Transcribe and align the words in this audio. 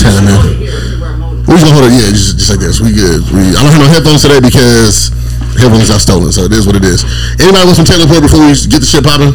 Montana, 0.00 0.24
man. 0.24 0.40
We 1.44 1.56
just 1.58 1.66
gonna 1.66 1.76
hold 1.76 1.90
it, 1.90 1.96
yeah, 1.98 2.08
just, 2.14 2.38
just 2.38 2.50
like 2.50 2.60
this. 2.62 2.80
We 2.80 2.92
good. 2.94 3.20
We, 3.34 3.52
I 3.52 3.60
don't 3.60 3.72
have 3.74 3.82
no 3.84 3.90
headphones 3.90 4.22
today 4.22 4.40
because 4.40 5.10
headphones 5.60 5.88
got 5.92 6.00
stolen, 6.00 6.32
so 6.32 6.46
it 6.48 6.52
is 6.52 6.64
what 6.64 6.76
it 6.76 6.84
is. 6.84 7.04
Anybody 7.36 7.64
want 7.68 7.76
some 7.76 7.84
Taylor 7.88 8.06
Port 8.08 8.22
before 8.24 8.40
we 8.40 8.54
get 8.70 8.80
the 8.80 8.88
shit 8.88 9.04
popping? 9.04 9.34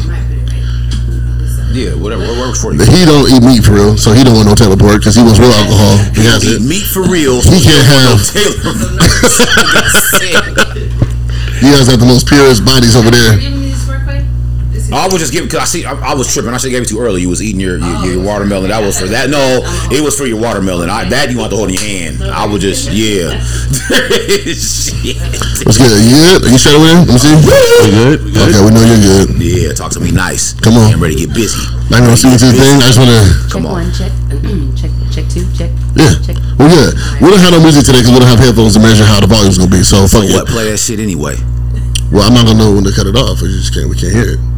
Yeah, 1.75 1.91
whatever. 1.99 2.23
What 2.23 2.39
works 2.49 2.63
for 2.63 2.71
you? 2.71 2.79
He 2.87 3.03
don't 3.03 3.27
eat 3.27 3.43
meat 3.43 3.61
for 3.67 3.75
real, 3.75 3.97
so 3.99 4.15
he 4.15 4.23
don't 4.23 4.33
want 4.33 4.47
no 4.47 4.55
Taylor 4.55 4.79
Port 4.79 5.03
because 5.03 5.13
he 5.13 5.21
wants 5.21 5.37
real 5.43 5.51
alcohol. 5.51 5.99
He 6.15 6.23
has 6.23 6.39
Eat 6.47 6.55
it. 6.55 6.61
meat 6.63 6.87
for 6.87 7.03
real. 7.03 7.43
He 7.43 7.59
can't 7.59 7.83
have. 7.85 8.17
Taylor. 8.23 8.55
He 11.59 11.67
has 11.75 11.87
got 11.91 11.99
the 11.99 12.07
most 12.07 12.27
purest 12.31 12.63
bodies 12.63 12.95
over 12.95 13.11
there. 13.11 13.35
I 14.93 15.07
was 15.07 15.19
just 15.19 15.33
giving 15.33 15.47
because 15.47 15.61
I 15.61 15.65
see 15.65 15.85
I, 15.85 15.93
I 15.93 16.13
was 16.13 16.31
tripping. 16.31 16.53
I 16.53 16.57
should 16.57 16.71
have 16.71 16.77
gave 16.77 16.83
it 16.83 16.89
to 16.89 16.95
you 16.95 17.01
early. 17.01 17.21
You 17.21 17.29
was 17.29 17.41
eating 17.41 17.59
your, 17.59 17.77
your, 17.77 18.05
your 18.05 18.23
watermelon. 18.23 18.69
That 18.69 18.81
was 18.81 18.99
for 18.99 19.07
that. 19.07 19.29
No, 19.29 19.61
it 19.89 20.01
was 20.03 20.17
for 20.17 20.25
your 20.25 20.39
watermelon. 20.39 20.89
I 20.89 21.09
that 21.09 21.31
you 21.31 21.37
want 21.39 21.51
to 21.51 21.57
hold 21.57 21.69
in 21.69 21.75
your 21.75 21.83
hand. 21.83 22.23
I 22.23 22.45
was 22.45 22.61
just 22.61 22.91
yeah. 22.91 23.39
Shit. 24.45 25.17
What's 25.65 25.77
good? 25.77 25.93
You 26.05 26.17
good? 26.17 26.45
Are 26.45 26.51
you 26.51 26.57
straight 26.57 26.75
over 26.77 26.85
there? 26.85 27.01
Let 27.01 27.13
me 27.13 27.21
see. 27.21 27.33
We 27.33 27.89
good? 27.93 28.19
We 28.25 28.31
good? 28.31 28.49
Okay, 28.53 28.61
we 28.61 28.71
know 28.73 28.83
you're 28.85 29.01
good. 29.01 29.27
Yeah, 29.41 29.73
talk 29.73 29.91
to 29.93 29.99
me 29.99 30.11
nice. 30.11 30.53
Come 30.61 30.77
on. 30.77 30.93
I'm 30.93 31.01
ready 31.01 31.15
to 31.15 31.25
get 31.25 31.33
busy. 31.33 31.61
I 31.89 32.01
ain't 32.01 32.09
gonna 32.09 32.17
see 32.17 32.29
you 32.29 32.37
to 32.37 32.47
the 32.49 32.57
thing. 32.57 32.77
I 32.81 32.89
just 32.89 32.99
wanna. 33.01 33.21
Come 33.49 33.65
on. 33.65 33.89
Check 33.93 34.11
one, 34.45 34.75
check, 34.75 34.91
check, 34.91 34.91
check 35.13 35.25
two, 35.29 35.45
check. 35.53 35.71
Yeah. 35.97 36.13
Check. 36.21 36.37
Well, 36.57 36.69
yeah. 36.69 36.93
We 37.21 37.29
don't 37.33 37.41
have 37.41 37.53
no 37.53 37.61
music 37.61 37.85
today 37.85 38.05
because 38.05 38.13
we 38.13 38.19
don't 38.21 38.29
have 38.29 38.41
headphones 38.41 38.73
to 38.77 38.81
measure 38.81 39.05
how 39.05 39.19
the 39.21 39.27
volume's 39.27 39.57
gonna 39.57 39.71
be. 39.71 39.81
So 39.81 40.05
So 40.05 40.21
fuck 40.21 40.29
what? 40.29 40.47
Play 40.47 40.69
that 40.69 40.77
shit 40.77 40.99
anyway. 40.99 41.37
Well, 42.11 42.25
I'm 42.25 42.33
not 42.33 42.45
gonna 42.45 42.59
know 42.59 42.71
when 42.73 42.83
to 42.85 42.93
cut 42.93 43.07
it 43.07 43.15
off. 43.17 43.41
We 43.41 43.49
just 43.49 43.73
can't. 43.73 43.89
We 43.89 43.97
can't 43.97 44.13
hear 44.13 44.37
it. 44.37 44.54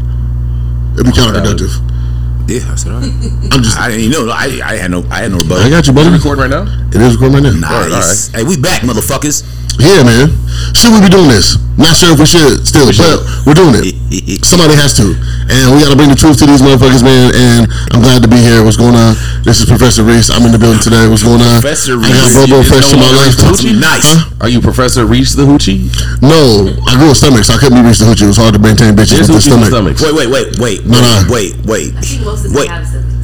It'd 0.98 1.06
be 1.06 1.12
counterproductive. 1.14 1.78
Yeah, 2.50 2.72
I 2.72 2.76
said 2.76 2.92
all 2.92 3.02
right. 3.02 3.12
I'm 3.54 3.62
just. 3.62 3.78
I 3.78 3.90
didn't 3.90 4.06
even 4.10 4.26
know. 4.26 4.34
I, 4.34 4.60
I 4.66 4.76
had 4.78 4.90
no. 4.90 5.04
I 5.12 5.22
had 5.28 5.32
no 5.32 5.38
I 5.38 5.70
got 5.70 5.86
you, 5.86 5.94
buddy. 5.94 6.10
Recording 6.10 6.42
right 6.42 6.50
now? 6.50 6.66
It 6.90 6.96
is 7.02 7.14
recording 7.14 7.44
right 7.44 7.54
now. 7.54 7.88
Nice. 7.88 8.30
Hey, 8.30 8.44
we 8.44 8.58
back, 8.58 8.82
motherfuckers. 8.82 9.44
Yeah, 9.78 10.02
man. 10.04 10.34
Should 10.74 10.94
we 10.94 11.02
be 11.06 11.10
doing 11.10 11.30
this? 11.30 11.58
Not 11.78 11.94
sure 11.94 12.10
if 12.10 12.20
we 12.20 12.26
should 12.26 12.66
still, 12.66 12.90
but 12.90 13.22
we're 13.46 13.54
doing 13.54 13.78
it. 13.78 13.94
Somebody 14.50 14.74
has 14.74 14.98
to. 14.98 15.14
And 15.54 15.70
we 15.70 15.86
got 15.86 15.94
to 15.94 16.00
bring 16.00 16.10
the 16.10 16.18
truth 16.18 16.42
to 16.42 16.50
these 16.50 16.66
motherfuckers, 16.66 17.06
man. 17.06 17.30
And 17.38 17.70
I'm 17.94 18.02
glad 18.02 18.26
to 18.26 18.30
be 18.30 18.42
here. 18.42 18.66
What's 18.66 18.76
going 18.82 18.98
on? 18.98 19.14
This 19.46 19.62
is 19.62 19.70
Professor 19.70 20.02
Reese. 20.02 20.34
I'm 20.34 20.42
in 20.50 20.52
the 20.52 20.58
building 20.58 20.82
today. 20.82 21.06
What's 21.06 21.22
going 21.22 21.40
on? 21.46 21.62
Professor 21.62 21.94
Reese. 22.02 22.10
I 22.10 22.18
got 22.18 22.26
Reese. 22.34 22.50
Bobo 22.50 22.58
You 22.58 22.66
fresh 22.66 22.90
to 22.90 22.98
know 22.98 23.06
my 23.06 23.14
life. 23.22 23.38
Nice. 23.78 24.10
Huh? 24.18 24.34
Are 24.42 24.50
you 24.50 24.60
Professor 24.60 25.06
Reach 25.06 25.38
the 25.38 25.46
Hoochie? 25.46 25.94
No, 26.26 26.66
I 26.90 26.98
grew 26.98 27.14
a 27.14 27.16
stomach, 27.16 27.46
so 27.46 27.54
I 27.54 27.62
couldn't 27.62 27.78
be 27.78 27.86
Reese 27.86 28.02
the 28.02 28.10
Hoochie. 28.10 28.26
It 28.26 28.34
was 28.34 28.42
hard 28.42 28.58
to 28.58 28.62
maintain 28.62 28.98
bitches 28.98 29.22
There's 29.22 29.30
with 29.30 29.46
the 29.46 29.54
Hoochies 29.54 29.62
with 29.62 29.70
stomach. 29.70 29.98
stomachs. 29.98 30.02
Wait, 30.02 30.18
wait, 30.18 30.30
wait, 30.34 30.48
wait, 30.58 30.78
No, 30.90 30.98
no. 30.98 31.30
wait, 31.30 31.54
wait, 31.70 31.94
wait. 32.50 32.66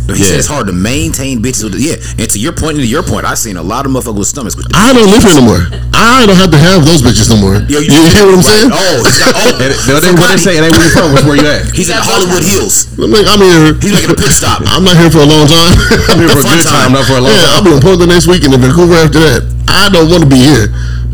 Most 0.03 0.19
of 0.19 0.19
Wait. 0.19 0.19
them 0.19 0.19
have 0.19 0.19
symptoms. 0.19 0.19
He 0.19 0.23
Yeah. 0.23 0.29
said 0.29 0.39
it's 0.39 0.51
hard 0.51 0.67
to 0.67 0.73
maintain 0.75 1.35
bitches 1.41 1.63
with 1.63 1.75
yeah. 1.79 1.95
And 2.19 2.27
to 2.29 2.39
your 2.39 2.51
point, 2.51 2.75
and 2.75 2.83
to 2.83 2.87
your 2.91 3.03
point, 3.03 3.23
I've 3.25 3.39
seen 3.39 3.55
a 3.55 3.63
lot 3.63 3.85
of 3.87 3.91
motherfuckers 3.95 4.19
with 4.19 4.27
stomachs. 4.27 4.55
With 4.55 4.67
I 4.75 4.91
don't 4.91 5.07
live 5.09 5.23
here 5.23 5.35
no 5.39 5.45
more. 5.47 5.63
I 5.95 6.25
don't 6.27 6.35
have 6.35 6.51
to 6.51 6.59
have 6.59 6.83
those 6.85 6.99
bitches 7.01 7.29
no 7.31 7.37
more. 7.39 7.55
Yo, 7.71 7.79
you, 7.79 7.87
hear 7.87 8.25
what 8.27 8.35
I'm 8.35 8.43
saying? 8.43 8.69
Oh, 8.73 8.99
he's 9.07 9.19
got, 9.19 9.31
oh. 9.35 9.63
And 9.63 9.71
it- 9.71 9.79
What 9.87 10.03
they, 10.03 10.11
so 10.11 10.19
what 10.19 10.29
they 10.35 10.41
say? 10.43 10.53
It 10.59 10.63
ain't 10.67 10.75
where 10.75 10.83
you 10.83 10.91
from. 10.91 11.15
It's 11.15 11.23
where 11.23 11.37
you 11.39 11.47
at. 11.47 11.71
He's 11.71 11.87
in 11.87 11.95
Hollywood 11.97 12.43
Hills. 12.43 12.87
I'm, 12.99 13.11
like, 13.11 13.27
I'm 13.31 13.39
here. 13.39 13.73
He's 13.79 13.93
making 13.95 14.11
a 14.11 14.19
pit 14.19 14.31
stop. 14.35 14.59
I'm 14.67 14.83
not 14.83 14.97
here 14.99 15.07
for 15.09 15.23
a 15.23 15.29
long 15.29 15.47
time. 15.47 15.71
I'm 16.11 16.19
here 16.19 16.27
for 16.35 16.39
a 16.39 16.47
Fun 16.47 16.57
good 16.59 16.67
time. 16.67 16.91
time, 16.91 16.91
not 16.99 17.05
for 17.07 17.15
a 17.17 17.23
long 17.23 17.31
yeah, 17.31 17.55
I'll 17.55 17.63
time. 17.63 17.71
be 17.71 17.71
in 17.75 17.81
Portland 17.81 18.11
next 18.11 18.27
week 18.27 18.43
and 18.43 18.51
in 18.53 18.59
Vancouver 18.59 18.95
after 18.99 19.19
that. 19.23 19.41
I 19.71 19.87
don't 19.89 20.11
want 20.11 20.23
to 20.23 20.29
be 20.29 20.37
here. 20.43 20.67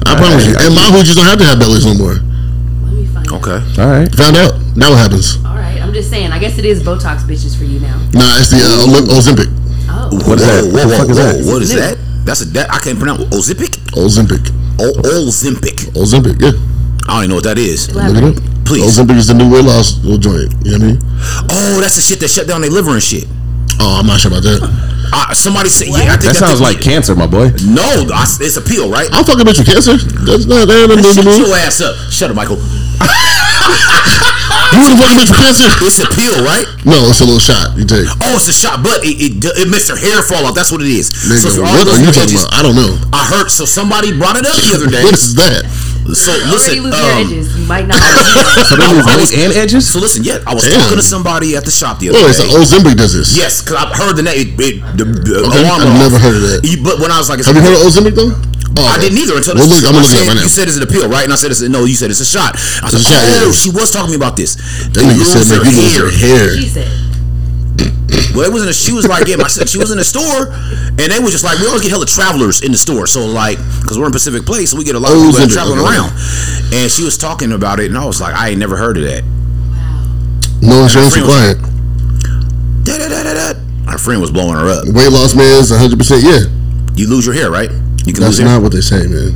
I 0.09 0.17
promise 0.17 0.47
you. 0.49 0.55
I- 0.57 0.65
And 0.65 0.73
my 0.73 0.89
hoochies 0.89 1.13
don't 1.13 1.29
have 1.29 1.37
to 1.37 1.45
have 1.45 1.59
bellies 1.61 1.85
no 1.85 1.93
more. 1.93 2.17
Okay. 3.31 3.59
All 3.81 3.88
right. 3.89 4.09
Found 4.16 4.38
out. 4.38 4.53
Now 4.75 4.89
what 4.91 4.99
happens? 4.99 5.38
All 5.45 5.55
right, 5.55 5.80
I'm 5.81 5.94
just 5.94 6.09
saying. 6.09 6.31
I 6.31 6.39
guess 6.39 6.58
it 6.58 6.66
is 6.66 6.81
Botox 6.81 7.22
bitches 7.30 7.58
for 7.58 7.63
you 7.66 7.80
now. 7.80 7.97
Nah, 8.13 8.38
it's 8.41 8.49
the 8.49 8.58
uh, 8.61 8.86
Olim- 8.89 9.09
Ozempic. 9.13 9.49
Oh, 9.91 10.09
What 10.27 10.39
is 10.39 10.45
that? 10.45 10.63
Whoa, 10.66 10.73
What 10.73 10.81
the 10.81 10.88
whoa, 10.89 10.97
fuck 10.97 11.09
is 11.09 11.17
whoa, 11.17 11.33
that? 11.33 11.53
What 11.53 11.61
is 11.61 11.73
that? 11.75 11.97
That's 12.25 12.41
a 12.41 12.45
that 12.58 12.69
I 12.71 12.80
can't 12.80 12.97
pronounce. 12.97 13.23
Ozempic. 13.30 13.69
Ozempic. 13.94 14.49
O 14.81 14.91
Ozempic. 15.02 15.77
Ozempic, 15.94 16.41
yeah. 16.41 16.53
I 17.08 17.13
don't 17.13 17.17
even 17.23 17.30
know 17.30 17.36
what 17.36 17.44
that 17.45 17.58
is. 17.58 17.94
Look 17.94 18.15
it 18.15 18.23
up. 18.23 18.65
Please. 18.65 18.86
Ozempic 18.98 19.17
is 19.17 19.27
the 19.27 19.33
new 19.36 19.49
weight 19.52 19.65
loss 19.65 19.98
little 20.03 20.17
joint. 20.17 20.53
You 20.65 20.77
know 20.77 20.86
what 20.86 20.98
I 20.98 20.98
mean? 20.98 20.99
Oh, 21.52 21.77
that's 21.82 21.95
the 21.95 22.02
shit 22.02 22.20
that 22.21 22.30
shut 22.30 22.48
down 22.48 22.61
their 22.61 22.70
liver 22.70 22.92
and 22.92 23.02
shit. 23.03 23.26
Oh, 23.80 23.98
I'm 24.02 24.08
not 24.08 24.20
sure 24.20 24.32
about 24.32 24.43
that. 24.43 24.61
Uh, 25.11 25.33
somebody 25.33 25.70
said, 25.70 25.87
yeah, 25.89 26.14
I 26.14 26.17
think 26.17 26.33
That 26.33 26.36
sounds 26.37 26.61
like 26.61 26.80
cancer, 26.81 27.15
my 27.15 27.25
boy. 27.27 27.49
no. 27.65 28.05
I, 28.14 28.25
it's 28.39 28.58
a 28.58 28.61
pill, 28.61 28.89
right? 28.92 29.09
I'm 29.11 29.25
fucking 29.25 29.45
bitch 29.45 29.58
with 29.58 29.70
cancer. 29.70 29.97
That's 29.97 30.45
not 30.45 30.67
that 30.70 30.86
to 30.89 31.02
Shut 31.02 31.25
your 31.25 31.55
ass 31.58 31.81
up. 31.81 31.95
Shut 32.14 32.30
up, 32.30 32.36
Michael. 32.37 32.58
You 34.70 34.86
wanna 34.86 35.02
fucking 35.02 35.17
bitch 35.17 35.31
with 35.33 35.42
cancer? 35.42 35.70
It's 35.81 35.97
a 35.97 36.09
pill, 36.14 36.37
right? 36.45 36.65
No, 36.86 37.09
it's 37.09 37.21
a 37.21 37.25
little 37.25 37.42
shot 37.42 37.73
you 37.73 37.86
take. 37.89 38.05
Oh, 38.21 38.37
it's 38.37 38.47
a 38.47 38.53
shot, 38.53 38.86
but 38.86 39.02
it, 39.02 39.17
it, 39.17 39.33
it 39.65 39.67
makes 39.67 39.89
their 39.89 39.97
hair 39.97 40.21
fall 40.21 40.45
off. 40.45 40.53
That's 40.53 40.70
what 40.71 40.81
it 40.86 40.93
is. 40.93 41.09
Nigga, 41.26 41.49
so 41.58 41.61
what 41.65 41.89
are 41.89 41.97
you 41.97 42.14
talking 42.14 42.37
about? 42.37 42.53
I 42.53 42.61
don't 42.61 42.77
know. 42.77 42.93
I 43.11 43.26
heard. 43.26 43.49
So 43.49 43.65
somebody 43.65 44.14
brought 44.14 44.37
it 44.37 44.45
up 44.45 44.53
the 44.61 44.77
other 44.77 44.87
day. 44.93 45.02
What 45.02 45.17
is 45.17 45.33
that? 45.41 45.65
So 46.15 46.31
Already 46.31 46.49
listen, 46.52 46.83
lose 46.83 46.95
your 46.95 47.11
um, 47.11 47.21
edges. 47.25 47.47
You 47.59 47.65
might 47.67 47.86
not. 47.87 47.97
So 48.70 48.75
they 48.75 48.87
lose 48.93 49.05
weight 49.05 49.33
and 49.45 49.53
edges? 49.53 49.89
so 49.89 49.99
listen. 49.99 50.23
Yeah, 50.23 50.39
I 50.45 50.53
was 50.53 50.64
Damn. 50.65 50.80
talking 50.81 50.97
to 50.97 51.03
somebody 51.05 51.55
at 51.55 51.65
the 51.65 51.71
shop 51.71 51.99
the 51.99 52.09
other 52.09 52.20
day. 52.20 52.25
Oh, 52.25 52.30
it's 52.30 52.39
day. 52.42 52.49
Ozempic 52.53 52.97
does 52.97 53.14
this. 53.14 53.36
Yes, 53.37 53.61
because 53.61 53.77
I've 53.77 53.93
heard 53.95 54.15
the 54.15 54.23
name. 54.23 54.36
It, 54.37 54.47
it, 54.59 54.73
the, 54.97 55.05
the 55.05 55.45
Okay, 55.49 55.61
alarm 55.65 55.81
I've 55.81 55.89
went 55.89 55.99
never 56.09 56.20
heard 56.20 56.36
of 56.37 56.43
that. 56.49 56.59
You- 56.65 56.81
But 56.83 56.99
when 56.99 57.09
I 57.11 57.17
was 57.17 57.30
like, 57.30 57.42
Have 57.45 57.55
you 57.55 57.61
heard 57.61 57.73
of 57.77 57.86
Ozempic 57.86 58.15
though? 58.15 58.33
Oh, 58.77 58.86
I 58.86 58.97
didn't 59.02 59.17
either 59.17 59.36
until 59.36 59.55
Well, 59.58 59.65
this, 59.67 59.81
look, 59.81 59.89
I'm 59.92 59.97
I 59.97 60.02
gonna 60.02 60.08
look 60.08 60.14
it 60.14 60.14
said, 60.14 60.21
up 60.21 60.27
right 60.30 60.36
now. 60.37 60.43
You 60.45 60.49
said 60.53 60.65
it's 60.70 60.77
a 60.80 60.86
pill, 60.87 61.09
right? 61.09 61.23
And 61.25 61.33
I 61.33 61.36
said, 61.36 61.52
it's, 61.52 61.61
no, 61.65 61.83
you 61.89 61.95
said 61.97 62.11
it's 62.14 62.21
a 62.21 62.26
shot. 62.30 62.55
I 62.55 62.87
said, 62.93 63.02
It's 63.02 63.09
a 63.09 63.11
shot, 63.11 63.20
oh, 63.20 63.45
yeah. 63.49 63.52
she 63.52 63.70
was 63.73 63.89
talking 63.91 64.11
me 64.14 64.17
about 64.17 64.37
this. 64.37 64.55
That 64.93 64.93
They 64.93 65.03
nigga 65.03 65.26
said 65.26 65.43
lose 65.43 65.49
make 65.49 65.61
their 65.61 65.71
you 65.73 65.81
lose 65.81 65.95
your 65.97 66.11
hair. 66.14 66.45
She 66.55 66.67
said. 66.70 66.89
Well, 68.35 68.45
it 68.45 68.53
was 68.53 68.63
in 68.63 68.69
a, 68.69 68.73
she 68.73 68.93
was 68.93 69.07
like, 69.07 69.27
yeah, 69.27 69.35
my, 69.37 69.47
she 69.47 69.77
was 69.77 69.91
in 69.91 69.97
the 69.97 70.05
store, 70.05 70.53
and 70.53 71.07
they 71.11 71.19
was 71.19 71.31
just 71.31 71.43
like, 71.43 71.57
we 71.59 71.65
always 71.67 71.81
get 71.81 71.89
hella 71.91 72.05
travelers 72.05 72.61
in 72.61 72.71
the 72.71 72.77
store. 72.77 73.07
So 73.07 73.25
like, 73.25 73.57
because 73.81 73.97
we're 73.97 74.05
in 74.05 74.11
Pacific 74.11 74.45
Place, 74.45 74.71
so 74.71 74.77
we 74.77 74.83
get 74.83 74.95
a 74.95 74.99
lot 74.99 75.11
of 75.11 75.17
people 75.23 75.41
is 75.41 75.53
traveling 75.53 75.79
Okay. 75.79 75.89
around. 75.89 76.11
And 76.73 76.91
she 76.91 77.03
was 77.03 77.17
talking 77.17 77.51
about 77.53 77.79
it, 77.79 77.87
and 77.87 77.97
I 77.97 78.05
was 78.05 78.21
like, 78.21 78.35
I 78.35 78.49
ain't 78.49 78.59
never 78.59 78.77
heard 78.77 78.97
of 78.97 79.03
that. 79.03 79.23
No 80.61 80.83
insurance 80.83 81.15
was- 81.15 81.23
required. 81.25 81.57
Da, 82.83 82.97
da, 82.97 83.07
da, 83.09 83.23
da, 83.23 83.33
da. 83.53 83.59
Our 83.87 83.97
friend 83.97 84.21
was 84.21 84.31
blowing 84.31 84.53
her 84.53 84.67
up. 84.69 84.85
Weight 84.87 85.09
loss 85.11 85.33
meds, 85.33 85.71
100. 85.71 85.97
percent 85.97 86.23
Yeah, 86.23 86.39
You 86.95 87.07
lose 87.09 87.25
your 87.25 87.33
hair, 87.35 87.49
right? 87.49 87.69
You 88.05 88.13
can 88.13 88.21
that's 88.21 88.37
lose 88.37 88.37
hair. 88.39 88.47
not 88.47 88.61
what 88.61 88.71
they 88.71 88.81
say, 88.81 89.07
man. 89.07 89.33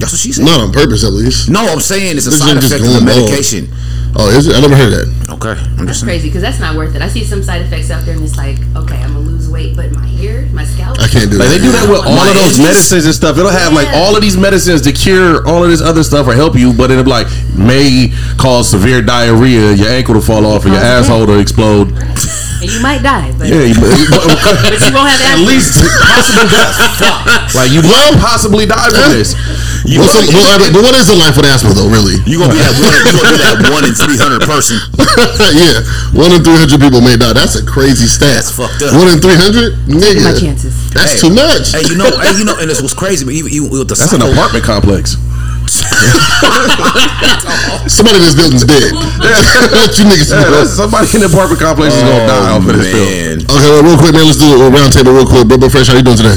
That's 0.00 0.12
what 0.12 0.20
she 0.20 0.32
said. 0.32 0.44
Not 0.46 0.60
on 0.60 0.72
purpose, 0.72 1.04
at 1.04 1.12
least. 1.12 1.50
No, 1.50 1.60
I'm 1.68 1.80
saying 1.80 2.16
it's 2.16 2.26
a 2.26 2.30
This 2.30 2.40
side 2.40 2.56
is 2.56 2.64
just 2.64 2.72
effect 2.72 2.88
of 2.88 2.92
the 2.96 3.04
going 3.04 3.10
on. 3.12 3.20
medication. 3.28 3.68
Oh, 4.16 4.26
is 4.32 4.48
it? 4.48 4.56
I 4.56 4.60
never 4.60 4.74
heard 4.74 4.90
that. 4.90 5.06
Okay, 5.38 5.54
I'm 5.54 5.86
That's 5.86 6.00
just 6.00 6.00
saying. 6.02 6.10
crazy 6.10 6.28
because 6.28 6.42
that's 6.42 6.58
not 6.58 6.74
worth 6.74 6.96
it. 6.96 7.02
I 7.02 7.06
see 7.06 7.22
some 7.22 7.42
side 7.44 7.62
effects 7.62 7.90
out 7.92 8.02
there, 8.04 8.16
and 8.16 8.24
it's 8.24 8.34
like, 8.36 8.58
okay, 8.74 8.96
I'm 8.98 9.12
gonna 9.14 9.20
lose 9.28 9.46
weight, 9.48 9.76
but 9.76 9.92
my 9.92 10.02
hair, 10.18 10.46
my 10.50 10.64
scalp. 10.64 10.98
I 10.98 11.06
can't 11.06 11.30
do 11.30 11.38
Like 11.38 11.46
that. 11.48 11.58
they 11.58 11.62
do 11.62 11.70
that 11.70 11.86
with 11.86 12.02
all 12.02 12.16
My 12.16 12.26
of 12.28 12.34
those 12.34 12.58
edges. 12.58 12.66
medicines 12.66 13.04
and 13.06 13.14
stuff. 13.14 13.38
It'll 13.38 13.52
have 13.54 13.72
like 13.72 13.86
all 13.94 14.16
of 14.16 14.22
these 14.22 14.36
medicines 14.36 14.82
to 14.82 14.92
cure 14.92 15.46
all 15.46 15.62
of 15.62 15.70
this 15.70 15.80
other 15.80 16.02
stuff 16.02 16.26
or 16.26 16.34
help 16.34 16.56
you, 16.58 16.72
but 16.74 16.90
it'll 16.90 17.04
like 17.06 17.28
may 17.54 18.10
cause 18.36 18.68
severe 18.68 19.00
diarrhea, 19.00 19.72
your 19.78 19.88
ankle 19.94 20.14
to 20.18 20.20
fall 20.20 20.44
off, 20.44 20.64
or 20.66 20.74
your 20.74 20.78
oh, 20.78 20.80
Cause 20.82 21.06
asshole 21.06 21.26
to 21.30 21.38
explode. 21.38 21.92
and 21.94 22.66
you 22.66 22.80
might 22.82 23.02
die, 23.06 23.30
but, 23.38 23.46
Yeah, 23.46 23.62
you- 23.62 23.74
but 23.78 23.94
you 23.94 24.90
won't 24.90 25.06
have 25.14 25.22
at 25.22 25.46
least 25.46 25.78
possible 26.02 26.48
death. 26.50 27.54
Like 27.54 27.70
you 27.70 27.82
will 27.82 28.14
possibly 28.18 28.66
die 28.66 28.90
from 28.90 29.10
this. 29.14 29.34
You 29.88 30.00
What's 30.04 30.12
gonna, 30.12 30.28
some- 30.28 30.36
what 30.36 30.60
are- 30.60 30.72
but 30.72 30.82
what 30.84 30.94
is 30.94 31.06
the 31.08 31.16
life 31.16 31.36
with 31.40 31.48
asthma 31.48 31.72
though? 31.72 31.88
Really? 31.88 32.20
you 32.28 32.36
gonna 32.36 32.52
be 32.52 32.60
that 32.60 32.76
one. 32.76 32.92
You 32.92 33.16
gonna 33.16 33.32
be 33.32 33.40
that 33.40 33.56
one 33.72 33.84
in 33.88 33.94
three 33.96 34.20
hundred 34.20 34.44
person. 34.44 34.76
yeah, 35.56 35.80
one 36.12 36.30
in 36.36 36.44
three 36.44 36.58
hundred 36.60 36.78
people 36.84 37.00
may 37.00 37.16
die. 37.16 37.32
That's 37.32 37.56
a 37.56 37.64
crazy 37.64 38.04
stat. 38.06 38.44
That's 38.44 38.52
fucked 38.52 38.84
up. 38.84 38.92
One 38.92 39.08
in 39.08 39.18
three 39.24 39.38
hundred, 39.40 39.80
nigga. 39.88 40.20
my 40.26 40.36
chances. 40.36 40.76
That's 40.92 41.16
Hey, 41.16 41.24
too 41.24 41.32
much. 41.32 41.72
Hey, 41.72 41.82
you 41.88 41.96
know, 41.96 42.10
hey, 42.20 42.36
you 42.36 42.44
know, 42.44 42.54
and 42.60 42.68
this 42.68 42.82
was 42.84 42.92
crazy. 42.92 43.24
But 43.24 43.32
even, 43.34 43.48
even 43.50 43.70
with 43.72 43.88
the 43.88 43.96
That's 43.96 44.12
an 44.12 44.20
apartment 44.20 44.64
complex. 44.68 45.16
Somebody 47.86 48.18
in 48.18 48.24
this 48.26 48.34
building's 48.34 48.64
dead. 48.66 48.90
Let 49.22 49.94
you 49.98 50.04
niggas 50.06 50.30
Yeah, 50.34 50.64
somebody 50.66 51.06
in 51.14 51.20
the 51.22 51.30
apartment 51.30 51.60
complex 51.60 51.94
is 51.94 52.02
gonna 52.02 52.26
oh, 52.26 52.26
die 52.26 52.50
off 52.52 52.64
of 52.66 52.74
this 52.74 52.90
pill. 52.90 53.06
Oh, 53.06 53.06
man. 53.06 53.36
Okay, 53.46 53.70
well, 53.70 53.82
real 53.86 53.98
quick, 53.98 54.12
man. 54.14 54.26
Let's 54.26 54.38
do 54.40 54.50
a 54.50 54.68
round 54.70 54.92
table 54.92 55.12
real 55.14 55.26
quick. 55.26 55.46
Bro, 55.46 55.62
Fresh, 55.70 55.88
how 55.88 55.96
you 55.96 56.02
doing 56.02 56.16
today? 56.18 56.36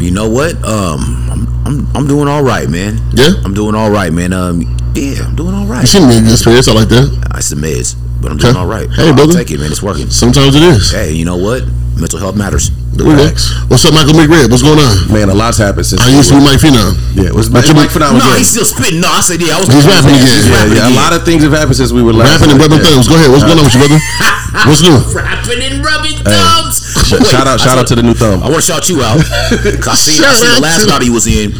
You 0.00 0.10
know 0.10 0.28
what? 0.28 0.56
Um, 0.64 1.00
I'm, 1.30 1.66
I'm, 1.66 1.96
I'm 1.96 2.06
doing 2.08 2.26
all 2.26 2.42
right, 2.42 2.68
man. 2.68 2.96
Yeah? 3.12 3.36
I'm 3.44 3.52
doing 3.52 3.74
all 3.74 3.90
right, 3.90 4.10
man. 4.12 4.32
Um, 4.32 4.62
yeah, 4.96 5.22
I'm 5.28 5.36
doing 5.36 5.54
all 5.54 5.66
right. 5.66 5.82
You 5.82 5.86
seem 5.86 6.02
to 6.02 6.08
be 6.08 6.16
in 6.16 6.24
good 6.24 6.38
spirits. 6.40 6.68
I 6.68 6.72
like 6.72 6.88
that. 6.88 7.06
It's 7.36 7.50
the 7.52 7.56
meds, 7.60 7.94
but 8.20 8.32
I'm 8.32 8.38
doing 8.40 8.56
Okay. 8.56 8.58
all 8.58 8.66
right. 8.66 8.88
Hey, 8.90 9.08
I'll 9.12 9.14
brother. 9.14 9.36
take 9.36 9.52
it, 9.52 9.60
man. 9.60 9.70
It's 9.70 9.82
working. 9.84 10.08
Sometimes 10.10 10.56
it 10.56 10.64
is. 10.64 10.90
Hey, 10.90 11.12
you 11.12 11.24
know 11.28 11.36
what? 11.36 11.62
Mental 12.00 12.16
health 12.18 12.34
matters. 12.34 12.72
There 12.96 13.04
we 13.06 13.12
go. 13.14 13.28
Facts. 13.28 13.52
What's 13.68 13.84
up, 13.84 13.92
Michael 13.92 14.16
McRae? 14.16 14.48
What's 14.50 14.64
going 14.64 14.80
on? 14.80 15.12
Man, 15.12 15.28
a 15.28 15.36
lot's 15.36 15.60
happened 15.60 15.84
since. 15.86 16.00
I 16.00 16.08
used 16.10 16.32
to 16.32 16.40
be 16.40 16.42
Mike 16.42 16.58
Phenom. 16.64 16.96
Yeah, 17.14 17.28
it 17.30 17.36
was 17.36 17.52
But 17.52 17.68
Mike, 17.70 17.86
Mike 17.86 17.92
Phenom 17.92 18.16
was 18.16 18.24
No, 18.24 18.32
he's 18.40 18.48
still 18.50 18.64
spitting. 18.64 19.04
No, 19.04 19.08
I 19.12 19.20
said 19.20 19.36
yeah. 19.38 19.54
I 19.54 19.60
was. 19.60 19.68
He's 19.68 19.84
rapping 19.86 20.16
again. 20.16 20.24
He's 20.26 20.48
Yeah, 20.48 20.56
rapping 20.64 20.76
yeah, 20.80 20.88
a 20.90 20.96
lot 20.96 21.12
of 21.12 21.22
things 21.28 21.44
have 21.44 21.52
happened 21.52 21.76
since 21.76 21.92
we 21.92 22.00
were 22.02 22.16
last. 22.16 22.40
Rapping 22.40 22.56
and 22.56 22.60
rubbing 22.60 22.80
Yeah. 22.80 22.88
thumbs. 22.96 23.06
Go 23.06 23.14
ahead. 23.20 23.28
What's 23.30 23.44
going 23.44 23.60
on 23.60 23.64
with 23.68 23.76
you, 23.76 23.84
brother? 23.84 24.00
What's 24.68 24.82
new? 24.82 24.96
rapping 25.14 25.60
and 25.62 25.76
rubbing 25.84 26.16
thumbs. 26.24 26.89
Sh- 27.10 27.26
shout 27.26 27.46
out, 27.46 27.58
shout 27.58 27.78
out 27.78 27.86
to 27.88 27.96
the 27.96 28.02
new 28.02 28.14
thumb. 28.14 28.42
I 28.42 28.48
want 28.50 28.62
to 28.62 28.68
shout 28.70 28.88
you 28.88 29.02
out. 29.02 29.18
I 29.18 29.94
seen, 29.98 30.22
I 30.22 30.32
seen 30.32 30.54
the 30.54 30.60
last 30.62 30.86
battle 30.86 31.02
he 31.04 31.10
was 31.10 31.26
in, 31.26 31.50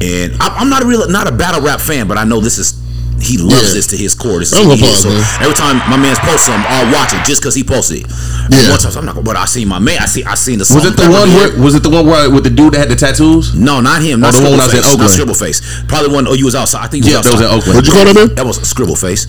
and 0.00 0.32
I'm, 0.40 0.62
I'm 0.66 0.70
not 0.70 0.82
a 0.82 0.86
real 0.86 1.08
not 1.10 1.26
a 1.26 1.32
battle 1.32 1.60
rap 1.60 1.80
fan, 1.80 2.06
but 2.06 2.16
I 2.18 2.24
know 2.24 2.38
this 2.40 2.58
is 2.58 2.80
he 3.22 3.38
loves 3.38 3.68
Yeah. 3.72 3.74
this 3.80 3.86
to 3.88 3.96
his 3.96 4.12
core. 4.14 4.38
This 4.40 4.52
is 4.52 4.58
he 4.58 4.84
is. 4.84 5.00
So 5.02 5.08
every 5.40 5.54
time 5.54 5.78
my 5.88 5.96
man's 5.96 6.18
post 6.18 6.44
something, 6.44 6.66
I'll 6.68 6.92
watch 6.92 7.14
it 7.14 7.24
just 7.24 7.40
because 7.40 7.54
he 7.54 7.64
posted 7.64 8.04
it. 8.04 8.06
Yeah. 8.50 8.68
One 8.70 8.78
time, 8.78 8.92
I'm 8.98 9.06
not. 9.06 9.24
But 9.24 9.36
I 9.36 9.46
seen 9.46 9.66
my 9.68 9.78
man. 9.78 9.96
I 10.02 10.06
see. 10.06 10.22
I 10.24 10.34
seen 10.34 10.58
the. 10.58 10.66
Was 10.68 10.84
it 10.84 10.94
the 10.98 11.08
one? 11.08 11.30
Where, 11.32 11.56
was 11.62 11.74
it 11.74 11.82
the 11.82 11.88
one 11.90 12.04
where 12.06 12.28
with 12.28 12.44
the 12.44 12.50
dude 12.50 12.74
that 12.74 12.80
had 12.84 12.90
the 12.90 12.96
tattoos? 12.96 13.54
No, 13.54 13.80
not 13.80 14.02
him. 14.02 14.20
Not 14.20 14.34
Oh, 14.34 14.40
the 14.40 14.50
one 14.50 14.60
I 14.60 14.66
was 14.66 14.74
in 14.74 14.82
Face. 14.82 14.84
Not 14.84 14.92
Oakland. 14.94 15.10
Scribble 15.10 15.34
Face. 15.34 15.58
Probably 15.88 16.12
one. 16.12 16.26
Oh, 16.28 16.34
you 16.34 16.44
was 16.44 16.54
outside. 16.54 16.84
I 16.84 16.88
think 16.88 17.06
you 17.06 17.12
Yeah, 17.12 17.18
was 17.18 17.26
that 17.26 17.32
was 17.32 17.40
in 17.40 17.46
Oakland. 17.48 17.74
What'd 17.80 17.86
you 17.88 17.94
call 17.96 18.04
that 18.04 18.14
man? 18.14 18.34
That 18.34 18.44
was 18.44 18.60
Scribble 18.68 18.96
Face. 18.98 19.24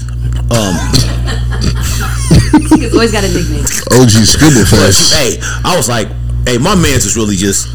Um, 0.52 0.76
He's 2.80 2.94
always 2.94 3.12
got 3.12 3.24
a 3.24 3.30
nickname. 3.32 3.64
OG 3.92 4.12
scribble 4.26 4.66
but, 4.72 4.92
face. 4.94 5.12
hey, 5.12 5.38
I 5.64 5.76
was 5.76 5.88
like, 5.90 6.08
hey, 6.48 6.58
my 6.58 6.76
man's 6.76 7.06
is 7.06 7.16
really 7.16 7.36
just, 7.36 7.68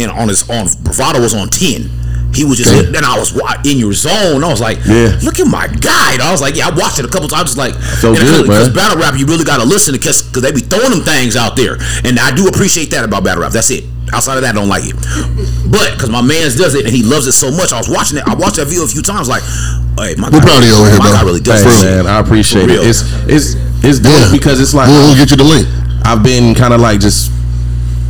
and 0.00 0.10
on 0.10 0.28
his 0.28 0.48
on 0.50 0.66
bravado 0.82 1.20
was 1.20 1.34
on 1.34 1.48
ten. 1.48 1.90
He 2.34 2.44
was 2.44 2.58
just, 2.58 2.68
Okay. 2.70 2.84
then 2.92 3.04
I 3.04 3.18
was 3.18 3.32
in 3.64 3.78
your 3.78 3.94
zone. 3.94 4.44
I 4.44 4.48
was 4.52 4.60
like, 4.60 4.78
Yeah. 4.84 5.16
look 5.24 5.40
at 5.40 5.46
my 5.48 5.66
guy. 5.66 6.20
I 6.20 6.30
was 6.30 6.42
like, 6.42 6.54
yeah, 6.56 6.68
I 6.68 6.74
watched 6.76 6.98
it 6.98 7.06
a 7.06 7.08
couple 7.08 7.26
times. 7.26 7.56
Just 7.56 7.58
like, 7.58 7.74
Felt 7.74 8.18
and 8.20 8.28
good, 8.28 8.42
because 8.44 8.68
man. 8.68 8.76
battle 8.76 8.98
rap, 9.00 9.18
you 9.18 9.24
really 9.24 9.44
got 9.44 9.58
to 9.58 9.64
listen 9.66 9.94
to 9.94 9.98
because 9.98 10.22
they 10.42 10.52
be 10.52 10.60
throwing 10.60 10.90
them 10.90 11.00
things 11.00 11.36
out 11.36 11.56
there, 11.56 11.78
and 12.04 12.18
I 12.20 12.30
do 12.36 12.46
appreciate 12.46 12.90
that 12.92 13.02
about 13.04 13.24
battle 13.24 13.42
rap. 13.42 13.52
That's 13.52 13.70
it. 13.70 13.84
Outside 14.12 14.36
of 14.36 14.42
that, 14.42 14.54
I 14.54 14.58
don't 14.60 14.68
like 14.68 14.84
it. 14.86 14.96
But 15.72 15.92
because 15.96 16.08
my 16.10 16.22
man's 16.22 16.56
does 16.56 16.74
it 16.74 16.84
and 16.86 16.94
he 16.94 17.02
loves 17.02 17.26
it 17.26 17.32
so 17.32 17.50
much, 17.50 17.72
I 17.72 17.78
was 17.78 17.88
watching 17.88 18.16
it. 18.18 18.24
I 18.28 18.34
watched 18.34 18.56
that 18.56 18.64
video 18.68 18.84
a 18.84 18.88
few 18.88 19.02
times. 19.02 19.28
Like, 19.28 19.42
hey, 20.00 20.14
my 20.16 20.28
We're 20.32 20.40
guy, 20.40 20.48
proud 20.48 20.62
of 20.62 20.68
you 20.68 20.76
over 20.76 20.88
here, 20.88 20.98
my 20.98 21.08
bro. 21.08 21.12
guy 21.12 21.22
really 21.24 21.40
does 21.40 21.60
Hey, 21.64 21.68
this. 21.68 21.82
man, 21.84 22.06
I 22.06 22.20
appreciate 22.20 22.70
it. 22.70 22.80
It's 22.84 23.02
it's 23.28 23.54
it's 23.82 23.98
dope 24.00 24.12
Yeah. 24.12 24.32
because 24.32 24.60
it's 24.60 24.74
like 24.74 24.88
We'll, 24.88 25.08
we'll 25.08 25.16
get 25.16 25.30
you 25.30 25.36
the 25.36 25.44
link. 25.44 25.66
I've 26.04 26.22
been 26.22 26.54
kind 26.54 26.72
of 26.74 26.80
like 26.80 27.00
just. 27.00 27.30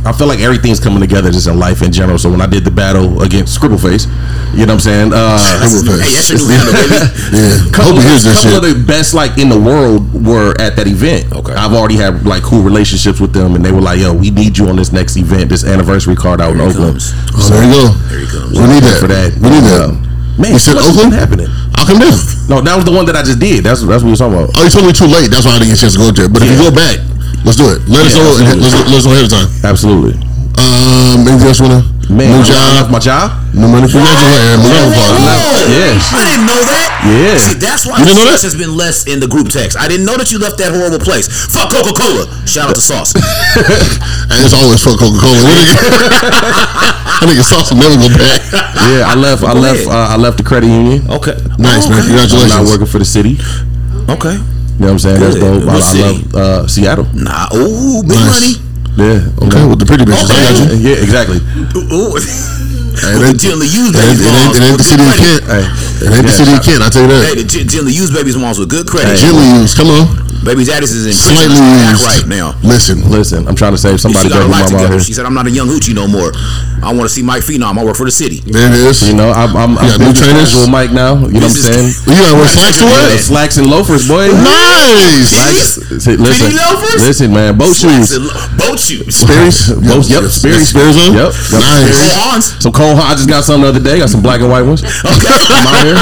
I 0.05 0.13
feel 0.13 0.27
like 0.27 0.39
everything's 0.39 0.79
coming 0.79 1.01
together 1.01 1.29
just 1.29 1.45
in 1.47 1.59
life 1.59 1.81
in 1.81 1.91
general. 1.91 2.17
So 2.17 2.31
when 2.31 2.39
I 2.39 2.47
did 2.47 2.63
the 2.63 2.71
battle 2.71 3.21
against 3.21 3.59
Scribbleface, 3.59 4.07
you 4.55 4.65
know 4.65 4.71
what 4.75 4.87
I'm 4.87 5.11
saying? 5.11 5.11
Uh, 5.13 5.37
Scribble 5.67 5.99
Hey, 5.99 6.07
face. 6.07 6.29
that's 6.29 6.29
your 6.29 6.39
new 6.39 6.55
handle, 6.55 6.71
baby. 6.79 6.95
Yeah. 7.35 7.71
couple, 7.75 7.91
Hope 7.91 7.95
he 7.99 8.07
hears 8.07 8.23
couple 8.23 8.39
shit. 8.39 8.55
of 8.55 8.63
the 8.63 8.83
best 8.87 9.13
like 9.13 9.37
in 9.37 9.49
the 9.49 9.59
world 9.59 10.07
were 10.25 10.55
at 10.61 10.77
that 10.77 10.87
event. 10.87 11.29
Okay. 11.33 11.51
I've 11.53 11.73
already 11.73 11.97
had 11.97 12.25
like 12.25 12.43
cool 12.43 12.63
relationships 12.63 13.19
with 13.19 13.33
them, 13.33 13.55
and 13.55 13.65
they 13.65 13.73
were 13.73 13.81
like, 13.81 13.99
"Yo, 13.99 14.13
we 14.13 14.31
need 14.31 14.57
you 14.57 14.69
on 14.69 14.77
this 14.77 14.93
next 14.93 15.17
event, 15.17 15.49
this 15.49 15.65
anniversary 15.65 16.15
card 16.15 16.39
out 16.39 16.51
in 16.53 16.59
Here 16.59 16.67
he 16.69 16.73
Oakland." 16.79 16.91
comes. 17.03 17.11
Oh, 17.35 17.49
there 17.51 17.67
you 17.67 17.73
go. 17.75 17.87
There 18.07 18.19
he 18.23 18.27
comes. 18.31 18.51
We 18.57 18.65
need 18.71 18.83
that 18.87 18.99
For 19.01 19.07
that, 19.07 19.33
We 19.35 19.49
need 19.49 19.63
that. 19.67 19.83
Um, 19.83 20.08
man, 20.39 20.53
You 20.55 20.59
said 20.59 20.77
Oakland? 20.79 21.13
happening? 21.13 21.47
I'll 21.75 21.85
come 21.85 21.99
down. 21.99 22.15
No, 22.49 22.61
that 22.63 22.73
was 22.75 22.85
the 22.85 22.91
one 22.95 23.05
that 23.05 23.15
I 23.15 23.21
just 23.23 23.37
did. 23.39 23.63
That's 23.63 23.83
that's 23.85 24.01
what 24.01 24.09
we 24.09 24.15
were 24.15 24.21
talking 24.21 24.39
about. 24.39 24.49
Oh, 24.57 24.63
you 24.63 24.71
told 24.71 24.87
me 24.87 24.93
too 24.95 25.05
late. 25.11 25.29
That's 25.29 25.45
why 25.45 25.55
I 25.55 25.59
didn't 25.61 25.75
get 25.75 25.79
a 25.79 25.81
chance 25.85 25.93
to 25.95 26.01
go 26.01 26.09
there. 26.09 26.29
But 26.31 26.41
if 26.41 26.49
you 26.49 26.57
go 26.57 26.71
back, 26.73 26.97
let's 27.45 27.59
do 27.59 27.69
it. 27.69 27.83
Let 27.85 28.07
us 28.09 28.15
Yeah, 28.17 28.23
know. 28.25 28.33
and. 28.41 28.57
Let's, 28.63 28.73
let 28.89 28.97
us 28.97 29.05
know 29.05 29.13
ahead 29.13 29.27
of 29.27 29.33
time. 29.35 29.49
Absolutely, 29.67 30.13
Um, 30.57 31.27
anything 31.27 31.45
else 31.47 31.59
you 31.61 31.67
wanna? 31.69 31.83
Man. 32.09 32.27
New 32.33 32.43
job. 32.43 32.75
left 32.81 32.91
my 32.91 32.99
job. 32.99 33.31
New 33.53 33.69
money. 33.69 33.85
Congratulations. 33.87 34.59
New 34.65 34.69
money. 34.69 34.97
Oh, 34.97 35.65
Yes. 35.69 36.09
I 36.13 36.21
didn't 36.25 36.47
know 36.49 36.61
that. 36.65 36.89
Yeah. 37.05 37.37
See, 37.37 37.57
that's 37.61 37.85
why 37.85 37.99
You 38.01 38.05
the 38.05 38.11
didn't 38.11 38.25
know 38.25 38.33
stress 38.33 38.43
has 38.49 38.55
been 38.57 38.73
less 38.75 39.05
in 39.05 39.19
the 39.21 39.27
group 39.29 39.49
text. 39.53 39.77
I 39.77 39.87
didn't 39.87 40.05
know 40.05 40.17
that 40.17 40.31
you 40.33 40.39
left 40.41 40.57
that 40.57 40.73
horrible 40.73 40.97
place. 40.99 41.29
Fuck 41.29 41.69
Coca 41.69 41.93
Cola. 41.93 42.25
Shout 42.49 42.69
out 42.73 42.75
to 42.75 42.81
Sauce. 42.81 43.13
And 44.29 44.37
it's 44.45 44.53
always 44.53 44.81
fuck 44.81 44.97
Coca 44.97 45.17
Cola. 45.17 45.41
I 47.21 47.25
think 47.25 47.41
sauce 47.43 47.71
will 47.71 47.79
never 47.81 47.97
go 47.97 48.09
back. 48.13 48.41
Yeah, 48.89 49.09
I 49.09 49.15
left. 49.15 49.43
I 49.43 49.53
left. 49.53 49.87
Uh, 49.87 50.13
I 50.13 50.17
left 50.17 50.37
the 50.37 50.43
credit 50.43 50.67
union. 50.67 51.09
Okay. 51.09 51.35
Nice, 51.57 51.85
Oh, 51.85 51.89
man. 51.89 51.99
okay. 51.99 52.13
I'm 52.13 52.29
Congratulations. 52.29 52.53
not 52.53 52.65
working 52.65 52.85
for 52.85 52.99
the 52.99 53.05
city. 53.05 53.37
Okay. 54.09 54.33
You 54.37 54.85
know 54.85 54.85
what 54.85 54.91
I'm 54.91 54.99
saying? 54.99 55.19
That's 55.19 55.35
dope. 55.35 55.67
I, 55.67 55.75
I 55.75 56.01
love 56.01 56.35
uh, 56.35 56.67
Seattle. 56.67 57.07
Nah. 57.13 57.49
Ooh, 57.53 58.01
big 58.03 58.15
Nice. 58.15 58.29
money. 58.31 58.53
Yeah. 58.99 59.23
Okay, 59.47 59.63
with 59.65 59.79
the 59.79 59.85
pretty 59.87 60.03
bitches. 60.03 60.27
I 60.27 60.43
got 60.43 60.59
you. 60.59 60.89
Yeah, 60.89 60.99
exactly. 60.99 61.39
Ooh. 61.95 62.19
Hey, 62.99 63.31
the 63.31 63.33
gently 63.37 63.67
used 63.67 63.95
it 63.95 63.99
ain't- 63.99 64.19
babies 64.19 64.25
it 64.25 64.33
ain't- 64.33 64.55
it 64.55 64.63
ain't 64.63 64.77
the 64.77 64.83
city 64.83 65.03
good 65.03 65.13
of 65.13 65.19
credit. 65.19 65.41
Kent. 65.47 65.51
Hey, 65.51 65.65
It 65.99 66.11
ain't 66.13 66.25
the 66.25 66.31
yeah, 66.31 66.37
city 66.37 66.53
of 66.53 66.63
Kent. 66.63 66.81
I 66.83 66.89
tell 66.89 67.03
you 67.03 67.09
Hey, 67.09 67.35
that. 67.35 67.47
the 67.47 67.63
gently 67.65 67.93
used 67.93 68.13
babies 68.13 68.35
moms 68.37 68.59
with 68.59 68.69
good 68.69 68.87
credit. 68.87 69.17
Gently 69.19 69.47
used. 69.61 69.75
Come 69.77 69.89
on. 69.89 70.07
Baby's 70.39 70.69
Addis 70.69 70.91
is 70.95 71.03
in 71.05 71.11
prison. 71.11 71.51
Slightly 71.51 71.59
Act 71.83 71.99
right 72.01 72.27
now. 72.31 72.55
Listen. 72.63 73.03
Listen, 73.11 73.45
I'm 73.45 73.55
trying 73.59 73.73
to 73.73 73.77
save 73.77 73.99
She 73.99 74.07
somebody 74.07 74.29
got 74.29 74.37
her 74.39 74.47
life 74.47 74.71
mama 74.71 74.87
together. 74.87 74.93
here. 74.95 75.03
She 75.03 75.11
said, 75.11 75.25
"I'm 75.25 75.33
not 75.33 75.47
a 75.47 75.51
young 75.51 75.67
hoochie 75.67 75.93
no 75.93 76.07
more. 76.07 76.31
I 76.81 76.93
want 76.95 77.09
to 77.09 77.13
see 77.13 77.21
Mike 77.21 77.43
Phenom. 77.43 77.77
I 77.77 77.83
work 77.83 77.97
for 77.97 78.05
the 78.05 78.11
city." 78.11 78.41
There 78.47 78.67
it 78.71 78.73
is. 78.87 79.01
You 79.03 79.15
know, 79.19 79.31
I'm 79.35 79.51
I'm, 79.57 79.71
You 79.73 79.79
I'm 79.79 79.99
new 79.99 80.13
trainers? 80.15 80.47
casual 80.55 80.67
Mike 80.67 80.93
now. 80.93 81.15
You 81.27 81.43
know 81.43 81.47
what 81.51 81.59
I'm 81.59 81.73
saying? 81.75 81.93
You 82.07 82.15
gotta 82.15 82.35
wear 82.35 82.47
slacks 82.47 82.77
to 82.79 82.85
Yeah. 82.85 83.07
it? 83.19 83.19
Slacks 83.19 83.57
and 83.57 83.67
loafers, 83.67 84.07
boy. 84.07 84.31
Nice. 84.31 85.27
Jeez. 85.35 86.01
Say, 86.01 86.15
listen, 86.15 86.55
loafers? 86.55 87.01
listen, 87.03 87.33
man. 87.33 87.57
Boat 87.57 87.75
Slacks 87.75 88.07
shoes. 88.09 88.19
lo- 88.19 88.31
Boat 88.57 88.79
shoes. 88.79 89.15
Sperry's? 89.15 89.67
Boat, 89.67 90.07
yep, 90.07 90.23
Yes, 90.23 90.33
Sperry's. 90.35 90.69
Sperry's? 90.69 90.95
Yep. 90.95 91.33
Nice. 91.51 91.97
Cole 91.99 92.15
Haans. 92.15 92.53
Some 92.89 92.97
I 93.05 93.13
just 93.13 93.29
got 93.29 93.43
some 93.45 93.61
the 93.61 93.69
other 93.69 93.79
day. 93.83 93.99
Got 94.01 94.09
some 94.09 94.21
black 94.25 94.41
and 94.41 94.49
white 94.49 94.65
ones. 94.65 94.81
Okay. 94.81 95.05
I'm 95.05 95.67
out 95.69 95.85
here. 95.85 95.99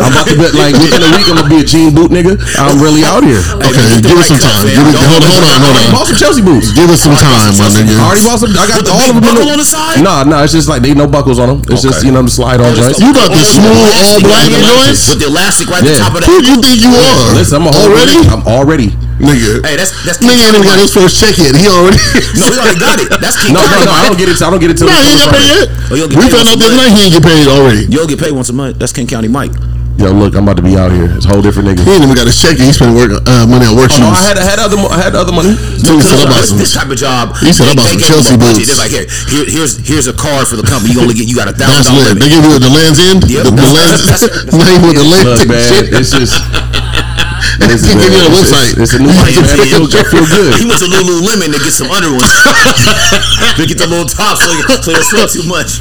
I'm 0.00 0.12
about 0.12 0.26
to 0.28 0.36
be 0.36 0.44
like 0.52 0.76
within 0.76 1.00
a 1.02 1.10
week. 1.16 1.26
I'm 1.28 1.36
gonna 1.40 1.48
be 1.50 1.60
a 1.60 1.66
jean 1.66 1.90
boot 1.96 2.12
nigga. 2.12 2.36
I'm 2.60 2.76
really 2.78 3.02
out 3.04 3.24
here. 3.24 3.40
Okay, 3.64 4.00
give 4.04 4.16
us 4.20 4.28
some 4.28 4.38
time. 4.40 4.68
Give 4.68 4.76
it, 4.76 4.94
hold, 5.08 5.24
hold 5.24 5.44
on, 5.44 5.56
hold 5.60 5.76
on. 5.76 5.88
bought 5.92 6.06
some 6.12 6.18
Chelsea 6.20 6.44
boots. 6.44 6.70
Give 6.76 6.86
us 6.92 7.00
some 7.02 7.16
time, 7.16 7.32
my 7.56 7.66
I 7.66 7.80
nigga. 7.80 7.96
already 7.98 8.22
bought 8.24 8.38
some. 8.44 8.52
I 8.54 8.68
got 8.68 8.76
With 8.84 8.86
the 8.86 8.94
all 8.94 9.00
big 9.02 9.16
of 9.16 9.24
them. 9.24 9.24
buckle 9.34 9.50
on 9.50 9.58
the 9.60 9.66
side? 9.66 9.98
No, 10.04 10.22
no. 10.22 10.36
It's 10.44 10.52
just 10.54 10.68
like 10.68 10.84
they 10.84 10.92
no 10.94 11.08
buckles 11.08 11.40
on 11.40 11.48
them. 11.48 11.58
It's 11.72 11.82
just 11.82 12.04
you 12.04 12.12
know 12.12 12.22
the 12.22 12.30
slide 12.32 12.60
on 12.60 12.76
joints. 12.76 13.00
You 13.00 13.10
got 13.16 13.32
the 13.32 13.40
smooth 13.40 13.72
all 13.72 14.20
black 14.20 14.46
with 14.52 14.60
the 14.60 14.68
elastic- 14.68 14.84
joints? 14.84 15.02
with 15.10 15.20
the 15.24 15.28
elastic 15.32 15.66
right 15.72 15.82
Yeah. 15.82 15.90
at 15.90 15.94
the 15.96 16.04
top 16.04 16.12
of 16.14 16.20
that. 16.22 16.28
Who 16.30 16.38
do 16.44 16.48
you 16.54 16.58
think 16.62 16.76
you 16.84 16.92
are? 16.92 17.34
Listen, 17.34 17.64
I'm 17.64 17.66
a 17.68 17.72
already, 17.74 18.18
I'm 18.30 18.44
already. 18.46 18.88
Nigga. 19.20 19.60
Hey, 19.64 19.76
that's 19.76 19.92
that's 20.04 20.18
Nigga 20.24 20.40
ain't 20.50 20.56
even 20.56 20.64
got 20.66 20.80
his 20.80 20.92
first 20.92 21.20
check 21.20 21.36
yet. 21.38 21.52
He 21.54 21.68
already. 21.68 22.00
No, 22.40 22.48
he 22.48 22.56
already 22.58 22.80
got 22.80 22.96
it. 23.00 23.08
That's 23.20 23.36
King 23.36 23.52
No, 23.56 23.60
no, 23.60 23.68
County, 23.68 23.86
no. 23.86 23.92
I 23.92 24.02
don't 24.08 24.18
get 24.18 24.28
it. 24.32 24.40
I 24.40 24.48
don't 24.50 24.60
get 24.60 24.70
it 24.72 24.76
till 24.80 24.88
No, 24.88 24.96
the 24.96 25.04
he 25.04 25.12
ain't 25.12 25.20
got 25.20 25.34
paid 25.36 25.48
yet. 25.52 25.66
Oh, 25.90 25.94
you 25.94 26.00
don't 26.06 26.10
get 26.10 26.18
We 26.18 26.24
paid 26.24 26.32
found 26.32 26.48
out 26.48 26.56
the 26.58 26.66
other 26.66 26.76
night 26.80 26.92
he 26.96 27.00
ain't 27.04 27.14
get 27.14 27.24
paid 27.24 27.46
already. 27.48 27.82
You'll 27.92 28.08
get 28.08 28.18
paid 28.18 28.32
once 28.32 28.48
a 28.48 28.56
month. 28.56 28.78
That's 28.80 28.92
King 28.92 29.06
County 29.06 29.28
Mike. 29.28 29.52
Yo, 30.00 30.08
look, 30.16 30.32
I'm 30.32 30.48
about 30.48 30.56
to 30.56 30.64
be 30.64 30.80
out 30.80 30.88
here. 30.96 31.12
It's 31.12 31.28
a 31.28 31.28
whole 31.28 31.44
different 31.44 31.68
nigga. 31.68 31.84
He 31.84 31.92
ain't 31.92 32.00
even 32.08 32.16
got 32.16 32.24
his 32.24 32.40
check. 32.40 32.56
He 32.56 32.72
spent 32.72 32.96
work, 32.96 33.12
uh, 33.28 33.44
money 33.44 33.68
on 33.68 33.76
work 33.76 33.92
Oh, 33.92 34.00
shoes. 34.00 34.08
no, 34.08 34.16
I 34.16 34.24
had 34.32 34.40
I 34.40 34.46
had 34.48 34.56
other 34.56 34.80
I 34.88 34.96
had 34.96 35.12
other 35.12 35.28
money. 35.34 35.52
So 35.76 35.92
he 35.92 36.00
said, 36.00 36.24
I 36.24 36.24
bought 36.24 36.40
This, 36.40 36.48
some- 36.48 36.56
this 36.56 36.72
type 36.72 36.88
of 36.88 36.96
job, 36.96 37.36
He 37.36 37.52
said, 37.52 37.68
I 37.68 37.76
they- 37.76 37.76
bought 37.76 37.92
some 37.92 38.00
they 38.00 38.08
gave 38.08 38.08
him 38.08 38.24
Chelsea 38.24 38.36
boots. 38.40 38.64
They're 38.64 38.80
like, 38.80 38.94
here, 38.96 39.04
here, 39.28 39.44
here's 39.44 39.76
here's 39.76 40.08
a 40.08 40.16
card 40.16 40.48
for 40.48 40.56
the 40.56 40.64
company. 40.64 40.96
You 40.96 41.04
only 41.04 41.12
get 41.12 41.28
you 41.28 41.36
got 41.36 41.52
a 41.52 41.56
thousand 41.56 41.84
That's 41.84 41.92
dollar 41.92 42.16
lit. 42.16 42.24
They 42.24 42.32
limit. 42.32 42.32
give 42.32 42.44
you 42.48 42.56
the 42.64 42.72
Land's 42.72 43.00
End. 43.04 43.20
Yep. 43.28 43.42
The, 43.44 43.50
the 43.52 43.60
That's- 43.60 43.76
Land's 43.76 44.02
that's- 44.08 44.56
name 44.64 44.80
with 44.88 44.96
the 44.96 45.04
Land's 45.04 45.28
Look, 45.44 45.52
man, 45.52 45.68
it's 45.92 46.12
just. 46.16 46.32
They 47.60 47.76
Listen, 47.76 48.00
give 48.00 48.08
you 48.08 48.24
a 48.24 48.32
it's- 48.32 48.40
website. 48.50 48.72
It's, 48.80 48.80
it's 48.80 48.94
a 48.96 49.00
new 49.04 49.12
You 49.12 49.20
money, 49.20 49.32
can 49.36 49.44
man. 49.44 49.84
Feel, 49.84 49.84
good. 50.26 50.50
He 50.58 50.64
went 50.64 50.80
to 50.80 50.88
Lululemon 50.88 51.52
to 51.52 51.60
get 51.60 51.70
some 51.76 51.92
under 51.92 52.08
ones. 52.08 52.24
to 53.60 53.62
get 53.68 53.76
the 53.76 53.84
little 53.86 54.08
top 54.08 54.40
so 54.40 54.48
you, 54.50 54.64
so 54.80 54.90
you 54.96 55.02
sweat 55.04 55.28
too 55.28 55.44
much. 55.44 55.78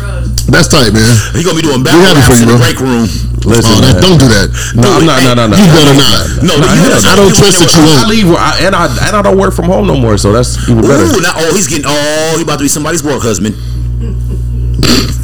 That's 0.51 0.67
tight, 0.67 0.91
man. 0.91 1.07
He 1.33 1.41
gonna 1.41 1.55
be 1.55 1.63
doing 1.63 1.79
We 1.81 1.89
happy 1.89 2.19
battle 2.19 2.23
for 2.27 2.35
raps 2.35 2.43
you, 2.43 2.45
in 2.45 2.49
the 2.51 2.57
bro. 2.59 2.65
break 2.67 2.79
room. 2.83 3.05
Listen, 3.47 3.71
Oh, 3.71 3.81
that, 3.87 3.95
don't 4.03 4.19
do 4.19 4.27
that. 4.27 4.47
No, 4.75 4.87
I'm 4.99 5.07
not. 5.07 5.23
No, 5.23 5.31
no, 5.39 5.43
no. 5.47 5.55
You 5.55 5.67
better 5.71 5.95
not. 5.95 6.19
No, 6.43 6.53
Nah, 6.59 6.67
you 6.75 6.83
hell 6.83 6.99
know, 6.99 7.09
I 7.09 7.15
don't 7.15 7.31
trust 7.31 7.63
that 7.63 7.71
you 7.71 7.79
I 7.79 7.87
won't. 7.95 8.11
leave 8.11 8.27
I, 8.35 8.51
and 8.67 8.75
I 8.75 8.85
and 9.07 9.13
I 9.15 9.21
don't 9.23 9.39
work 9.39 9.55
from 9.55 9.65
home 9.71 9.87
no 9.87 9.95
more, 9.95 10.19
so 10.19 10.35
that's 10.35 10.59
even 10.67 10.83
better. 10.83 11.07
Ooh, 11.07 11.23
now, 11.23 11.31
oh, 11.39 11.55
he's 11.55 11.71
getting. 11.71 11.87
Oh, 11.87 12.35
he 12.35 12.43
about 12.43 12.59
to 12.59 12.67
be 12.67 12.71
somebody's 12.71 13.01
work 13.07 13.23
husband. 13.23 13.55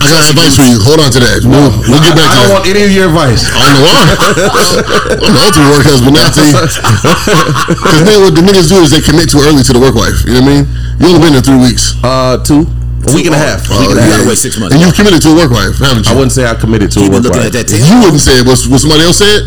I 0.00 0.06
got 0.10 0.24
advice 0.30 0.54
for 0.56 0.66
you. 0.66 0.78
Hold 0.82 1.00
on 1.02 1.10
to 1.14 1.20
that. 1.20 1.42
We'll, 1.42 1.70
we'll 1.90 2.02
get 2.04 2.14
back 2.14 2.30
I 2.30 2.34
to 2.34 2.38
don't 2.38 2.48
that. 2.48 2.54
want 2.54 2.64
any 2.70 2.82
of 2.86 2.92
your 2.94 3.06
advice. 3.10 3.42
I 3.50 3.58
don't 3.58 3.74
know 3.74 3.84
why. 3.86 4.02
I'm 5.24 5.32
the 5.34 5.42
ultimate 5.42 5.70
work 5.74 5.84
husband. 5.86 6.14
Now, 6.14 6.30
see, 6.30 6.50
because 7.74 8.02
then 8.06 8.18
what 8.22 8.34
the 8.38 8.42
niggas 8.44 8.68
do 8.70 8.78
is 8.84 8.90
they 8.94 9.02
commit 9.02 9.30
too 9.30 9.42
early 9.42 9.62
to 9.66 9.72
the 9.74 9.80
work 9.82 9.94
wife. 9.98 10.22
You 10.26 10.38
know 10.38 10.46
what 10.46 10.50
I 10.50 10.54
mean? 10.60 10.64
You 11.00 11.04
only 11.10 11.20
been 11.20 11.32
there 11.34 11.42
three 11.44 11.58
weeks. 11.60 11.94
Uh, 12.06 12.38
two, 12.42 12.64
a 13.04 13.10
week 13.12 13.26
and 13.26 13.34
a 13.34 13.40
half. 13.40 13.66
A 13.68 13.76
week 13.82 13.90
and 13.94 13.98
a 13.98 14.02
you 14.02 14.08
half. 14.08 14.22
gotta 14.22 14.28
wait 14.30 14.38
six 14.40 14.54
months. 14.56 14.72
And 14.74 14.80
you've 14.82 14.94
committed 14.94 15.20
to 15.26 15.34
a 15.34 15.36
work 15.36 15.50
wife, 15.50 15.76
haven't 15.82 16.06
you? 16.06 16.12
I 16.12 16.14
wouldn't 16.14 16.32
say 16.32 16.46
I 16.46 16.54
committed 16.54 16.90
to 16.94 17.00
He 17.02 17.06
a 17.06 17.10
work 17.10 17.26
wife. 17.26 17.50
at 17.50 17.52
that. 17.54 17.66
You 17.70 17.98
wouldn't 18.00 18.22
say 18.22 18.38
it. 18.40 18.46
Was, 18.46 18.64
was 18.70 18.82
somebody 18.86 19.02
else 19.04 19.18
say 19.20 19.28
it? 19.42 19.44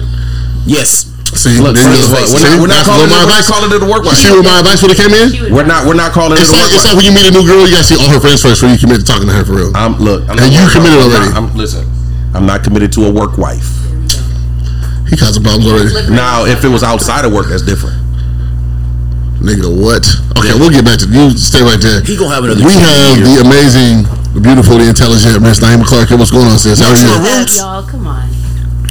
Yes. 0.67 1.07
See, 1.35 1.59
Look, 1.59 1.75
there 1.75 1.91
you 1.91 2.07
first 2.07 2.07
of 2.07 2.15
all, 2.15 2.23
we're 2.31 2.39
See, 2.39 2.47
not, 2.47 2.61
we're 2.61 2.71
not 2.71 2.85
calling 2.87 3.03
it. 3.03 3.11
my 3.11 3.19
We're 3.19 3.27
advice. 3.27 3.47
calling 3.51 3.71
it 3.75 3.81
a 3.83 3.89
work 3.89 4.03
wife. 4.07 4.15
See 4.15 4.31
where 4.31 4.43
my 4.47 4.59
advice 4.63 4.79
would 4.81 4.91
have 4.95 5.01
came 5.01 5.11
in? 5.11 5.51
We're 5.51 5.67
not. 5.67 5.83
We're 5.85 5.99
not 5.99 6.11
calling 6.15 6.39
it 6.39 6.41
It's 6.41 6.49
a 6.49 6.55
like 6.55 6.71
work 6.71 6.75
it's 6.79 6.85
like 6.87 6.95
when 6.95 7.05
you 7.05 7.11
meet 7.11 7.27
a 7.27 7.33
new 7.35 7.43
girl, 7.43 7.67
you 7.67 7.73
gotta 7.75 7.83
see 7.83 7.99
all 7.99 8.07
her 8.13 8.19
friends 8.23 8.41
first 8.41 8.61
before 8.63 8.71
you 8.71 8.79
commit 8.79 9.03
to 9.03 9.05
talking 9.05 9.27
to 9.27 9.35
her 9.35 9.43
for 9.43 9.55
real. 9.59 9.71
I'm 9.75 9.99
look. 9.99 10.23
I'm 10.31 10.39
And 10.39 10.47
not 10.47 10.55
you 10.55 10.65
committed 10.71 10.97
wife. 11.03 11.11
I'm 11.11 11.11
already. 11.11 11.29
not- 11.33 11.37
I'm 11.37 11.47
listen. 11.59 11.83
I'm 12.35 12.45
not 12.47 12.63
committed 12.63 12.91
to 12.95 13.05
a 13.07 13.11
work 13.11 13.35
wife. 13.37 13.67
He 15.09 15.15
causing 15.15 15.43
problems 15.43 15.67
already. 15.67 16.11
Now, 16.15 16.43
if 16.45 16.63
it 16.63 16.69
was 16.71 16.83
outside 16.83 17.23
of 17.23 17.31
work, 17.31 17.47
that's 17.47 17.63
different. 17.63 17.95
Nigga, 19.39 19.69
what? 19.71 20.03
Okay, 20.37 20.51
we'll 20.59 20.69
get 20.73 20.83
back 20.83 20.99
to 20.99 21.07
you. 21.07 21.31
Stay 21.37 21.61
right 21.61 21.79
there. 21.79 22.01
He 22.03 22.15
gonna 22.17 22.33
have 22.35 22.43
another 22.43 22.59
We 22.65 22.73
have 22.73 23.15
here. 23.15 23.23
the 23.25 23.35
amazing, 23.45 24.03
the 24.33 24.41
beautiful, 24.41 24.77
the 24.77 24.89
intelligent 24.89 25.39
Miss 25.41 25.59
Naima 25.59 25.85
Clark. 25.85 26.09
What's 26.11 26.31
going 26.31 26.47
on, 26.47 26.57
sis? 26.59 26.79
How 26.79 26.91
are 26.91 26.97
you? 26.97 27.07
your 27.07 27.21
Yes, 27.23 27.39
roots? 27.39 27.57
y'all, 27.57 27.83
come 27.83 28.07
on. 28.07 28.27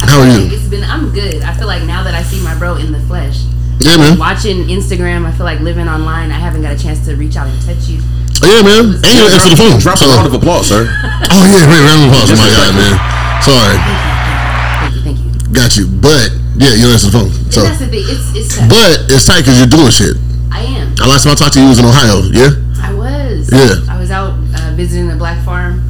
I 0.03 0.07
How 0.07 0.21
are 0.21 0.27
you? 0.29 0.49
It's 0.53 0.69
been. 0.69 0.85
I'm 0.85 1.13
good. 1.13 1.43
I 1.43 1.53
feel 1.55 1.67
like 1.67 1.83
now 1.85 2.03
that 2.03 2.15
I 2.15 2.23
see 2.23 2.43
my 2.43 2.57
bro 2.59 2.77
in 2.77 2.93
the 2.93 3.01
flesh, 3.11 3.45
Yeah, 3.81 3.97
man. 3.97 4.19
watching 4.19 4.67
Instagram, 4.69 5.25
I 5.27 5.33
feel 5.33 5.47
like 5.47 5.61
living 5.61 5.89
online. 5.89 6.31
I 6.31 6.39
haven't 6.39 6.63
got 6.63 6.73
a 6.73 6.79
chance 6.79 7.05
to 7.07 7.17
reach 7.17 7.37
out 7.37 7.49
and 7.49 7.57
touch 7.63 7.89
you. 7.89 8.01
Oh, 8.43 8.47
yeah, 8.47 8.61
man. 8.63 9.01
And 9.01 9.13
you 9.17 9.25
answer 9.33 9.49
the 9.49 9.57
phone. 9.57 9.81
Drop 9.81 9.97
So- 9.99 10.07
a 10.07 10.15
round 10.17 10.27
of 10.29 10.35
applause, 10.35 10.69
sir. 10.69 10.85
oh 10.85 11.45
yeah, 11.49 11.65
man. 11.67 11.81
Round 11.89 12.01
of 12.05 12.09
applause 12.13 12.29
for 12.31 12.37
my 12.37 12.51
guy, 12.53 12.69
man. 12.77 12.95
Sorry, 13.43 13.77
Thank 13.81 14.95
you, 14.97 15.03
thank 15.03 15.19
you. 15.21 15.31
got 15.53 15.77
you. 15.77 15.87
But 15.89 16.31
yeah, 16.61 16.75
you 16.77 16.89
answer 16.93 17.09
the 17.11 17.17
phone. 17.19 17.31
So, 17.53 17.61
and 17.65 17.69
that's 17.73 17.81
the 17.81 17.89
thing. 17.89 18.05
It's 18.05 18.27
it's. 18.37 18.57
tough. 18.59 18.69
but 18.69 19.07
it's 19.13 19.25
tight 19.27 19.41
because 19.45 19.57
you're 19.59 19.69
doing 19.71 19.91
shit. 19.91 20.17
I 20.53 20.61
am. 20.63 20.95
The 20.97 21.07
last 21.07 21.25
time 21.25 21.33
I 21.33 21.37
talked 21.37 21.55
to 21.55 21.61
you 21.61 21.69
was 21.69 21.79
in 21.79 21.85
Ohio. 21.85 22.21
Yeah. 22.33 22.53
I 22.81 22.93
was. 22.93 23.49
Yeah. 23.53 23.85
I 23.93 23.99
was 23.99 24.11
out 24.11 24.37
uh, 24.57 24.73
visiting 24.77 25.09
the 25.09 25.17
black 25.17 25.43
farm. 25.45 25.83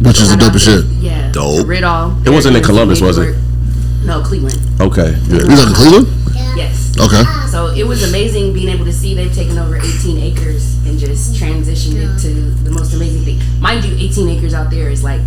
Which 0.00 0.20
is 0.20 0.30
the 0.30 0.40
Shout 0.40 0.42
out 0.42 0.52
dopest 0.54 0.64
shit. 0.64 0.84
Yeah. 1.02 1.30
Dope. 1.32 1.66
Ridall. 1.66 2.26
It 2.26 2.30
wasn't 2.30 2.56
in 2.56 2.62
Columbus, 2.62 3.00
was 3.00 3.18
it? 3.18 3.36
No, 4.04 4.22
Cleveland. 4.22 4.58
Okay, 4.80 5.12
good. 5.28 5.42
You 5.42 5.56
live 5.56 5.68
in 5.68 5.74
Cleveland? 5.74 6.06
Yes. 6.56 6.96
Okay. 6.98 7.22
So 7.48 7.68
it 7.68 7.84
was 7.86 8.02
amazing 8.08 8.52
being 8.52 8.68
able 8.68 8.84
to 8.86 8.92
see 8.92 9.14
they've 9.14 9.32
taken 9.32 9.58
over 9.58 9.76
18 9.76 10.18
acres 10.18 10.78
and 10.86 10.98
just 10.98 11.34
transitioned 11.34 11.96
it 12.00 12.18
to 12.22 12.50
the 12.64 12.70
most 12.70 12.94
amazing 12.94 13.24
thing. 13.24 13.60
Mind 13.60 13.84
you, 13.84 13.94
18 13.96 14.28
acres 14.28 14.54
out 14.54 14.70
there 14.70 14.88
is 14.90 15.04
like 15.04 15.20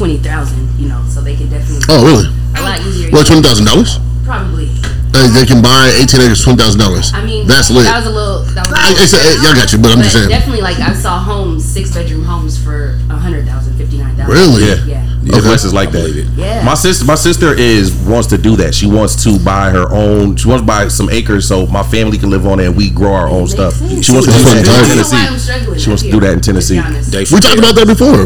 20,000, 0.00 0.80
you 0.80 0.88
know, 0.88 1.04
so 1.12 1.20
they 1.20 1.36
can 1.36 1.50
definitely 1.50 1.84
Oh, 1.92 2.00
really? 2.00 2.24
a 2.56 2.62
lot 2.64 2.80
easier. 2.88 3.10
What, 3.12 3.26
twenty 3.26 3.42
thousand 3.42 3.66
dollars? 3.66 4.00
Probably. 4.24 4.72
They, 5.12 5.28
they 5.28 5.44
can 5.44 5.60
buy 5.60 5.92
eighteen 6.00 6.22
acres, 6.24 6.40
twenty 6.42 6.56
thousand 6.56 6.80
dollars. 6.80 7.12
I 7.12 7.20
mean, 7.22 7.46
that's 7.46 7.68
lit. 7.68 7.84
That 7.84 8.00
was 8.00 8.06
a 8.08 8.16
little. 8.16 8.40
That 8.56 8.64
was 8.64 8.72
a 8.72 8.80
I, 8.80 8.88
little 8.88 9.04
it's, 9.04 9.12
uh, 9.12 9.44
y'all 9.44 9.52
got 9.52 9.68
you, 9.74 9.78
but 9.78 9.92
I'm 9.92 9.98
but 10.00 10.08
just 10.08 10.16
saying. 10.16 10.30
definitely, 10.32 10.62
like 10.62 10.80
I 10.80 10.94
saw 10.94 11.20
homes, 11.20 11.60
six 11.68 11.92
bedroom 11.92 12.24
homes 12.24 12.56
for 12.56 12.96
a 13.10 13.18
hundred 13.20 13.44
thousand, 13.44 13.76
fifty 13.76 13.98
nine 13.98 14.16
thousand. 14.16 14.32
Really? 14.32 14.64
Yeah. 14.72 14.84
Yeah. 14.88 15.09
Yeah, 15.22 15.36
Okay. 15.36 15.48
West 15.48 15.64
is 15.66 15.74
like 15.74 15.90
that. 15.92 16.06
it. 16.08 16.26
Yeah. 16.34 16.64
My 16.64 16.72
sister, 16.74 17.04
my 17.04 17.14
sister 17.14 17.52
is 17.52 17.92
wants 18.08 18.26
to 18.28 18.38
do 18.38 18.56
that. 18.56 18.74
She 18.74 18.86
wants 18.86 19.22
to 19.24 19.38
buy 19.44 19.68
her 19.70 19.84
own. 19.92 20.36
She 20.36 20.48
wants 20.48 20.62
to 20.62 20.66
buy 20.66 20.88
some 20.88 21.10
acres 21.10 21.46
so 21.46 21.66
my 21.66 21.82
family 21.82 22.16
can 22.16 22.30
live 22.30 22.46
on 22.46 22.58
it 22.58 22.66
and 22.68 22.76
we 22.76 22.88
grow 22.88 23.12
our 23.12 23.28
own 23.28 23.46
stuff. 23.46 23.74
sense. 23.74 24.06
She 24.06 24.12
wants 24.12 24.26
to 24.28 24.32
do 24.32 24.44
that 24.44 24.56
in 24.56 24.64
tight. 24.64 24.72
I 24.72 24.80
don't 24.80 24.96
know 24.96 25.02
why 25.04 25.28
Tennessee. 25.28 25.80
She 25.80 25.88
wants 25.90 26.02
to 26.04 26.10
do 26.10 26.20
that 26.20 26.32
in 26.32 26.40
Tennessee. 26.40 26.76
to 26.76 26.82
be 26.82 26.86
honest. 26.88 27.12
They- 27.12 27.26
We 27.30 27.40
talked 27.40 27.58
about 27.58 27.74
that 27.76 27.86
before. 27.86 28.24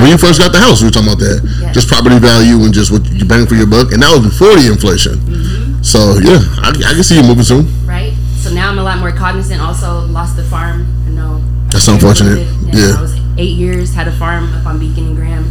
When 0.00 0.08
you 0.10 0.18
first 0.18 0.38
got 0.38 0.52
the 0.52 0.60
house, 0.60 0.80
we 0.80 0.86
were 0.86 0.92
talking 0.94 1.08
about 1.10 1.18
that. 1.18 1.42
Yeah. 1.62 1.72
Just 1.72 1.88
property 1.88 2.18
value 2.18 2.62
and 2.62 2.72
just 2.72 2.92
what 2.92 3.04
you 3.10 3.24
bang 3.24 3.46
for 3.46 3.54
your 3.56 3.66
buck, 3.66 3.90
and 3.92 4.02
that 4.02 4.10
was 4.14 4.22
before 4.30 4.54
the 4.54 4.70
inflation. 4.70 5.18
Mm-hmm. 5.18 5.82
So 5.82 6.18
yeah, 6.22 6.38
I, 6.62 6.70
I 6.70 6.94
can 6.94 7.02
see 7.02 7.16
you 7.16 7.22
moving 7.26 7.42
soon. 7.44 7.66
right? 7.86 8.12
So 8.38 8.52
now 8.54 8.70
I'm 8.70 8.78
a 8.78 8.82
lot 8.84 8.98
more 8.98 9.10
cognizant. 9.10 9.60
Also, 9.60 10.06
lost 10.06 10.36
the 10.36 10.44
farm. 10.44 10.86
I 11.06 11.10
know. 11.10 11.42
That's 11.70 11.88
unfortunate. 11.88 12.38
limited. 12.38 12.74
Yeah. 12.78 12.94
I 12.98 13.02
was 13.02 13.14
eight 13.38 13.56
years 13.58 13.92
had 13.94 14.06
a 14.08 14.12
farm 14.16 14.52
up 14.54 14.64
on 14.66 14.78
Beacon 14.78 15.08
and 15.08 15.16
Graham. 15.16 15.45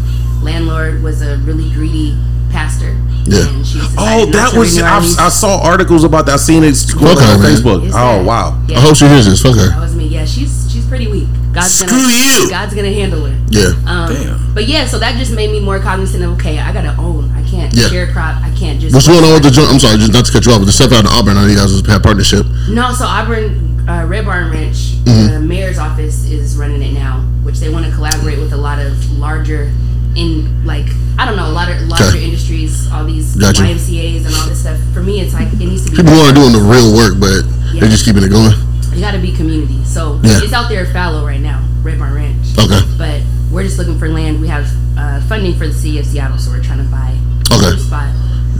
Landlord 0.45 1.01
was 1.03 1.21
a 1.21 1.37
really 1.39 1.69
greedy 1.73 2.17
pastor. 2.51 2.95
Yeah. 3.25 3.49
And 3.49 3.65
she 3.65 3.79
decided 3.79 3.97
Oh, 3.97 4.25
that 4.37 4.53
was 4.53 4.79
I. 4.79 4.99
I 5.25 5.29
saw 5.29 5.59
articles 5.63 6.03
about 6.03 6.27
that. 6.27 6.33
I 6.35 6.37
seen 6.37 6.63
it 6.63 6.71
scrolling 6.77 7.17
Okay, 7.17 7.25
on 7.33 7.41
man. 7.41 7.51
Facebook. 7.51 7.85
It's 7.85 7.95
Oh 7.97 8.23
wow. 8.23 8.61
Yeah. 8.67 8.77
I 8.77 8.81
hope 8.81 8.95
she 8.95 9.07
hears 9.07 9.25
this. 9.25 9.41
Fuck 9.41 9.55
That 9.55 9.79
was 9.79 9.95
me. 9.95 10.05
Yeah, 10.07 10.25
she's 10.25 10.71
she's 10.71 10.85
pretty 10.87 11.07
weak. 11.07 11.27
God's 11.51 11.73
Screw 11.73 11.97
gonna 11.97 12.13
you. 12.13 12.49
God's 12.49 12.75
gonna 12.75 12.93
handle 12.93 13.25
her. 13.25 13.35
Yeah. 13.49 13.73
Um, 13.87 14.13
Damn. 14.13 14.53
But 14.53 14.67
yeah, 14.67 14.85
so 14.85 14.99
that 14.99 15.17
just 15.17 15.31
made 15.33 15.49
me 15.51 15.59
more 15.59 15.79
cognizant 15.79 16.23
of 16.23 16.31
okay, 16.37 16.59
I 16.59 16.71
gotta 16.71 16.95
own. 17.01 17.31
I 17.31 17.41
can't 17.49 17.73
Yeah. 17.73 17.87
sharecrop. 17.89 18.43
I 18.43 18.53
can't 18.55 18.79
just. 18.79 18.93
What's 18.93 19.07
going 19.07 19.23
on 19.23 19.33
with 19.33 19.43
the 19.43 19.51
joint? 19.51 19.69
I'm 19.71 19.79
sorry, 19.79 19.97
just 19.97 20.13
not 20.13 20.25
to 20.25 20.31
cut 20.31 20.45
you 20.45 20.51
off, 20.53 20.59
but 20.59 20.65
the 20.65 20.71
stuff 20.71 20.91
out 20.93 21.01
in 21.01 21.07
Auburn. 21.07 21.37
I 21.37 21.41
know 21.43 21.47
you 21.47 21.55
guys 21.57 21.71
have 21.87 22.03
partnership. 22.03 22.45
No, 22.69 22.93
so 22.93 23.05
Auburn 23.05 23.89
uh, 23.89 24.05
Red 24.07 24.25
Barn 24.25 24.51
Ranch, 24.51 24.93
Mm-hmm. 25.05 25.33
the 25.33 25.39
mayor's 25.39 25.77
office 25.77 26.25
is 26.25 26.57
running 26.57 26.81
it 26.81 26.91
now, 26.93 27.21
which 27.43 27.57
they 27.59 27.69
want 27.69 27.85
to 27.85 27.91
collaborate 27.91 28.37
with 28.39 28.53
a 28.53 28.57
lot 28.57 28.79
of 28.79 28.93
larger, 29.17 29.71
in 30.15 30.65
like 30.65 30.85
I 31.17 31.25
don't 31.25 31.37
know, 31.37 31.47
a 31.47 31.55
lot 31.55 31.69
of 31.71 31.79
larger 31.87 32.05
Okay. 32.17 32.25
industries, 32.25 32.91
all 32.91 33.05
these 33.05 33.35
Gotcha. 33.35 33.61
YMCA's 33.63 34.25
and 34.25 34.35
all 34.35 34.47
this 34.49 34.59
stuff. 34.61 34.77
For 34.93 35.01
me, 35.01 35.21
it's 35.21 35.33
like 35.33 35.47
it 35.53 35.59
needs 35.59 35.85
to 35.85 35.91
be. 35.91 35.97
People 35.97 36.19
are 36.21 36.33
doing 36.33 36.51
the 36.51 36.59
real 36.59 36.93
work, 36.93 37.19
but 37.19 37.43
Yeah. 37.73 37.81
they're 37.81 37.89
just 37.89 38.03
keeping 38.05 38.23
it 38.23 38.29
going. 38.29 38.53
You 38.93 38.99
got 39.01 39.11
to 39.11 39.19
be 39.19 39.31
community. 39.31 39.83
So 39.85 40.19
Yeah. 40.23 40.39
it's 40.43 40.53
out 40.53 40.67
there 40.69 40.85
fallow 40.87 41.25
right 41.25 41.39
now, 41.41 41.61
Red 41.83 41.99
Barn 41.99 42.13
Ranch. 42.13 42.47
Okay. 42.57 42.79
But 42.97 43.21
we're 43.51 43.63
just 43.63 43.77
looking 43.77 43.97
for 43.99 44.09
land. 44.09 44.41
We 44.41 44.47
have 44.47 44.67
uh, 44.97 45.19
funding 45.27 45.53
for 45.57 45.67
the 45.67 45.73
city 45.73 45.99
of 45.99 46.05
Seattle, 46.05 46.37
so 46.37 46.51
we're 46.51 46.63
trying 46.63 46.79
to 46.79 46.85
buy 46.85 47.15
a 47.51 47.55
Okay. 47.55 47.71
new 47.71 47.79
spot. 47.79 48.07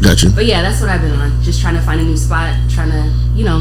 Got 0.01 0.21
you. 0.23 0.29
But 0.31 0.45
yeah, 0.45 0.61
that's 0.61 0.79
what 0.81 0.89
I've 0.89 1.01
been 1.01 1.13
on. 1.13 1.41
Just 1.43 1.61
trying 1.61 1.75
to 1.75 1.81
find 1.81 1.99
a 2.01 2.03
new 2.03 2.17
spot, 2.17 2.53
trying 2.69 2.91
to, 2.91 3.09
you 3.35 3.43
know, 3.45 3.59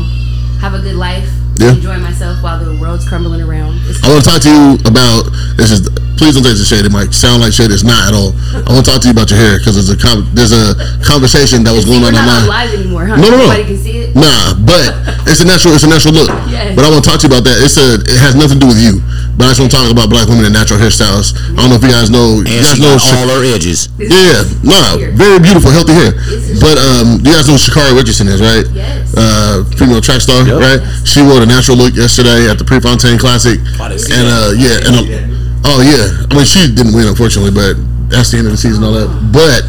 have 0.61 0.75
a 0.75 0.81
good 0.81 0.97
life, 0.97 1.29
Yeah. 1.57 1.73
enjoy 1.73 1.99
myself 1.99 2.43
while 2.43 2.59
the 2.63 2.75
world's 2.81 3.07
crumbling 3.09 3.41
around. 3.43 3.79
It's 3.87 4.03
I 4.03 4.11
want 4.11 4.25
to 4.25 4.31
talk 4.31 4.41
to 4.43 4.51
you 4.51 4.75
about 4.85 5.31
this. 5.57 5.71
Is 5.71 5.87
please 6.19 6.35
don't 6.35 6.43
take 6.47 6.59
this 6.59 6.67
shade. 6.69 6.85
It 6.87 6.91
might 6.93 7.15
sound 7.15 7.43
like 7.43 7.53
shade. 7.53 7.71
It's 7.71 7.83
not 7.87 8.11
at 8.11 8.15
all. 8.15 8.35
I 8.67 8.75
want 8.75 8.85
to 8.85 8.91
talk 8.91 9.01
to 9.03 9.09
you 9.09 9.15
about 9.15 9.31
your 9.31 9.39
hair 9.39 9.59
because 9.59 9.75
there's 9.79 9.91
a 9.91 9.99
com- 9.99 10.27
there's 10.35 10.51
a 10.55 10.75
conversation 11.07 11.63
that 11.65 11.73
was 11.75 11.85
going 11.87 12.03
on 12.03 12.13
not 12.15 12.27
on 12.27 12.29
online. 12.43 12.49
live 12.51 12.71
anymore, 12.75 13.05
huh? 13.07 13.17
No, 13.19 13.29
no, 13.31 13.37
no. 13.39 13.47
Nobody 13.51 13.65
can 13.71 13.79
see 13.79 13.97
it. 14.07 14.15
Nah, 14.19 14.55
but 14.67 14.83
it's 15.31 15.41
a 15.43 15.47
natural. 15.47 15.75
It's 15.79 15.87
a 15.87 15.91
natural 15.91 16.15
look. 16.15 16.31
Yes. 16.51 16.75
But 16.75 16.85
I 16.85 16.91
want 16.91 17.03
to 17.03 17.09
talk 17.11 17.19
to 17.23 17.27
you 17.27 17.33
about 17.35 17.45
that. 17.47 17.59
It's 17.63 17.79
a. 17.79 18.03
It 18.03 18.19
has 18.19 18.35
nothing 18.35 18.59
to 18.59 18.63
do 18.67 18.71
with 18.71 18.81
you. 18.83 18.99
But 19.35 19.51
I 19.51 19.55
just 19.55 19.59
want 19.63 19.71
to 19.75 19.77
talk 19.79 19.91
about 19.91 20.07
black 20.11 20.31
women 20.31 20.47
and 20.47 20.55
natural 20.55 20.79
hairstyles. 20.79 21.35
I 21.59 21.67
don't 21.67 21.71
know 21.71 21.79
if 21.79 21.83
you 21.83 21.91
guys 21.91 22.07
know. 22.11 22.39
You 22.47 22.63
guys 22.63 22.79
know. 22.79 22.95
got 22.99 23.03
Sha- 23.03 23.19
all 23.19 23.31
her 23.35 23.43
edges. 23.47 23.91
yeah, 23.99 24.47
nah, 24.63 24.95
very 25.19 25.43
beautiful, 25.43 25.71
healthy 25.75 25.95
hair. 25.95 26.15
But 26.63 26.79
um, 26.79 27.19
you 27.27 27.35
guys 27.35 27.47
know 27.51 27.59
who 27.59 27.63
Sha'Carri 27.63 27.95
Richardson 27.99 28.31
is, 28.31 28.39
right? 28.39 28.63
Yes. 28.71 29.11
Uh, 29.11 29.67
female 29.75 29.99
track 29.99 30.23
star, 30.23 30.47
Yep. 30.47 30.63
right? 30.63 30.79
She 31.03 31.19
wore 31.23 31.43
the 31.45 31.53
natural 31.53 31.77
look 31.77 31.93
yesterday 31.95 32.49
at 32.49 32.57
the 32.57 32.65
Prefontaine 32.65 33.19
Classic, 33.21 33.61
I 33.79 33.89
didn't 33.93 34.01
see 34.09 34.17
and 34.17 34.27
uh, 34.27 34.51
yeah, 34.57 34.87
and 34.89 34.95
uh, 34.97 35.69
oh 35.69 35.79
yeah, 35.85 36.25
I 36.25 36.33
mean 36.33 36.49
she 36.49 36.65
didn't 36.73 36.97
win 36.97 37.05
unfortunately, 37.07 37.53
but 37.53 37.77
that's 38.09 38.31
the 38.33 38.39
end 38.41 38.47
of 38.49 38.55
the 38.57 38.61
season, 38.61 38.85
all 38.85 38.93
that. 38.97 39.09
But 39.33 39.65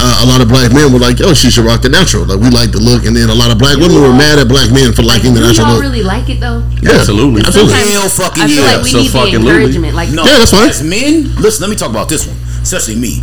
uh, 0.00 0.24
a 0.24 0.26
lot 0.26 0.40
of 0.40 0.48
black 0.48 0.72
men 0.72 0.88
were 0.94 0.98
like, 1.02 1.18
"Yo, 1.18 1.34
she 1.34 1.50
should 1.50 1.66
rock 1.66 1.82
the 1.82 1.90
natural." 1.90 2.24
Like 2.26 2.40
we 2.40 2.48
like 2.50 2.70
the 2.74 2.80
look, 2.80 3.04
and 3.06 3.12
then 3.14 3.28
a 3.30 3.34
lot 3.36 3.50
of 3.54 3.58
black 3.58 3.76
women 3.78 3.98
were 4.00 4.14
mad 4.14 4.38
at 4.42 4.48
black 4.48 4.70
men 4.74 4.90
for 4.94 5.02
liking 5.06 5.34
the 5.36 5.42
Do 5.42 5.50
natural 5.52 5.66
y'all 5.66 5.76
look. 5.78 5.84
really 5.90 6.02
like 6.06 6.26
it 6.30 6.38
though? 6.40 6.62
Yeah, 6.82 6.98
Absolutely. 7.02 7.42
absolutely. 7.44 7.76
Sometimes 7.76 7.94
Hell 7.94 8.08
fucking 8.08 8.42
I 8.42 8.46
feel 8.48 8.56
yeah. 8.64 8.70
like 8.74 8.82
we 8.82 8.90
So 8.90 8.98
need 9.04 9.10
fucking 9.12 9.40
literally. 9.42 9.74
encouragement. 9.76 9.92
Like, 9.98 10.10
No, 10.14 10.22
Yeah, 10.24 10.38
that's 10.40 10.54
fine. 10.54 10.70
As 10.70 10.80
men, 10.82 11.28
listen, 11.38 11.60
let 11.66 11.70
me 11.70 11.76
talk 11.76 11.90
about 11.92 12.08
this 12.08 12.24
one, 12.26 12.38
especially 12.64 12.96
me. 12.96 13.20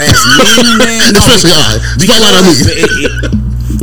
As 0.00 0.16
men, 0.42 0.80
man, 0.80 1.12
no, 1.14 1.20
Especially 1.30 1.54
I. 1.54 1.78
Spotlight 2.02 2.34
on 2.34 2.42
me. 2.48 2.52
because 2.56 2.72
it- 2.82 2.92
it- 3.22 3.36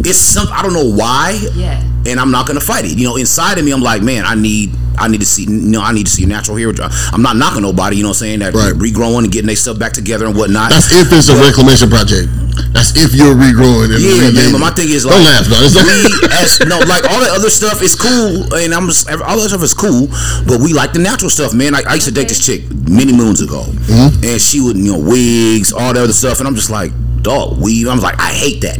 it's 0.04 0.20
some 0.20 0.48
I 0.52 0.62
don't 0.62 0.74
know 0.74 0.86
why, 0.94 1.40
yeah. 1.56 1.80
And 2.08 2.20
I'm 2.20 2.32
not 2.32 2.48
gonna 2.48 2.62
fight 2.62 2.86
it. 2.86 2.98
You 2.98 3.06
know, 3.08 3.16
inside 3.18 3.58
of 3.58 3.66
me, 3.66 3.72
I'm 3.72 3.82
like, 3.82 4.02
man, 4.02 4.26
I 4.26 4.36
need, 4.36 4.72
I 4.98 5.08
need 5.08 5.20
to 5.20 5.26
see, 5.26 5.44
you 5.44 5.50
know, 5.76 5.82
I 5.82 5.92
need 5.94 6.06
to 6.08 6.12
see 6.12 6.26
natural 6.26 6.58
hair. 6.58 6.72
I'm 7.14 7.22
not 7.22 7.36
knocking 7.36 7.62
nobody. 7.62 7.98
You 7.98 8.04
know, 8.04 8.10
what 8.10 8.18
I'm 8.24 8.40
saying 8.40 8.40
that 8.40 8.54
Right. 8.54 8.74
regrowing 8.74 9.24
and 9.24 9.32
getting 9.32 9.48
their 9.48 9.56
stuff 9.56 9.78
back 9.78 9.94
together 9.94 10.26
and 10.26 10.36
whatnot. 10.36 10.72
That's 10.72 10.92
if 10.92 11.12
it's 11.12 11.30
a 11.30 11.36
reclamation 11.36 11.90
project. 11.90 12.30
That's 12.74 12.96
if 12.98 13.14
you're 13.14 13.36
regrowing. 13.36 13.94
And 13.94 14.02
Yeah, 14.02 14.32
man. 14.32 14.52
But 14.52 14.60
my 14.60 14.72
thing 14.72 14.90
is 14.90 15.06
like, 15.06 15.14
don't 15.16 15.26
laugh, 15.26 15.46
dog. 15.46 15.62
We 15.62 16.28
as 16.42 16.60
no, 16.66 16.80
like 16.90 17.06
all 17.12 17.20
that 17.22 17.34
other 17.38 17.50
stuff 17.52 17.82
is 17.84 17.94
cool, 17.94 18.52
and 18.56 18.74
I'm 18.74 18.88
just, 18.88 19.08
all 19.10 19.38
that 19.38 19.50
stuff 19.50 19.62
is 19.64 19.74
cool. 19.74 20.08
But 20.48 20.62
we 20.62 20.74
like 20.74 20.94
the 20.94 21.00
natural 21.00 21.30
stuff, 21.30 21.54
man. 21.54 21.74
Like 21.74 21.86
I 21.86 21.94
used 21.96 22.08
to 22.08 22.14
date 22.14 22.30
this 22.30 22.44
chick 22.44 22.64
many 22.90 23.14
moons 23.14 23.42
ago, 23.42 23.64
Mm-hmm. 23.68 24.24
and 24.26 24.42
she 24.42 24.60
would, 24.62 24.78
you 24.78 24.94
know, 24.94 25.00
wigs, 25.00 25.72
all 25.72 25.94
that 25.94 26.02
other 26.02 26.14
stuff, 26.14 26.40
and 26.40 26.48
I'm 26.48 26.56
just 26.56 26.70
like, 26.72 26.92
dog, 27.28 27.60
weave. 27.60 27.88
I 27.88 27.94
was 27.94 28.04
like, 28.04 28.20
I 28.20 28.32
hate 28.32 28.62
that. 28.62 28.80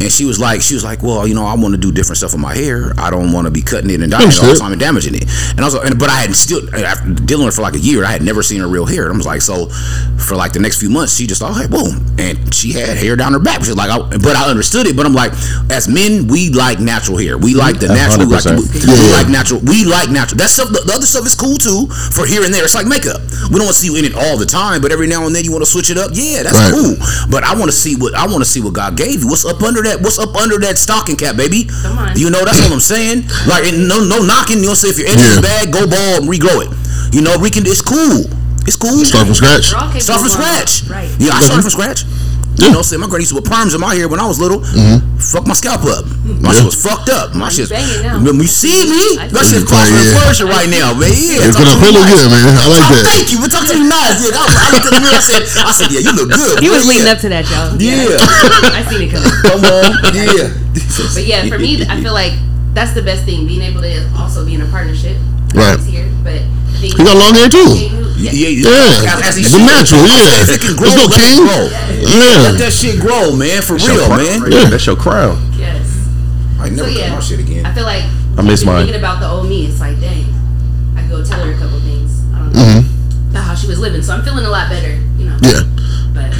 And 0.00 0.12
she 0.12 0.24
was 0.24 0.38
like, 0.38 0.62
she 0.62 0.74
was 0.74 0.84
like, 0.84 1.02
well, 1.02 1.26
you 1.26 1.34
know, 1.34 1.44
I 1.44 1.54
want 1.56 1.74
to 1.74 1.80
do 1.80 1.90
different 1.90 2.18
stuff 2.18 2.30
with 2.32 2.40
my 2.40 2.54
hair. 2.54 2.92
I 2.98 3.10
don't 3.10 3.32
want 3.32 3.46
to 3.46 3.50
be 3.50 3.62
cutting 3.62 3.90
it 3.90 4.00
and 4.00 4.10
dyeing 4.12 4.28
it 4.30 4.38
all 4.38 4.46
the 4.50 4.54
time 4.54 4.70
and 4.70 4.78
damaging 4.80 5.14
it. 5.16 5.26
And 5.50 5.60
I 5.60 5.64
was, 5.64 5.74
like, 5.74 5.90
and, 5.90 5.98
but 5.98 6.08
I 6.08 6.22
had 6.22 6.30
still 6.36 6.62
after 6.74 7.10
dealing 7.26 7.46
with 7.46 7.54
her 7.54 7.58
for 7.58 7.62
like 7.66 7.74
a 7.74 7.82
year. 7.82 8.04
I 8.04 8.12
had 8.14 8.22
never 8.22 8.42
seen 8.44 8.60
her 8.60 8.68
real 8.68 8.86
hair. 8.86 9.10
And 9.10 9.14
I 9.14 9.16
was 9.18 9.26
like, 9.26 9.42
so 9.42 9.66
for 10.22 10.36
like 10.38 10.52
the 10.52 10.60
next 10.62 10.78
few 10.78 10.88
months, 10.88 11.16
she 11.18 11.26
just, 11.26 11.42
oh, 11.42 11.50
hey, 11.52 11.66
boom, 11.66 11.98
and 12.18 12.38
she 12.54 12.70
had 12.78 12.94
hair 12.96 13.16
down 13.16 13.32
her 13.34 13.40
back. 13.42 13.64
She 13.66 13.74
was 13.74 13.76
like, 13.76 13.90
I, 13.90 13.98
but 14.22 14.36
I 14.38 14.46
understood 14.48 14.86
it. 14.86 14.94
But 14.94 15.02
I'm 15.06 15.14
like, 15.18 15.32
as 15.70 15.88
men, 15.90 16.28
we 16.28 16.50
like 16.50 16.78
natural 16.78 17.18
hair. 17.18 17.34
We 17.36 17.54
like 17.58 17.80
the 17.82 17.88
natural. 17.90 18.22
We 18.30 18.34
like, 18.38 18.44
the, 18.46 18.54
100%. 18.54 18.86
we 18.86 19.10
like 19.18 19.26
natural. 19.28 19.58
We 19.66 19.82
like 19.84 20.10
natural. 20.14 20.38
That 20.38 20.50
stuff. 20.54 20.70
The, 20.70 20.86
the 20.86 20.94
other 20.94 21.10
stuff 21.10 21.26
is 21.26 21.34
cool 21.34 21.58
too 21.58 21.90
for 22.14 22.22
here 22.22 22.46
and 22.46 22.54
there. 22.54 22.62
It's 22.62 22.74
like 22.78 22.86
makeup. 22.86 23.18
We 23.50 23.58
don't 23.58 23.66
want 23.66 23.74
to 23.74 23.82
see 23.82 23.90
you 23.90 23.98
in 23.98 24.06
it 24.06 24.14
all 24.14 24.38
the 24.38 24.46
time, 24.46 24.78
but 24.80 24.92
every 24.94 25.10
now 25.10 25.26
and 25.26 25.34
then 25.34 25.42
you 25.42 25.50
want 25.50 25.66
to 25.66 25.70
switch 25.70 25.90
it 25.90 25.98
up. 25.98 26.14
Yeah, 26.14 26.46
that's 26.46 26.54
Right. 26.54 26.70
cool. 26.70 26.94
But 27.34 27.42
I 27.42 27.58
want 27.58 27.67
to 27.68 27.76
see 27.76 27.94
what 27.96 28.14
I 28.14 28.26
want 28.26 28.40
to 28.40 28.48
see 28.48 28.60
what 28.60 28.74
God 28.74 28.96
gave 28.96 29.20
you. 29.22 29.28
What's 29.28 29.44
up 29.44 29.62
under 29.62 29.82
that? 29.82 30.00
What's 30.00 30.18
up 30.18 30.34
under 30.36 30.58
that 30.58 30.78
stocking 30.78 31.16
cap, 31.16 31.36
baby? 31.36 31.64
Come 31.82 31.98
on. 31.98 32.18
You 32.18 32.30
know 32.30 32.44
that's 32.44 32.60
what 32.60 32.72
I'm 32.72 32.80
saying. 32.80 33.24
Like 33.46 33.64
and 33.70 33.88
no, 33.88 34.02
no 34.02 34.18
knocking. 34.24 34.58
You 34.60 34.72
know, 34.72 34.74
say 34.74 34.88
if 34.88 34.98
your 34.98 35.08
edge 35.08 35.18
Yeah. 35.20 35.36
is 35.36 35.40
bad, 35.40 35.72
go 35.72 35.86
bald 35.86 36.24
and 36.24 36.28
regrow 36.28 36.64
it. 36.66 36.70
You 37.14 37.22
know, 37.22 37.36
we 37.38 37.50
can. 37.50 37.64
It's 37.66 37.80
cool. 37.82 38.26
It's 38.68 38.76
cool. 38.76 39.04
start 39.04 39.24
from 39.26 39.34
scratch. 39.34 39.72
We're 39.72 39.78
all 39.78 39.84
capable 39.88 40.00
Start 40.04 40.20
from 40.20 40.28
of 40.28 40.36
growing 40.36 40.60
up. 40.60 40.68
scratch. 40.68 40.90
Right. 40.92 41.10
Yeah, 41.20 41.32
I 41.32 41.40
started 41.40 41.62
from 41.62 41.72
scratch. 41.72 42.04
You 42.60 42.72
know, 42.74 42.82
say 42.82 42.96
my 42.98 43.06
granny 43.06 43.22
used 43.22 43.32
to 43.34 43.40
put 43.40 43.48
perms 43.50 43.72
in 43.74 43.80
my 43.80 43.94
hair 43.94 44.08
when 44.08 44.20
I 44.20 44.26
was 44.26 44.38
little. 44.40 44.60
Mm-hmm. 44.60 45.07
Fuck 45.18 45.46
my 45.50 45.54
scalp 45.54 45.82
up. 45.84 46.06
My 46.24 46.54
Yeah. 46.54 46.62
shit 46.62 46.64
was 46.70 46.78
fucked 46.78 47.10
up. 47.10 47.34
My 47.34 47.48
shit. 47.50 47.68
banging 47.68 48.02
now. 48.06 48.22
When 48.22 48.38
you 48.38 48.46
see 48.46 48.86
me, 48.86 49.18
I 49.18 49.26
that 49.26 49.44
see 49.44 49.58
shit 49.58 49.62
you. 49.62 49.66
crossing 49.66 49.94
Yeah. 49.98 50.02
and 50.06 50.10
flourishing 50.14 50.46
right 50.48 50.70
now, 50.70 50.94
man. 50.94 51.10
Yeah, 51.10 51.42
It's 51.42 51.56
talk 51.58 51.66
gonna 51.66 51.74
to 51.74 51.82
me 51.82 51.90
feel 51.90 51.98
nice. 51.98 52.14
good, 52.14 52.30
man. 52.30 52.44
I 52.54 52.66
like 52.70 52.84
Oh, 52.86 52.94
that. 52.94 53.04
thank 53.04 53.26
you. 53.34 53.38
But 53.42 53.50
talk 53.50 53.66
to 53.66 53.74
me 53.74 53.82
nice. 53.90 54.16
Yeah, 54.22 54.38
I, 54.38 54.42
was, 54.46 54.54
I 54.56 54.66
looked 54.70 54.86
in 54.86 54.94
the 54.94 55.00
mirror. 55.02 55.18
I 55.18 55.24
said, 55.26 55.42
I 55.66 55.72
said, 55.74 55.90
yeah, 55.90 56.00
you 56.06 56.12
look 56.14 56.30
good. 56.30 56.60
He 56.62 56.68
boy. 56.70 56.74
was 56.78 56.86
leading 56.86 57.08
up 57.10 57.18
to 57.18 57.28
that, 57.34 57.44
y'all. 57.50 57.74
Yeah. 57.82 58.14
I 58.78 58.86
seen 58.88 59.02
it 59.02 59.10
coming. 59.10 59.30
Come 59.42 59.62
on. 59.66 59.90
Yeah. 60.14 60.48
But 61.14 61.26
yeah, 61.26 61.46
for 61.46 61.58
me, 61.58 61.82
I 61.86 62.00
feel 62.02 62.12
like 62.14 62.32
that's 62.74 62.92
the 62.92 63.02
best 63.02 63.24
thing, 63.24 63.46
being 63.46 63.62
able 63.62 63.82
to 63.82 64.08
also 64.18 64.44
be 64.44 64.54
in 64.54 64.62
a 64.62 64.66
partnership. 64.66 65.16
Right. 65.54 65.78
Here, 65.80 66.08
but 66.24 66.34
I 66.34 66.38
think 66.38 66.57
He 66.76 66.92
got 66.92 67.16
long 67.16 67.34
hair 67.34 67.48
too. 67.48 67.96
Yeah, 68.18 68.30
Yeah. 68.34 68.48
Yeah, 68.66 69.14
As, 69.22 69.32
as 69.32 69.36
he 69.38 69.44
the 69.46 69.62
natural. 69.62 70.02
I'm 70.02 70.10
Yeah, 70.10 70.42
If 70.42 70.50
it 70.50 70.60
can 70.60 70.74
grow, 70.76 70.90
let's 70.90 71.06
go, 71.06 71.14
let 71.14 71.22
it 71.22 71.34
King. 71.34 71.46
grow. 71.46 71.64
Yeah, 72.02 72.42
Let 72.50 72.58
that 72.58 72.72
shit 72.74 72.98
grow, 73.00 73.30
man. 73.34 73.62
For 73.62 73.74
That's 73.78 73.86
real, 73.88 74.06
crown 74.06 74.18
man. 74.18 74.40
right 74.42 74.50
there. 74.50 74.70
That's 74.70 74.86
your 74.86 74.96
crown. 74.98 75.38
Yes. 75.54 75.86
I 76.58 76.66
ain't 76.66 76.76
So 76.78 76.84
never 76.86 76.98
cut 76.98 77.10
my 77.14 77.20
shit 77.20 77.38
again. 77.40 77.64
I 77.66 77.72
feel 77.74 77.84
like 77.86 78.02
I 78.36 78.42
miss 78.42 78.60
been 78.66 78.74
mine. 78.74 78.84
Thinking 78.90 78.98
about 78.98 79.20
the 79.20 79.28
old 79.30 79.46
me, 79.48 79.66
it's 79.66 79.78
like, 79.80 79.98
dang, 80.00 80.26
I 80.98 81.06
go 81.08 81.22
tell 81.24 81.38
her 81.44 81.52
a 81.54 81.58
couple 81.58 81.78
things. 81.80 82.22
I 82.34 82.38
don't 82.42 82.52
know 82.52 82.58
Mm-hmm. 82.58 83.30
about 83.30 83.44
how 83.44 83.54
she 83.54 83.66
was 83.66 83.78
living. 83.78 84.02
So 84.02 84.14
I'm 84.14 84.22
feeling 84.26 84.44
a 84.44 84.50
lot 84.50 84.68
better, 84.68 84.94
you 85.18 85.30
know. 85.30 85.38
yeah. 85.42 85.62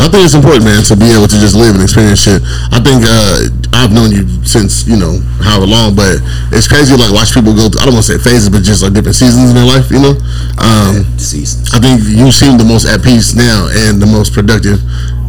But 0.09 0.25
I 0.25 0.25
think 0.25 0.33
it's 0.33 0.41
important, 0.41 0.65
man, 0.65 0.81
to 0.89 0.97
be 0.97 1.13
able 1.13 1.29
to 1.29 1.37
just 1.37 1.53
live 1.53 1.77
and 1.77 1.85
experience 1.85 2.25
shit. 2.25 2.41
I 2.73 2.81
think 2.81 3.05
uh, 3.05 3.53
I've 3.77 3.93
known 3.93 4.09
you 4.09 4.25
since 4.41 4.89
you 4.89 4.97
know 4.97 5.21
however 5.45 5.69
long, 5.69 5.93
but 5.93 6.17
it's 6.49 6.65
crazy 6.65 6.97
like 6.97 7.13
watch 7.13 7.37
people 7.37 7.53
go. 7.53 7.69
Through, 7.69 7.85
I 7.85 7.85
don't 7.85 7.93
want 7.93 8.09
to 8.09 8.17
say 8.17 8.19
phases, 8.19 8.49
but 8.49 8.65
just 8.65 8.81
like 8.81 8.97
different 8.97 9.21
seasons 9.21 9.53
in 9.53 9.55
their 9.61 9.69
life. 9.69 9.93
You 9.93 10.01
know, 10.01 10.15
um, 10.57 11.05
Seasons. 11.21 11.69
I 11.77 11.79
think 11.85 12.01
you 12.09 12.33
seem 12.33 12.57
the 12.57 12.65
most 12.65 12.89
at 12.89 13.05
peace 13.05 13.37
now 13.37 13.69
and 13.69 14.01
the 14.01 14.09
most 14.09 14.33
productive. 14.33 14.81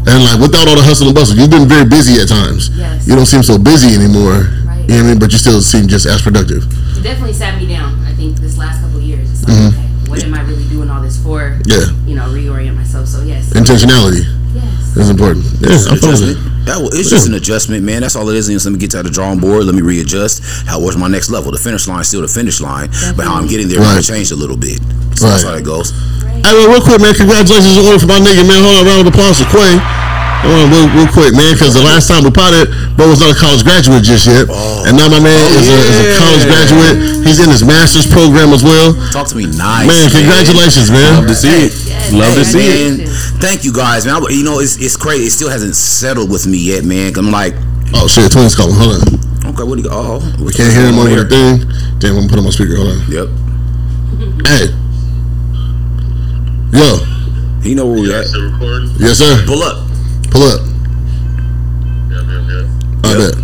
And 0.08 0.24
like 0.24 0.40
without 0.40 0.72
all 0.72 0.80
the 0.80 0.88
hustle 0.88 1.12
and 1.12 1.16
bustle, 1.16 1.36
you've 1.36 1.52
been 1.52 1.68
very 1.68 1.84
busy 1.84 2.24
at 2.24 2.32
times. 2.32 2.72
Yes. 2.72 3.04
You 3.04 3.20
don't 3.20 3.28
seem 3.28 3.44
so 3.44 3.60
busy 3.60 4.00
anymore. 4.00 4.48
Right. 4.64 4.88
You 4.88 4.96
know 4.96 5.04
what 5.04 5.04
I 5.04 5.10
mean? 5.12 5.20
But 5.20 5.36
you 5.36 5.44
still 5.44 5.60
seem 5.60 5.92
just 5.92 6.08
as 6.08 6.24
productive. 6.24 6.64
it 6.96 7.04
definitely 7.04 7.36
sat 7.36 7.60
me 7.60 7.68
down. 7.68 8.00
I 8.08 8.16
think 8.16 8.40
this 8.40 8.56
last 8.56 8.80
couple 8.80 9.04
of 9.04 9.04
years, 9.04 9.28
it's 9.28 9.44
like, 9.44 9.76
okay, 9.76 9.84
what 10.08 10.24
am 10.24 10.32
I 10.40 10.48
really 10.48 10.72
doing 10.72 10.88
all 10.88 11.04
this 11.04 11.20
for? 11.20 11.60
Mm-hmm. 11.60 11.68
Yeah. 11.68 11.92
You 12.08 12.16
know, 12.16 12.32
reorient 12.32 12.80
myself. 12.80 13.12
So 13.12 13.28
yes, 13.28 13.52
Intentionality 13.52 14.39
yes. 14.96 15.06
is 15.06 15.10
important. 15.10 15.46
Yeah, 15.62 15.70
I 15.76 15.78
feel 15.78 16.10
adjustment. 16.10 16.38
That 16.66 16.78
was, 16.82 17.00
it's 17.00 17.10
just 17.10 17.28
an 17.28 17.34
adjustment, 17.34 17.84
man. 17.84 18.02
That's 18.02 18.16
all 18.16 18.30
it 18.30 18.36
is. 18.36 18.50
And 18.50 18.64
let 18.64 18.72
me 18.74 18.80
get 18.80 18.92
to 18.92 19.02
the 19.04 19.10
drawing 19.10 19.40
board. 19.40 19.64
Let 19.66 19.74
me 19.76 19.82
readjust. 19.82 20.44
How 20.68 20.80
what's 20.80 20.98
my 20.98 21.08
next 21.08 21.30
level? 21.30 21.52
The 21.52 21.58
finish 21.58 21.88
line 21.88 22.02
is 22.02 22.08
still 22.10 22.22
the 22.22 22.28
finish 22.28 22.62
line, 22.62 22.90
but 23.16 23.26
how 23.26 23.36
I'm 23.36 23.48
getting 23.48 23.68
there 23.68 23.80
Right. 23.80 23.96
might 23.96 24.04
change 24.04 24.32
a 24.32 24.36
little 24.36 24.58
bit. 24.58 24.80
So 25.16 25.28
that's 25.28 25.44
how 25.44 25.54
it 25.56 25.66
goes. 25.66 25.92
Hey, 26.44 26.54
well, 26.56 26.70
real 26.72 26.84
quick, 26.84 27.00
man. 27.02 27.14
Congratulations 27.14 27.78
on 27.78 27.86
order 27.86 28.00
for 28.00 28.10
my 28.10 28.20
nigga, 28.20 28.44
man. 28.48 28.64
Hold 28.64 28.82
on, 28.82 28.86
round 28.86 29.02
of 29.04 29.12
applause 29.12 29.40
for 29.40 29.48
Quay. 29.52 29.76
Hold 30.40 30.56
on, 30.56 30.68
real, 30.72 30.88
real 30.96 31.12
quick, 31.12 31.36
man, 31.36 31.52
because 31.52 31.76
the 31.76 31.84
last 31.84 32.08
time 32.08 32.24
we 32.24 32.32
potted, 32.32 32.72
bro 32.96 33.12
was 33.12 33.20
not 33.20 33.36
a 33.36 33.40
college 33.40 33.60
graduate 33.68 34.08
just 34.08 34.24
yet, 34.24 34.48
oh. 34.48 34.88
and 34.88 34.96
now 34.96 35.12
my 35.12 35.20
man 35.20 35.36
is, 35.36 35.68
a, 35.68 35.76
is 35.76 36.00
a 36.00 36.08
oh, 36.16 36.24
college 36.24 36.46
graduate. 36.48 36.96
He's 37.28 37.44
in 37.44 37.52
his 37.52 37.60
master's 37.60 38.08
program 38.08 38.56
as 38.56 38.64
well. 38.64 38.96
Talk 39.12 39.28
to 39.28 39.36
me 39.36 39.52
nice, 39.52 39.84
Man, 39.84 40.08
congratulations, 40.08 40.88
man. 40.88 41.20
Love 41.20 41.28
to 41.28 41.36
see 41.36 41.68
it. 41.68 41.76
Yes. 41.84 42.16
Love 42.16 42.36
to 42.40 42.46
see 42.48 42.72
man. 42.72 43.04
it. 43.04 43.12
Thank 43.44 43.68
you 43.68 43.76
guys, 43.76 44.08
man. 44.08 44.16
I, 44.16 44.32
you 44.32 44.48
know, 44.48 44.64
it's 44.64 44.80
it's 44.80 44.96
crazy. 44.96 45.28
It 45.28 45.36
still 45.36 45.52
hasn't 45.52 45.76
settled 45.76 46.32
with 46.32 46.48
me 46.48 46.72
yet, 46.72 46.88
man. 46.88 47.12
I'm 47.20 47.36
like, 47.36 47.60
Oh 47.94 48.08
shit, 48.08 48.32
twins 48.32 48.56
calling. 48.56 48.76
Hold 48.76 49.02
on, 49.02 49.52
okay, 49.54 49.64
what 49.64 49.76
do 49.76 49.82
you? 49.82 49.90
Got? 49.90 49.98
Oh, 49.98 50.24
we 50.40 50.54
can't 50.54 50.72
hear 50.72 50.86
oh, 50.86 50.94
him 50.94 51.00
over 51.00 51.24
the 51.24 51.30
thing. 51.30 51.68
Damn, 51.98 52.16
I'm 52.16 52.28
gonna 52.28 52.30
put 52.30 52.40
him 52.40 52.46
on 52.46 52.46
my 52.46 52.56
speaker. 52.56 52.78
Hold 52.78 52.96
on. 52.96 53.00
Yep. 53.10 53.28
Hey, 54.46 54.66
yo, 56.72 56.98
He 57.62 57.76
know 57.76 57.86
where 57.88 58.02
we 58.02 58.14
at. 58.14 58.26
Still 58.26 58.50
yes 59.00 59.18
sir. 59.18 59.44
Pull 59.46 59.62
up. 59.64 59.88
Pull 60.32 60.44
up. 60.44 60.62
Yeah, 62.10 62.22
yeah, 62.24 62.42
yeah. 62.48 63.04
I 63.04 63.12
Yep. 63.12 63.20
bet. 63.20 63.36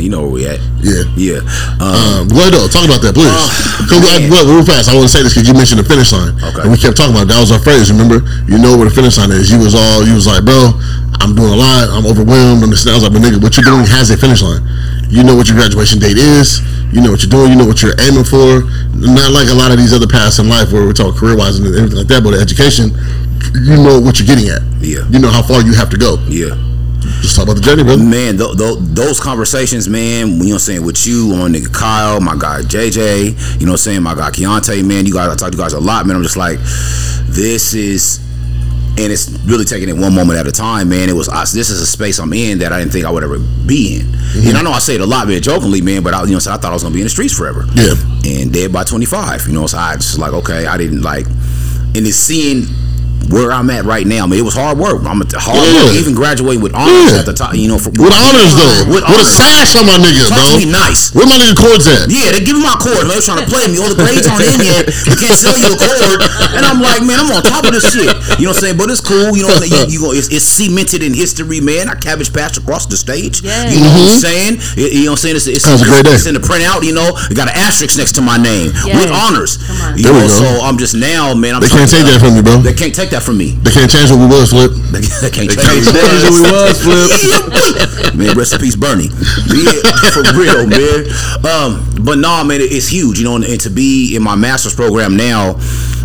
He 0.00 0.08
know 0.08 0.22
where 0.22 0.30
we 0.34 0.46
at. 0.46 0.58
Yeah. 0.82 1.04
Yeah. 1.14 1.38
Um, 1.78 2.26
Um, 2.26 2.28
go 2.28 2.40
ahead, 2.42 2.52
though. 2.54 2.66
Talk 2.66 2.84
about 2.90 3.02
that, 3.06 3.14
please. 3.14 3.30
Oh, 3.30 3.86
Cause 3.86 4.02
I, 4.02 4.18
man. 4.18 4.30
well, 4.30 4.46
real 4.50 4.64
fast, 4.66 4.88
I 4.90 4.94
want 4.98 5.06
to 5.06 5.12
say 5.14 5.22
this 5.22 5.34
because 5.34 5.46
you 5.46 5.54
mentioned 5.54 5.78
the 5.78 5.86
finish 5.86 6.10
line, 6.10 6.34
Okay. 6.42 6.62
and 6.66 6.72
we 6.72 6.76
kept 6.78 6.96
talking 6.96 7.14
about 7.14 7.30
it. 7.30 7.30
that 7.30 7.38
was 7.38 7.52
our 7.52 7.60
phrase. 7.62 7.86
Remember, 7.92 8.18
you 8.50 8.58
know 8.58 8.74
where 8.76 8.88
the 8.88 8.94
finish 8.94 9.14
line 9.18 9.30
is. 9.30 9.46
You 9.50 9.58
was 9.62 9.74
all, 9.78 10.02
you 10.02 10.14
was 10.18 10.26
like, 10.26 10.42
bro, 10.44 10.74
I'm 11.22 11.36
doing 11.38 11.52
a 11.54 11.56
lot. 11.56 11.86
I'm 11.94 12.02
overwhelmed. 12.06 12.64
And 12.66 12.72
this, 12.72 12.82
I 12.88 12.94
was 12.98 13.04
like, 13.06 13.12
but 13.14 13.22
nigga, 13.22 13.38
what 13.38 13.54
you're 13.54 13.62
doing 13.68 13.86
has 13.86 14.10
a 14.10 14.16
finish 14.18 14.42
line. 14.42 14.66
You 15.06 15.22
know 15.22 15.36
what 15.38 15.46
your 15.46 15.54
graduation 15.56 16.00
date 16.02 16.18
is. 16.18 16.58
You 16.92 17.00
know 17.00 17.10
what 17.10 17.22
you're 17.22 17.30
doing. 17.32 17.50
You 17.52 17.56
know 17.58 17.66
what 17.66 17.80
you're 17.82 17.96
aiming 18.00 18.24
for. 18.24 18.68
Not 18.94 19.32
like 19.32 19.48
a 19.48 19.54
lot 19.56 19.72
of 19.72 19.78
these 19.78 19.92
other 19.92 20.06
paths 20.06 20.38
in 20.38 20.48
life 20.48 20.72
where 20.72 20.86
we 20.86 20.92
talk 20.92 21.16
career 21.16 21.36
wise 21.36 21.58
and 21.58 21.66
everything 21.66 21.98
like 21.98 22.08
that. 22.08 22.22
But 22.22 22.34
education, 22.34 22.92
you 23.64 23.76
know 23.80 23.98
what 24.00 24.18
you're 24.20 24.26
getting 24.28 24.48
at. 24.52 24.60
Yeah. 24.80 25.08
You 25.08 25.18
know 25.18 25.30
how 25.30 25.42
far 25.42 25.62
you 25.62 25.72
have 25.74 25.90
to 25.90 25.96
go. 25.96 26.16
yeah. 26.28 26.52
Just 27.20 27.34
talk 27.36 27.44
about 27.44 27.54
the 27.56 27.62
journey, 27.62 27.82
brother. 27.82 28.02
Man, 28.02 28.36
th- 28.38 28.56
th- 28.56 28.78
those 28.80 29.18
conversations, 29.18 29.88
man, 29.88 30.28
you 30.28 30.34
know 30.34 30.44
what 30.44 30.52
I'm 30.54 30.58
saying, 30.58 30.84
with 30.84 31.06
you, 31.06 31.28
my 31.34 31.48
nigga 31.48 31.72
Kyle, 31.72 32.20
my 32.20 32.36
guy 32.36 32.62
JJ, 32.62 33.58
you 33.60 33.66
know 33.66 33.72
what 33.72 33.80
I'm 33.80 33.84
saying, 33.84 34.02
my 34.02 34.14
guy 34.14 34.30
Keontae, 34.30 34.84
man, 34.86 35.06
you 35.06 35.12
guys, 35.12 35.28
I 35.28 35.34
talk 35.36 35.50
to 35.50 35.56
you 35.56 35.62
guys 35.62 35.72
a 35.72 35.80
lot, 35.80 36.06
man. 36.06 36.16
I'm 36.16 36.22
just 36.22 36.36
like, 36.36 36.58
this 37.26 37.74
is, 37.74 38.20
and 38.98 39.10
it's 39.12 39.30
really 39.46 39.64
taking 39.64 39.88
it 39.88 39.96
one 39.96 40.14
moment 40.14 40.38
at 40.38 40.46
a 40.46 40.52
time, 40.52 40.90
man. 40.90 41.08
It 41.08 41.14
was, 41.14 41.28
I, 41.28 41.40
this 41.40 41.70
is 41.70 41.80
a 41.80 41.86
space 41.86 42.18
I'm 42.18 42.32
in 42.32 42.58
that 42.58 42.72
I 42.72 42.78
didn't 42.78 42.92
think 42.92 43.06
I 43.06 43.10
would 43.10 43.24
ever 43.24 43.38
be 43.38 43.96
in. 43.96 44.06
Mm-hmm. 44.06 44.48
And 44.48 44.58
I 44.58 44.62
know 44.62 44.70
I 44.70 44.80
say 44.80 44.96
it 44.96 45.00
a 45.00 45.06
lot, 45.06 45.28
man, 45.28 45.40
jokingly, 45.40 45.80
man, 45.80 46.02
but 46.02 46.12
I, 46.12 46.22
you 46.24 46.32
know, 46.32 46.38
so 46.38 46.52
I 46.52 46.56
thought 46.56 46.70
I 46.70 46.74
was 46.74 46.82
gonna 46.82 46.94
be 46.94 47.00
in 47.00 47.06
the 47.06 47.10
streets 47.10 47.36
forever. 47.36 47.64
Yeah. 47.74 47.94
And 48.24 48.52
dead 48.52 48.72
by 48.72 48.84
25, 48.84 49.46
you 49.46 49.54
know, 49.54 49.66
so 49.66 49.78
I 49.78 49.94
just 49.94 50.18
like, 50.18 50.32
okay, 50.32 50.66
I 50.66 50.76
didn't 50.76 51.02
like, 51.02 51.26
and 51.26 52.06
it's 52.06 52.16
seeing 52.16 52.64
where 53.28 53.52
I'm 53.52 53.70
at 53.70 53.84
right 53.84 54.06
now, 54.06 54.26
man. 54.26 54.38
It 54.38 54.46
was 54.46 54.54
hard 54.54 54.78
work. 54.78 55.02
I'm 55.04 55.20
a 55.22 55.26
hard 55.38 55.58
work, 55.58 55.92
Yeah. 55.94 56.00
even 56.00 56.14
graduating 56.14 56.62
with 56.62 56.74
honors 56.74 57.12
Yeah. 57.12 57.20
at 57.20 57.26
the 57.26 57.32
time, 57.36 57.54
you 57.56 57.68
know, 57.68 57.78
for, 57.78 57.90
With 57.90 58.12
honors, 58.12 58.52
though. 58.56 58.92
With 58.98 59.04
With, 59.04 59.20
a 59.20 59.24
sash 59.24 59.76
on 59.76 59.86
my 59.86 59.98
nigga, 59.98 60.28
Talk 60.28 60.38
bro. 60.38 60.58
to 60.58 60.66
me 60.66 60.70
nice. 60.70 61.12
Where 61.14 61.26
my 61.26 61.36
nigga 61.38 61.56
chords 61.56 61.86
at? 61.86 62.10
Yeah, 62.10 62.32
they 62.32 62.40
give 62.40 62.56
me 62.56 62.62
my 62.64 62.76
cord. 62.80 63.06
Man, 63.06 63.14
they 63.14 63.18
was 63.20 63.26
trying 63.26 63.44
to 63.44 63.48
play 63.50 63.68
me. 63.68 63.78
All 63.78 63.88
the 63.88 63.98
grades 63.98 64.26
aren't 64.26 64.46
in 64.48 64.60
yet. 64.64 64.88
We 65.06 65.14
can't 65.16 65.36
sell 65.38 65.56
you 65.56 65.72
a 65.72 65.78
cord. 65.78 66.20
And 66.56 66.64
I'm 66.66 66.80
like, 66.80 67.02
man, 67.04 67.20
I'm 67.20 67.30
on 67.32 67.42
top 67.42 67.64
of 67.64 67.72
this 67.72 67.86
shit. 67.92 68.08
You 68.40 68.48
know 68.48 68.54
what 68.54 68.62
I'm 68.62 68.74
saying? 68.74 68.76
But 68.78 68.90
it's 68.90 69.00
cool. 69.04 69.36
You 69.36 69.44
know 69.46 69.52
what 69.54 69.62
I'm 69.62 69.68
saying? 69.68 69.90
You, 69.90 70.00
you 70.00 70.00
go, 70.00 70.10
it's, 70.12 70.28
it's 70.32 70.44
cemented 70.46 71.02
in 71.02 71.14
history, 71.14 71.60
man. 71.60 71.88
I 71.88 71.94
cabbage 71.94 72.32
patched 72.32 72.58
across 72.58 72.86
the 72.86 72.96
stage. 72.96 73.42
Yes. 73.42 73.72
You 73.74 73.80
know 73.84 73.90
what 73.92 74.00
I'm 74.00 74.08
mm-hmm. 74.08 74.26
saying? 74.26 74.54
It- 74.78 74.92
you 74.92 75.08
know 75.08 75.16
what 75.16 75.24
I'm 75.24 75.36
saying? 75.36 75.36
It's, 75.36 75.46
it's, 75.46 75.64
That 75.64 75.72
was 75.78 75.82
a 75.82 75.90
great 75.90 76.04
day. 76.04 76.12
it's 76.14 76.26
in 76.26 76.34
the 76.34 76.44
printout, 76.44 76.82
you 76.84 76.92
know. 76.94 77.16
It 77.30 77.36
got 77.36 77.48
an 77.48 77.56
asterisk 77.56 77.96
next 77.96 78.12
to 78.16 78.22
my 78.22 78.36
name 78.36 78.72
Yes. 78.84 78.92
with 78.98 79.10
honors. 79.10 79.56
Come 79.56 79.80
on. 79.82 79.96
You 79.96 80.04
There 80.04 80.12
we 80.14 80.28
go. 80.28 80.28
so 80.28 80.46
I'm 80.64 80.76
just 80.76 80.94
now, 80.94 81.34
man. 81.34 81.54
I'm 81.56 81.62
They 81.62 81.68
can't 81.72 81.88
take 81.88 82.04
to- 82.04 82.12
that 82.12 82.20
from 82.20 82.36
you, 82.36 82.42
bro. 82.42 82.58
They 82.60 82.74
can't 82.74 82.94
take 82.94 83.10
that 83.12 83.22
from 83.22 83.36
me. 83.38 83.52
They 83.60 83.70
can't 83.70 83.90
change 83.90 84.08
what 84.10 84.20
we 84.20 84.28
was, 84.28 84.50
Flip. 84.50 84.72
They, 84.92 85.00
they 85.22 85.30
can't 85.32 85.48
take 85.52 85.60
Change 85.60 85.84
it. 85.86 85.94
who 85.94 86.32
we 86.32 86.50
was, 86.50 86.76
Flip. 86.80 87.08
man, 88.18 88.32
rest 88.36 88.52
in 88.56 88.60
peace, 88.60 88.76
Bernie. 88.76 89.12
Yeah, 89.52 89.76
for 90.16 90.24
real, 90.36 90.64
man. 90.66 91.06
Um, 91.44 91.84
but 92.04 92.16
nah, 92.18 92.42
man, 92.44 92.60
it- 92.60 92.72
it's 92.72 92.88
huge, 92.88 93.18
you 93.20 93.24
know, 93.24 93.36
and, 93.36 93.44
and 93.44 93.60
to 93.62 93.70
be 93.70 94.16
in 94.16 94.22
my 94.22 94.34
master's 94.34 94.74
program 94.74 95.16
now 95.16 95.56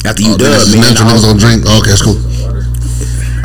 after 0.06 0.22
you 0.24 0.36
Oh, 0.36 0.38
done, 0.38 0.52
niggas, 0.54 0.72
man. 0.76 0.82
natural 0.84 1.08
I, 1.08 1.14
niggas 1.16 1.26
don't 1.26 1.40
drink. 1.40 1.64
Oh, 1.66 1.80
okay, 1.80 1.90
that's 1.96 2.04
cool. 2.04 2.20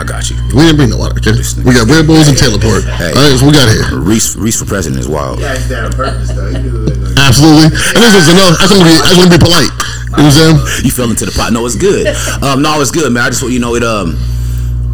I 0.00 0.04
got 0.04 0.26
you. 0.30 0.36
We 0.50 0.66
didn't 0.66 0.76
bring 0.82 0.90
no 0.90 0.98
water, 0.98 1.14
okay? 1.20 1.30
We 1.62 1.74
got 1.78 1.86
Red 1.86 2.08
Bulls 2.10 2.26
and 2.26 2.34
Taylorport. 2.34 2.82
Hey. 2.82 3.12
All 3.14 3.22
right, 3.22 3.38
so 3.38 3.46
we 3.46 3.52
got 3.54 3.68
here. 3.70 3.86
Reese, 4.00 4.34
Reese 4.34 4.58
for 4.58 4.66
president 4.66 4.98
is 4.98 5.06
wild. 5.08 5.38
Yeah, 5.38 5.54
it's 5.54 5.68
that 5.68 5.84
on 5.84 5.92
purpose, 5.92 6.32
though. 6.34 6.50
He 6.50 6.58
knew 6.58 6.86
it 6.90 6.98
Absolutely. 7.14 7.70
And 7.70 8.00
this 8.02 8.26
is 8.26 8.28
enough. 8.34 8.56
I 8.58 8.66
just 8.66 8.72
want 8.74 8.82
to 8.82 8.90
be, 8.90 8.96
I 8.98 9.06
just 9.14 9.18
want 9.20 9.30
to 9.30 9.36
be 9.38 9.42
polite. 9.46 9.70
You 10.12 10.18
know 10.18 10.24
what 10.24 10.36
I'm 10.36 10.66
saying? 10.66 10.84
You 10.84 10.90
fell 10.90 11.10
into 11.10 11.24
the 11.24 11.32
pot. 11.32 11.52
No, 11.52 11.64
it's 11.66 11.76
good. 11.76 12.06
Um, 12.42 12.62
no, 12.62 12.80
it's 12.80 12.90
good, 12.90 13.12
man. 13.12 13.24
I 13.24 13.30
just, 13.30 13.42
you 13.42 13.58
know, 13.58 13.74
it 13.74 13.82
um, 13.82 14.16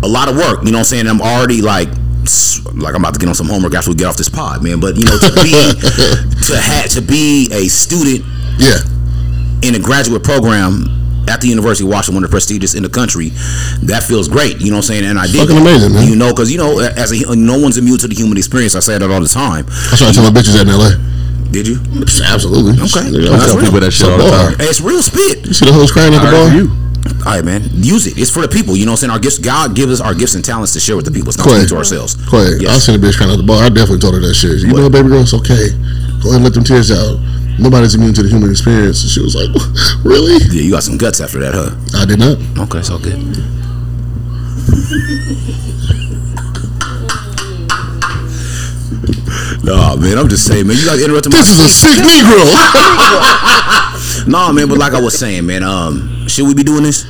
a 0.03 0.09
lot 0.09 0.29
of 0.29 0.37
work. 0.37 0.63
You 0.65 0.71
know 0.71 0.79
what 0.79 0.91
I'm 0.91 0.93
saying? 0.93 1.07
I'm 1.07 1.21
already 1.21 1.61
like. 1.63 1.89
Like 2.75 2.95
I'm 2.95 3.01
about 3.03 3.15
to 3.15 3.21
get 3.21 3.29
on 3.29 3.35
some 3.35 3.49
homework 3.49 3.73
after 3.75 3.91
we 3.91 3.97
get 3.97 4.07
off 4.07 4.17
this 4.19 4.29
pod, 4.29 4.63
man. 4.63 4.81
But 4.81 4.97
you 4.97 5.05
know, 5.07 5.17
to 5.19 5.33
be 5.43 5.51
to 6.47 6.55
have 6.61 6.91
to 6.91 7.01
be 7.01 7.49
a 7.51 7.67
student 7.69 8.23
Yeah. 8.59 8.79
in 9.63 9.75
a 9.75 9.79
graduate 9.81 10.23
program 10.23 10.85
at 11.29 11.41
the 11.41 11.49
University 11.49 11.85
of 11.85 11.91
Washington, 11.91 12.17
one 12.17 12.25
of 12.25 12.31
the 12.31 12.35
prestigious 12.35 12.75
in 12.75 12.83
the 12.83 12.89
country, 12.91 13.31
that 13.89 14.05
feels 14.07 14.29
great. 14.29 14.61
You 14.61 14.71
know 14.71 14.77
what 14.77 14.91
I'm 14.91 15.01
saying? 15.01 15.05
And 15.07 15.19
I 15.19 15.27
did. 15.27 15.41
Fucking 15.41 15.57
amazing, 15.57 15.93
man. 15.95 16.07
You 16.09 16.17
know, 16.17 16.29
because 16.31 16.53
you 16.53 16.59
know, 16.59 16.79
as 16.81 17.11
a 17.13 17.35
no 17.35 17.59
one's 17.59 17.79
immune 17.79 17.97
to 17.99 18.09
the 18.09 18.15
human 18.15 18.37
experience. 18.37 18.75
I 18.77 18.81
say 18.81 18.99
that 18.99 19.11
all 19.11 19.21
the 19.21 19.27
time. 19.29 19.65
That's 19.89 20.01
what 20.03 20.11
I 20.11 20.13
tell 20.13 20.31
my 20.31 20.31
bitches 20.39 20.55
at 20.61 20.69
in 20.69 20.77
LA. 20.77 21.01
Did 21.51 21.67
you? 21.67 21.79
Absolutely. 22.27 22.75
Okay. 22.77 23.09
I 23.09 23.39
tell 23.39 23.57
talking- 23.57 23.65
people 23.65 23.81
that 23.81 23.91
shit 23.91 24.07
it's 24.07 24.13
all 24.13 24.19
the 24.19 24.31
time. 24.31 24.55
Hey, 24.59 24.67
it's 24.67 24.81
real 24.81 25.03
spit. 25.03 25.47
You 25.47 25.55
see 25.55 25.65
the 25.67 25.73
hoes 25.73 25.91
crying 25.93 26.13
at 26.15 26.23
the 26.25 26.31
bar? 26.31 26.55
you. 26.55 26.71
All 27.25 27.33
right, 27.35 27.45
man. 27.45 27.63
Use 27.73 28.07
it. 28.07 28.19
It's 28.19 28.31
for 28.31 28.43
the 28.43 28.49
people. 28.49 28.77
You 28.77 28.85
know 28.85 28.93
what 28.93 28.99
I'm 29.03 29.09
saying? 29.09 29.13
Our 29.13 29.19
gifts. 29.19 29.39
God 29.39 29.75
gives 29.75 29.93
us 29.93 30.01
our 30.01 30.15
gifts 30.15 30.35
and 30.35 30.45
talents 30.45 30.73
to 30.75 30.81
share 30.81 30.95
with 30.97 31.07
the 31.07 31.11
people. 31.11 31.29
It's 31.31 31.39
not 31.39 31.49
Quay. 31.49 31.65
to 31.67 31.77
ourselves. 31.77 32.17
I 32.33 32.57
Yes. 32.61 32.85
seen 32.85 32.97
a 32.97 32.99
bitch 32.99 33.17
crying 33.17 33.33
at 33.33 33.39
the 33.39 33.43
bar. 33.49 33.63
I 33.65 33.69
definitely 33.71 34.01
told 34.01 34.15
her 34.15 34.21
that 34.21 34.35
shit. 34.35 34.59
You 34.61 34.69
What? 34.73 34.81
know, 34.81 34.91
baby 34.91 35.09
girl, 35.09 35.23
it's 35.23 35.33
okay. 35.35 35.71
Go 36.21 36.29
ahead 36.31 36.35
and 36.37 36.45
let 36.45 36.53
them 36.55 36.65
tears 36.65 36.91
out. 36.91 37.19
Nobody's 37.59 37.95
immune 37.95 38.13
to 38.15 38.23
the 38.23 38.29
human 38.29 38.51
experience. 38.51 39.03
And 39.03 39.11
she 39.11 39.21
was 39.21 39.35
like, 39.35 39.49
really? 40.05 40.37
Yeah, 40.53 40.63
you 40.63 40.71
got 40.71 40.83
some 40.85 40.99
guts 40.99 41.21
after 41.21 41.39
that, 41.41 41.55
huh? 41.55 41.71
I 41.99 42.05
did 42.05 42.19
not. 42.19 42.37
Okay, 42.69 42.79
it's 42.81 42.91
all 42.91 42.99
good. 42.99 43.19
nah, 49.65 49.97
man, 49.97 50.19
I'm 50.19 50.29
just 50.29 50.47
saying, 50.47 50.67
man. 50.67 50.77
You 50.77 50.85
got 50.85 50.99
interrupted 50.99 51.33
my 51.33 51.39
This 51.41 51.51
is 51.51 51.61
a 51.61 51.69
sick 51.69 51.99
Negro. 52.05 52.39
Nah, 54.27 54.53
man, 54.53 54.69
but 54.69 54.79
like 54.79 54.93
I 54.93 55.01
was 55.01 55.19
saying, 55.19 55.47
man, 55.47 55.63
um, 55.63 56.27
should 56.29 56.47
we 56.47 56.53
be 56.55 56.63
doing 56.65 56.83
this? 56.83 57.07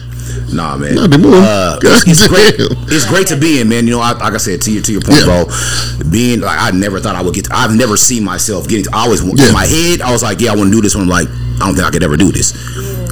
Nah, 0.52 0.76
man. 0.76 0.94
Nah, 0.94 1.08
be 1.08 1.16
more. 1.18 1.34
Uh, 1.34 1.78
it's, 1.82 2.06
it's 2.06 2.28
great. 2.32 2.54
It's 2.92 3.04
great 3.06 3.26
to 3.28 3.36
be 3.36 3.60
in, 3.60 3.68
man. 3.68 3.86
You 3.86 3.92
know, 3.96 4.00
I, 4.00 4.12
like 4.12 4.34
I 4.34 4.36
said 4.36 4.60
to 4.62 4.70
you, 4.72 4.80
to 4.82 4.92
your 4.92 5.00
point, 5.00 5.18
Yeah. 5.26 5.44
bro. 5.44 6.10
Being 6.10 6.40
like, 6.40 6.58
I 6.60 6.70
never 6.70 7.00
thought 7.00 7.16
I 7.16 7.22
would 7.22 7.34
get. 7.34 7.46
To, 7.46 7.56
I've 7.56 7.74
never 7.74 7.96
seen 7.96 8.22
myself 8.24 8.68
getting. 8.68 8.84
To, 8.84 8.90
I 8.94 9.04
always 9.04 9.22
Yeah. 9.24 9.48
in 9.48 9.52
my 9.52 9.66
head, 9.66 10.00
I 10.02 10.12
was 10.12 10.22
like, 10.22 10.40
yeah, 10.40 10.52
I 10.52 10.56
want 10.56 10.70
to 10.70 10.76
do 10.76 10.80
this. 10.80 10.94
When 10.94 11.02
I'm 11.04 11.08
like, 11.10 11.28
I 11.60 11.66
don't 11.66 11.74
think 11.74 11.86
I 11.86 11.90
could 11.90 12.02
ever 12.04 12.16
do 12.16 12.30
this. 12.30 12.52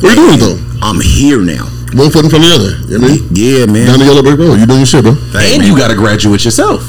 what 0.02 0.04
are 0.04 0.22
you 0.22 0.36
doing, 0.36 0.38
though? 0.38 0.58
I'm 0.82 1.00
here 1.00 1.40
now. 1.42 1.66
One 1.94 2.10
foot 2.10 2.24
in 2.24 2.30
front 2.30 2.44
of 2.44 2.50
the 2.50 2.54
other. 2.56 2.72
You 2.92 2.98
know 2.98 3.08
what 3.08 3.10
I 3.10 3.16
mean? 3.16 3.28
Yeah, 3.34 3.66
man. 3.66 3.86
Down 3.86 3.98
the 3.98 4.04
yellow 4.06 4.22
brick 4.22 4.38
road. 4.38 4.60
You 4.60 4.66
doing 4.66 4.80
your 4.84 4.86
shit, 4.86 5.02
bro. 5.02 5.14
Hey, 5.34 5.54
And 5.56 5.62
man. 5.64 5.68
you 5.72 5.76
got 5.76 5.88
to 5.88 5.96
graduate 5.96 6.44
yourself. 6.44 6.84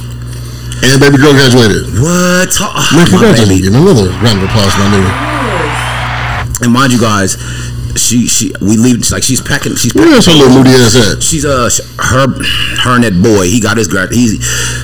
And 0.83 1.01
baby 1.01 1.17
girl 1.17 1.33
graduated. 1.33 1.89
what? 1.99 2.49
Oh, 2.61 2.89
Man, 2.95 3.07
congratulations. 3.07 3.73
Another 3.75 4.09
round 4.21 4.39
of 4.41 4.49
applause, 4.49 4.73
my 4.77 4.87
nigga. 4.93 5.11
And 6.63 6.73
mind 6.73 6.91
you 6.93 6.99
guys, 6.99 7.37
she 7.97 8.27
she 8.29 8.53
we 8.61 8.77
leave 8.77 9.01
like 9.09 9.23
she's 9.25 9.41
packing 9.41 9.73
she's 9.73 9.93
packing 9.93 10.13
is 10.13 10.25
her 10.25 10.33
little 10.33 10.53
moody 10.53 10.69
ass 10.77 10.93
at? 10.95 11.21
She's 11.21 11.45
uh 11.45 11.69
her 11.97 12.29
her 12.29 12.93
and 12.97 13.03
that 13.03 13.17
boy 13.17 13.49
he 13.49 13.59
got 13.59 13.77
his 13.77 13.89
grad 13.89 14.13
he 14.13 14.37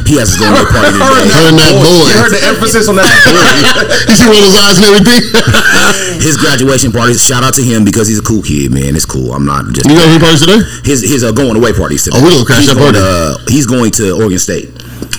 he 0.10 0.18
has 0.18 0.34
his 0.34 0.42
going 0.42 0.50
away 0.54 0.66
party 0.66 0.98
today. 0.98 1.06
Her 1.06 1.50
and 1.54 1.58
that 1.62 1.74
boy. 1.78 2.10
You 2.10 2.18
heard 2.18 2.34
the 2.34 2.42
emphasis 2.42 2.90
on 2.90 2.98
that. 2.98 3.06
Boy. 3.06 4.10
you 4.10 4.16
see 4.18 4.26
one 4.26 4.38
of 4.38 4.46
those 4.50 4.58
eyes 4.66 4.78
and 4.82 4.86
everything? 4.90 5.22
His 6.26 6.38
graduation 6.38 6.92
party. 6.92 7.14
Shout 7.16 7.44
out 7.44 7.54
to 7.56 7.64
him 7.64 7.84
because 7.86 8.08
he's 8.08 8.20
a 8.20 8.24
cool 8.24 8.42
kid, 8.42 8.72
man. 8.72 8.96
It's 8.96 9.06
cool. 9.06 9.34
I'm 9.34 9.46
not 9.46 9.66
just 9.74 9.90
you 9.90 9.96
got 9.96 10.08
any 10.08 10.20
parties 10.20 10.42
today? 10.42 10.62
his 10.84 11.02
his 11.02 11.24
uh, 11.24 11.32
going 11.32 11.56
away 11.56 11.74
parties 11.74 12.04
today. 12.04 12.18
Oh, 12.20 12.24
we 12.24 12.32
gonna 12.32 12.46
crash 12.46 12.66
he's 12.66 12.74
that 12.74 12.80
party. 12.80 12.98
To, 12.98 13.04
uh, 13.04 13.38
he's 13.48 13.66
going 13.66 13.92
to 14.00 14.12
Oregon 14.16 14.40
State, 14.40 14.72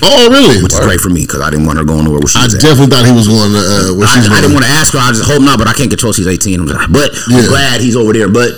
Oh, 0.03 0.27
really? 0.31 0.61
which 0.63 0.73
is 0.73 0.79
great 0.81 0.99
for 0.99 1.09
me 1.09 1.21
because 1.23 1.41
I 1.41 1.49
didn't 1.49 1.65
want 1.65 1.77
her 1.79 1.85
going 1.85 2.03
nowhere 2.05 2.19
where 2.19 2.27
she 2.31 2.39
I 2.39 2.45
was 2.49 2.55
at. 2.55 2.61
definitely 2.61 2.91
thought 2.91 3.05
he 3.05 3.15
was 3.15 3.27
going 3.29 3.51
to 3.53 3.61
uh, 3.61 3.93
where 3.95 4.07
I, 4.07 4.15
she's 4.19 4.25
I 4.27 4.41
going. 4.41 4.41
didn't 4.49 4.55
want 4.59 4.65
to 4.67 4.73
ask 4.75 4.93
her. 4.93 4.99
I 4.99 5.11
just 5.15 5.23
hope 5.29 5.41
not, 5.41 5.57
but 5.57 5.67
I 5.67 5.73
can't 5.73 5.89
control. 5.89 6.11
She's 6.11 6.27
18. 6.27 6.59
I'm 6.59 6.67
just- 6.67 6.91
But 6.91 7.13
Yeah. 7.29 7.39
I'm 7.43 7.47
glad 7.47 7.81
he's 7.81 7.95
over 7.95 8.11
there. 8.11 8.27
But 8.27 8.55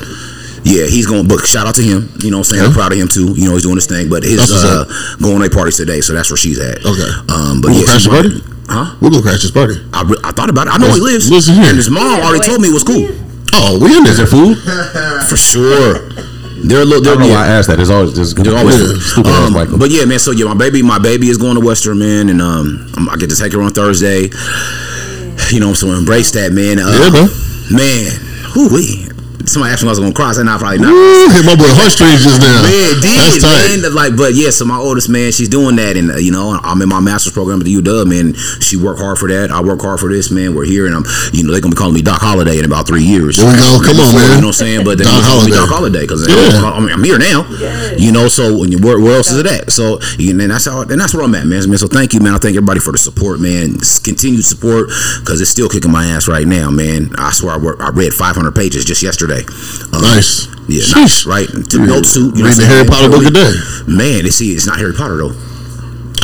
yeah, 0.66 0.84
he's 0.90 1.06
going. 1.08 1.28
But 1.28 1.46
shout 1.46 1.68
out 1.68 1.76
to 1.76 1.84
him. 1.86 2.10
You 2.24 2.32
know, 2.32 2.42
what 2.42 2.50
I'm 2.52 2.58
saying 2.58 2.64
I'm 2.66 2.74
proud 2.76 2.92
of 2.92 2.98
him 3.00 3.08
too. 3.08 3.32
You 3.38 3.48
know, 3.48 3.54
he's 3.56 3.64
doing 3.64 3.78
his 3.80 3.88
thing. 3.88 4.10
But 4.10 4.24
his 4.24 4.38
That's 4.42 4.52
what's 4.52 4.66
uh, 4.66 4.86
going 5.22 5.38
away 5.38 5.50
parties 5.50 5.78
today, 5.78 6.02
so 6.02 6.12
that's 6.14 6.30
where 6.32 6.38
she's 6.42 6.60
at. 6.60 6.84
Okay. 6.84 7.12
Um, 7.32 7.62
but 7.62 7.72
We'll 7.72 7.80
yeah, 7.86 7.92
crash 7.92 8.04
the 8.04 8.12
party? 8.12 8.32
Huh? 8.68 8.96
We're 9.00 9.12
gonna 9.12 9.24
crash 9.24 9.42
this 9.48 9.52
party. 9.56 9.80
I, 9.96 10.04
re- 10.04 10.20
I 10.28 10.32
thought 10.36 10.50
about 10.50 10.68
it. 10.68 10.74
I 10.76 10.78
know 10.78 10.92
he 10.92 11.00
lives. 11.00 11.32
Listen 11.32 11.56
here. 11.56 11.72
And 11.72 11.78
his 11.80 11.90
mom 11.90 12.20
already 12.20 12.44
told 12.44 12.60
me 12.60 12.68
it 12.68 12.76
was 12.76 12.84
cool. 12.84 13.08
Oh, 13.56 13.80
we 13.80 13.96
in 13.96 14.04
there. 14.04 14.12
Is 14.12 14.18
there 14.20 14.28
food? 14.28 14.58
For 15.30 15.38
sure. 15.38 16.04
They're 16.64 16.82
a 16.82 16.86
little. 16.86 17.02
I 17.02 17.06
They're, 17.06 17.16
don't 17.16 17.30
know 17.30 17.34
why. 17.36 17.46
I 17.46 17.48
asked 17.48 17.68
that. 17.70 17.76
There's 17.78 17.90
always 17.90 18.16
there's, 18.16 18.34
There's 18.34 18.54
always 18.54 19.12
stupid 19.12 19.32
um, 19.32 19.54
Michael. 19.54 19.78
But 19.78 19.90
yeah, 19.92 20.06
man. 20.06 20.20
So 20.20 20.32
yeah, 20.32 20.46
my 20.46 20.54
baby, 20.56 20.82
my 20.84 21.00
baby 21.00 21.28
is 21.30 21.38
going 21.38 21.56
to 21.56 21.62
Western, 21.66 22.00
man, 22.00 22.30
and 22.30 22.42
um, 22.42 22.92
I'm- 22.98 23.18
get 23.20 23.30
to 23.30 23.36
take 23.36 23.54
her 23.54 23.62
on 23.62 23.72
Thursday. 23.72 24.30
You 25.52 25.60
know, 25.62 25.74
so 25.74 25.92
embrace 25.92 26.32
that, 26.32 26.52
man. 26.52 26.80
Uh, 26.80 26.92
Yeah, 26.92 27.10
bro. 27.10 27.28
Man, 27.72 28.12
whoo 28.56 28.68
wee. 28.74 29.07
Somebody 29.48 29.72
asked 29.74 29.84
me 29.84 29.88
if 29.88 29.96
I 29.96 29.96
was 29.96 30.00
gonna 30.00 30.14
cry. 30.14 30.30
I 30.30 30.34
said, 30.34 30.46
"Nah, 30.46 30.58
probably 30.58 30.80
not." 30.80 30.92
Ooh, 30.92 31.30
hit 31.32 31.46
my 31.46 31.56
boy 31.56 31.72
heartstrings 31.72 32.24
just 32.24 32.40
now. 32.44 32.62
Man, 32.64 32.72
it 32.92 33.00
That's 33.02 33.40
did, 33.40 33.42
tight. 33.42 33.82
man. 33.82 33.94
Like, 33.96 34.16
but 34.16 34.36
yeah, 34.36 34.50
so 34.52 34.66
my 34.66 34.78
oldest 34.78 35.10
man, 35.10 35.32
she's 35.32 35.48
doing 35.50 35.76
that, 35.78 35.96
and 35.98 36.12
uh, 36.12 36.18
you 36.18 36.32
know, 36.32 36.60
I'm 36.62 36.82
in 36.82 36.90
my 36.90 37.00
master's 37.00 37.34
program 37.34 37.60
at 37.60 37.66
the 37.66 37.74
UW, 37.76 38.06
man. 38.08 38.34
She 38.60 38.76
worked 38.78 39.00
hard 39.00 39.18
for 39.18 39.28
that. 39.30 39.50
I 39.52 39.62
work 39.62 39.82
hard 39.82 40.00
for 40.00 40.10
this, 40.12 40.30
man. 40.32 40.54
We're 40.56 40.66
here, 40.66 40.86
and 40.86 40.96
I'm, 40.96 41.06
you 41.32 41.44
know, 41.44 41.52
they're 41.52 41.62
gonna 41.62 41.74
be 41.76 41.80
calling 41.80 41.96
me 41.96 42.02
Doc 42.02 42.20
Holliday 42.22 42.60
in 42.60 42.66
about 42.66 42.88
three 42.88 43.04
years. 43.04 43.38
There 43.38 43.48
we 43.48 43.56
go. 43.58 43.80
Come 43.84 44.00
on, 44.04 44.14
man. 44.16 44.36
You 44.36 44.42
know 44.44 44.52
what 44.52 44.60
I'm 44.60 44.68
saying? 44.68 44.84
But 44.86 44.98
they're 45.00 45.08
Doc 45.08 45.24
gonna 45.24 45.28
call 45.28 45.46
me 45.46 45.52
Holliday. 45.56 45.58
Doc 45.58 45.70
Holliday 45.70 46.02
because 46.04 46.22
Yeah. 46.28 46.68
I'm, 46.68 46.88
I'm 46.90 47.04
here 47.04 47.18
now. 47.18 47.48
You 47.98 48.12
know, 48.12 48.28
so 48.28 48.58
when 48.60 48.72
you, 48.72 48.80
where, 48.80 49.00
where 49.00 49.16
else 49.16 49.32
is 49.32 49.40
it 49.40 49.48
at? 49.48 49.72
So, 49.72 50.00
and 50.20 50.40
that's 50.52 50.66
how, 50.66 50.82
and 50.82 51.00
that's 51.00 51.14
where 51.14 51.24
I'm 51.24 51.34
at, 51.36 51.46
man. 51.48 51.68
Man, 51.70 51.78
So 51.78 51.88
thank 51.88 52.14
you, 52.14 52.20
man. 52.20 52.34
I 52.36 52.38
thank 52.38 52.56
everybody 52.56 52.80
for 52.80 52.92
the 52.92 52.98
support, 53.00 53.40
man. 53.40 53.80
Continued 54.04 54.46
support 54.46 54.88
because 55.22 55.42
it's 55.42 55.52
still 55.52 55.70
kicking 55.70 55.92
my 55.92 56.06
ass 56.08 56.28
right 56.28 56.46
now, 56.46 56.70
man. 56.70 57.12
I 57.18 57.32
swear, 57.32 57.54
I, 57.56 57.58
work, 57.58 57.80
I 57.80 57.90
read 57.90 58.14
500 58.14 58.52
pages 58.54 58.84
just 58.86 59.02
yesterday. 59.02 59.37
Um, 59.94 60.02
Nice. 60.02 60.48
yeah, 60.68 60.82
Sheesh. 60.82 60.96
nice, 60.96 61.26
right? 61.26 61.48
Took 61.48 61.82
notes 61.86 62.14
too. 62.14 62.32
You 62.34 62.44
know 62.44 62.50
Reading 62.50 62.60
the 62.64 62.70
Harry 62.72 62.86
saying? 62.86 62.90
Potter 62.90 63.10
book 63.10 63.26
a 63.26 63.32
day. 63.32 63.52
Man, 63.88 64.24
they 64.24 64.32
see 64.32 64.54
it's 64.54 64.66
not 64.66 64.78
Harry 64.80 64.94
Potter 64.94 65.18
though. 65.18 65.36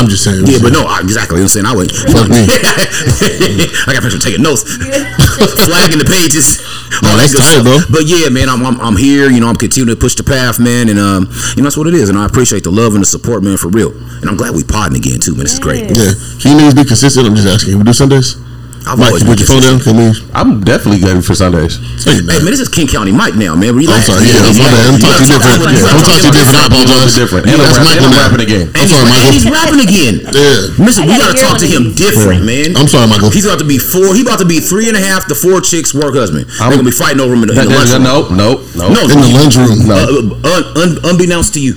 I'm 0.01 0.09
just 0.09 0.23
saying. 0.25 0.41
Yeah, 0.49 0.57
but 0.57 0.73
no, 0.73 0.89
I, 0.89 1.01
exactly. 1.05 1.37
You 1.37 1.45
know 1.45 1.53
what 1.53 1.61
I'm 1.61 1.61
saying? 1.61 1.69
I 1.69 1.75
went. 1.77 1.91
Fuck 1.93 2.25
me. 2.33 2.41
I 3.85 3.93
got 3.93 4.01
pressure 4.01 4.17
taking 4.17 4.41
notes, 4.41 4.65
flagging 5.69 6.01
the 6.01 6.07
pages. 6.09 6.59
No, 7.05 7.13
all 7.13 7.17
that's 7.17 7.29
good 7.33 7.45
tight, 7.45 7.61
stuff. 7.61 7.63
bro. 7.63 7.77
But 8.01 8.09
yeah, 8.09 8.29
man, 8.29 8.49
I'm, 8.49 8.65
I'm 8.65 8.81
I'm 8.81 8.97
here. 8.97 9.29
You 9.29 9.39
know, 9.39 9.47
I'm 9.49 9.55
continuing 9.55 9.93
to 9.95 9.99
push 9.99 10.15
the 10.17 10.23
path, 10.25 10.57
man, 10.59 10.89
and 10.89 10.97
um, 10.97 11.29
you 11.53 11.61
know 11.61 11.69
that's 11.69 11.77
what 11.77 11.85
it 11.85 11.93
is. 11.93 12.09
And 12.09 12.17
I 12.17 12.25
appreciate 12.25 12.63
the 12.65 12.71
love 12.73 12.93
and 12.97 13.01
the 13.01 13.09
support, 13.09 13.43
man, 13.45 13.57
for 13.57 13.69
real. 13.69 13.93
And 13.93 14.25
I'm 14.25 14.35
glad 14.35 14.55
we 14.57 14.63
podding 14.65 14.97
again 14.97 15.19
too, 15.21 15.37
man. 15.37 15.45
This 15.45 15.53
is 15.53 15.59
great. 15.61 15.85
Yeah. 15.85 16.09
So 16.41 16.49
you 16.49 16.57
niggas 16.57 16.73
be 16.75 16.85
consistent. 16.89 17.27
I'm 17.29 17.35
just 17.37 17.47
asking. 17.47 17.77
Can 17.77 17.79
we 17.79 17.85
do 17.85 17.93
Sundays? 17.93 18.35
I've 18.83 18.99
Mike, 18.99 19.15
you 19.15 19.25
put 19.25 19.39
your 19.39 19.47
phone 19.47 19.63
down. 19.63 19.79
Can 19.79 19.95
we? 19.95 20.11
I'm 20.35 20.59
definitely 20.59 20.99
ready 21.01 21.21
for 21.23 21.31
Sundays. 21.33 21.79
Hey, 22.03 22.19
Hey 22.19 22.43
man, 22.43 22.51
this 22.51 22.59
is 22.59 22.67
King 22.67 22.87
County 22.87 23.11
Mike 23.15 23.35
now, 23.39 23.55
man. 23.55 23.71
Relax. 23.75 24.09
I'm 24.11 24.19
sorry. 24.19 24.27
Yeah, 24.27 24.43
I'm 24.43 24.53
sorry. 24.53 24.75
I'm 24.91 24.99
talking 24.99 25.27
different. 25.31 25.73
You 25.79 25.87
I'm 25.87 26.03
gotta 26.03 26.03
talking 26.03 26.31
different. 26.35 26.59
I 26.59 26.67
apologize. 26.67 27.15
different. 27.15 27.43
Yeah, 27.47 27.53
And 27.53 27.61
I'm 27.63 27.67
that's 27.71 27.79
rapping- 27.79 28.03
and 28.03 28.05
I'm 28.11 28.19
rapping 28.19 28.43
again. 28.43 28.65
I'm 28.75 28.87
sorry, 28.91 29.05
Michael. 29.07 29.31
he's 29.31 29.47
rapping 29.47 29.81
again. 29.83 30.15
Yeah. 30.35 30.83
Listen, 30.83 31.01
we 31.07 31.15
gotta 31.15 31.37
talk 31.39 31.57
to 31.63 31.67
him 31.67 31.95
different, 31.95 32.43
man. 32.43 32.75
I'm 32.75 32.87
sorry, 32.91 33.07
Michael. 33.07 33.31
He's 33.31 33.45
about 33.47 33.59
to 33.63 33.67
be 33.69 33.79
four. 33.79 34.11
He 34.13 34.21
about 34.21 34.39
to 34.43 34.49
be 34.49 34.59
three 34.59 34.87
and 34.91 34.97
a 34.97 35.03
half 35.03 35.27
to 35.31 35.35
four 35.35 35.61
chicks 35.63 35.93
work 35.95 36.15
husband. 36.15 36.45
They're 36.51 36.69
gonna 36.69 36.83
be 36.83 36.91
fighting 36.91 37.19
over 37.23 37.33
him 37.33 37.43
in 37.47 37.49
the, 37.49 37.55
lunchroom. 37.55 38.03
No, 38.03 38.27
no, 38.29 38.59
no, 38.75 38.89
No, 38.91 39.01
In 39.07 39.19
the 39.23 39.31
lunchroom. 39.31 39.87
No. 39.87 39.95
Uh, 40.43 40.83
un, 40.83 40.89
unbeknownst 41.07 41.53
to 41.55 41.61
you. 41.63 41.75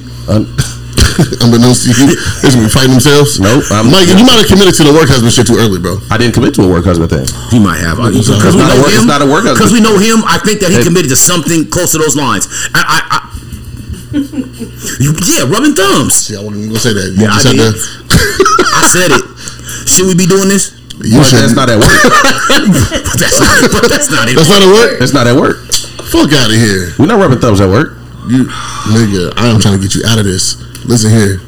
Un- 1.06 1.48
Unbeknownst 1.48 1.84
to 1.84 1.90
you, 1.94 2.06
they're 2.42 2.50
gonna 2.52 2.64
be 2.66 2.68
fighting 2.72 2.90
themselves. 2.92 3.38
Nope, 3.40 3.64
I'm- 3.70 3.90
Mike, 3.90 4.08
you 4.08 4.24
might 4.26 4.38
have 4.42 4.46
committed 4.50 4.74
to 4.76 4.84
the 4.84 4.92
work 4.92 5.08
husband 5.08 5.32
shit 5.32 5.46
too 5.46 5.56
early, 5.56 5.78
bro. 5.78 6.00
I 6.10 6.18
didn't 6.18 6.34
commit 6.34 6.54
to 6.56 6.62
a 6.62 6.68
work 6.68 6.84
husband 6.84 7.10
thing. 7.10 7.26
He 7.50 7.58
might 7.58 7.78
have 7.80 7.98
Uh, 8.00 8.10
because 8.10 8.28
we 8.28 8.60
not 8.62 8.70
a 8.72 8.74
know 8.74 8.82
work- 8.82 8.92
it's 8.92 9.00
him. 9.02 9.06
not 9.06 9.22
a 9.22 9.26
work 9.26 9.44
husband. 9.44 9.56
Because 9.58 9.72
we 9.72 9.80
know 9.80 9.96
him, 9.98 10.24
I 10.26 10.38
think 10.38 10.60
that 10.60 10.70
he 10.70 10.76
Hey. 10.78 10.84
committed 10.84 11.10
to 11.10 11.16
something 11.16 11.66
close 11.66 11.92
to 11.92 11.98
those 11.98 12.16
lines. 12.16 12.48
I, 12.74 12.80
I, 12.82 12.98
I 13.16 13.20
you, 15.00 15.14
yeah, 15.26 15.42
rubbing 15.48 15.74
thumbs. 15.74 16.14
See, 16.14 16.36
I 16.36 16.40
wasn't 16.40 16.68
gonna 16.68 16.80
say 16.80 16.92
that. 16.92 17.12
You 17.16 17.22
Yeah, 17.26 17.32
I 17.34 17.42
just 17.42 17.46
had 17.46 17.56
did. 17.56 17.74
to- 17.74 18.66
I 18.76 18.84
said 18.86 19.10
it. 19.12 19.22
Should 19.88 20.06
we 20.06 20.14
be 20.14 20.26
doing 20.26 20.48
this? 20.48 20.72
You 21.04 21.18
But 21.20 21.26
should. 21.28 21.40
that's 21.40 21.52
not 21.54 21.68
at 21.70 21.78
work. 21.78 21.90
But 23.06 23.18
that's 23.20 23.38
not. 23.40 23.70
But 23.72 23.88
that's 23.90 24.10
not 24.10 24.28
it. 24.28 24.36
That's 24.36 24.48
not 24.48 24.62
at 24.62 24.68
work. 24.72 24.98
That's 24.98 25.12
not 25.12 25.26
at 25.26 25.36
work. 25.36 25.58
Fuck 26.08 26.32
out 26.32 26.50
of 26.50 26.56
here. 26.56 26.94
We're 26.98 27.06
not 27.06 27.18
rubbing 27.18 27.38
thumbs 27.38 27.60
at 27.60 27.68
work. 27.68 27.94
You, 28.28 28.44
nigga, 28.90 29.32
I 29.36 29.48
am 29.48 29.60
trying 29.60 29.78
to 29.78 29.82
get 29.82 29.94
you 29.94 30.02
out 30.06 30.18
of 30.18 30.24
this. 30.24 30.58
Listen 30.84 31.10
here. 31.10 31.40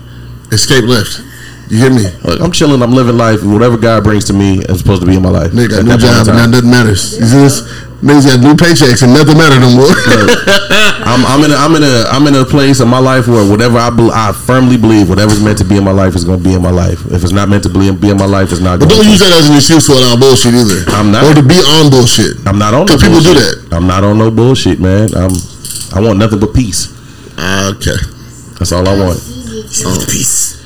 Escape 0.52 0.84
left. 0.84 1.20
You 1.68 1.76
hear 1.76 1.90
me? 1.90 2.06
I'm 2.40 2.52
chilling. 2.52 2.80
I'm 2.82 2.92
living 2.92 3.16
life. 3.18 3.42
Whatever 3.44 3.76
God 3.76 4.04
brings 4.04 4.24
to 4.26 4.32
me 4.32 4.60
is 4.60 4.78
supposed 4.78 5.02
to 5.02 5.06
be 5.06 5.16
in 5.16 5.22
my 5.22 5.28
life. 5.28 5.52
Nigga 5.52 5.70
got 5.70 5.84
new 5.84 5.90
that 5.96 6.00
point 6.00 6.16
in 6.18 6.24
job 6.24 6.26
that 6.26 6.48
nothing 6.48 6.70
matters. 6.70 7.18
You 7.18 7.26
see 7.26 7.38
this? 7.44 7.60
Niggas 7.98 8.30
got 8.30 8.38
new 8.40 8.54
paychecks 8.54 9.02
and 9.02 9.12
nothing 9.12 9.36
matter 9.36 9.58
no 9.58 9.74
more. 9.74 9.90
I'm, 11.02 11.26
I'm 11.26 11.42
in 11.42 11.50
a, 11.50 11.58
I'm 11.58 11.74
in 11.74 11.82
a 11.82 12.06
I'm 12.14 12.24
in 12.30 12.34
a 12.36 12.44
place 12.44 12.78
in 12.78 12.86
my 12.86 13.00
life 13.02 13.26
where 13.26 13.42
whatever 13.42 13.76
I 13.76 13.90
bel 13.90 14.12
I 14.12 14.30
firmly 14.30 14.76
believe 14.78 15.08
whatever's 15.10 15.42
meant 15.42 15.58
to 15.58 15.64
be 15.64 15.76
in 15.76 15.84
my 15.84 15.90
life 15.90 16.14
is 16.14 16.22
going 16.24 16.38
to 16.38 16.44
be 16.44 16.54
in 16.54 16.62
my 16.62 16.70
life. 16.70 17.04
If 17.10 17.24
it's 17.26 17.32
not 17.34 17.48
meant 17.48 17.64
to 17.64 17.68
be, 17.68 17.90
be 17.90 18.10
in 18.10 18.16
my 18.16 18.26
life, 18.30 18.52
it's 18.52 18.60
not. 18.62 18.78
but 18.78 18.86
going 18.88 19.02
don't 19.02 19.04
to. 19.04 19.10
use 19.10 19.18
that 19.18 19.34
as 19.34 19.50
an 19.50 19.56
excuse 19.56 19.86
to 19.90 19.98
allow 19.98 20.14
bullshit 20.14 20.54
either. 20.54 20.86
I'm 20.94 21.10
not. 21.10 21.26
Or 21.26 21.34
to 21.34 21.42
be 21.42 21.58
on 21.58 21.90
bullshit. 21.90 22.38
I'm 22.46 22.56
not 22.56 22.72
on. 22.72 22.86
No 22.86 22.94
Because 22.94 23.02
people 23.02 23.20
do 23.20 23.34
that. 23.34 23.74
I'm 23.74 23.86
not 23.90 24.04
on 24.04 24.16
no 24.16 24.30
bullshit, 24.30 24.78
man. 24.78 25.10
I'm. 25.18 25.34
I 25.94 26.00
want 26.00 26.18
nothing 26.18 26.40
but 26.40 26.52
peace. 26.54 26.92
Okay. 27.38 27.96
That's 28.58 28.72
all 28.72 28.86
I 28.86 28.94
want. 28.98 29.18
Peace. 30.10 30.58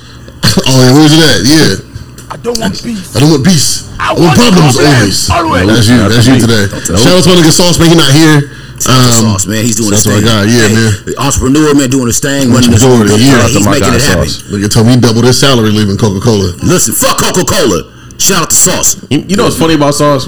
Oh, 0.43 0.61
yeah, 0.67 0.91
where's 0.93 1.13
it 1.13 1.23
at? 1.23 1.39
Yeah. 1.47 2.33
I 2.33 2.37
don't 2.37 2.59
want 2.59 2.73
peace. 2.81 3.15
I 3.15 3.19
don't 3.21 3.31
want 3.31 3.45
peace. 3.45 3.87
I, 3.99 4.11
want 4.13 4.35
problems 4.35 4.75
always. 4.77 5.29
Always. 5.29 5.65
That's 5.69 5.87
you. 5.87 5.97
That's 6.09 6.27
you 6.27 6.37
today. 6.41 6.65
Shout 6.97 7.13
out 7.13 7.23
to 7.23 7.29
my 7.29 7.35
nigga 7.39 7.53
Sauce, 7.53 7.77
man. 7.79 7.89
He 7.89 7.95
not 7.95 8.11
here. 8.11 8.49
Shout 8.81 8.99
out 8.99 9.05
to 9.05 9.13
Um, 9.13 9.31
Sauce, 9.37 9.45
man. 9.47 9.63
He's 9.63 9.77
doing 9.77 9.93
that's 9.95 10.03
his 10.03 10.11
my 10.11 10.19
thing. 10.19 10.27
guy. 10.27 10.43
Yeah, 10.49 10.67
man. 10.73 10.91
Entrepreneur, 11.21 11.71
man, 11.77 11.89
doing 11.93 12.09
his 12.09 12.19
thing. 12.19 12.49
Running 12.51 12.73
his 12.73 12.83
Entrepreneur 12.83 13.05
of 13.05 13.15
the 13.15 13.23
year. 13.23 13.37
Yeah, 13.37 13.37
Shout 13.37 13.45
out 13.45 13.53
to 13.53 13.57
He's 13.61 13.67
making 13.69 13.93
guy, 13.93 13.95
it 13.95 14.03
happen. 14.03 14.27
Sauce. 14.27 14.49
Nigga 14.51 14.69
told 14.73 14.85
me 14.89 14.91
he 14.93 14.99
doubled 14.99 15.25
his 15.29 15.37
salary 15.39 15.71
leaving 15.71 15.95
Coca 15.97 16.19
Cola. 16.19 16.49
Listen, 16.65 16.93
fuck 16.97 17.21
Coca 17.21 17.45
Cola. 17.45 17.79
Shout 18.23 18.43
out 18.43 18.49
to 18.51 18.55
Sauce. 18.55 19.03
You, 19.11 19.19
you 19.27 19.35
know 19.35 19.43
what's 19.43 19.59
funny 19.59 19.75
about 19.75 19.93
Sauce? 19.99 20.25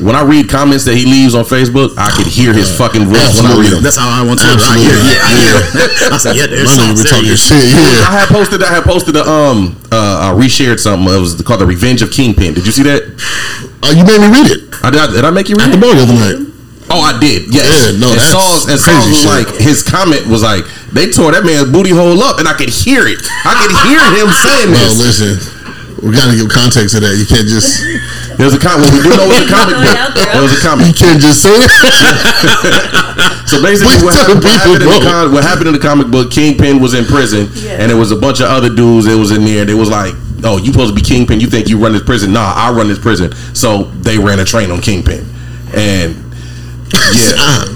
When 0.00 0.12
I 0.16 0.20
read 0.24 0.48
comments 0.52 0.84
that 0.84 0.92
he 0.96 1.04
leaves 1.08 1.34
on 1.34 1.44
Facebook, 1.44 1.96
I 1.96 2.12
could 2.12 2.28
hear 2.28 2.52
his 2.52 2.68
fucking 2.76 3.08
voice 3.08 3.40
when 3.40 3.48
I 3.48 3.56
read 3.56 3.72
them. 3.72 3.80
That's 3.82 3.96
how 3.96 4.08
I 4.12 4.20
want 4.24 4.40
to. 4.40 4.46
I 4.48 4.76
hear, 4.76 4.92
yeah, 4.96 5.24
I 5.24 5.30
hear. 5.40 5.56
I 6.12 6.18
said, 6.20 6.36
yeah, 6.36 6.46
there's 6.48 6.68
My 6.68 6.84
nigga 6.84 6.92
Sauce. 6.92 7.00
be 7.00 7.02
There 7.04 7.12
talking 7.16 7.32
is. 7.32 7.40
shit. 7.40 7.64
Yeah. 7.72 8.08
I 8.08 8.12
had 8.24 8.28
posted. 8.28 8.60
I 8.62 8.68
had 8.72 8.84
posted 8.84 9.16
a 9.16 9.24
um 9.24 9.76
uh 9.92 10.28
I 10.32 10.36
reshared 10.36 10.80
something. 10.80 11.08
It 11.08 11.20
was 11.20 11.40
called 11.40 11.60
the 11.60 11.66
Revenge 11.68 12.00
of 12.04 12.12
Kingpin. 12.12 12.52
Did 12.54 12.64
you 12.68 12.72
see 12.72 12.84
that? 12.84 13.08
Oh, 13.82 13.92
you 13.96 14.04
made 14.04 14.20
me 14.20 14.28
read 14.28 14.48
it 14.52 14.60
I 14.84 14.92
did. 14.92 15.00
I, 15.00 15.06
did 15.08 15.24
I 15.24 15.30
make 15.32 15.48
you 15.48 15.56
read 15.56 15.72
at 15.72 15.76
the 15.76 15.80
it? 15.80 15.84
bar 15.84 15.96
the 15.96 16.04
other 16.04 16.16
night. 16.20 16.38
Oh, 16.92 17.00
I 17.00 17.14
did. 17.22 17.48
Yes. 17.54 17.64
Yeah, 17.64 18.02
no, 18.02 18.10
and 18.10 18.18
that's 18.18 18.34
Saul's, 18.34 18.66
and 18.66 18.74
crazy 18.76 18.90
Saul's 18.90 19.08
was 19.14 19.22
shit. 19.22 19.30
like 19.30 19.48
his 19.62 19.78
comment 19.86 20.26
was 20.26 20.42
like 20.42 20.66
they 20.92 21.06
tore 21.08 21.30
that 21.32 21.46
man's 21.46 21.70
booty 21.70 21.94
hole 21.94 22.18
up, 22.20 22.40
and 22.42 22.48
I 22.50 22.52
could 22.58 22.68
hear 22.68 23.06
it. 23.06 23.22
I 23.46 23.54
could 23.62 23.70
hear 23.86 24.02
him 24.18 24.26
saying 24.34 24.68
No, 24.74 24.82
this. 24.90 25.20
listen. 25.22 25.59
We 26.02 26.16
gotta 26.16 26.32
give 26.36 26.48
context 26.48 26.94
to 26.96 27.00
that. 27.04 27.14
You 27.20 27.26
can't 27.28 27.44
just 27.46 27.80
There's 28.40 28.54
a 28.56 28.58
comic. 28.58 28.88
Well, 28.88 28.96
we 28.96 29.04
do 29.04 29.10
know 29.12 29.28
it 29.28 29.36
was 29.36 29.44
a 29.44 29.52
comic 29.52 29.76
book. 29.84 29.96
There 30.32 30.40
was 30.42 30.54
a 30.56 30.62
comic. 30.64 30.88
you 30.88 30.96
can't 30.96 31.20
just 31.20 31.42
say 31.44 31.52
it. 31.60 31.70
So 33.50 33.60
basically, 33.60 33.98
what 34.06 34.14
tell 34.14 34.38
happened, 34.38 34.44
what, 34.44 34.54
happened 34.54 34.86
in 34.86 34.86
the 34.86 35.02
con- 35.02 35.32
what 35.32 35.42
happened 35.42 35.66
in 35.66 35.72
the 35.74 35.80
comic 35.80 36.06
book? 36.06 36.30
Kingpin 36.30 36.78
was 36.80 36.94
in 36.94 37.04
prison, 37.04 37.50
and 37.66 37.90
there 37.90 37.96
was 37.96 38.12
a 38.12 38.16
bunch 38.16 38.38
of 38.38 38.46
other 38.46 38.72
dudes 38.72 39.06
that 39.06 39.18
was 39.18 39.32
in 39.32 39.44
there. 39.44 39.64
They 39.64 39.74
was 39.74 39.90
like, 39.90 40.14
"Oh, 40.44 40.56
you 40.56 40.70
supposed 40.70 40.94
to 40.94 40.94
be 40.94 41.02
Kingpin? 41.02 41.40
You 41.40 41.48
think 41.50 41.68
you 41.68 41.76
run 41.76 41.92
this 41.92 42.04
prison? 42.04 42.32
Nah, 42.32 42.54
I 42.54 42.70
run 42.70 42.86
this 42.86 43.00
prison." 43.00 43.34
So 43.52 43.90
they 44.06 44.18
ran 44.18 44.38
a 44.38 44.44
train 44.44 44.70
on 44.70 44.80
Kingpin, 44.80 45.26
and 45.74 46.14
yeah, 47.10 47.66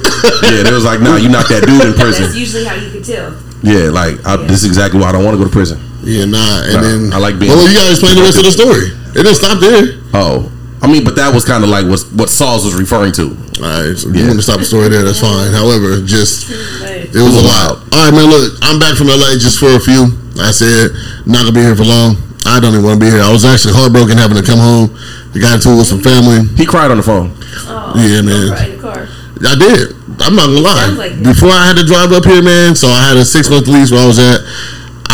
yeah, 0.47 0.63
they 0.63 0.73
was 0.73 0.85
like, 0.85 1.01
"Nah, 1.01 1.17
you 1.17 1.29
not 1.29 1.49
that 1.49 1.67
dude 1.67 1.83
in 1.91 1.95
prison." 1.95 2.27
That's 2.27 2.39
usually 2.39 2.65
how 2.65 2.77
you 2.77 2.93
can 2.93 3.03
tell. 3.03 3.35
Yeah, 3.65 3.91
like 3.91 4.25
I, 4.25 4.37
this 4.37 4.63
is 4.63 4.67
exactly 4.67 5.01
why 5.01 5.09
I 5.09 5.13
don't 5.13 5.25
want 5.25 5.35
to 5.35 5.43
go 5.43 5.45
to 5.45 5.53
prison. 5.53 5.81
Yeah, 6.05 6.25
nah. 6.27 6.63
And 6.63 6.75
Nah, 6.75 6.81
then 6.83 7.13
I 7.13 7.19
like 7.19 7.39
being- 7.39 7.51
Well, 7.53 7.67
you 7.67 7.75
gotta 7.75 7.91
explain 7.91 8.17
the 8.17 8.23
rest 8.23 8.37
of 8.39 8.45
the 8.45 8.53
story. 8.53 8.93
It 9.15 9.23
didn't 9.25 9.35
stop 9.37 9.59
there. 9.61 9.95
Oh, 10.15 10.51
I 10.83 10.87
mean, 10.87 11.03
but 11.05 11.17
that 11.17 11.33
was 11.33 11.45
kind 11.45 11.65
of 11.65 11.71
like 11.71 11.87
what 11.87 12.01
what 12.13 12.29
Sauce 12.31 12.65
was 12.65 12.75
referring 12.75 13.13
to. 13.13 13.37
All 13.63 13.69
right, 13.71 13.97
so 13.97 14.09
you 14.09 14.21
Yeah. 14.21 14.27
want 14.29 14.39
to 14.39 14.43
stop 14.43 14.59
the 14.59 14.67
story 14.67 14.89
there? 14.89 15.03
That's 15.03 15.21
fine. 15.21 15.53
However, 15.53 16.01
just 16.05 16.51
it 16.51 17.15
was 17.15 17.33
a 17.35 17.41
was 17.41 17.45
lot. 17.45 17.79
All 17.93 18.05
right, 18.05 18.13
man. 18.13 18.29
Look, 18.29 18.53
I'm 18.63 18.79
back 18.79 18.95
from 18.97 19.09
LA 19.09 19.37
just 19.39 19.59
for 19.59 19.71
a 19.75 19.81
few. 19.81 20.13
I 20.41 20.51
said, 20.51 20.91
not 21.27 21.41
gonna 21.47 21.53
be 21.53 21.61
here 21.63 21.77
for 21.77 21.85
long. 21.85 22.17
I 22.45 22.61
don't 22.61 22.73
even 22.75 22.85
want 22.85 23.01
to 23.01 23.05
be 23.07 23.11
here. 23.11 23.23
I 23.23 23.33
was 23.33 23.45
actually 23.47 23.73
heartbroken 23.75 24.19
having 24.19 24.37
to 24.37 24.43
come 24.43 24.59
home 24.59 24.91
He 25.33 25.41
got 25.41 25.55
into 25.55 25.71
it 25.71 25.77
with 25.79 25.87
some 25.87 26.01
family. 26.01 26.47
He 26.57 26.67
cried 26.67 26.91
on 26.91 26.99
the 26.99 27.03
phone. 27.03 27.33
Oh, 27.67 27.93
Yeah, 27.97 28.21
man. 28.21 28.51
Right 28.51 28.69
in 28.71 28.77
the 28.77 28.83
car. 28.83 29.09
I 29.47 29.55
did. 29.57 29.95
I'm 30.21 30.37
not 30.37 30.47
gonna 30.47 30.61
lie. 30.61 30.87
Like. 30.95 31.23
Before 31.23 31.51
I 31.51 31.67
had 31.67 31.77
to 31.77 31.85
drive 31.87 32.13
up 32.13 32.25
here, 32.25 32.43
man, 32.43 32.75
so 32.77 32.89
I 32.89 33.01
had 33.09 33.17
a 33.17 33.25
six 33.25 33.49
month 33.49 33.67
lease 33.69 33.91
where 33.91 34.03
I 34.03 34.07
was 34.07 34.19
at. 34.19 34.41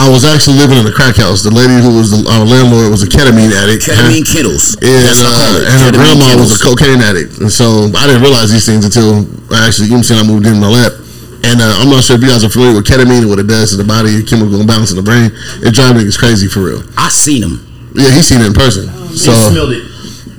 I 0.00 0.08
was 0.08 0.24
actually 0.24 0.56
living 0.56 0.80
in 0.80 0.88
a 0.88 0.94
crack 0.96 1.20
house. 1.20 1.44
The 1.44 1.52
lady 1.52 1.76
who 1.76 1.92
was 1.92 2.08
the, 2.08 2.24
our 2.32 2.48
landlord 2.48 2.88
was 2.88 3.04
a 3.04 3.10
ketamine 3.10 3.52
addict. 3.52 3.84
Ketamine 3.84 4.24
Kittles. 4.32 4.80
And, 4.80 5.04
That's 5.04 5.20
what 5.20 5.28
I 5.28 5.36
call 5.36 5.52
uh, 5.52 5.68
and 5.68 5.76
her 5.76 5.92
Ketamine 5.92 6.16
grandma 6.16 6.40
was 6.40 6.56
a 6.56 6.60
cocaine 6.60 7.04
addict, 7.04 7.36
and 7.44 7.52
so 7.52 7.92
I 7.92 8.08
didn't 8.08 8.24
realize 8.24 8.48
these 8.48 8.64
things 8.64 8.88
until 8.88 9.28
I 9.52 9.68
actually, 9.68 9.92
you 9.92 10.00
know, 10.00 10.00
I'm 10.00 10.08
saying 10.08 10.24
I 10.24 10.26
moved 10.26 10.48
in 10.48 10.56
my 10.56 10.72
lap. 10.72 10.96
And 11.40 11.56
uh, 11.56 11.80
I'm 11.80 11.88
not 11.88 12.04
sure 12.04 12.16
if 12.16 12.22
you 12.22 12.28
guys 12.28 12.44
are 12.44 12.52
familiar 12.52 12.76
with 12.76 12.84
ketamine 12.84 13.24
and 13.24 13.30
what 13.32 13.40
it 13.40 13.48
does 13.48 13.72
to 13.72 13.80
the 13.80 13.84
body, 13.84 14.20
chemical 14.24 14.60
imbalance 14.60 14.92
in 14.92 14.96
the 14.96 15.04
brain. 15.04 15.32
It 15.64 15.72
drives 15.72 15.96
niggas 15.96 16.20
crazy 16.20 16.48
for 16.48 16.60
real. 16.60 16.84
I 17.00 17.08
seen 17.08 17.42
him. 17.44 17.64
Yeah, 17.96 18.12
he 18.12 18.20
seen 18.20 18.40
it 18.40 18.48
in 18.48 18.52
person. 18.52 18.88
So 19.16 19.32
it. 19.32 19.89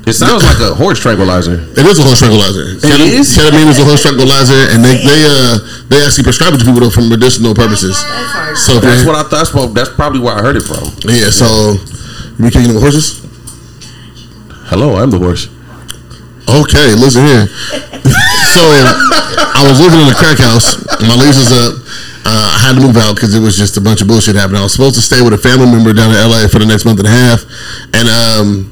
It 0.08 0.14
sounds 0.18 0.42
like 0.44 0.58
a 0.60 0.74
horse 0.74 1.00
tranquilizer. 1.00 1.62
it 1.78 1.86
is 1.86 2.00
a 2.00 2.04
horse 2.04 2.20
tranquilizer. 2.20 2.74
Ketam- 2.82 3.06
is? 3.06 3.30
Ketamine 3.38 3.70
is 3.70 3.78
a 3.80 3.86
horse 3.86 4.02
tranquilizer, 4.02 4.74
and 4.74 4.84
they 4.84 4.98
they 4.98 5.22
uh 5.30 5.58
they 5.94 6.02
actually 6.04 6.24
prescribe 6.26 6.54
it 6.54 6.60
to 6.60 6.66
people 6.66 6.82
though 6.82 6.90
for 6.90 7.02
medicinal 7.06 7.54
purposes. 7.54 7.94
That's 8.02 8.32
hard. 8.34 8.58
So 8.58 8.80
That's 8.80 9.06
what 9.06 9.16
I 9.16 9.22
thought. 9.22 9.30
That's, 9.32 9.54
what- 9.54 9.74
that's 9.78 9.90
probably 9.94 10.20
where 10.20 10.34
I 10.34 10.42
heard 10.42 10.58
it 10.58 10.66
from. 10.66 10.90
yeah, 11.06 11.30
so 11.30 11.46
you 12.38 12.46
be 12.46 12.50
kicking 12.50 12.74
with 12.74 12.82
horses? 12.82 13.22
Hello, 14.74 14.96
I'm 14.98 15.12
the 15.12 15.20
horse. 15.20 15.48
Okay, 16.50 16.96
listen 16.98 17.22
here. 17.28 17.46
so 18.58 18.62
I 18.66 19.62
was 19.70 19.80
living 19.80 20.02
in 20.02 20.10
a 20.10 20.16
crack 20.18 20.40
house. 20.42 20.82
My 21.06 21.14
lease 21.14 21.38
was 21.38 21.52
up. 21.54 21.74
Uh, 22.26 22.58
I 22.58 22.60
had 22.66 22.74
to 22.76 22.82
move 22.82 22.98
out 22.98 23.16
because 23.16 23.34
it 23.36 23.40
was 23.42 23.58
just 23.58 23.78
a 23.78 23.82
bunch 23.82 24.02
of 24.02 24.08
bullshit 24.08 24.36
happening. 24.36 24.60
I 24.60 24.64
was 24.64 24.74
supposed 24.74 24.96
to 24.96 25.02
stay 25.02 25.22
with 25.22 25.34
a 25.34 25.38
family 25.38 25.66
member 25.70 25.94
down 25.94 26.10
in 26.10 26.18
LA 26.18 26.48
for 26.50 26.58
the 26.60 26.66
next 26.66 26.86
month 26.86 27.00
and 27.00 27.08
a 27.08 27.12
half, 27.12 27.44
and 27.94 28.08
um, 28.10 28.72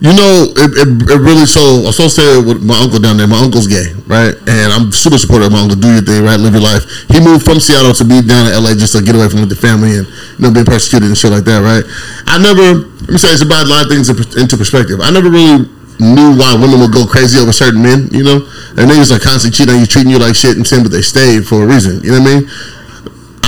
you 0.00 0.16
know, 0.16 0.48
it, 0.56 0.70
it, 0.80 0.88
it 1.12 1.20
really 1.20 1.44
so. 1.44 1.84
Supposed 1.92 2.48
with 2.48 2.64
my 2.64 2.80
uncle 2.80 2.98
down 2.98 3.20
there. 3.20 3.28
My 3.28 3.36
uncle's 3.36 3.68
gay, 3.68 3.92
right? 4.08 4.32
And 4.48 4.72
I'm 4.72 4.88
super 4.92 5.20
supportive 5.20 5.48
of 5.48 5.52
my 5.52 5.60
uncle. 5.60 5.76
Do 5.76 5.92
your 5.92 6.00
thing, 6.00 6.24
right? 6.24 6.40
Live 6.40 6.56
your 6.56 6.64
life. 6.64 6.88
He 7.12 7.20
moved 7.20 7.44
from 7.44 7.60
Seattle 7.60 7.92
to 7.92 8.04
be 8.04 8.24
down 8.24 8.48
in 8.48 8.56
LA 8.56 8.72
just 8.72 8.96
to 8.96 9.04
get 9.04 9.12
away 9.12 9.28
from 9.28 9.44
the 9.44 9.54
family 9.54 10.00
and 10.00 10.08
you 10.08 10.40
know 10.40 10.50
being 10.50 10.64
persecuted 10.64 11.12
and 11.12 11.18
shit 11.18 11.28
like 11.28 11.44
that, 11.44 11.60
right? 11.60 11.84
I 12.24 12.40
never. 12.40 12.88
Let 13.04 13.12
me 13.12 13.20
say 13.20 13.28
it's 13.28 13.44
about 13.44 13.66
a 13.66 13.68
lot 13.68 13.84
of 13.84 13.92
things 13.92 14.08
into 14.08 14.56
perspective. 14.56 15.04
I 15.04 15.12
never 15.12 15.28
really 15.28 15.68
knew 16.00 16.32
why 16.32 16.56
women 16.56 16.80
would 16.80 16.92
go 16.96 17.04
crazy 17.04 17.36
over 17.36 17.52
certain 17.52 17.82
men, 17.82 18.08
you 18.10 18.24
know? 18.24 18.40
And 18.80 18.88
niggas 18.88 19.12
are 19.12 19.20
constantly 19.20 19.52
cheating 19.52 19.74
on 19.76 19.80
you, 19.80 19.86
treating 19.86 20.10
you 20.10 20.18
like 20.18 20.34
shit 20.34 20.56
and 20.56 20.66
sin, 20.66 20.82
but 20.82 20.92
they 20.92 21.02
stayed 21.02 21.44
for 21.44 21.62
a 21.62 21.66
reason. 21.66 22.00
You 22.00 22.16
know 22.16 22.20
what 22.24 22.28
I 22.28 22.40
mean? 22.40 22.42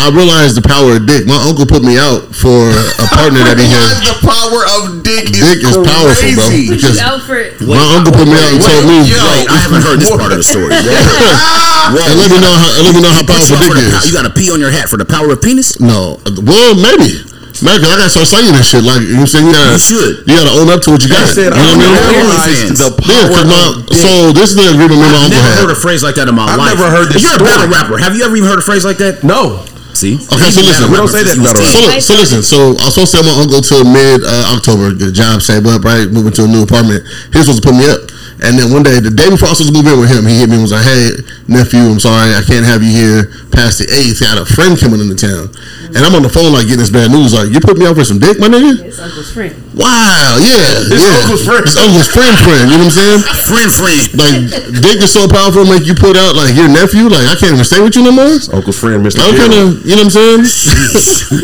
I 0.03 0.11
realized 0.11 0.59
the 0.59 0.67
power 0.67 0.99
of 0.99 1.07
dick. 1.07 1.25
My 1.31 1.39
uncle 1.47 1.63
put 1.65 1.87
me 1.87 1.95
out 1.95 2.35
for 2.35 2.71
a 2.99 3.07
partner 3.15 3.39
that 3.47 3.55
he 3.55 3.71
has. 3.71 4.03
the 4.11 4.19
power 4.27 4.61
of 4.79 5.03
dick 5.07 5.31
is 5.31 5.39
Dick 5.39 5.63
is 5.63 5.79
powerful, 5.79 6.11
bro. 6.35 6.43
crazy. 6.43 6.67
Put 6.67 6.83
Because 6.83 6.99
you 6.99 7.07
out 7.07 7.23
my 7.63 7.85
uncle 7.95 8.11
put 8.11 8.27
me 8.27 8.35
out 8.35 8.51
and 8.51 8.61
told 8.63 8.83
me, 8.91 8.99
yo, 9.07 9.23
Wait, 9.31 9.47
I 9.47 9.57
haven't 9.63 9.83
heard 9.87 9.99
this 10.03 10.11
part 10.11 10.35
of 10.35 10.43
the 10.43 10.47
story. 10.47 10.75
Whoa. 10.75 11.95
Whoa. 11.95 12.03
and 12.11 12.19
let 12.19 12.29
me 12.35 12.39
know 12.43 12.51
how, 12.55 12.71
let 12.83 12.93
me 12.95 13.01
know 13.03 13.15
how 13.15 13.23
powerful 13.27 13.59
dick 13.63 13.71
for 13.71 13.79
the 13.79 13.87
is. 13.95 14.07
You 14.11 14.13
got 14.15 14.27
to 14.27 14.35
pee 14.35 14.51
on 14.51 14.59
your 14.59 14.71
hat 14.75 14.91
for 14.91 14.99
the 14.99 15.07
power 15.07 15.31
of 15.31 15.39
penis? 15.43 15.79
No, 15.79 16.19
well, 16.43 16.75
maybe. 16.75 17.23
Man, 17.63 17.79
'cause 17.79 17.95
I 17.95 17.97
gotta 18.01 18.11
start 18.11 18.27
saying 18.27 18.51
this 18.57 18.65
shit. 18.75 18.83
Like 18.83 19.05
you 19.07 19.15
know 19.15 19.23
what 19.23 19.31
I'm 19.31 19.39
saying, 19.39 19.47
you 19.47 19.53
gotta, 19.55 19.73
You 19.77 19.79
should. 19.79 20.13
you 20.27 20.35
gotta 20.35 20.55
own 20.57 20.67
up 20.73 20.81
to 20.83 20.91
what 20.91 21.03
you 21.05 21.11
got. 21.13 21.23
I 21.23 21.31
said, 21.31 21.53
you 21.55 21.63
know 21.79 21.85
what 21.95 21.95
I 21.95 22.03
I 22.03 22.11
mean? 22.11 22.27
realized 22.27 22.75
the 22.81 22.91
Yeah, 22.91 23.07
power 23.07 23.29
'cause 23.29 23.47
my, 23.47 23.63
of 23.63 23.87
dick. 23.87 24.03
so 24.03 24.11
this 24.35 24.49
is 24.51 24.57
the 24.57 24.67
agreement 24.73 24.99
me 24.99 25.07
and 25.07 25.13
my 25.15 25.21
I've 25.23 25.31
never 25.31 25.53
heard 25.63 25.71
a 25.71 25.79
phrase 25.79 26.03
like 26.03 26.17
that 26.17 26.27
in 26.27 26.35
my 26.35 26.49
I've 26.49 26.59
life. 26.59 26.75
never 26.75 26.89
heard 26.91 27.13
this 27.13 27.23
You're 27.23 27.31
a 27.31 27.39
story. 27.39 27.53
battle 27.55 27.69
rapper. 27.71 27.99
Have 28.03 28.17
you 28.17 28.25
ever 28.25 28.35
even 28.35 28.49
heard 28.49 28.59
a 28.59 28.67
phrase 28.67 28.83
like 28.89 28.97
that? 28.99 29.23
No. 29.23 29.63
See? 29.93 30.17
Okay, 30.17 30.51
so 30.51 30.65
listen, 30.65 30.91
we 30.91 30.97
don't 30.97 31.09
say 31.09 31.23
that 31.23 31.37
in 31.37 31.45
battle 31.45 31.63
So, 31.63 31.79
look, 31.85 32.01
so 32.01 32.15
listen, 32.17 32.41
so 32.43 32.59
I 32.81 32.89
was 32.89 32.95
supposed 32.97 33.13
to 33.13 33.21
tell 33.21 33.27
my 33.29 33.37
uncle 33.39 33.61
till 33.61 33.85
mid 33.85 34.25
uh, 34.25 34.57
October, 34.57 34.91
get 34.97 35.09
a 35.09 35.15
job, 35.15 35.43
save 35.45 35.67
up, 35.69 35.85
right, 35.85 36.09
move 36.09 36.27
into 36.27 36.45
a 36.45 36.51
new 36.51 36.65
apartment. 36.65 37.05
He 37.31 37.39
was 37.39 37.47
supposed 37.47 37.63
to 37.63 37.69
put 37.69 37.77
me 37.77 37.87
up. 37.87 38.01
And 38.43 38.59
then 38.59 38.75
one 38.75 38.83
day, 38.83 38.99
the 38.99 39.13
day 39.15 39.31
before 39.31 39.47
I 39.47 39.55
was 39.55 39.63
supposed 39.63 39.71
to 39.71 39.79
move 39.79 39.87
in 39.87 40.01
with 40.03 40.11
him, 40.11 40.27
he 40.27 40.43
hit 40.43 40.51
me 40.51 40.59
and 40.59 40.67
was 40.67 40.75
like, 40.75 40.83
hey, 40.83 41.15
nephew, 41.47 41.87
I'm 41.87 42.03
sorry, 42.03 42.35
I 42.35 42.43
can't 42.43 42.67
have 42.67 42.83
you 42.83 42.91
here 42.91 43.31
past 43.55 43.79
the 43.79 43.87
8th. 43.87 44.19
He 44.19 44.25
had 44.27 44.35
a 44.41 44.49
friend 44.49 44.75
coming 44.75 44.99
into 44.99 45.15
town. 45.15 45.55
And 45.93 46.01
I'm 46.01 46.17
on 46.17 46.25
the 46.25 46.33
phone, 46.33 46.57
like, 46.57 46.65
getting 46.65 46.81
this 46.81 46.89
bad 46.89 47.13
news. 47.13 47.37
Like, 47.37 47.53
you 47.53 47.61
put 47.61 47.77
me 47.77 47.85
out 47.85 47.97
for 47.97 48.05
some 48.05 48.17
dick, 48.17 48.41
my 48.41 48.49
nigga? 48.49 48.81
It's 48.81 48.97
uncle's 48.97 49.29
friend. 49.29 49.53
Wow, 49.77 50.41
yeah. 50.41 50.89
His 50.89 51.05
yeah. 51.05 51.21
uncle's 51.21 51.45
friend. 51.45 51.65
His 51.69 51.77
uncle's 51.77 52.09
friend, 52.09 52.33
friend. 52.41 52.65
You 52.73 52.81
know 52.81 52.89
what 52.89 52.97
I'm 52.97 53.21
saying? 53.21 53.21
Friend, 53.45 53.69
friend. 53.69 54.03
Like, 54.17 54.37
dick 54.81 54.99
is 55.05 55.13
so 55.13 55.29
powerful, 55.29 55.69
make 55.69 55.85
you 55.85 55.93
put 55.93 56.17
out, 56.17 56.33
like, 56.33 56.57
your 56.57 56.73
nephew. 56.73 57.13
Like, 57.13 57.29
I 57.29 57.37
can't 57.37 57.61
even 57.61 57.69
stay 57.69 57.81
with 57.85 57.93
you 57.93 58.09
no 58.09 58.13
more. 58.13 58.41
Uncle's 58.57 58.81
friend, 58.81 59.05
Mr. 59.05 59.21
I'm 59.21 59.37
kind 59.37 59.53
of, 59.53 59.85
you 59.85 60.01
know 60.01 60.09
what 60.09 60.17
I'm 60.17 60.41
saying? 60.41 60.43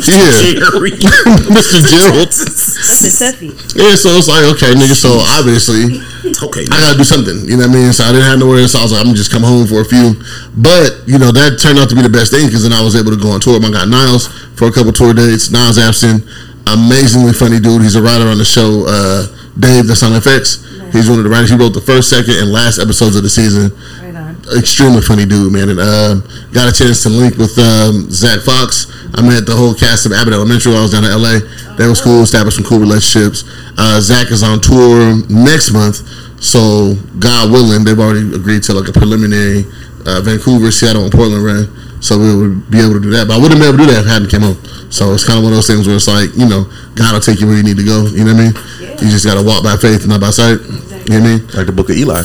yeah. 0.09 0.33
Jerry. 0.65 0.97
Mr. 1.53 1.79
Gerald. 1.85 2.33
That's 2.33 3.05
a 3.05 3.13
toughie. 3.13 3.53
Yeah, 3.77 4.01
so 4.01 4.17
it's 4.17 4.33
like, 4.33 4.49
okay, 4.57 4.73
nigga, 4.73 4.97
so 4.97 5.21
obviously 5.37 6.01
Okay. 6.43 6.65
I 6.71 6.81
gotta 6.81 6.99
do 6.99 7.05
something. 7.05 7.49
You 7.49 7.57
know 7.57 7.67
what 7.69 7.77
I 7.77 7.81
mean? 7.81 7.93
So 7.93 8.05
I 8.05 8.13
didn't 8.13 8.27
have 8.27 8.39
nowhere 8.39 8.61
else. 8.61 8.73
So 8.73 8.81
I 8.81 8.83
was 8.83 8.93
like, 8.93 9.01
I'm 9.01 9.07
gonna 9.09 9.17
just 9.17 9.33
come 9.33 9.43
home 9.43 9.67
for 9.67 9.81
a 9.81 9.85
few. 9.85 10.15
But, 10.57 11.07
you 11.07 11.19
know, 11.19 11.33
that 11.33 11.59
turned 11.59 11.79
out 11.79 11.89
to 11.89 11.97
be 11.97 12.03
the 12.03 12.13
best 12.13 12.33
thing 12.33 12.47
because 12.47 12.63
then 12.63 12.73
I 12.73 12.83
was 12.83 12.97
able 12.97 13.11
to 13.11 13.21
go 13.21 13.31
on 13.33 13.41
tour 13.41 13.55
with 13.55 13.63
my 13.63 13.73
guy 13.73 13.85
Niles 13.85 14.29
for 14.57 14.69
a 14.69 14.73
couple 14.73 14.93
tour 14.93 15.15
dates. 15.15 15.51
Niles 15.51 15.79
Abson, 15.79 16.23
amazingly 16.67 17.33
funny 17.33 17.61
dude. 17.61 17.83
He's 17.83 17.97
a 17.97 18.03
writer 18.03 18.27
on 18.27 18.39
the 18.39 18.45
show, 18.45 18.85
uh, 18.89 19.27
Dave, 19.59 19.87
the 19.87 19.97
Sound 19.97 20.15
Effects. 20.15 20.65
He's 20.93 21.09
one 21.09 21.19
of 21.19 21.25
the 21.25 21.31
writers. 21.31 21.51
He 21.51 21.57
wrote 21.57 21.75
the 21.75 21.85
first, 21.85 22.09
second, 22.09 22.37
and 22.37 22.51
last 22.51 22.79
episodes 22.79 23.17
of 23.17 23.23
the 23.23 23.29
season. 23.29 23.71
Right 24.01 24.17
on. 24.17 24.37
Extremely 24.57 25.03
funny 25.03 25.27
dude, 25.27 25.53
man. 25.53 25.69
And 25.69 25.81
um, 25.81 26.25
got 26.53 26.69
a 26.69 26.73
chance 26.73 27.03
to 27.05 27.11
link 27.11 27.37
with 27.37 27.59
um, 27.59 28.11
Zach 28.11 28.41
Fox. 28.41 28.89
I 29.15 29.21
met 29.21 29.45
the 29.45 29.57
whole 29.57 29.75
cast 29.75 30.07
of 30.07 30.13
Abbott 30.13 30.33
Elementary 30.33 30.73
while 30.73 30.81
I 30.81 30.85
was 30.89 30.93
down 30.93 31.05
in 31.05 31.13
LA. 31.13 31.45
That 31.77 31.87
was 31.89 32.01
cool. 32.01 32.23
Established 32.23 32.57
some 32.57 32.65
cool 32.65 32.81
relationships. 32.81 33.45
Uh, 33.77 34.01
Zach 34.01 34.31
is 34.31 34.43
on 34.43 34.61
tour 34.61 35.21
next 35.29 35.73
month. 35.73 36.01
So, 36.41 36.95
God 37.19 37.51
willing, 37.51 37.85
they've 37.85 37.99
already 37.99 38.25
agreed 38.35 38.63
to 38.65 38.73
like 38.73 38.89
a 38.89 38.93
preliminary 38.93 39.67
uh, 40.07 40.23
Vancouver, 40.23 40.71
Seattle, 40.71 41.05
and 41.05 41.13
Portland 41.13 41.45
run. 41.45 41.67
So 42.01 42.19
we 42.19 42.31
would 42.35 42.71
be 42.71 42.79
able 42.81 42.95
to 42.95 43.01
do 43.01 43.11
that. 43.11 43.27
But 43.29 43.39
I 43.39 43.43
wouldn't 43.43 43.61
be 43.61 43.67
able 43.67 43.79
to 43.79 43.85
do 43.85 43.91
that 43.91 44.05
if 44.05 44.07
I 44.07 44.13
hadn't 44.15 44.31
came 44.31 44.43
home. 44.43 44.59
So 44.91 45.13
it's 45.13 45.25
kind 45.25 45.39
of 45.39 45.45
one 45.45 45.53
of 45.53 45.59
those 45.59 45.67
things 45.67 45.87
where 45.87 45.97
it's 45.97 46.09
like, 46.09 46.31
you 46.37 46.47
know, 46.47 46.65
God 46.95 47.13
will 47.13 47.21
take 47.21 47.41
you 47.41 47.47
where 47.47 47.57
you 47.57 47.63
need 47.67 47.77
to 47.77 47.85
go. 47.85 48.07
You 48.07 48.25
know 48.25 48.35
what 48.35 48.41
I 48.41 48.51
mean? 48.51 48.55
You 49.03 49.11
just 49.11 49.27
got 49.27 49.35
to 49.35 49.45
walk 49.45 49.63
by 49.63 49.77
faith 49.77 50.07
and 50.07 50.11
not 50.15 50.21
by 50.21 50.31
sight. 50.31 50.61
You 50.63 51.19
know 51.19 51.21
what 51.21 51.27
I 51.27 51.27
mean? 51.27 51.41
Like 51.55 51.67
the 51.67 51.75
book 51.75 51.91
of 51.91 51.97
Eli. 51.97 52.23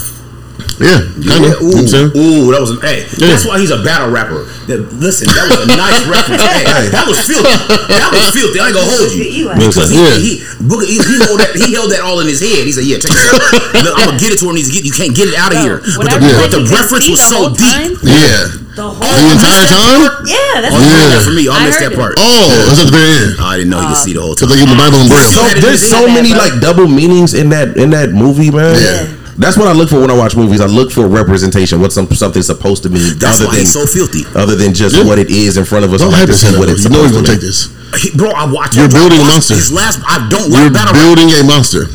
Yeah, 0.80 1.06
kind. 1.06 1.22
Yeah, 1.22 1.30
You 1.34 1.42
know 1.42 1.70
what 1.70 1.86
I'm 1.86 1.88
saying? 1.90 2.12
ooh, 2.18 2.50
ooh, 2.50 2.52
that 2.54 2.62
was 2.62 2.72
a, 2.74 2.78
hey. 2.82 3.06
Yeah. 3.18 3.30
That's 3.34 3.46
why 3.46 3.58
he's 3.62 3.70
a 3.74 3.82
battle 3.86 4.10
rapper. 4.10 4.46
That, 4.70 4.80
listen, 4.98 5.30
that 5.34 5.46
was 5.50 5.60
a 5.66 5.70
nice 5.70 6.02
reference. 6.10 6.42
Hey, 6.42 6.90
that 6.94 7.06
was 7.06 7.18
filthy. 7.26 7.46
That 7.94 8.10
was 8.14 8.26
filthy. 8.34 8.58
I 8.62 8.70
ain't 8.70 8.76
gonna 8.78 8.90
hold 8.90 9.10
you. 9.14 9.50
Because 9.54 9.90
he, 9.94 9.98
Yeah. 10.02 10.18
he, 10.18 10.32
Booker, 10.66 10.86
he, 10.90 10.98
he, 10.98 11.16
held 11.22 11.38
that, 11.42 11.52
he 11.58 11.74
held 11.78 11.90
that 11.94 12.02
all 12.02 12.22
in 12.22 12.28
his 12.30 12.42
head. 12.42 12.64
He 12.66 12.72
said, 12.74 12.88
"Yeah, 12.88 12.98
check 12.98 13.12
this 13.14 13.28
out. 13.34 13.84
Look, 13.86 13.94
I'm 13.98 14.14
gonna 14.14 14.22
get 14.22 14.32
it 14.34 14.40
to 14.42 14.48
him. 14.50 14.56
He's 14.58 14.72
get, 14.72 14.82
you 14.88 14.94
can't 14.96 15.12
get 15.14 15.28
it 15.30 15.36
out 15.38 15.52
of 15.54 15.60
here." 15.62 15.78
But 16.00 16.10
the, 16.10 16.18
Yeah. 16.24 16.40
but 16.42 16.50
the 16.56 16.62
reference 16.72 17.06
was 17.12 17.20
the 17.22 17.30
so 17.30 17.40
deep. 17.54 17.60
time, 17.60 17.92
Yeah. 18.06 18.64
The 18.74 18.88
whole 18.90 18.98
The 18.98 19.30
entire 19.38 19.68
time? 19.70 20.02
Yeah, 20.26 20.58
that's 20.64 20.74
Oh, 20.74 20.82
Yeah. 20.82 21.14
that 21.14 21.30
me. 21.38 21.46
I, 21.46 21.54
I 21.54 21.70
missed 21.70 21.78
heard 21.84 21.92
that 21.92 21.94
it. 21.94 22.00
part. 22.02 22.14
Oh, 22.18 22.50
it's 22.72 22.82
at 22.82 22.88
the 22.90 22.96
very 22.98 23.12
end. 23.14 23.38
I 23.44 23.58
didn't 23.62 23.70
know 23.70 23.82
you 23.84 23.94
could 23.94 24.02
uh, 24.02 24.08
see 24.10 24.14
the 24.18 24.24
whole 24.26 24.34
Because 24.34 24.50
time. 24.50 24.58
they 24.58 24.66
give 24.66 24.72
the 24.74 24.80
Bible 24.82 24.98
in 25.04 25.08
braille. 25.12 25.30
So 25.30 25.42
there's 25.62 25.84
so 25.86 26.02
many 26.10 26.34
like 26.34 26.58
double 26.64 26.88
meanings 26.90 27.36
in 27.38 27.50
that 27.54 27.78
in 27.78 27.92
that 27.94 28.10
movie, 28.18 28.50
man. 28.50 28.74
Yeah. 28.80 29.06
That's 29.38 29.58
what 29.58 29.68
I 29.68 29.74
look 29.74 29.90
for 29.90 30.00
when 30.00 30.12
I 30.12 30.18
watch 30.18 30.36
movies. 30.36 30.62
I 30.62 30.68
look 30.68 30.92
for 30.92 31.08
representation. 31.08 31.82
What 31.82 31.92
some 31.92 32.08
something's 32.14 32.46
supposed 32.48 32.84
to 32.84 32.90
mean, 32.90 33.18
That's 33.18 33.38
other 33.42 33.48
why 33.48 33.52
than 33.58 33.62
he's 33.66 33.74
so 33.74 33.86
filthy. 33.86 34.24
other 34.36 34.56
than 34.56 34.74
just 34.74 34.96
Yeah. 34.96 35.04
what 35.06 35.18
it 35.18 35.30
is 35.32 35.58
in 35.58 35.66
front 35.66 35.86
of 35.86 35.94
us. 35.94 36.02
Don't 36.02 36.14
I 36.14 36.18
hype 36.18 36.28
like 36.30 36.38
to 36.38 36.46
this 36.46 36.54
see 36.54 36.60
what 36.60 36.70
it's 36.70 36.84
You 36.84 36.90
know 36.90 37.02
he's 37.02 37.12
supposed 37.12 37.26
gonna 37.26 37.40
take 37.40 37.42
this. 37.42 37.70
He- 37.98 38.12
bro, 38.12 38.30
I 38.32 38.46
watched. 38.46 38.76
You're 38.76 38.86
I 38.86 38.94
building 38.94 39.20
a 39.22 39.24
monster. 39.26 39.56
His 39.56 39.72
last, 39.72 40.00
I 40.08 40.28
don't 40.30 40.52
You're 40.52 40.64
like 40.70 40.74
battle 40.74 40.94
rap. 40.94 41.02
building 41.04 41.30
a 41.34 41.44
monster. 41.44 41.88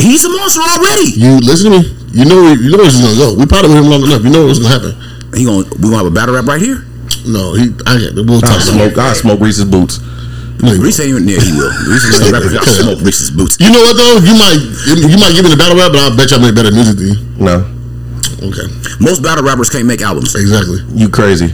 He's 0.00 0.24
a 0.24 0.28
monster 0.30 0.60
already. 0.62 1.10
You 1.14 1.38
listen 1.38 1.70
to 1.72 1.78
me. 1.78 1.92
You 2.12 2.24
know, 2.24 2.52
you 2.52 2.70
know 2.70 2.76
where 2.78 2.86
this 2.86 2.94
is 2.94 3.02
gonna 3.02 3.16
go. 3.18 3.34
We 3.34 3.46
probably 3.46 3.70
with 3.74 3.78
him 3.84 3.90
long 3.90 4.02
enough. 4.02 4.22
You 4.22 4.30
know 4.30 4.46
what's 4.46 4.58
gonna 4.58 4.74
happen. 4.74 4.94
He 5.34 5.44
gonna 5.44 5.64
we 5.78 5.90
gonna 5.90 5.96
have 5.96 6.06
a 6.06 6.10
battle 6.10 6.34
rap 6.34 6.46
right 6.46 6.60
here. 6.60 6.84
No, 7.26 7.54
he. 7.54 7.70
I 7.86 7.98
get. 7.98 8.14
We'll 8.14 8.40
talk 8.40 8.50
about 8.50 8.62
smoke. 8.62 8.98
I 8.98 9.12
smoke 9.14 9.40
Reese's 9.40 9.64
boots. 9.64 9.98
Reese 10.62 11.00
ain't 11.00 11.10
even. 11.10 11.28
Yeah, 11.28 11.40
he 11.42 11.50
will. 11.52 11.72
Reese 11.90 12.04
is 12.04 12.20
gonna 12.20 12.32
rap. 12.32 12.44
I'll 12.46 12.64
smoke 12.84 13.00
Reese's 13.02 13.30
boots. 13.30 13.56
You 13.60 13.70
know 13.72 13.80
what 13.82 13.96
though? 13.96 14.22
You 14.22 14.34
might. 14.38 14.60
You 15.10 15.18
might 15.18 15.34
give 15.34 15.44
me 15.44 15.50
the 15.50 15.58
battle 15.58 15.76
rap, 15.76 15.92
but 15.92 16.00
I 16.00 16.14
bet 16.16 16.30
you 16.30 16.38
I 16.38 16.40
make 16.40 16.54
better 16.54 16.72
music 16.72 16.96
than 16.96 17.08
you. 17.12 17.18
No, 17.36 17.56
Okay. 18.44 18.66
Most 19.00 19.22
battle 19.22 19.44
rappers 19.44 19.68
can't 19.68 19.86
make 19.86 20.00
albums. 20.00 20.34
Exactly. 20.34 20.78
you 20.94 21.08
crazy. 21.08 21.52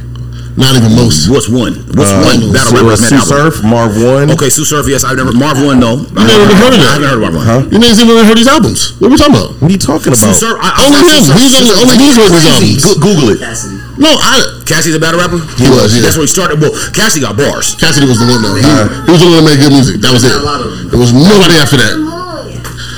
Not 0.59 0.75
even 0.77 0.93
most. 0.99 1.31
What's 1.31 1.47
one? 1.49 1.73
What's 1.95 2.11
Uh, 2.11 2.27
one 2.27 2.53
battle 2.53 2.75
rapper 2.75 2.91
that's 2.93 3.07
Sue 3.07 3.15
made 3.17 3.23
album? 3.23 3.55
Surf, 3.55 3.55
Marv 3.65 3.93
One. 4.03 4.27
Okay, 4.35 4.51
Sue 4.51 4.67
Surf. 4.67 4.85
Yes, 4.91 5.07
I've 5.07 5.17
never. 5.17 5.33
Marv 5.33 5.57
One. 5.63 5.79
No, 5.81 6.03
You 6.03 6.27
never 6.27 6.43
even 6.45 6.57
heard 6.59 6.75
of 6.75 6.83
I 6.83 6.91
haven't 6.99 7.09
heard 7.09 7.19
of 7.23 7.25
Marv 7.31 7.35
One. 7.39 7.47
Huh? 7.47 7.61
You 7.71 7.79
niggas 7.79 8.03
even 8.03 8.19
heard 8.27 8.37
these 8.37 8.51
albums. 8.51 8.99
What 9.01 9.09
are 9.09 9.15
we 9.15 9.17
talking 9.17 9.35
about? 9.39 9.51
What 9.63 9.71
are 9.71 9.73
you 9.73 9.79
talking 9.81 10.13
Sue 10.15 10.27
about? 10.27 10.37
Surf. 10.43 10.57
I, 10.61 10.69
I 10.75 10.81
Only 10.91 11.01
him. 11.07 11.23
Surf. 11.23 11.39
He's 11.39 11.55
only 11.55 11.75
only 11.81 11.97
he's 12.03 12.17
heard 12.19 12.31
these 12.35 12.83
albums. 12.85 12.99
Google 12.99 13.29
it. 13.31 13.39
No, 14.01 14.09
I. 14.09 14.65
Cassie's 14.65 14.97
a 14.97 15.01
battle 15.03 15.21
rapper. 15.21 15.37
He 15.61 15.69
was, 15.69 15.93
yeah. 15.93 16.01
That's 16.03 16.17
where 16.17 16.25
he 16.25 16.33
started. 16.33 16.57
Well, 16.57 16.73
Cassie 16.97 17.21
got 17.21 17.37
bars. 17.37 17.77
Cassidy 17.77 18.09
was 18.09 18.17
the 18.17 18.25
one 18.25 18.41
though. 18.41 18.57
He, 18.57 18.65
he 18.65 19.11
was 19.13 19.21
the 19.21 19.29
one 19.29 19.45
that 19.45 19.47
made 19.47 19.61
good 19.61 19.75
music. 19.77 20.01
That 20.01 20.11
was 20.17 20.25
it. 20.25 20.33
A 20.33 20.41
lot 20.41 20.65
of 20.65 20.73
them. 20.73 20.89
There 20.89 21.01
was 21.01 21.13
nobody 21.13 21.61
after 21.61 21.77
that. 21.77 21.95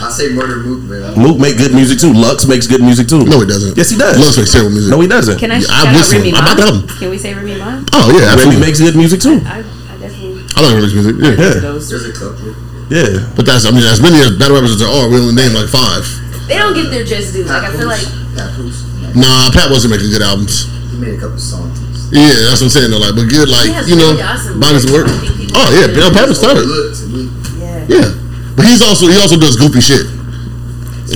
I 0.03 0.11
say 0.11 0.31
Murda 0.35 0.63
Mook, 0.63 0.83
man. 0.87 1.15
Mook 1.19 1.39
make 1.43 1.57
good 1.59 1.73
music 1.75 1.99
too. 1.99 2.13
Lux 2.13 2.47
makes 2.47 2.67
good 2.71 2.83
music 2.83 3.09
too. 3.09 3.25
No, 3.27 3.41
he 3.43 3.47
doesn't. 3.51 3.75
Yes, 3.79 3.91
he 3.91 3.97
does. 3.99 4.15
Lux 4.19 4.37
makes 4.39 4.53
terrible 4.53 4.71
music. 4.75 4.91
No, 4.95 5.01
he 5.01 5.09
doesn't. 5.09 5.39
Can 5.43 5.51
I 5.51 5.59
Yeah, 5.59 5.67
shout 5.67 5.87
I 5.87 5.91
out 5.91 5.97
listen. 5.97 6.19
Remy 6.23 6.31
I'm 6.31 6.35
Ma? 6.35 6.43
about 6.43 6.57
to 6.59 6.65
have 6.67 6.75
him. 6.75 6.83
Can 6.99 7.09
we 7.11 7.19
say 7.19 7.31
Remy 7.35 7.55
Ma? 7.59 7.71
Oh 7.95 8.07
yeah, 8.15 8.35
Remy 8.39 8.59
makes 8.63 8.79
good 8.79 8.95
music 8.99 9.19
too. 9.23 9.41
I, 9.47 9.63
I 9.63 9.97
definitely 9.99 10.43
I 10.55 10.59
like 10.63 10.75
Remy's 10.75 10.95
music. 10.95 11.15
Yeah. 11.19 11.35
Yeah. 11.39 11.55
There's 11.79 12.07
a 12.07 12.13
couple. 12.15 12.51
Yeah. 12.93 13.25
But 13.35 13.47
that's, 13.47 13.65
I 13.65 13.71
mean, 13.73 13.87
as 13.89 14.03
many 14.03 14.21
as 14.21 14.37
battle 14.37 14.59
rappers 14.59 14.77
as 14.77 14.81
there 14.85 14.91
are, 14.91 15.09
we 15.09 15.17
only 15.23 15.35
name 15.39 15.55
like 15.55 15.71
five. 15.71 16.03
They 16.51 16.59
don't 16.59 16.75
get 16.75 16.91
their 16.91 17.07
just 17.07 17.33
due. 17.33 17.47
Like 17.47 17.63
I 17.67 17.73
feel 17.73 17.87
like 17.91 18.05
Papoose. 18.35 18.83
Nah, 19.15 19.51
Pat 19.55 19.71
wasn't 19.71 19.95
making 19.95 20.11
good 20.11 20.21
albums. 20.23 20.67
He 21.03 21.11
made 21.11 21.19
a 21.19 21.21
couple 21.21 21.39
songs. 21.43 21.83
Yeah, 22.15 22.31
that's 22.47 22.63
what 22.63 22.71
I'm 22.71 22.77
saying. 22.79 22.91
Though, 22.95 23.03
like, 23.03 23.17
but 23.19 23.27
good, 23.27 23.49
like 23.51 23.67
you 23.91 23.97
know, 23.99 24.15
really 24.15 24.23
awesome 24.23 24.61
bodies 24.63 24.87
work. 24.87 25.11
lyrics. 25.11 25.19
I 25.19 25.27
think 25.27 25.51
people 25.51 25.59
Oh 25.59 25.69
yeah, 25.75 25.87
Bill 25.91 26.11
Pat 26.15 26.31
started. 26.39 26.63
Good 26.63 26.95
to 26.95 27.05
me. 27.11 27.23
yeah. 27.59 27.91
Yeah, 27.91 28.09
but 28.55 28.63
he's 28.69 28.79
also 28.85 29.11
he 29.11 29.19
also 29.19 29.35
does 29.41 29.57
goofy 29.59 29.83
shit. 29.83 30.07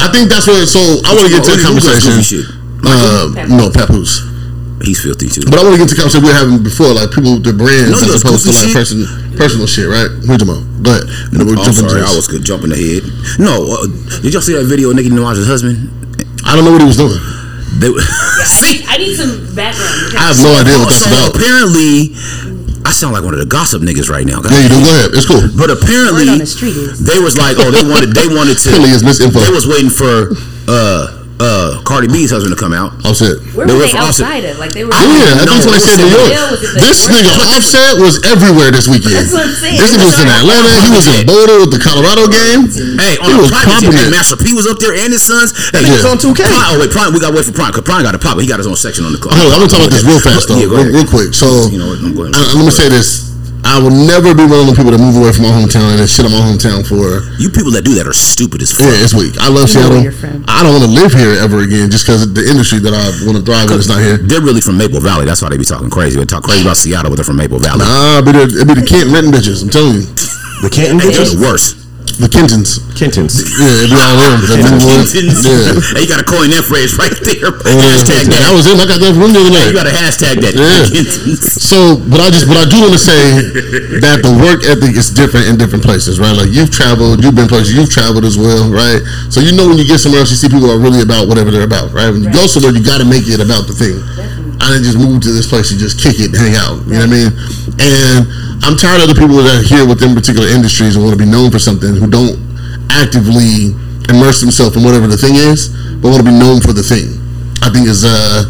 I 0.02 0.10
think 0.10 0.26
that's 0.28 0.44
what. 0.50 0.66
So 0.66 0.80
I 1.06 1.14
want 1.14 1.30
to 1.30 1.32
get 1.32 1.44
to 1.46 1.54
the 1.54 1.62
conversation. 1.62 2.18
goofy 2.18 2.26
shit? 2.26 2.46
Uh, 2.82 3.46
no, 3.48 3.70
Papoose. 3.70 4.26
He's 4.84 5.00
filthy 5.00 5.28
too. 5.32 5.40
But 5.48 5.56
I 5.60 5.64
want 5.64 5.76
to 5.76 5.80
get 5.80 5.88
to 5.88 5.94
the 5.96 6.00
conversation 6.04 6.24
we 6.26 6.32
were 6.32 6.36
having 6.36 6.60
before, 6.60 6.92
like 6.92 7.08
people 7.08 7.40
with 7.40 7.44
their 7.48 7.56
brands 7.56 7.96
No, 7.96 8.12
as 8.12 8.20
opposed 8.20 8.44
to 8.44 8.52
like 8.52 8.68
shit. 8.68 8.76
person, 8.76 8.98
personal 9.40 9.64
shit, 9.64 9.88
right? 9.88 10.08
Who's 10.28 10.36
Jamal? 10.36 10.60
Go 10.84 10.92
ahead. 10.92 11.08
And 11.32 11.48
we're 11.48 11.56
Oh, 11.56 11.64
I'm 11.64 11.72
jumping 11.72 11.88
sorry, 11.88 12.04
I 12.04 12.12
was 12.12 12.28
jumping 12.44 12.72
ahead. 12.76 13.04
No, 13.40 13.56
uh, 13.72 13.88
did 14.20 14.36
y'all 14.36 14.44
see 14.44 14.52
that 14.52 14.68
video 14.68 14.92
of 14.92 14.96
Nicki 15.00 15.08
Minaj's 15.08 15.48
husband? 15.48 15.88
I 16.44 16.54
don't 16.54 16.64
know 16.68 16.72
what 16.76 16.84
he 16.84 16.88
was 16.88 17.00
doing. 17.00 17.16
They, 17.78 17.90
I, 17.92 18.94
I 18.94 18.98
need 18.98 19.14
some 19.16 19.54
background. 19.54 20.16
I 20.16 20.32
have 20.32 20.38
no 20.40 20.54
idea 20.56 20.78
what 20.78 20.90
that's 20.94 21.04
so 21.04 21.10
about. 21.10 21.36
apparently, 21.36 22.14
I 22.86 22.92
sound 22.94 23.12
like 23.12 23.24
one 23.26 23.34
of 23.34 23.40
the 23.40 23.50
gossip 23.50 23.82
niggas 23.82 24.08
right 24.08 24.24
now. 24.24 24.40
Yeah, 24.46 24.62
you 24.62 24.68
do. 24.70 24.78
Go 24.84 24.92
ahead. 24.94 25.10
It's 25.12 25.26
cool. 25.26 25.42
But 25.56 25.70
apparently, 25.74 26.30
on 26.30 26.38
the 26.38 26.46
street 26.46 26.78
they 27.02 27.18
was 27.18 27.36
like, 27.36 27.58
oh, 27.58 27.70
they 27.74 27.82
wanted, 27.82 28.14
they 28.14 28.28
wanted 28.30 28.56
to. 28.62 28.68
Clearly, 28.72 28.94
it's 28.94 29.02
misinfo. 29.02 29.42
They 29.42 29.52
was 29.52 29.66
waiting 29.66 29.90
for 29.90 30.32
uh 30.70 31.15
uh 31.38 31.82
Cardi 31.84 32.08
B's 32.08 32.32
husband 32.32 32.54
to 32.54 32.58
come 32.60 32.72
out. 32.72 32.96
Offset. 33.04 33.36
where 33.52 33.68
They 33.68 33.76
were 33.76 33.84
were 33.84 33.92
they 33.92 33.96
outside 33.98 34.44
of? 34.48 34.56
Like 34.56 34.72
they 34.72 34.84
were. 34.84 34.92
Yeah, 34.92 35.44
No, 35.44 35.52
that's 35.52 35.66
what 35.68 35.76
I 35.76 35.82
said 35.84 35.96
New 36.00 36.08
York. 36.08 36.30
Yeah, 36.32 36.48
was 36.48 36.60
it 36.64 36.72
the 36.72 36.80
This 36.80 37.00
nigga 37.12 37.32
Offset 37.52 37.92
was 38.00 38.14
everywhere 38.24 38.70
this 38.72 38.88
weekend. 38.88 39.20
That's 39.20 39.32
what 39.36 39.44
I'm 39.44 39.52
saying. 39.52 39.76
This 39.76 39.90
nigga 39.96 40.06
was 40.08 40.18
in 40.22 40.28
Atlanta. 40.32 40.70
He 40.80 40.90
was 40.96 41.06
in 41.12 41.18
Boulder 41.28 41.56
with 41.60 41.72
the 41.76 41.80
Colorado 41.82 42.24
game. 42.32 42.68
Hey, 42.96 43.20
He 43.20 43.32
on 43.32 43.44
was 43.44 43.52
the 43.52 43.56
private 43.60 43.84
popping 43.84 43.92
team, 43.92 44.10
Master 44.12 44.36
P 44.40 44.56
was 44.56 44.64
up 44.66 44.80
there 44.80 44.96
and 44.96 45.12
his 45.12 45.24
sons. 45.24 45.52
Hey, 45.76 45.84
he 45.84 45.92
was 45.92 46.04
on 46.08 46.16
2K. 46.16 46.40
Prime, 46.46 46.68
oh 46.72 46.80
wait, 46.80 46.90
Prime, 46.92 47.12
we 47.12 47.20
got 47.20 47.30
to 47.32 47.36
wait 47.36 47.44
for 47.44 47.52
Prime 47.52 47.72
because 47.72 47.84
Prime 47.84 48.00
got 48.06 48.16
to 48.16 48.22
pop. 48.22 48.40
He 48.40 48.46
got 48.48 48.56
his 48.62 48.66
own 48.70 48.76
section 48.78 49.04
on 49.04 49.12
the 49.12 49.20
club. 49.20 49.36
Hold 49.36 49.52
on, 49.52 49.60
I'm 49.60 49.60
gonna 49.66 49.72
talk 49.72 49.82
about 49.84 49.92
this 49.92 50.04
real 50.06 50.20
fast 50.22 50.48
though, 50.48 50.56
real, 50.62 51.04
quick. 51.04 51.34
So, 51.36 51.68
You 51.68 51.78
know 51.78 51.92
I'm 51.92 52.14
going- 52.16 52.32
let 52.32 52.64
me 52.64 52.70
say 52.72 52.88
this: 52.88 53.25
I 53.66 53.82
will 53.82 53.90
never 53.90 54.30
be 54.32 54.46
one 54.46 54.62
of 54.62 54.68
the 54.70 54.76
people 54.78 54.94
that 54.94 55.02
move 55.02 55.18
away 55.18 55.34
from 55.34 55.50
my 55.50 55.52
hometown 55.52 55.98
and 55.98 56.06
shit 56.06 56.22
on 56.24 56.30
my 56.30 56.38
hometown 56.38 56.86
for. 56.86 57.26
You 57.42 57.50
people 57.50 57.74
that 57.74 57.82
do 57.82 57.98
that 57.98 58.06
are 58.06 58.14
stupid 58.14 58.62
as 58.62 58.70
fuck. 58.70 58.86
Yeah, 58.86 59.02
it's 59.02 59.10
weak. 59.12 59.34
I 59.42 59.50
love 59.50 59.66
You 59.66 59.82
Seattle. 59.82 59.90
where 59.98 60.06
you're 60.06 60.14
from. 60.14 60.46
I 60.46 60.62
don't 60.62 60.70
want 60.78 60.86
to 60.86 60.92
live 60.94 61.10
here 61.12 61.34
ever 61.42 61.66
again 61.66 61.90
just 61.90 62.06
because 62.06 62.22
the 62.30 62.46
industry 62.46 62.78
that 62.86 62.94
I 62.94 63.04
want 63.26 63.36
to 63.36 63.44
thrive 63.44 63.66
in 63.68 63.76
is 63.76 63.90
not 63.90 63.98
here. 64.00 64.16
They're 64.22 64.40
really 64.40 64.62
from 64.62 64.78
Maple 64.78 65.02
Valley. 65.02 65.26
That's 65.26 65.42
why 65.42 65.50
they 65.50 65.58
be 65.58 65.66
talking 65.66 65.90
crazy. 65.90 66.14
They 66.16 66.24
talk 66.30 66.46
crazy 66.46 66.62
about 66.62 66.78
Seattle, 66.78 67.10
but 67.10 67.16
they're 67.18 67.26
from 67.28 67.36
Maple 67.42 67.58
Valley. 67.58 67.82
Nah, 67.82 68.22
but 68.22 68.38
it, 68.38 68.54
it 68.54 68.64
be 68.70 68.78
the 68.78 68.86
Kent 68.86 69.10
Renton 69.10 69.34
bitches. 69.34 69.60
I'm 69.66 69.70
telling 69.74 69.98
you, 69.98 70.06
The 70.62 70.70
Canton 70.72 70.96
They're 71.02 71.10
bitches? 71.12 71.36
the 71.36 71.42
worst. 71.42 71.85
The 72.16 72.32
Kentons. 72.32 72.80
Kentons. 72.96 73.44
Yeah, 73.60 73.84
it 73.84 73.92
be 73.92 74.00
all 74.00 74.16
them. 74.16 74.40
That 74.48 74.56
Lynnwood. 74.64 75.04
Yeah. 75.44 75.76
Hey, 75.92 76.04
you 76.04 76.08
got 76.08 76.16
to 76.16 76.24
coin 76.24 76.48
that 76.56 76.64
phrase 76.64 76.96
right 76.96 77.12
there. 77.12 77.52
Oh, 77.66 77.82
hashtag 77.82 78.30
that. 78.30 78.40
That 78.46 78.54
was 78.56 78.64
him. 78.64 78.78
I 78.80 78.86
got 78.88 79.02
that 79.04 79.12
from 79.12 79.34
the 79.36 79.42
other 79.42 79.52
night. 79.52 79.68
you 79.68 79.76
got 79.76 79.84
to 79.84 79.92
hashtag 79.92 80.40
that. 80.40 80.54
Yeah. 80.56 80.86
So, 81.66 81.98
but 81.98 82.22
I 82.22 82.30
just, 82.30 82.46
but 82.46 82.56
I 82.56 82.64
do 82.70 82.78
want 82.78 82.94
to 82.94 83.02
say 83.02 83.20
that 84.00 84.22
the 84.22 84.30
work 84.38 84.62
ethic 84.64 84.94
is 84.94 85.10
different 85.10 85.50
in 85.50 85.58
different 85.58 85.82
places, 85.82 86.22
right? 86.22 86.30
Like 86.32 86.48
you've 86.54 86.70
traveled, 86.70 87.20
you've 87.26 87.34
been 87.34 87.50
places, 87.50 87.74
you've 87.74 87.90
traveled 87.90 88.22
as 88.24 88.38
well, 88.38 88.70
right? 88.70 89.02
So 89.34 89.42
you 89.42 89.50
know 89.50 89.66
when 89.66 89.76
you 89.76 89.84
get 89.84 89.98
somewhere 89.98 90.22
else, 90.22 90.30
you 90.30 90.38
see 90.38 90.46
people 90.48 90.70
are 90.70 90.78
really 90.78 91.02
about 91.02 91.26
whatever 91.26 91.50
they're 91.50 91.66
about, 91.66 91.90
right? 91.90 92.08
When 92.08 92.22
you 92.22 92.30
go 92.30 92.46
somewhere, 92.46 92.70
you 92.70 92.80
got 92.86 93.02
to 93.02 93.08
make 93.08 93.26
it 93.26 93.42
about 93.42 93.66
the 93.66 93.74
thing. 93.74 93.98
I 94.60 94.72
didn't 94.72 94.84
just 94.84 94.98
move 94.98 95.22
to 95.22 95.32
this 95.32 95.46
place 95.46 95.70
and 95.70 95.78
just 95.78 96.00
kick 96.00 96.18
it, 96.18 96.32
and 96.32 96.38
hang 96.38 96.56
out. 96.56 96.82
You 96.88 96.98
know 96.98 97.06
what 97.06 97.12
I 97.12 97.18
mean? 97.18 97.30
And 97.76 98.18
I'm 98.64 98.76
tired 98.76 99.04
of 99.04 99.08
the 99.12 99.18
people 99.18 99.36
that 99.44 99.62
are 99.62 99.66
here 99.66 99.84
within 99.86 100.16
particular 100.16 100.48
industries 100.48 100.96
and 100.96 101.04
want 101.04 101.14
to 101.14 101.22
be 101.22 101.28
known 101.28 101.50
for 101.50 101.58
something 101.60 101.94
who 101.94 102.08
don't 102.08 102.40
actively 102.90 103.76
immerse 104.08 104.40
themselves 104.40 104.76
in 104.76 104.82
whatever 104.82 105.06
the 105.06 105.18
thing 105.18 105.36
is, 105.36 105.68
but 106.00 106.10
want 106.10 106.22
to 106.24 106.28
be 106.28 106.34
known 106.34 106.60
for 106.60 106.72
the 106.72 106.82
thing. 106.82 107.20
I 107.62 107.70
think 107.70 107.88
is 107.88 108.04
uh 108.06 108.44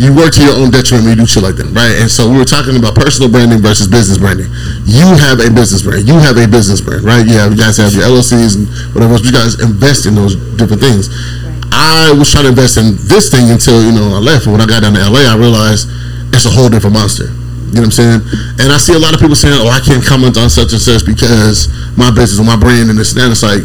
you 0.00 0.08
work 0.16 0.32
to 0.32 0.42
your 0.42 0.56
own 0.56 0.72
detriment 0.72 1.04
when 1.04 1.12
you 1.18 1.22
do 1.22 1.28
shit 1.28 1.44
like 1.44 1.56
that, 1.60 1.68
right? 1.76 2.00
And 2.00 2.08
so 2.08 2.24
we 2.24 2.40
were 2.40 2.48
talking 2.48 2.80
about 2.80 2.96
personal 2.96 3.28
branding 3.28 3.60
versus 3.60 3.86
business 3.86 4.16
branding. 4.16 4.48
You 4.88 5.04
have 5.20 5.36
a 5.44 5.52
business 5.52 5.84
brand. 5.84 6.08
You 6.08 6.16
have 6.16 6.40
a 6.40 6.48
business 6.48 6.80
brand, 6.80 7.04
right? 7.04 7.20
You 7.20 7.36
have 7.36 7.52
you 7.52 7.60
guys 7.60 7.76
have 7.76 7.92
your 7.92 8.08
LLCs 8.08 8.56
and 8.56 8.64
whatever 8.96 9.20
else. 9.20 9.24
You 9.24 9.36
guys 9.36 9.60
invest 9.60 10.08
in 10.08 10.16
those 10.16 10.34
different 10.56 10.80
things. 10.80 11.12
I 11.82 12.14
was 12.14 12.30
trying 12.30 12.46
to 12.46 12.54
invest 12.54 12.78
in 12.78 12.94
this 13.10 13.26
thing 13.26 13.50
until 13.50 13.82
you 13.82 13.90
know 13.90 14.14
I 14.14 14.22
left. 14.22 14.46
And 14.46 14.54
when 14.54 14.62
I 14.62 14.66
got 14.70 14.86
down 14.86 14.94
to 14.94 15.02
LA, 15.02 15.26
I 15.26 15.34
realized 15.34 15.90
it's 16.30 16.46
a 16.46 16.52
whole 16.54 16.70
different 16.70 16.94
monster. 16.94 17.26
You 17.74 17.80
know 17.80 17.88
what 17.88 17.98
I'm 17.98 17.98
saying? 17.98 18.20
And 18.62 18.68
I 18.70 18.78
see 18.78 18.94
a 18.94 19.02
lot 19.02 19.14
of 19.14 19.20
people 19.20 19.34
saying, 19.34 19.56
"Oh, 19.58 19.66
I 19.66 19.80
can't 19.80 20.04
comment 20.04 20.36
on 20.38 20.46
such 20.46 20.70
and 20.72 20.80
such 20.80 21.02
because 21.02 21.66
my 21.96 22.12
business 22.12 22.38
or 22.38 22.44
my 22.46 22.56
brand 22.56 22.90
and 22.90 22.98
this 22.98 23.16
and 23.16 23.20
that." 23.24 23.32
It's 23.32 23.42
like 23.42 23.64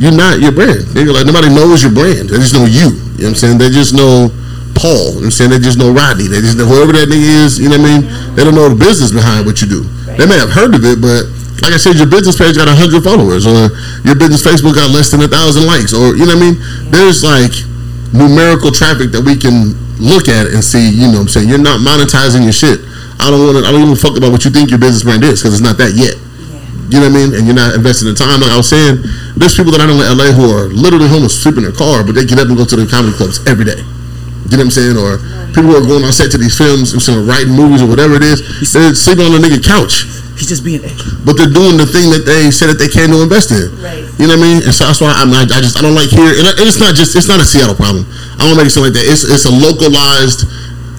you're 0.00 0.10
not 0.16 0.40
your 0.40 0.50
brand. 0.50 0.90
Nigga, 0.96 1.14
like 1.14 1.26
nobody 1.28 1.52
knows 1.52 1.84
your 1.84 1.92
brand. 1.92 2.32
They 2.32 2.40
just 2.42 2.56
know 2.56 2.64
you. 2.64 2.96
You 3.20 3.30
know 3.30 3.36
what 3.36 3.38
I'm 3.38 3.38
saying? 3.38 3.58
They 3.58 3.70
just 3.70 3.94
know 3.94 4.32
Paul. 4.74 4.90
You 4.90 5.06
know 5.06 5.14
what 5.14 5.24
I'm 5.24 5.36
saying? 5.36 5.50
They 5.52 5.60
just 5.60 5.78
know 5.78 5.92
Rodney. 5.92 6.26
They 6.26 6.40
just 6.40 6.56
know 6.56 6.66
whoever 6.66 6.96
that 6.96 7.06
nigga 7.06 7.30
is. 7.44 7.60
You 7.60 7.68
know 7.68 7.78
what 7.78 7.86
I 7.86 8.00
mean? 8.00 8.34
They 8.34 8.42
don't 8.42 8.56
know 8.56 8.72
the 8.72 8.80
business 8.80 9.12
behind 9.12 9.46
what 9.46 9.60
you 9.60 9.68
do. 9.68 9.84
They 10.16 10.26
may 10.26 10.40
have 10.40 10.50
heard 10.50 10.74
of 10.74 10.82
it, 10.84 11.00
but 11.00 11.28
like 11.62 11.72
I 11.72 11.78
said, 11.78 11.94
your 11.94 12.10
business 12.10 12.34
page 12.34 12.58
got 12.58 12.66
hundred 12.66 13.06
followers, 13.06 13.46
or 13.46 13.70
your 14.02 14.18
business 14.18 14.42
Facebook 14.42 14.74
got 14.74 14.90
less 14.90 15.14
than 15.14 15.22
a 15.22 15.30
thousand 15.30 15.62
likes, 15.64 15.94
or 15.94 16.18
you 16.18 16.26
know 16.26 16.34
what 16.34 16.42
I 16.42 16.50
mean? 16.50 16.56
There's 16.90 17.22
like 17.22 17.54
numerical 18.10 18.74
traffic 18.74 19.14
that 19.14 19.22
we 19.22 19.38
can 19.38 19.78
look 20.02 20.26
at 20.26 20.50
and 20.50 20.58
see. 20.58 20.90
You 20.90 21.06
know 21.14 21.22
what 21.22 21.30
I'm 21.30 21.32
saying? 21.38 21.46
You're 21.46 21.62
not 21.62 21.78
monetizing 21.78 22.42
your 22.42 22.52
shit. 22.52 22.82
I 23.22 23.30
don't 23.30 23.38
want 23.46 23.62
to. 23.62 23.64
I 23.64 23.70
don't 23.70 23.86
even 23.86 23.94
fuck 23.94 24.18
about 24.18 24.34
what 24.34 24.42
you 24.42 24.50
think 24.50 24.74
your 24.74 24.82
business 24.82 25.06
brand 25.06 25.22
is 25.22 25.38
because 25.38 25.54
it's 25.54 25.62
not 25.62 25.78
that 25.78 25.94
yet. 25.94 26.18
You 26.90 27.00
know 27.00 27.08
what 27.08 27.16
I 27.16 27.20
mean? 27.24 27.30
And 27.38 27.42
you're 27.46 27.56
not 27.56 27.78
investing 27.78 28.10
the 28.10 28.18
time. 28.18 28.42
Like 28.42 28.52
I 28.52 28.58
was 28.58 28.68
saying, 28.68 29.00
there's 29.38 29.56
people 29.56 29.72
that 29.72 29.80
I 29.80 29.88
know 29.88 29.96
in 29.96 30.04
LA 30.04 30.34
who 30.34 30.50
are 30.50 30.68
literally 30.68 31.08
homeless, 31.08 31.32
sleeping 31.32 31.64
in 31.64 31.72
their 31.72 31.78
car, 31.78 32.04
but 32.04 32.12
they 32.12 32.26
get 32.26 32.36
up 32.36 32.50
and 32.50 32.58
go 32.58 32.66
to 32.66 32.76
the 32.76 32.84
comedy 32.84 33.16
clubs 33.16 33.40
every 33.48 33.64
day. 33.64 33.80
You 34.50 34.60
know 34.60 34.68
what 34.68 34.74
I'm 34.74 34.76
saying? 34.76 34.98
Or 35.00 35.16
people 35.56 35.72
who 35.72 35.80
are 35.80 35.86
going 35.86 36.04
on 36.04 36.12
set 36.12 36.28
to 36.36 36.38
these 36.42 36.52
films, 36.52 36.92
instead 36.92 37.16
of 37.16 37.24
writing 37.24 37.56
movies 37.56 37.80
or 37.80 37.88
whatever 37.88 38.20
it 38.20 38.26
is, 38.26 38.44
they're 38.74 38.92
sleeping 38.92 39.24
on 39.24 39.32
a 39.32 39.40
nigga 39.40 39.64
couch. 39.64 40.04
He's 40.36 40.48
just 40.48 40.64
being. 40.64 40.80
But 41.24 41.36
they're 41.36 41.52
doing 41.52 41.76
the 41.76 41.86
thing 41.86 42.08
that 42.10 42.24
they 42.24 42.50
said 42.50 42.72
that 42.72 42.80
they 42.80 42.88
can 42.88 43.12
to 43.12 43.20
invest 43.20 43.52
in. 43.52 43.68
Right. 43.78 44.02
You 44.16 44.26
know 44.26 44.34
what 44.34 44.44
I 44.44 44.48
mean? 44.48 44.58
And 44.64 44.72
so 44.72 44.88
that's 44.88 45.00
why 45.00 45.12
I'm 45.12 45.28
not, 45.28 45.52
I 45.52 45.60
just 45.60 45.76
I 45.76 45.84
don't 45.84 45.94
like 45.94 46.08
here, 46.08 46.32
and 46.32 46.48
it's 46.64 46.80
not 46.80 46.96
just 46.96 47.12
it's 47.14 47.28
not 47.28 47.38
a 47.38 47.46
Seattle 47.46 47.76
problem. 47.76 48.08
I 48.40 48.48
don't 48.48 48.56
make 48.56 48.66
it 48.66 48.74
sound 48.74 48.88
like 48.88 48.96
that. 48.96 49.04
It's 49.04 49.28
it's 49.28 49.44
a 49.44 49.52
localized 49.52 50.48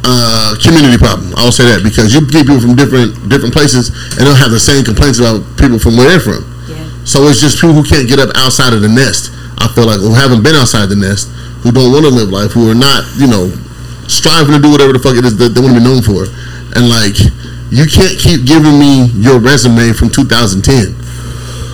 uh, 0.06 0.56
community 0.62 1.02
problem. 1.02 1.34
I'll 1.40 1.52
say 1.56 1.66
that 1.66 1.82
because 1.82 2.14
you 2.14 2.22
get 2.28 2.46
people 2.46 2.62
from 2.62 2.76
different 2.78 3.18
different 3.28 3.56
places 3.56 3.90
and 4.20 4.28
they'll 4.28 4.38
have 4.38 4.52
the 4.52 4.62
same 4.62 4.86
complaints 4.86 5.18
about 5.18 5.42
people 5.58 5.82
from 5.82 5.98
where 5.98 6.14
they're 6.14 6.24
from. 6.24 6.46
Yeah. 6.70 6.84
So 7.04 7.26
it's 7.28 7.42
just 7.42 7.58
people 7.58 7.74
who 7.74 7.84
can't 7.84 8.06
get 8.06 8.20
up 8.20 8.30
outside 8.36 8.76
of 8.76 8.86
the 8.86 8.92
nest. 8.92 9.34
I 9.58 9.72
feel 9.72 9.88
like 9.88 10.00
who 10.00 10.14
haven't 10.14 10.44
been 10.44 10.56
outside 10.56 10.88
the 10.88 11.00
nest, 11.00 11.32
who 11.64 11.72
don't 11.72 11.92
want 11.92 12.04
to 12.06 12.12
live 12.12 12.30
life, 12.30 12.52
who 12.52 12.68
are 12.68 12.76
not, 12.76 13.08
you 13.16 13.28
know, 13.28 13.48
striving 14.12 14.54
to 14.54 14.62
do 14.62 14.72
whatever 14.72 14.92
the 14.92 15.00
fuck 15.00 15.16
it 15.16 15.24
is 15.24 15.38
that 15.40 15.56
they 15.56 15.62
want 15.62 15.74
to 15.74 15.80
be 15.80 15.86
known 15.86 16.04
for. 16.04 16.28
And 16.76 16.90
like, 16.90 17.16
you 17.74 17.90
can't 17.90 18.14
keep 18.22 18.46
giving 18.46 18.78
me 18.78 19.10
your 19.18 19.42
resume 19.42 19.98
from 19.98 20.14
2010. 20.14 20.94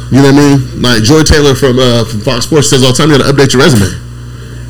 You 0.09 0.23
know 0.23 0.31
what 0.31 0.33
I 0.33 0.41
mean? 0.41 0.57
Like 0.81 1.03
Joy 1.03 1.27
Taylor 1.27 1.53
from 1.53 1.77
uh, 1.77 2.07
from 2.07 2.23
Fox 2.23 2.47
Sports 2.47 2.71
says 2.71 2.81
all 2.81 2.95
the 2.95 2.97
time, 2.97 3.11
you 3.11 3.19
got 3.19 3.27
to 3.27 3.31
update 3.35 3.51
your 3.51 3.61
resume. 3.61 3.91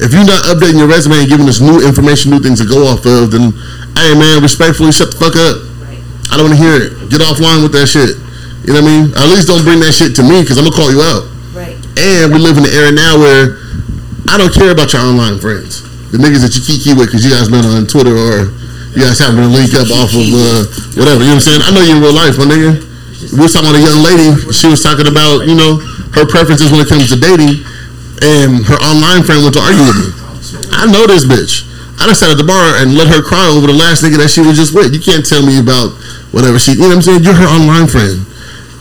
If 0.01 0.09
you're 0.11 0.25
not 0.25 0.41
updating 0.49 0.81
your 0.81 0.89
resume 0.89 1.21
and 1.21 1.29
giving 1.29 1.47
us 1.47 1.61
new 1.61 1.85
information, 1.85 2.33
new 2.33 2.41
things 2.41 2.59
to 2.59 2.67
go 2.67 2.89
off 2.89 3.05
of, 3.05 3.31
then 3.31 3.53
hey 3.95 4.11
man, 4.17 4.41
respectfully, 4.41 4.91
shut 4.91 5.13
the 5.13 5.19
fuck 5.21 5.37
up. 5.37 5.69
I 6.33 6.37
don't 6.37 6.49
want 6.49 6.57
to 6.57 6.61
hear 6.61 6.75
it. 6.77 7.09
Get 7.13 7.21
offline 7.21 7.61
with 7.61 7.73
that 7.73 7.87
shit. 7.87 8.17
You 8.65 8.75
know 8.75 8.81
what 8.81 8.89
I 8.89 8.93
mean? 8.93 9.05
At 9.17 9.27
least 9.29 9.47
don't 9.47 9.63
bring 9.63 9.79
that 9.85 9.93
shit 9.93 10.17
to 10.17 10.23
me 10.25 10.41
because 10.41 10.57
I'm 10.59 10.65
gonna 10.65 10.75
call 10.75 10.91
you 10.91 11.01
out. 11.01 11.23
Right. 11.55 11.77
And 11.97 12.33
we 12.33 12.37
live 12.41 12.57
in 12.57 12.65
an 12.65 12.73
era 12.73 12.91
now 12.91 13.17
where 13.17 13.61
I 14.29 14.37
don't 14.37 14.53
care 14.53 14.69
about 14.73 14.93
your 14.93 15.01
online 15.05 15.39
friends, 15.39 15.81
the 16.11 16.19
niggas 16.19 16.41
that 16.41 16.53
you 16.57 16.61
kiki 16.61 16.93
with 16.97 17.09
because 17.09 17.23
you 17.23 17.31
guys 17.31 17.49
met 17.49 17.65
on 17.65 17.87
Twitter 17.87 18.13
or 18.13 18.53
you 18.95 19.05
guys 19.05 19.19
happen 19.21 19.37
to 19.37 19.51
link 19.51 19.73
up 19.77 19.89
off 19.93 20.09
of 20.13 20.25
uh, 20.25 20.65
whatever. 20.97 21.21
You 21.21 21.33
know 21.33 21.37
what 21.37 21.45
I'm 21.45 21.47
saying? 21.47 21.61
I 21.61 21.69
know 21.69 21.83
you 21.85 21.95
in 21.97 22.01
real 22.01 22.15
life, 22.15 22.37
my 22.41 22.49
nigga. 22.49 22.81
We 23.35 23.45
was 23.45 23.53
talking 23.53 23.69
about 23.69 23.77
a 23.77 23.85
young 23.85 24.01
lady. 24.01 24.31
She 24.49 24.65
was 24.71 24.81
talking 24.81 25.05
about 25.05 25.45
you 25.45 25.53
know 25.53 25.77
her 26.17 26.25
preferences 26.25 26.71
when 26.71 26.81
it 26.81 26.89
comes 26.89 27.11
to 27.13 27.17
dating, 27.19 27.61
and 28.25 28.65
her 28.65 28.79
online 28.81 29.21
friend 29.21 29.45
went 29.45 29.53
to 29.59 29.63
argue 29.63 29.85
with 29.85 29.99
me. 29.99 30.09
I 30.73 30.89
know 30.89 31.05
this 31.05 31.27
bitch. 31.27 31.69
I 31.99 32.07
just 32.07 32.23
sat 32.23 32.31
at 32.31 32.39
the 32.39 32.47
bar 32.47 32.79
and 32.79 32.95
let 32.95 33.11
her 33.11 33.21
cry 33.21 33.51
over 33.51 33.67
the 33.67 33.75
last 33.75 34.01
nigga 34.01 34.23
that 34.23 34.31
she 34.31 34.39
was 34.39 34.55
just 34.55 34.71
with. 34.71 34.95
You 34.95 35.03
can't 35.03 35.27
tell 35.27 35.43
me 35.43 35.59
about 35.59 35.91
whatever 36.31 36.57
she. 36.57 36.79
You 36.79 36.87
know 36.87 36.95
what 36.95 37.03
I'm 37.03 37.05
saying? 37.05 37.23
You're 37.27 37.35
her 37.35 37.49
online 37.51 37.91
friend. 37.91 38.23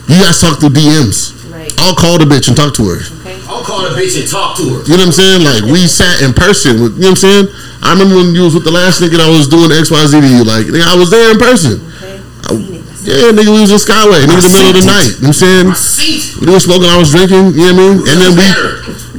You 0.07 0.23
guys 0.23 0.39
talk 0.41 0.63
through 0.63 0.73
DMs. 0.73 1.35
Right. 1.51 1.69
I'll 1.83 1.99
call 1.99 2.17
the 2.17 2.25
bitch 2.25 2.47
and 2.47 2.57
talk 2.57 2.73
to 2.79 2.87
her. 2.95 3.03
Okay. 3.21 3.37
I'll 3.51 3.67
call 3.67 3.83
the 3.83 3.93
bitch 3.99 4.15
and 4.17 4.25
talk 4.31 4.57
to 4.63 4.65
her. 4.71 4.81
You 4.87 4.97
know 4.97 5.05
what 5.05 5.13
I'm 5.13 5.19
saying? 5.19 5.43
Like 5.43 5.67
we 5.67 5.91
sat 5.91 6.23
in 6.23 6.31
person. 6.31 6.79
With, 6.79 6.95
you 6.97 7.11
know 7.11 7.19
what 7.19 7.21
I'm 7.21 7.27
saying? 7.27 7.47
I 7.83 7.93
remember 7.95 8.17
when 8.17 8.35
you 8.35 8.43
was 8.45 8.55
with 8.55 8.65
the 8.65 8.75
last 8.75 9.01
nigga 9.01 9.17
that 9.23 9.27
I 9.27 9.33
was 9.33 9.47
doing 9.49 9.71
X 9.73 9.91
Y 9.91 10.03
Z 10.07 10.21
to 10.21 10.27
you. 10.29 10.43
Like 10.45 10.67
nigga, 10.67 10.85
I 10.87 10.97
was 10.99 11.11
there 11.11 11.31
in 11.31 11.39
person. 11.39 11.79
Okay. 11.79 12.21
I- 12.51 12.57
Seen 12.99 13.15
it. 13.15 13.23
Yeah, 13.23 13.31
nigga, 13.31 13.55
we 13.55 13.63
was 13.63 13.71
in 13.71 13.79
Skyway. 13.79 14.27
Nigga, 14.27 14.43
in 14.43 14.43
the 14.43 14.53
middle 14.53 14.75
of 14.75 14.77
the 14.83 14.85
night. 14.91 15.13
You 15.23 15.31
know 15.31 15.31
what 15.31 15.39
I'm 15.39 15.39
saying? 15.39 15.67
See, 15.79 16.19
We 16.43 16.51
were 16.53 16.61
smoking. 16.61 16.91
I 16.91 16.99
was 16.99 17.15
drinking. 17.15 17.55
You 17.55 17.71
know 17.71 17.79
what 17.79 17.79
I 17.79 17.83
mean? 17.83 17.95
And 18.11 18.17
then 18.21 18.31
we, 18.35 18.47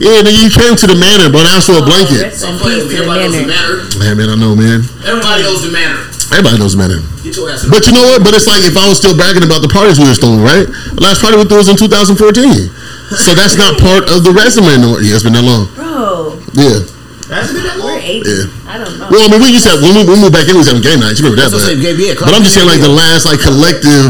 yeah, 0.03 0.19
nigga, 0.19 0.35
you 0.35 0.51
came 0.51 0.75
to 0.75 0.85
the 0.85 0.99
manor, 0.99 1.31
but 1.31 1.47
asked 1.47 1.71
for 1.71 1.79
a 1.79 1.85
blanket. 1.87 2.19
Rest 2.27 2.43
in 2.43 2.59
peace 2.59 2.83
to 2.91 2.99
the 2.99 3.07
manor. 3.47 3.87
Man, 3.97 4.13
man, 4.19 4.29
I 4.29 4.35
know, 4.35 4.53
man. 4.53 4.83
Everybody 5.07 5.41
knows 5.47 5.63
the 5.63 5.71
manner. 5.71 6.05
Everybody 6.29 6.57
knows 6.59 6.75
the 6.75 6.81
manor. 6.83 6.99
Get 7.23 7.33
your 7.39 7.49
ass. 7.49 7.65
But 7.65 7.87
you 7.87 7.95
know 7.95 8.03
what? 8.13 8.21
But 8.21 8.35
it's 8.37 8.45
like 8.45 8.61
if 8.67 8.75
I 8.77 8.85
was 8.85 8.99
still 8.99 9.15
bragging 9.17 9.41
about 9.47 9.63
the 9.65 9.71
parties 9.71 9.97
we 9.97 10.05
were 10.05 10.13
throwing, 10.19 10.43
right? 10.43 10.67
The 10.67 11.01
last 11.01 11.23
party 11.23 11.39
we 11.39 11.47
threw 11.47 11.57
was 11.63 11.71
in 11.71 11.79
2014. 11.79 12.69
So 13.15 13.33
that's 13.33 13.55
not 13.57 13.79
part 13.87 14.05
of 14.11 14.21
the 14.27 14.35
resume. 14.35 14.75
No, 14.77 14.99
yeah, 15.01 15.15
it's 15.17 15.23
been 15.25 15.33
that 15.33 15.41
long. 15.47 15.65
Bro, 15.73 16.37
Yeah. 16.53 16.83
Has 17.29 17.49
it 17.49 17.53
been 17.53 17.65
that 17.69 17.77
we're 17.77 17.93
long? 17.93 18.01
eight. 18.01 18.25
Yeah. 18.25 18.49
I 18.65 18.81
don't 18.81 18.97
know. 18.97 19.07
Well, 19.13 19.21
I 19.21 19.29
mean, 19.29 19.41
we 19.45 19.53
used 19.53 19.69
to 19.69 19.77
have, 19.77 19.81
when 19.85 19.93
we, 19.93 20.01
when 20.03 20.17
we 20.17 20.21
moved 20.27 20.33
back 20.33 20.49
in, 20.49 20.57
we 20.57 20.65
was 20.65 20.69
having 20.69 20.81
game 20.81 20.97
nights. 20.99 21.21
You 21.21 21.29
remember 21.29 21.45
that? 21.45 21.53
That's 21.53 21.61
what 21.61 21.69
I'm 21.69 21.77
But, 21.77 21.85
saying, 21.85 21.97
game- 21.97 22.01
yeah, 22.01 22.17
but 22.25 22.33
I'm 22.33 22.41
just 22.41 22.55
saying, 22.57 22.65
like, 22.65 22.81
the 22.81 22.89
last, 22.89 23.29
like, 23.29 23.37
collective 23.41 24.09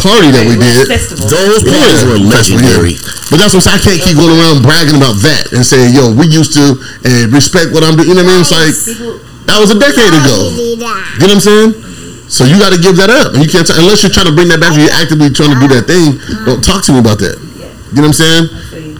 party 0.00 0.32
that 0.32 0.44
we 0.48 0.56
did. 0.56 0.88
Festival. 0.88 1.28
Those 1.28 1.60
parties 1.64 2.02
were 2.08 2.16
legendary. 2.20 2.96
But 3.28 3.36
that's 3.40 3.52
what 3.52 3.64
I'm 3.68 3.68
saying. 3.68 3.78
I 3.78 3.82
can't 3.84 4.00
keep 4.00 4.16
going 4.16 4.32
around 4.32 4.64
bragging 4.64 4.96
about 4.96 5.20
that 5.24 5.52
and 5.52 5.60
saying, 5.64 5.92
yo, 5.92 6.12
we 6.12 6.24
used 6.28 6.56
to 6.56 6.76
and 7.04 7.28
respect 7.32 7.72
what 7.76 7.84
I'm 7.84 7.96
doing. 8.00 8.08
You 8.12 8.16
know 8.16 8.24
what 8.24 8.32
I 8.32 8.40
mean? 8.40 8.44
It's 8.44 8.52
like, 8.52 8.72
that 9.48 9.60
was 9.60 9.68
a 9.72 9.78
decade 9.78 10.12
ago. 10.12 10.36
You 10.56 10.80
know 10.80 11.36
what 11.36 11.36
I'm 11.36 11.44
saying? 11.44 11.68
So 12.32 12.48
you 12.48 12.56
got 12.56 12.72
to 12.72 12.80
give 12.80 12.96
that 12.96 13.12
up. 13.12 13.36
And 13.36 13.44
you 13.44 13.48
can't, 13.52 13.68
t- 13.68 13.76
unless 13.76 14.00
you're 14.00 14.12
trying 14.12 14.26
to 14.28 14.34
bring 14.34 14.48
that 14.48 14.58
back 14.58 14.72
and 14.72 14.82
you're 14.88 14.96
actively 14.96 15.28
trying 15.28 15.52
to 15.52 15.60
do 15.60 15.68
that 15.76 15.84
thing, 15.84 16.16
don't 16.48 16.64
talk 16.64 16.80
to 16.88 16.92
me 16.96 16.98
about 17.04 17.20
that. 17.20 17.36
You 17.94 18.00
know 18.02 18.08
what 18.10 18.16
I'm 18.16 18.24
saying? 18.24 18.44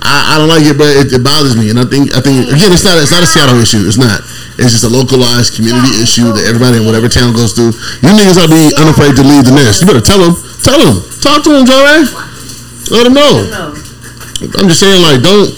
I, 0.04 0.36
I 0.36 0.38
don't 0.38 0.52
like 0.52 0.68
it, 0.68 0.76
but 0.76 0.92
it, 0.92 1.08
it 1.12 1.24
bothers 1.24 1.56
me. 1.56 1.72
And 1.72 1.80
I 1.80 1.88
think, 1.88 2.12
I 2.12 2.20
think 2.20 2.52
again, 2.52 2.70
it's 2.70 2.84
not, 2.84 3.00
it's 3.00 3.10
not 3.10 3.24
a 3.24 3.28
Seattle 3.28 3.56
issue. 3.56 3.88
It's 3.88 3.96
not. 3.96 4.20
It's 4.60 4.70
just 4.70 4.84
a 4.84 4.92
localized 4.92 5.56
community 5.56 5.98
issue 5.98 6.30
that 6.30 6.44
everybody 6.44 6.78
in 6.78 6.84
whatever 6.86 7.08
town 7.08 7.32
goes 7.32 7.56
through. 7.56 7.74
You 8.04 8.12
niggas 8.12 8.38
ought 8.38 8.52
to 8.52 8.54
be 8.54 8.70
unafraid 8.76 9.16
to 9.16 9.24
leave 9.24 9.48
the 9.48 9.56
nest. 9.56 9.80
You 9.82 9.88
better 9.88 10.04
tell 10.04 10.20
them. 10.20 10.36
Tell 10.62 10.78
them. 10.78 11.02
Talk 11.18 11.42
to 11.48 11.50
them, 11.50 11.64
Joe. 11.64 11.82
Eh? 11.88 12.04
Let 12.92 13.08
them 13.08 13.16
know. 13.16 13.74
I'm 14.60 14.68
just 14.68 14.80
saying, 14.84 15.00
like, 15.00 15.24
don't, 15.24 15.48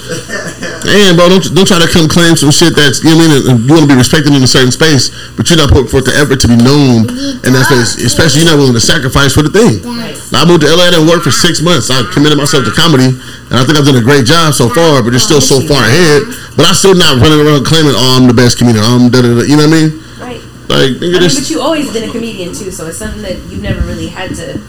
man, 0.87 1.19
bro, 1.19 1.27
don't 1.27 1.43
don't 1.51 1.67
try 1.67 1.77
to 1.83 1.89
come 1.91 2.07
claim 2.07 2.39
some 2.39 2.49
shit 2.49 2.71
that's, 2.71 3.03
you 3.03 3.11
know 3.11 3.19
what 3.19 3.27
I 3.27 3.33
mean, 3.35 3.43
and 3.51 3.55
you 3.67 3.71
want 3.75 3.83
to 3.83 3.91
be 3.91 3.99
respected 3.99 4.31
in 4.31 4.39
a 4.41 4.47
certain 4.47 4.71
space, 4.71 5.11
but 5.35 5.51
you're 5.51 5.59
not 5.59 5.67
putting 5.67 5.91
forth 5.91 6.07
the 6.07 6.15
effort 6.15 6.39
to 6.43 6.47
be 6.47 6.55
known 6.55 7.05
in 7.43 7.51
that 7.51 7.67
space, 7.67 7.99
especially 8.07 8.41
you're 8.47 8.51
not 8.51 8.59
willing 8.59 8.73
to 8.73 8.81
sacrifice 8.81 9.35
for 9.35 9.43
the 9.43 9.51
thing. 9.51 9.83
Now, 10.31 10.43
I 10.43 10.45
moved 10.47 10.63
to 10.63 10.71
LA 10.71 10.95
and 10.95 11.03
worked 11.03 11.27
for 11.27 11.35
six 11.35 11.59
months. 11.59 11.91
I 11.91 12.03
committed 12.15 12.39
myself 12.39 12.63
to 12.63 12.73
comedy, 12.73 13.11
and 13.11 13.55
I 13.55 13.63
think 13.67 13.75
I've 13.75 13.87
done 13.87 13.99
a 13.99 14.03
great 14.03 14.23
job 14.23 14.55
so 14.55 14.71
far, 14.71 15.03
but 15.03 15.11
it's 15.11 15.27
still 15.27 15.43
so 15.43 15.59
far 15.59 15.83
ahead. 15.83 16.23
But 16.55 16.65
I'm 16.65 16.75
still 16.75 16.95
not 16.95 17.19
running 17.19 17.39
around 17.43 17.67
claiming, 17.67 17.93
oh, 17.95 18.15
I'm 18.15 18.27
the 18.27 18.35
best 18.35 18.57
comedian. 18.57 18.83
I'm 18.83 19.11
da 19.11 19.21
da 19.21 19.29
da. 19.39 19.43
You 19.43 19.59
know 19.59 19.67
what 19.67 19.75
I 19.75 19.87
mean? 19.87 19.89
Right. 20.19 20.41
Like, 20.67 20.99
nigga, 20.99 21.19
I 21.19 21.27
mean, 21.27 21.35
but 21.35 21.47
you 21.51 21.59
always 21.61 21.91
been 21.91 22.07
a 22.07 22.11
comedian 22.11 22.51
too, 22.51 22.71
so 22.71 22.87
it's 22.87 22.99
something 22.99 23.23
that 23.23 23.37
you've 23.47 23.63
never 23.63 23.79
really 23.87 24.07
had 24.07 24.35
to 24.35 24.59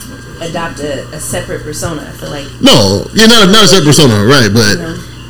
adopt 0.40 0.78
a, 0.78 1.06
a 1.10 1.18
separate 1.18 1.62
persona. 1.62 2.02
I 2.02 2.12
feel 2.14 2.30
like 2.30 2.46
No, 2.62 3.06
yeah, 3.14 3.26
not 3.26 3.50
not 3.50 3.64
a 3.64 3.68
separate 3.68 3.90
persona, 3.90 4.22
right? 4.22 4.50
But 4.52 4.78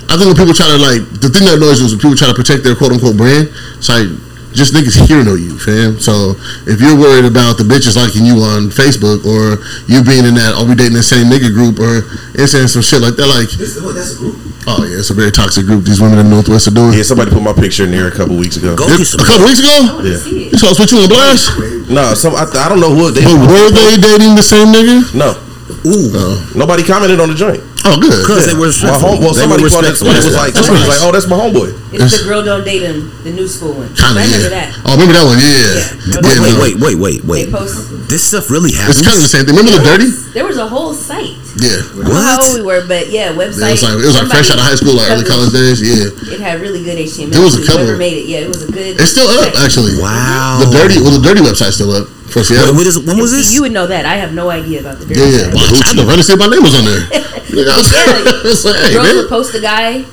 I 0.09 0.17
think 0.17 0.27
when 0.33 0.37
people 0.37 0.55
try 0.57 0.67
to 0.73 0.79
like 0.81 1.05
the 1.21 1.29
thing 1.29 1.45
that 1.47 1.57
annoys 1.61 1.81
me 1.81 1.87
is 1.87 1.93
when 1.93 2.01
people 2.01 2.17
try 2.17 2.29
to 2.29 2.35
protect 2.35 2.65
their 2.65 2.75
quote 2.75 2.93
unquote 2.93 3.17
brand. 3.17 3.53
It's 3.77 3.89
like 3.93 4.09
just 4.57 4.73
niggas 4.73 4.97
here 5.07 5.21
know 5.23 5.37
you, 5.37 5.61
fam. 5.61 6.01
So 6.01 6.33
if 6.65 6.81
you're 6.81 6.97
worried 6.97 7.29
about 7.29 7.61
the 7.61 7.65
bitches 7.69 7.95
liking 8.01 8.25
you 8.25 8.41
on 8.41 8.73
Facebook 8.73 9.23
or 9.29 9.61
you 9.85 10.01
being 10.03 10.25
in 10.25 10.35
that, 10.41 10.57
are 10.57 10.65
we 10.65 10.73
dating 10.75 10.97
the 10.97 11.05
same 11.05 11.29
nigga 11.29 11.53
group 11.53 11.77
or 11.79 12.09
and 12.41 12.49
saying 12.49 12.73
some 12.73 12.81
shit 12.81 13.05
like 13.05 13.15
that, 13.21 13.29
like 13.29 13.53
This, 13.53 13.77
oh, 13.77 13.93
that's 13.93 14.17
a 14.17 14.19
group. 14.19 14.41
oh 14.67 14.89
yeah, 14.89 14.99
it's 15.05 15.13
a 15.13 15.15
very 15.15 15.31
toxic 15.31 15.69
group. 15.69 15.85
These 15.85 16.01
women 16.01 16.19
in 16.19 16.33
the 16.33 16.33
Northwest 16.33 16.67
are 16.73 16.75
doing. 16.75 16.97
Yeah, 16.97 17.05
somebody 17.05 17.29
put 17.31 17.45
my 17.45 17.53
picture 17.53 17.85
in 17.85 17.93
there 17.93 18.09
a 18.09 18.15
couple 18.17 18.41
weeks 18.41 18.57
ago. 18.57 18.73
Go 18.75 18.89
Yeah, 18.89 18.97
a 19.05 19.27
couple 19.29 19.45
weeks 19.45 19.61
ago, 19.61 19.77
Yeah. 20.01 20.17
see 20.17 20.49
it. 20.49 20.57
these 20.57 20.65
hoes 20.65 20.81
put 20.81 20.89
you 20.91 21.05
on 21.05 21.13
blast. 21.13 21.53
No, 21.93 22.17
some 22.17 22.33
I, 22.35 22.49
I 22.49 22.67
don't 22.73 22.81
know 22.81 22.97
who 22.97 23.13
they. 23.13 23.21
But 23.29 23.37
were 23.45 23.69
they 23.71 24.01
dating 24.01 24.33
the 24.35 24.43
same 24.43 24.73
nigga? 24.73 25.13
No, 25.13 25.37
Ooh, 25.87 26.11
nobody 26.55 26.83
commented 26.83 27.21
on 27.21 27.29
the 27.29 27.39
joint. 27.39 27.63
Oh, 27.89 27.97
good. 27.97 28.11
because 28.21 28.45
they 28.45 28.59
were 28.59 28.69
My 28.85 28.99
home, 28.99 29.23
well, 29.23 29.33
they 29.33 29.47
somebody 29.47 29.65
put 29.65 29.87
it, 29.87 29.97
respectful. 29.97 30.13
was 30.13 30.37
like, 30.37 30.53
somebody 30.53 30.83
was 30.85 30.91
like, 30.93 31.03
oh, 31.07 31.13
that's 31.15 31.31
my 31.31 31.39
homeboy. 31.39 31.73
It's 31.95 32.21
the 32.21 32.29
girl 32.29 32.45
don't 32.45 32.65
date 32.67 32.83
him, 32.85 33.09
the 33.25 33.33
new 33.33 33.49
school 33.49 33.73
one. 33.73 33.89
Kind 33.97 34.19
of, 34.19 34.21
I 34.21 34.29
remember 34.29 34.51
yeah. 34.53 34.69
that. 34.69 34.69
Oh, 34.85 34.93
remember 34.99 35.15
that 35.17 35.25
one? 35.25 35.39
Yeah. 35.41 35.49
Yeah. 35.49 35.87
yeah. 36.05 36.27
Wait, 36.27 36.37
no. 36.37 36.45
wait, 36.45 36.57
wait, 36.59 36.75
wait, 36.77 36.97
wait, 36.99 37.21
wait. 37.25 37.45
posted. 37.49 38.11
This 38.11 38.29
stuff 38.29 38.51
really 38.51 38.77
happens. 38.77 39.01
It's 39.01 39.07
kind 39.07 39.17
of 39.17 39.25
the 39.25 39.31
same 39.31 39.47
thing. 39.47 39.57
Remember 39.57 39.73
the 39.73 39.85
dirty? 39.87 40.11
There 40.37 40.45
was 40.45 40.59
a 40.61 40.69
whole 40.69 40.93
site. 40.93 41.39
Yeah. 41.57 41.81
I 42.05 42.37
how 42.37 42.45
old 42.45 42.61
we 42.61 42.63
were, 42.67 42.85
but 42.85 43.09
yeah, 43.09 43.31
Yeah, 43.33 43.39
website. 43.39 43.73
it 43.73 43.81
was 43.81 43.83
like 43.83 43.97
it 43.99 44.09
was 44.11 44.19
like 44.21 44.29
fresh 44.29 44.51
out 44.53 44.61
of 44.61 44.67
high 44.69 44.77
school, 44.77 44.95
like 44.99 45.09
early 45.09 45.25
college 45.25 45.53
days. 45.55 45.81
Yeah, 45.81 46.13
It 46.35 46.41
had 46.45 46.61
really 46.61 46.85
good 46.85 46.99
HTML. 46.99 47.33
There 47.33 47.43
was 47.43 47.57
a 47.57 47.63
too. 47.63 47.67
couple. 47.67 47.89
Whoever 47.89 47.99
made 47.99 48.21
it, 48.21 48.27
yeah, 48.29 48.45
it 48.45 48.51
was 48.53 48.63
a 48.67 48.71
good. 48.71 49.01
it's 49.01 49.11
still 49.15 49.27
up 49.27 49.55
actually. 49.65 49.97
Wow. 49.97 50.61
The 50.61 50.71
dirty, 50.71 51.01
well, 51.01 51.15
the 51.15 51.25
dirty 51.25 51.41
website's 51.41 51.81
still 51.81 51.93
up 51.95 52.07
for 52.31 52.41
Wait, 52.41 52.47
Seattle. 52.47 52.75
what 52.75 52.87
is, 52.87 52.99
when 52.99 53.19
was 53.19 53.33
this? 53.33 53.53
You 53.53 53.63
would 53.63 53.73
know 53.73 53.87
that. 53.87 54.05
I 54.07 54.17
have 54.17 54.35
no 54.35 54.51
idea 54.51 54.81
about 54.81 54.99
the 54.99 55.07
dirty 55.07 55.21
Yeah, 55.21 55.27
yeah. 55.27 55.39
site. 55.49 55.55
Well, 55.55 55.65
I 55.65 55.87
had 55.89 55.97
to 55.97 56.05
run 56.05 56.15
and 56.21 56.25
see 56.25 56.33
if 56.35 56.39
my 56.39 56.47
name 56.49 56.63
was 56.63 56.75
on 56.77 56.85
there. 56.85 57.01
Nigga, 57.49 57.71
I 57.73 57.77
was- 57.81 57.91
Yeah, 57.93 58.45
it's 58.53 58.65
like, 58.65 58.77
hey, 58.81 58.93
Girls 58.93 59.15
man. 59.15 59.29
post 59.29 59.55
a 59.55 59.61
guy, 59.61 60.05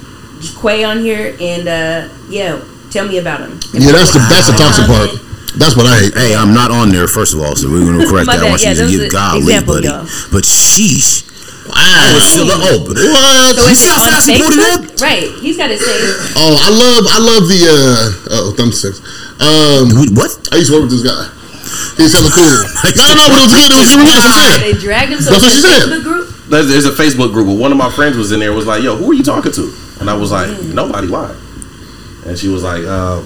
Quay 0.62 0.84
on 0.84 1.00
here, 1.00 1.36
and 1.40 1.68
uh, 1.68 2.08
yeah, 2.30 2.60
tell 2.92 3.08
me 3.08 3.18
about 3.18 3.42
him. 3.42 3.60
Yeah, 3.74 3.92
that's 3.96 4.14
the 4.14 4.20
that's 4.30 4.48
the 4.48 4.56
toxic 4.60 4.86
part. 4.86 5.10
That's 5.58 5.76
what 5.76 5.88
I 5.88 5.96
hate. 6.06 6.14
Hey, 6.14 6.36
I'm 6.36 6.54
not 6.54 6.70
on 6.70 6.92
there. 6.92 7.08
First 7.08 7.34
of 7.34 7.40
all, 7.40 7.56
so 7.56 7.72
we're 7.72 7.82
gonna 7.88 8.04
correct 8.06 8.28
that. 8.32 8.40
I 8.40 8.44
bad, 8.44 8.50
want 8.52 8.62
yeah, 8.62 8.76
you 8.76 8.76
to 8.76 8.84
that 8.84 8.92
give 8.92 9.02
an 9.02 9.10
golly, 9.16 9.40
example, 9.48 9.74
buddy. 9.80 9.88
y'all. 9.88 10.04
But 10.32 10.44
sheesh, 10.44 11.24
Wow. 11.66 11.74
I 11.82 12.14
was 12.14 12.26
still 12.30 12.46
oh, 12.52 12.86
What? 12.94 13.56
So 13.58 13.64
You 13.66 13.74
see 13.80 13.90
how 13.90 13.98
on 13.98 14.06
fast 14.12 14.30
he 14.30 14.38
pulled 14.38 14.54
it 14.54 14.62
Facebook? 14.62 15.02
Right, 15.02 15.26
he's 15.42 15.58
got 15.58 15.72
it 15.72 15.80
saved. 15.82 16.36
Oh, 16.38 16.54
I 16.62 16.70
love 16.70 17.04
I 17.10 17.20
love 17.26 17.44
the 17.50 17.60
uh 17.66 18.36
oh 18.38 18.54
thumbsticks. 18.54 19.02
Um, 19.42 20.14
what? 20.14 20.30
I 20.54 20.62
used 20.62 20.70
to 20.70 20.78
work 20.78 20.92
with 20.92 21.00
this 21.00 21.08
guy. 21.08 21.26
He's 21.98 22.14
hella 22.14 22.30
cool. 22.30 22.46
no, 22.46 23.04
no, 23.10 23.14
no, 23.16 23.26
but 23.30 23.40
it 23.40 23.46
was 23.46 23.54
good. 23.54 23.72
It 23.72 23.80
was 23.80 23.92
good. 23.96 24.06
That's 24.06 24.26
what 24.26 24.36
I'm 24.36 24.62
saying. 24.62 24.62
They 24.62 24.80
dragged 24.80 25.12
him. 25.14 25.20
So 25.22 25.32
That's 25.32 25.44
what 25.44 25.52
she 25.52 25.60
a 25.60 25.62
said. 25.62 25.82
Facebook 25.90 26.04
group. 26.04 26.26
There's, 26.50 26.68
there's 26.70 26.86
a 26.86 26.92
Facebook 26.94 27.34
group 27.34 27.48
where 27.48 27.58
one 27.58 27.72
of 27.72 27.78
my 27.78 27.90
friends 27.90 28.18
was 28.18 28.32
in 28.32 28.40
there. 28.40 28.54
Was 28.54 28.68
like, 28.68 28.84
yo, 28.84 28.96
who 28.96 29.10
are 29.12 29.18
you 29.18 29.24
talking 29.24 29.52
to? 29.52 29.66
And 30.00 30.10
I 30.10 30.14
was 30.16 30.32
like, 30.32 30.52
nobody. 30.70 31.08
Why? 31.10 31.34
And 32.26 32.38
she 32.38 32.48
was 32.50 32.62
like, 32.64 32.84
um, 32.86 33.26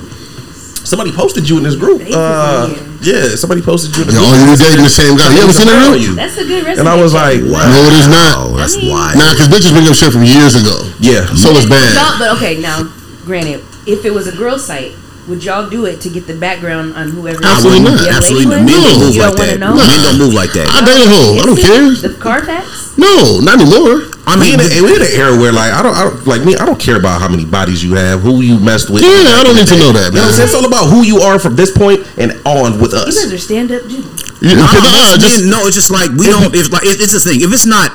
somebody 0.88 1.12
posted 1.12 1.48
you 1.50 1.58
in 1.58 1.64
this 1.64 1.76
group. 1.76 2.02
Uh, 2.12 2.72
yeah, 3.04 3.36
somebody 3.36 3.62
posted 3.62 3.96
you 3.96 4.04
in 4.04 4.08
the 4.12 4.14
Yeah, 4.16 4.24
group. 4.24 4.32
oh, 4.32 4.44
you 4.44 4.50
were 4.52 4.60
dating 4.60 4.84
the 4.84 4.92
same 4.92 5.16
guy. 5.20 5.36
You 5.36 5.44
ever 5.44 5.52
seen 5.56 5.68
that 5.68 5.80
Are 5.84 5.96
group? 6.00 6.16
That's 6.16 6.38
a 6.40 6.44
good 6.48 6.64
resume. 6.64 6.80
And 6.80 6.88
I 6.90 6.96
was 7.00 7.14
like, 7.14 7.40
Wow, 7.44 7.64
No, 7.68 7.80
it 7.92 7.96
is 8.00 8.08
not. 8.08 8.56
that's 8.56 8.76
I 8.76 8.80
mean- 8.80 8.92
why. 8.92 9.14
Nah, 9.16 9.32
because 9.36 9.48
bitches 9.52 9.72
bring 9.76 9.88
up 9.88 9.96
shit 9.96 10.12
from 10.12 10.24
years 10.24 10.56
ago. 10.56 10.80
yeah. 11.00 11.28
So 11.36 11.52
it's 11.56 11.68
bad. 11.68 11.96
Y'all, 11.96 12.20
but 12.20 12.36
okay, 12.40 12.60
now, 12.60 12.84
granted, 13.28 13.64
if 13.88 14.04
it 14.06 14.12
was 14.12 14.28
a 14.28 14.36
girl 14.36 14.60
site, 14.60 14.96
would 15.30 15.44
y'all 15.46 15.70
do 15.70 15.86
it 15.86 16.02
to 16.02 16.10
get 16.10 16.26
the 16.28 16.34
background 16.36 16.96
on 16.96 17.10
whoever? 17.14 17.40
Absolutely 17.46 17.86
wouldn't. 17.86 18.10
Absolutely 18.10 18.50
not. 18.50 18.66
Men 18.66 18.82
don't 18.82 19.00
move 19.00 19.16
You 19.16 19.22
like 19.22 19.36
don't 19.38 19.48
that. 19.48 19.60
know? 19.62 19.74
Men 19.78 20.00
don't 20.04 20.18
move 20.20 20.34
like 20.34 20.52
that. 20.58 20.66
I 20.68 20.82
date 20.84 21.00
a 21.00 21.08
hoe. 21.08 21.38
I 21.40 21.46
don't 21.46 21.60
care. 21.62 21.86
The 21.94 22.18
Carfax. 22.20 22.98
No, 22.98 23.40
not 23.40 23.62
anymore. 23.62 24.10
I 24.28 24.36
We 24.36 24.54
mean, 24.54 24.60
in, 24.60 24.66
a, 24.66 24.82
we 24.84 24.94
in 24.98 25.02
an 25.02 25.14
era 25.14 25.34
where 25.38 25.54
like 25.54 25.72
I 25.74 25.82
don't, 25.82 25.96
I 25.96 26.04
don't 26.10 26.26
like 26.28 26.44
me. 26.44 26.54
I 26.58 26.66
don't 26.66 26.80
care 26.82 26.98
about 26.98 27.22
how 27.22 27.30
many 27.30 27.46
bodies 27.46 27.82
you 27.84 27.94
have, 27.94 28.22
who 28.22 28.42
you 28.42 28.60
messed 28.60 28.90
with. 28.90 29.02
Yeah, 29.02 29.38
I 29.40 29.42
don't 29.46 29.56
need 29.56 29.66
to 29.70 29.78
know 29.78 29.94
that, 29.94 30.12
You 30.14 30.20
know 30.22 30.28
what 30.30 30.38
I'm 30.38 30.38
saying? 30.38 30.38
man. 30.38 30.46
It's 30.50 30.56
all 30.58 30.66
about 30.68 30.86
who 30.90 31.02
you 31.06 31.22
are 31.22 31.40
from 31.40 31.56
this 31.56 31.72
point 31.72 32.06
and 32.18 32.34
on 32.46 32.78
with 32.82 32.94
us. 32.94 33.16
You 33.16 33.24
guys 33.26 33.34
are 33.34 33.38
stand 33.42 33.72
up 33.72 33.88
Jim. 33.88 34.04
You- 34.42 34.56
Nah, 34.56 34.72
nah, 34.72 35.18
most 35.18 35.20
just- 35.20 35.44
no, 35.46 35.66
it's 35.68 35.76
just 35.76 35.92
like 35.92 36.10
we 36.16 36.28
don't. 36.28 36.54
If 36.56 36.72
like 36.72 36.84
it- 36.86 37.02
it's 37.02 37.14
the 37.14 37.20
thing. 37.20 37.42
If 37.42 37.52
it's 37.52 37.66
not, 37.66 37.92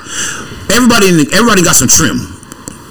everybody 0.74 1.08
in 1.08 1.16
the, 1.22 1.26
everybody 1.32 1.62
got 1.62 1.76
some 1.76 1.88
trim. 1.88 2.33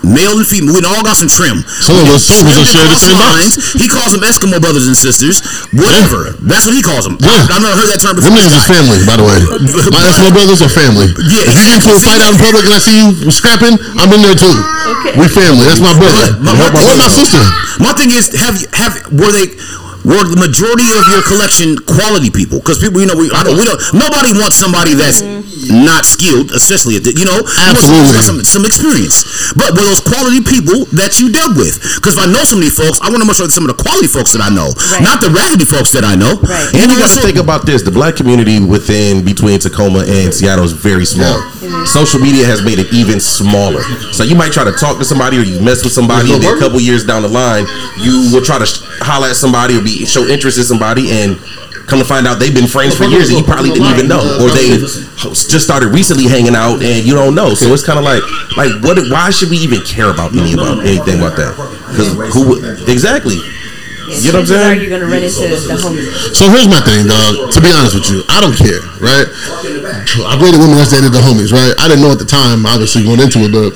Male 0.03 0.35
and 0.35 0.45
female, 0.47 0.75
we 0.75 0.83
all 0.83 0.99
got 1.01 1.15
some 1.15 1.31
trim. 1.31 1.63
Some 1.63 1.95
of 1.95 2.11
us- 2.11 2.27
some 2.27 2.43
of 2.43 2.51
us 2.51 2.53
Trim 2.53 2.59
are 2.59 2.67
sharing 2.67 2.91
the 2.91 2.99
across 2.99 3.07
same 3.07 3.17
box. 3.17 3.31
lines. 3.39 3.53
He 3.79 3.87
calls 3.87 4.11
them 4.11 4.21
Eskimo 4.27 4.59
brothers 4.59 4.85
and 4.87 4.97
sisters. 4.99 5.39
Whatever. 5.71 6.35
That's 6.43 6.67
what 6.67 6.75
he 6.75 6.83
calls 6.83 7.07
them. 7.07 7.15
Yeah. 7.23 7.47
I've 7.47 7.63
never 7.63 7.71
heard 7.79 7.87
that 7.87 8.03
term 8.03 8.19
Them 8.19 8.35
niggas 8.35 8.51
is 8.51 8.67
family, 8.67 8.99
by 9.07 9.15
the 9.15 9.23
way. 9.23 9.39
My 9.95 10.03
Eskimo 10.11 10.35
brothers 10.35 10.59
are 10.61 10.67
family. 10.69 11.07
Yeah. 11.31 11.47
If 11.47 11.55
you 11.55 11.63
get 11.63 11.75
into 11.79 11.89
a 11.95 11.99
fight 12.03 12.19
out 12.19 12.35
in 12.35 12.39
public 12.39 12.65
and 12.67 12.73
I 12.75 12.79
see 12.83 12.95
you 12.99 13.31
scrapping, 13.31 13.79
I'm 13.97 14.11
in 14.11 14.21
there 14.21 14.35
too. 14.35 14.51
Okay. 14.51 15.15
We 15.15 15.25
family. 15.31 15.63
That's 15.65 15.79
my 15.79 15.95
brother. 15.95 16.35
My- 16.43 16.51
my- 16.51 16.71
Or 16.83 16.97
my 16.99 17.07
sister. 17.07 17.39
My 17.79 17.93
thing 17.95 18.11
is, 18.11 18.27
have 18.43 18.59
you 18.59 18.67
have 18.75 18.93
were 19.15 19.31
they 19.31 19.55
were 20.03 20.27
the 20.27 20.35
majority 20.35 20.91
of 20.99 21.07
your 21.07 21.23
collection 21.23 21.79
quality 21.87 22.29
people? 22.29 22.59
Because 22.59 22.77
people, 22.77 22.99
you 22.99 23.07
know, 23.07 23.15
we, 23.15 23.31
I 23.31 23.43
don't, 23.47 23.55
we 23.55 23.63
don't. 23.63 23.79
Nobody 23.95 24.35
wants 24.35 24.57
somebody 24.59 24.93
that's 24.99 25.23
not 25.71 26.05
skilled, 26.05 26.51
especially 26.51 26.97
at 26.97 27.03
the, 27.03 27.13
you 27.15 27.25
know, 27.25 27.39
you 27.39 27.91
want 28.03 28.15
got 28.15 28.23
some, 28.25 28.43
some 28.43 28.65
experience. 28.65 29.53
But 29.55 29.71
were 29.77 29.85
those 29.87 30.01
quality 30.03 30.41
people 30.43 30.85
that 30.97 31.19
you 31.19 31.31
dealt 31.31 31.55
with? 31.55 31.79
Because 31.99 32.17
if 32.17 32.21
I 32.23 32.27
know 32.31 32.43
some 32.43 32.59
of 32.59 32.65
these 32.65 32.75
folks, 32.77 32.99
I 33.01 33.09
want 33.09 33.21
to 33.21 33.27
make 33.27 33.35
sure 33.37 33.45
that 33.47 33.53
some 33.55 33.67
of 33.67 33.71
the 33.75 33.79
quality 33.81 34.07
folks 34.07 34.33
that 34.33 34.41
I 34.43 34.49
know, 34.49 34.71
Right. 34.89 35.01
not 35.03 35.21
the 35.21 35.29
raggedy 35.31 35.65
folks 35.65 35.91
that 35.95 36.03
I 36.03 36.15
know. 36.15 36.35
Right. 36.41 36.67
And 36.75 36.91
you 36.91 36.97
got 36.99 37.09
to 37.13 37.21
think 37.21 37.37
about 37.37 37.65
this: 37.65 37.81
the 37.83 37.91
black 37.93 38.15
community 38.15 38.59
within 38.59 39.23
between 39.23 39.59
Tacoma 39.59 40.03
and 40.07 40.33
Seattle 40.33 40.65
is 40.65 40.73
very 40.73 41.05
small. 41.05 41.39
Social 41.85 42.19
media 42.19 42.45
has 42.45 42.63
made 42.63 42.79
it 42.79 42.91
even 42.93 43.19
smaller. 43.19 43.81
So 44.11 44.23
you 44.23 44.35
might 44.35 44.51
try 44.51 44.63
to 44.63 44.71
talk 44.73 44.97
to 44.99 45.05
somebody, 45.05 45.37
or 45.37 45.43
you 45.43 45.59
mess 45.61 45.83
with 45.83 45.93
somebody, 45.93 46.33
and 46.33 46.41
then 46.43 46.57
a 46.57 46.59
couple 46.59 46.79
years 46.79 47.03
down 47.05 47.21
the 47.23 47.29
line, 47.31 47.65
you 47.99 48.29
will 48.31 48.43
try 48.43 48.59
to 48.59 48.65
sh- 48.65 48.81
holler 49.01 49.27
at 49.29 49.35
somebody 49.35 49.77
or 49.77 49.81
be 49.81 50.05
show 50.05 50.25
interest 50.27 50.57
in 50.57 50.63
somebody, 50.63 51.11
and 51.11 51.39
come 51.87 51.99
to 51.99 52.05
find 52.05 52.27
out 52.27 52.39
they've 52.39 52.53
been 52.53 52.67
friends 52.67 52.95
for 52.95 53.05
years, 53.05 53.29
and 53.29 53.37
you 53.37 53.43
probably 53.43 53.71
didn't 53.71 53.91
even 53.91 54.07
know, 54.07 54.23
or 54.41 54.49
they 54.49 54.77
just 54.77 55.63
started 55.63 55.89
recently 55.89 56.25
hanging 56.25 56.55
out, 56.55 56.81
and 56.81 57.05
you 57.05 57.13
don't 57.13 57.35
know. 57.35 57.53
So 57.53 57.73
it's 57.73 57.83
kind 57.83 57.99
of 57.99 58.05
like, 58.05 58.23
like 58.57 58.71
what? 58.83 58.97
Why 59.09 59.29
should 59.29 59.49
we 59.49 59.57
even 59.57 59.81
care 59.81 60.09
about 60.09 60.35
any 60.35 60.53
about 60.53 60.79
anything 60.85 61.19
about 61.19 61.35
that? 61.37 61.53
Because 61.91 62.15
who? 62.33 62.59
Exactly. 62.91 63.39
You 64.13 64.31
know 64.31 64.43
what 64.43 64.51
I'm 64.51 64.51
chances 64.51 64.51
are 64.51 64.67
saying? 64.67 64.81
You're 64.83 64.93
gonna 64.93 65.09
run 65.09 65.23
into 65.23 65.47
the 65.47 65.79
homies. 65.79 66.35
So 66.35 66.51
here's 66.51 66.67
my 66.67 66.83
thing, 66.83 67.07
dog. 67.07 67.49
To 67.55 67.59
be 67.63 67.71
honest 67.71 67.95
with 67.95 68.11
you, 68.11 68.21
I 68.29 68.43
don't 68.43 68.53
care, 68.53 68.83
right? 68.99 69.25
I 70.27 70.35
dated 70.37 70.59
women 70.59 70.75
that's 70.77 70.91
dated 70.91 71.15
the 71.15 71.23
homies, 71.23 71.55
right? 71.55 71.73
I 71.79 71.87
didn't 71.87 72.03
know 72.03 72.11
at 72.11 72.19
the 72.19 72.27
time, 72.27 72.67
obviously, 72.67 73.07
going 73.07 73.23
into 73.23 73.47
it, 73.47 73.51
but 73.55 73.73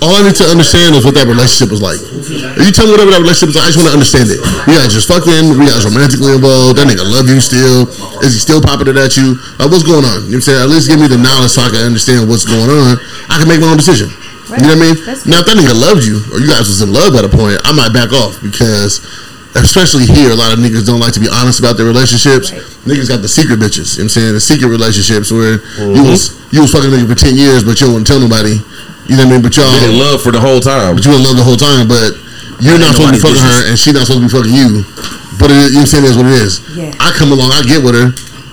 all 0.00 0.16
I 0.16 0.24
need 0.24 0.36
to 0.40 0.48
understand 0.48 0.96
is 0.96 1.04
what 1.04 1.12
that 1.20 1.28
relationship 1.28 1.68
was 1.68 1.84
like. 1.84 2.00
If 2.00 2.64
you 2.64 2.72
tell 2.72 2.88
me 2.88 2.96
whatever 2.96 3.12
that 3.12 3.20
relationship 3.20 3.52
is 3.52 3.56
like, 3.56 3.68
I 3.68 3.70
just 3.72 3.80
want 3.80 3.92
to 3.92 3.96
understand 3.96 4.32
it. 4.32 4.40
You 4.64 4.80
guys 4.80 4.96
just 4.96 5.08
fucking, 5.08 5.60
we 5.60 5.68
guys 5.68 5.84
romantically 5.84 6.32
involved, 6.32 6.80
that 6.80 6.88
nigga 6.88 7.04
love 7.04 7.28
you 7.28 7.36
still. 7.36 7.84
Is 8.24 8.32
he 8.32 8.40
still 8.40 8.64
popping 8.64 8.88
it 8.88 8.96
at 8.96 9.20
you? 9.20 9.36
Like, 9.60 9.68
what's 9.68 9.84
going 9.84 10.04
on? 10.08 10.28
You 10.28 10.40
know 10.40 10.40
what 10.40 10.48
I'm 10.48 10.48
saying? 10.48 10.60
At 10.64 10.70
least 10.72 10.88
give 10.88 11.00
me 11.00 11.08
the 11.08 11.20
knowledge 11.20 11.52
so 11.52 11.60
I 11.60 11.68
can 11.68 11.84
understand 11.84 12.28
what's 12.28 12.48
going 12.48 12.72
on. 12.72 12.96
I 13.28 13.36
can 13.36 13.46
make 13.48 13.60
my 13.60 13.68
own 13.68 13.76
decision. 13.76 14.08
You 14.58 14.66
know 14.66 14.74
what 14.74 14.82
I 14.82 14.86
mean? 14.88 14.96
That's 15.06 15.28
Now, 15.28 15.44
if 15.44 15.46
that 15.46 15.54
nigga 15.54 15.76
loved 15.76 16.02
you, 16.02 16.18
or 16.34 16.42
you 16.42 16.50
guys 16.50 16.66
was 16.66 16.82
in 16.82 16.90
love 16.90 17.14
at 17.14 17.22
a 17.22 17.30
point, 17.30 17.60
I 17.62 17.70
might 17.70 17.94
back 17.94 18.10
off 18.10 18.34
because, 18.42 18.98
especially 19.54 20.10
here, 20.10 20.32
a 20.32 20.38
lot 20.38 20.50
of 20.50 20.58
niggas 20.58 20.90
don't 20.90 20.98
like 20.98 21.14
to 21.14 21.22
be 21.22 21.30
honest 21.30 21.62
about 21.62 21.78
their 21.78 21.86
relationships. 21.86 22.50
Right. 22.50 22.64
Niggas 22.88 23.06
got 23.06 23.22
the 23.22 23.30
secret 23.30 23.62
bitches. 23.62 23.94
You 23.94 24.08
know 24.08 24.10
what 24.10 24.16
I'm 24.16 24.16
saying? 24.16 24.32
The 24.34 24.42
secret 24.42 24.68
relationships 24.72 25.30
where 25.30 25.62
you 25.62 26.02
mm-hmm. 26.02 26.08
was 26.08 26.34
you 26.50 26.66
was 26.66 26.74
fucking 26.74 26.90
a 26.90 26.96
nigga 26.98 27.06
for 27.06 27.14
ten 27.14 27.38
years, 27.38 27.62
but 27.62 27.78
you 27.78 27.86
don't 27.86 28.02
want 28.02 28.06
to 28.08 28.10
tell 28.10 28.18
nobody. 28.18 28.58
You 29.08 29.16
know 29.16 29.24
what 29.26 29.30
I 29.30 29.32
mean? 29.38 29.42
But 29.42 29.56
y'all, 29.56 29.70
Been 29.80 29.94
in 29.94 29.98
love 29.98 30.22
for 30.22 30.30
the 30.32 30.40
whole 30.40 30.60
time. 30.60 30.94
but 30.94 31.02
you 31.04 31.10
in 31.16 31.22
love 31.24 31.36
the 31.36 31.44
whole 31.46 31.58
time, 31.58 31.88
but 31.88 32.14
you're 32.62 32.78
not 32.78 32.94
supposed 32.94 33.16
to 33.16 33.18
be 33.18 33.22
nobody's 33.22 33.40
fucking 33.40 33.42
her, 33.42 33.60
and 33.70 33.74
she's 33.78 33.94
not 33.96 34.04
supposed 34.06 34.22
to 34.22 34.26
be 34.28 34.32
fucking 34.32 34.54
you. 34.54 34.68
But 35.40 35.48
it, 35.50 35.72
you 35.74 35.80
know 35.80 35.88
what 35.88 35.90
I'm 35.90 36.04
saying? 36.04 36.06
Is 36.06 36.16
what 36.20 36.28
it 36.28 36.36
is. 36.38 36.52
Yeah. 36.76 36.92
I 37.00 37.10
come 37.16 37.32
along, 37.32 37.50
I 37.56 37.64
get 37.64 37.80
with 37.82 37.96
her, 37.96 38.12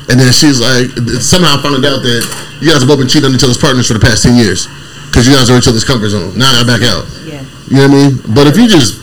and 0.09 0.15
then 0.17 0.31
she's 0.31 0.57
like, 0.63 0.87
somehow 1.21 1.59
I 1.59 1.61
found 1.61 1.83
out 1.83 1.99
that 2.01 2.21
you 2.63 2.71
guys 2.71 2.79
have 2.81 2.89
both 2.89 2.97
been 3.03 3.11
cheating 3.11 3.27
on 3.29 3.35
each 3.35 3.43
other's 3.43 3.59
partners 3.59 3.85
for 3.91 3.93
the 3.93 4.01
past 4.01 4.23
ten 4.23 4.33
years 4.39 4.65
because 5.11 5.27
you 5.27 5.35
guys 5.35 5.51
are 5.51 5.57
each 5.59 5.67
other's 5.67 5.83
comfort 5.85 6.09
zone. 6.09 6.33
Now 6.39 6.49
I 6.49 6.63
back 6.65 6.81
out. 6.87 7.03
Yeah. 7.27 7.43
You 7.67 7.83
know 7.83 7.85
what 7.85 7.91
I 7.91 7.99
mean? 8.07 8.11
But 8.33 8.47
if 8.47 8.55
you 8.57 8.65
just 8.71 8.97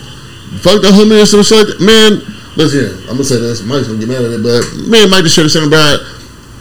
fuck 0.64 0.80
the 0.80 0.88
homie 0.90 1.20
or 1.22 1.28
some 1.28 1.44
shit 1.44 1.60
like 1.60 1.76
that, 1.76 1.80
man, 1.84 2.24
listen, 2.56 2.98
I'm 3.06 3.20
gonna 3.20 3.28
say 3.28 3.36
this. 3.38 3.60
Mike's 3.62 3.86
gonna 3.86 4.00
get 4.00 4.08
mad 4.08 4.24
at 4.24 4.32
it, 4.32 4.42
but 4.42 4.64
man, 4.88 5.06
Mike 5.12 5.22
just 5.28 5.36
shared 5.36 5.46
the 5.46 5.52
same 5.54 5.68
bride 5.68 6.00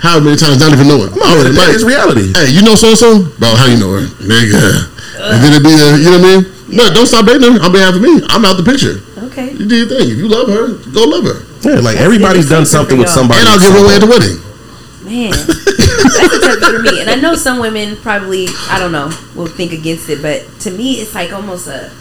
how 0.04 0.20
many 0.20 0.36
times, 0.36 0.60
not 0.60 0.76
even 0.76 0.88
knowing. 0.92 1.08
Oh, 1.16 1.24
Already, 1.24 1.56
that 1.56 1.72
Mike, 1.72 1.80
is 1.80 1.88
reality. 1.88 2.36
hey, 2.36 2.52
you 2.52 2.60
know 2.62 2.76
so 2.76 2.92
and 2.92 3.00
so? 3.00 3.24
Bro, 3.40 3.56
how 3.56 3.72
you 3.72 3.80
know 3.80 3.96
her? 3.96 4.04
Nigga. 4.20 4.92
And 5.32 5.40
then 5.40 5.56
it 5.56 5.64
be 5.64 5.72
a, 5.72 5.96
you 5.96 6.12
know 6.12 6.20
what 6.20 6.28
I 6.28 6.44
mean? 6.44 6.44
No, 6.76 6.84
don't 6.92 7.08
stop 7.08 7.24
dating 7.24 7.56
her 7.56 7.64
on 7.64 7.72
behalf 7.72 7.96
of 7.96 8.02
me. 8.04 8.20
I'm 8.28 8.44
out 8.44 8.60
the 8.60 8.68
picture. 8.68 9.00
Okay. 9.32 9.56
You 9.56 9.64
do 9.64 9.76
your 9.80 9.88
thing. 9.88 10.12
If 10.12 10.18
you 10.20 10.28
love 10.28 10.52
her, 10.52 10.76
go 10.92 11.08
love 11.08 11.24
her. 11.24 11.48
Yeah, 11.64 11.80
like 11.80 11.98
everybody's 11.98 12.50
done 12.50 12.66
something 12.68 13.00
with 13.00 13.08
somebody. 13.08 13.40
And 13.40 13.48
I'll 13.48 13.60
give 13.64 13.72
her 13.72 13.80
away 13.80 13.96
at 13.96 14.04
the 14.04 14.12
wedding. 14.12 14.36
Man, 15.08 15.32
that's 15.48 16.36
a 16.36 16.40
tough 16.44 16.62
one 16.62 16.76
for 16.76 16.84
me. 16.84 17.00
And 17.02 17.10
I 17.10 17.16
know 17.16 17.36
some 17.36 17.60
women 17.60 17.96
probably, 17.98 18.48
I 18.68 18.80
don't 18.80 18.92
know, 18.92 19.08
will 19.36 19.48
think 19.48 19.72
against 19.72 20.10
it, 20.10 20.22
but 20.22 20.44
to 20.62 20.72
me, 20.72 21.00
it's 21.00 21.16
like 21.16 21.32
almost 21.32 21.68
a 21.68 21.92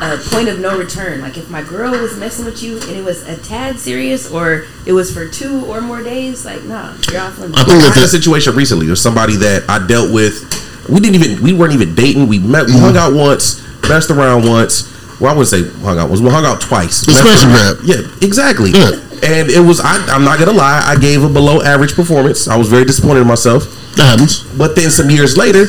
a 0.00 0.16
point 0.30 0.48
of 0.48 0.58
no 0.60 0.78
return. 0.78 1.20
Like 1.20 1.36
if 1.36 1.50
my 1.50 1.62
girl 1.62 1.90
was 1.90 2.16
messing 2.16 2.44
with 2.44 2.62
you 2.62 2.76
and 2.82 2.90
it 2.90 3.04
was 3.04 3.26
a 3.26 3.36
tad 3.36 3.78
serious, 3.78 4.30
or 4.30 4.66
it 4.86 4.92
was 4.92 5.12
for 5.12 5.28
two 5.28 5.64
or 5.66 5.80
more 5.80 6.02
days, 6.02 6.44
like 6.44 6.62
nah, 6.64 6.94
you're 7.10 7.20
off 7.20 7.38
limits. 7.38 7.60
I 7.60 7.64
think 7.64 7.82
I 7.82 7.88
that 7.88 7.94
had 7.94 8.04
a 8.04 8.08
situation 8.08 8.54
recently 8.54 8.88
with 8.88 8.98
somebody 8.98 9.36
that 9.36 9.64
I 9.68 9.84
dealt 9.86 10.12
with. 10.12 10.44
We 10.88 11.00
didn't 11.00 11.16
even 11.22 11.42
we 11.42 11.52
weren't 11.52 11.72
even 11.74 11.94
dating. 11.94 12.28
We 12.28 12.38
met, 12.38 12.66
we 12.66 12.72
hung 12.78 12.96
out 12.96 13.12
once, 13.12 13.60
messed 13.88 14.10
around 14.10 14.46
once. 14.48 14.94
Well, 15.20 15.32
I 15.32 15.36
wouldn't 15.36 15.48
say 15.48 15.68
hung 15.82 15.98
out. 15.98 16.10
Was 16.10 16.22
we 16.22 16.30
hung 16.30 16.44
out 16.46 16.60
twice. 16.60 17.00
The 17.02 17.12
Messed 17.12 17.22
smash 17.24 17.42
and 17.44 17.52
around- 17.52 17.76
grab. 17.86 18.06
Yeah, 18.20 18.26
exactly. 18.26 18.70
Yeah. 18.70 18.90
And 19.20 19.50
it 19.50 19.60
was 19.66 19.80
I, 19.80 19.96
I'm 20.14 20.22
not 20.24 20.38
gonna 20.38 20.52
lie. 20.52 20.80
I 20.86 20.96
gave 20.96 21.24
a 21.24 21.28
below 21.28 21.60
average 21.60 21.94
performance. 21.94 22.46
I 22.46 22.56
was 22.56 22.68
very 22.68 22.84
disappointed 22.84 23.22
in 23.22 23.26
myself. 23.26 23.64
That 23.98 24.06
happens. 24.06 24.42
But 24.56 24.74
then 24.74 24.90
some 24.90 25.10
years 25.10 25.36
later, 25.36 25.66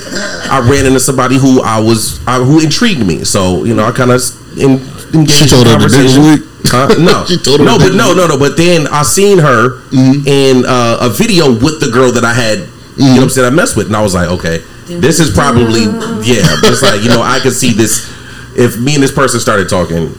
I 0.50 0.64
ran 0.64 0.86
into 0.86 1.00
somebody 1.00 1.38
who 1.38 1.62
I 1.62 1.80
was 1.80 2.26
I, 2.26 2.40
who 2.40 2.60
intrigued 2.62 3.06
me. 3.06 3.26
So 3.26 3.66
you 3.66 3.76
know, 3.76 3.84
I 3.84 3.92
kind 3.92 4.12
of 4.12 4.22
in, 4.58 4.80
engaged 5.14 5.50
She 5.50 5.50
told 5.50 5.68
in 5.68 5.74
her 5.74 5.80
the 5.80 5.90
dick 5.90 6.08
conversation. 6.08 6.46
Huh? 6.66 6.88
No, 7.00 7.26
She 7.26 7.38
told 7.38 7.62
no, 7.62 7.78
but 7.78 7.96
no, 7.96 8.14
no, 8.14 8.28
no. 8.28 8.38
But 8.38 8.56
then 8.58 8.88
I 8.88 9.04
seen 9.04 9.40
her 9.40 9.82
in 9.92 10.64
uh, 10.66 11.00
a 11.02 11.10
video 11.10 11.52
with 11.52 11.80
the 11.80 11.90
girl 11.92 12.12
that 12.14 12.24
I 12.24 12.34
had. 12.34 12.70
You 12.96 13.06
know 13.06 13.14
what 13.16 13.24
I'm 13.24 13.30
saying? 13.30 13.48
I 13.48 13.56
messed 13.56 13.78
with, 13.78 13.88
and 13.88 13.96
I 13.96 14.02
was 14.02 14.14
like, 14.14 14.28
okay, 14.28 14.60
this 14.86 15.20
is 15.20 15.34
probably 15.34 15.84
yeah. 16.24 16.44
It's 16.68 16.84
like 16.84 17.02
you 17.02 17.10
know, 17.10 17.22
I 17.22 17.40
could 17.40 17.54
see 17.54 17.74
this. 17.74 18.08
If 18.58 18.78
me 18.78 18.96
and 18.96 19.04
this 19.04 19.12
person 19.12 19.40
started 19.40 19.70
talking, 19.70 20.14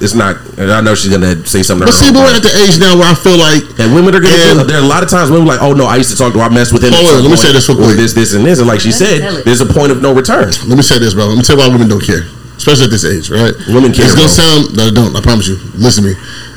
it's 0.00 0.14
not. 0.16 0.36
And 0.58 0.72
I 0.72 0.80
know 0.80 0.94
she's 0.96 1.12
gonna 1.12 1.44
say 1.46 1.62
something. 1.62 1.84
But 1.86 1.92
see, 1.94 2.08
but 2.10 2.24
we're 2.24 2.34
at 2.36 2.42
the 2.42 2.52
age 2.64 2.80
now 2.80 2.96
where 2.96 3.08
I 3.08 3.14
feel 3.14 3.36
like 3.36 3.62
And 3.78 3.92
women 3.94 4.14
are 4.16 4.20
gonna 4.20 4.34
And- 4.50 4.58
do 4.60 4.64
there 4.66 4.80
are 4.80 4.84
a 4.84 4.88
lot 4.88 5.02
of 5.04 5.08
times 5.12 5.30
women 5.30 5.44
are 5.48 5.52
like, 5.56 5.62
oh 5.62 5.72
no, 5.72 5.84
I 5.86 5.96
used 6.00 6.10
to 6.10 6.16
talk 6.16 6.32
to 6.32 6.40
her, 6.40 6.46
I 6.46 6.48
messed 6.48 6.72
with 6.72 6.82
him. 6.84 6.92
Hold 6.96 7.20
on, 7.20 7.22
let 7.22 7.30
me 7.30 7.36
say 7.36 7.52
this 7.52 7.68
real 7.68 7.76
quick. 7.76 7.96
This, 8.00 8.12
this, 8.16 8.32
and 8.34 8.44
this. 8.44 8.58
And 8.58 8.66
like 8.68 8.80
she 8.80 8.90
Tell 8.90 9.06
said, 9.06 9.20
it. 9.20 9.44
there's 9.44 9.60
a 9.60 9.68
point 9.68 9.92
of 9.92 10.00
no 10.02 10.12
return. 10.12 10.50
let 10.66 10.76
me 10.76 10.82
say 10.82 10.98
this, 10.98 11.12
bro. 11.14 11.26
Let 11.28 11.36
me 11.38 11.44
tell 11.44 11.56
you 11.56 11.62
why 11.62 11.68
women 11.68 11.88
don't 11.88 12.02
care, 12.02 12.24
especially 12.56 12.84
at 12.88 12.92
this 12.96 13.04
age, 13.04 13.28
right? 13.30 13.52
Women 13.68 13.92
care, 13.92 14.06
It's 14.08 14.16
gonna 14.16 14.32
bro. 14.32 14.40
sound 14.40 14.60
no, 14.76 14.88
I 14.88 14.90
don't. 14.90 15.12
I 15.16 15.20
promise 15.20 15.46
you. 15.48 15.56
Listen 15.76 16.04
to 16.04 16.10
me. 16.10 16.14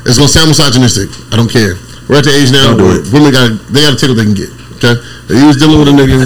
It's 0.08 0.16
gonna 0.16 0.28
sound 0.32 0.48
misogynistic. 0.48 1.08
I 1.32 1.36
don't 1.36 1.48
care. 1.52 1.76
We're 2.08 2.18
at 2.20 2.24
the 2.24 2.32
age 2.36 2.52
now 2.52 2.72
Don't 2.76 2.78
do 2.78 2.84
where 2.84 3.00
it. 3.00 3.12
women 3.12 3.32
got 3.32 3.48
they 3.72 3.80
gotta 3.84 3.96
take 3.96 4.08
what 4.12 4.16
they 4.20 4.28
can 4.28 4.34
get. 4.36 4.50
Okay, 4.80 4.92
if 5.28 5.36
you 5.40 5.46
was 5.48 5.56
dealing 5.56 5.78
with 5.80 5.88
a 5.88 5.96
nigga. 5.96 6.20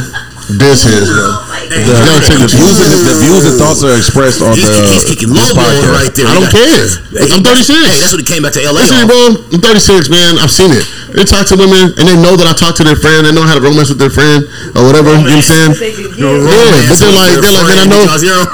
This 0.49 0.89
is 0.89 1.13
You 1.13 1.29
The 1.69 2.49
views, 2.49 2.81
and, 2.81 3.05
the 3.05 3.17
views 3.21 3.45
and 3.45 3.61
thoughts 3.61 3.85
are 3.85 3.93
expressed 3.93 4.41
on 4.41 4.57
He's, 4.57 4.65
the 4.65 4.81
he's 4.89 5.05
kicking 5.05 5.29
this 5.29 5.53
low 5.53 5.61
podcast. 5.61 5.93
right 5.93 6.13
there. 6.17 6.25
I 6.25 6.41
don't 6.41 6.49
care. 6.49 6.89
I'm 7.37 7.45
36. 7.45 7.69
Hey, 7.69 8.01
that's 8.01 8.17
what 8.17 8.25
he 8.25 8.29
came 8.29 8.43
back 8.43 8.57
to 8.57 8.65
LA. 8.65 8.81
Listen, 8.81 9.05
on. 9.05 9.13
bro, 9.13 9.45
I'm 9.53 9.61
36, 9.61 10.09
man. 10.09 10.41
I've 10.41 10.49
seen 10.51 10.73
it. 10.73 10.89
They 11.15 11.25
talk 11.25 11.49
to 11.49 11.57
women 11.57 11.97
and 11.97 12.05
they 12.05 12.17
know 12.19 12.37
that 12.37 12.45
I 12.45 12.53
talk 12.53 12.77
to 12.79 12.85
their 12.85 12.99
friend. 12.99 13.25
They 13.25 13.33
know 13.33 13.45
how 13.45 13.57
to 13.57 13.63
romance 13.65 13.89
with 13.89 14.01
their 14.01 14.13
friend 14.13 14.45
or 14.77 14.85
whatever. 14.85 15.17
You 15.17 15.41
know 15.41 15.41
what 15.41 15.49
I'm 15.49 15.75
saying? 15.75 16.19
No 16.21 16.37
yeah, 16.37 16.85
but 16.91 16.97
they're 17.01 17.15
like, 17.15 17.39
your 17.39 17.43
they're 17.43 17.57
like, 17.57 17.69
man, 17.71 17.81
I 17.81 17.87
know, 17.89 18.05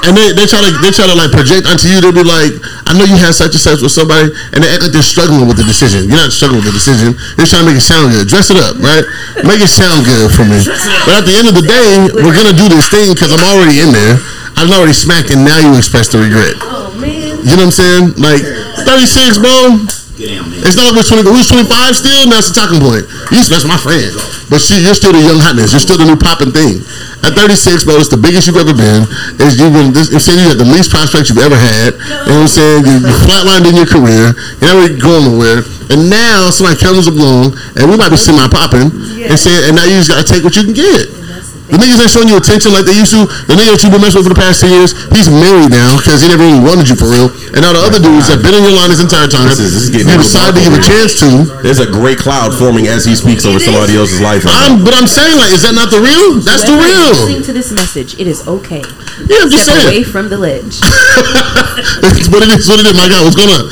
and 0.05 0.13
they, 0.15 0.31
they 0.31 0.47
try 0.47 0.63
to, 0.63 0.71
they 0.79 0.93
try 0.93 1.09
to 1.09 1.17
like 1.17 1.33
project 1.33 1.67
onto 1.67 1.91
you. 1.91 1.99
They'll 1.99 2.15
be 2.15 2.23
like, 2.23 2.55
I 2.87 2.93
know 2.95 3.03
you 3.03 3.17
had 3.17 3.35
such 3.35 3.57
and 3.57 3.63
such 3.63 3.81
with 3.81 3.91
somebody, 3.91 4.31
and 4.55 4.63
they 4.63 4.69
act 4.69 4.85
like 4.85 4.93
they're 4.93 5.05
struggling 5.05 5.49
with 5.49 5.57
the 5.57 5.67
decision. 5.67 6.07
You're 6.07 6.21
not 6.21 6.31
struggling 6.31 6.63
with 6.63 6.71
the 6.71 6.77
decision. 6.77 7.17
You're 7.35 7.49
trying 7.49 7.65
to 7.65 7.73
make 7.73 7.81
it 7.81 7.85
sound 7.85 8.13
good. 8.13 8.29
Dress 8.29 8.53
it 8.53 8.59
up, 8.61 8.77
right? 8.79 9.03
Make 9.43 9.59
it 9.59 9.71
sound 9.71 10.05
good 10.05 10.31
for 10.31 10.45
me. 10.45 10.61
But 11.09 11.19
at 11.19 11.25
the 11.27 11.35
end 11.35 11.49
of 11.49 11.55
the 11.57 11.65
day, 11.65 12.07
we're 12.13 12.35
gonna 12.37 12.55
do 12.55 12.69
this 12.71 12.87
thing 12.87 13.11
because 13.11 13.33
I'm 13.33 13.43
already 13.43 13.81
in 13.81 13.91
there. 13.91 14.21
I've 14.55 14.71
already 14.71 14.95
smacked, 14.95 15.33
and 15.35 15.43
now 15.43 15.59
you 15.59 15.75
express 15.75 16.07
the 16.07 16.23
regret. 16.23 16.55
Oh 16.61 16.93
man. 16.95 17.41
You 17.43 17.57
know 17.57 17.67
what 17.67 17.75
I'm 17.75 17.75
saying? 17.75 18.03
Like 18.21 18.41
36, 18.87 19.41
bro. 19.41 19.94
Get 20.15 20.31
down, 20.31 20.47
man. 20.47 20.63
It's 20.63 20.79
not 20.79 20.95
like 20.95 21.03
we're 21.03 21.23
20, 21.23 21.27
who's 21.27 21.51
25 21.51 21.67
still? 21.91 22.31
That's 22.31 22.47
the 22.47 22.55
talking 22.55 22.79
point. 22.79 23.03
You 23.35 23.43
used 23.43 23.51
to 23.51 23.59
that's 23.59 23.67
my 23.67 23.75
friend. 23.75 24.15
But 24.47 24.63
she, 24.63 24.79
you're 24.79 24.95
still 24.95 25.11
the 25.11 25.19
young 25.19 25.43
hotness. 25.43 25.75
You're 25.75 25.83
still 25.83 25.99
the 25.99 26.07
new 26.07 26.15
popping 26.15 26.55
thing. 26.55 26.87
At 27.19 27.35
36, 27.35 27.83
bro, 27.83 27.99
it's 27.99 28.07
the 28.07 28.15
biggest 28.15 28.47
you've 28.47 28.55
ever 28.55 28.71
been. 28.71 29.03
It's 29.43 29.59
you've 29.59 29.75
been 29.75 29.91
this, 29.91 30.15
I'm 30.15 30.23
saying 30.23 30.39
you 30.39 30.47
had 30.47 30.61
the 30.61 30.69
least 30.71 30.87
prospects 30.87 31.27
you've 31.27 31.43
ever 31.43 31.59
had. 31.59 31.99
You 31.99 32.31
know 32.31 32.47
what 32.47 32.47
I'm 32.47 32.55
saying? 32.55 32.79
You, 32.87 32.95
you 33.03 33.15
flatlined 33.27 33.67
in 33.67 33.75
your 33.75 33.89
career. 33.89 34.31
You're 34.63 34.71
not 34.71 34.77
really 34.79 34.95
going 34.95 35.35
nowhere. 35.35 35.67
And 35.91 36.07
now 36.07 36.47
somebody 36.47 36.79
comes 36.79 37.11
along 37.11 37.59
and 37.75 37.91
we 37.91 37.99
might 37.99 38.09
be 38.09 38.17
semi 38.17 38.47
popping 38.47 38.87
and 39.19 39.35
saying, 39.35 39.67
and 39.67 39.75
now 39.75 39.83
you 39.83 39.99
just 39.99 40.07
gotta 40.07 40.23
take 40.23 40.47
what 40.47 40.55
you 40.55 40.63
can 40.63 40.73
get. 40.73 41.24
The 41.65 41.81
niggas 41.81 41.97
ain't 41.97 42.13
showing 42.13 42.29
you 42.29 42.37
attention 42.37 42.71
like 42.77 42.85
they 42.85 42.93
used 42.93 43.09
to. 43.17 43.25
The 43.49 43.57
nigga 43.57 43.73
that 43.73 43.81
you've 43.81 43.89
been 43.89 44.01
messing 44.05 44.21
with 44.21 44.29
for 44.29 44.33
the 44.37 44.39
past 44.39 44.61
10 44.61 44.69
years, 44.69 44.93
he's 45.09 45.25
married 45.33 45.73
now 45.73 45.97
because 45.97 46.21
he 46.21 46.29
never 46.29 46.45
even 46.45 46.61
wanted 46.61 46.85
you 46.85 46.93
for 46.93 47.09
real. 47.09 47.33
And 47.57 47.65
now 47.65 47.73
the 47.73 47.81
other 47.81 47.97
dudes 47.97 48.29
that 48.29 48.45
been 48.45 48.53
in 48.53 48.61
your 48.61 48.77
line 48.77 48.93
this 48.93 49.01
entire 49.01 49.25
time, 49.25 49.49
This 49.49 49.57
is- 49.57 49.73
this 49.73 49.83
is 49.85 49.89
getting 49.89 50.13
you 50.13 50.21
decide 50.21 50.53
to 50.53 50.61
give 50.61 50.77
a 50.77 50.83
chance 50.85 51.17
to. 51.25 51.49
There's 51.65 51.81
a 51.81 51.89
great 51.89 52.21
cloud 52.21 52.53
forming 52.53 52.85
as 52.85 53.01
he 53.03 53.17
speaks 53.17 53.49
over 53.49 53.57
somebody 53.57 53.97
else's 53.97 54.21
life. 54.21 54.45
right. 54.45 54.69
I'm, 54.69 54.85
but 54.85 54.93
I'm 54.93 55.09
saying, 55.09 55.41
like, 55.41 55.51
is 55.57 55.65
that 55.65 55.73
not 55.73 55.89
the 55.89 55.97
real? 56.05 56.37
That's 56.37 56.61
the 56.69 56.77
Whoever 56.77 56.85
is 56.85 56.93
real. 56.93 57.09
Listening 57.33 57.43
to 57.49 57.53
this 57.57 57.69
message, 57.73 58.13
it 58.21 58.27
is 58.29 58.45
okay. 58.45 58.85
Yeah, 59.25 59.41
I'm 59.41 59.49
just 59.49 59.65
Step 59.65 59.89
away 59.89 60.03
from 60.05 60.29
the 60.29 60.37
ledge. 60.37 60.79
That's 62.05 62.29
what 62.29 62.43
it 62.45 62.49
is. 62.53 62.67
What 62.69 62.79
it 62.79 62.85
is. 62.85 62.93
My 62.93 63.09
God, 63.09 63.25
what's 63.25 63.35
going 63.35 63.49
on? 63.49 63.65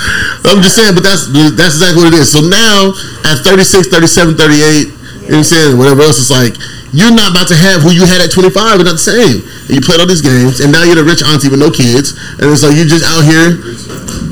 I'm 0.50 0.62
just 0.66 0.76
saying, 0.76 0.94
but 0.98 1.04
that's 1.04 1.28
that's 1.56 1.78
exactly 1.78 2.04
what 2.04 2.14
it 2.14 2.20
is. 2.20 2.32
So 2.32 2.41
now, 2.41 2.91
at 3.30 3.39
36, 3.46 3.88
37, 3.88 4.36
38, 4.36 4.58
you 4.58 4.91
know 4.91 4.94
what 5.30 5.36
I'm 5.38 5.44
saying? 5.44 5.78
Whatever 5.78 6.02
else, 6.04 6.20
it's 6.20 6.30
like 6.34 6.56
you're 6.94 7.10
not 7.10 7.34
about 7.34 7.50
to 7.50 7.58
have 7.58 7.82
who 7.82 7.89
you 7.89 8.06
had 8.06 8.22
at 8.22 8.30
25, 8.30 8.54
but 8.78 8.86
not 8.86 9.02
the 9.02 9.02
same. 9.02 9.41
And 9.66 9.74
you 9.74 9.82
played 9.82 9.98
all 9.98 10.06
these 10.06 10.22
games, 10.22 10.62
and 10.62 10.70
now 10.70 10.86
you're 10.86 11.02
the 11.02 11.04
rich 11.04 11.26
auntie 11.26 11.50
with 11.50 11.58
no 11.58 11.74
kids, 11.74 12.14
and 12.38 12.46
it's 12.54 12.62
like 12.62 12.78
you're 12.78 12.86
just 12.86 13.02
out 13.02 13.26
here. 13.26 13.58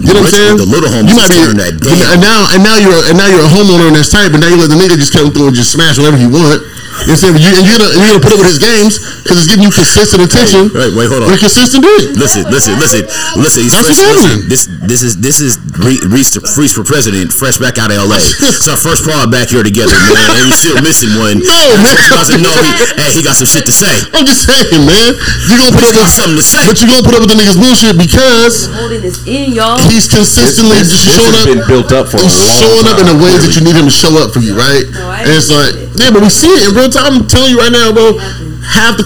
You 0.01 0.14
know 0.14 0.22
what 0.22 0.30
I'm 0.30 0.57
saying? 0.57 0.57
the 0.62 0.70
little 0.70 0.89
homies 0.89 1.14
you 1.14 1.18
might 1.18 1.30
be, 1.30 1.41
that 1.57 1.78
down. 1.82 2.18
and 2.18 2.22
now 2.22 2.49
and 2.53 2.62
now 2.62 2.78
you're 2.78 2.93
a, 2.93 3.03
and 3.09 3.18
now 3.18 3.30
you're 3.30 3.41
a 3.41 3.49
homeowner 3.49 3.89
and 3.89 3.97
that's 3.97 4.09
tight, 4.09 4.30
but 4.34 4.41
now 4.41 4.49
you 4.49 4.57
let 4.57 4.70
the 4.70 4.78
nigga 4.78 4.97
just 4.97 5.14
come 5.14 5.30
through 5.30 5.53
and 5.53 5.57
just 5.57 5.74
smash 5.74 5.97
whatever 5.97 6.18
you 6.18 6.30
want. 6.30 6.62
You 7.02 7.14
know 7.14 7.18
what 7.18 7.18
I'm 7.18 7.22
saying? 7.22 7.34
But 7.34 7.41
you, 7.41 7.49
and 7.58 7.66
you're 7.66 7.80
gonna, 7.82 7.91
you're 7.97 8.10
gonna 8.14 8.24
put 8.24 8.34
up 8.34 8.39
with 8.41 8.49
his 8.52 8.62
games 8.62 8.93
because 9.26 9.38
it's 9.41 9.49
giving 9.49 9.66
you 9.66 9.74
consistent 9.74 10.22
attention. 10.22 10.70
right? 10.74 10.91
wait, 10.93 11.10
hold 11.10 11.26
on. 11.26 11.34
With 11.34 11.41
consistent 11.41 11.82
dick. 11.82 12.14
Listen, 12.16 12.45
listen, 12.54 12.78
listen, 12.78 13.04
listen. 13.41 13.62
He's 13.66 13.74
That's 13.74 13.89
fresh, 13.89 13.99
what's 13.99 14.22
listen. 14.22 14.30
happening. 14.30 14.49
This, 14.49 14.62
this 14.86 15.02
is, 15.02 15.14
this 15.18 15.38
is 15.41 15.58
Re- 15.82 16.02
Reese, 16.08 16.38
Reese 16.58 16.74
for 16.78 16.86
president, 16.86 17.34
fresh 17.34 17.58
back 17.58 17.82
out 17.82 17.89
of 17.89 17.97
L.A. 17.97 18.20
It's 18.62 18.70
our 18.70 18.78
first 18.78 19.02
pod 19.08 19.32
back 19.34 19.49
here 19.49 19.66
together, 19.66 19.89
man, 19.97 20.14
and 20.38 20.45
we 20.45 20.54
still 20.54 20.78
missing 20.86 21.10
one. 21.18 21.41
No, 21.41 21.58
man. 21.82 21.97
because 22.06 22.30
I 22.30 22.38
know 22.38 22.54
he, 22.54 22.70
hey, 23.02 23.10
he 23.18 23.22
got 23.26 23.34
some 23.34 23.49
shit 23.49 23.66
to 23.66 23.74
say. 23.74 23.89
I'm 24.14 24.22
just 24.28 24.45
saying, 24.45 24.70
man. 24.86 25.18
You 25.49 25.58
gonna 25.58 25.74
put 25.74 25.82
up 25.89 25.97
got 25.97 26.06
with 26.06 26.14
something 26.14 26.38
to 26.38 26.45
say. 26.45 26.62
but 26.70 26.78
you 26.78 26.86
gonna 26.86 27.02
put 27.02 27.18
up 27.18 27.26
with 27.26 27.32
the 27.34 27.39
niggas 27.41 27.58
bullshit 27.58 27.97
because 27.97 28.70
Holding 28.70 29.02
this 29.02 29.18
in, 29.26 29.58
y'all. 29.58 29.82
he's 29.89 30.06
consistently 30.06 30.78
this, 30.86 30.93
just 30.93 31.10
this 31.10 31.18
showing 31.18 31.34
has 31.34 31.41
up. 31.41 31.49
been 31.49 31.64
built 31.66 31.89
up 31.95 32.06
for 32.14 32.22
a 32.22 32.26
He's 32.30 32.38
long 32.38 32.62
showing 32.62 32.86
up 32.93 32.97
in 33.02 33.08
the 33.10 33.18
time, 33.18 33.26
ways 33.26 33.41
that 33.41 33.54
you 33.58 33.64
need 33.66 33.74
him 33.74 33.89
to 33.89 33.95
show 33.95 34.14
up 34.22 34.30
for 34.36 34.41
you, 34.45 34.54
right? 34.54 34.86
No, 34.93 35.10
I 35.10 35.26
and 35.26 35.34
it's 35.34 35.49
like, 35.49 35.74
it. 35.74 35.89
Yeah, 35.95 36.11
but 36.11 36.21
we 36.21 36.29
see 36.29 36.47
it 36.47 36.69
in 36.69 36.75
real 36.75 36.89
time. 36.89 37.23
I'm 37.23 37.27
telling 37.27 37.51
you 37.51 37.59
right 37.59 37.71
now, 37.71 37.91
bro. 37.91 38.17
Half 38.63 38.97
the 38.97 39.05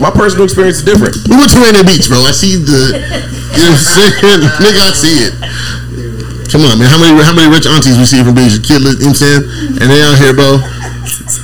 My 0.00 0.10
personal 0.10 0.44
experience 0.44 0.78
is 0.82 0.84
different. 0.84 1.14
we 1.28 1.36
went 1.36 1.50
to 1.52 1.60
Rainier 1.62 1.84
Beach, 1.84 2.08
bro. 2.08 2.18
I 2.26 2.32
see 2.34 2.56
the, 2.58 2.98
you 3.54 3.62
know 3.62 3.70
what 3.70 3.78
I'm 3.78 3.86
saying, 3.86 4.14
nigga. 4.64 4.80
I 4.82 4.92
see 4.96 5.16
it. 5.28 5.34
Come 6.50 6.68
on, 6.68 6.76
man. 6.78 6.88
How 6.90 6.98
many 7.00 7.16
how 7.22 7.32
many 7.32 7.48
rich 7.48 7.64
aunties 7.64 7.96
we 7.96 8.04
see 8.04 8.20
from 8.20 8.34
beach? 8.36 8.60
Kid, 8.60 8.82
you 8.84 8.92
know 8.92 8.92
what 8.92 9.06
I'm 9.08 9.16
saying? 9.16 9.42
And 9.80 9.86
they 9.88 10.02
out 10.04 10.18
here, 10.20 10.34
bro. 10.36 10.60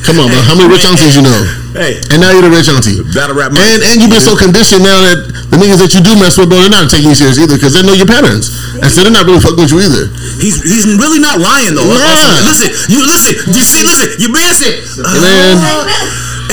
Come 0.06 0.22
on, 0.22 0.30
bro. 0.30 0.38
How 0.46 0.54
many 0.54 0.70
rich 0.70 0.86
aunties 0.86 1.14
you 1.18 1.22
know? 1.26 1.34
Hey, 1.74 1.98
And 2.14 2.22
now 2.22 2.30
you're 2.32 2.46
the 2.46 2.52
rich 2.54 2.70
auntie. 2.70 3.02
battle 3.12 3.36
rap. 3.36 3.52
And 3.52 3.80
and 3.84 3.96
you've 4.00 4.10
been 4.10 4.22
so 4.24 4.34
conditioned 4.38 4.82
now 4.86 4.98
that 5.04 5.18
the 5.50 5.56
niggas 5.60 5.78
that 5.82 5.92
you 5.92 6.00
do 6.00 6.14
mess 6.16 6.38
with, 6.38 6.48
bro, 6.48 6.62
they're 6.62 6.72
not 6.72 6.88
taking 6.88 7.10
you 7.12 7.18
serious 7.18 7.36
either 7.38 7.54
because 7.58 7.74
they 7.74 7.82
know 7.84 7.92
your 7.94 8.08
patterns, 8.08 8.48
and 8.80 8.88
so 8.88 9.02
they're 9.04 9.12
not 9.14 9.26
really 9.26 9.42
fucking 9.42 9.60
with 9.60 9.72
you 9.74 9.82
either. 9.84 10.08
He's 10.40 10.62
he's 10.62 10.86
really 10.98 11.18
not 11.20 11.38
lying 11.42 11.74
though. 11.76 11.84
Nah. 11.86 12.46
Listen, 12.48 12.70
you 12.88 13.02
listen. 13.04 13.34
You 13.52 13.62
see, 13.66 13.82
listen. 13.84 14.08
Your 14.22 14.32
man 14.32 14.50
said, 14.54 14.74
Man, 15.04 15.58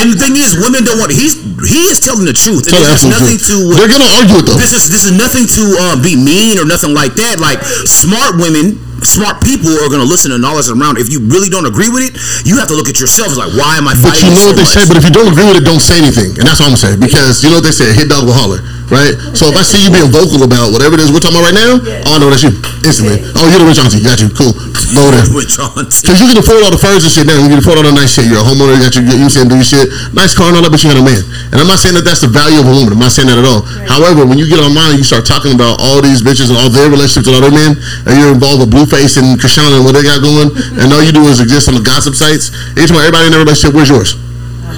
And 0.04 0.12
the 0.12 0.20
thing 0.20 0.36
is, 0.36 0.60
women 0.60 0.84
don't 0.84 1.00
want. 1.00 1.14
He's 1.16 1.40
he 1.66 1.88
is 1.88 2.04
telling 2.04 2.28
the 2.28 2.36
truth. 2.36 2.68
And 2.68 2.76
Tell 2.76 2.84
this 2.84 3.08
is 3.08 3.10
nothing 3.10 3.40
truth. 3.40 3.72
to. 3.72 3.76
They're 3.80 3.90
gonna 3.92 4.12
argue 4.20 4.44
it 4.44 4.46
though. 4.50 4.60
This 4.60 4.76
is 4.76 4.90
this 4.92 5.06
is 5.08 5.14
nothing 5.16 5.48
to 5.48 5.64
uh, 5.80 5.96
be 6.04 6.14
mean 6.20 6.60
or 6.60 6.66
nothing 6.68 6.92
like 6.94 7.16
that. 7.18 7.40
Like 7.40 7.64
smart 7.88 8.36
women, 8.38 8.78
smart 9.04 9.44
people 9.44 9.72
are 9.84 9.90
gonna 9.92 10.08
listen 10.08 10.32
to 10.32 10.38
knowledge 10.40 10.70
around. 10.70 10.98
If 10.98 11.12
you 11.12 11.20
really 11.28 11.50
don't 11.50 11.66
agree 11.68 11.90
with 11.90 12.04
it, 12.08 12.14
you 12.48 12.56
have 12.62 12.68
to 12.70 12.76
look 12.78 12.88
at 12.88 13.00
yourself. 13.00 13.34
It's 13.34 13.40
like, 13.42 13.52
why 13.58 13.76
am 13.76 13.88
I 13.88 13.94
But 13.98 14.16
fighting 14.16 14.32
you 14.32 14.36
know 14.38 14.42
so 14.42 14.48
what 14.54 14.56
they 14.62 14.68
much? 14.68 14.76
say, 14.78 14.84
but 14.88 14.98
if 14.98 15.04
you 15.04 15.12
don't 15.14 15.28
agree 15.28 15.46
with 15.46 15.58
it, 15.60 15.66
don't 15.68 15.84
say 15.84 15.98
anything. 16.00 16.32
And 16.40 16.46
that's 16.48 16.60
what 16.64 16.70
I'm 16.72 16.80
saying. 16.80 17.00
Because 17.04 17.44
you 17.44 17.50
know 17.52 17.60
what 17.60 17.68
they 17.68 17.76
say, 17.76 17.92
hit 17.94 18.08
dog 18.10 18.26
will 18.26 18.38
holler. 18.38 18.62
Right? 18.92 19.18
So 19.34 19.50
if 19.50 19.58
I 19.58 19.66
see 19.66 19.82
you 19.82 19.90
being 19.90 20.14
vocal 20.14 20.46
about 20.46 20.70
whatever 20.70 20.94
it 20.94 21.02
is 21.02 21.10
we're 21.10 21.24
talking 21.24 21.42
about 21.42 21.50
right 21.50 21.58
now, 21.58 21.82
oh 22.12 22.22
no, 22.22 22.30
that's 22.30 22.46
you. 22.46 22.54
Instantly. 22.86 23.18
Oh, 23.34 23.50
you're 23.50 23.58
the 23.58 23.66
rich 23.66 23.82
auntie. 23.82 24.02
Got 24.02 24.22
you. 24.22 24.30
Cool. 24.30 24.54
Go 24.94 25.10
there. 25.10 25.26
Which 25.34 25.58
auntie? 25.58 26.06
Because 26.06 26.22
you 26.22 26.30
can 26.30 26.38
afford 26.38 26.62
all 26.62 26.70
the 26.70 26.78
furs 26.78 27.02
and 27.02 27.10
shit 27.10 27.26
now. 27.26 27.42
You 27.42 27.50
can 27.50 27.58
afford 27.58 27.82
all 27.82 27.88
the 27.88 27.96
nice 27.96 28.14
shit. 28.14 28.30
You're 28.30 28.42
a 28.42 28.46
homeowner. 28.46 28.78
You 28.78 28.86
got 28.86 28.94
your, 28.94 29.04
you 29.10 29.26
saying 29.26 29.50
do 29.50 29.58
your 29.58 29.66
shit. 29.66 29.90
Nice 30.14 30.38
car 30.38 30.54
and 30.54 30.62
all 30.62 30.64
that, 30.64 30.70
but 30.70 30.82
you 30.86 30.94
got 30.94 31.02
a 31.02 31.06
man. 31.06 31.26
And 31.50 31.58
I'm 31.58 31.66
not 31.66 31.82
saying 31.82 31.98
that 31.98 32.06
that's 32.06 32.22
the 32.22 32.30
value 32.30 32.62
of 32.62 32.70
a 32.70 32.74
woman. 32.78 32.94
I'm 32.94 33.02
not 33.02 33.10
saying 33.10 33.30
that 33.32 33.42
at 33.42 33.48
all. 33.48 33.66
However, 33.90 34.22
when 34.22 34.38
you 34.38 34.46
get 34.46 34.62
online, 34.62 35.02
you 35.02 35.06
start 35.08 35.26
talking 35.26 35.58
about 35.58 35.82
all 35.82 35.98
these 36.06 36.22
bitches 36.22 36.54
and 36.54 36.58
all 36.62 36.70
their 36.70 36.90
relationships 36.94 37.26
with 37.26 37.38
other 37.42 37.50
men, 37.50 37.74
and 38.06 38.14
you're 38.22 38.34
involved 38.34 38.62
with 38.62 38.70
Blueface 38.70 39.18
and 39.18 39.34
Cristiano 39.42 39.82
and 39.82 39.86
what 39.86 39.98
they 39.98 40.06
got 40.06 40.22
going, 40.22 40.54
and 40.78 40.94
all 40.94 41.02
you 41.02 41.14
do 41.14 41.26
is 41.26 41.42
exist 41.42 41.66
on 41.66 41.74
the 41.74 41.86
gossip 41.86 42.14
sites. 42.14 42.54
Each 42.78 42.94
one, 42.94 43.02
everybody 43.02 43.30
in 43.30 43.34
their 43.34 43.42
relationship, 43.42 43.74
where's 43.74 43.90
yours? 43.90 44.14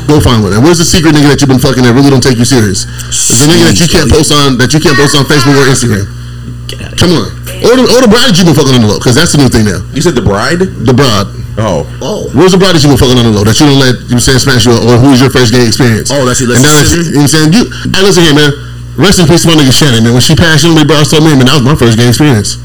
Go 0.07 0.19
find 0.19 0.43
one. 0.43 0.55
And 0.55 0.63
where's 0.63 0.79
the 0.79 0.87
secret 0.87 1.15
nigga 1.15 1.31
that 1.31 1.39
you've 1.39 1.51
been 1.51 1.59
fucking 1.59 1.83
that 1.83 1.91
really 1.91 2.11
don't 2.11 2.23
take 2.23 2.39
you 2.39 2.47
serious? 2.47 2.87
The 2.87 3.47
nigga 3.47 3.71
that 3.71 3.77
you 3.79 3.87
can't 3.87 4.07
post 4.07 4.31
on 4.31 4.59
that 4.59 4.71
you 4.71 4.79
can't 4.79 4.95
post 4.95 5.15
on 5.15 5.23
Facebook 5.27 5.55
or 5.55 5.67
Instagram. 5.67 6.07
Come 6.99 7.15
on. 7.15 7.31
Or 7.63 7.73
the, 7.79 7.83
or 7.87 7.99
the 8.03 8.11
bride 8.11 8.31
that 8.31 8.35
you've 8.35 8.47
been 8.47 8.57
fucking 8.57 8.75
on 8.75 8.83
the 8.83 8.89
low, 8.91 8.99
because 8.99 9.15
that's 9.15 9.31
the 9.31 9.39
new 9.39 9.47
thing 9.47 9.63
now. 9.63 9.79
You 9.95 10.03
said 10.03 10.15
the 10.15 10.23
bride? 10.23 10.59
The 10.59 10.91
bride. 10.91 11.27
Oh. 11.57 11.87
Oh, 12.03 12.29
Where's 12.37 12.53
the 12.53 12.61
bride 12.61 12.77
that 12.77 12.83
you've 12.85 12.93
been 12.93 13.01
fucking 13.01 13.17
on 13.17 13.25
the 13.25 13.33
low 13.33 13.41
that 13.47 13.57
you 13.57 13.65
don't 13.65 13.81
let 13.81 13.97
you 14.13 14.21
saying 14.21 14.37
smash 14.43 14.69
you 14.69 14.77
or 14.77 15.01
who's 15.01 15.17
your 15.17 15.33
first 15.33 15.49
gay 15.49 15.65
experience? 15.65 16.13
Oh, 16.13 16.21
that's 16.21 16.37
you 16.37 16.53
and 16.53 16.61
now 16.61 16.69
that 16.69 16.85
you, 16.93 17.01
you 17.01 17.17
know 17.17 17.25
what 17.25 17.33
I'm 17.33 17.33
saying 17.33 17.49
you 17.57 17.63
hey 17.65 18.01
listen 18.05 18.21
here 18.29 18.37
man. 18.37 18.51
Rest 18.93 19.17
in 19.17 19.25
peace 19.25 19.41
to 19.41 19.49
my 19.49 19.57
nigga 19.57 19.73
Shannon 19.73 20.05
man. 20.05 20.13
When 20.13 20.21
she 20.21 20.37
passed, 20.37 20.61
she 20.61 20.69
brought 20.69 21.01
us 21.01 21.09
told 21.09 21.25
me 21.25 21.33
man 21.33 21.49
that 21.49 21.57
was 21.57 21.65
my 21.65 21.73
first 21.73 21.97
gay 21.97 22.05
experience. 22.05 22.61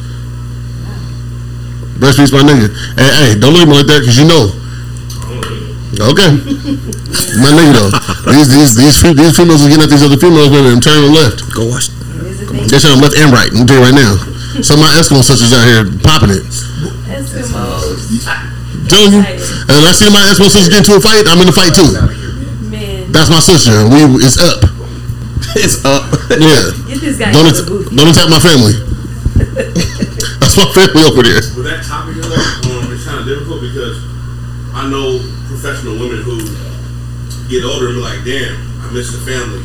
Rest 1.97 2.21
in 2.21 2.29
peace 2.29 2.37
my 2.37 2.45
nigga. 2.45 2.69
Hey, 3.01 3.11
hey, 3.17 3.31
don't 3.41 3.57
look 3.57 3.65
at 3.65 3.71
me 3.73 3.81
like 3.81 3.89
that 3.89 4.05
because 4.05 4.21
you 4.21 4.29
know. 4.29 4.62
Okay, 5.93 6.33
my 7.37 7.51
nigga 7.53 7.73
though. 7.77 7.93
These 8.33 8.49
these 8.49 8.73
these 8.77 8.97
fe- 8.97 9.13
these 9.13 9.37
females 9.37 9.61
are 9.61 9.69
getting 9.69 9.85
at 9.85 9.91
these 9.93 10.03
other 10.03 10.17
females 10.17 10.49
man 10.49 10.65
and 10.73 10.81
turning 10.83 11.13
them 11.13 11.21
left. 11.21 11.45
go 11.53 11.69
watch. 11.69 11.93
It 11.93 12.33
is 12.33 12.41
a. 12.41 12.49
They're 12.49 12.81
turning 12.81 13.01
left 13.05 13.17
and 13.21 13.29
right. 13.29 13.53
I'm 13.53 13.67
tell 13.69 13.77
you 13.77 13.85
right 13.85 13.95
now. 13.97 14.17
Some 14.65 14.81
of 14.81 14.89
my 14.89 14.93
Eskimo 14.97 15.21
sisters 15.21 15.53
out 15.53 15.65
here 15.69 15.85
popping 16.01 16.33
it. 16.33 16.45
Eskimos. 17.13 18.25
Telling 18.89 19.13
you. 19.13 19.21
And 19.21 19.85
I 19.85 19.93
see 19.93 20.09
my 20.09 20.25
Eskimo 20.33 20.49
sisters 20.49 20.73
get 20.73 20.81
into 20.81 20.97
a 20.97 21.01
fight. 21.01 21.29
I'm 21.29 21.41
in 21.45 21.47
the 21.49 21.53
fight 21.57 21.77
too. 21.77 21.89
Man, 22.73 23.13
That's 23.13 23.29
my 23.29 23.41
sister. 23.45 23.85
We 23.89 24.01
it's 24.25 24.41
up. 24.41 24.65
It's 25.61 25.85
up. 25.85 26.09
Yeah. 26.33 26.73
get 26.89 27.01
this 27.05 27.19
guy 27.21 27.33
Don't 27.37 27.45
into 27.45 27.61
att- 27.61 27.69
the 27.69 27.85
booth. 27.85 27.93
don't 27.93 28.09
attack 28.09 28.29
my 28.33 28.41
family. 28.41 28.73
That's 30.41 30.57
my 30.57 30.65
family 30.73 31.05
over 31.05 31.21
there. 31.21 31.45
With 31.53 31.69
that 31.69 31.85
topic 31.85 32.17
though, 32.17 32.33
um, 32.33 32.89
it's 32.89 33.05
kind 33.05 33.21
of 33.21 33.27
difficult 33.29 33.61
because 33.61 34.01
I 34.73 34.89
know 34.89 35.21
professional 35.63 35.95
women 35.95 36.19
who 36.27 36.43
get 37.47 37.63
older 37.63 37.95
and 37.95 37.97
be 37.97 38.03
like, 38.03 38.19
"Damn, 38.27 38.59
I 38.83 38.91
miss 38.91 39.15
the 39.15 39.23
family, 39.23 39.63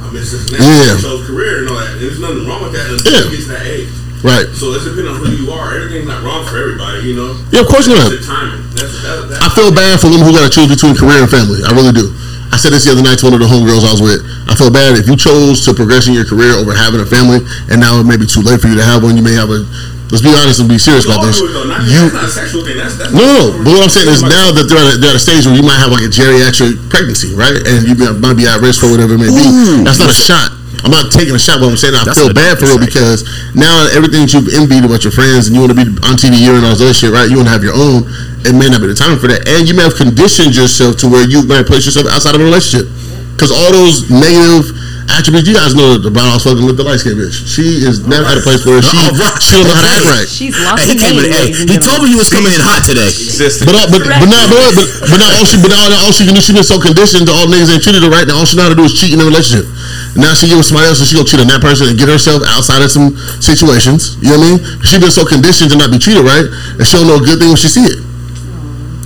I 0.00 0.08
miss 0.08 0.32
this 0.32 0.48
and 0.48 0.56
that." 0.56 0.64
Yeah. 0.64 0.96
So 0.96 1.20
career 1.28 1.60
and 1.60 1.68
all 1.68 1.76
that, 1.76 1.92
and 1.92 2.00
there's 2.00 2.16
nothing 2.16 2.48
wrong 2.48 2.64
with 2.64 2.72
that 2.72 2.88
until 2.88 3.12
Yeah. 3.12 3.28
it 3.28 3.36
gets 3.36 3.44
to 3.44 3.60
that 3.60 3.68
age. 3.68 3.92
Right. 4.24 4.48
So 4.56 4.72
it's 4.72 4.88
depending 4.88 5.12
on 5.12 5.20
who 5.20 5.28
you 5.36 5.52
are. 5.52 5.76
Everything's 5.76 6.08
not 6.08 6.24
wrong 6.24 6.48
for 6.48 6.56
everybody, 6.56 7.04
you 7.04 7.12
know. 7.12 7.36
Yeah, 7.52 7.60
of 7.60 7.68
course 7.68 7.84
not. 7.84 8.08
It's 8.08 8.24
the 8.24 8.32
timing. 8.32 8.64
That's, 8.72 8.96
that, 9.04 9.28
that, 9.28 9.44
I 9.44 9.52
feel 9.52 9.68
bad 9.68 10.00
for 10.00 10.08
them 10.08 10.24
who 10.24 10.32
got 10.32 10.48
to 10.48 10.52
choose 10.52 10.72
between 10.72 10.96
career 10.96 11.20
and 11.20 11.28
family. 11.28 11.60
I 11.60 11.76
really 11.76 11.92
do. 11.92 12.08
I 12.48 12.56
said 12.56 12.72
this 12.72 12.88
the 12.88 12.96
other 12.96 13.04
night 13.04 13.20
to 13.20 13.28
one 13.28 13.36
of 13.36 13.42
the 13.44 13.50
homegirls 13.50 13.84
I 13.84 13.92
was 13.92 14.00
with. 14.00 14.24
I 14.48 14.56
feel 14.56 14.72
bad 14.72 14.96
if 14.96 15.04
you 15.12 15.16
chose 15.20 15.60
to 15.68 15.76
progress 15.76 16.08
in 16.08 16.16
your 16.16 16.24
career 16.24 16.56
over 16.56 16.72
having 16.72 17.04
a 17.04 17.08
family, 17.08 17.44
and 17.68 17.76
now 17.76 18.00
it 18.00 18.08
may 18.08 18.16
be 18.16 18.24
too 18.24 18.40
late 18.40 18.64
for 18.64 18.72
you 18.72 18.80
to 18.80 18.86
have 18.86 19.04
one. 19.04 19.12
You 19.20 19.22
may 19.22 19.36
have 19.36 19.52
a. 19.52 19.68
Let's 20.14 20.22
be 20.22 20.30
honest 20.30 20.62
and 20.62 20.70
be 20.70 20.78
serious 20.78 21.10
about 21.10 21.26
this. 21.26 21.42
though. 21.42 21.66
Not, 21.66 21.82
You 21.90 22.06
that's 22.06 22.14
not 22.14 22.24
a 22.24 22.30
sexual 22.30 22.62
thing. 22.62 22.78
That's, 22.78 22.94
that's 22.94 23.10
No, 23.10 23.26
no, 23.26 23.58
no. 23.58 23.66
But 23.66 23.70
what 23.74 23.82
I'm 23.82 23.90
saying 23.90 24.06
is 24.14 24.22
now 24.22 24.54
that 24.54 24.70
they're 24.70 24.78
at, 24.78 24.94
a, 24.94 25.02
they're 25.02 25.10
at 25.10 25.18
a 25.18 25.24
stage 25.26 25.42
where 25.42 25.58
you 25.58 25.66
might 25.66 25.82
have 25.82 25.90
like 25.90 26.06
a 26.06 26.12
geriatric 26.12 26.86
pregnancy, 26.86 27.34
right? 27.34 27.58
And 27.66 27.82
you 27.82 27.98
be- 27.98 28.06
might 28.22 28.38
be 28.38 28.46
at 28.46 28.62
risk 28.62 28.86
for 28.86 28.94
whatever 28.94 29.18
it 29.18 29.26
may 29.26 29.34
be. 29.34 29.42
Ooh. 29.42 29.82
That's 29.82 29.98
not 29.98 30.06
a 30.06 30.14
shot. 30.14 30.54
I'm 30.86 30.94
not 30.94 31.10
taking 31.10 31.34
a 31.34 31.42
shot, 31.42 31.58
but 31.58 31.66
I'm 31.66 31.80
saying 31.80 31.98
I 31.98 32.06
That's 32.06 32.14
feel 32.14 32.30
bad 32.30 32.62
for 32.62 32.70
real 32.70 32.78
because 32.78 33.26
now 33.58 33.88
everything 33.90 34.22
that 34.28 34.30
you've 34.30 34.54
envied 34.54 34.86
about 34.86 35.02
your 35.02 35.10
friends 35.16 35.50
and 35.50 35.58
you 35.58 35.66
want 35.66 35.74
to 35.74 35.78
be 35.82 35.86
on 36.06 36.14
TV 36.14 36.38
year 36.38 36.54
and 36.54 36.62
all 36.62 36.78
this 36.78 36.84
other 36.84 36.94
shit, 36.94 37.10
right? 37.10 37.26
You 37.26 37.42
want 37.42 37.50
to 37.50 37.54
have 37.56 37.66
your 37.66 37.74
own. 37.74 38.06
It 38.46 38.54
may 38.54 38.70
not 38.70 38.84
be 38.84 38.86
the 38.86 38.94
time 38.94 39.18
for 39.18 39.26
that. 39.26 39.48
And 39.50 39.66
you 39.66 39.74
may 39.74 39.82
have 39.82 39.98
conditioned 39.98 40.54
yourself 40.54 41.00
to 41.02 41.10
where 41.10 41.26
you 41.26 41.42
might 41.42 41.66
place 41.66 41.88
yourself 41.88 42.06
outside 42.12 42.38
of 42.38 42.42
a 42.42 42.46
relationship. 42.46 42.86
Because 43.34 43.50
all 43.50 43.72
those 43.74 44.06
negative 44.12 44.70
attributes, 45.12 45.46
you 45.48 45.54
guys 45.54 45.74
know 45.76 45.94
that 45.96 46.02
the 46.06 46.10
brown 46.12 46.30
house 46.32 46.44
fucking 46.48 46.64
with 46.64 46.76
the 46.80 46.84
light 46.86 47.00
skinned 47.02 47.20
bitch. 47.20 47.34
She 47.44 47.82
is 47.84 48.06
never 48.08 48.24
at 48.28 48.38
a 48.38 48.44
place 48.44 48.64
where 48.64 48.80
she, 48.80 48.96
Oh, 48.96 49.12
right. 49.18 49.36
she 49.42 49.54
don't 49.58 49.68
know 49.68 49.76
how 49.76 49.84
to 49.84 49.92
act 49.92 50.06
right. 50.08 50.28
She's 50.28 50.56
lost 50.56 50.80
Hey, 50.80 50.92
he 50.92 50.96
came 50.96 51.16
in. 51.20 51.28
Hey, 51.30 51.52
he 51.54 51.76
told 51.76 52.02
me 52.04 52.10
he 52.12 52.18
was 52.18 52.28
coming 52.32 52.50
in 52.54 52.60
hot 52.62 52.82
today. 52.86 53.08
Existed. 53.10 53.68
But, 53.68 53.76
uh, 53.76 53.86
but, 53.92 54.00
but 54.06 54.28
now, 54.30 54.44
but, 54.48 54.72
but, 54.74 54.86
but 55.12 55.18
now 55.20 55.30
all 55.36 55.44
she, 55.46 55.60
but 55.60 55.70
now 55.70 55.80
all 56.04 56.12
she 56.14 56.24
can 56.24 56.34
do, 56.34 56.42
she 56.42 56.54
been 56.56 56.66
so 56.66 56.80
conditioned 56.80 57.28
to 57.28 57.32
all 57.34 57.46
niggas 57.50 57.70
ain't 57.72 57.84
treated 57.84 58.00
her 58.02 58.10
right. 58.12 58.24
Now 58.26 58.40
all 58.42 58.46
she 58.48 58.56
know 58.56 58.64
how 58.66 58.72
to 58.72 58.78
do 58.78 58.86
is 58.88 58.94
cheat 58.96 59.12
in 59.12 59.20
a 59.20 59.26
relationship. 59.28 59.68
Now 60.16 60.32
she 60.32 60.46
get 60.46 60.56
with 60.56 60.66
somebody 60.70 60.88
else 60.90 60.98
and 61.02 61.08
she 61.10 61.18
go 61.18 61.24
cheat 61.26 61.42
on 61.42 61.50
that 61.50 61.60
person 61.60 61.90
and 61.90 61.98
get 61.98 62.06
herself 62.08 62.40
outside 62.54 62.80
of 62.82 62.90
some 62.90 63.14
situations. 63.42 64.14
You 64.22 64.34
know 64.34 64.38
what 64.38 64.46
I 64.46 64.50
mean? 64.56 64.82
She 64.86 64.96
been 65.02 65.10
so 65.14 65.26
conditioned 65.26 65.70
to 65.72 65.76
not 65.78 65.90
be 65.90 65.98
treated 65.98 66.22
right 66.22 66.46
and 66.46 66.84
she 66.86 66.94
don't 66.98 67.06
know 67.10 67.18
a 67.18 67.24
good 67.24 67.38
thing 67.42 67.50
when 67.50 67.58
she 67.58 67.66
see 67.70 67.86
it. 67.86 67.98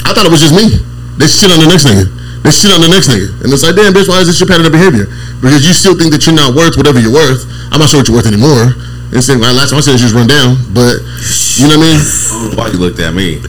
I 0.05 0.13
thought 0.17 0.25
it 0.25 0.33
was 0.33 0.41
just 0.41 0.57
me. 0.57 0.81
They 1.21 1.27
shit 1.29 1.51
on 1.53 1.61
the 1.61 1.69
next 1.69 1.85
nigga. 1.85 2.07
They 2.45 2.53
shit 2.55 2.71
on 2.73 2.81
the 2.81 2.89
next 2.89 3.09
nigga. 3.11 3.29
And 3.45 3.53
it's 3.53 3.61
like, 3.67 3.75
damn, 3.75 3.93
bitch, 3.93 4.09
why 4.09 4.23
is 4.23 4.29
this 4.31 4.39
your 4.41 4.47
pattern 4.49 4.65
of 4.65 4.73
behavior? 4.73 5.11
Because 5.39 5.63
you 5.63 5.73
still 5.75 5.95
think 5.95 6.11
that 6.11 6.27
you're 6.27 6.35
not 6.35 6.55
worth 6.55 6.75
whatever 6.77 6.99
you're 6.99 7.15
worth. 7.15 7.47
I'm 7.71 7.79
not 7.79 7.89
sure 7.89 8.01
what 8.03 8.09
you're 8.11 8.19
worth 8.19 8.27
anymore. 8.27 8.75
And 9.09 9.25
saying, 9.25 9.41
well, 9.41 9.55
last 9.57 9.73
time 9.73 9.81
I 9.81 9.85
said 9.87 9.97
just 9.97 10.13
run 10.13 10.29
down. 10.29 10.59
But, 10.75 11.01
you 11.57 11.65
know 11.71 11.81
what 11.81 11.89
I 11.89 11.97
mean? 11.97 12.01
I 12.03 12.39
why 12.59 12.67
you 12.69 12.77
looked 12.77 13.01
at 13.01 13.15
me. 13.17 13.41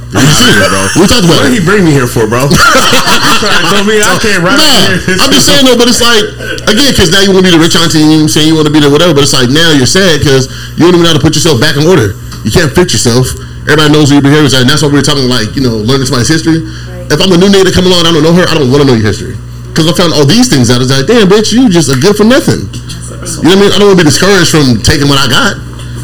We 0.98 1.06
talked 1.06 1.26
about 1.28 1.44
What 1.44 1.52
did 1.52 1.60
he 1.60 1.64
bring 1.66 1.84
me 1.86 1.92
here 1.92 2.08
for, 2.08 2.26
bro? 2.26 2.48
Don't 3.74 3.86
mean 3.86 4.02
I 4.02 4.18
can't 4.22 4.42
rap 4.42 4.58
Nah, 4.58 4.98
here. 4.98 5.18
I'm 5.22 5.30
just 5.34 5.46
saying 5.46 5.66
though, 5.66 5.78
but 5.78 5.86
it's 5.90 6.02
like 6.02 6.24
again, 6.66 6.90
because 6.94 7.14
now 7.14 7.22
you 7.22 7.30
want 7.34 7.46
to 7.46 7.50
be 7.52 7.54
the 7.54 7.62
rich 7.62 7.78
auntie, 7.78 8.02
and 8.02 8.10
you 8.10 8.28
saying 8.32 8.50
you 8.50 8.56
want 8.58 8.66
to 8.66 8.74
be 8.74 8.82
the 8.82 8.90
whatever, 8.90 9.14
but 9.14 9.22
it's 9.22 9.34
like 9.36 9.50
now 9.54 9.70
you're 9.76 9.90
sad 9.90 10.20
because 10.24 10.50
you 10.78 10.86
don't 10.88 10.98
even 10.98 11.06
know 11.06 11.14
how 11.14 11.20
to 11.20 11.24
put 11.24 11.38
yourself 11.38 11.62
back 11.62 11.78
in 11.78 11.86
order. 11.86 12.18
You 12.42 12.52
can't 12.52 12.72
fix 12.74 12.94
yourself. 12.98 13.30
Everybody 13.70 13.94
knows 13.94 14.10
what 14.10 14.18
your 14.22 14.26
behavior 14.26 14.50
is, 14.50 14.56
and 14.58 14.66
that's 14.66 14.82
why 14.82 14.90
we 14.90 14.98
were 14.98 15.06
talking 15.06 15.30
like 15.30 15.54
you 15.54 15.62
know 15.62 15.78
learning 15.84 16.10
somebody's 16.10 16.32
history. 16.32 16.66
If 17.12 17.18
I'm 17.22 17.30
a 17.34 17.38
new 17.38 17.50
nigga 17.52 17.70
that 17.70 17.76
come 17.76 17.86
along, 17.86 18.06
and 18.06 18.10
I 18.10 18.12
don't 18.18 18.26
know 18.26 18.36
her, 18.36 18.46
I 18.50 18.54
don't 18.58 18.70
want 18.74 18.82
to 18.84 18.88
know 18.90 18.98
your 18.98 19.06
history 19.06 19.38
because 19.70 19.88
I 19.88 19.94
found 19.96 20.14
all 20.14 20.26
these 20.26 20.50
things 20.50 20.70
out. 20.70 20.82
It's 20.82 20.92
like, 20.92 21.08
damn, 21.08 21.28
bitch, 21.30 21.54
you 21.54 21.70
just 21.70 21.90
are 21.90 22.00
good 22.00 22.16
for 22.16 22.26
nothing. 22.26 22.68
You 22.70 23.52
know 23.52 23.56
what 23.56 23.58
I 23.58 23.62
mean? 23.62 23.72
I 23.72 23.78
don't 23.80 23.88
want 23.94 24.00
to 24.00 24.04
be 24.06 24.10
discouraged 24.10 24.52
from 24.52 24.82
taking 24.84 25.08
what 25.08 25.18
I 25.20 25.28
got 25.30 25.56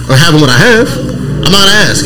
or 0.09 0.15
having 0.15 0.39
what 0.41 0.49
I 0.49 0.57
have. 0.57 0.87
I'm 0.87 1.51
not 1.51 1.63
gonna 1.63 1.81
ask. 1.89 2.05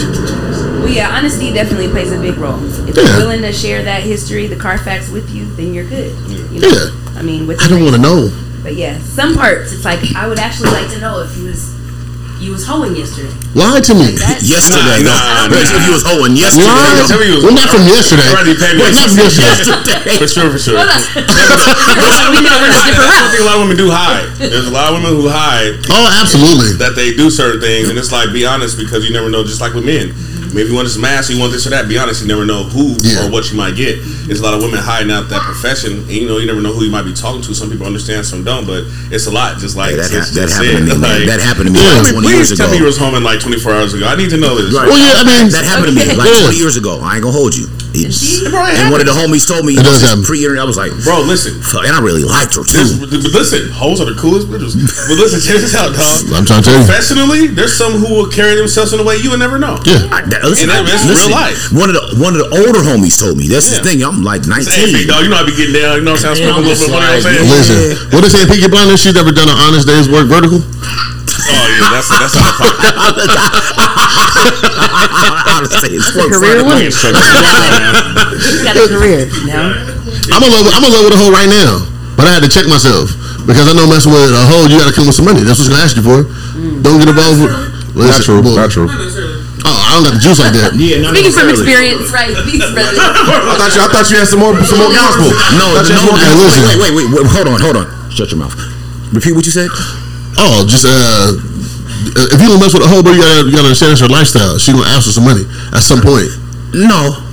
Well, 0.79 0.87
yeah, 0.89 1.09
honesty 1.15 1.51
definitely 1.53 1.89
plays 1.89 2.11
a 2.11 2.19
big 2.19 2.37
role. 2.37 2.59
If 2.87 2.95
Yeah. 2.95 3.03
you're 3.03 3.17
willing 3.17 3.41
to 3.41 3.51
share 3.53 3.83
that 3.83 4.03
history, 4.03 4.47
the 4.47 4.55
Carfax 4.55 5.09
with 5.09 5.29
you, 5.29 5.45
then 5.55 5.73
you're 5.73 5.85
good. 5.85 6.15
You 6.29 6.61
know? 6.61 6.67
Yeah. 6.67 7.19
I 7.19 7.21
mean, 7.21 7.47
with 7.47 7.61
I 7.61 7.67
don't 7.67 7.83
want 7.83 7.95
to 7.95 8.01
know. 8.01 8.31
But 8.63 8.75
yeah, 8.75 8.99
some 8.99 9.35
parts 9.35 9.71
it's 9.71 9.85
like 9.85 9.99
I 10.15 10.27
would 10.27 10.39
actually 10.39 10.71
like 10.71 10.89
to 10.91 10.99
know 10.99 11.21
if 11.21 11.35
you 11.37 11.45
was 11.45 11.73
you 12.39 12.51
was 12.55 12.63
hoeing 12.65 12.95
yesterday. 12.95 13.31
Lie 13.53 13.81
to 13.83 13.93
me. 13.93 14.15
Like. 14.15 14.39
Yesterday, 14.39 15.03
Nah, 15.03 15.11
no. 15.11 15.51
nah, 15.51 15.51
Bitch, 15.51 15.75
if 15.75 15.83
you 15.85 15.91
was 15.91 16.03
hoeing 16.07 16.35
yesterday, 16.39 16.71
Lie. 16.71 17.03
Tell 17.07 17.19
me 17.19 17.27
you 17.27 17.35
was- 17.35 17.43
Well, 17.43 17.53
not 17.53 17.67
from 17.69 17.83
yesterday. 17.83 18.29
Already 18.31 18.55
paid 18.55 18.75
me 18.75 18.81
Well, 18.83 18.95
not 18.95 19.09
from 19.11 19.19
yesterday. 19.19 19.59
yesterday. 19.59 20.17
For 20.17 20.27
sure, 20.27 20.47
for 20.49 20.59
sure. 20.59 20.77
Hold 20.79 20.87
on. 20.87 22.31
we 22.31 22.39
know 22.39 22.55
we're 22.63 22.71
a 22.71 22.79
I 22.79 23.27
think 23.31 23.41
a 23.41 23.45
lot 23.45 23.55
of 23.59 23.61
women 23.67 23.75
do 23.77 23.91
hide. 23.91 24.29
There's 24.39 24.67
a 24.67 24.71
lot 24.71 24.87
of 24.93 25.03
women 25.03 25.11
who 25.19 25.27
hide 25.27 25.75
Oh, 25.91 26.07
absolutely. 26.21 26.73
that 26.79 26.95
they 26.95 27.11
do 27.13 27.29
certain 27.29 27.59
things, 27.59 27.89
and 27.89 27.99
it's 27.99 28.11
like 28.11 28.31
be 28.31 28.45
honest 28.45 28.77
because 28.77 29.03
you 29.03 29.11
never 29.11 29.29
know. 29.29 29.43
Just 29.43 29.59
like 29.61 29.73
with 29.73 29.83
men, 29.85 30.15
maybe 30.53 30.69
you 30.69 30.75
want 30.75 30.85
this 30.87 30.97
mask, 30.97 31.29
you 31.31 31.39
want 31.39 31.51
this 31.51 31.65
or 31.67 31.71
that. 31.71 31.87
Be 31.87 31.97
honest, 31.97 32.21
you 32.21 32.27
never 32.27 32.45
know 32.45 32.63
who 32.63 32.95
Yeah. 33.01 33.25
or 33.25 33.31
what 33.31 33.49
you 33.51 33.57
might 33.57 33.75
get. 33.75 33.99
There's 34.27 34.39
a 34.39 34.43
lot 34.43 34.53
of 34.53 34.61
women 34.61 34.79
hiding 34.79 35.11
out 35.11 35.29
that 35.29 35.41
profession, 35.41 35.99
and 36.05 36.11
you 36.11 36.27
know 36.27 36.37
you 36.37 36.45
never 36.45 36.61
know 36.61 36.73
who 36.73 36.83
you 36.83 36.91
might 36.91 37.03
be 37.05 37.13
talking 37.13 37.41
to. 37.43 37.53
Some 37.53 37.69
people 37.69 37.85
understand, 37.85 38.25
some 38.25 38.43
don't, 38.43 38.65
but 38.65 38.83
it's 39.11 39.27
a 39.27 39.31
lot. 39.31 39.57
Just 39.57 39.75
like 39.75 39.95
that, 39.95 40.09
ha- 40.11 40.25
that 40.35 40.49
happened 40.49 40.87
to 40.89 40.95
me. 40.95 41.01
Like, 41.01 41.25
That 41.27 41.39
happened 41.41 41.67
to 41.67 41.73
me 41.73 41.79
Yeah. 41.81 42.01
like 42.01 42.11
20 42.13 42.27
please 42.27 42.49
years 42.49 42.57
tell 42.57 42.67
ago. 42.67 42.73
me 42.73 42.77
you 42.79 42.85
was 42.85 42.97
home 42.97 43.15
in 43.15 43.23
like 43.23 43.39
24 43.39 43.73
hours 43.73 43.93
ago. 43.93 44.05
I 44.07 44.15
need 44.15 44.29
to 44.31 44.37
know 44.37 44.55
this. 44.59 44.73
Right. 44.73 44.87
Well, 44.87 44.97
yeah, 44.97 45.21
I 45.21 45.23
mean, 45.23 45.49
That 45.51 45.65
happened 45.65 45.97
to 45.97 46.05
me 46.05 46.13
like 46.15 46.29
20 46.43 46.57
years 46.57 46.77
ago. 46.77 46.99
I 47.01 47.15
ain't 47.15 47.23
gonna 47.23 47.35
hold 47.35 47.55
you. 47.55 47.67
It's- 47.93 48.45
it 48.45 48.53
and 48.53 48.91
one 48.93 49.01
of 49.01 49.07
the 49.09 49.13
homies 49.17 49.47
told 49.47 49.65
me, 49.65 49.73
It 49.73 49.81
does 49.83 50.01
happen. 50.01 50.23
pre-internet, 50.23 50.61
I 50.61 50.65
was 50.69 50.77
like, 50.77 50.93
Bro, 51.03 51.25
listen. 51.25 51.57
and 51.57 51.93
I 51.95 51.99
really 51.99 52.21
liked 52.23 52.53
her 52.55 52.63
too. 52.63 52.85
but 53.01 53.09
listen, 53.33 53.69
hoes 53.73 53.99
are 53.99 54.05
the 54.05 54.13
coolest 54.19 54.45
bitches. 54.47 54.77
But 55.09 55.17
listen, 55.17 55.41
check 55.45 55.57
this 55.61 55.73
out, 55.73 55.93
dog. 55.97 56.21
I'm 56.37 56.45
trying 56.45 56.61
to 56.61 56.69
tell 56.69 56.77
you. 56.77 56.85
Professionally, 56.85 57.47
there's 57.49 57.73
some 57.75 57.93
who 57.97 58.13
will 58.13 58.29
carry 58.29 58.53
themselves 58.55 58.93
in 58.93 58.99
a 58.99 59.03
way 59.03 59.17
you 59.17 59.29
would 59.33 59.39
never 59.41 59.57
know. 59.57 59.81
Yeah. 59.85 60.05
I, 60.13 60.21
that, 60.29 60.45
listen, 60.45 60.69
And 60.69 60.85
that- 60.85 60.85
that's 60.85 61.05
listen, 61.09 61.33
real 61.33 61.41
life. 61.41 61.71
One 61.73 61.89
of 61.89 61.95
the 61.97 62.05
one 62.21 62.33
of 62.37 62.41
the 62.45 62.49
older 62.61 62.79
homies 62.85 63.17
told 63.17 63.37
me. 63.37 63.47
That's 63.49 63.65
Yeah. 63.71 63.81
the 63.81 63.89
thing. 63.89 64.03
I'm 64.05 64.21
like 64.21 64.45
19. 64.45 64.69
Hey, 64.69 65.05
dog, 65.09 65.23
you 65.25 65.29
know 65.33 65.41
I 65.41 65.45
be 65.49 65.55
getting 65.57 65.73
down. 65.73 65.97
You 65.97 66.05
know 66.05 66.13
what 66.13 66.25
I'm 66.25 66.35
saying? 66.37 66.49
I'm 66.53 66.61
Yeah, 66.61 66.61
smoking 66.61 66.61
a 66.61 66.61
I'm 66.61 66.61
little 66.61 66.69
bit. 66.69 66.77
just 66.77 66.81
You 66.85 66.93
know 66.93 66.93
what 66.93 67.09
I'm 67.09 67.17
like, 67.17 67.25
saying? 67.25 67.49
Listen, 67.49 68.13
what 68.13 68.21
they 68.21 68.29
say, 68.29 68.41
Peaky 68.45 68.69
Blinders, 68.69 69.01
she's 69.01 69.15
never 69.17 69.31
done 69.33 69.49
an 69.49 69.57
honest 69.57 69.87
day's 69.89 70.07
work 70.09 70.27
vertical. 70.29 70.61
Oh 71.49 71.65
yeah, 71.65 71.89
that's 71.89 72.09
that's 72.09 72.35
out 72.37 72.53
of 72.53 72.57
pocket. 72.61 72.93
Honestly, 75.49 75.97
it's 75.97 76.13
a 76.13 76.29
career 76.29 76.61
woman. 76.61 76.91
Straight 76.93 77.15
up. 77.17 77.25
She's 78.39 78.61
got 78.63 78.77
a 78.77 78.85
career 78.87 79.25
now. 79.49 79.73
I'm 80.29 80.43
in 80.45 80.51
love. 80.53 80.69
I'm 80.69 80.83
in 80.85 80.91
love 80.93 81.05
with 81.09 81.15
a 81.15 81.19
hoe 81.19 81.33
right 81.33 81.49
now, 81.49 81.81
but 82.15 82.29
I 82.29 82.37
had 82.37 82.43
to 82.45 82.51
check 82.51 82.69
myself 82.69 83.09
because 83.49 83.65
I 83.65 83.73
know 83.73 83.89
messing 83.89 84.13
with 84.13 84.29
a 84.29 84.43
hoe, 84.45 84.69
you 84.69 84.77
got 84.77 84.85
to 84.89 84.95
come 84.95 85.09
with 85.09 85.17
some 85.17 85.25
money. 85.25 85.41
That's 85.41 85.57
what 85.57 85.65
she's 85.65 85.73
gonna 85.73 85.85
ask 85.85 85.97
you 85.97 86.05
for. 86.05 86.21
Don't 86.85 87.01
get 87.01 87.09
involved 87.09 87.41
with. 87.41 87.53
Not 87.97 88.21
true. 88.21 88.39
well, 88.45 88.55
Not 88.55 88.69
true. 88.69 88.87
Oh, 89.65 89.75
I 89.75 89.97
don't 89.97 90.05
got 90.07 90.13
the 90.15 90.23
juice 90.23 90.39
like 90.39 90.55
that. 90.55 90.71
Yeah, 90.77 91.03
not 91.03 91.11
Speaking 91.11 91.35
from 91.35 91.49
experience, 91.51 92.07
right? 92.15 92.31
These 92.47 92.63
brothers. 92.71 92.95
I 93.01 93.57
thought 93.59 93.73
you. 93.75 93.81
I 93.83 93.89
thought 93.91 94.07
you 94.07 94.17
had 94.21 94.29
some 94.29 94.39
more. 94.39 94.55
Some 94.63 94.79
more 94.79 94.93
gospel. 94.93 95.33
No, 95.59 95.75
I 95.75 95.83
thought 95.83 95.89
you 95.89 95.97
had 95.97 96.05
no, 96.05 96.13
more 96.13 96.21
no, 96.21 96.47
listen. 96.47 96.63
wait, 96.63 96.79
wait, 96.79 96.93
wait, 96.95 97.07
wait, 97.11 97.27
hold 97.27 97.47
on, 97.49 97.59
hold 97.59 97.75
on. 97.75 97.87
Shut 98.13 98.31
your 98.31 98.39
mouth. 98.39 98.55
Repeat 99.11 99.33
what 99.35 99.43
you 99.43 99.51
said. 99.51 99.69
Oh, 100.39 100.63
just 100.63 100.87
uh, 100.87 101.35
if 102.31 102.39
you 102.39 102.47
don't 102.47 102.59
mess 102.63 102.71
with 102.73 102.83
a 102.83 102.87
hoe, 102.87 103.03
bro, 103.03 103.11
you 103.11 103.19
gotta 103.19 103.43
you 103.43 103.51
gotta 103.51 103.67
understand 103.75 103.91
it's 103.91 104.01
her 104.01 104.07
lifestyle. 104.07 104.55
She 104.57 104.71
gonna 104.71 104.87
ask 104.87 105.03
for 105.05 105.11
some 105.15 105.27
money 105.27 105.43
at 105.75 105.83
some 105.83 105.99
point. 105.99 106.31
No. 106.73 107.27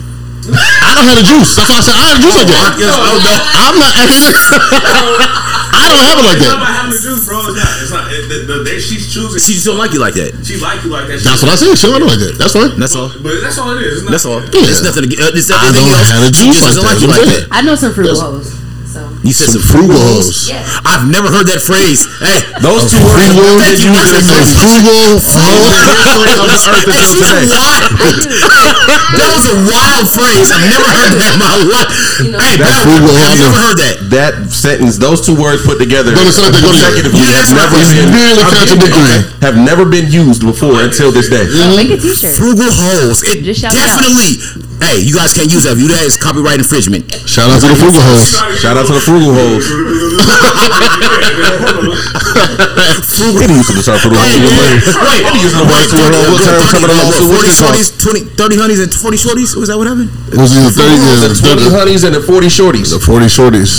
I 0.46 0.94
don't 0.94 1.06
have 1.10 1.18
the 1.18 1.26
juice. 1.26 1.54
That's 1.58 1.66
why 1.70 1.78
I 1.78 1.82
said 1.82 1.94
I 1.98 2.02
have 2.06 2.18
the 2.18 2.22
juice 2.22 2.38
like 2.38 2.50
that. 2.50 2.78
No. 2.78 2.94
I'm 3.62 3.74
not. 3.78 3.94
I 5.76 5.86
don't 5.90 6.02
have 6.06 6.18
it 6.18 6.26
like 6.26 6.38
It's 6.38 6.46
not 6.46 6.54
that. 6.54 6.62
about 6.62 6.72
having 6.72 6.94
the 6.94 7.02
juice, 7.02 7.22
bro. 7.26 7.36
It's 7.50 7.58
not. 7.58 7.72
It's 7.82 7.92
not. 7.92 8.04
It, 8.10 8.22
the, 8.30 8.36
the, 8.46 8.56
they, 8.62 8.78
she's 8.78 9.10
choosing. 9.12 9.38
She 9.42 9.58
just 9.58 9.66
don't 9.66 9.76
like 9.78 9.90
you 9.92 9.98
like 10.00 10.14
that. 10.14 10.32
She 10.46 10.56
like 10.62 10.82
you 10.86 10.90
like 10.90 11.06
that. 11.10 11.18
That's 11.22 11.42
what 11.42 11.50
I 11.52 11.56
said. 11.58 11.74
She 11.78 11.86
don't 11.90 11.98
like 12.06 12.18
that. 12.22 12.38
That's 12.38 12.54
fine. 12.54 12.78
That's 12.78 12.94
all. 12.96 13.10
But 13.22 13.42
that's 13.42 13.58
all 13.58 13.74
it 13.76 13.82
is. 13.82 14.02
It's 14.02 14.06
not, 14.06 14.10
That's 14.14 14.26
all. 14.26 14.40
Yeah. 14.40 14.70
It's 14.70 14.82
nothing. 14.86 15.06
To, 15.06 15.08
uh, 15.18 15.34
it's 15.38 15.50
I 15.50 15.66
don't 15.70 15.82
else. 15.82 16.10
have 16.14 16.22
a 16.26 16.30
She 16.32 16.46
juice 16.46 16.62
just 16.62 16.78
like 16.78 16.78
doesn't 16.78 16.86
like 16.86 16.98
that. 16.98 17.02
you 17.02 17.08
like 17.10 17.22
That's 17.26 17.50
that. 17.50 17.54
I 17.54 17.60
know 17.66 17.74
some 17.76 17.92
frugal 17.94 18.18
hoes. 18.18 18.54
So 18.96 19.12
You 19.20 19.32
said 19.36 19.52
some, 19.52 19.60
Some 19.60 19.68
frugal 19.84 20.00
hoes. 20.00 20.48
hoes. 20.48 20.48
yeah. 20.48 20.64
I've 20.88 21.04
never 21.04 21.28
heard 21.28 21.44
that 21.52 21.60
phrase. 21.60 22.08
Hey, 22.24 22.40
Those 22.64 22.88
two 22.88 22.96
words. 23.04 23.28
Frugal, 23.36 23.60
Thank 23.60 23.84
you. 23.84 23.92
I 23.92 24.08
said 24.08 24.24
a 24.24 24.32
those- 24.32 24.56
frugal 24.56 25.20
hoe. 25.20 25.20
Hey, 26.88 27.04
she's 27.04 27.28
a 27.28 27.44
wild. 27.44 27.84
that 29.20 29.30
was 29.36 29.44
a 29.52 29.56
wild 29.68 30.06
phrase. 30.08 30.48
I've 30.48 30.64
never 30.64 30.88
heard 30.88 31.12
that 31.20 31.32
in 31.36 31.40
my 31.44 31.56
life. 31.60 31.90
You 32.24 32.30
know, 32.32 32.40
Hey, 32.40 32.56
That's 32.56 32.72
that, 32.72 32.88
frugal, 32.88 33.12
I 33.12 33.20
have 33.28 33.36
never 33.44 33.58
heard 33.60 33.76
that? 33.84 33.94
That 34.16 34.32
sentence, 34.54 34.96
those 34.96 35.20
two 35.20 35.36
words 35.36 35.60
put 35.66 35.76
together 35.76 36.14
Don't 36.16 36.32
sound 36.32 36.56
go 36.56 36.64
together. 36.72 37.04
consecutively 37.04 37.20
Yeah, 37.20 37.44
have 37.44 37.52
never 37.52 37.76
been 37.76 38.08
really 38.16 38.40
I'm 38.40 38.54
getting 38.64 38.80
it, 38.80 38.92
contradictory. 38.96 39.44
have 39.44 39.56
never 39.60 39.84
been 39.84 40.08
used 40.08 40.40
before 40.46 40.80
until 40.80 41.12
this 41.12 41.28
day. 41.28 41.44
Make 41.76 41.92
a 41.92 41.98
t-shirt. 42.00 42.32
Frugal 42.38 42.70
hoes. 42.72 43.20
It 43.26 43.44
Just 43.44 43.60
shout 43.60 43.74
it 43.74 43.80
out. 43.82 44.00
definitely. 44.00 44.64
Hey, 44.80 45.00
you 45.02 45.16
guys 45.16 45.32
can't 45.34 45.50
use 45.50 45.64
that. 45.64 45.74
View 45.76 45.88
that 45.88 46.04
as 46.04 46.16
copyright 46.16 46.60
infringement. 46.60 47.08
Shout 47.26 47.48
out 47.50 47.60
to 47.64 47.68
the 47.68 47.76
frugal 47.80 48.00
hoes. 48.00 48.28
Shout 48.60 48.76
out 48.76 48.85
to 48.86 48.92
the 48.94 49.02
frugal 49.04 49.32
hoes. 49.34 49.66
Frugal. 53.06 53.48
They 53.48 53.56
used 53.56 53.72
to 53.72 53.82
start 53.82 53.98
frugal 54.04 54.18
hoes. 54.20 54.36
Wait, 54.36 54.44
wait, 54.44 55.22
They 55.32 55.40
used 55.42 55.56
to 55.56 55.64
work 55.66 55.86
to 55.90 55.96
a 55.96 56.08
what 56.30 56.42
term 56.44 56.60
some 56.68 56.84
of 56.84 56.90
the 56.92 56.96
lawsuits. 56.96 57.26
What's 57.32 57.32
40 57.32 57.48
this 57.48 57.58
called? 57.60 57.74
shorties, 57.74 57.88
20, 58.36 58.36
30 58.36 58.56
honeys, 58.60 58.80
and 58.84 58.90
40 58.92 59.16
shorties? 59.18 59.50
Was 59.56 59.68
that 59.72 59.78
what 59.80 59.86
happened? 59.88 60.10
It 60.30 60.38
was 60.38 60.52
either 60.54 60.70
30, 60.70 60.84
yeah, 60.96 61.26
The 61.26 61.34
20 61.34 61.62
the, 61.66 61.70
honeys 61.72 62.02
and 62.04 62.12
the 62.14 62.22
40 62.22 62.46
shorties. 62.52 62.88
the 62.92 63.00
40 63.00 63.26
shorties. 63.26 63.72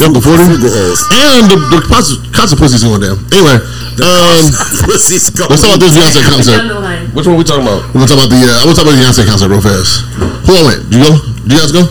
Yep, 0.00 0.10
the 0.18 0.22
40. 0.22 0.44
Frugal 0.44 0.72
hoes. 0.74 1.00
And 1.14 1.44
the, 1.48 1.58
the 1.72 1.80
cost, 1.86 2.18
cost 2.34 2.52
of 2.52 2.58
pussy's 2.58 2.82
going 2.84 3.00
down. 3.00 3.16
Anyway, 3.32 3.56
um, 4.02 4.42
Pussy's 4.90 5.30
going 5.30 5.46
let's 5.54 5.62
talk 5.62 5.78
about 5.78 5.86
this 5.86 5.94
Beyonce 5.94 6.18
Down 6.20 6.34
concert. 6.34 6.66
the 6.66 6.80
line. 6.82 7.06
Which 7.14 7.26
one 7.30 7.38
we 7.38 7.44
talking 7.46 7.62
about? 7.62 7.86
We're 7.94 8.02
gonna 8.02 8.10
talk 8.10 8.18
about 8.26 8.30
the. 8.34 8.42
Uh, 8.42 8.58
I'm 8.58 8.66
gonna 8.66 8.74
talk 8.74 8.86
about 8.90 8.98
the 8.98 9.02
Beyonce 9.06 9.22
concert 9.22 9.48
real 9.54 9.62
fast. 9.62 10.02
Who 10.44 10.50
all 10.58 10.66
went? 10.66 10.82
You 10.90 10.98
go? 10.98 11.12
Do 11.46 11.50
you 11.54 11.60
guys 11.62 11.70
go? 11.70 11.86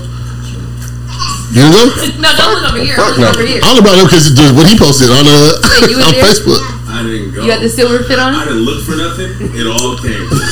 You 1.54 1.70
didn't 1.70 1.78
go? 1.78 1.86
No, 2.24 2.30
don't 2.34 2.56
look 2.58 2.74
over 2.74 2.82
here. 2.82 2.95
Fuck 2.97 3.20
no. 3.20 3.30
over 3.30 3.45
here. 3.45 3.62
I 3.62 3.70
only 3.70 3.86
brought 3.86 3.99
it 3.99 4.04
up 4.04 4.10
because 4.10 4.34
what 4.58 4.66
he 4.66 4.74
posted 4.74 5.14
on 5.14 5.28
uh, 5.28 5.62
Wait, 5.86 5.93
on 6.01 6.18
there? 6.18 6.26
Facebook. 6.26 6.62
I 6.89 7.06
didn't 7.06 7.34
go. 7.34 7.45
You 7.45 7.49
got 7.54 7.62
the 7.62 7.70
silver 7.70 8.01
fit 8.04 8.18
on? 8.18 8.34
I 8.34 8.45
didn't 8.45 8.66
look 8.66 8.82
for 8.82 8.97
nothing. 8.97 9.38
It 9.54 9.70
all 9.70 9.93
came. 10.01 10.26
to 10.30 10.34
me. 10.34 10.45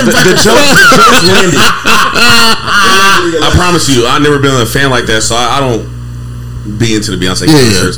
The, 0.00 0.12
the 0.32 0.36
joke, 0.40 0.56
the 0.56 0.96
joke 0.96 1.24
landed. 1.28 1.60
I 3.42 3.50
promise 3.52 3.88
you, 3.88 4.06
I've 4.06 4.22
never 4.22 4.38
been 4.38 4.54
a 4.60 4.66
fan 4.66 4.88
like 4.88 5.04
that, 5.06 5.20
so 5.22 5.36
I, 5.36 5.56
I 5.56 5.60
don't 5.60 5.84
be 6.78 6.94
into 6.94 7.14
the 7.14 7.20
Beyonce 7.20 7.46
Yeah, 7.46 7.62
yeah. 7.62 7.92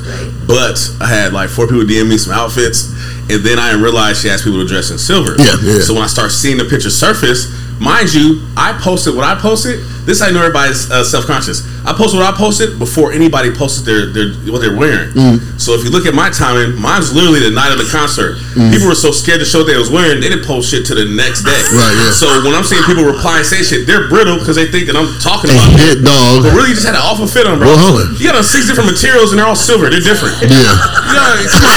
But 0.47 0.79
I 1.01 1.07
had 1.07 1.33
like 1.33 1.51
four 1.51 1.67
people 1.67 1.85
DM 1.85 2.09
me 2.09 2.19
some 2.19 2.33
outfits, 2.33 2.91
and 3.29 3.45
then 3.45 3.59
I 3.59 3.71
didn't 3.73 3.83
she 4.17 4.31
asked 4.31 4.45
people 4.45 4.61
to 4.61 4.69
dress 4.69 4.91
in 4.91 4.99
silver. 4.99 5.37
Yeah, 5.39 5.57
yeah. 5.63 5.81
So 5.81 5.95
when 5.95 6.03
I 6.03 6.07
start 6.07 6.33
seeing 6.33 6.57
the 6.57 6.65
picture 6.65 6.91
surface, 6.91 7.49
mind 7.81 8.13
you, 8.13 8.47
I 8.57 8.73
posted 8.81 9.15
what 9.15 9.25
I 9.25 9.35
posted. 9.41 9.81
This 10.09 10.25
I 10.25 10.33
know 10.33 10.41
everybody's 10.41 10.89
uh, 10.89 11.05
self 11.05 11.29
conscious. 11.29 11.69
I 11.85 11.93
posted 11.93 12.17
what 12.17 12.33
I 12.33 12.33
posted 12.33 12.81
before 12.81 13.13
anybody 13.13 13.53
posted 13.53 13.85
their, 13.85 14.09
their 14.09 14.33
what 14.49 14.65
they're 14.65 14.73
wearing. 14.73 15.13
Mm. 15.13 15.61
So 15.61 15.77
if 15.77 15.85
you 15.85 15.93
look 15.93 16.09
at 16.09 16.17
my 16.17 16.33
timing, 16.33 16.81
mine's 16.81 17.13
literally 17.13 17.45
the 17.45 17.53
night 17.53 17.77
of 17.77 17.77
the 17.77 17.85
concert. 17.93 18.41
People 18.73 18.89
were 18.89 18.97
so 18.97 19.13
scared 19.13 19.45
to 19.45 19.49
show 19.49 19.61
what 19.61 19.69
they 19.69 19.77
was 19.77 19.93
wearing, 19.93 20.25
they 20.25 20.33
didn't 20.33 20.49
post 20.49 20.73
shit 20.73 20.89
to 20.89 20.97
the 20.97 21.05
next 21.05 21.45
day. 21.45 21.61
Right, 21.77 21.93
yeah. 21.93 22.09
So 22.09 22.25
when 22.41 22.57
I'm 22.57 22.65
seeing 22.65 22.81
people 22.89 23.05
reply 23.05 23.45
and 23.45 23.47
say 23.47 23.61
shit, 23.61 23.85
they're 23.85 24.09
brittle 24.09 24.41
because 24.41 24.57
they 24.57 24.65
think 24.65 24.89
that 24.89 24.97
I'm 24.97 25.13
talking 25.21 25.53
about 25.53 25.77
them. 25.77 26.09
dog. 26.09 26.49
But 26.49 26.57
really, 26.57 26.73
you 26.73 26.77
just 26.81 26.89
had 26.89 26.97
an 26.97 27.05
awful 27.05 27.29
fit 27.29 27.45
on, 27.45 27.61
bro. 27.61 27.69
Well. 27.69 28.09
You 28.17 28.25
got 28.25 28.41
on 28.41 28.49
six 28.49 28.65
different 28.65 28.89
materials 28.89 29.37
and 29.37 29.39
they're 29.39 29.49
all 29.49 29.59
silver. 29.61 29.93
They're 29.93 30.01
different. 30.01 30.41
Yeah. 30.41 30.73
Come 31.05 31.69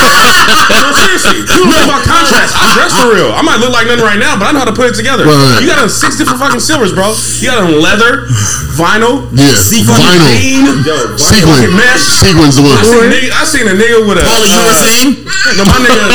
no, 0.72 0.88
seriously. 0.96 1.44
You 1.44 1.68
know 1.68 1.84
about 1.84 2.04
contrast. 2.08 2.56
I 2.56 2.64
dress 2.80 2.96
for 2.96 3.12
real. 3.12 3.36
I 3.36 3.44
might 3.44 3.60
look 3.60 3.76
like 3.76 3.88
nothing 3.92 4.08
right 4.08 4.20
now, 4.20 4.40
but 4.40 4.48
I 4.48 4.52
know 4.56 4.64
how 4.64 4.72
to 4.72 4.76
put 4.76 4.88
it 4.88 4.96
together. 4.96 5.28
Right. 5.28 5.60
You 5.60 5.68
got 5.68 5.84
on 5.84 5.92
six 5.92 6.16
different 6.16 6.40
fucking 6.40 6.64
silvers, 6.64 6.96
bro. 6.96 7.12
You 7.44 7.52
got 7.52 7.64
on 7.64 7.80
leather, 8.22 8.78
vinyl, 8.78 9.16
Yeah. 9.34 9.50
fucking 9.50 9.86
Vinyl. 9.86 10.30
green, 10.30 10.66
Sequin. 11.18 11.48
fucking 11.50 11.76
mesh. 11.76 12.04
Sequin's 12.22 12.56
the 12.58 12.64
I 12.70 12.84
seen, 12.84 13.02
a 13.02 13.10
nigga, 13.10 13.30
I 13.34 13.44
seen 13.46 13.68
a 13.68 13.76
nigga 13.76 13.98
with 14.08 14.18
a. 14.18 14.24
Paula, 14.24 14.46
you 14.46 14.58
were 14.58 14.70
uh, 14.70 14.84
saying? 14.86 15.10
No, 15.58 15.64
my 15.66 15.78
nigga 15.82 16.06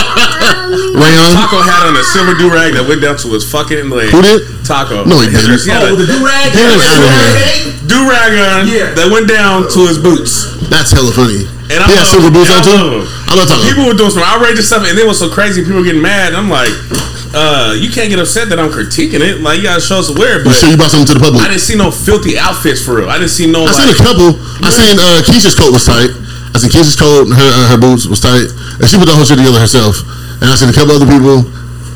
Rayon. 1.02 1.32
Taco 1.34 1.58
had 1.62 1.86
on 1.88 1.96
a 1.96 2.04
silver 2.04 2.34
do 2.34 2.48
rag 2.52 2.74
that 2.74 2.86
went 2.88 3.00
down 3.02 3.16
to 3.18 3.28
his 3.34 3.44
fucking 3.48 3.90
leg. 3.90 4.10
Who 4.10 4.22
did? 4.22 4.42
Taco. 4.64 5.04
No, 5.04 5.20
he 5.20 5.30
didn't. 5.30 5.60
He 5.62 5.70
had 5.70 5.82
a 5.84 5.94
do 5.96 6.06
rag. 6.24 6.52
Get 6.52 6.66
him 6.72 6.80
out 6.80 6.98
of 6.98 7.86
do 7.86 7.98
rag 8.08 8.32
on 8.34 8.66
Yeah. 8.68 8.94
that 8.98 9.08
went 9.10 9.28
down 9.28 9.68
to 9.70 9.80
his 9.86 9.98
boots. 9.98 10.46
That's 10.70 10.90
hella 10.90 11.12
funny. 11.12 11.46
And 11.70 11.78
he 11.78 11.78
I 11.78 11.86
had 11.86 11.98
love- 12.02 12.08
silver 12.08 12.30
boots 12.30 12.50
on 12.50 12.58
I 12.58 12.64
too. 12.64 12.70
love 12.78 12.92
'em. 13.02 13.08
I 13.30 13.34
love 13.34 13.46
talking. 13.48 13.66
People 13.66 13.86
were 13.86 13.94
doing 13.98 14.10
some 14.10 14.22
outrageous 14.22 14.66
stuff, 14.66 14.86
and 14.86 14.98
it 14.98 15.06
was 15.06 15.18
so 15.18 15.28
crazy. 15.28 15.62
People 15.62 15.78
were 15.82 15.86
getting 15.86 16.02
mad. 16.02 16.28
And 16.34 16.36
I'm 16.38 16.50
like, 16.50 16.70
uh, 17.34 17.74
you 17.74 17.90
can't 17.90 18.10
get 18.10 18.18
upset 18.18 18.48
that 18.50 18.58
I'm 18.60 18.70
critiquing 18.70 19.22
it. 19.24 19.40
Like, 19.40 19.58
you 19.58 19.64
gotta 19.64 19.80
show 19.80 19.98
us 19.98 20.10
where. 20.12 20.44
But 20.44 20.52
You 20.52 20.52
But 20.52 20.54
sure 20.60 20.68
you 20.70 20.76
brought 20.76 20.90
something 20.92 21.10
to 21.10 21.16
the 21.18 21.24
public? 21.24 21.42
I 21.42 21.48
didn't 21.48 21.64
see 21.64 21.76
no 21.76 21.90
filthy 21.90 22.38
outfits 22.38 22.82
for 22.84 23.00
real. 23.02 23.08
I 23.08 23.18
didn't 23.18 23.34
see 23.34 23.50
no 23.50 23.64
I 23.64 23.72
like. 23.72 23.76
seen 23.76 23.90
a 23.94 24.00
couple. 24.04 24.28
I 24.62 24.68
seen 24.70 24.96
uh, 24.98 25.20
Keisha's 25.24 25.56
coat 25.56 25.72
was 25.72 25.84
tight. 25.86 26.12
I 26.54 26.60
seen 26.60 26.70
Keisha's 26.70 26.96
coat 26.96 27.28
and 27.28 27.34
her 27.36 27.48
uh, 27.48 27.66
her 27.74 27.78
boots 27.80 28.06
was 28.06 28.20
tight, 28.20 28.46
and 28.80 28.84
she 28.88 28.96
put 28.96 29.06
the 29.10 29.16
whole 29.16 29.24
shit 29.26 29.36
together 29.36 29.60
herself. 29.60 30.00
And 30.40 30.46
I 30.48 30.54
seen 30.56 30.68
a 30.68 30.76
couple 30.76 30.92
other 30.96 31.08
people 31.08 31.44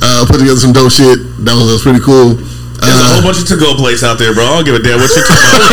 uh, 0.00 0.24
put 0.28 0.40
together 0.40 0.60
some 0.60 0.72
dope 0.72 0.92
shit. 0.92 1.20
That 1.44 1.52
was, 1.56 1.64
that 1.68 1.76
was 1.80 1.84
pretty 1.84 2.00
cool. 2.00 2.36
There's 2.80 2.96
a 2.96 3.04
whole 3.12 3.20
Uh, 3.20 3.26
bunch 3.28 3.38
of 3.38 3.46
to-go 3.48 3.76
plates 3.76 4.02
out 4.02 4.16
there, 4.18 4.32
bro. 4.32 4.44
I 4.44 4.52
don't 4.60 4.64
give 4.64 4.74
a 4.74 4.82
damn 4.82 4.98
what 5.00 5.10
you're 5.12 5.24
talking 5.24 5.52
about. 5.56 5.70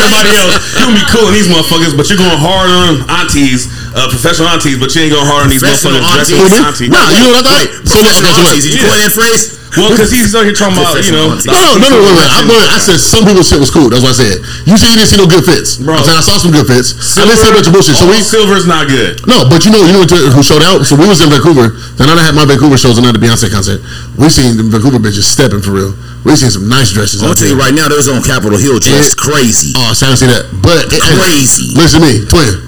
Everybody 0.00 0.30
else, 0.40 0.56
you 0.80 0.84
can 0.88 0.96
be 0.96 1.04
cool 1.12 1.26
in 1.28 1.34
these 1.36 1.48
motherfuckers, 1.48 1.92
but 1.96 2.08
you're 2.08 2.18
going 2.20 2.38
hard 2.40 2.70
on 2.72 3.04
aunties, 3.20 3.68
uh, 3.94 4.08
professional 4.08 4.48
aunties, 4.48 4.78
but 4.80 4.88
you 4.96 5.04
ain't 5.06 5.12
going 5.12 5.28
hard 5.28 5.44
on 5.46 5.50
these 5.52 5.62
motherfuckers 5.62 6.00
dressed 6.00 6.32
who 6.32 6.40
as 6.44 6.80
me? 6.80 6.88
Nah, 6.88 7.10
you 7.12 7.20
know 7.20 7.30
what 7.36 7.44
I 7.46 7.64
thought? 7.64 7.68
So, 7.84 7.96
look, 8.00 8.16
okay, 8.16 8.32
so 8.32 8.44
wait. 8.48 8.62
Did 8.64 8.72
you 8.74 8.80
coin 8.88 8.98
that 9.04 9.12
phrase? 9.12 9.42
Well, 9.74 9.90
because 9.90 10.06
he's 10.14 10.30
out 10.38 10.46
here 10.46 10.54
talking 10.54 10.78
about, 10.78 11.02
you 11.02 11.10
know, 11.10 11.34
No, 11.34 11.58
no, 11.82 11.90
no, 11.90 11.98
no, 11.98 11.98
wait, 11.98 12.14
wait. 12.14 12.30
I, 12.30 12.46
wait, 12.46 12.68
I 12.70 12.78
said 12.78 13.02
some 13.02 13.26
people's 13.26 13.50
shit 13.50 13.58
was 13.58 13.74
cool. 13.74 13.90
That's 13.90 14.06
what 14.06 14.14
I 14.14 14.22
said. 14.22 14.38
You 14.70 14.78
said 14.78 14.94
you 14.94 15.02
didn't 15.02 15.10
see 15.10 15.18
no 15.18 15.26
good 15.26 15.42
fits. 15.42 15.82
Bro. 15.82 15.98
I 15.98 16.02
said 16.06 16.14
I 16.14 16.22
saw 16.22 16.38
some 16.38 16.54
good 16.54 16.70
fits. 16.70 16.94
I 17.18 17.26
didn't 17.26 17.42
see 17.42 17.50
a 17.50 17.54
bunch 17.58 17.66
of 17.66 17.74
bullshit. 17.74 17.98
So 17.98 18.06
we 18.06 18.22
silver's 18.22 18.70
not 18.70 18.86
good. 18.86 19.18
no, 19.26 19.42
but 19.50 19.66
you 19.66 19.74
know, 19.74 19.82
you 19.82 19.90
know 19.90 20.06
who 20.06 20.46
showed 20.46 20.62
out. 20.62 20.86
So 20.86 20.94
we 20.94 21.10
was 21.10 21.18
in 21.26 21.28
Vancouver. 21.28 21.74
The 21.98 22.06
night 22.06 22.22
I 22.22 22.30
had 22.30 22.38
my 22.38 22.46
Vancouver 22.46 22.78
shows 22.78 23.02
and 23.02 23.06
at 23.10 23.18
the 23.18 23.22
Beyonce 23.22 23.50
concert. 23.50 23.82
We 24.14 24.30
seen 24.30 24.54
the 24.54 24.62
Vancouver 24.62 25.02
bitches 25.02 25.26
stepping 25.26 25.58
for 25.58 25.74
real. 25.74 25.90
We 26.24 26.32
seen 26.40 26.48
some 26.50 26.68
nice 26.72 26.90
dresses. 26.90 27.20
I'm 27.20 27.28
gonna 27.28 27.36
tell 27.36 27.52
you 27.52 27.60
right 27.60 27.76
now, 27.76 27.86
those 27.88 28.08
on 28.08 28.24
Capitol 28.24 28.56
Hill 28.56 28.80
just 28.80 29.20
crazy. 29.20 29.76
Oh, 29.76 29.92
so 29.92 30.08
I 30.08 30.16
didn't 30.16 30.24
see 30.24 30.30
that. 30.32 30.48
But 30.64 30.88
it, 30.88 31.04
Crazy. 31.20 31.76
Listen 31.76 32.00
to 32.00 32.08
me, 32.08 32.24
twin. 32.24 32.64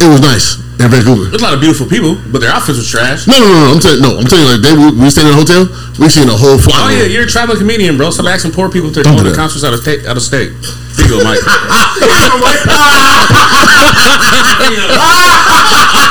It 0.00 0.08
was 0.08 0.24
nice 0.24 0.56
in 0.80 0.88
Vancouver. 0.88 1.28
There's 1.28 1.40
a 1.40 1.44
lot 1.44 1.52
of 1.52 1.60
beautiful 1.60 1.84
people, 1.84 2.16
but 2.32 2.40
their 2.40 2.48
outfits 2.48 2.80
was 2.80 2.88
trash. 2.88 3.28
No, 3.28 3.36
no, 3.36 3.44
no, 3.44 3.52
no. 3.52 3.76
I'm 3.76 3.80
telling 3.80 4.00
no. 4.00 4.16
I'm 4.16 4.24
telling 4.24 4.48
you, 4.48 4.52
like 4.56 4.64
they 4.64 4.72
we, 4.72 4.88
we 4.96 5.12
stayed 5.12 5.28
in 5.28 5.36
a 5.36 5.36
hotel. 5.36 5.68
We 6.00 6.08
seen 6.08 6.28
a 6.32 6.36
whole 6.36 6.56
flock. 6.56 6.88
Oh 6.88 6.92
yeah, 6.92 7.04
you're 7.04 7.28
a 7.28 7.30
traveling 7.30 7.60
comedian, 7.60 8.00
bro. 8.00 8.08
Stop 8.08 8.32
asking 8.32 8.56
poor 8.56 8.72
people 8.72 8.88
to 8.88 9.04
they're 9.04 9.04
Don't 9.04 9.20
going 9.20 9.28
do 9.28 9.36
to 9.36 9.36
concerts 9.36 9.60
out 9.64 9.76
of 9.76 9.84
state. 9.84 10.08
Out 10.08 10.16
of 10.16 10.24
state. 10.24 10.56
Here 10.96 11.04
you 11.04 11.20
go, 11.20 11.24
Mike. 11.24 11.40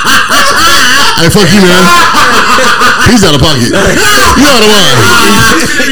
Hey, 1.16 1.30
fuck 1.32 1.48
you, 1.48 1.62
man. 1.62 1.72
He's 3.12 3.24
out 3.24 3.36
of 3.38 3.42
pocket. 3.42 3.70
You 4.36 4.52
out 4.52 4.60
of 4.60 4.68
line. 4.68 4.92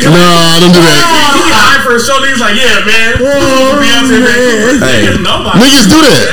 No, 0.04 0.60
don't 0.60 0.74
do 0.76 0.82
that. 0.84 1.00
He 1.00 1.40
get 1.48 1.56
hired 1.56 1.82
for 1.86 1.96
a 1.96 2.02
show. 2.02 2.20
Niggas 2.20 2.42
like, 2.44 2.60
yeah, 2.60 2.84
man. 2.84 3.16
Hey. 4.84 5.16
Nobody. 5.22 5.56
Niggas 5.64 5.88
do 5.88 6.00
that. 6.04 6.26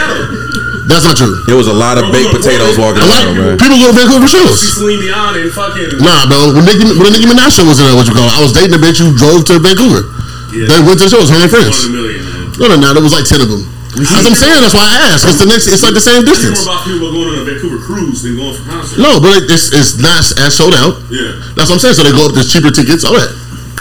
That's 0.91 1.07
not 1.07 1.15
true. 1.15 1.39
There 1.47 1.55
was 1.55 1.71
a 1.71 1.77
lot 1.77 2.03
of 2.03 2.11
baked 2.11 2.35
potatoes 2.35 2.75
walking 2.75 3.07
around, 3.07 3.39
man. 3.39 3.55
people 3.63 3.79
go 3.79 3.95
to 3.95 3.97
Vancouver 3.97 4.27
for 4.27 4.33
shows. 4.33 4.59
Celine 4.75 4.99
Dion 4.99 5.39
and 5.39 5.47
fucking. 5.55 6.03
Nah, 6.03 6.27
bro. 6.27 6.51
When 6.51 6.67
Nicki, 6.67 6.83
when 6.99 7.07
the 7.07 7.15
Nicki 7.15 7.31
Minaj 7.31 7.55
show 7.55 7.63
was 7.63 7.79
in, 7.79 7.87
uh, 7.87 7.95
what 7.95 8.11
you 8.11 8.15
call 8.17 8.27
it, 8.27 8.35
I 8.35 8.43
was 8.43 8.51
dating 8.51 8.75
a 8.75 8.81
bitch 8.83 8.99
who 8.99 9.15
drove 9.15 9.47
to 9.55 9.63
Vancouver. 9.63 10.03
Yeah. 10.51 10.67
They 10.67 10.79
went 10.83 10.99
to 10.99 11.07
the 11.07 11.13
shows, 11.15 11.31
her 11.31 11.39
and 11.39 11.47
One 11.47 11.63
in 11.63 11.71
friends. 11.71 11.87
a 11.87 11.95
million, 11.95 12.27
man. 12.27 12.59
No, 12.59 12.67
no, 12.75 12.77
no. 12.83 12.89
There 12.99 13.05
was 13.07 13.15
like 13.15 13.23
ten 13.23 13.39
of 13.39 13.47
them. 13.47 13.63
As 13.91 14.23
I'm 14.23 14.39
saying, 14.39 14.63
that's 14.63 14.75
why 14.75 14.87
I 14.87 15.11
asked. 15.11 15.27
It's 15.27 15.39
the 15.43 15.51
next. 15.51 15.67
It's 15.67 15.83
like 15.83 15.95
the 15.95 16.01
same 16.05 16.23
distance. 16.23 16.63
more 16.63 16.79
about 16.79 16.87
people 16.87 17.11
going 17.11 17.29
on 17.35 17.43
a 17.43 17.45
Vancouver 17.45 17.79
cruise 17.83 18.23
than 18.23 18.37
going 18.39 18.55
for 18.55 18.63
concerts. 18.71 19.03
No, 19.03 19.19
but 19.19 19.35
it- 19.43 19.51
it's 19.51 19.75
it's 19.75 19.99
not 19.99 20.23
as 20.47 20.55
sold 20.55 20.75
out. 20.79 21.03
Yeah. 21.11 21.35
That's 21.59 21.67
what 21.71 21.79
I'm 21.79 21.83
saying. 21.83 21.99
So 21.99 22.07
they 22.07 22.15
go 22.15 22.31
up. 22.31 22.35
There's 22.39 22.47
cheaper 22.53 22.71
tickets. 22.71 23.03
All 23.03 23.19
that. 23.19 23.31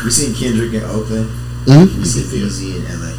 We 0.02 0.10
seen 0.10 0.34
Kendrick 0.34 0.74
in 0.74 0.82
Oakland. 0.90 1.30
Mm-hmm. 1.70 2.00
You 2.02 2.06
see 2.10 2.26
Yeezy 2.26 2.82
in 2.82 2.90
LA. 2.90 3.14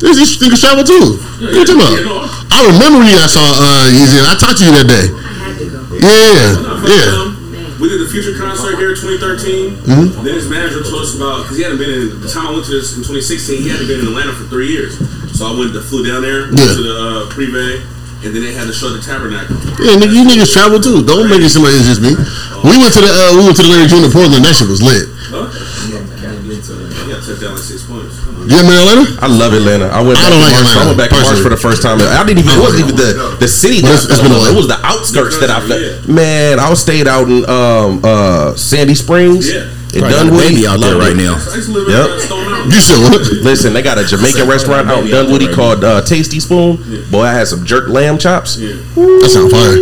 These 0.00 0.16
these 0.16 0.32
niggas 0.40 0.64
travel 0.64 0.80
too. 0.86 1.20
What 1.44 1.52
you 1.52 1.64
talking 1.68 2.00
You 2.00 2.08
know, 2.08 2.24
about? 2.24 2.32
I 2.56 2.58
remember 2.72 3.04
you 3.04 3.20
I 3.20 3.28
saw 3.28 3.44
uh, 3.44 3.92
Yeezy. 3.92 4.16
I 4.24 4.32
talked 4.40 4.56
to 4.58 4.64
you 4.64 4.72
that 4.80 4.88
day. 4.88 5.06
I 5.12 5.52
had 5.52 5.58
to 5.60 5.66
go. 5.68 5.78
Yeah, 6.00 6.56
yeah. 6.88 7.36
We 7.80 7.88
did 7.88 8.00
the 8.00 8.08
Future 8.12 8.36
concert 8.36 8.76
here 8.76 8.92
in 8.92 8.96
2013. 8.96 9.76
Mm-hmm. 9.88 10.24
Then 10.24 10.34
his 10.36 10.48
manager 10.48 10.84
told 10.84 11.00
us 11.04 11.16
about 11.16 11.44
because 11.44 11.56
he 11.56 11.62
hadn't 11.64 11.78
been 11.80 11.88
in 12.12 12.20
the 12.20 12.28
time 12.28 12.48
I 12.48 12.52
went 12.52 12.64
to 12.68 12.72
this 12.76 12.92
in 12.96 13.00
2016. 13.04 13.60
He 13.64 13.68
hadn't 13.72 13.88
been 13.88 14.00
in 14.04 14.08
Atlanta 14.12 14.32
for 14.36 14.44
three 14.52 14.68
years. 14.68 14.96
So 15.40 15.48
I 15.48 15.56
went 15.56 15.72
to 15.72 15.80
flew 15.80 16.04
down 16.04 16.20
there 16.20 16.52
went 16.52 16.60
Yeah. 16.60 16.76
to 16.76 16.82
the 16.84 16.96
uh, 17.00 17.32
Privé, 17.32 17.80
and 18.20 18.36
then 18.36 18.44
they 18.44 18.52
had 18.52 18.68
to 18.68 18.76
show 18.76 18.92
the 18.92 19.00
Tabernacle. 19.00 19.56
Yeah, 19.80 19.96
nigga, 19.96 20.12
you 20.12 20.28
niggas 20.28 20.52
travel 20.52 20.76
too. 20.76 21.00
Don't 21.00 21.32
make 21.32 21.40
it 21.40 21.48
seem 21.48 21.64
like 21.64 21.72
it's 21.80 21.88
just 21.88 22.04
me. 22.04 22.12
We 22.60 22.76
went 22.76 22.92
to 22.92 23.00
the 23.00 23.08
uh, 23.08 23.40
we 23.40 23.48
went 23.48 23.56
to 23.56 23.64
the 23.64 23.72
Larry 23.72 23.88
June 23.88 24.04
in 24.04 24.12
Portland. 24.12 24.44
That 24.44 24.52
shit 24.52 24.68
was 24.68 24.84
lit. 24.84 25.08
Huh? 25.32 25.48
Yeah, 25.88 26.04
can't 26.20 26.44
get 26.44 26.60
to 26.68 26.76
it. 26.76 26.92
Yeah, 27.08 27.24
took 27.24 27.40
down 27.40 27.56
like 27.56 27.64
six 27.64 27.88
points. 27.88 28.20
Come 28.20 28.36
on. 28.36 28.52
You 28.52 28.60
in 28.60 28.68
Atlanta? 28.68 29.04
I 29.24 29.28
love 29.32 29.56
Atlanta. 29.56 29.88
I 29.88 30.04
went 30.04 30.20
I 30.20 30.28
back 30.28 30.28
don't 30.28 30.36
to 30.36 30.44
like 30.44 30.52
March. 30.60 30.68
Atlanta, 30.68 30.84
I 30.84 30.86
went 30.92 30.98
back 31.00 31.10
to 31.16 31.20
March 31.24 31.40
for 31.40 31.48
the 31.56 31.56
first 31.64 31.80
time. 31.80 31.96
I 32.04 32.20
didn't 32.28 32.44
even. 32.44 32.52
It 32.52 32.60
wasn't 32.60 32.84
even 32.84 32.96
the 33.00 33.10
the 33.40 33.48
city 33.48 33.80
that 33.80 33.96
it's- 33.96 34.04
it's 34.12 34.20
fell 34.20 34.28
been 34.28 34.36
in 34.36 34.36
a 34.36 34.44
love. 34.44 34.52
while. 34.52 34.52
It 34.52 34.60
was 34.60 34.68
the 34.68 34.80
outskirts 34.84 35.40
that 35.40 35.48
I 35.48 35.64
felt. 35.64 35.80
Yeah. 35.80 36.04
Man, 36.04 36.60
I 36.60 36.68
was 36.68 36.84
stayed 36.84 37.08
out 37.08 37.32
in 37.32 37.48
um 37.48 38.04
uh 38.04 38.52
Sandy 38.60 38.92
Springs. 38.92 39.48
Yeah. 39.48 39.72
In 39.92 40.00
Probably 40.00 40.14
got 40.16 40.26
a 40.26 40.30
Dunwoody. 40.30 40.48
baby 40.54 40.66
out 40.66 40.78
there 40.80 40.96
right 40.98 41.12
it. 41.12 41.16
now. 41.18 41.34
I 41.34 41.54
used 41.58 41.66
to 41.66 41.72
live 41.74 41.88
in 41.88 41.94
Yep. 41.94 42.20
Stone 42.20 42.44
Mountain. 42.46 42.70
You 42.70 42.80
said 42.80 42.98
what? 43.10 43.20
Listen, 43.42 43.72
they 43.72 43.82
got 43.82 43.98
a 43.98 44.04
Jamaican 44.06 44.46
restaurant 44.48 44.88
out 44.88 45.04
in 45.04 45.10
Dunwoody 45.10 45.52
called 45.52 45.82
uh, 45.82 46.02
Tasty 46.02 46.38
Spoon. 46.40 46.78
Boy, 47.10 47.22
I 47.26 47.32
had 47.32 47.48
some 47.48 47.64
jerk 47.66 47.88
lamb 47.88 48.18
chops. 48.18 48.56
Yeah. 48.56 48.74
That 48.94 49.30
sound 49.32 49.50
fire. 49.50 49.74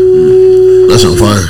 That 0.89 0.99
sound 1.01 1.19
fire. 1.19 1.45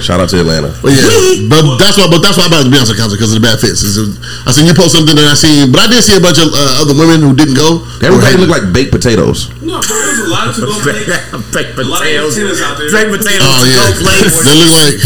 Shout 0.00 0.16
out 0.16 0.32
to 0.32 0.40
Atlanta. 0.40 0.72
But 0.80 0.96
yeah, 0.96 1.44
but 1.52 1.76
that's 1.76 2.00
why. 2.00 2.08
But 2.08 2.24
that's 2.24 2.40
why 2.40 2.48
I 2.48 2.50
bought 2.50 2.64
the 2.64 2.72
Beyonce 2.72 2.96
concert 2.96 3.20
because 3.20 3.36
of 3.36 3.36
the 3.36 3.44
bad 3.44 3.60
fits. 3.60 3.84
It's 3.84 4.00
a- 4.00 4.16
I 4.48 4.50
seen 4.56 4.64
you 4.64 4.72
post 4.72 4.96
something 4.96 5.12
that 5.12 5.28
I 5.28 5.36
seen, 5.36 5.68
but 5.68 5.84
I 5.84 5.92
did 5.92 6.00
see 6.00 6.16
a 6.16 6.24
bunch 6.24 6.40
of 6.40 6.48
uh, 6.56 6.80
other 6.80 6.96
women 6.96 7.20
who 7.20 7.36
didn't 7.36 7.52
go. 7.60 7.84
Everybody 8.00 8.40
looked 8.40 8.48
like 8.48 8.64
baked 8.72 8.96
potatoes. 8.96 9.52
No, 9.60 9.76
bro, 9.84 9.92
there's 10.00 10.24
a 10.24 10.32
lot 10.32 10.48
of 10.48 10.56
to-go 10.56 10.72
plates. 10.80 11.04
Baked 11.52 11.76
potatoes. 11.76 11.92
lot 11.92 12.00
of 12.00 12.16
antennas. 12.16 12.64
Baked 12.96 13.12
potatoes. 13.12 13.44
Oh 13.44 13.60
yeah, 13.68 13.92
Go 13.92 14.00
they 14.08 14.24
look 14.24 14.40
like. 14.48 14.96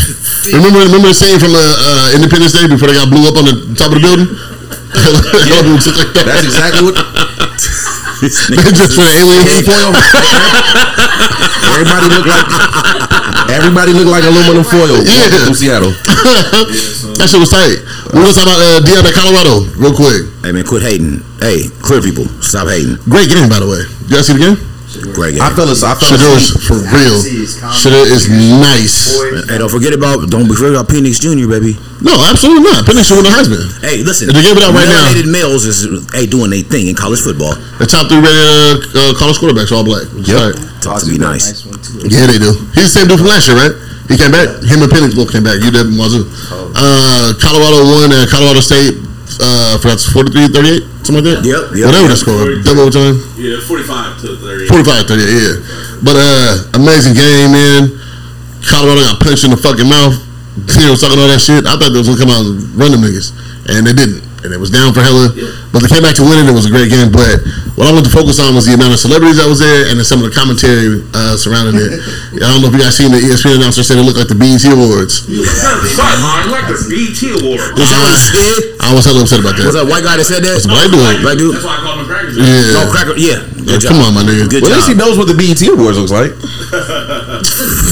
Remember, 0.52 0.84
remember 0.84 1.08
the 1.08 1.16
scene 1.16 1.40
from 1.40 1.56
uh, 1.56 1.60
uh, 1.60 2.12
Independence 2.12 2.52
Day 2.52 2.68
before 2.68 2.92
they 2.92 2.98
got 2.98 3.08
blew 3.08 3.24
up 3.24 3.40
on 3.40 3.48
the 3.48 3.56
top 3.80 3.88
of 3.88 3.96
the 3.96 4.04
building. 4.04 4.28
All 4.28 5.16
of 5.16 5.24
like 5.24 6.12
that. 6.12 6.24
That's 6.28 6.44
exactly 6.44 6.84
what. 6.84 6.96
They 8.20 8.56
just 8.76 8.92
for 8.92 9.04
the 9.04 9.14
alien 9.20 9.44
foil. 9.64 9.92
Everybody 11.72 12.06
looked 12.12 12.28
like. 12.28 12.46
Everybody 13.52 13.92
looked 13.96 14.12
like 14.12 14.24
aluminum 14.24 14.64
foil. 14.64 15.00
Yeah. 15.04 15.48
To 15.48 15.56
Seattle. 15.56 15.92
that 17.16 17.26
shit 17.28 17.40
was 17.40 17.48
tight. 17.48 17.80
We 18.12 18.20
gonna 18.20 18.36
talk 18.36 18.44
about 18.44 18.60
uh, 18.60 18.84
Deion 18.84 19.04
at 19.04 19.16
Colorado 19.16 19.64
real 19.80 19.96
quick. 19.96 20.28
Hey 20.44 20.52
man, 20.52 20.64
quit 20.64 20.84
hating. 20.84 21.24
Hey, 21.40 21.72
clear 21.80 22.00
people, 22.04 22.28
stop 22.44 22.68
hating. 22.68 23.00
Great 23.08 23.28
game, 23.32 23.48
by 23.48 23.60
the 23.60 23.68
way. 23.68 23.84
You 24.08 24.20
guys 24.20 24.28
see 24.28 24.36
the 24.36 24.44
game? 24.44 24.73
Great 25.14 25.34
game. 25.34 25.42
I 25.42 25.50
fell 25.54 25.66
asleep. 25.68 25.90
I 25.90 25.94
fell 25.98 26.10
Shit 26.14 26.22
is 26.22 26.46
for 26.66 26.78
real. 26.78 27.16
Shit 27.74 27.92
is 28.14 28.28
nice. 28.30 29.18
Hey, 29.50 29.58
don't 29.58 29.70
forget 29.70 29.92
about 29.92 30.30
don't 30.30 30.46
forget 30.46 30.70
about 30.76 30.86
Penix 30.88 31.18
Jr. 31.20 31.48
Baby. 31.50 31.74
No, 32.00 32.14
absolutely 32.28 32.62
not. 32.64 32.84
Penix 32.86 33.08
should 33.10 33.18
win 33.18 33.26
the 33.26 33.34
Heisman. 33.34 33.62
Hey, 33.82 34.02
listen. 34.04 34.28
They 34.30 34.42
give 34.42 34.56
it 34.56 34.62
out 34.62 34.72
right 34.74 34.86
now. 34.86 35.08
melanated 35.10 35.26
males 35.30 35.64
is 35.66 35.86
hey 36.14 36.26
doing 36.26 36.50
their 36.50 36.62
thing 36.62 36.86
in 36.88 36.94
college 36.94 37.20
football. 37.20 37.54
The 37.82 37.86
top 37.86 38.06
three 38.08 38.22
rated 38.22 38.94
uh, 38.94 39.10
uh, 39.10 39.14
college 39.18 39.36
quarterbacks 39.42 39.72
are 39.72 39.82
all 39.82 39.86
black. 39.86 40.06
Which 40.14 40.28
is 40.28 40.34
Yep. 40.34 40.54
tight. 40.54 40.82
Talk 40.84 41.00
to 41.02 41.08
be 41.10 41.18
nice. 41.18 41.64
one. 41.64 41.80
Yeah, 42.06 42.26
they 42.28 42.38
do. 42.38 42.52
He's 42.76 42.92
the 42.92 43.00
same 43.00 43.08
dude 43.08 43.18
from 43.18 43.28
last 43.32 43.48
year, 43.48 43.56
right? 43.56 43.72
He 44.06 44.20
came 44.20 44.30
back. 44.36 44.48
Him 44.68 44.84
and 44.84 44.92
Penix 44.92 45.16
both 45.16 45.32
came 45.32 45.42
back. 45.42 45.56
UW 45.64 45.72
did 45.72 45.96
Wazoo. 45.96 46.28
Uh, 46.76 47.32
Colorado 47.40 47.82
won 47.88 48.12
at 48.12 48.28
Colorado 48.28 48.60
State. 48.60 49.00
Uh, 49.40 49.78
for 49.80 49.88
that's 49.88 50.04
43 50.12 50.48
38, 50.48 50.82
something 51.04 51.22
like 51.22 51.28
that. 51.28 51.40
Yep, 51.44 51.62
yep. 51.76 51.86
Whatever 51.92 52.08
the 52.08 52.18
score. 52.18 52.58
Double 52.64 52.88
overtime. 52.88 53.20
Yeah, 53.36 53.60
45 53.60 54.20
to 54.24 54.28
30. 54.40 54.66
45 54.68 54.84
to 54.84 55.04
thirty, 55.08 55.24
yeah. 55.28 55.54
But 56.00 56.16
uh, 56.16 56.80
amazing 56.80 57.14
game, 57.14 57.52
man. 57.52 57.92
Colorado 58.64 59.00
got 59.04 59.20
punched 59.20 59.44
in 59.44 59.52
the 59.52 59.60
fucking 59.60 59.88
mouth. 59.88 60.16
You 60.80 60.86
know, 60.88 60.96
talking 60.96 61.18
all 61.18 61.28
that 61.28 61.42
shit. 61.42 61.66
I 61.66 61.76
thought 61.76 61.90
they 61.92 61.98
was 62.00 62.08
gonna 62.08 62.20
come 62.20 62.30
out 62.32 62.40
and 62.46 62.62
run 62.78 62.90
them 62.94 63.02
niggas, 63.02 63.34
and 63.68 63.84
they 63.86 63.92
didn't. 63.92 64.22
And 64.44 64.52
it 64.52 64.60
was 64.60 64.68
down 64.68 64.92
for 64.92 65.00
hella. 65.00 65.32
But 65.72 65.80
they 65.80 65.88
came 65.88 66.04
back 66.04 66.14
to 66.20 66.24
win 66.24 66.44
it. 66.44 66.46
It 66.46 66.54
was 66.54 66.68
a 66.68 66.74
great 66.74 66.92
game. 66.92 67.08
But 67.08 67.40
what 67.74 67.88
I 67.88 67.92
wanted 67.96 68.12
to 68.12 68.14
focus 68.14 68.38
on 68.38 68.52
was 68.52 68.68
the 68.68 68.76
amount 68.76 68.92
of 68.92 69.00
celebrities 69.00 69.40
that 69.40 69.48
was 69.48 69.58
there 69.58 69.88
and 69.88 69.96
then 69.96 70.04
some 70.04 70.20
of 70.20 70.28
the 70.28 70.34
commentary 70.36 71.00
uh, 71.16 71.34
surrounding 71.34 71.80
it. 71.80 71.96
I 72.44 72.52
don't 72.52 72.60
know 72.60 72.68
if 72.68 72.76
you 72.76 72.84
guys 72.84 72.94
seen 72.94 73.10
the 73.10 73.18
ESPN 73.18 73.58
announcer 73.58 73.80
said 73.80 73.96
it 73.96 74.04
looked 74.04 74.20
like 74.20 74.28
the 74.28 74.36
BET 74.36 74.62
Awards. 74.68 75.24
Sideline 75.26 76.52
like 76.52 76.68
the 76.68 76.76
BET 76.86 77.20
Award. 77.40 77.74
Is 77.80 77.88
that 77.88 77.98
what 78.04 78.12
he 78.12 78.20
said? 78.20 78.76
I 78.84 78.92
was 78.92 79.08
hella 79.08 79.24
upset 79.24 79.40
about 79.40 79.56
that. 79.56 79.64
Was 79.64 79.74
that. 79.74 79.88
that 79.88 79.90
white 79.90 80.04
guy 80.04 80.20
that 80.20 80.28
said 80.28 80.44
that? 80.44 80.60
That's 80.60 80.68
a 80.68 80.76
white 80.76 80.92
dude. 80.92 81.24
Black 81.24 81.40
dude. 81.40 81.56
That's 81.56 81.64
why 81.64 81.74
I 81.74 81.82
call 81.82 81.96
him 81.96 82.03
a 82.03 82.03
cracker. 82.03 82.03
Yeah. 82.36 82.84
No 82.84 82.90
cracker. 82.90 83.14
Yeah. 83.16 83.42
Yeah, 83.64 83.78
Good 83.78 83.80
job. 83.86 83.90
come 83.96 84.00
on, 84.04 84.12
my 84.14 84.22
nigga. 84.26 84.44
Good 84.50 84.62
Well, 84.62 84.72
at 84.72 84.76
least 84.84 84.88
he 84.92 84.96
knows 84.98 85.16
what 85.16 85.24
the 85.30 85.34
BET 85.38 85.56
Awards 85.72 85.96
looks 85.96 86.12
like. 86.12 86.36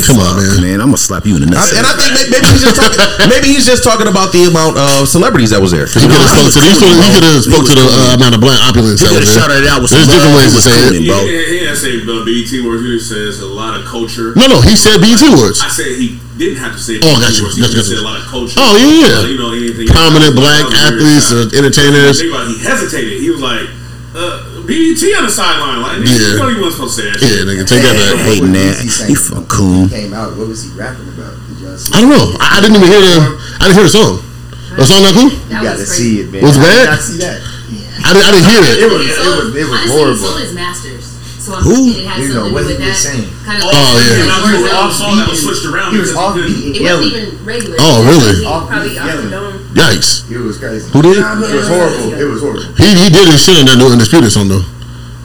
Come 0.05 0.19
on, 0.21 0.37
man. 0.37 0.61
Man, 0.61 0.79
I'm 0.83 0.93
gonna 0.93 1.01
slap 1.01 1.25
you 1.25 1.37
in 1.39 1.47
the 1.47 1.51
I, 1.51 1.57
nuts. 1.57 1.73
and 1.79 1.87
I 1.87 1.95
think 1.97 2.13
maybe 2.29 2.45
he's 2.53 2.61
just 2.65 2.77
talking. 2.77 2.99
Maybe 3.33 3.49
he's 3.55 3.65
just 3.65 3.81
talking 3.87 4.09
about 4.11 4.29
the 4.35 4.45
amount 4.51 4.77
of 4.77 5.09
celebrities 5.09 5.55
that 5.57 5.63
was 5.63 5.73
there. 5.73 5.87
He 5.89 6.05
could 6.05 6.13
have 6.13 6.29
spoke 6.53 6.53
to 6.53 6.61
the, 6.61 6.69
he 6.69 6.77
coulda- 6.77 7.01
he 7.01 7.09
could 7.17 7.25
have 7.25 7.41
spoke 7.47 7.65
to 7.71 7.75
the 7.79 7.87
uh, 7.87 8.19
amount 8.19 8.35
of 8.37 8.41
black 8.45 8.61
opulence 8.69 9.01
He 9.01 9.09
that 9.09 9.15
could 9.17 9.25
was 9.25 9.33
have 9.33 9.49
there. 9.49 9.57
shouted 9.57 9.65
it 9.65 9.71
out 9.73 9.81
with 9.81 9.89
There's 9.95 10.05
some 10.05 10.13
different 10.13 10.37
ways 10.37 10.53
He 10.53 10.53
to 10.53 10.61
was 10.61 10.67
say 10.69 10.77
it. 10.77 10.85
cooning, 10.93 11.03
He, 11.07 11.09
bro. 11.09 11.19
he, 11.25 11.33
he 11.33 11.57
didn't 11.65 11.81
say 11.81 11.93
uh, 12.03 12.23
BET 12.27 12.51
Awards. 12.61 12.83
He 12.85 12.89
just 12.99 13.09
says 13.09 13.35
a 13.41 13.49
lot 13.49 13.73
of 13.79 13.83
culture. 13.89 14.35
No, 14.37 14.45
no, 14.53 14.59
he 14.61 14.75
said 14.77 14.99
BET 15.01 15.23
Awards. 15.33 15.63
I 15.65 15.71
said 15.73 15.97
he 15.97 16.19
didn't 16.37 16.61
have 16.61 16.75
to 16.77 16.83
say 16.83 16.99
Oh, 17.01 17.17
BET 17.17 17.25
gotcha, 17.31 17.41
words. 17.47 17.57
He 17.57 17.63
gotcha, 17.65 17.79
gotcha. 17.81 17.89
said 17.97 18.03
a 18.03 18.07
lot 18.07 18.19
of 18.21 18.27
culture. 18.29 18.59
Oh, 18.61 18.75
yeah, 18.77 18.91
yeah. 19.09 19.23
Uh, 19.23 19.31
you 19.33 19.39
know, 19.41 19.51
anything. 19.57 19.87
Prominent 19.89 20.35
black 20.37 20.67
athletes, 20.77 21.31
weird 21.33 21.55
uh, 21.55 21.59
entertainers. 21.63 22.19
Think 22.21 22.35
about 22.35 22.51
it, 22.51 22.59
he 22.59 22.61
hesitated. 22.61 23.17
He 23.23 23.31
was 23.33 23.41
like, 23.41 23.71
uh, 24.13 24.61
BET 24.69 25.03
on 25.17 25.25
the 25.25 25.33
sideline. 25.33 25.81
Like, 25.83 25.97
nigga, 26.05 26.13
Yeah. 26.13 26.29
you 26.29 26.37
know 26.39 26.49
he 26.53 26.61
wasn't 26.61 26.93
supposed 26.93 26.97
to 26.97 27.03
say 27.03 27.07
that 27.11 27.19
Yeah, 27.23 27.29
shit. 27.29 27.47
nigga, 27.49 27.65
take 27.67 27.83
that 27.83 27.97
back. 27.97 28.21
Hating 28.29 28.53
that. 28.53 28.75
Weezy 28.77 28.91
sang 28.93 29.09
He 29.09 29.17
when 29.17 29.25
fuck 29.25 29.49
cool. 29.49 29.85
he 29.89 29.95
Came 29.97 30.13
out. 30.13 30.37
What 30.37 30.49
was 30.49 30.63
he 30.65 30.71
rapping 30.77 31.09
about? 31.09 31.33
Did 31.49 31.59
y'all 31.65 31.77
see? 31.81 31.93
I 31.97 32.01
don't 32.05 32.13
know. 32.13 32.37
I, 32.41 32.47
I 32.57 32.61
didn't 32.61 32.77
even 32.77 32.89
hear 32.93 33.01
the. 33.01 33.17
I 33.59 33.63
didn't 33.69 33.77
hear 33.81 33.87
the 33.89 33.97
song. 33.97 34.15
The 34.77 34.85
song 34.89 35.01
not 35.05 35.13
cool. 35.17 35.29
You 35.33 35.61
got 35.61 35.77
to 35.77 35.85
was 35.85 35.93
see 35.93 36.21
crazy. 36.21 36.21
it, 36.25 36.33
man. 36.33 36.41
Was 36.45 36.57
it 36.57 36.61
How 36.61 36.69
did 36.69 36.77
bad? 36.77 36.89
y'all 36.93 37.05
see 37.05 37.19
that? 37.25 37.39
I 38.05 38.09
didn't. 38.13 38.25
I 38.25 38.31
didn't 38.33 38.49
hear 38.49 38.61
It 38.63 38.69
it. 38.73 38.89
was. 38.93 39.03
It 39.05 39.21
was. 39.21 39.47
It 39.53 39.67
was 39.69 39.81
Honestly, 39.81 39.97
horrible. 39.97 40.29
so 40.29 40.37
is 40.45 40.53
Masters. 40.57 41.05
So 41.43 41.59
I'm 41.59 41.63
Who? 41.67 41.91
it 41.91 42.07
had 42.07 42.23
You 42.23 42.29
know, 42.31 42.35
something 42.47 42.55
what 42.55 42.63
he 42.63 42.77
with 42.77 42.87
was 42.87 42.87
that. 42.87 43.03
saying. 43.03 43.27
Kind 43.43 43.59
of 43.59 43.67
Oh, 43.67 43.75
yeah. 43.75 44.23
And 44.23 44.31
I 44.31 44.39
was 44.47 44.63
Words 44.63 44.73
off 44.73 44.79
out. 44.79 44.93
song 44.95 45.15
that 45.19 45.27
was 45.29 45.43
switched 45.43 45.67
around. 45.67 45.91
He 45.93 45.99
was 45.99 46.15
because 46.15 46.23
off 46.23 46.35
he 46.39 46.43
couldn't- 46.47 46.55
beat 46.55 46.63
It 46.63 46.71
wasn't 46.71 46.87
yelling. 46.87 47.09
even 47.11 47.45
regular. 47.45 47.77
Oh, 47.83 47.99
really? 48.07 48.33
He 48.39 48.47
Off 48.47 48.69
probably 48.71 48.89
beat 48.95 48.99
off 49.03 49.17
the 49.23 49.31
dome. 49.31 49.62
Yikes. 49.73 50.29
It 50.31 50.39
was 50.39 50.59
crazy. 50.59 50.85
Who 50.93 51.01
did? 51.03 51.17
It 51.17 51.25
was 51.25 51.69
horrible. 51.69 52.13
It 52.13 52.25
was 52.29 52.41
horrible. 52.45 52.65
He 52.77 52.87
he 52.93 53.09
did 53.09 53.27
his 53.33 53.41
shit 53.43 53.57
in 53.61 53.67
that 53.67 53.79
new 53.81 53.89
undisputed 53.89 54.31
song 54.33 54.49
though. 54.49 54.61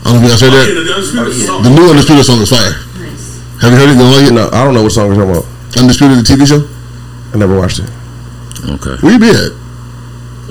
I 0.07 0.13
don't 0.15 0.23
know 0.23 0.31
if 0.31 0.39
you 0.39 0.39
guys 0.39 0.41
heard 0.41 0.55
Yeah, 0.55 0.71
that. 0.71 0.87
the 0.87 0.93
Oh, 1.19 1.27
yeah. 1.27 1.51
Oh, 1.51 1.59
the 1.67 1.71
new 1.75 1.85
undisputed 1.91 2.23
song 2.23 2.39
is 2.39 2.47
fire. 2.49 2.71
Nice. 2.95 3.43
Have 3.59 3.75
you 3.75 3.79
heard 3.79 3.89
it? 3.91 3.99
You 3.99 4.07
don't 4.07 4.13
like 4.15 4.27
it? 4.31 4.35
No, 4.35 4.47
I 4.55 4.63
don't 4.63 4.71
know 4.73 4.83
what 4.87 4.93
song 4.95 5.11
we're 5.11 5.19
talking 5.19 5.35
about. 5.35 5.45
Undisputed, 5.75 6.23
the 6.23 6.27
TV 6.27 6.47
show. 6.47 6.63
I 6.63 7.37
never 7.37 7.59
watched 7.59 7.83
it. 7.83 7.89
Okay. 8.79 8.95
Where 9.03 9.11
you 9.13 9.19
be 9.19 9.29
at? 9.35 9.51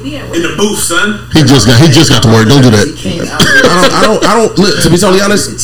In 0.06 0.42
the 0.44 0.54
booth, 0.60 0.78
son. 0.78 1.26
He 1.32 1.40
just 1.42 1.66
got 1.66 1.80
he 1.80 1.88
just 1.88 2.12
got 2.12 2.22
to 2.22 2.28
work. 2.28 2.46
Don't 2.46 2.62
do 2.62 2.70
that. 2.70 2.86
I 2.86 3.74
don't. 3.80 3.92
I 3.96 4.00
don't. 4.04 4.20
I 4.22 4.32
don't. 4.36 4.52
Look, 4.60 4.76
to 4.84 4.90
be 4.92 4.98
totally 5.00 5.20
honest, 5.24 5.56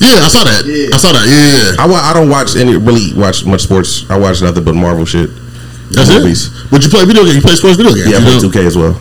Yeah, 0.00 0.24
I 0.24 0.28
saw 0.32 0.42
that. 0.48 0.64
I 0.66 0.96
saw 0.96 1.12
that. 1.12 1.24
Yeah, 1.28 1.76
yeah. 1.76 1.84
I, 1.84 2.10
I 2.10 2.12
don't 2.16 2.28
watch 2.32 2.56
any 2.56 2.74
really 2.76 3.12
watch 3.14 3.44
much 3.44 3.62
sports. 3.68 4.08
I 4.10 4.18
watch 4.18 4.40
nothing 4.42 4.64
but 4.64 4.74
Marvel 4.74 5.04
shit. 5.04 5.30
That's 5.96 6.12
Movies. 6.12 6.52
it. 6.52 6.70
But 6.70 6.84
you 6.84 6.88
play 6.92 7.04
video 7.08 7.24
games. 7.24 7.36
You 7.40 7.42
play 7.42 7.56
sports 7.56 7.76
video 7.80 7.92
games. 7.96 8.08
Yeah, 8.12 8.20
I 8.20 8.20
you 8.20 8.38
play 8.52 8.60
2K 8.62 8.66
as 8.68 8.76
well. 8.76 8.94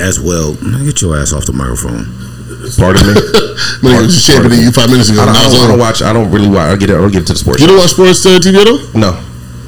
As 0.00 0.16
well. 0.22 0.54
Man, 0.62 0.84
Get 0.86 1.02
your 1.02 1.18
ass 1.18 1.32
off 1.34 1.44
the 1.46 1.52
microphone. 1.54 2.06
Pardon 2.78 3.02
me. 3.06 3.14
Man, 3.84 3.98
I 3.98 4.06
was 4.06 4.14
just 4.14 4.24
shaping 4.26 4.50
you 4.56 4.72
five 4.72 4.88
minutes 4.88 5.10
ago. 5.12 5.20
I 5.22 5.26
don't, 5.28 5.34
Now 5.36 5.44
I 5.44 5.50
don't, 5.52 5.60
I 5.60 5.68
don't 5.68 5.78
watch. 5.82 5.98
I 6.02 6.10
don't 6.16 6.30
really 6.32 6.48
watch. 6.48 6.70
I 6.72 6.76
get. 6.80 6.88
it- 6.90 6.96
I 6.96 7.00
don't 7.02 7.12
get 7.12 7.26
to 7.28 7.34
the 7.34 7.38
sports. 7.38 7.60
You 7.60 7.68
don't 7.68 7.76
watch 7.76 7.92
sports 7.92 8.24
uh, 8.24 8.40
TV 8.40 8.56
at 8.56 8.66
all? 8.70 8.80
No. 8.96 9.12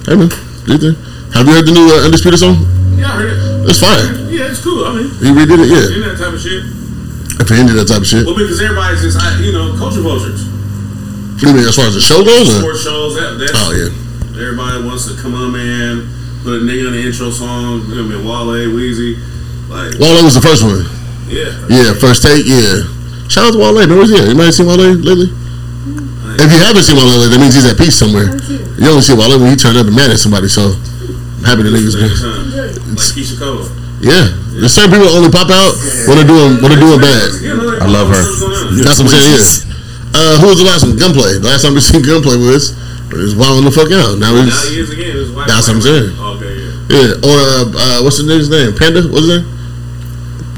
Hey 0.09 0.17
man, 0.17 0.31
do? 0.65 0.95
Have 1.35 1.45
you 1.45 1.53
heard 1.53 1.67
the 1.69 1.75
new 1.77 1.85
uh, 1.93 2.07
undisputed 2.09 2.41
song? 2.41 2.57
Yeah, 2.97 3.11
I 3.13 3.21
heard 3.21 3.31
it. 3.37 3.39
It's 3.69 3.83
fine. 3.83 4.31
Yeah, 4.33 4.49
it's 4.49 4.63
cool. 4.65 4.87
I 4.87 4.95
mean, 4.97 5.11
He 5.21 5.29
redid 5.35 5.61
it. 5.61 5.69
Yeah, 5.69 5.93
in 5.93 6.01
that 6.09 6.17
type 6.17 6.33
of 6.33 6.41
shit. 6.41 6.63
if 6.65 7.47
he 7.51 7.55
ended 7.61 7.77
that 7.77 7.91
type 7.91 8.01
of 8.01 8.09
shit. 8.09 8.25
Well, 8.25 8.39
because 8.39 8.57
everybody's 8.63 9.03
just, 9.05 9.19
you 9.45 9.53
know, 9.53 9.77
culture 9.77 10.01
vultures. 10.01 10.47
You 11.43 11.53
mean 11.53 11.69
as 11.69 11.77
far 11.77 11.85
as 11.91 11.95
the 11.95 12.01
show 12.01 12.25
goes? 12.25 12.49
Or? 12.49 12.65
Sports 12.65 12.83
shows, 12.87 13.13
that, 13.21 13.37
that's, 13.37 13.53
Oh 13.61 13.75
yeah. 13.77 13.93
everybody 14.41 14.89
wants 14.89 15.05
to 15.13 15.21
come 15.21 15.35
on, 15.37 15.53
man, 15.53 16.09
put 16.47 16.63
a 16.63 16.63
nigga 16.63 16.87
in 16.87 16.93
the 16.95 17.03
intro 17.03 17.35
song, 17.35 17.83
you 17.91 17.99
know, 17.99 18.07
I 18.07 18.15
mean, 18.15 18.23
Wale, 18.23 18.71
Weezy. 18.71 19.19
Like, 19.67 19.99
Wale 19.99 20.23
was 20.23 20.39
the 20.39 20.45
first 20.47 20.63
one. 20.63 20.87
yeah. 21.27 21.51
Yeah, 21.67 21.91
first 21.99 22.23
take. 22.23 22.47
Yeah. 22.47 22.87
Shout 23.27 23.51
out 23.51 23.53
to 23.55 23.59
Wale. 23.59 23.75
Remember, 23.83 24.07
yeah. 24.07 24.31
You 24.31 24.39
might 24.39 24.55
have 24.55 24.55
seen 24.55 24.71
Wale 24.71 24.95
lately. 24.95 25.35
If 26.39 26.49
you 26.55 26.61
haven't 26.63 26.87
seen 26.87 26.95
Wale 26.95 27.11
lately, 27.19 27.35
that 27.35 27.41
means 27.43 27.59
he's 27.59 27.67
at 27.67 27.75
peace 27.75 27.99
somewhere. 27.99 28.31
You 28.79 28.87
only 28.95 29.03
see 29.03 29.19
Wale 29.19 29.35
when 29.43 29.51
he 29.51 29.59
turned 29.59 29.75
up 29.75 29.91
and 29.91 29.97
mad 29.99 30.15
at 30.15 30.23
somebody. 30.23 30.47
So 30.47 30.71
I'm 30.71 31.43
happy 31.43 31.67
the 31.67 31.75
niggas. 31.75 31.99
Same 31.99 32.15
time. 32.15 32.95
Like 32.95 33.11
Keyshia 33.11 33.43
Cole. 33.43 33.67
Yeah, 33.99 34.29
there's 34.55 34.77
certain 34.77 34.93
people 34.93 35.09
only 35.19 35.33
pop 35.33 35.51
out 35.51 35.73
when 36.07 36.21
they're 36.21 36.29
doing 36.31 36.63
when 36.63 36.69
they're 36.71 36.79
doing 36.79 37.01
bad. 37.03 37.27
I 37.83 37.89
love 37.91 38.07
her. 38.13 38.23
what's 38.23 38.39
going 38.39 38.55
on? 38.55 38.85
That's 38.85 39.01
what 39.03 39.09
I'm 39.09 39.19
saying. 39.19 39.35
Yeah. 39.35 39.75
Uh, 40.15 40.35
who 40.39 40.47
was 40.53 40.59
the 40.63 40.69
last 40.69 40.85
one? 40.85 40.95
Gunplay. 40.95 41.41
The 41.41 41.49
last 41.49 41.65
time 41.67 41.75
we 41.75 41.81
seen 41.83 42.05
Gunplay 42.05 42.37
was 42.39 42.77
it 43.11 43.17
was 43.17 43.35
wilding 43.35 43.65
the 43.65 43.73
fuck 43.73 43.89
out. 43.95 44.19
Now 44.21 44.37
Now 44.37 44.45
it's 44.45 44.69
he 44.69 44.81
is 44.85 44.91
again. 44.93 45.33
That's 45.49 45.67
what 45.71 45.81
I'm 45.81 45.83
saying. 45.83 46.13
Okay, 46.87 46.95
yeah. 46.95 47.19
yeah. 47.19 47.29
Or 47.29 47.37
uh, 47.37 47.65
uh, 47.75 47.99
what's 48.07 48.19
the 48.19 48.25
nigga's 48.27 48.51
name? 48.51 48.75
Panda. 48.79 49.03
What's 49.11 49.27
his 49.27 49.43
name? 49.43 49.47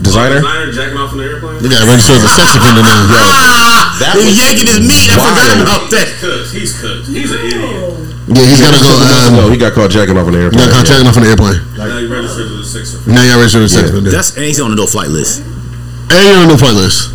Desiigner. 0.05 0.41
Desiigner 0.45 0.73
jacking 0.73 0.99
off 1.01 1.13
in 1.13 1.19
the 1.19 1.27
airplane. 1.27 1.59
They 1.63 1.69
got 1.73 1.83
registered 1.89 2.23
as 2.23 2.25
a 2.25 2.33
sex 2.37 2.49
offender 2.55 2.83
now. 2.87 3.03
Ah, 3.19 3.97
That 3.99 4.15
he 4.15 4.31
was 4.31 4.37
yanking 4.39 4.69
his 4.71 4.81
meat. 4.85 5.11
I 5.11 5.17
forgot 5.19 5.59
about 5.59 5.85
that. 5.91 6.07
He's 6.07 6.21
cooked. 6.23 6.53
He's 6.55 6.73
cooked. 6.79 7.07
He's 7.11 7.31
an 7.35 7.41
idiot. 7.43 8.07
Yeah, 8.29 8.45
he's 8.45 8.61
got 8.61 8.77
to 8.77 8.81
go. 8.85 8.93
no, 9.35 9.49
Um, 9.49 9.51
he 9.51 9.57
got 9.59 9.73
caught 9.73 9.91
jacking 9.91 10.15
off 10.21 10.29
on 10.29 10.37
the 10.37 10.43
airplane. 10.47 10.61
got 10.61 10.71
caught 10.71 10.87
jacking 10.87 11.09
off 11.09 11.17
on 11.17 11.25
the 11.25 11.33
airplane. 11.33 11.59
Now 11.75 11.89
he 11.99 12.07
registered 12.07 12.47
as 12.47 12.61
a 12.61 12.69
six 12.69 12.93
offender. 12.95 13.17
Now 13.17 13.25
y'all 13.25 13.41
registered 13.41 13.65
as 13.65 13.73
a 13.73 13.75
sex 13.75 13.85
Yeah. 13.89 13.93
offender. 13.97 14.11
That's 14.13 14.31
and 14.37 14.45
he's 14.45 14.61
on 14.61 14.71
the 14.71 14.77
no 14.79 14.87
flight 14.87 15.09
list. 15.11 15.41
And 15.43 16.21
you're 16.29 16.37
on 16.39 16.47
the 16.47 16.53
no 16.55 16.59
flight 16.61 16.77
list. 16.77 17.11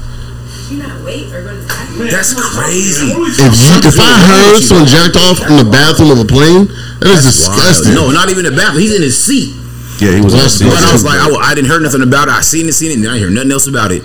You 0.73 0.81
not 0.81 1.05
wait 1.05 1.29
or 1.31 1.45
go 1.45 1.53
to 1.53 1.61
the 1.61 1.69
bathroom? 1.69 2.09
That's 2.09 2.33
crazy. 2.33 3.13
If 3.13 3.53
you, 3.61 3.71
if 3.85 3.95
I 4.01 4.11
heard 4.25 4.57
someone 4.65 4.89
jacked 4.89 5.15
off 5.21 5.37
in 5.45 5.55
the 5.61 5.69
bathroom 5.69 6.09
of 6.11 6.17
a 6.19 6.25
plane, 6.25 6.65
that 7.03 7.19
is 7.19 7.25
disgusting. 7.25 7.93
No, 7.95 8.09
not 8.11 8.29
even 8.29 8.45
the 8.45 8.51
bathroom. 8.51 8.79
He's 8.81 8.95
in 8.95 9.01
his 9.01 9.15
seat. 9.19 9.55
Yeah, 10.01 10.15
he 10.17 10.21
was. 10.21 10.33
That's- 10.33 10.59
he 10.59 10.65
But 10.69 10.79
I 10.83 10.91
was 10.93 11.03
like, 11.05 11.19
I, 11.19 11.29
I 11.29 11.53
didn't 11.55 11.69
hear 11.69 11.79
nothing 11.79 12.01
about 12.03 12.27
it. 12.27 12.33
I 12.33 12.41
seen 12.41 12.67
it, 12.67 12.73
seen 12.73 12.91
it, 12.91 12.97
and 12.99 13.05
I 13.07 13.19
didn't 13.19 13.29
hear 13.29 13.31
nothing 13.31 13.51
else 13.51 13.67
about 13.67 13.91
it. 13.91 14.03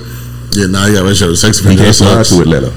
Yeah, 0.52 0.66
now 0.66 0.86
you 0.86 0.94
got 0.96 1.04
registered 1.04 1.30
as 1.32 1.38
a 1.38 1.46
sex 1.46 1.58
He 1.58 1.64
offender. 1.66 1.84
can't 1.84 1.96
That 1.96 2.04
fly 2.04 2.22
sucks. 2.22 2.36
to 2.36 2.42
Atlanta. 2.44 2.70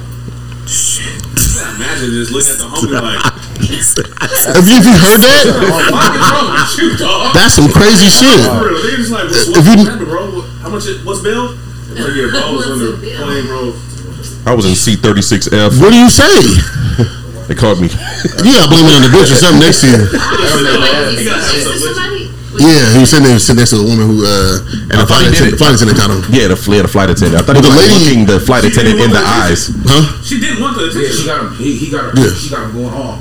Imagine 1.12 2.12
just 2.16 2.32
looking 2.32 2.54
at 2.54 2.60
the 2.62 2.70
homie 2.70 2.94
like, 3.02 3.22
If 3.62 4.66
you, 4.68 4.78
if 4.78 4.86
you 4.86 4.96
heard 4.98 5.22
that, 5.22 5.44
"Fuck 5.46 6.16
is 6.18 6.30
wrong 6.32 6.48
with 6.54 6.74
you, 6.82 6.90
dog?" 6.98 7.34
that's 7.36 7.54
some 7.56 7.70
crazy 7.70 8.10
shit. 8.10 8.42
For 8.46 8.68
real, 8.70 8.82
they 8.82 8.96
just 8.98 9.12
like, 9.12 9.26
what's, 9.30 9.48
If 9.48 9.56
what's 9.56 9.68
you- 9.68 9.86
happening, 9.86 10.10
bro? 10.10 10.22
What- 10.36 10.50
How 10.62 10.70
much? 10.70 10.86
It, 10.88 11.06
what's 11.06 11.22
bail? 11.22 11.54
Like, 11.54 12.16
yeah, 12.16 12.30
bro, 12.32 12.40
I 12.42 12.52
was 12.52 12.68
on 12.72 12.80
the 12.80 12.98
plane, 12.98 13.46
bro. 13.48 13.74
I 14.46 14.56
was 14.56 14.66
in 14.66 14.76
C 14.76 14.96
thirty 14.96 15.22
six 15.22 15.48
F. 15.52 15.78
What 15.80 15.92
do 15.92 15.98
you 15.98 16.10
say? 16.10 16.34
They 17.52 17.60
caught 17.60 17.84
me. 17.84 17.92
You 17.92 18.56
gotta 18.56 18.72
blame 18.72 18.88
it 18.88 18.96
on 18.96 19.04
the 19.04 19.12
bitch 19.12 19.28
or 19.28 19.36
something 19.36 19.60
next 19.60 19.84
to 19.84 19.92
you. 19.92 20.00
He 20.08 21.28
got 21.28 21.44
Somebody? 21.44 22.32
Yeah, 22.64 22.96
he 22.96 23.00
was 23.04 23.12
sitting 23.12 23.28
there, 23.28 23.36
sitting 23.44 23.60
next 23.60 23.76
to 23.76 23.80
a 23.80 23.88
woman 23.88 24.08
who, 24.08 24.24
uh, 24.24 24.64
and 24.88 24.96
I 24.96 25.04
the 25.04 25.08
flight 25.08 25.28
attendant, 25.28 25.60
flight 25.60 25.76
attendant 25.76 26.00
caught 26.00 26.12
him. 26.16 26.24
Yeah, 26.32 26.48
the, 26.48 26.56
yeah, 26.72 26.84
the 26.84 26.92
flight 26.92 27.12
attendant. 27.12 27.40
I 27.40 27.44
thought 27.44 27.60
But 27.60 27.64
he 27.64 27.68
the 27.68 27.76
was 27.76 27.76
like, 27.76 27.92
lady- 27.92 28.00
looking 28.08 28.22
the 28.28 28.40
flight 28.40 28.64
attendant 28.64 29.04
in 29.04 29.12
the 29.12 29.20
eyes. 29.20 29.68
Huh? 29.84 30.04
She 30.24 30.40
didn't 30.40 30.64
want 30.64 30.80
the 30.80 30.88
attention. 30.88 31.28
got 31.28 31.40
him. 31.44 31.60
He, 31.60 31.76
he 31.76 31.88
got 31.92 32.12
him. 32.12 32.24
Yeah. 32.24 32.32
She 32.32 32.48
got 32.48 32.72
him 32.72 32.80
going 32.80 32.96
off. 32.96 33.20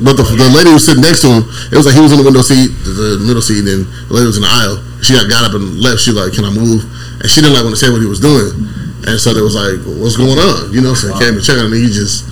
But 0.00 0.16
the, 0.16 0.24
the 0.24 0.48
lady 0.56 0.72
was 0.72 0.88
sitting 0.88 1.04
next 1.04 1.20
to 1.24 1.28
him, 1.36 1.44
it 1.68 1.76
was 1.76 1.84
like 1.84 1.92
he 1.96 2.00
was 2.00 2.12
in 2.16 2.20
the 2.20 2.24
window 2.24 2.40
seat, 2.40 2.72
the, 2.80 3.20
the 3.20 3.24
middle 3.28 3.44
seat, 3.44 3.60
and 3.68 3.84
the 4.08 4.12
lady 4.16 4.24
was 4.28 4.40
in 4.40 4.44
the 4.44 4.52
aisle. 4.52 4.80
She 5.04 5.12
got, 5.12 5.28
got 5.28 5.44
up 5.48 5.52
and 5.52 5.76
left. 5.84 6.00
She 6.00 6.12
like, 6.16 6.32
"Can 6.32 6.48
I 6.48 6.52
move?" 6.52 6.80
And 7.20 7.28
she 7.28 7.44
didn't 7.44 7.52
like 7.60 7.64
want 7.68 7.76
to 7.76 7.80
say 7.80 7.92
what 7.92 8.00
he 8.00 8.08
was 8.08 8.18
doing, 8.20 8.50
and 9.04 9.20
so 9.20 9.32
they 9.36 9.40
was 9.44 9.54
like, 9.54 9.78
"What's 10.00 10.16
going 10.16 10.38
on?" 10.42 10.72
You 10.72 10.80
know, 10.80 10.94
so 10.94 11.12
he 11.12 11.16
came 11.22 11.34
to 11.38 11.42
check 11.44 11.58
on 11.60 11.70
him. 11.70 11.74
And 11.74 11.82
he 11.82 11.90
just 11.90 12.26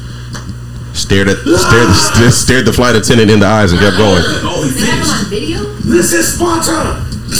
Stared 0.93 1.29
at 1.29 1.39
stared, 1.39 1.91
stared, 1.95 2.33
stared 2.33 2.65
the 2.67 2.73
flight 2.73 2.97
attendant 2.97 3.31
in 3.31 3.39
the 3.41 3.47
eyes 3.47 3.73
and 3.73 3.81
kept 3.81 3.97
going. 3.97 4.23
Oh, 4.43 4.63
he 4.67 4.75
Is 4.75 4.83
that 4.83 4.91
finished. 4.91 5.15
on 5.15 5.25
video? 5.31 5.59
This 5.87 6.13
is 6.13 6.35
Sparta. 6.35 7.07
You 7.31 7.37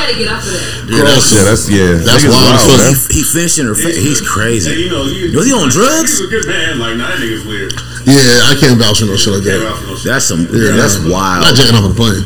gotta 0.00 0.16
get 0.16 0.28
off 0.32 0.40
of 0.40 0.48
that. 0.48 0.88
yeah, 0.88 1.04
that's, 1.04 1.28
Yeah, 1.28 1.44
that's 1.44 1.64
yeah. 1.68 1.92
That's 2.00 2.24
Niggas 2.24 2.32
wild 2.32 2.80
man. 2.80 2.96
He, 3.12 3.20
he 3.20 3.22
finished 3.22 3.58
in 3.60 3.66
her 3.68 3.76
face. 3.76 4.00
He's 4.00 4.20
Hey, 4.20 4.26
crazy. 4.26 4.70
you 4.80 4.88
know, 4.88 5.04
you, 5.04 5.36
Was 5.36 5.44
he 5.46 5.52
on 5.52 5.68
drugs? 5.68 6.16
He's 6.18 6.24
a 6.24 6.32
good 6.32 6.48
man. 6.48 6.80
Like, 6.80 6.96
nah, 6.96 7.12
that 7.12 7.20
nigga's 7.20 7.44
weird. 7.44 7.72
yeah. 8.08 8.48
I 8.48 8.56
can't 8.56 8.80
vouch 8.80 9.04
for 9.04 9.06
no 9.12 9.16
shit 9.20 9.36
like 9.36 9.44
that. 9.44 9.60
vouch 9.60 9.78
for 9.84 9.88
no 9.92 9.94
shit. 10.00 10.08
That's 10.08 10.24
some. 10.24 10.48
Yeah, 10.50 10.72
that's 10.80 10.96
wild. 11.04 11.44
Not 11.44 11.52
wild. 11.52 11.56
jacking 11.60 11.76
off 11.76 11.84
on 11.84 11.92
the 11.92 12.00
plane. 12.00 12.24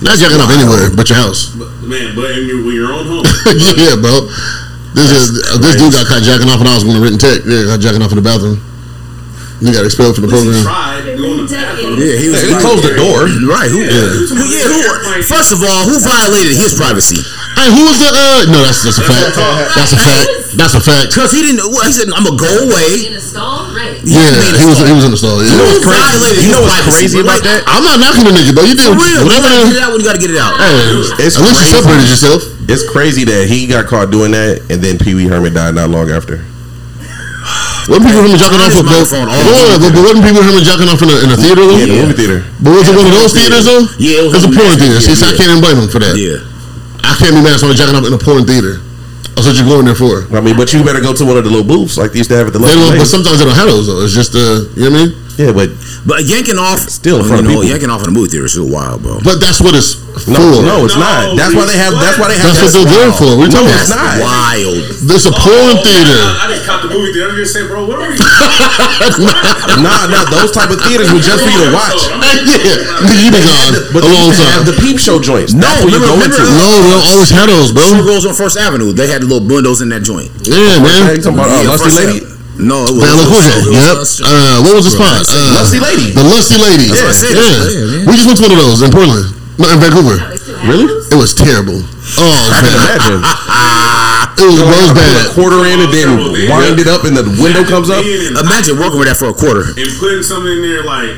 Not 0.00 0.16
jacking 0.16 0.40
off 0.40 0.52
anywhere 0.52 0.88
but 0.96 1.04
your 1.12 1.20
house. 1.20 1.52
But, 1.52 1.68
man, 1.84 2.16
but 2.16 2.32
in 2.32 2.48
your, 2.48 2.64
when 2.64 2.72
you're 2.74 2.92
on 2.92 3.04
home, 3.04 3.24
yeah, 3.76 3.96
bro. 4.00 4.24
This 4.96 5.12
is 5.12 5.44
uh, 5.52 5.60
this 5.60 5.76
dude 5.76 5.92
got 5.92 6.08
caught 6.08 6.24
jacking 6.24 6.48
off 6.48 6.58
when 6.64 6.68
I 6.68 6.74
was 6.74 6.84
going 6.84 6.96
to 6.96 7.02
Renton 7.04 7.20
Tech. 7.20 7.44
Yeah, 7.44 7.68
got 7.76 7.80
jacking 7.84 8.00
off 8.00 8.10
in 8.16 8.20
the 8.20 8.24
bathroom. 8.24 8.56
He 9.60 9.72
got 9.72 9.88
expelled 9.88 10.14
from 10.20 10.28
the 10.28 10.36
at 10.36 10.44
least 10.44 10.60
he 10.60 10.64
program. 10.64 10.68
tried 10.68 11.16
going 11.16 11.38
to 11.40 11.44
the 11.48 11.56
bathroom. 11.56 11.96
Yeah, 11.96 12.16
he 12.20 12.26
was. 12.28 12.40
He 12.44 12.52
closed 12.60 12.84
the 12.84 12.92
door. 12.92 13.24
Right. 13.48 13.70
Who? 13.72 13.80
Yeah. 13.80 14.04
Who, 14.36 14.44
yeah, 14.52 14.68
who, 14.68 15.24
first 15.24 15.48
of 15.56 15.64
all, 15.64 15.88
who 15.88 15.96
violated 16.04 16.52
his 16.60 16.76
privacy? 16.76 17.24
Hey, 17.56 17.72
who 17.72 17.88
was 17.88 17.96
the? 17.96 18.12
Uh, 18.12 18.52
no, 18.52 18.60
that's 18.68 18.84
that's 18.84 19.00
a 19.00 19.06
fact. 19.08 19.32
That's 19.72 19.92
a 19.96 20.00
fact. 20.00 20.28
That's 20.60 20.74
a 20.76 20.82
fact. 20.84 21.08
Because 21.16 21.32
he 21.32 21.40
didn't. 21.40 21.64
Well, 21.72 21.88
he 21.88 21.92
said, 21.96 22.12
"I'm 22.12 22.20
gonna 22.28 22.36
go 22.36 22.52
away." 22.68 23.08
In 23.08 23.16
a 23.16 23.20
stall? 23.20 23.72
Right. 23.72 23.96
Yeah, 24.04 24.28
he 24.60 24.68
was 24.68 24.76
he 24.84 24.92
was 24.92 25.08
in 25.08 25.12
the 25.12 25.16
stall. 25.16 25.40
Yeah. 25.40 25.56
Who 25.56 25.80
crazy? 25.80 26.04
violated 26.04 26.44
You 26.44 26.52
know 26.52 26.60
what's 26.60 26.84
crazy 26.84 27.16
about 27.24 27.40
Like, 27.40 27.48
that? 27.48 27.64
I'm 27.64 27.80
not 27.80 27.96
knocking 27.96 28.28
the 28.28 28.36
nigga, 28.36 28.52
but 28.52 28.68
you 28.68 28.76
did 28.76 28.92
whatever. 28.92 29.24
you 29.24 29.40
gotta 29.40 29.56
get 29.56 29.72
The, 29.72 29.76
it 29.80 29.80
out 29.80 29.90
when 29.96 30.00
you 30.04 30.06
gotta 30.06 30.20
get 30.20 30.30
it 30.36 30.40
out. 30.40 30.52
hey, 30.60 31.24
It's 31.24 31.40
at 31.40 31.48
least 31.48 31.64
you 31.64 31.68
separated 31.80 32.06
yourself. 32.12 32.44
It's 32.68 32.84
crazy 32.84 33.24
that 33.24 33.48
he 33.48 33.64
got 33.66 33.88
caught 33.88 34.12
doing 34.12 34.36
that, 34.36 34.60
and 34.68 34.84
then 34.84 34.98
Pee 35.00 35.16
Wee 35.16 35.24
Herman 35.26 35.54
died 35.56 35.74
not 35.74 35.88
long 35.88 36.12
after. 36.12 36.44
Wasn't 37.86 38.02
people 38.02 38.22
from 38.26 38.34
jacking 38.34 38.58
off? 38.58 38.74
But, 38.74 38.86
but, 38.86 39.06
but, 39.06 39.90
but 39.94 40.02
wasn't 40.02 40.24
people 40.26 40.42
from 40.42 40.58
jacking 40.66 40.90
off 40.90 41.00
in 41.02 41.10
a, 41.10 41.16
in 41.22 41.30
a 41.30 41.38
theater 41.38 41.62
though? 41.62 41.78
Yeah, 41.78 41.86
the 41.86 41.98
movie 42.02 42.18
theater. 42.18 42.38
But 42.58 42.72
was 42.74 42.86
it 42.90 42.94
one 42.98 43.06
of 43.06 43.14
those 43.14 43.32
theaters 43.32 43.64
though? 43.66 43.84
Yeah, 44.02 44.26
it 44.26 44.30
was 44.30 44.42
it 44.42 44.42
was 44.42 44.46
a 44.46 44.52
porn 44.58 44.74
them. 44.74 44.78
theater. 44.82 44.98
See, 44.98 45.14
I 45.14 45.32
can't 45.38 45.50
even 45.54 45.62
blame 45.62 45.78
him 45.78 45.90
for 45.90 46.02
that. 46.02 46.18
Yeah. 46.18 46.42
I 47.06 47.14
can't 47.14 47.38
be 47.38 47.40
mad 47.46 47.54
at 47.54 47.62
someone 47.62 47.78
jacking 47.78 47.94
off 47.94 48.02
in 48.02 48.10
a 48.10 48.18
porn 48.18 48.42
theater. 48.42 48.82
That's 49.38 49.46
what 49.46 49.54
you're 49.54 49.68
going 49.68 49.86
there 49.86 49.94
for. 49.94 50.26
I 50.32 50.40
mean, 50.40 50.56
but 50.56 50.72
you 50.72 50.82
better 50.82 50.98
go 50.98 51.12
to 51.14 51.24
one 51.24 51.36
of 51.36 51.44
the 51.44 51.52
little 51.52 51.66
booths 51.66 52.00
like 52.00 52.10
they 52.10 52.24
used 52.24 52.32
to 52.32 52.36
have 52.40 52.48
at 52.48 52.56
the 52.56 52.58
They 52.58 52.74
but 52.98 53.06
sometimes 53.06 53.38
they 53.38 53.44
don't 53.44 53.54
have 53.54 53.68
those 53.68 53.86
though. 53.86 54.00
It's 54.00 54.16
just 54.16 54.34
uh, 54.34 54.64
you 54.74 54.88
know 54.88 54.96
what 54.96 55.06
I 55.06 55.06
mean. 55.06 55.25
Yeah, 55.36 55.52
but 55.52 55.68
But 56.08 56.24
yanking 56.24 56.56
off, 56.56 56.80
Still 56.88 57.20
in 57.20 57.22
you 57.22 57.28
front 57.28 57.40
of 57.44 57.52
know, 57.52 57.60
people. 57.60 57.68
yanking 57.68 57.90
off 57.92 58.00
in 58.04 58.08
the 58.08 58.16
movie 58.16 58.30
theater 58.32 58.46
is 58.48 58.56
still 58.56 58.68
wild, 58.72 59.02
bro. 59.04 59.20
But 59.20 59.36
that's 59.40 59.60
what 59.60 59.76
it's 59.76 60.00
no, 60.24 60.40
for. 60.40 60.64
no, 60.64 60.88
it's 60.88 60.96
No, 60.96 61.04
not. 61.04 61.36
That's 61.36 61.52
why 61.52 61.68
they 61.68 61.76
have. 61.76 61.92
That's 62.00 62.16
why 62.16 62.32
they 62.32 62.40
have. 62.40 62.56
That's 62.56 62.72
what 62.72 62.88
they're 62.88 62.88
there 62.88 63.12
for. 63.12 63.36
What 63.36 63.44
are 63.44 63.48
you 63.48 63.52
talking 63.52 63.68
No, 63.68 63.76
about? 63.76 63.84
it's 63.84 63.92
not. 63.92 64.16
Wild. 64.24 64.76
There's 65.12 65.26
a 65.28 65.34
porn 65.36 65.76
Oh, 65.76 65.84
theater. 65.84 66.16
I, 66.16 66.40
I 66.40 66.46
just 66.56 66.64
caught 66.64 66.80
the 66.80 66.88
movie 66.88 67.12
theater. 67.12 67.28
I'm 67.30 67.36
just 67.36 67.52
saying, 67.52 67.68
bro, 67.68 67.84
what 67.84 68.00
are 68.00 68.08
we? 68.08 68.16
Nah, 69.76 70.08
nah. 70.08 70.24
Those 70.32 70.52
type 70.56 70.70
of 70.72 70.80
theaters 70.80 71.12
were 71.12 71.20
just 71.20 71.44
for 71.44 71.50
you 71.52 71.68
to 71.68 71.72
watch. 71.76 72.00
yeah, 72.48 73.20
you 73.20 73.28
been 73.28 73.44
gone 73.44 73.76
But 73.92 74.02
a 74.04 74.08
they 74.08 74.16
long 74.16 74.32
used 74.32 74.40
to 74.40 74.48
have 74.56 74.64
the 74.64 74.76
peep 74.80 74.96
show 74.98 75.20
joints. 75.20 75.52
No, 75.52 75.60
That's 75.68 75.84
where 75.84 75.92
you 75.92 76.00
go 76.00 76.16
remember- 76.16 76.32
into. 76.32 76.48
No, 76.56 76.68
we 76.80 76.88
don't 76.96 77.06
always 77.12 77.30
have 77.30 77.48
those, 77.52 77.70
Two 77.76 78.00
bro. 78.00 78.08
girls 78.08 78.24
on 78.24 78.32
First 78.34 78.56
Avenue. 78.56 78.92
They 78.96 79.06
had 79.08 79.20
the 79.22 79.28
little 79.28 79.44
windows 79.46 79.80
in 79.84 79.88
that 79.92 80.00
joint. 80.02 80.32
Yeah, 80.42 80.80
man. 80.80 81.16
You 81.16 81.22
talking 81.22 81.38
about 81.38 81.52
uh, 81.52 81.60
Yeah, 81.60 81.68
Lusty 81.76 81.92
Lady? 81.92 82.24
Ave- 82.56 82.64
No, 82.64 82.88
it 82.88 82.96
was. 82.96 83.04
Man, 83.04 83.14
look 83.20 83.28
who's 83.28 83.44
that? 83.44 83.60
it 83.60 83.68
was 83.68 83.76
Yep. 83.76 83.96
Lust- 84.00 84.20
Uh, 84.24 84.56
what 84.64 84.72
was 84.76 84.84
the 84.88 84.94
spot? 84.96 85.20
Uh, 85.28 85.60
Lusty 85.60 85.78
Lady. 85.80 86.10
The 86.16 86.24
Lusty 86.24 86.56
Ladies. 86.56 86.90
That's 86.96 87.20
what 87.22 87.36
I. 87.36 87.44
Yeah. 87.44 88.00
Yeah. 88.00 88.08
We 88.08 88.12
just 88.16 88.26
went 88.26 88.38
to 88.40 88.44
one 88.48 88.52
of 88.56 88.58
those 88.64 88.80
in 88.82 88.90
Portland. 88.90 89.26
No, 89.58 89.64
in 89.72 89.80
Vancouver. 89.80 90.16
They 90.20 90.36
still 90.36 90.56
have 90.56 90.68
Really? 90.68 90.88
It 90.88 91.16
was 91.16 91.32
terrible. 91.32 91.80
Oh, 92.16 92.32
I 92.52 92.60
can 92.64 92.72
imagine. 92.76 93.20
It 94.36 94.44
was, 94.44 94.60
it 94.60 94.68
was 94.68 94.92
Put 94.92 95.00
a 95.00 95.00
bad. 95.00 95.32
quarter 95.32 95.64
in 95.64 95.80
and 95.80 95.88
then 95.88 96.08
wind 96.52 96.76
it 96.78 96.86
up, 96.92 97.04
and 97.08 97.16
the 97.16 97.24
window 97.40 97.64
comes 97.64 97.88
up. 97.88 98.04
Imagine 98.04 98.76
working 98.76 98.98
with 99.00 99.08
that 99.08 99.16
for 99.16 99.32
a 99.32 99.34
quarter. 99.34 99.64
and 99.64 99.88
putting 99.96 100.20
something 100.22 100.52
in 100.52 100.60
there 100.60 100.84
like 100.84 101.16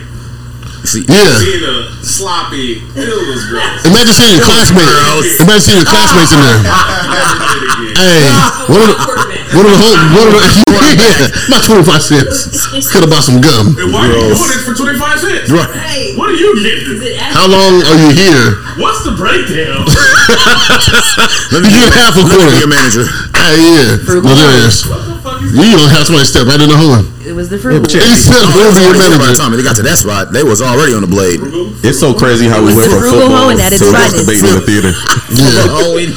See, 0.87 1.03
Yeah. 1.03 1.27
being 1.43 1.65
a 1.67 1.91
sloppy. 2.07 2.79
It 2.95 3.11
was 3.27 3.43
gross. 3.51 3.83
Imagine 3.91 4.15
seeing 4.15 4.39
your 4.39 4.47
classmates. 4.47 5.43
Imagine 5.43 5.61
seeing 5.67 5.79
your 5.83 5.91
classmates 5.91 6.31
in 6.31 6.39
there. 6.47 6.63
Hey, 7.99 8.23
one 8.71 8.81
of 8.87 8.89
the, 8.95 9.38
one 9.55 9.65
of 9.65 9.73
the 9.73 9.81
whole, 9.81 9.97
one 10.19 10.27
of 10.29 10.35
the, 10.35 10.43
yeah, 10.99 11.29
not 11.53 11.65
25 11.65 12.03
cents. 12.03 12.91
Could 12.93 13.05
have 13.07 13.11
bought 13.13 13.25
some 13.25 13.41
gum. 13.41 13.77
And 13.79 13.93
why 13.93 14.09
are 14.09 14.13
you 14.13 14.35
doing 14.35 14.51
this 14.53 14.65
for 14.65 14.75
25 14.77 15.21
cents? 15.21 15.49
Right. 15.51 15.71
Hey, 15.89 16.17
What 16.17 16.29
are 16.31 16.39
you 16.39 16.53
is 16.57 16.63
getting? 16.65 17.17
How 17.33 17.49
long 17.49 17.81
are 17.87 17.99
you 17.99 18.11
here? 18.13 18.61
What's 18.81 19.03
the 19.05 19.15
breakdown? 19.17 19.85
let 21.55 21.65
You 21.65 21.73
get 21.73 21.93
half 21.97 22.15
a 22.17 22.23
let 22.23 22.29
me 22.29 22.37
quarter. 22.37 22.59
your 22.61 22.71
manager. 22.71 23.05
Hey, 23.35 23.57
yeah. 23.75 23.97
Hilarious. 24.05 24.85
what 24.87 25.03
the 25.07 25.17
fuck 25.25 25.41
You 25.43 25.75
don't 25.77 25.91
have 25.93 26.05
somebody 26.07 26.27
step 26.29 26.47
right 26.47 26.61
in 26.61 26.69
the 26.69 26.77
hole. 26.79 27.03
It 27.25 27.33
was 27.37 27.49
the 27.53 27.59
fruit. 27.61 27.85
He 27.93 28.01
said, 28.01 28.41
"We'll 28.57 28.73
be 28.73 28.81
your 28.89 28.97
By 28.97 29.13
the 29.13 29.21
manager." 29.21 29.37
time 29.37 29.53
they 29.53 29.61
got 29.61 29.77
to 29.77 29.85
that 29.85 30.01
spot, 30.01 30.33
they 30.33 30.41
was 30.43 30.63
already 30.65 30.97
on 30.97 31.05
the 31.05 31.11
blade. 31.11 31.41
It's 31.85 32.01
so 32.01 32.15
crazy 32.17 32.49
how 32.49 32.65
we 32.65 32.73
went 32.73 32.89
from 32.89 33.05
football 33.05 33.29
hoe 33.29 33.51
and 33.53 33.61
at 33.61 33.69
its 33.73 33.85
debating 33.85 34.49
in 34.49 34.57
the 34.57 34.65
theater. 34.65 34.93
Yeah. 35.29 35.69
Oh, 35.69 36.01
and- 36.01 36.17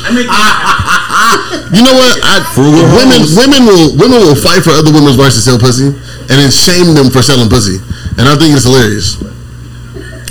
You 1.71 1.87
know 1.87 1.95
what? 1.95 2.19
I, 2.19 2.43
women, 2.59 3.23
women 3.31 3.63
will 3.63 3.95
women 3.95 4.19
will 4.19 4.35
fight 4.35 4.59
for 4.59 4.75
other 4.75 4.91
women's 4.91 5.15
rights 5.15 5.39
to 5.39 5.41
sell 5.41 5.55
pussy, 5.55 5.87
and 5.87 6.35
then 6.35 6.51
shame 6.51 6.91
them 6.91 7.07
for 7.07 7.23
selling 7.23 7.47
pussy, 7.47 7.79
and 8.19 8.27
I 8.27 8.35
think 8.35 8.51
it's 8.51 8.67
hilarious. 8.67 9.15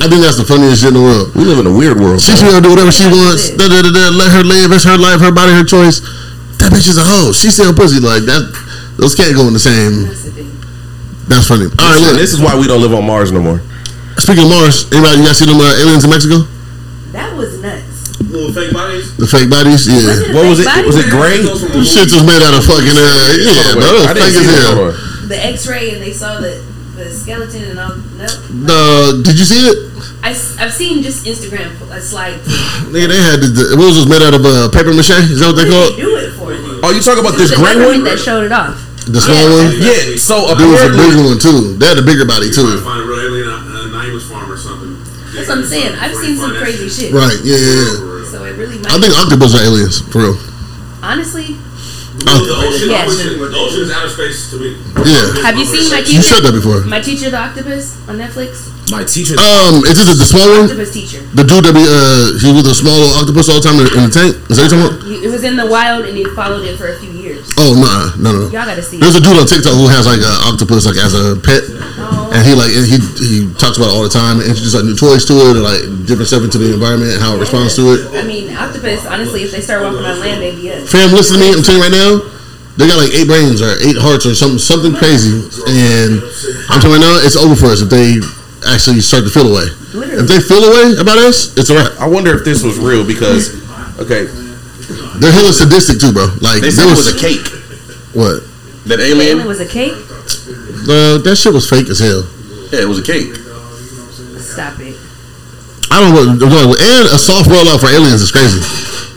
I 0.00 0.08
think 0.08 0.20
that's 0.20 0.36
the 0.36 0.44
funniest 0.44 0.84
shit 0.84 0.92
in 0.92 1.00
the 1.00 1.04
world. 1.04 1.32
We 1.36 1.44
live 1.48 1.60
in 1.60 1.68
a 1.68 1.72
weird 1.72 1.96
world. 1.96 2.20
She 2.20 2.32
should 2.36 2.48
do 2.64 2.72
whatever 2.72 2.92
she 2.92 3.04
wants. 3.08 3.52
Da, 3.56 3.68
da, 3.68 3.84
da, 3.84 3.92
da, 3.92 4.08
let 4.12 4.32
her 4.32 4.44
live. 4.44 4.72
It's 4.72 4.84
her 4.84 4.96
life, 4.96 5.20
her 5.20 5.32
body, 5.32 5.52
her 5.52 5.64
choice. 5.64 6.00
That 6.60 6.72
bitch 6.72 6.88
is 6.88 6.96
a 6.96 7.04
hoe. 7.04 7.32
She 7.32 7.48
sell 7.52 7.72
pussy 7.72 8.00
like 8.00 8.24
that. 8.28 8.48
Those 8.96 9.16
can't 9.16 9.32
go 9.32 9.48
in 9.48 9.52
the 9.52 9.60
same. 9.60 10.08
That's 10.08 10.24
the 10.24 10.32
thing. 10.32 10.52
That's 11.28 11.48
funny. 11.48 11.68
All 11.68 11.88
right, 11.88 12.00
look. 12.00 12.16
this 12.16 12.32
is 12.32 12.40
why 12.40 12.56
we 12.56 12.68
don't 12.68 12.80
live 12.80 12.92
on 12.92 13.04
Mars 13.04 13.32
no 13.32 13.40
more. 13.40 13.60
Speaking 14.20 14.44
of 14.44 14.52
Mars, 14.52 14.84
anybody 14.92 15.20
you 15.20 15.26
guys 15.28 15.40
see 15.40 15.48
them 15.48 15.60
uh, 15.60 15.72
aliens 15.80 16.04
in 16.04 16.10
Mexico? 16.10 16.44
That 17.12 17.36
was 17.36 17.60
nuts. 17.60 17.89
Little 18.20 18.52
fake 18.52 18.72
bodies? 18.72 19.16
The 19.16 19.26
fake 19.26 19.48
bodies? 19.50 19.88
Yeah. 19.88 20.34
What 20.36 20.44
was 20.48 20.60
it? 20.60 20.68
Was 20.86 20.96
it 21.00 21.08
gray? 21.10 21.40
The 21.40 21.84
Shit 21.84 22.12
was 22.12 22.24
made 22.24 22.40
out 22.44 22.54
of 22.54 22.64
fucking 22.64 22.96
uh 22.96 23.32
yeah, 23.40 23.72
bro. 23.74 24.04
I 24.06 24.12
didn't 24.14 24.32
Fake 24.32 24.36
as 24.36 24.48
hell. 24.48 24.92
The 25.30 25.38
X-ray 25.38 25.94
and 25.94 26.02
they 26.02 26.12
saw 26.12 26.40
the 26.40 26.60
the 26.96 27.08
skeleton 27.08 27.64
and 27.64 27.78
all. 27.80 27.96
Nope. 28.18 28.30
The 28.68 29.22
did 29.24 29.38
you 29.38 29.46
see 29.46 29.62
it? 29.72 29.88
I, 30.22 30.36
I've 30.60 30.72
seen 30.72 31.00
just 31.02 31.24
Instagram 31.24 31.72
uh, 31.88 31.96
slide. 32.00 32.36
Nigga, 32.92 33.08
they 33.08 33.20
had 33.24 33.40
the, 33.40 33.48
the 33.48 33.64
what 33.80 33.88
was 33.88 34.04
it 34.04 34.08
made 34.12 34.20
out 34.20 34.36
of 34.36 34.44
uh, 34.44 34.68
paper 34.68 34.92
mache? 34.92 35.16
Is 35.32 35.40
that 35.40 35.48
what 35.48 35.56
What 35.56 35.64
they 35.64 35.68
call 35.70 35.88
it? 35.88 35.96
do 35.96 36.08
it 36.20 36.30
for? 36.36 36.52
Then? 36.52 36.80
Oh, 36.84 36.92
you 36.92 37.00
talking 37.00 37.24
about 37.24 37.40
It 37.40 37.48
this 37.48 37.56
gray 37.56 37.72
one? 37.80 38.04
that 38.04 38.20
showed 38.20 38.44
it 38.44 38.52
off. 38.52 38.76
The 39.08 39.16
small 39.16 39.48
one. 39.48 39.72
Yeah. 39.80 40.20
So 40.20 40.52
There 40.60 40.68
was 40.68 40.84
a 40.84 40.92
bigger 40.92 41.24
one 41.24 41.40
too. 41.40 41.74
They 41.80 41.88
had 41.88 41.96
a 41.96 42.04
bigger 42.04 42.28
body 42.28 42.52
Trying 42.52 42.68
too. 42.68 42.84
That's 45.40 45.48
what 45.48 45.58
I'm 45.58 45.64
saying. 45.64 45.92
I've 45.96 46.14
seen 46.16 46.36
some 46.36 46.52
crazy 46.60 46.88
shit. 46.88 47.12
Right? 47.12 47.32
Yeah, 47.42 47.56
yeah, 47.56 47.64
yeah. 47.64 48.28
So 48.28 48.44
it 48.44 48.54
really 48.60 48.78
might. 48.78 48.92
I 48.92 49.00
think 49.00 49.16
octopus 49.16 49.56
are 49.56 49.64
aliens 49.64 50.00
for 50.12 50.20
real. 50.28 50.36
honestly, 51.02 51.56
The 52.20 52.52
ocean, 52.52 52.90
Yes. 52.90 53.08
ocean, 53.08 53.40
the 53.40 53.56
ocean 53.56 53.80
is 53.86 53.90
outer 53.90 54.10
space 54.12 54.50
to 54.52 54.56
me. 54.60 54.76
Yeah. 55.08 55.40
have 55.46 55.56
you 55.56 55.64
seen 55.64 55.88
my 55.88 56.04
teacher? 56.04 56.12
You 56.12 56.20
teacher? 56.20 56.34
said 56.36 56.42
that 56.44 56.52
before. 56.52 56.84
My 56.84 57.00
teacher, 57.00 57.30
the 57.32 57.38
octopus, 57.40 57.96
on 58.06 58.18
Netflix. 58.20 58.68
My 58.92 59.04
teacher. 59.06 59.38
Um, 59.40 59.80
is 59.88 59.96
it 59.96 60.04
the, 60.04 60.14
the 60.18 60.26
small 60.28 60.44
one? 60.50 60.66
Octopus 60.68 60.92
teacher. 60.92 61.22
The 61.32 61.46
dude 61.46 61.64
that 61.64 61.72
be 61.72 61.80
uh, 61.86 62.36
he 62.42 62.50
was 62.52 62.66
a 62.66 62.74
small 62.74 63.00
octopus 63.16 63.48
all 63.48 63.62
the 63.62 63.64
time 63.64 63.78
in, 63.80 63.86
in 63.96 64.02
the 64.10 64.12
tank. 64.12 64.36
Is 64.50 64.58
that 64.58 64.68
what 64.68 64.74
you're 64.74 64.90
talking 64.90 65.00
about? 65.00 65.09
He- 65.20 65.26
It 65.26 65.30
was 65.30 65.44
in 65.44 65.56
the 65.56 65.66
wild, 65.68 66.06
and 66.08 66.16
he 66.16 66.24
followed 66.32 66.64
it 66.64 66.76
for 66.80 66.88
a 66.88 66.96
few 66.98 67.10
years. 67.12 67.52
Oh 67.60 67.76
no, 67.76 68.16
no, 68.16 68.32
no. 68.32 68.42
Y'all 68.48 68.64
gotta 68.64 68.82
see. 68.82 68.96
There's 68.98 69.14
it. 69.16 69.20
a 69.20 69.24
dude 69.24 69.36
on 69.36 69.46
TikTok 69.46 69.74
who 69.76 69.86
has 69.88 70.06
like 70.08 70.20
an 70.24 70.36
octopus 70.48 70.86
like 70.88 70.96
as 70.96 71.12
a 71.14 71.36
pet, 71.36 71.60
Oh. 72.00 72.32
and 72.32 72.40
he 72.46 72.54
like 72.56 72.72
he 72.72 72.96
he 73.20 73.36
talks 73.60 73.76
about 73.76 73.92
it 73.92 73.94
all 73.94 74.02
the 74.02 74.08
time 74.12 74.40
and 74.40 74.48
introduces 74.48 74.74
like 74.74 74.84
new 74.88 74.96
toys 74.96 75.24
to 75.28 75.34
it 75.52 75.60
and 75.60 75.62
like 75.62 75.82
different 76.08 76.28
stuff 76.32 76.42
into 76.42 76.56
the 76.58 76.72
environment 76.72 77.12
and 77.12 77.20
how 77.20 77.36
it 77.36 77.40
responds 77.44 77.76
to 77.76 77.92
it. 77.92 78.00
I 78.16 78.24
mean, 78.24 78.48
octopus. 78.56 79.04
Honestly, 79.06 79.44
if 79.44 79.52
they 79.52 79.60
start 79.60 79.82
walking 79.84 80.00
on 80.04 80.16
land, 80.20 80.40
they'd 80.40 80.56
be 80.56 80.72
us. 80.72 80.88
Fam, 80.90 81.12
listen 81.12 81.36
to 81.36 81.40
me. 81.44 81.52
I'm 81.52 81.60
telling 81.62 81.84
you 81.84 81.86
right 81.86 81.92
now, 81.94 82.10
they 82.80 82.88
got 82.88 82.96
like 82.96 83.12
eight 83.12 83.28
brains 83.28 83.60
or 83.60 83.76
eight 83.84 83.98
hearts 84.00 84.24
or 84.24 84.32
something 84.34 84.58
something 84.58 84.94
crazy, 84.96 85.36
and 85.68 86.24
I'm 86.72 86.80
telling 86.80 86.96
you 87.00 87.04
right 87.04 87.20
now, 87.20 87.26
it's 87.28 87.36
over 87.36 87.54
for 87.54 87.68
us 87.76 87.84
if 87.84 87.90
they 87.92 88.16
actually 88.72 89.00
start 89.04 89.24
to 89.24 89.30
feel 89.30 89.48
away. 89.52 89.68
If 89.92 90.26
they 90.30 90.38
feel 90.40 90.62
away 90.64 90.96
about 90.96 91.18
us, 91.18 91.52
it's 91.58 91.68
a 91.68 91.74
wrap. 91.76 91.92
I 92.00 92.06
wonder 92.06 92.32
if 92.38 92.44
this 92.44 92.62
was 92.62 92.78
real 92.78 93.04
because, 93.04 93.50
okay, 93.98 94.30
They're 95.20 95.32
hella 95.32 95.52
sadistic 95.52 96.00
too, 96.00 96.12
bro. 96.12 96.26
Like 96.40 96.60
they 96.64 96.72
there 96.72 96.84
said 96.84 96.86
it 96.88 96.96
was, 96.96 97.12
was 97.12 97.14
a 97.14 97.18
cake. 97.20 97.46
what? 98.16 98.42
That 98.88 98.98
Alien 99.00 99.44
alien, 99.44 99.46
was 99.46 99.60
a 99.60 99.68
cake. 99.68 99.92
Uh, 100.88 101.20
that 101.20 101.36
shit 101.36 101.52
was 101.52 101.68
fake 101.68 101.88
as 101.92 102.00
hell. 102.00 102.24
yeah, 102.72 102.80
it 102.80 102.88
was 102.88 102.98
a 102.98 103.04
cake. 103.04 103.36
Stop 104.40 104.80
it. 104.80 104.96
I 105.92 106.00
don't 106.00 106.14
know 106.38 106.48
what. 106.72 106.80
And 106.80 107.04
a 107.12 107.18
soft 107.20 107.50
rollout 107.50 107.80
for 107.84 107.92
aliens 107.92 108.22
is 108.24 108.32
crazy. 108.32 108.62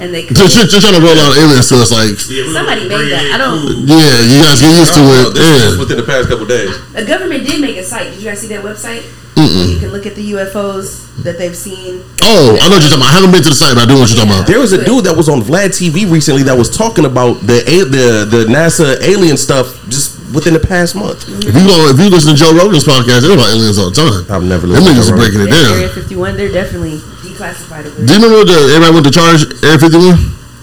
And 0.03 0.11
they 0.13 0.27
Just, 0.27 0.51
just, 0.57 0.69
just 0.75 0.83
trying 0.83 0.99
to 0.99 1.05
roll 1.05 1.15
out 1.15 1.37
aliens 1.37 1.69
to 1.71 1.79
us, 1.79 1.87
like, 1.93 2.19
somebody 2.19 2.83
made 2.89 3.07
that. 3.13 3.31
I 3.31 3.37
don't. 3.39 3.87
yeah, 3.87 4.19
you 4.27 4.43
guys 4.43 4.59
get 4.59 4.75
used 4.75 4.91
to 4.93 4.99
Oh, 4.99 5.31
it. 5.31 5.33
this 5.37 5.47
Yeah. 5.47 5.79
within 5.79 5.97
the 5.97 6.03
past 6.03 6.27
couple 6.27 6.45
days. 6.45 6.75
The 6.91 7.05
government 7.05 7.47
did 7.47 7.61
make 7.61 7.77
a 7.77 7.83
site. 7.83 8.11
Did 8.11 8.19
you 8.19 8.27
guys 8.29 8.41
see 8.41 8.47
that 8.51 8.63
website? 8.65 9.05
Mm-mm. 9.35 9.73
You 9.73 9.79
can 9.79 9.89
look 9.91 10.05
at 10.05 10.15
the 10.15 10.31
UFOs 10.37 11.09
that 11.23 11.37
they've 11.37 11.55
seen. 11.57 12.05
Oh, 12.21 12.57
I 12.61 12.69
know 12.69 12.77
what 12.77 12.85
you're 12.85 12.93
talking 12.93 13.01
about. 13.01 13.09
I 13.09 13.17
haven't 13.17 13.31
been 13.33 13.43
to 13.43 13.49
the 13.49 13.57
site, 13.57 13.73
but 13.73 13.83
I 13.83 13.87
do 13.89 13.97
know 13.97 14.05
what 14.05 14.09
you're 14.13 14.21
talking 14.21 14.33
about. 14.37 14.47
There 14.47 14.61
was 14.61 14.73
a 14.73 14.81
dude 14.85 15.05
that 15.09 15.17
was 15.17 15.27
on 15.29 15.41
Vlad 15.41 15.73
TV 15.73 16.05
recently 16.09 16.43
that 16.43 16.53
was 16.57 16.69
talking 16.69 17.05
about 17.05 17.41
the 17.41 17.65
the 17.65 18.25
the 18.29 18.41
NASA 18.45 19.01
alien 19.01 19.37
stuff 19.37 19.73
just 19.89 20.21
within 20.33 20.53
the 20.53 20.61
past 20.61 20.93
month. 20.93 21.25
If 21.29 21.53
you 21.53 21.65
go, 21.65 21.89
if 21.89 21.97
you 21.97 22.09
listen 22.09 22.33
to 22.33 22.37
Joe 22.37 22.53
Rogan's 22.53 22.85
podcast, 22.85 23.25
they're 23.25 23.33
about 23.37 23.49
aliens 23.53 23.77
all 23.77 23.89
the 23.89 23.97
time. 23.97 24.21
I've 24.29 24.45
never 24.45 24.65
Them 24.69 24.81
listened 24.81 24.97
to 24.97 25.01
niggas 25.01 25.07
Joe 25.09 25.13
are 25.13 25.21
breaking 25.21 25.41
it 25.45 25.49
Yeah, 25.49 25.61
down. 25.61 25.73
Area 25.81 25.89
51, 25.93 26.37
they're 26.37 26.53
definitely 26.53 26.97
declassified 27.25 27.85
over 27.89 28.01
Do 28.01 28.09
you 28.13 28.17
remember 28.21 28.45
the 28.45 28.57
everybody 28.73 28.93
went 28.93 29.05
to 29.09 29.13
charge 29.13 29.41
Area 29.65 29.77
51? 29.81 30.13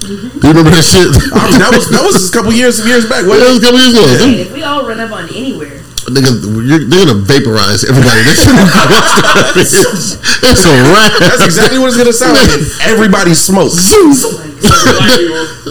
Mm-hmm. 0.01 0.39
Do 0.41 0.47
you 0.47 0.53
remember 0.55 0.73
that 0.75 0.87
shit? 0.87 1.07
I 1.35 1.51
mean, 1.51 1.59
that 1.63 1.71
was 1.71 1.87
that 1.91 2.03
was 2.03 2.17
a 2.19 2.33
couple 2.35 2.51
years 2.55 2.83
years 2.83 3.07
back. 3.07 3.27
Well, 3.27 3.39
that 3.39 3.51
was 3.53 3.59
a 3.61 3.65
couple 3.67 3.79
years 3.79 3.95
ago. 3.95 4.03
And 4.11 4.19
Them 4.19 4.33
if 4.43 4.51
we 4.51 4.63
all 4.67 4.83
run 4.87 4.99
up 4.99 5.13
on 5.13 5.29
anywhere, 5.31 5.79
niggas, 6.11 6.43
you're, 6.67 6.85
they're 6.85 7.07
gonna 7.07 7.23
vaporize 7.23 7.85
everybody. 7.85 8.23
That's 8.27 8.47
it's, 9.57 10.19
it's 10.43 10.65
a 10.67 10.75
wrap. 10.91 11.13
That's 11.19 11.45
exactly 11.45 11.79
what 11.79 11.89
it's 11.89 11.97
gonna 11.97 12.13
sound 12.13 12.35
like. 12.35 12.51
And 12.51 12.67
everybody 12.91 13.35
smokes. 13.35 13.91
You 13.91 14.15
know, 14.15 15.71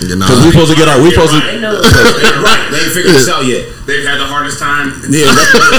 Because 0.00 0.44
we 0.44 0.50
supposed 0.52 0.72
to 0.72 0.78
get 0.78 0.88
our 0.88 1.00
we 1.00 1.10
supposed 1.10 1.32
to 1.32 1.40
they 1.40 1.60
know. 1.60 1.80
right. 2.44 2.68
They 2.70 2.84
ain't 2.84 2.92
figured 2.92 3.14
this 3.14 3.28
out 3.28 3.46
yet. 3.46 3.76
They've 3.86 4.02
had 4.02 4.18
the 4.18 4.26
hardest 4.26 4.58
time. 4.58 4.90
Yeah, 5.06 5.30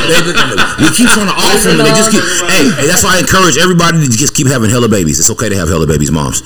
they, 0.07 0.31
they, 0.31 0.55
we 0.79 0.87
keep 0.95 1.11
trying 1.11 1.27
to 1.27 1.35
offer 1.35 1.75
them, 1.75 1.83
and 1.83 1.91
they 1.91 1.91
just 1.91 2.07
keep. 2.07 2.23
Hey, 2.47 2.71
hey, 2.71 2.87
that's 2.87 3.03
why 3.03 3.19
I 3.19 3.19
encourage 3.19 3.59
everybody 3.59 3.99
to 3.99 4.07
just 4.07 4.31
keep 4.31 4.47
having 4.47 4.71
hella 4.71 4.87
babies. 4.87 5.19
It's 5.19 5.27
okay 5.35 5.51
to 5.51 5.57
have 5.59 5.67
hella 5.67 5.83
babies, 5.83 6.07
moms. 6.07 6.39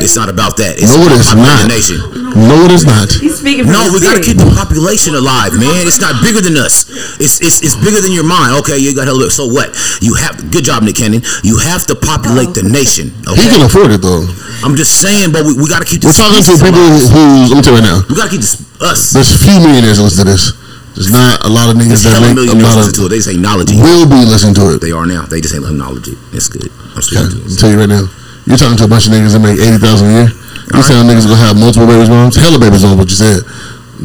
It's 0.00 0.16
not 0.16 0.32
about 0.32 0.56
that. 0.56 0.80
It's 0.80 0.88
no, 0.88 1.04
it 1.04 1.12
about 1.12 1.20
is 1.20 1.28
populating 1.28 1.52
not. 1.52 1.68
the 1.68 1.72
nation. 1.76 1.96
No, 2.32 2.56
it 2.64 2.72
is 2.72 2.88
not. 2.88 3.12
He's 3.12 3.36
speaking 3.36 3.68
No, 3.68 3.92
we 3.92 4.00
gotta 4.00 4.24
keep 4.24 4.40
the 4.40 4.48
population 4.56 5.12
alive, 5.12 5.52
man. 5.52 5.84
It's 5.84 6.00
not 6.00 6.16
bigger 6.24 6.40
than 6.40 6.56
us. 6.56 6.88
It's 7.20 7.44
it's 7.44 7.60
it's 7.60 7.76
bigger 7.76 8.00
than 8.00 8.16
your 8.16 8.24
mind. 8.24 8.56
Okay, 8.64 8.80
you 8.80 8.96
got 8.96 9.04
hella. 9.04 9.28
So 9.28 9.44
what? 9.44 9.76
You 10.00 10.16
have 10.16 10.40
good 10.48 10.64
job, 10.64 10.80
Nick 10.80 10.96
Cannon. 10.96 11.20
You 11.44 11.60
have 11.60 11.84
to 11.92 11.94
populate 11.94 12.56
oh. 12.56 12.64
the 12.64 12.64
nation. 12.64 13.12
He 13.36 13.52
can 13.52 13.68
afford 13.68 13.92
it 13.92 14.00
though. 14.00 14.24
I'm 14.64 14.80
just 14.80 15.04
saying, 15.04 15.36
but 15.36 15.44
we, 15.44 15.52
we 15.60 15.68
gotta 15.68 15.84
keep. 15.84 16.00
We're 16.08 16.16
talking 16.16 16.40
to 16.40 16.56
people 16.56 16.80
alive. 16.80 17.11
Who. 17.12 17.52
Let 17.52 17.56
me 17.56 17.62
tell 17.62 17.76
you 17.76 17.80
right 17.84 17.88
now. 17.92 17.98
We 18.08 18.16
gotta 18.16 18.32
keep 18.32 18.40
this, 18.42 18.56
us. 18.80 19.12
There's 19.12 19.30
few 19.38 19.60
millionaires 19.60 20.00
that 20.00 20.04
listen 20.08 20.24
to 20.26 20.32
this. 20.32 20.52
There's 20.96 21.08
not 21.12 21.40
a 21.44 21.48
lot 21.48 21.72
of 21.72 21.80
niggas 21.80 22.04
that 22.04 22.12
hella 22.20 22.32
make 22.36 22.48
a 22.48 22.56
lot 22.56 22.76
listen 22.76 22.92
to 23.00 23.02
it. 23.02 23.04
of. 23.06 23.10
They 23.12 23.20
just 23.20 23.30
ain't 23.32 23.40
knowledge. 23.40 23.70
Will 23.72 24.04
be 24.04 24.24
listening 24.28 24.52
to 24.60 24.76
it. 24.76 24.84
They 24.84 24.92
are 24.92 25.06
now. 25.08 25.24
They 25.24 25.40
just 25.40 25.54
ain't 25.56 25.64
knowledge. 25.72 26.08
It's 26.36 26.48
good. 26.52 26.68
I'm 26.68 27.00
Okay, 27.00 27.16
speaking 27.16 27.32
to 27.32 27.36
I'm 27.40 27.48
you. 27.48 27.56
tell 27.56 27.70
you 27.72 27.78
right 27.80 27.92
now. 27.92 28.04
You're 28.44 28.58
talking 28.60 28.76
to 28.76 28.84
a 28.84 28.90
bunch 28.92 29.06
of 29.08 29.12
niggas 29.16 29.32
that 29.32 29.40
make 29.40 29.56
eighty 29.56 29.78
thousand 29.80 30.08
a 30.08 30.12
year. 30.24 30.28
You 30.72 30.80
saying 30.84 31.04
niggas 31.08 31.24
gonna 31.28 31.40
have 31.40 31.56
multiple 31.56 31.88
babies, 31.88 32.08
moms? 32.12 32.36
Hella 32.36 32.58
babies 32.60 32.84
on 32.84 32.96
what 32.98 33.08
you 33.08 33.16
said. 33.16 33.40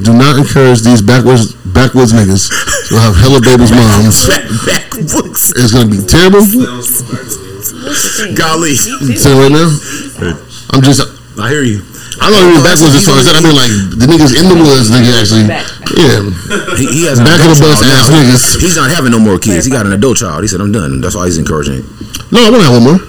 Do 0.03 0.13
not 0.13 0.37
encourage 0.37 0.85
these 0.85 1.01
backwards 1.01 1.51
backwoods 1.73 2.13
niggas 2.13 2.47
to 2.87 2.93
have 3.01 3.15
hella 3.17 3.41
babies, 3.41 3.71
moms. 3.73 4.27
Back, 4.31 4.43
back. 4.63 4.83
It's 4.95 5.73
gonna 5.73 5.89
be 5.91 5.99
terrible. 6.07 6.45
Golly. 8.37 8.75
I'm 8.77 9.13
telling 9.17 9.37
you 9.37 9.43
right 9.43 9.51
now. 9.51 10.39
I'm 10.73 10.81
just. 10.83 11.01
I 11.39 11.49
hear 11.49 11.63
you. 11.63 11.81
I'm 12.19 12.31
not 12.33 12.41
even 12.49 12.63
backwards 12.65 12.95
as 12.97 13.05
far 13.05 13.17
as 13.21 13.25
that. 13.29 13.35
I 13.37 13.41
mean, 13.45 13.53
like 13.55 13.69
the 13.97 14.07
niggas 14.09 14.33
in 14.35 14.49
the 14.49 14.57
woods, 14.57 14.89
nigga, 14.89 15.11
actually. 15.21 15.45
Yeah. 15.95 16.25
He, 16.75 16.85
he 16.89 17.01
has 17.07 17.19
Back 17.21 17.39
of 17.45 17.53
the 17.53 17.59
bus 17.61 17.79
ass 17.85 18.09
now. 18.09 18.19
niggas. 18.19 18.59
He's 18.59 18.75
not 18.75 18.89
having 18.91 19.11
no 19.11 19.19
more 19.19 19.37
kids. 19.39 19.63
He 19.65 19.71
got 19.71 19.85
an 19.85 19.93
adult 19.93 20.17
child. 20.17 20.41
He 20.43 20.47
said, 20.49 20.59
I'm 20.59 20.71
done. 20.71 20.99
That's 21.01 21.15
why 21.15 21.25
he's 21.29 21.37
encouraging 21.37 21.81
it. 21.81 21.85
No, 22.33 22.41
I 22.43 22.49
want 22.49 22.61
to 22.63 22.67
have 22.69 22.75
one 22.77 22.85
more. 22.85 22.99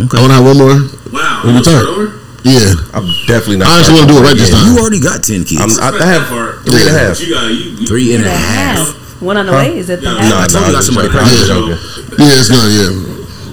Okay. 0.00 0.16
I 0.16 0.20
want 0.22 0.30
to 0.32 0.38
have 0.40 0.46
one 0.46 0.58
more. 0.58 0.76
Wow. 1.12 1.42
When 1.44 1.54
you 1.58 1.62
Start 1.62 1.84
turn. 1.84 2.08
Yeah. 2.46 2.70
I'm 2.94 3.06
definitely 3.26 3.58
not. 3.60 3.68
I 3.68 3.78
actually 3.82 3.98
want 4.00 4.06
to 4.08 4.12
do 4.14 4.18
it 4.22 4.24
right 4.26 4.36
this 4.38 4.50
You 4.54 4.78
already 4.78 5.00
got 5.02 5.20
10 5.26 5.44
kids. 5.44 5.60
I'm, 5.60 5.70
I, 5.82 5.90
I 5.98 6.06
have 6.18 6.24
three 6.64 6.82
and 6.86 6.94
a 6.94 6.98
half. 6.98 7.18
You 7.20 7.28
got 7.34 7.46
you. 7.50 7.82
you 7.82 7.86
Three 7.86 8.14
and 8.14 8.24
a 8.24 8.30
And 8.30 8.34
a 8.34 8.38
half. 8.38 8.78
half. 8.96 9.22
One 9.22 9.36
on 9.36 9.46
the 9.46 9.52
way? 9.52 9.76
Is 9.76 9.90
it 9.90 10.00
the 10.00 10.06
Yeah. 10.06 10.22
half? 10.22 10.54
No, 10.54 10.60
told 10.62 10.66
you 10.66 10.72
no, 10.72 10.72
got 10.72 10.78
I'm 10.78 10.82
somebody 10.86 11.08
joking. 11.10 11.20
I'm 11.20 11.78
pregnant. 12.06 12.22
Yeah, 12.22 12.38
it's 12.38 12.48
gonna. 12.48 12.70
Yeah. 12.70 12.90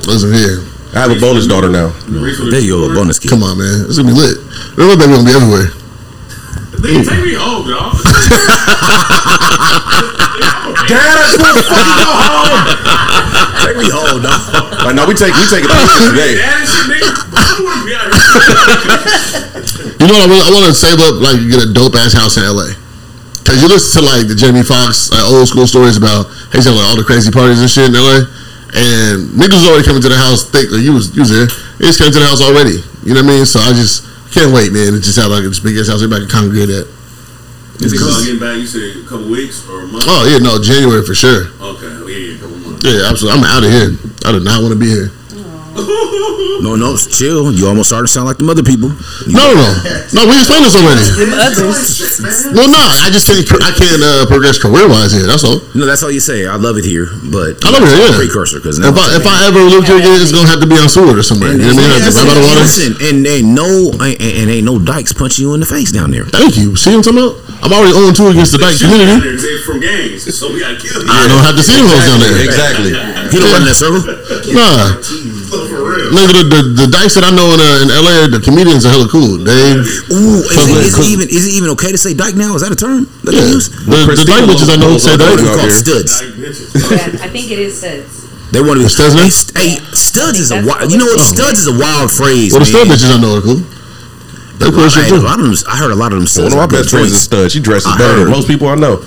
Listen 0.05 0.29
here. 0.33 0.57
I 0.95 1.03
have 1.03 1.11
a 1.11 1.19
bonus 1.19 1.45
daughter 1.45 1.67
now. 1.67 1.91
There 2.07 2.63
you 2.63 2.87
go, 2.87 2.87
a 2.87 2.95
bonus 2.95 3.19
kid. 3.19 3.27
Come 3.27 3.43
on, 3.43 3.59
man. 3.59 3.83
It's 3.91 3.99
gonna 3.99 4.07
be 4.07 4.15
lit. 4.15 4.39
Remember, 4.79 4.95
baby 4.95 5.11
gonna 5.11 5.27
be 5.27 5.35
everywhere. 5.35 5.67
They 6.79 7.03
take 7.03 7.19
me 7.19 7.35
home, 7.35 7.67
dog. 7.71 7.99
Take 13.59 13.75
me 13.75 13.91
home, 13.91 14.23
dog. 14.23 14.39
Like, 14.87 14.95
no, 14.95 15.03
we 15.03 15.19
take 15.19 15.35
we 15.35 15.43
take 15.51 15.67
it 15.67 15.71
today. 15.71 16.39
Dad 16.39 16.63
and 16.63 16.67
shit, 16.69 16.87
nigga. 16.87 17.11
I 17.27 17.43
don't 17.43 17.67
want 17.67 17.83
to 17.83 17.91
be. 17.91 17.91
You 19.99 20.07
know 20.07 20.15
what 20.15 20.23
I 20.23 20.31
really? 20.31 20.47
I 20.47 20.51
want 20.55 20.63
to 20.71 20.75
save 20.77 20.99
up, 21.03 21.19
like, 21.19 21.43
get 21.51 21.59
a 21.59 21.73
dope 21.75 21.95
ass 21.99 22.15
house 22.15 22.39
in 22.39 22.47
LA. 22.47 22.71
Cause 23.45 23.61
you 23.61 23.67
listen 23.69 24.01
to 24.01 24.07
like 24.09 24.25
the 24.25 24.33
Jamie 24.33 24.65
Foxx 24.65 25.13
like, 25.13 25.21
old 25.29 25.45
school 25.45 25.67
stories 25.69 25.97
about 25.97 26.25
he's 26.49 26.65
having 26.65 26.81
like, 26.81 26.89
all 26.89 26.97
the 26.97 27.05
crazy 27.05 27.29
parties 27.29 27.61
and 27.61 27.69
shit 27.69 27.85
in 27.85 27.93
LA, 27.93 28.25
and 28.75 29.31
niggas 29.39 29.55
was 29.55 29.67
already 29.67 29.87
coming 29.87 30.03
to 30.03 30.11
the 30.11 30.19
house 30.19 30.43
thick. 30.51 30.67
Like 30.69 30.83
you 30.83 30.93
was 30.93 31.15
you 31.15 31.23
was 31.23 31.31
there, 31.31 31.47
he 31.79 31.87
was 31.87 31.97
coming 31.97 32.13
to 32.13 32.19
the 32.19 32.27
house 32.27 32.43
already. 32.43 32.83
You 33.07 33.15
know 33.15 33.23
what 33.23 33.31
I 33.31 33.39
mean? 33.39 33.45
So 33.47 33.63
I 33.63 33.71
just 33.71 34.03
can't 34.35 34.51
wait, 34.51 34.75
man. 34.75 34.93
It 34.93 35.01
just 35.01 35.15
have 35.15 35.31
like 35.31 35.47
this 35.47 35.63
big 35.63 35.79
ass 35.79 35.87
house 35.87 36.03
everybody 36.03 36.27
can 36.27 36.51
congregate 36.51 36.69
at. 36.69 36.85
Is 37.83 37.91
it 37.91 37.99
about 37.99 38.23
getting 38.23 38.39
back? 38.39 38.55
You 38.55 38.67
said 38.67 39.03
a 39.03 39.07
couple 39.07 39.27
weeks 39.27 39.63
or 39.67 39.83
a 39.83 39.87
month? 39.87 40.07
Oh 40.07 40.27
yeah, 40.27 40.39
no 40.39 40.59
January 40.59 41.03
for 41.03 41.15
sure. 41.15 41.51
Okay, 41.59 41.91
yeah, 42.07 42.19
yeah, 42.19 42.35
a 42.35 42.39
couple 42.39 42.57
months. 42.63 42.83
Yeah, 42.83 43.07
absolutely. 43.07 43.35
I'm 43.39 43.47
out 43.47 43.63
of 43.63 43.71
here. 43.71 43.89
I 44.23 44.31
do 44.31 44.39
not 44.39 44.63
want 44.63 44.71
to 44.75 44.79
be 44.79 44.91
here. 44.91 45.11
No, 45.75 46.75
no, 46.79 46.95
chill. 46.97 47.51
You 47.51 47.67
almost 47.67 47.89
started 47.91 48.07
to 48.07 48.13
sound 48.13 48.25
like 48.31 48.37
the 48.39 48.47
other 48.47 48.63
people. 48.63 48.89
You- 49.27 49.35
No, 49.35 49.51
no, 49.53 49.59
no, 49.59 49.71
no. 50.15 50.21
We 50.25 50.39
explained 50.39 50.63
this 50.65 50.75
already. 50.75 51.03
Them. 51.03 52.55
Well, 52.55 52.69
no, 52.71 52.79
I 52.79 53.11
just 53.11 53.27
think 53.27 53.43
I 53.61 53.71
can't 53.75 53.99
uh, 54.01 54.25
progress 54.25 54.57
career 54.57 54.87
wise 54.87 55.11
here. 55.11 55.27
That's 55.27 55.43
all. 55.43 55.59
No, 55.75 55.85
that's 55.85 56.01
all 56.01 56.11
you 56.11 56.23
say. 56.23 56.47
I 56.47 56.55
love 56.55 56.77
it 56.79 56.85
here, 56.87 57.11
but 57.27 57.59
I 57.67 57.69
love 57.75 57.83
it 57.83 57.91
here, 57.91 58.07
yeah. 58.07 58.15
precursor 58.15 58.57
because 58.63 58.79
If 58.79 58.95
I 58.95 59.05
if 59.19 59.25
I 59.27 59.45
ever 59.51 59.59
live 59.67 59.83
here 59.85 59.99
again, 59.99 60.21
it's 60.23 60.31
gonna 60.31 60.47
have 60.47 60.63
to 60.63 60.67
be 60.69 60.79
on 60.79 60.87
Seward 60.87 61.19
or 61.19 61.23
somewhere. 61.27 61.51
You 61.51 61.59
know 61.59 61.75
what 61.75 61.75
I 61.75 61.99
mean? 61.99 62.07
Like, 62.07 62.15
right 62.15 62.27
by 62.27 62.35
the 62.39 62.45
water. 62.47 62.61
Listen, 62.63 62.91
and 63.03 63.15
ain't 63.27 63.49
no 63.51 63.91
and, 63.99 64.15
and 64.15 64.45
ain't 64.49 64.65
no 64.65 64.79
dykes 64.79 65.11
punching 65.13 65.43
you 65.43 65.53
in 65.53 65.59
the 65.59 65.67
face 65.69 65.91
down 65.91 66.09
there. 66.11 66.23
Thank 66.25 66.55
you. 66.57 66.75
See 66.79 66.95
what 66.95 67.03
I'm 67.03 67.13
talking 67.19 67.19
about? 67.19 67.35
I'm 67.63 67.71
already 67.73 67.95
on 67.97 68.13
2 68.13 68.27
against 68.35 68.51
the 68.51 68.59
Dyke 68.61 68.75
Shoot 68.77 68.91
down 68.91 68.99
community. 68.99 69.37
there 69.41 69.57
'cause 69.57 69.65
from 69.65 69.79
gangs, 69.81 70.21
so 70.37 70.51
we 70.53 70.59
gotta 70.59 70.75
kill 70.77 71.01
you. 71.01 71.07
I 71.09 71.25
don't 71.27 71.41
have 71.43 71.55
to 71.57 71.63
see 71.63 71.75
them 71.75 71.87
hoes 71.87 72.05
down 72.05 72.19
there. 72.23 72.35
Exactly. 72.45 72.91
He 73.31 73.35
don't 73.41 73.51
run 73.51 73.65
that 73.65 73.75
circle. 73.75 74.03
Nah, 74.53 74.95
For 76.05 76.13
real. 76.13 76.21
nigga, 76.21 76.33
the, 76.37 76.43
the, 76.45 76.61
the 76.85 76.87
Dykes 76.91 77.15
that 77.17 77.25
I 77.25 77.31
know 77.33 77.49
in, 77.53 77.59
uh, 77.59 77.83
in 77.83 77.89
LA, 77.89 78.29
the 78.29 78.41
comedians 78.43 78.85
are 78.85 78.93
hella 78.93 79.07
cool. 79.09 79.41
They, 79.41 79.81
Ooh, 80.13 80.45
is 80.45 80.53
Fuck 80.53 80.69
it, 80.69 80.73
with- 80.77 80.85
is 80.85 80.95
it 80.99 81.07
even 81.09 81.27
is 81.29 81.43
it 81.49 81.53
even 81.57 81.69
okay 81.77 81.91
to 81.91 81.97
say 81.97 82.13
dyke 82.13 82.35
now? 82.37 82.53
Is 82.55 82.61
that 82.61 82.71
a 82.71 82.79
term 82.79 83.09
that 83.25 83.33
yeah, 83.33 83.41
they 83.41 83.49
use? 83.57 83.69
the, 83.73 83.97
the 84.15 84.25
Dyke 84.27 84.45
bitches 84.49 84.69
I 84.69 84.77
know 84.77 84.95
say 85.01 85.17
They 85.17 85.25
Dyke. 85.25 85.41
call 85.41 85.57
here. 85.65 85.71
studs. 85.73 86.11
Like 86.21 86.33
bitches. 86.37 86.69
Yeah, 87.19 87.25
I 87.25 87.27
think 87.33 87.49
it 87.51 87.59
is 87.59 87.77
studs. 87.81 88.23
They 88.53 88.61
want 88.61 88.77
to 88.77 88.85
be 88.85 88.89
Studs 88.93 89.15
now? 89.17 89.25
Hey, 89.25 89.33
st- 89.33 89.57
hey, 89.57 89.71
studs 89.97 90.37
is 90.39 90.51
a 90.53 90.61
wild. 90.63 90.87
You 90.93 91.01
know 91.01 91.09
what? 91.09 91.17
what- 91.17 91.33
Studs 91.33 91.65
is 91.65 91.67
a 91.67 91.75
wild 91.75 92.13
phrase. 92.13 92.53
Well, 92.53 92.61
the 92.61 92.69
stud 92.69 92.87
man. 92.87 92.95
bitches 92.95 93.09
I 93.11 93.17
know 93.19 93.37
are 93.37 93.43
cool. 93.43 93.61
They 94.61 94.71
cool 94.71 94.87
shit 94.87 95.03
I, 95.03 95.07
a 95.07 95.09
too. 95.11 95.19
them, 95.25 95.51
I 95.67 95.75
heard 95.75 95.91
a 95.91 95.99
lot 95.99 96.13
of 96.13 96.19
them 96.23 96.27
studs. 96.29 96.55
One 96.55 96.63
of 96.63 96.71
my 96.71 96.77
best 96.79 96.89
friends 96.93 97.11
is 97.11 97.19
a 97.19 97.25
stud. 97.27 97.51
She 97.51 97.59
dresses 97.59 97.91
better 97.99 98.23
than 98.23 98.31
most 98.31 98.47
people 98.47 98.69
I 98.71 98.75
know. 98.79 99.03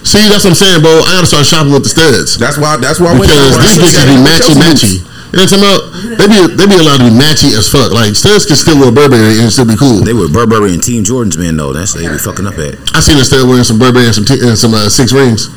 See, 0.00 0.16
that's 0.32 0.48
what 0.48 0.56
I'm 0.56 0.60
saying, 0.62 0.80
bro. 0.80 1.04
I 1.04 1.20
gotta 1.20 1.28
start 1.28 1.44
shopping 1.44 1.72
with 1.76 1.84
the 1.84 1.92
studs. 1.92 2.38
That's 2.40 2.56
why. 2.56 2.80
That's 2.80 2.96
why 2.96 3.12
I 3.12 3.20
went. 3.20 3.28
Because 3.28 3.76
these 3.76 3.76
bitches 3.76 4.08
be 4.08 4.16
matchy 4.24 4.54
matchy. 4.56 4.94
You 5.28 5.36
know 5.36 5.44
what 5.44 5.52
I'm 5.52 5.60
talking 5.60 5.68
about? 5.68 6.18
They 6.18 6.26
be 6.26 6.38
they 6.56 6.66
be 6.66 6.78
allowed 6.80 7.04
to 7.04 7.08
be 7.12 7.12
matchy 7.12 7.52
as 7.52 7.68
fuck. 7.68 7.92
Like 7.92 8.16
studs 8.16 8.46
can 8.48 8.56
still 8.56 8.80
wear 8.80 8.88
Burberry 8.90 9.40
and 9.44 9.52
still 9.52 9.68
be 9.68 9.76
cool. 9.76 10.00
They 10.00 10.16
were 10.16 10.28
Burberry 10.28 10.72
and 10.72 10.82
Team 10.82 11.04
Jordan's 11.04 11.36
man 11.36 11.56
though. 11.56 11.72
That's 11.76 11.92
they 11.92 12.08
be 12.08 12.16
fucking 12.16 12.46
up 12.46 12.56
at. 12.56 12.80
I 12.96 13.00
seen 13.04 13.18
a 13.20 13.24
stud 13.24 13.44
wearing 13.46 13.64
some 13.64 13.78
Burberry 13.78 14.06
and 14.06 14.14
some 14.14 14.24
t- 14.24 14.40
and 14.40 14.56
some 14.56 14.72
uh, 14.72 14.88
six 14.88 15.12
rings. 15.12 15.52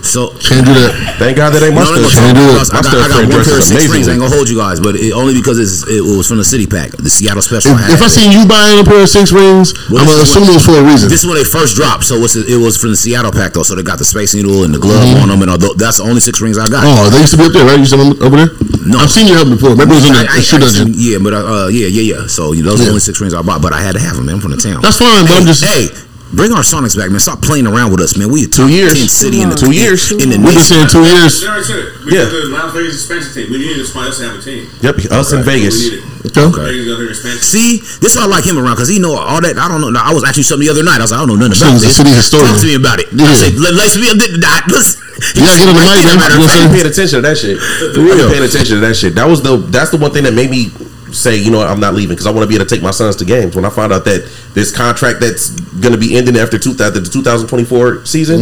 So 0.00 0.32
Can't 0.40 0.64
do 0.66 0.74
that. 0.74 1.20
Thank 1.20 1.36
God 1.36 1.52
that 1.54 1.62
ain't 1.62 1.76
my 1.76 1.84
No, 1.84 1.92
I 1.92 2.02
stuff. 2.02 2.18
Can't 2.18 2.34
do 2.34 2.44
it. 2.50 2.56
I 2.72 2.80
got, 2.82 2.94
I 2.98 3.08
got 3.08 3.20
one 3.30 3.44
pair 3.44 3.58
of 3.60 3.64
six 3.64 3.86
rings. 3.92 4.08
I 4.08 4.16
ain't 4.16 4.22
gonna 4.24 4.32
hold 4.32 4.48
you 4.48 4.56
guys, 4.58 4.80
but 4.80 4.96
it, 4.96 5.12
only 5.12 5.36
because 5.36 5.60
it's, 5.60 5.84
it 5.86 6.00
was 6.02 6.26
from 6.26 6.40
the 6.40 6.46
City 6.46 6.66
Pack, 6.66 6.96
the 6.96 7.12
Seattle 7.12 7.44
Special. 7.44 7.76
If, 7.76 7.78
had 7.78 7.94
if 7.94 8.02
I 8.02 8.08
seen 8.08 8.32
you 8.32 8.42
buying 8.48 8.80
a 8.80 8.84
pair 8.86 9.04
of 9.04 9.10
six 9.12 9.30
rings, 9.30 9.76
Well, 9.92 10.02
I'm 10.02 10.08
gonna 10.08 10.24
assume 10.24 10.48
it 10.48 10.56
was 10.56 10.66
for 10.66 10.76
a 10.80 10.84
reason. 10.84 11.06
This 11.12 11.22
is 11.22 11.28
when 11.28 11.36
they 11.38 11.46
first 11.46 11.76
dropped, 11.76 12.08
so 12.08 12.16
it 12.18 12.58
was 12.58 12.74
from 12.80 12.90
the 12.90 13.00
Seattle 13.00 13.30
pack 13.30 13.52
though. 13.54 13.62
So 13.62 13.76
they 13.76 13.84
got 13.84 14.00
the 14.00 14.08
Space 14.08 14.34
Needle 14.34 14.64
and 14.64 14.72
the 14.74 14.80
glove 14.82 15.04
on 15.22 15.28
them, 15.28 15.44
and 15.44 15.52
that's 15.78 16.00
the 16.00 16.06
only 16.08 16.20
six 16.24 16.40
rings 16.40 16.58
I 16.58 16.66
got. 16.66 16.82
oh, 16.82 17.08
they 17.12 17.20
used 17.20 17.36
to 17.36 17.40
be 17.40 17.46
up 17.46 17.54
there, 17.54 17.66
right? 17.68 17.78
You 17.78 17.86
be 17.86 18.18
over 18.24 18.36
there. 18.40 18.50
No. 18.82 18.98
I've 18.98 19.12
seen 19.12 19.28
you 19.28 19.36
help 19.36 19.52
before. 19.52 19.76
Maybe 19.76 19.92
it 19.92 20.00
was 20.00 20.08
in 20.08 20.16
the 20.16 20.26
I- 20.26 20.40
I- 20.40 20.44
shoe 20.44 20.58
dungeon. 20.58 20.90
Yeah, 20.96 21.18
but 21.20 21.32
uh, 21.36 21.68
yeah, 21.70 21.86
yeah, 21.86 22.16
yeah. 22.18 22.26
So 22.26 22.52
you 22.56 22.64
know, 22.64 22.72
those 22.74 22.80
are 22.80 22.84
the 22.90 22.94
only 22.98 23.04
six 23.04 23.20
rings 23.20 23.34
I 23.36 23.42
bought, 23.42 23.62
but 23.62 23.72
I 23.72 23.80
had 23.80 23.92
to 23.94 24.02
have 24.02 24.16
them. 24.16 24.28
I'm 24.28 24.40
from 24.40 24.50
the 24.50 24.60
town. 24.60 24.80
That's 24.82 24.98
fine, 24.98 25.28
but 25.28 25.36
I'm 25.38 25.46
just 25.46 25.62
hey. 25.62 25.88
Bring 26.30 26.52
our 26.54 26.62
Sonics 26.62 26.94
back, 26.96 27.10
man. 27.10 27.18
Stop 27.18 27.42
playing 27.42 27.66
around 27.66 27.90
with 27.90 27.98
us, 28.00 28.14
man. 28.16 28.30
We 28.30 28.44
a 28.44 28.48
top 28.48 28.70
years. 28.70 28.94
10 28.94 29.08
city 29.10 29.42
in 29.42 29.50
the 29.50 29.58
Two 29.58 29.74
years. 29.74 30.14
in 30.14 30.30
the 30.30 30.38
we've 30.38 30.54
been 30.54 30.62
saying 30.62 30.86
two 30.86 31.02
years. 31.02 31.42
They 31.42 31.50
already 31.50 31.66
said 31.66 31.78
it. 31.82 31.88
Yeah. 32.06 32.24
Because 32.30 32.46
the 32.46 32.54
Las 32.54 32.70
Vegas 32.70 32.94
expansion 33.02 33.30
team. 33.34 33.46
We 33.50 33.58
needed 33.58 33.82
somebody 33.86 34.14
else 34.14 34.18
to 34.22 34.24
have 34.30 34.38
a 34.38 34.42
team. 34.42 34.70
Yep, 34.78 35.10
us 35.10 35.34
in 35.34 35.42
Vegas. 35.42 35.74
We 35.90 35.98
needed. 35.98 36.38
Okay. 36.38 36.62
Vegas 36.70 36.86
got 36.86 36.96
their 37.02 37.10
expansion. 37.10 37.42
See, 37.42 37.82
this 37.98 38.14
is 38.14 38.16
why 38.16 38.24
I 38.24 38.30
like 38.30 38.46
him 38.46 38.62
around 38.62 38.78
because 38.78 38.86
he 38.86 39.02
know 39.02 39.18
all 39.18 39.42
that. 39.42 39.58
I 39.58 39.66
don't 39.66 39.82
know. 39.82 39.90
I 39.98 40.14
was 40.14 40.22
actually 40.22 40.46
something 40.46 40.62
the 40.62 40.70
other 40.70 40.86
night. 40.86 41.02
I 41.02 41.04
was 41.04 41.10
like, 41.10 41.18
I 41.18 41.26
don't 41.26 41.34
know 41.34 41.40
nothing 41.50 41.58
about 41.58 41.74
nigga's 41.74 41.82
a 41.82 41.90
this. 41.90 41.98
city 41.98 42.14
historian. 42.14 42.46
Talk 42.54 42.62
to 42.62 42.68
me 42.70 42.76
about 42.78 42.98
it. 43.02 43.08
Yeah. 43.10 43.26
I 43.26 43.34
said, 43.34 43.52
let, 43.58 43.74
let's 43.74 43.98
be 43.98 44.06
a 44.06 44.14
bit. 44.14 44.30
Let's. 44.70 45.02
You 45.34 45.42
gotta 45.44 45.58
get 45.58 45.68
on 45.68 45.74
the 45.74 45.82
mic, 45.82 46.00
man. 46.06 46.16
Matter 46.16 46.38
You 46.38 46.46
I'm 46.46 46.46
of 46.46 46.48
fact, 46.48 46.56
saying? 46.62 46.72
paying 46.78 46.88
attention 46.94 47.16
to 47.18 47.24
that 47.26 47.36
shit. 47.36 47.58
For 47.58 48.00
real. 48.06 48.30
paying 48.30 48.46
attention 48.46 48.74
to 48.78 48.82
that 48.86 48.94
shit. 48.96 49.12
That 49.18 49.26
was 49.28 49.42
the 49.42 49.58
that's 49.58 49.90
the 49.90 49.98
one 49.98 50.14
thing 50.14 50.24
that 50.24 50.32
made 50.32 50.48
me 50.48 50.70
say, 51.12 51.36
you 51.36 51.50
know 51.50 51.58
what, 51.58 51.68
I'm 51.68 51.80
not 51.80 51.94
leaving 51.94 52.14
because 52.14 52.26
I 52.26 52.30
want 52.30 52.42
to 52.42 52.48
be 52.48 52.54
able 52.54 52.66
to 52.66 52.74
take 52.74 52.82
my 52.82 52.90
sons 52.90 53.16
to 53.16 53.24
games. 53.24 53.54
When 53.56 53.64
I 53.64 53.70
found 53.70 53.92
out 53.92 54.04
that 54.04 54.28
this 54.54 54.74
contract 54.74 55.20
that's 55.20 55.50
going 55.80 55.92
to 55.92 55.98
be 55.98 56.16
ending 56.16 56.36
after 56.36 56.58
two, 56.58 56.72
the 56.74 56.90
2024 57.12 58.06
season, 58.06 58.40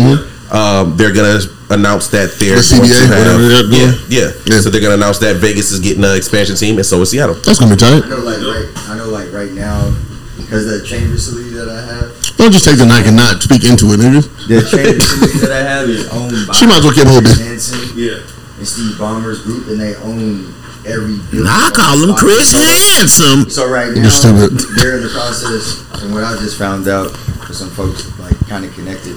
um, 0.50 0.96
they're 0.96 1.12
going 1.12 1.40
to 1.40 1.48
announce 1.70 2.08
that 2.08 2.32
they're 2.40 2.56
Mm-hmm. 2.58 2.80
The 2.82 2.88
going 2.88 2.90
CBA, 2.90 3.08
to 3.08 3.14
have, 3.14 3.40
whatever 3.40 3.74
yeah, 3.76 3.92
yeah, 4.08 4.30
Yeah. 4.46 4.60
So 4.60 4.70
they're 4.70 4.80
going 4.80 4.96
to 4.96 5.00
announce 5.00 5.18
that 5.20 5.36
Vegas 5.36 5.70
is 5.72 5.80
getting 5.80 6.02
an 6.04 6.16
expansion 6.16 6.56
team, 6.56 6.76
and 6.76 6.86
so 6.86 7.00
is 7.02 7.10
Seattle. 7.10 7.34
That's 7.44 7.58
gonna 7.60 7.74
be 7.74 7.80
tight. 7.80 8.04
I 8.04 8.08
know, 8.08 8.24
like 8.24 8.40
right. 8.40 8.68
I 8.88 8.96
know, 8.96 9.08
like 9.12 9.30
right 9.32 9.52
now, 9.52 9.92
because 10.40 10.64
the 10.64 10.80
chain 10.86 11.10
facility 11.12 11.50
that 11.50 11.68
I 11.68 11.80
have, 11.84 12.08
Don't 12.40 12.52
just 12.52 12.64
take 12.64 12.78
the 12.78 12.86
mic 12.88 13.04
and 13.06 13.16
not 13.16 13.42
speak 13.42 13.64
into 13.68 13.92
it, 13.92 14.00
nigga. 14.00 14.24
the 14.48 14.64
chain 14.64 14.96
facility 14.96 15.38
that 15.44 15.52
I 15.52 15.60
have 15.68 15.88
is 15.88 16.08
owned 16.08 16.32
by 16.48 16.54
She 16.58 16.64
might 16.64 16.78
as 16.80 16.84
well 16.88 16.94
keep 16.96 17.06
holding. 17.06 17.36
Hansen 17.36 17.92
Yeah. 17.98 18.24
and 18.56 18.64
Steve 18.66 18.96
Ballmer's 18.96 19.42
group, 19.44 19.68
and 19.68 19.76
they 19.78 19.94
own 20.00 20.54
every. 20.89 21.16
Nah, 21.32 21.69
I 21.69 21.70
call 21.74 22.02
him 22.02 22.15
Chris 22.16 22.52
Handsome. 22.52 23.48
So 23.51 23.69
right 23.69 23.94
now, 23.94 24.09
stupid. 24.09 24.59
they're 24.77 24.97
in 24.97 25.02
the 25.02 25.10
process, 25.12 25.85
and 26.02 26.12
what 26.12 26.24
I 26.24 26.36
just 26.36 26.59
found 26.59 26.89
out 26.89 27.10
for 27.47 27.52
some 27.52 27.70
folks 27.70 28.06
like 28.19 28.36
kind 28.48 28.65
of 28.65 28.74
connected, 28.74 29.16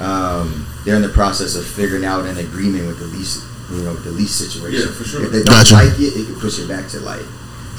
um, 0.00 0.66
they're 0.84 0.96
in 0.96 1.02
the 1.02 1.08
process 1.08 1.54
of 1.54 1.66
figuring 1.66 2.04
out 2.04 2.24
an 2.26 2.38
agreement 2.38 2.86
with 2.86 2.98
the 2.98 3.06
lease, 3.06 3.44
you 3.70 3.82
know, 3.82 3.94
the 3.94 4.10
lease 4.10 4.34
situation. 4.34 4.88
Yeah, 4.88 4.94
for 4.94 5.04
sure. 5.04 5.24
If 5.24 5.32
they 5.32 5.42
don't 5.42 5.62
Gotcha. 5.62 5.74
like 5.74 5.98
it, 5.98 6.16
it 6.16 6.26
could 6.26 6.40
push 6.40 6.58
it 6.58 6.68
back 6.68 6.88
to 6.90 7.00
like 7.00 7.22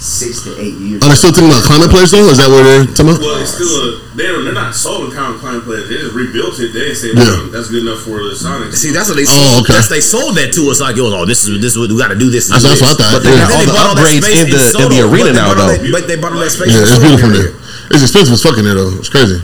six 0.04 0.44
to 0.44 0.52
eight 0.60 0.76
years. 0.76 1.00
Are 1.00 1.08
they 1.10 1.16
still 1.16 1.32
thinking 1.32 1.48
about 1.50 1.64
Climate 1.64 1.88
Pledge 1.90 2.12
though? 2.12 2.28
Is 2.28 2.38
that 2.44 2.52
what 2.52 2.68
they're 2.68 2.84
talking 2.92 3.16
about? 3.16 3.24
Well, 3.24 3.40
it's 3.40 3.56
still 3.56 3.72
a. 3.72 4.04
They're, 4.14 4.44
they're 4.44 4.54
not 4.54 4.76
sold 4.76 5.10
in 5.10 5.12
Calvin 5.16 5.40
Klein 5.42 5.62
players. 5.66 5.90
They 5.90 5.98
just 5.98 6.14
rebuilt 6.14 6.60
it. 6.62 6.70
They 6.76 6.92
didn't 6.92 7.00
say 7.02 7.16
Yeah. 7.18 7.50
that's 7.50 7.72
good 7.74 7.82
enough 7.88 8.04
for 8.06 8.22
the 8.22 8.36
Sonics. 8.38 8.78
See, 8.78 8.92
that's 8.94 9.10
what 9.10 9.18
they 9.18 9.26
Oh, 9.26 9.34
sold. 9.34 9.66
okay. 9.66 9.74
That's, 9.74 9.90
they 9.90 10.04
sold 10.04 10.36
that 10.38 10.54
to 10.54 10.70
us 10.70 10.84
like, 10.84 11.00
yo, 11.00 11.10
oh, 11.10 11.26
this 11.26 11.48
is 11.48 11.58
this 11.58 11.74
is 11.74 11.78
what 11.82 11.90
we 11.90 11.98
got 11.98 12.14
to 12.14 12.20
do. 12.20 12.30
This. 12.30 12.52
and 12.52 12.60
That's, 12.62 12.78
that's 12.78 12.84
what 12.84 12.94
I 12.94 12.96
thought. 13.00 13.14
But 13.18 13.24
they 13.26 13.34
yeah. 13.34 13.48
got 13.48 13.50
all 13.50 13.58
Then 13.58 13.66
the 13.66 13.74
they 13.74 13.74
bought 13.74 13.96
that 13.96 14.06
upgrades 14.06 14.28
in 14.30 14.48
the- 14.54 14.84
in 14.84 14.90
the 14.94 15.02
arena 15.08 15.32
now, 15.34 15.50
though. 15.58 15.72
that- 15.74 15.82
But 15.90 16.06
they 16.06 16.18
bought 16.22 16.34
all 16.38 16.44
that 16.46 16.54
space. 16.54 16.70
yeah, 16.70 16.86
it's 16.86 17.00
beautiful 17.02 17.32
there. 17.34 17.52
It's 17.96 18.04
expensive 18.06 18.38
as 18.38 18.44
fucking 18.46 18.64
there 18.68 18.76
though. 18.78 18.94
It's 19.02 19.10
crazy. 19.10 19.42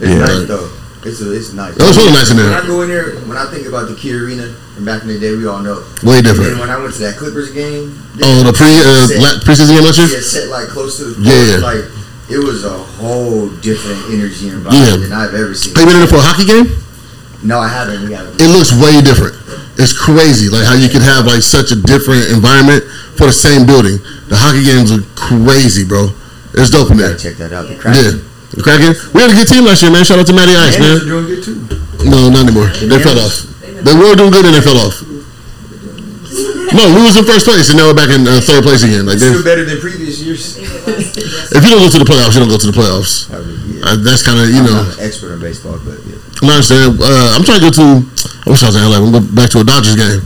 It's 0.00 0.08
Yeah. 0.08 0.24
nice 0.24 0.48
though. 0.48 0.70
It's 1.04 1.20
a, 1.20 1.32
it's 1.34 1.52
nice. 1.52 1.74
It 1.76 1.82
was 1.82 1.96
really 1.96 2.12
nice 2.12 2.30
in 2.30 2.36
there. 2.36 2.46
When 2.50 2.62
I 2.62 2.66
go 2.66 2.82
in 2.82 2.88
there, 2.88 3.16
when 3.26 3.36
I 3.36 3.50
think 3.50 3.66
about 3.66 3.88
the 3.88 3.96
Key 3.96 4.14
Arena 4.14 4.54
and 4.76 4.86
back 4.86 5.02
in 5.02 5.08
the 5.08 5.18
day, 5.18 5.34
we 5.34 5.46
all 5.46 5.58
know. 5.58 5.82
Way 6.06 6.18
And 6.22 6.26
different. 6.26 6.60
when 6.60 6.70
I 6.70 6.78
went 6.78 6.94
to 6.94 7.00
that 7.02 7.16
Clippers 7.18 7.50
game, 7.50 7.98
Oh, 8.22 8.42
the 8.46 8.52
pre 8.54 8.70
uh, 8.78 9.06
set- 9.10 9.18
la- 9.18 9.38
preseason 9.42 9.74
game 9.74 9.82
last 9.82 9.98
year. 9.98 10.06
yeah, 10.14 10.20
set 10.22 10.48
like 10.48 10.68
close 10.68 10.98
to 10.98 11.04
the 11.10 11.14
court, 11.18 11.26
Yeah. 11.26 11.58
like 11.58 11.84
it 12.30 12.38
was 12.38 12.62
a 12.64 12.70
whole 13.02 13.48
different 13.66 13.98
energy 14.14 14.48
and 14.50 14.62
vibe 14.64 14.72
Yeah. 14.78 14.96
than 15.02 15.12
I've 15.12 15.34
ever 15.34 15.54
seen. 15.54 15.74
Have 15.74 15.82
you 15.82 15.86
been 15.90 15.96
in 15.98 16.06
there 16.06 16.12
for 16.14 16.22
a 16.22 16.26
hockey 16.26 16.46
game? 16.46 16.70
No, 17.42 17.58
I 17.58 17.66
haven't. 17.66 18.06
We. 18.08 18.14
It 18.14 18.48
looks 18.54 18.70
way 18.70 19.02
different. 19.02 19.34
It's 19.82 19.92
crazy, 19.92 20.48
like 20.48 20.62
how 20.64 20.74
you 20.78 20.88
can 20.88 21.02
have 21.02 21.26
like 21.26 21.42
such 21.42 21.72
a 21.72 21.76
different 21.76 22.30
environment 22.30 22.84
for 23.18 23.26
the 23.26 23.32
same 23.34 23.66
building. 23.66 23.98
The 24.28 24.36
hockey 24.38 24.62
games 24.62 24.92
are 24.92 25.02
crazy, 25.16 25.82
bro. 25.84 26.14
It's 26.54 26.70
dope 26.70 26.92
in 26.92 26.98
there. 26.98 27.16
check 27.16 27.36
that 27.42 27.52
out. 27.52 27.66
The 27.66 27.74
crowd. 27.74 27.96
Yeah, 27.96 28.12
Kraken. 28.60 28.92
We 29.16 29.24
had 29.24 29.32
a 29.32 29.36
good 29.36 29.48
team 29.48 29.64
last 29.64 29.80
year, 29.80 29.88
man. 29.90 30.04
Shout 30.04 30.20
out 30.20 30.26
to 30.28 30.36
Matty 30.36 30.52
Ice, 30.52 30.76
Yankees 30.76 30.84
are 30.84 30.98
man. 31.00 31.08
doing 31.08 31.26
good 31.32 31.40
too. 31.40 31.56
No, 32.04 32.28
not 32.28 32.44
anymore. 32.44 32.68
They 32.68 33.00
fell 33.00 33.16
off. 33.16 33.48
They 33.62 33.94
were 33.96 34.12
doing 34.12 34.30
good 34.34 34.44
and 34.44 34.54
they 34.54 34.60
fell 34.60 34.76
off. 34.76 35.00
No, 36.72 36.88
we 36.88 37.04
was 37.04 37.16
in 37.20 37.24
first 37.28 37.44
place 37.44 37.68
and 37.68 37.76
now 37.76 37.88
we're 37.92 37.96
back 37.96 38.08
in 38.08 38.24
uh, 38.24 38.40
third 38.40 38.64
place 38.64 38.80
again. 38.80 39.04
Like, 39.04 39.20
they, 39.20 39.28
Still 39.28 39.44
better 39.44 39.64
than 39.64 39.76
previous 39.76 40.20
years. 40.24 40.56
if 40.56 41.60
you 41.60 41.68
don't 41.68 41.84
go 41.84 41.92
to 41.92 42.00
the 42.00 42.08
playoffs, 42.08 42.32
you 42.32 42.40
don't 42.40 42.48
go 42.48 42.56
to 42.56 42.68
the 42.68 42.76
playoffs. 42.76 43.28
I 43.28 43.44
mean, 43.44 43.76
yeah. 43.76 43.92
Uh, 43.92 43.96
that's 44.00 44.24
kind 44.24 44.40
of 44.40 44.48
you 44.48 44.64
I'm 44.64 44.68
know. 44.68 44.88
not 44.88 44.96
an 44.96 45.04
expert 45.04 45.36
in 45.36 45.40
baseball, 45.40 45.76
but 45.84 46.00
yeah. 46.08 46.16
I 46.40 46.56
understand. 46.56 46.96
Uh, 46.96 47.36
I'm 47.36 47.44
trying 47.44 47.60
to 47.60 47.68
go 47.68 47.72
to. 47.76 47.84
I 48.44 48.48
wish 48.48 48.64
I 48.64 48.72
was 48.72 48.76
in 48.76 48.84
LA. 48.88 49.04
I'm 49.04 49.12
going 49.12 49.28
back 49.36 49.52
to 49.52 49.60
a 49.60 49.66
Dodgers 49.68 49.96
game. 49.96 50.24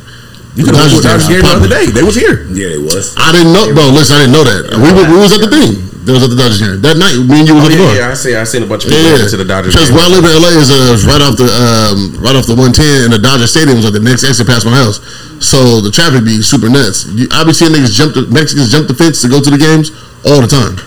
You 0.55 0.65
could 0.65 0.79
have 0.79 0.89
Dodgers 1.03 1.29
game 1.29 1.43
the 1.43 1.51
other 1.51 1.69
day. 1.69 1.91
They 1.91 2.07
was 2.07 2.15
here. 2.17 2.47
Yeah, 2.55 2.79
it 2.79 2.83
was. 2.83 3.13
I 3.19 3.35
didn't 3.35 3.53
know, 3.53 3.67
bro. 3.75 3.91
Listen, 3.91 4.17
I 4.17 4.25
didn't 4.25 4.35
know 4.39 4.47
that. 4.47 4.71
We, 4.79 4.89
we 5.13 5.19
was 5.19 5.35
at 5.35 5.43
the 5.43 5.51
thing. 5.51 5.86
There 6.07 6.15
was 6.15 6.23
at 6.23 6.31
the 6.31 6.39
Dodgers 6.39 6.63
game 6.63 6.79
that 6.87 6.95
night. 6.97 7.19
Me 7.19 7.43
and 7.43 7.49
you 7.51 7.59
was 7.59 7.67
Oh, 7.67 7.69
at 7.69 7.75
the 7.75 7.83
bar. 7.83 7.91
yeah, 7.99 8.07
yeah, 8.07 8.15
I 8.15 8.17
see. 8.17 8.33
I 8.39 8.47
seen 8.47 8.63
a 8.63 8.71
bunch 8.71 8.87
of 8.87 8.95
people 8.95 9.03
Yeah, 9.11 9.27
yeah. 9.27 9.27
to 9.27 9.37
the 9.37 9.45
Dodgers. 9.45 9.75
Because 9.75 9.91
where 9.91 10.07
I 10.07 10.11
live 10.15 10.23
in 10.23 10.31
LA 10.39 10.55
is 10.55 10.71
uh, 10.71 10.95
right 11.11 11.19
off 11.27 11.35
the 11.35 11.51
um, 11.51 12.15
right 12.23 12.39
off 12.39 12.47
the 12.47 12.55
110, 12.55 12.79
and 13.05 13.13
the 13.13 13.19
Dodger 13.19 13.51
Stadium 13.51 13.77
is 13.77 13.85
like 13.85 13.99
the 13.99 14.07
next 14.07 14.23
exit 14.23 14.47
past 14.47 14.63
my 14.65 14.71
house. 14.73 15.03
So 15.43 15.83
the 15.83 15.91
traffic 15.91 16.23
be 16.25 16.41
super 16.47 16.71
nuts. 16.71 17.05
You, 17.11 17.27
I 17.35 17.43
be 17.43 17.51
seeing 17.53 17.75
niggas 17.75 17.93
jump 17.93 18.15
the 18.15 18.23
Mexicans 18.31 18.71
jump 18.71 18.87
the 18.87 18.95
fence 18.95 19.21
to 19.23 19.29
go 19.29 19.43
to 19.43 19.51
the 19.51 19.59
games 19.59 19.91
all 20.23 20.39
the 20.41 20.47
time. 20.49 20.79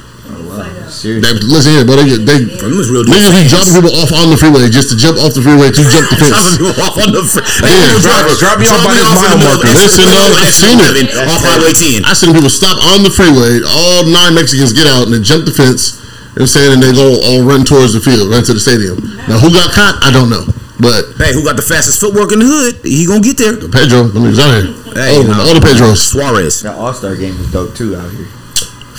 Wow, 1.00 1.22
They, 1.24 1.32
listen 1.48 1.72
here, 1.80 1.86
but 1.88 1.96
they 2.00 2.06
get 2.12 2.22
they 2.28 2.40
Them 2.44 2.76
niggas 2.76 2.92
be 2.92 3.48
dropping 3.48 3.74
people 3.80 3.94
off 4.00 4.12
on 4.12 4.28
the 4.32 4.38
freeway 4.40 4.68
just 4.68 4.92
to 4.92 4.96
jump 5.00 5.16
off 5.24 5.32
the 5.32 5.44
freeway 5.44 5.72
to 5.72 5.82
jump 5.84 6.06
the 6.12 6.18
Dropping 6.28 6.36
fence. 6.36 6.60
people 6.60 6.76
off 6.84 6.96
on 7.00 7.10
the 7.16 7.24
fr- 7.24 7.46
Yeah, 7.64 7.72
Hey, 7.72 8.00
drop- 8.04 8.28
drop 8.40 8.58
me 8.60 8.68
off 8.68 8.84
by 8.84 9.00
this 9.00 9.08
mile 9.08 9.32
the 9.32 9.40
middle 9.40 9.60
marker. 9.60 9.72
of 9.72 9.80
Listen, 9.80 10.04
exit 10.04 10.12
though, 10.12 10.36
I 10.36 10.48
seen 10.52 10.78
it. 10.84 10.92
11 11.16 11.32
Off 11.32 11.42
Highway 11.48 11.72
10. 11.72 12.04
I 12.04 12.12
seen 12.12 12.32
people 12.36 12.52
stop 12.52 12.76
on 12.92 13.04
the 13.08 13.12
freeway. 13.12 13.64
All 13.64 14.04
nine 14.12 14.36
Mexicans 14.36 14.76
get 14.76 14.88
out 14.92 15.08
and 15.08 15.14
they 15.16 15.24
jump 15.24 15.48
the 15.48 15.56
fence. 15.56 15.96
You 16.36 16.46
know 16.46 16.48
what 16.48 16.52
I'm 16.52 16.56
saying? 16.56 16.72
And 16.76 16.82
they 16.84 16.92
go 16.94 17.08
all 17.32 17.42
run 17.48 17.64
towards 17.64 17.96
the 17.96 18.04
field, 18.04 18.28
run 18.30 18.44
to 18.46 18.54
the 18.54 18.62
stadium. 18.62 19.00
Now, 19.28 19.40
who 19.40 19.50
got 19.56 19.72
caught? 19.72 20.00
I 20.04 20.12
don't 20.12 20.30
know. 20.30 20.46
But 20.80 21.16
Hey, 21.20 21.34
who 21.36 21.44
got 21.44 21.56
the 21.60 21.66
fastest 21.66 22.00
footwork 22.00 22.32
in 22.32 22.40
the 22.40 22.48
hood? 22.48 22.80
He 22.88 23.04
gonna 23.08 23.20
get 23.20 23.36
there. 23.36 23.56
Pedro, 23.68 24.08
them 24.08 24.24
niggas 24.24 24.40
out 24.40 24.52
here. 24.56 24.72
Hey, 24.96 25.16
all, 25.16 25.22
of 25.22 25.28
them, 25.28 25.40
all 25.42 25.54
the 25.56 25.60
Pedros. 25.60 26.00
Suarez. 26.00 26.62
The 26.64 26.72
All 26.72 26.94
Star 26.94 27.16
game 27.16 27.36
was 27.38 27.52
dope 27.52 27.76
too 27.76 27.96
out 27.98 28.12
here. 28.12 28.28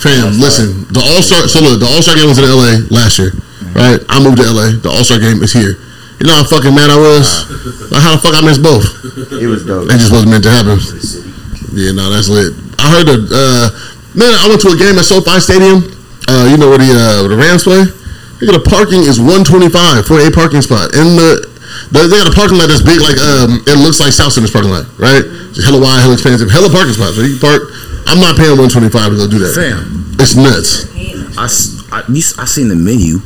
Fam, 0.00 0.40
listen. 0.40 0.88
The 0.88 1.04
All 1.04 1.20
Star. 1.20 1.44
So 1.44 1.60
look, 1.60 1.76
the 1.80 1.88
All 1.88 2.00
Star 2.00 2.16
game 2.16 2.32
was 2.32 2.40
in 2.40 2.48
L.A. 2.48 2.80
last 2.88 3.20
year, 3.20 3.36
right? 3.76 4.00
I 4.08 4.16
moved 4.16 4.40
to 4.40 4.48
L.A. 4.48 4.80
The 4.80 4.88
All 4.88 5.04
Star 5.04 5.20
game 5.20 5.44
is 5.44 5.52
here. 5.52 5.76
You 6.20 6.28
know 6.28 6.36
how 6.40 6.44
fucking 6.44 6.72
mad 6.72 6.88
I 6.92 7.00
was. 7.00 7.28
Like, 7.92 8.04
how 8.04 8.16
the 8.16 8.20
fuck 8.20 8.36
I 8.36 8.44
missed 8.44 8.60
both? 8.60 8.84
It 9.40 9.48
was 9.48 9.64
dope. 9.64 9.88
It 9.88 9.96
just 10.00 10.12
wasn't 10.12 10.36
meant 10.36 10.44
to 10.44 10.52
happen. 10.52 10.76
Yeah, 11.72 11.92
no, 11.96 12.12
that's 12.12 12.28
lit. 12.28 12.52
I 12.80 12.92
heard 12.92 13.08
the 13.08 13.24
uh, 13.28 13.68
man. 14.16 14.32
I 14.36 14.48
went 14.48 14.60
to 14.64 14.72
a 14.72 14.78
game 14.80 14.96
at 14.96 15.04
SoFi 15.04 15.40
Stadium. 15.40 15.84
Uh, 16.28 16.48
you 16.48 16.56
know 16.56 16.72
where 16.72 16.80
the 16.80 16.92
uh, 16.92 17.24
where 17.24 17.32
the 17.32 17.40
Rams 17.40 17.64
play. 17.64 17.84
Nigga, 18.40 18.56
the 18.56 18.64
parking 18.64 19.04
is 19.04 19.20
one 19.20 19.44
twenty 19.44 19.68
five 19.68 20.08
for 20.08 20.16
a 20.16 20.32
parking 20.32 20.64
spot. 20.64 20.96
And 20.96 21.12
the, 21.12 21.44
the 21.92 22.08
they 22.08 22.16
got 22.20 22.28
a 22.28 22.36
parking 22.36 22.56
lot 22.56 22.72
that's 22.72 22.84
big, 22.84 23.04
like 23.04 23.20
um, 23.20 23.60
it 23.68 23.76
looks 23.76 24.00
like 24.00 24.16
Southcenter's 24.16 24.52
parking 24.52 24.72
lot, 24.72 24.88
right? 24.96 25.24
Just 25.52 25.68
hella 25.68 25.76
wide, 25.80 26.00
hella 26.00 26.16
expensive, 26.16 26.48
hella 26.48 26.72
parking 26.72 26.96
spots. 26.96 27.16
So 27.16 27.24
you 27.24 27.36
can 27.36 27.44
park. 27.44 27.68
I'm 28.06 28.20
not 28.20 28.36
paying 28.36 28.56
one 28.58 28.68
twenty 28.68 28.88
five 28.88 29.10
to 29.10 29.16
go 29.16 29.26
do 29.28 29.38
that. 29.40 29.54
Fam. 29.54 30.14
It's 30.18 30.34
nuts. 30.36 30.86
I, 31.92 32.04
you 32.08 32.18
s- 32.22 32.38
I 32.38 32.44
seen 32.44 32.68
the 32.68 32.76
menu 32.76 33.18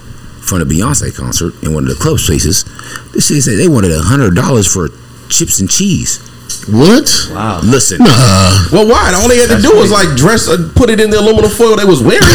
from 0.44 0.60
the 0.60 0.64
Beyonce 0.68 1.14
concert 1.14 1.54
in 1.62 1.72
one 1.74 1.84
of 1.84 1.90
the 1.90 1.96
club 2.00 2.18
spaces. 2.18 2.64
This 3.12 3.26
shit 3.28 3.42
said 3.42 3.56
they 3.58 3.68
wanted 3.68 3.92
a 3.92 4.00
hundred 4.00 4.34
dollars 4.36 4.66
for 4.70 4.88
chips 5.28 5.58
and 5.60 5.68
cheese. 5.70 6.20
What? 6.68 7.08
Wow. 7.32 7.60
Listen, 7.64 7.98
Nah. 8.00 8.68
Well, 8.72 8.86
why? 8.88 9.12
All 9.16 9.28
they 9.28 9.36
had 9.40 9.48
to 9.52 9.56
That's 9.60 9.66
do 9.68 9.74
was 9.76 9.90
crazy. 9.92 10.08
like 10.08 10.16
dress, 10.16 10.48
uh, 10.48 10.70
put 10.76 10.88
it 10.88 11.00
in 11.00 11.10
the 11.10 11.18
aluminum 11.20 11.50
foil 11.50 11.76
they 11.76 11.84
was 11.84 12.00
wearing. 12.00 12.24
you 12.24 12.30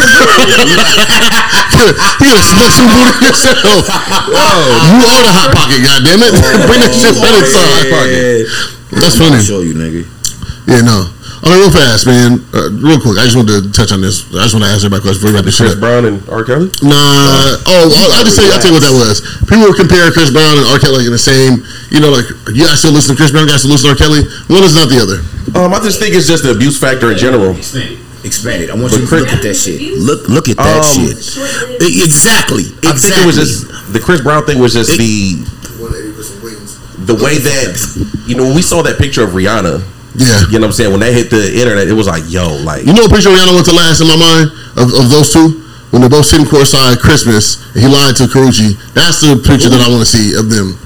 gotta 2.30 2.44
smash 2.44 2.74
some 2.78 2.86
booty 2.90 3.10
yourself. 3.26 3.86
You 4.30 5.02
are 5.06 5.22
the 5.24 5.34
hot 5.34 5.50
pocket, 5.54 5.80
goddammit. 5.82 6.30
Bring 6.68 6.80
that 6.82 6.92
shit 6.94 7.14
right 7.18 7.34
inside. 7.42 7.90
That's 9.00 9.16
funny. 9.18 9.36
I'll 9.38 9.42
show 9.42 9.60
you, 9.62 9.74
nigga. 9.74 10.02
Yeah, 10.66 10.82
no. 10.82 11.10
Oh, 11.42 11.48
real 11.56 11.72
fast, 11.72 12.04
man. 12.04 12.44
Uh, 12.52 12.68
real 12.84 13.00
quick, 13.00 13.16
I 13.16 13.24
just 13.24 13.32
wanted 13.32 13.64
to 13.64 13.72
touch 13.72 13.96
on 13.96 14.04
this. 14.04 14.28
I 14.36 14.44
just 14.44 14.52
want 14.52 14.68
to 14.68 14.70
ask 14.76 14.84
everybody 14.84 15.00
a 15.00 15.04
question 15.08 15.24
before 15.24 15.32
we 15.32 15.36
wrap 15.40 15.48
this 15.48 15.56
Chris 15.56 15.72
up. 15.72 15.80
Brown 15.80 16.04
and 16.04 16.20
R. 16.28 16.44
Kelly. 16.44 16.68
Nah. 16.84 16.92
Oh, 17.64 17.88
I'll, 17.88 18.20
I'll 18.20 18.26
just 18.28 18.36
say. 18.36 18.44
I'll 18.52 18.60
tell 18.60 18.68
you 18.68 18.76
what 18.76 18.84
that 18.84 18.92
was. 18.92 19.24
People 19.48 19.64
were 19.64 19.72
comparing 19.72 20.12
Chris 20.12 20.28
Brown 20.28 20.60
and 20.60 20.68
R. 20.68 20.76
Kelly 20.76 21.00
like 21.00 21.08
in 21.08 21.16
the 21.16 21.20
same. 21.20 21.64
You 21.88 22.04
know, 22.04 22.12
like 22.12 22.28
you 22.52 22.68
guys 22.68 22.84
still 22.84 22.92
listen 22.92 23.16
to 23.16 23.18
Chris 23.18 23.32
Brown, 23.32 23.48
you 23.48 23.56
guys 23.56 23.64
still 23.64 23.72
listen 23.72 23.88
to 23.88 23.96
R. 23.96 24.00
Kelly. 24.00 24.20
One 24.52 24.60
is 24.68 24.76
not 24.76 24.92
the 24.92 25.00
other. 25.00 25.24
Um, 25.56 25.72
I 25.72 25.80
just 25.80 25.96
think 25.96 26.12
it's 26.12 26.28
just 26.28 26.44
the 26.44 26.52
abuse 26.52 26.76
factor 26.76 27.08
in 27.10 27.16
general. 27.16 27.56
Expand 27.56 28.60
it. 28.60 28.68
I 28.68 28.76
want 28.76 28.92
you 28.92 29.00
to 29.00 29.08
Chris- 29.08 29.24
look 29.24 29.32
at 29.32 29.40
that 29.40 29.56
shit. 29.56 29.80
Look, 29.96 30.28
look 30.28 30.52
at 30.52 30.60
that 30.60 30.84
Um, 30.84 31.08
shit. 31.08 31.16
Exactly. 32.04 32.68
Exactly. 32.68 32.84
I 32.84 32.92
think 32.92 33.16
it 33.16 33.24
was 33.26 33.40
just 33.40 33.64
the 33.96 34.00
Chris 34.00 34.20
Brown 34.20 34.44
thing 34.44 34.60
was 34.60 34.76
just 34.76 34.92
It- 34.92 35.00
the 35.00 35.40
180 35.80 36.12
for 36.12 36.22
some 36.22 36.42
wings. 36.44 36.76
the 37.08 37.16
way 37.16 37.40
that 37.40 37.80
you 38.28 38.36
know 38.36 38.44
when 38.44 38.54
we 38.54 38.60
saw 38.60 38.82
that 38.84 38.98
picture 39.00 39.24
of 39.24 39.30
Rihanna. 39.32 39.80
Yeah. 40.14 40.42
You 40.50 40.58
know 40.58 40.66
what 40.66 40.74
I'm 40.74 40.78
saying? 40.78 40.90
When 40.90 41.00
they 41.00 41.14
hit 41.14 41.30
the 41.30 41.38
internet, 41.38 41.86
it 41.86 41.94
was 41.94 42.06
like, 42.10 42.26
yo, 42.26 42.50
like 42.66 42.82
You 42.82 42.92
know 42.92 43.06
what 43.06 43.14
picture 43.14 43.30
Rihanna 43.30 43.54
went 43.54 43.66
to 43.70 43.76
last 43.76 44.02
in 44.02 44.08
my 44.10 44.18
mind 44.18 44.50
of, 44.74 44.90
of 44.90 45.06
those 45.10 45.32
two? 45.32 45.62
When 45.90 46.02
they're 46.02 46.10
both 46.10 46.26
sitting 46.26 46.46
courtside 46.46 46.98
Christmas, 47.02 47.58
and 47.74 47.82
he 47.82 47.88
lied 47.90 48.14
to 48.22 48.30
Karrueche. 48.30 48.78
That's 48.94 49.22
the 49.22 49.34
picture 49.42 49.70
that 49.70 49.82
I 49.82 49.90
want 49.90 50.06
to 50.06 50.10
see 50.10 50.38
of 50.38 50.46
them. 50.46 50.78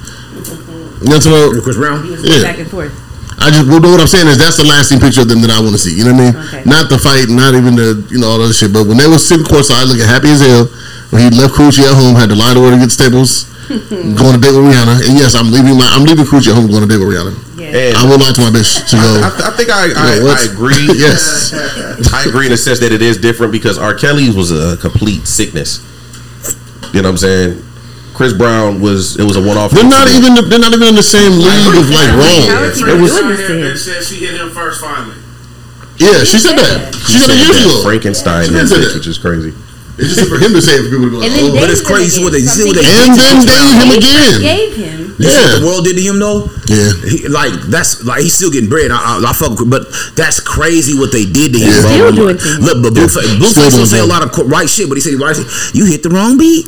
You 1.05 1.13
know 1.13 1.21
what 1.21 1.29
I'm 1.29 1.33
talking 1.33 1.61
about? 1.61 1.65
Chris 1.65 1.77
Brown. 1.77 2.01
Yeah. 2.25 2.41
back 2.41 2.59
and 2.61 2.71
forth. 2.73 2.93
I 3.37 3.51
just 3.53 3.69
well, 3.69 3.85
what 3.85 4.01
I'm 4.01 4.09
saying 4.09 4.29
is 4.29 4.39
that's 4.41 4.57
the 4.57 4.65
lasting 4.65 5.01
picture 5.05 5.21
of 5.21 5.29
them 5.29 5.45
that 5.45 5.53
I 5.53 5.61
want 5.61 5.77
to 5.77 5.83
see. 5.83 5.93
You 5.93 6.09
know 6.09 6.17
what 6.17 6.25
I 6.25 6.25
mean? 6.25 6.35
Okay. 6.49 6.63
Not 6.65 6.89
the 6.89 6.97
fight, 6.97 7.29
not 7.29 7.53
even 7.53 7.77
the 7.77 8.01
you 8.09 8.17
know 8.17 8.33
all 8.33 8.41
that 8.41 8.55
shit. 8.57 8.73
But 8.73 8.89
when 8.89 8.97
they 8.97 9.05
were 9.05 9.21
sitting 9.21 9.45
courtside 9.45 9.85
looking 9.85 10.09
happy 10.09 10.33
as 10.33 10.41
hell, 10.41 10.65
when 11.13 11.29
he 11.29 11.29
left 11.37 11.53
Karrueche 11.53 11.85
at 11.85 11.93
home, 11.93 12.17
had 12.17 12.33
to 12.33 12.39
lie 12.39 12.57
to 12.57 12.63
her 12.65 12.73
to 12.73 12.81
get 12.81 12.89
staples, 12.89 13.45
going 13.69 14.35
to 14.37 14.41
date 14.41 14.55
with 14.55 14.65
Rihanna. 14.69 15.09
And 15.09 15.19
yes, 15.19 15.35
I'm 15.35 15.51
leaving 15.51 15.77
my 15.77 15.89
I'm 15.93 16.05
leaving 16.05 16.25
Karrueche 16.25 16.49
at 16.49 16.55
home, 16.55 16.69
going 16.69 16.87
to 16.87 16.91
date 16.91 17.01
with 17.01 17.13
Rihanna. 17.13 17.33
Yeah. 17.59 17.97
I 17.97 18.05
will 18.05 18.19
lie 18.19 18.33
to 18.33 18.41
my 18.41 18.51
bitch 18.53 18.85
to 18.91 18.97
go. 18.97 19.11
I, 19.25 19.49
I 19.49 19.51
think 19.57 19.71
I 19.71 19.89
I, 19.91 20.15
You 20.15 20.25
know, 20.25 20.31
I 20.31 20.43
agree. 20.53 20.87
yes, 20.95 21.53
I 22.13 22.29
agree 22.29 22.47
in 22.47 22.53
the 22.53 22.61
sense 22.61 22.81
that 22.81 22.93
it 22.93 23.03
is 23.03 23.17
different 23.19 23.53
because 23.53 23.79
R. 23.79 23.95
Kelly 23.95 24.31
was 24.31 24.51
a 24.53 24.77
complete 24.77 25.27
sickness. 25.27 25.81
You 26.93 27.03
know 27.03 27.09
what 27.11 27.25
I'm 27.25 27.27
saying? 27.27 27.65
Chris 28.15 28.33
Brown 28.33 28.81
was 28.81 29.19
it 29.19 29.25
was 29.25 29.37
a 29.37 29.43
one 29.43 29.59
off. 29.59 29.73
they're 29.73 29.83
not 29.83 30.07
even 30.15 30.39
they're 30.49 30.63
not 30.63 30.73
even 30.73 30.87
in 30.87 30.95
the 30.95 31.03
same 31.03 31.35
league 31.35 31.75
of 31.75 31.91
like 31.91 32.07
How 32.07 32.23
wrong. 32.23 32.47
It 32.87 33.01
was 33.01 33.11
doing 33.11 33.35
this 33.35 33.47
to 33.47 33.59
him? 33.59 33.67
And 33.67 33.79
said 33.79 34.05
she 34.05 34.25
hit 34.25 34.39
him 34.39 34.51
first 34.51 34.81
finally. 34.81 35.19
yeah. 35.99 36.23
She 36.23 36.39
said 36.39 36.55
that. 36.55 36.95
She 36.95 37.19
said 37.19 37.35
it 37.35 37.43
years 37.43 37.67
ago. 37.67 37.83
Frankenstein 37.83 38.47
She 38.47 38.55
that 38.55 38.71
bitch, 38.71 38.95
which 38.95 39.09
is 39.09 39.19
crazy. 39.19 39.51
It's 39.97 40.17
just 40.19 40.27
for 40.29 40.39
him 40.43 40.51
to 40.53 40.61
say 40.61 40.75
it 40.75 40.83
for 40.85 40.91
people 40.91 41.07
to 41.07 41.11
go. 41.15 41.19
Like, 41.23 41.31
oh. 41.39 41.55
But 41.55 41.71
it's 41.71 41.81
David 41.81 41.95
crazy 41.95 42.19
what 42.25 42.33
they- 42.35 42.43
again. 42.43 42.51
see 42.59 42.65
what 42.67 42.75
they- 42.75 42.83
And 42.83 43.15
then 43.15 43.37
date 43.47 43.75
him 43.79 43.91
again. 43.95 44.35
Gave 44.43 44.73
him. 44.75 44.99
You 45.19 45.31
see 45.31 45.39
what 45.39 45.51
Yeah. 45.55 45.59
the 45.61 45.67
world 45.67 45.85
did 45.87 45.95
to 45.97 46.03
him 46.03 46.19
though. 46.19 46.51
Yeah. 46.67 46.91
He, 47.07 47.29
like 47.29 47.55
that's 47.71 48.03
like 48.03 48.23
he's 48.27 48.35
still 48.35 48.51
getting 48.51 48.69
bread. 48.69 48.91
I, 48.91 48.99
I, 48.99 49.23
I 49.23 49.33
fuck, 49.33 49.55
with- 49.61 49.71
but 49.71 49.87
that's 50.17 50.41
crazy 50.41 50.99
what 50.99 51.13
they 51.13 51.25
did 51.25 51.53
to 51.55 51.59
him. 51.63 51.71
Yeah. 51.71 51.81
Still 51.87 52.11
doing 52.13 52.39
to 52.39 52.43
him. 52.43 52.61
Look, 52.67 52.83
but 52.83 52.93
Blueface, 52.99 53.23
Still 53.23 53.39
Blueface 53.39 53.55
doing 53.71 53.87
don't 53.87 53.87
say 53.87 54.01
a 54.01 54.05
lot 54.07 54.23
of 54.27 54.35
right 54.51 54.69
shit, 54.69 54.89
but 54.89 54.97
he 54.97 55.01
said 55.01 55.15
right 55.15 55.37
shit. 55.37 55.47
You 55.75 55.87
hit 55.87 56.03
the 56.03 56.11
wrong 56.11 56.37
beat. 56.39 56.67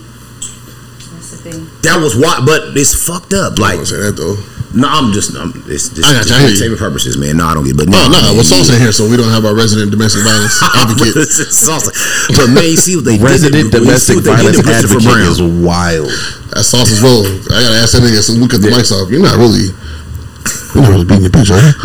That's 1.10 1.30
the 1.34 1.36
thing. 1.50 1.66
That 1.82 1.98
was 2.00 2.14
why, 2.14 2.38
but 2.46 2.76
it's 2.78 2.94
fucked 2.94 3.34
up. 3.34 3.58
I 3.58 3.62
Like, 3.62 3.76
don't 3.82 3.86
say 3.86 3.96
that 3.98 4.14
though. 4.14 4.38
No, 4.74 4.88
I'm 4.88 5.12
just, 5.12 5.36
I'm, 5.36 5.52
it's 5.70 5.88
just, 5.92 6.02
I 6.08 6.16
got 6.16 6.26
you, 6.26 6.34
I 6.34 6.38
hear 6.40 6.48
you. 6.48 6.54
entertainment 6.56 6.80
purposes, 6.80 7.14
man. 7.16 7.36
No, 7.38 7.46
I 7.46 7.54
don't 7.54 7.64
get. 7.64 7.76
But 7.76 7.86
Oh 7.88 8.08
no, 8.10 8.18
no, 8.18 8.18
man, 8.32 8.36
we're 8.36 8.42
sauce 8.46 8.68
in 8.72 8.80
here, 8.80 8.90
so 8.92 9.06
we 9.08 9.16
don't 9.16 9.30
have 9.30 9.44
our 9.46 9.54
resident 9.54 9.90
domestic 9.94 10.24
violence 10.26 10.56
advocate. 10.80 11.14
It's 11.16 11.56
sauce. 11.58 11.86
But 12.34 12.50
man, 12.50 12.66
you 12.66 12.76
see 12.80 12.96
what 12.96 13.04
they 13.06 13.16
Resident 13.20 13.70
did. 13.70 13.78
to- 13.78 13.84
domestic 13.84 14.16
what 14.20 14.24
they 14.26 14.36
did 14.50 14.60
violence 14.66 14.90
advocate 14.90 15.28
is 15.30 15.40
wild. 15.42 16.10
That 16.56 16.64
sauce 16.64 16.90
is 16.90 17.00
roll. 17.04 17.24
I 17.52 17.62
gotta 17.62 17.78
ask 17.80 17.92
that 17.94 18.02
nigga. 18.02 18.20
So 18.24 18.34
we 18.34 18.48
cut 18.48 18.60
the 18.64 18.68
mics 18.72 18.90
off. 18.90 19.08
You're 19.12 19.22
not 19.22 19.36
really. 19.38 19.70
You're 20.74 20.82
not 20.84 20.90
really 20.92 21.04
beating 21.08 21.24
your 21.24 21.34
bitch, 21.34 21.50
right? 21.50 21.62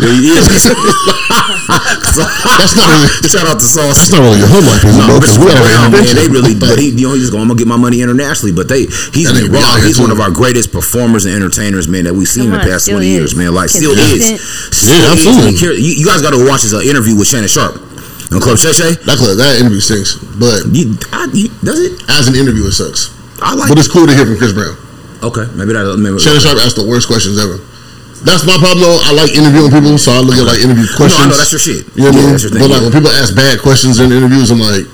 That's 1.32 2.76
not 2.76 2.86
really- 2.92 3.08
Shout 3.28 3.46
out 3.48 3.58
to 3.60 3.66
Sauce. 3.66 3.96
That's 3.98 4.12
not 4.12 4.20
really 4.20 4.38
your 4.38 4.48
home 4.52 4.66
life, 4.68 4.84
is 4.84 4.92
it, 4.94 4.98
No, 5.00 5.06
bro? 5.08 5.20
Because 5.20 5.38
we 5.38 5.46
Christopher 5.48 5.64
already 5.64 5.88
Brown, 5.88 5.90
man, 5.92 6.14
they 6.16 6.28
really, 6.28 6.54
but 6.54 6.68
but 6.74 6.78
he, 6.78 6.90
you 6.92 7.08
know, 7.08 7.14
he's 7.16 7.30
going, 7.30 7.42
I'm 7.42 7.48
gonna 7.48 7.58
get 7.58 7.66
my 7.68 7.76
money 7.80 8.02
internationally. 8.02 8.52
But 8.52 8.68
they, 8.68 8.84
he's 9.16 9.28
That 9.32 9.40
been 9.40 9.52
raw. 9.52 9.64
out 9.64 9.80
He's 9.82 9.98
one 9.98 10.10
of 10.12 10.20
our 10.20 10.30
greatest 10.30 10.72
performers 10.72 11.24
and 11.24 11.34
entertainers, 11.34 11.88
man, 11.88 12.04
that 12.04 12.14
we've 12.14 12.28
seen 12.28 12.52
in 12.52 12.56
the 12.56 12.60
past 12.62 12.84
still 12.90 13.00
20 13.00 13.08
years, 13.08 13.32
is. 13.32 13.38
man. 13.38 13.54
Like, 13.54 13.70
still 13.72 13.94
Consistent. 13.96 14.38
is. 14.40 14.76
Still 14.76 14.92
Yeah, 14.92 15.04
is. 15.08 15.12
absolutely. 15.16 15.52
He 15.52 15.58
care- 15.58 15.72
You, 15.78 15.92
you 16.04 16.06
guys 16.06 16.20
got 16.22 16.36
to 16.36 16.42
watch 16.44 16.62
his 16.62 16.74
uh, 16.74 16.80
interview 16.84 17.16
with 17.16 17.28
Shannon 17.28 17.48
Sharpe 17.48 17.80
on 18.32 18.40
Club 18.40 18.56
Shay 18.60 18.72
Shay. 18.72 18.92
that 19.08 19.16
clip, 19.20 19.36
that 19.40 19.56
interview 19.60 19.80
stinks. 19.80 20.16
But 20.36 20.68
You, 20.72 20.96
I, 21.12 21.28
you, 21.32 21.48
does 21.64 21.80
it? 21.80 21.96
as 22.12 22.28
an 22.28 22.36
interview, 22.36 22.64
it 22.68 22.72
sucks. 22.76 23.08
I 23.40 23.54
like. 23.54 23.68
But 23.72 23.78
it's 23.78 23.88
cool 23.90 24.06
to 24.06 24.12
hear 24.14 24.24
from 24.28 24.36
Chris 24.38 24.52
Brown. 24.52 24.76
Okay, 25.22 25.46
maybe 25.54 25.72
that. 25.74 25.84
Maybe, 25.98 26.18
Shannon 26.18 26.40
Sharpe 26.42 26.58
asked 26.60 26.76
the 26.76 26.86
worst 26.86 27.06
questions 27.08 27.38
ever. 27.40 27.56
That's 28.22 28.46
my 28.46 28.54
problem 28.58 28.80
though. 28.86 28.98
I 29.02 29.10
like 29.12 29.34
interviewing 29.34 29.70
people, 29.70 29.98
so 29.98 30.12
I 30.14 30.20
look 30.22 30.38
at 30.38 30.46
like 30.46 30.62
interview 30.62 30.86
No, 30.86 30.96
questions. 30.96 31.22
I 31.22 31.26
know 31.26 31.36
that's 31.36 31.52
your 31.52 31.58
shit. 31.62 31.82
You 31.98 32.06
know 32.06 32.14
what 32.14 32.22
Yeah, 32.22 32.22
I 32.22 32.30
mean? 32.30 32.38
thing. 32.38 32.54
But 32.62 32.70
like 32.70 32.78
yeah. 32.78 32.86
when 32.86 32.92
people 32.94 33.10
ask 33.18 33.34
bad 33.34 33.58
questions 33.58 33.98
in 33.98 34.12
interviews, 34.14 34.50
I'm 34.54 34.62
like, 34.62 34.86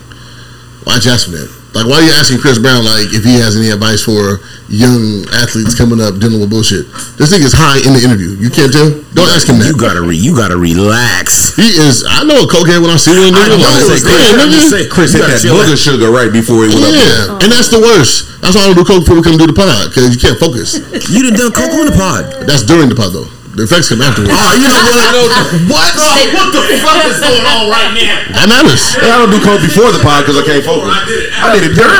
why'd 0.88 1.04
you 1.04 1.12
ask 1.12 1.28
me 1.28 1.36
that? 1.36 1.50
Like, 1.76 1.84
why 1.86 2.00
are 2.00 2.06
you 2.08 2.12
asking 2.16 2.40
Chris 2.40 2.56
Brown 2.58 2.82
like 2.84 3.12
if 3.12 3.22
he 3.24 3.36
has 3.38 3.54
any 3.56 3.68
advice 3.70 4.00
for 4.00 4.40
young 4.68 5.24
athletes 5.32 5.72
coming 5.74 6.00
up 6.00 6.20
dealing 6.20 6.40
with 6.40 6.48
bullshit? 6.52 6.86
This 7.16 7.32
nigga's 7.32 7.52
high 7.56 7.80
in 7.84 7.92
the 7.96 8.02
interview. 8.04 8.36
You 8.38 8.48
can't 8.52 8.72
tell. 8.72 8.88
Don't 9.16 9.28
ask 9.32 9.48
him 9.48 9.58
that. 9.58 9.66
You 9.68 9.76
gotta 9.76 10.00
re, 10.04 10.14
you 10.16 10.36
gotta 10.36 10.56
relax. 10.56 11.56
He 11.56 11.74
is. 11.80 12.04
I 12.06 12.22
know 12.24 12.44
a 12.44 12.48
cokehead 12.48 12.78
when 12.84 12.92
I 12.92 12.96
see 13.00 13.10
one. 13.16 13.32
I 13.34 13.48
Nigga, 13.48 13.58
know, 13.58 13.64
like, 13.64 13.88
it's 13.96 14.04
yeah, 14.04 14.12
like- 14.12 14.38
I'm 14.38 14.48
nigga. 14.48 14.56
just 14.60 14.70
saying, 14.70 14.88
Chris 14.92 15.10
you 15.16 15.20
hit 15.24 15.28
that 15.32 15.40
chill 15.42 15.56
booger 15.56 15.72
out. 15.74 15.78
sugar 15.80 16.08
right 16.12 16.30
before 16.30 16.64
he 16.68 16.76
went 16.76 16.92
up. 16.92 16.92
there. 16.94 17.24
Yeah, 17.32 17.42
and 17.42 17.48
that's 17.50 17.68
the 17.72 17.80
worst. 17.80 18.28
That's 18.44 18.54
why 18.54 18.62
I 18.62 18.70
don't 18.70 18.78
do 18.78 18.84
coke 18.86 19.02
before 19.02 19.16
we 19.18 19.24
come 19.26 19.36
do 19.40 19.48
the 19.48 19.56
pod 19.56 19.90
because 19.90 20.12
you 20.14 20.20
can't 20.20 20.38
focus. 20.38 20.78
You 21.10 21.26
done 21.26 21.34
done 21.34 21.52
coke 21.52 21.72
on 21.74 21.86
the 21.88 21.96
pod. 21.96 22.46
That's 22.46 22.62
during 22.62 22.88
the 22.88 22.94
pod 22.98 23.12
though. 23.16 23.26
The 23.58 23.66
effects 23.66 23.90
come 23.90 23.98
afterwards. 24.06 24.30
Oh, 24.30 24.54
you 24.54 24.70
know 24.70 24.78
what? 25.74 25.90
What? 25.90 25.90
what 26.30 26.48
the 26.54 26.62
fuck 26.78 27.02
is 27.10 27.18
going 27.26 27.42
on 27.42 27.66
right 27.66 27.90
now? 27.90 28.38
That 28.38 28.46
matters. 28.46 28.94
I 29.02 29.18
don't 29.18 29.34
do 29.34 29.42
coke 29.42 29.58
before 29.66 29.90
the 29.90 29.98
pod 29.98 30.22
because 30.22 30.38
I 30.38 30.46
can't 30.46 30.62
focus. 30.62 30.86
I 30.94 31.02
did 31.10 31.18
it. 31.26 31.30
I 31.34 31.46
did 31.58 31.62
it 31.66 31.74
during. 31.74 31.98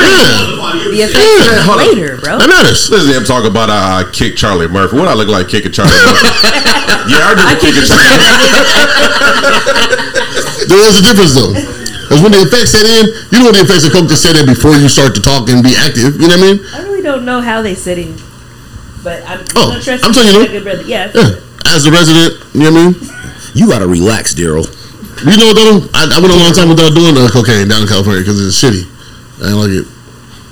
Yeah, 0.95 1.11
The 1.11 1.11
effects 1.11 1.19
Yeah, 1.19 1.67
hold 1.67 1.83
later, 1.83 2.15
bro. 2.23 2.39
that 2.39 2.47
matters. 2.47 2.87
Listen, 2.87 3.11
I'm 3.11 3.27
talking 3.27 3.51
about 3.51 3.67
uh, 3.67 4.07
kick 4.15 4.39
Charlie 4.39 4.71
Murphy. 4.71 4.95
What 4.95 5.11
I 5.11 5.19
look 5.19 5.27
like 5.27 5.51
kicking 5.51 5.75
Charlie 5.75 5.91
Murphy? 5.91 6.31
yeah, 7.11 7.27
I 7.27 7.35
do 7.35 7.43
the 7.43 7.59
kicking 7.59 7.83
Charlie. 7.83 8.07
There 10.63 10.79
is 10.87 10.95
a 10.99 11.03
difference 11.03 11.35
though. 11.35 11.51
Because 12.07 12.23
when 12.23 12.31
the 12.31 12.41
effects 12.47 12.71
set 12.71 12.87
in, 12.87 13.05
you 13.35 13.43
know 13.43 13.51
when 13.51 13.59
the 13.59 13.67
effects 13.67 13.83
of 13.85 13.91
coke 13.91 14.07
just 14.07 14.23
set 14.23 14.39
in 14.39 14.47
before 14.47 14.79
you 14.79 14.87
start 14.89 15.11
to 15.15 15.21
talk 15.21 15.49
and 15.51 15.59
be 15.59 15.75
active. 15.75 16.15
You 16.21 16.31
know 16.31 16.39
what 16.39 16.47
I 16.47 16.55
mean? 16.55 16.57
I 16.73 16.81
really 16.87 17.03
don't 17.03 17.25
know 17.27 17.41
how 17.43 17.61
they 17.61 17.75
set 17.75 17.97
in, 17.99 18.15
but 19.03 19.21
I'm, 19.27 19.43
Oh, 19.59 19.75
gonna 19.77 19.99
I'm 20.01 20.13
telling 20.15 20.31
you, 20.33 20.39
my 20.39 20.45
no. 20.45 20.51
good 20.55 20.63
brother. 20.63 20.83
Yeah, 20.87 21.11
Yeah. 21.13 21.35
As 21.67 21.85
a 21.85 21.91
resident, 21.91 22.39
you 22.53 22.69
know 22.69 22.71
what 22.71 22.79
I 22.79 22.89
mean? 22.91 22.95
You 23.55 23.67
gotta 23.69 23.87
relax, 23.87 24.33
Daryl. 24.33 24.65
You 25.25 25.35
know 25.35 25.51
though? 25.53 25.83
I, 25.93 26.07
I 26.15 26.17
went 26.21 26.31
a 26.31 26.37
long 26.39 26.53
time 26.55 26.69
without 26.69 26.95
doing 26.95 27.17
uh, 27.17 27.27
cocaine 27.31 27.67
down 27.67 27.83
in 27.83 27.87
California 27.89 28.21
because 28.21 28.39
it's 28.39 28.55
shitty. 28.55 28.87
I 29.43 29.51
don't 29.51 29.59
like 29.61 29.75
it. 29.83 29.87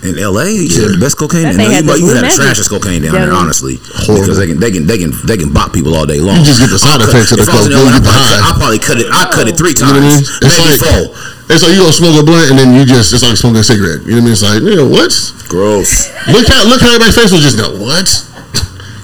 In 0.05 0.13
L.A., 0.21 0.45
you 0.53 0.69
should 0.69 0.85
have 0.93 0.93
the 0.93 1.01
best 1.01 1.17
cocaine. 1.17 1.49
That 1.49 1.57
No, 1.57 1.65
you, 1.73 1.81
the 1.81 1.97
you 1.97 2.13
had 2.13 2.21
the 2.21 2.29
blue 2.29 2.37
magic 2.37 2.37
trashiest 2.37 2.69
cocaine 2.69 3.01
down 3.01 3.17
down 3.17 3.25
there, 3.25 3.33
there. 3.33 3.41
honestly, 3.41 3.81
Horrible. 4.05 4.29
because 4.29 4.37
they 4.37 4.45
can 4.45 4.61
they 4.61 4.69
can 4.69 4.85
they 4.85 4.97
can 5.01 5.09
they 5.25 5.35
can 5.41 5.49
bop 5.49 5.73
people 5.73 5.97
all 5.97 6.05
day 6.05 6.21
long. 6.21 6.37
You 6.37 6.45
just 6.45 6.61
get 6.61 6.69
the 6.69 6.77
side 6.77 7.01
I 7.01 7.09
effects 7.09 7.33
of 7.33 7.41
the 7.41 7.47
if 7.47 7.49
I 7.49 7.57
coke, 7.57 7.65
in 7.65 7.73
then 7.73 7.81
LA, 7.81 7.97
you 7.97 7.97
get 7.97 8.05
the 8.05 8.13
I 8.13 8.13
probably, 8.13 8.29
cut- 8.29 8.45
I 8.45 8.53
probably 8.61 8.79
cut 8.79 8.97
it. 9.01 9.07
I 9.09 9.23
cut 9.33 9.45
it 9.49 9.55
three 9.57 9.73
You 9.73 9.83
know 9.89 9.97
what 9.97 10.05
I 10.05 10.13
times, 10.13 10.21
mean? 10.21 10.45
It's 10.45 10.53
maybe 10.53 10.69
like 10.69 10.83
four. 10.85 11.03
it's 11.49 11.61
like 11.65 11.73
you 11.73 11.81
gonna 11.81 11.97
smoke 11.97 12.15
a 12.21 12.23
blunt 12.23 12.47
and 12.53 12.57
then 12.61 12.69
you 12.77 12.83
just 12.85 13.09
it's 13.09 13.25
like 13.25 13.35
smoking 13.41 13.57
a 13.63 13.65
cigarette. 13.65 14.05
You 14.05 14.21
know 14.21 14.27
what 14.27 14.29
I 14.29 14.29
mean? 14.29 14.35
It's 14.37 14.45
like, 14.45 14.59
nigga, 14.61 14.85
what? 14.85 15.11
Gross. 15.49 15.91
Look 16.29 16.45
how 16.45 16.61
look 16.69 16.79
how 16.85 16.93
everybody's 16.93 17.17
face 17.17 17.33
was 17.33 17.41
just 17.41 17.57
now. 17.57 17.73
What? 17.73 18.05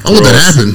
I 0.05 0.13
want 0.13 0.23
that 0.29 0.37
to 0.37 0.43
happen. 0.45 0.69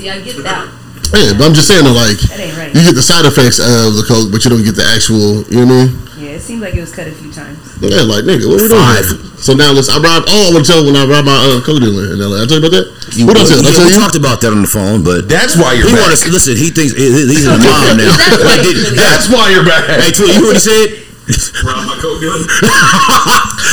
Let's 0.00 0.02
see, 0.02 0.10
I 0.10 0.20
get 0.24 0.40
that. 0.48 0.64
Yeah, 1.12 1.34
but 1.36 1.42
I'm 1.50 1.54
just 1.58 1.66
saying 1.68 1.82
though, 1.84 1.92
like 1.92 2.16
that 2.30 2.38
right. 2.56 2.70
you 2.72 2.80
get 2.86 2.94
the 2.94 3.02
side 3.02 3.26
effects 3.26 3.58
of 3.58 3.98
the 3.98 4.04
coke, 4.06 4.30
but 4.30 4.40
you 4.46 4.50
don't 4.54 4.62
get 4.62 4.78
the 4.78 4.86
actual. 4.86 5.42
You 5.50 5.66
know 5.66 5.68
what 5.68 5.76
I 5.76 5.84
mean? 5.84 5.90
Yeah, 6.22 6.38
it 6.38 6.42
seemed 6.44 6.62
like 6.62 6.72
it 6.78 6.80
was 6.84 6.94
cut 6.94 7.08
a 7.10 7.12
few 7.16 7.32
times. 7.34 7.58
Yeah, 7.82 8.06
like 8.06 8.22
nigga, 8.28 8.46
what 8.46 8.62
we 8.62 8.70
doing? 8.70 8.78
Five. 8.78 9.04
here? 9.10 9.18
So 9.42 9.52
now 9.58 9.74
let's. 9.74 9.90
I 9.90 9.98
robbed. 9.98 10.30
Oh, 10.30 10.48
I 10.48 10.54
want 10.54 10.62
to 10.64 10.70
tell 10.70 10.84
when 10.86 10.94
I 10.94 11.02
robbed 11.08 11.26
my 11.26 11.34
uh, 11.34 11.58
coke 11.66 11.82
dealer 11.82 12.14
in 12.14 12.22
LA. 12.22 12.40
I 12.40 12.46
tell 12.46 12.62
you 12.62 12.64
about 12.64 12.76
that. 12.78 12.86
what 13.26 13.34
did 13.36 13.42
I 13.42 13.48
tell? 13.50 13.58
Did 13.58 13.66
I 13.66 13.74
Yeah, 13.74 13.76
tell 13.82 13.88
we 13.90 13.92
you? 13.92 13.98
talked 14.00 14.16
about 14.20 14.38
that 14.44 14.52
on 14.54 14.62
the 14.62 14.70
phone, 14.70 15.02
but 15.02 15.26
That's 15.26 15.58
why 15.58 15.74
you're 15.74 15.90
he 15.90 15.98
back. 15.98 16.06
want 16.06 16.14
to 16.14 16.30
listen. 16.30 16.54
He 16.54 16.70
thinks 16.70 16.94
he- 16.94 17.26
he's 17.26 17.48
a 17.50 17.58
mom 17.58 17.98
now. 17.98 18.14
Like, 18.46 18.62
did- 18.62 18.94
That's 18.94 19.26
why 19.26 19.50
you're 19.50 19.66
back. 19.66 19.90
Hey, 19.98 20.14
Tua, 20.14 20.30
you 20.30 20.46
heard 20.46 20.54
what 20.54 20.60
he 20.60 20.62
said? 20.62 20.88
Rob 21.66 21.82
my 21.90 21.96
coke 21.98 22.22
dealer. 22.22 22.38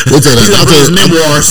We'll 0.10 0.24
tell 0.24 0.34
that. 0.40 0.48
He's 0.48 0.56
I'll 0.56 0.66
gonna 0.66 0.72
tell 0.74 0.88
his 0.88 0.94
memoirs. 0.96 1.48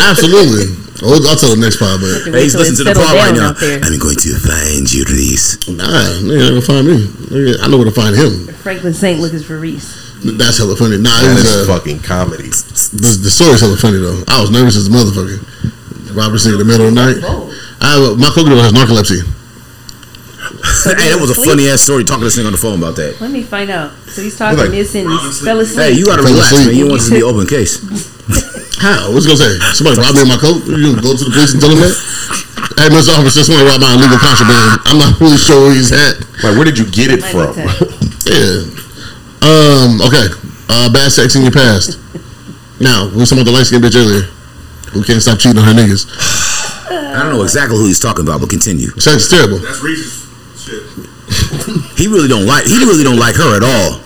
Absolutely. 0.00 0.81
I'll, 1.02 1.18
I'll 1.28 1.34
tell 1.36 1.50
the 1.50 1.58
next 1.58 1.78
part, 1.82 1.98
but 2.00 2.30
Hey, 2.30 2.46
he's 2.46 2.54
listening 2.54 2.86
to 2.86 2.94
the 2.94 2.94
part 2.94 3.14
right 3.18 3.34
now. 3.34 3.52
I'm 3.58 3.98
going 3.98 4.14
to 4.22 4.32
find 4.38 4.86
you, 4.86 5.02
Reese. 5.10 5.58
nah, 5.68 5.84
nigga, 6.22 6.38
ain't 6.46 6.54
gonna 6.54 6.62
find 6.62 6.86
me. 6.86 7.58
I 7.58 7.66
know 7.66 7.76
where 7.76 7.90
to 7.90 7.94
find 7.94 8.14
him. 8.14 8.46
Franklin 8.62 8.94
Saint 8.94 9.18
looking 9.20 9.42
for 9.42 9.58
Reese. 9.58 9.98
That's 10.22 10.58
hella 10.58 10.76
funny. 10.78 10.98
Nah, 11.02 11.10
That 11.18 11.34
it 11.34 11.42
was, 11.42 11.50
is 11.50 11.68
uh, 11.68 11.72
fucking 11.74 11.98
comedy. 12.06 12.46
the, 12.94 13.10
the 13.26 13.30
story's 13.34 13.58
hella 13.60 13.74
funny 13.76 13.98
though. 13.98 14.22
I 14.30 14.38
was 14.40 14.54
nervous 14.54 14.78
as 14.78 14.86
a 14.86 14.90
motherfucker. 14.94 15.42
Robert 16.14 16.38
Singh 16.38 16.52
in 16.54 16.58
the 16.62 16.64
middle 16.64 16.86
of 16.86 16.94
the 16.94 17.00
night. 17.02 17.18
I 17.82 17.98
have 17.98 18.02
a, 18.02 18.16
my 18.16 18.30
coke 18.30 18.46
has 18.46 18.70
narcolepsy. 18.72 19.26
Hey, 20.84 21.10
that 21.14 21.18
was 21.20 21.30
a 21.30 21.34
funny 21.38 21.68
ass 21.68 21.80
story 21.82 22.02
talking 22.04 22.20
to 22.20 22.24
this 22.26 22.36
thing 22.36 22.46
on 22.46 22.52
the 22.52 22.58
phone 22.58 22.78
about 22.78 22.94
that. 22.96 23.20
Let 23.20 23.30
me 23.30 23.42
find 23.42 23.70
out. 23.70 23.92
So 24.10 24.22
he's 24.22 24.36
talking 24.36 24.58
Like- 24.58 24.70
this 24.70 24.94
and 24.94 25.08
he 25.10 25.16
fell 25.44 25.58
asleep. 25.60 25.78
Hey, 25.78 25.92
you 25.98 26.06
gotta 26.06 26.22
relax, 26.22 26.52
man. 26.52 26.74
You 26.74 26.86
don't 26.86 26.90
want 26.90 27.00
this 27.02 27.08
to 27.10 27.14
be 27.14 27.22
open 27.22 27.46
case. 27.46 27.78
How? 28.82 29.14
What's 29.14 29.26
it 29.26 29.30
gonna 29.30 29.38
say? 29.46 29.54
Somebody 29.78 30.02
robbed 30.02 30.18
me 30.18 30.26
in 30.26 30.30
my 30.34 30.40
coat? 30.42 30.66
You 30.66 30.90
gonna 30.90 31.02
go 31.06 31.14
to 31.14 31.22
the 31.22 31.30
police 31.30 31.54
and 31.54 31.62
tell 31.62 31.70
them 31.70 31.86
that? 31.86 31.94
Hey, 32.82 32.90
Mr. 32.90 33.14
Officer, 33.14 33.46
somebody 33.46 33.62
robbed 33.70 33.86
my 33.86 33.94
illegal 33.94 34.18
contraband. 34.18 34.82
I'm 34.90 34.98
not 34.98 35.14
really 35.22 35.38
sure 35.38 35.70
where 35.70 35.74
he's 35.74 35.94
at. 35.94 36.18
Like, 36.42 36.58
where 36.58 36.66
did 36.66 36.74
you 36.78 36.90
get 36.90 37.14
it 37.14 37.22
from? 37.22 37.54
Yeah. 38.22 38.62
Um. 39.42 39.98
Okay. 40.00 40.30
Uh, 40.70 40.86
bad 40.92 41.10
sex 41.10 41.34
in 41.34 41.42
your 41.42 41.50
past. 41.50 41.98
Now 42.78 43.10
we 43.10 43.18
was 43.18 43.28
talking 43.30 43.42
about 43.42 43.50
the 43.50 43.56
light 43.58 43.66
skinned 43.66 43.82
bitch 43.82 43.98
earlier, 43.98 44.22
who 44.94 45.02
can't 45.02 45.20
stop 45.20 45.40
cheating 45.40 45.58
on 45.58 45.64
her 45.64 45.74
niggas. 45.74 46.06
I 46.86 47.22
don't 47.22 47.34
know 47.34 47.42
exactly 47.42 47.76
who 47.76 47.86
he's 47.86 47.98
talking 47.98 48.24
about, 48.24 48.40
but 48.40 48.48
continue. 48.48 48.88
Sex 49.02 49.26
is 49.26 49.28
terrible. 49.28 49.58
That's 49.58 49.82
Reese's 49.82 50.22
shit. 50.56 50.82
He 51.96 52.08
really 52.08 52.26
don't 52.26 52.46
like. 52.46 52.66
He 52.66 52.78
really 52.82 53.04
don't 53.04 53.20
like 53.20 53.36
her 53.36 53.54
at 53.54 53.62
all. 53.62 54.02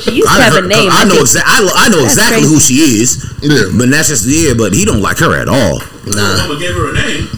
She 0.00 0.22
used 0.22 0.30
to 0.32 0.40
I, 0.40 0.48
have 0.48 0.64
a 0.64 0.66
name. 0.66 0.88
I 0.88 1.04
know 1.04 1.20
exactly. 1.20 1.44
I, 1.44 1.60
lo- 1.60 1.76
I 1.76 1.86
know 1.92 2.00
That's 2.06 2.16
exactly 2.16 2.46
crazy. 2.46 2.54
who 2.54 2.60
she 2.60 2.76
is. 3.04 3.20
Yeah. 3.44 3.68
But 3.76 3.92
that's 3.92 4.08
just 4.08 4.24
yeah. 4.24 4.54
But 4.56 4.72
he 4.72 4.88
don't 4.88 5.02
like 5.04 5.18
her 5.20 5.36
at 5.36 5.44
all. 5.50 5.82
Nah. 6.08 6.48
Mama 6.48 6.56
gave 6.56 6.72
her 6.72 6.88
a 6.88 6.94
name. 6.96 7.28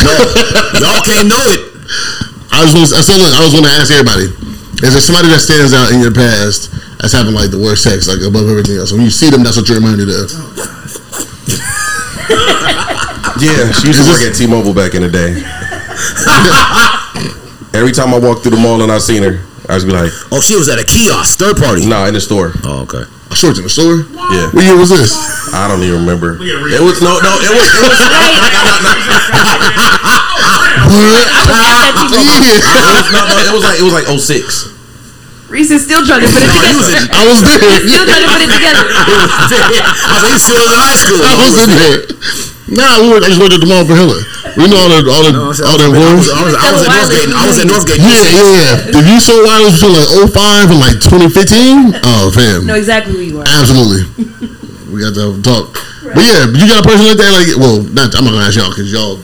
No, 0.00 0.14
y'all 0.80 1.04
can't 1.04 1.28
know 1.28 1.42
it. 1.52 1.60
I 2.48 2.64
was 2.64 2.72
gonna, 2.72 2.88
I 2.96 3.02
said, 3.04 3.20
look, 3.20 3.34
I 3.36 3.44
was 3.44 3.52
going 3.52 3.68
to 3.68 3.74
ask 3.76 3.92
everybody: 3.92 4.32
Is 4.80 4.96
there 4.96 5.04
somebody 5.04 5.28
that 5.28 5.40
stands 5.44 5.74
out 5.76 5.92
in 5.92 6.00
your 6.00 6.14
past 6.14 6.72
that's 6.96 7.12
having 7.12 7.34
like 7.36 7.50
the 7.52 7.60
worst 7.60 7.84
sex, 7.84 8.08
like 8.08 8.24
above 8.24 8.48
everything 8.48 8.80
else? 8.80 8.92
When 8.92 9.02
you 9.04 9.12
see 9.12 9.28
them, 9.28 9.44
that's 9.44 9.56
what 9.60 9.68
you're 9.68 9.80
reminded 9.82 10.08
of. 10.08 10.32
Yeah, 13.36 13.70
she 13.72 13.88
used 13.88 14.00
to 14.00 14.08
work 14.08 14.22
at 14.22 14.34
T-Mobile 14.34 14.72
back 14.72 14.94
in 14.94 15.02
the 15.02 15.10
day. 15.12 15.36
Every 17.76 17.92
time 17.92 18.14
I 18.14 18.18
walked 18.18 18.40
through 18.42 18.56
the 18.56 18.62
mall 18.62 18.80
and 18.82 18.90
I 18.90 18.96
seen 18.98 19.22
her, 19.22 19.44
I 19.68 19.74
was 19.76 19.84
be 19.84 19.92
like, 19.92 20.10
Oh, 20.32 20.40
she 20.40 20.56
was 20.56 20.68
at 20.72 20.78
a 20.80 20.84
kiosk, 20.84 21.38
third 21.38 21.56
party. 21.60 21.84
"Nah, 21.86 22.06
in 22.06 22.14
the 22.14 22.20
store." 22.20 22.52
Oh, 22.64 22.82
okay. 22.88 23.04
I 23.30 23.34
saw 23.34 23.48
it 23.52 23.58
in 23.58 23.64
the 23.64 23.68
store. 23.68 24.06
Yeah, 24.32 24.48
What 24.54 24.64
year 24.64 24.76
was 24.78 24.88
this? 24.90 25.12
I 25.52 25.68
don't 25.68 25.82
even 25.82 26.00
remember. 26.00 26.38
Look 26.40 26.48
at 26.48 26.62
Reese. 26.64 26.80
It 26.80 26.82
was 26.82 27.02
no, 27.02 27.18
no. 27.20 27.32
It 27.42 27.52
was. 27.52 27.68
It 27.68 27.82
was 27.84 27.98
What? 30.86 31.26
No, 33.12 33.20
no, 33.28 33.36
it 33.38 33.52
was 33.52 33.62
like 33.64 33.78
it 33.78 33.82
was 33.84 33.92
like 33.92 34.06
06. 34.06 34.75
Reese 35.46 35.70
is 35.70 35.82
still 35.86 36.02
trying 36.02 36.26
to 36.26 36.28
put 36.28 36.42
it 36.42 36.50
No, 36.50 36.58
he 36.58 36.74
was 36.74 36.90
together. 36.90 37.06
in. 37.06 37.14
I 37.14 37.22
was 37.30 37.38
there. 37.46 37.58
Still 37.86 38.04
trying 38.06 38.24
to 38.26 38.30
put 38.34 38.40
it 38.42 38.50
together. 38.50 38.82
I 40.10 40.16
think 40.26 40.32
he 40.34 40.40
still 40.42 40.58
in 40.66 40.74
high 40.74 40.98
school. 40.98 41.22
I 41.22 41.34
was 41.38 41.54
in 41.62 41.70
there. 41.70 41.98
Nah, 42.66 42.98
we 42.98 43.06
were, 43.14 43.22
I 43.22 43.30
just 43.30 43.38
worked 43.38 43.54
at 43.54 43.62
the 43.62 43.70
mall 43.70 43.86
for 43.86 43.94
Hilla. 43.94 44.18
We 44.58 44.66
know 44.66 44.74
all 44.82 44.90
the 44.90 45.06
all 45.06 45.22
the 45.22 45.30
No, 45.30 45.46
I 45.46 45.54
was, 45.54 45.62
all 45.62 45.78
the 45.78 45.86
I 45.86 45.94
was, 45.94 46.26
employees. 46.26 46.26
I 46.34 46.42
was, 46.42 46.54
I 46.58 46.66
was 46.74 46.82
at 46.82 46.90
Northgate. 46.90 47.30
I 47.30 47.42
was 47.46 47.56
at 47.62 47.66
Northgate. 47.70 48.00
Yeah, 48.02 48.26
yeah, 48.26 48.50
yeah. 48.90 48.98
If 48.98 49.04
you 49.06 49.18
saw 49.22 49.38
wireless 49.46 49.78
between 49.78 49.94
like 49.94 50.10
05 50.34 50.74
and 50.74 50.80
like 50.82 50.98
2015, 50.98 51.94
oh 52.02 52.34
fam, 52.34 52.66
know 52.66 52.74
exactly 52.74 53.14
who 53.14 53.22
you 53.22 53.36
are. 53.38 53.46
absolutely. 53.46 54.02
we 54.90 54.98
got 54.98 55.14
to 55.14 55.30
have 55.30 55.38
a 55.38 55.42
talk. 55.46 55.78
But 56.10 56.26
yeah, 56.26 56.50
you 56.50 56.66
got 56.66 56.82
a 56.82 56.86
person 56.90 57.06
like 57.06 57.22
that, 57.22 57.30
like 57.38 57.50
well, 57.54 57.86
not 57.94 58.10
I'm 58.18 58.26
not 58.26 58.34
gonna 58.34 58.50
ask 58.50 58.58
y'all 58.58 58.74
because 58.74 58.90
y'all 58.90 59.22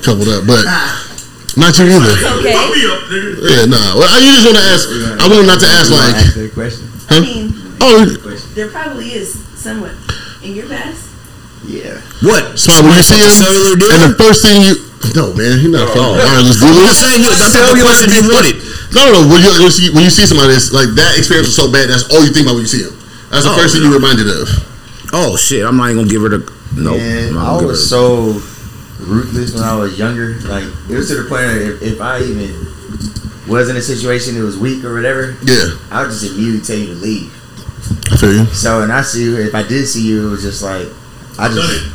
coupled 0.00 0.32
up, 0.32 0.48
but 0.48 0.64
not 1.56 1.76
you 1.78 1.86
either. 1.86 2.14
Okay. 2.40 2.54
Put 2.54 2.68
me 2.74 2.82
up, 2.88 3.00
nigga. 3.10 3.30
Yeah, 3.44 3.64
nah. 3.70 3.94
Well, 3.98 4.08
I 4.10 4.18
just 4.20 4.44
want 4.44 4.58
to 4.58 4.66
ask. 4.72 4.82
I 5.20 5.24
want 5.30 5.46
not 5.46 5.60
to 5.60 5.68
ask 5.70 5.88
like, 5.90 6.14
ask 6.16 6.34
that 6.34 6.50
question. 6.54 6.86
I 7.10 7.20
mean, 7.20 7.52
oh, 7.80 8.04
there 8.54 8.68
probably 8.70 9.12
is 9.12 9.34
somewhat 9.58 9.92
in 10.42 10.54
your 10.56 10.66
past. 10.68 11.10
Yeah. 11.64 11.96
What? 12.20 12.58
so 12.60 12.72
when 12.84 12.92
you 12.96 13.04
see 13.04 13.16
him, 13.20 13.28
and 13.32 14.12
the 14.12 14.16
first 14.20 14.44
thing 14.44 14.60
you, 14.60 14.76
no 15.16 15.32
man, 15.32 15.60
he's 15.60 15.72
not 15.72 15.88
from 15.92 16.12
wireless 16.16 16.60
I'm 16.60 16.72
dealers. 16.72 16.92
just 16.92 17.00
saying, 17.00 17.20
look, 17.24 17.36
that's 17.40 17.56
not 17.56 17.72
the 17.72 17.80
question 17.80 18.08
he 18.12 18.20
wanted. 18.24 18.56
No, 18.92 19.00
no, 19.08 19.24
no. 19.24 19.32
When 19.32 19.40
you, 19.40 19.48
when 19.56 19.62
you 19.68 19.72
see, 19.72 19.88
when 19.92 20.02
you 20.04 20.12
see 20.12 20.24
somebody 20.28 20.52
that's 20.52 20.72
like 20.76 20.92
that 20.96 21.16
experience 21.16 21.48
was 21.52 21.56
so 21.56 21.72
bad, 21.72 21.88
that's 21.88 22.04
all 22.12 22.20
you 22.24 22.32
think 22.32 22.44
about 22.48 22.60
when 22.60 22.68
you 22.68 22.72
see 22.72 22.84
him. 22.84 22.92
That's 23.32 23.44
the 23.48 23.52
Oh, 23.52 23.56
first 23.56 23.72
thing 23.76 23.82
you're 23.84 23.96
reminded 23.96 24.28
of. 24.28 24.44
Oh 25.16 25.36
shit! 25.40 25.64
I'm 25.64 25.76
not 25.76 25.88
even 25.92 26.04
gonna 26.04 26.10
give 26.12 26.22
her 26.24 26.32
the. 26.36 26.40
No, 26.76 26.96
Man, 26.98 27.28
I'm 27.28 27.34
not 27.34 27.42
I 27.42 27.46
gonna 27.48 27.60
give 27.60 27.68
was 27.68 27.80
her. 27.84 27.96
so 27.96 28.40
ruthless 29.04 29.54
when 29.54 29.62
I 29.64 29.76
was 29.76 29.98
younger. 29.98 30.34
Like 30.40 30.64
it 30.88 30.94
was 30.96 31.08
to 31.08 31.22
the 31.22 31.28
point 31.28 31.42
that 31.42 31.62
if, 31.62 31.82
if 31.82 32.00
I 32.00 32.20
even 32.20 32.50
was 33.48 33.68
in 33.68 33.76
a 33.76 33.82
situation 33.82 34.34
that 34.36 34.42
was 34.42 34.56
weak 34.58 34.84
or 34.84 34.94
whatever, 34.94 35.36
Yeah, 35.44 35.76
I 35.90 36.02
would 36.02 36.10
just 36.10 36.24
immediately 36.24 36.60
tell 36.62 36.76
you 36.76 36.86
to 36.94 37.00
leave. 37.00 37.32
I 38.12 38.16
feel 38.16 38.32
you. 38.34 38.44
So 38.46 38.82
and 38.82 38.92
I 38.92 39.02
see 39.02 39.24
you. 39.24 39.36
If 39.38 39.54
I 39.54 39.62
did 39.62 39.86
see 39.86 40.02
you, 40.06 40.26
it 40.28 40.30
was 40.30 40.42
just 40.42 40.62
like 40.62 40.88
I 41.38 41.48
just 41.48 41.60
it. 41.68 41.92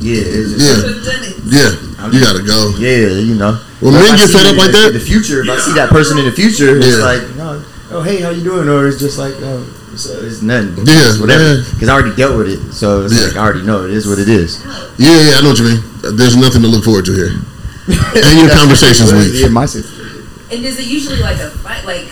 yeah, 0.00 0.20
it's 0.20 0.52
just 0.52 0.64
Yeah. 0.66 0.76
like, 0.84 1.36
Yeah, 1.46 2.10
you 2.12 2.20
gotta 2.20 2.42
go. 2.44 2.74
yeah, 2.78 3.18
you 3.18 3.34
know. 3.34 3.58
When 3.80 3.94
But 3.94 4.00
men 4.04 4.16
get 4.18 4.28
set 4.28 4.44
up 4.46 4.56
like 4.56 4.72
that, 4.72 4.88
in 4.88 4.94
the 4.94 5.00
future, 5.00 5.40
if 5.42 5.48
I 5.48 5.56
see 5.58 5.72
that 5.74 5.88
person 5.90 6.18
in 6.18 6.26
the 6.26 6.32
future, 6.32 6.76
it's 6.76 6.98
like 7.00 7.22
no, 7.36 7.62
oh 7.92 8.02
hey, 8.02 8.20
how 8.20 8.28
you 8.30 8.44
doing? 8.44 8.68
Or 8.68 8.86
it's 8.86 8.98
just 8.98 9.16
like 9.18 9.32
oh, 9.40 9.64
it's, 9.92 10.06
uh, 10.10 10.20
it's 10.22 10.42
nothing. 10.42 10.76
Yeah, 10.86 11.08
It's 11.08 11.18
whatever. 11.18 11.42
yeah. 11.54 11.64
Because 11.72 11.88
I 11.88 11.92
already 11.94 12.14
dealt 12.14 12.36
with 12.36 12.48
it, 12.48 12.72
so 12.74 13.02
it's 13.04 13.14
Yeah. 13.18 13.28
like 13.28 13.36
I 13.36 13.40
already 13.40 13.62
know 13.62 13.84
it 13.84 13.90
is 13.92 14.06
what 14.06 14.18
it 14.18 14.28
is. 14.28 14.60
yeah, 14.98 15.08
yeah, 15.08 15.38
I 15.38 15.40
know 15.42 15.48
what 15.50 15.58
you 15.58 15.64
mean. 15.64 15.82
There's 16.02 16.36
nothing 16.36 16.62
to 16.62 16.68
look 16.68 16.84
forward 16.84 17.04
to 17.06 17.12
here. 17.14 17.32
And 17.90 18.38
your 18.38 18.50
conversations 18.54 19.12
weak. 19.12 19.32
Yeah, 19.42 19.48
my 19.48 19.66
sister. 19.66 19.90
And 20.50 20.64
is 20.64 20.78
it 20.78 20.86
usually 20.86 21.18
like 21.20 21.38
a 21.38 21.50
fight, 21.50 21.84
like 21.84 22.06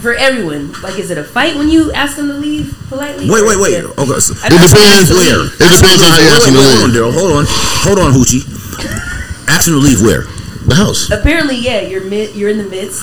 for 0.00 0.14
everyone? 0.14 0.72
Like, 0.82 0.98
is 0.98 1.10
it 1.10 1.18
a 1.18 1.24
fight 1.24 1.56
when 1.56 1.68
you 1.68 1.92
ask 1.92 2.16
them 2.16 2.28
to 2.28 2.34
leave 2.34 2.76
politely? 2.88 3.28
Wait, 3.28 3.44
wait, 3.46 3.58
wait. 3.60 3.74
it- 3.74 3.84
Okay. 3.98 4.20
So, 4.20 4.34
I 4.42 4.46
It 4.46 4.50
know- 4.52 4.68
depends. 4.68 5.10
where? 5.10 5.44
It 5.46 5.58
depends 5.58 6.02
on 6.02 6.08
how 6.10 6.18
you 6.18 6.28
ask 6.28 6.44
them 6.46 6.54
wait, 6.54 6.62
to 6.62 6.68
hold 6.68 6.82
on, 6.82 6.88
leave. 6.90 6.96
Daryl. 6.96 7.12
Hold 7.12 7.32
on. 7.32 7.44
Hold 7.48 7.98
on, 7.98 8.12
Hoochie. 8.14 8.42
Ask 9.48 9.66
him 9.68 9.74
to 9.74 9.80
leave 9.80 10.00
where? 10.02 10.24
The 10.66 10.74
house, 10.74 11.10
Apparently, 11.10 11.56
yeah, 11.56 11.80
you're 11.80 12.04
mid, 12.04 12.34
you're 12.36 12.50
in 12.50 12.58
the 12.58 12.64
midst 12.68 13.00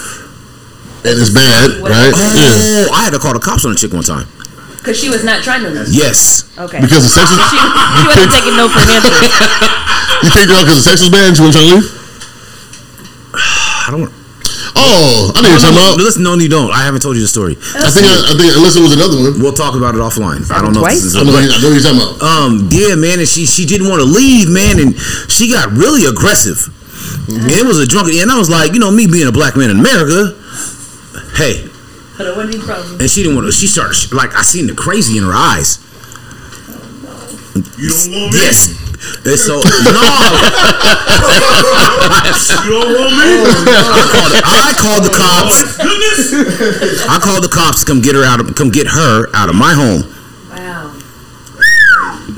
and 1.03 1.19
it's 1.19 1.29
bad, 1.31 1.71
right? 1.81 2.13
Oh, 2.13 2.33
yeah, 2.35 2.85
Oh, 2.89 2.93
I 2.93 3.03
had 3.05 3.13
to 3.13 3.19
call 3.19 3.33
the 3.33 3.39
cops 3.39 3.65
on 3.65 3.71
a 3.71 3.75
chick 3.75 3.91
one 3.93 4.03
time. 4.03 4.27
Because 4.85 5.01
she 5.01 5.09
was 5.09 5.25
not 5.25 5.41
trying 5.41 5.65
to 5.65 5.73
leave. 5.73 5.89
Yes. 5.89 6.45
Okay. 6.61 6.77
because 6.77 7.01
the 7.01 7.09
sex 7.09 7.25
was, 7.33 7.41
she, 7.49 7.57
she 7.57 8.05
wasn't 8.05 8.29
taking 8.29 8.53
no 8.53 8.69
for 8.69 8.85
an 8.85 8.93
answer. 8.93 9.09
you 10.21 10.29
kicked 10.29 10.53
her 10.53 10.57
out 10.61 10.69
because 10.69 10.85
the 10.85 10.87
sex 10.93 11.01
was 11.01 11.09
bad 11.09 11.25
and 11.25 11.33
she 11.33 11.41
wasn't 11.41 11.57
trying 11.57 11.69
to 11.73 11.75
leave. 11.81 11.89
I 13.89 13.89
don't. 13.89 14.13
Oh, 14.77 15.31
I 15.33 15.41
know 15.41 15.49
what 15.49 15.57
you're 15.57 15.65
talking 15.65 15.79
about. 15.79 15.97
Listen, 15.97 16.21
no, 16.21 16.35
you 16.37 16.51
don't. 16.51 16.69
I 16.69 16.83
haven't 16.85 17.01
told 17.01 17.15
you 17.15 17.23
the 17.25 17.31
story. 17.31 17.55
I 17.79 17.89
think 17.89 18.05
I, 18.05 18.13
I 18.13 18.33
think 18.37 18.53
unless 18.53 18.75
it 18.77 18.83
was 18.85 18.93
another 18.93 19.17
one. 19.17 19.41
We'll 19.41 19.55
talk 19.57 19.73
about 19.73 19.95
it 19.95 20.03
offline. 20.03 20.45
I 20.51 20.61
don't 20.61 20.75
know. 20.75 20.83
If 20.85 20.93
Twice? 20.93 21.01
this 21.01 21.15
is 21.15 21.17
I 21.17 21.23
know, 21.23 21.33
I 21.33 21.47
know 21.47 21.71
what 21.71 21.73
you're 21.73 21.81
talking 21.81 22.03
about. 22.03 22.21
um 22.21 22.51
yeah 22.69 22.93
man 22.93 23.17
and 23.23 23.27
she 23.27 23.47
she 23.47 23.65
didn't 23.65 23.87
want 23.89 24.03
to 24.03 24.07
leave 24.07 24.51
man 24.51 24.77
and 24.79 24.93
she 25.31 25.49
got 25.49 25.71
really 25.71 26.05
aggressive 26.05 26.69
and 27.31 27.49
it 27.49 27.65
was 27.65 27.79
a 27.79 27.87
drunk 27.87 28.11
and 28.13 28.29
i 28.31 28.37
was 28.37 28.49
like 28.49 28.73
you 28.73 28.79
know 28.79 28.91
me 28.91 29.07
being 29.07 29.27
a 29.27 29.31
black 29.31 29.55
man 29.55 29.69
in 29.69 29.79
america 29.79 30.35
hey 31.37 31.65
But 32.17 32.27
it 32.27 32.35
wasn't 32.35 32.55
any 32.55 32.63
problem. 32.63 32.99
and 33.01 33.09
she 33.11 33.21
didn't 33.23 33.35
want 33.35 33.47
to 33.47 33.51
she 33.51 33.67
started 33.67 34.11
like 34.13 34.33
i 34.35 34.41
seen 34.41 34.67
the 34.67 34.73
crazy 34.73 35.17
in 35.17 35.23
her 35.25 35.33
eyes 35.35 35.79
You 37.77 37.89
don't 37.91 38.11
want 38.11 38.31
me. 38.33 38.39
yes 38.39 38.71
and 39.27 39.37
so 39.37 39.59
no 39.59 39.61
You 42.65 42.71
don't 42.71 42.91
want 42.95 43.11
me. 43.19 43.27
i 44.47 44.71
called 44.79 45.03
the 45.03 45.11
cops 45.13 45.75
Goodness. 45.77 47.03
i 47.09 47.19
called 47.19 47.43
the 47.43 47.51
cops 47.51 47.79
to 47.83 47.85
come 47.85 48.01
get 48.01 48.15
her 48.15 48.23
out 48.23 48.39
of 48.39 48.55
come 48.55 48.69
get 48.71 48.87
her 48.87 49.27
out 49.35 49.49
of 49.49 49.55
my 49.55 49.73
home 49.75 50.03
Wow. 50.49 50.95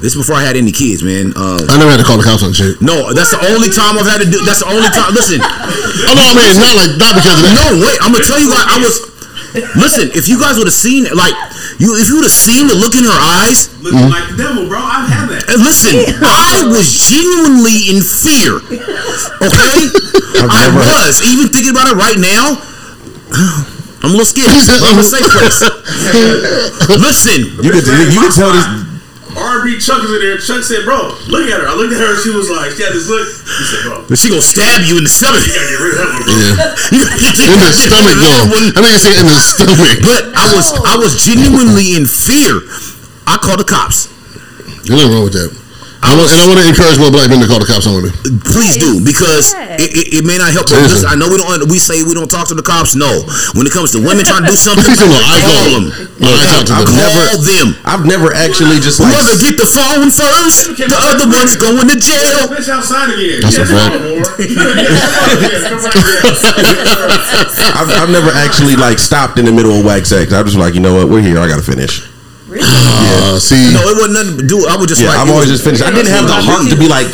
this 0.01 0.13
is 0.13 0.17
before 0.17 0.35
i 0.35 0.43
had 0.43 0.57
any 0.57 0.71
kids 0.73 1.03
man 1.05 1.33
uh 1.37 1.61
I 1.69 1.77
never 1.77 1.91
had 1.93 2.01
to 2.01 2.07
call 2.07 2.17
the 2.17 2.23
cops 2.25 2.41
on 2.43 2.51
shit. 2.53 2.81
no, 2.81 3.13
that's 3.13 3.29
the 3.31 3.41
only 3.53 3.69
time 3.69 3.97
I've 3.97 4.09
had 4.09 4.21
to 4.25 4.29
do. 4.29 4.41
That's 4.45 4.59
the 4.65 4.69
only 4.73 4.89
time. 4.89 5.13
Listen, 5.13 5.37
Oh 5.41 6.13
no, 6.17 6.23
I 6.25 6.33
mean 6.33 6.57
not 6.57 6.73
like 6.75 6.93
not 6.97 7.13
because 7.13 7.37
of 7.37 7.43
that. 7.45 7.53
No, 7.53 7.65
wait. 7.85 7.97
I'm 8.01 8.11
gonna 8.11 8.25
tell 8.25 8.39
you. 8.41 8.49
Guys, 8.49 8.65
I 8.67 8.77
was. 8.81 8.95
Listen, 9.75 10.09
if 10.13 10.27
you 10.27 10.39
guys 10.39 10.57
would 10.57 10.67
have 10.67 10.75
seen, 10.75 11.05
like, 11.15 11.33
you, 11.79 11.95
if 11.97 12.07
you 12.09 12.15
would 12.21 12.25
have 12.27 12.33
seen 12.33 12.67
the 12.67 12.75
look 12.75 12.95
in 12.95 13.03
her 13.05 13.13
eyes, 13.41 13.69
Looking 13.81 14.09
like 14.09 14.27
the 14.33 14.37
devil, 14.37 14.67
bro. 14.67 14.79
I've 14.81 15.07
had 15.07 15.25
that. 15.31 15.47
and 15.53 15.61
listen, 15.63 15.95
I 16.25 16.65
was 16.67 16.87
genuinely 16.91 17.87
in 17.93 18.01
fear. 18.03 18.57
Okay, 19.39 19.77
I 20.49 20.67
was 20.73 21.21
even 21.23 21.47
thinking 21.53 21.71
about 21.71 21.87
it 21.89 21.97
right 21.97 22.17
now. 22.19 22.59
I'm 24.03 24.13
a 24.13 24.17
little 24.17 24.25
scared. 24.29 24.49
I'm 24.53 24.99
a 24.99 25.03
safe 25.03 25.25
place. 25.25 25.59
Listen, 26.89 27.39
You 27.63 27.71
could 27.71 27.85
you 28.13 28.19
could 28.21 28.33
tell 28.35 28.51
this. 28.53 28.65
R&B 29.37 29.77
Chuck 29.77 30.01
is 30.03 30.09
in 30.11 30.19
there. 30.19 30.37
Chuck 30.41 30.65
said, 30.65 30.83
"Bro, 30.83 31.13
look 31.29 31.45
at 31.47 31.61
her." 31.61 31.69
I 31.69 31.73
looked 31.77 31.93
at 31.93 32.01
her. 32.01 32.17
and 32.17 32.21
She 32.25 32.33
was 32.33 32.49
like, 32.49 32.73
she 32.73 32.81
had 32.83 32.91
this 32.93 33.05
look. 33.07 33.23
He 33.29 33.63
said, 33.69 33.81
"Bro, 33.85 34.05
but 34.09 34.17
she 34.17 34.29
gonna 34.33 34.41
stab 34.41 34.81
you 34.83 34.97
in 34.97 35.05
the 35.05 35.13
stomach. 35.13 35.45
you 35.45 35.53
gotta 35.53 35.69
get 35.69 35.79
rid 35.81 35.93
of 35.93 35.99
that 36.01 36.09
one, 36.11 36.23
bro." 36.25 36.33
Yeah. 36.33 36.73
In 36.97 37.59
the 37.61 37.73
stomach 37.73 38.17
though. 38.17 38.41
I 38.41 38.79
think 38.81 38.93
you 38.93 39.01
say 39.01 39.13
in 39.19 39.25
the 39.29 39.39
stomach. 39.39 39.97
But 40.01 40.33
I 40.35 40.49
was, 40.55 40.67
I 40.85 40.95
was 40.97 41.13
genuinely 41.23 41.95
in 41.95 42.05
fear. 42.05 42.61
I 43.27 43.37
called 43.37 43.59
the 43.59 43.67
cops. 43.67 44.07
Nothing 44.89 45.11
wrong 45.11 45.23
with 45.25 45.33
that. 45.33 45.51
I 46.05 46.13
want, 46.15 46.29
and 46.29 46.39
I 46.39 46.45
want 46.47 46.59
to 46.61 46.67
encourage 46.69 46.97
more 47.01 47.09
black 47.11 47.27
men 47.33 47.41
to 47.41 47.49
call 47.49 47.57
the 47.59 47.65
cops 47.67 47.85
on 47.89 47.97
women. 47.97 48.13
Please 48.45 48.77
do 48.77 49.01
because 49.03 49.51
Yeah. 49.53 49.81
it, 49.81 49.89
it, 49.91 50.05
it 50.21 50.23
may 50.23 50.37
not 50.37 50.53
help. 50.53 50.69
But 50.69 50.79
Listen. 50.85 51.03
listen, 51.03 51.09
I 51.09 51.15
know 51.17 51.27
we 51.27 51.37
don't. 51.41 51.67
We 51.67 51.81
say 51.81 52.05
we 52.05 52.13
don't 52.13 52.29
talk 52.29 52.47
to 52.53 52.57
the 52.57 52.63
cops. 52.63 52.93
No, 52.95 53.09
when 53.57 53.65
it 53.65 53.73
comes 53.73 53.91
to 53.97 53.99
women 53.99 54.21
trying 54.23 54.45
to 54.45 54.51
do 54.53 54.57
something, 54.67 54.85
Please 54.85 55.01
do. 55.01 55.09
I 55.09 55.41
call 55.41 55.57
call 55.57 55.67
them. 55.73 55.85
No, 56.21 56.29
I 56.29 56.61
talk 56.63 56.85
to 56.85 56.93
them. 56.93 57.01
I 57.01 57.03
them. 57.03 57.11
call 57.11 57.37
them. 57.43 57.67
I've 57.83 58.05
never 58.05 58.29
actually 58.31 58.77
just 58.79 59.01
like. 59.01 59.09
Whoever 59.11 59.35
get 59.41 59.57
the 59.57 59.67
phone 59.67 60.09
first, 60.13 60.77
the 60.77 60.97
other 61.01 61.27
one's 61.27 61.57
going 61.57 61.87
to 61.89 61.97
jail. 61.97 62.45
Bitch 62.53 62.69
outside 62.69 63.11
again. 63.17 63.41
That's 63.41 63.57
a 63.57 63.65
fact. 63.65 63.93
come 63.97 64.05
on, 64.05 64.21
more. 64.21 64.27
I've, 67.73 67.89
I've 67.91 68.09
never 68.13 68.29
actually 68.33 68.75
like 68.75 68.99
stopped 68.99 69.39
in 69.39 69.45
the 69.45 69.51
middle 69.51 69.71
of 69.73 69.85
wax 69.85 70.09
sex. 70.09 70.31
I'm 70.33 70.45
just 70.45 70.57
like, 70.57 70.73
you 70.73 70.79
know 70.79 70.95
what? 70.95 71.09
We're 71.09 71.21
here. 71.21 71.39
I 71.39 71.47
gotta 71.47 71.61
finish. 71.65 72.05
Really? 72.47 72.63
Uh, 72.63 73.39
see, 73.39 73.73
No, 73.75 73.83
it 73.91 73.95
wasn't 73.99 74.13
nothing 74.15 74.37
to 74.39 74.47
do. 74.47 74.67
I 74.67 74.75
was 74.79 74.87
just 74.87 75.01
Yeah, 75.01 75.09
like, 75.11 75.19
I'm 75.19 75.29
always 75.29 75.51
was- 75.51 75.59
just 75.59 75.63
finished. 75.67 75.83
I 75.83 75.91
didn't 75.91 76.11
have 76.15 76.27
the 76.27 76.39
heart 76.39 76.69
to 76.71 76.75
be 76.79 76.87
like, 76.87 77.07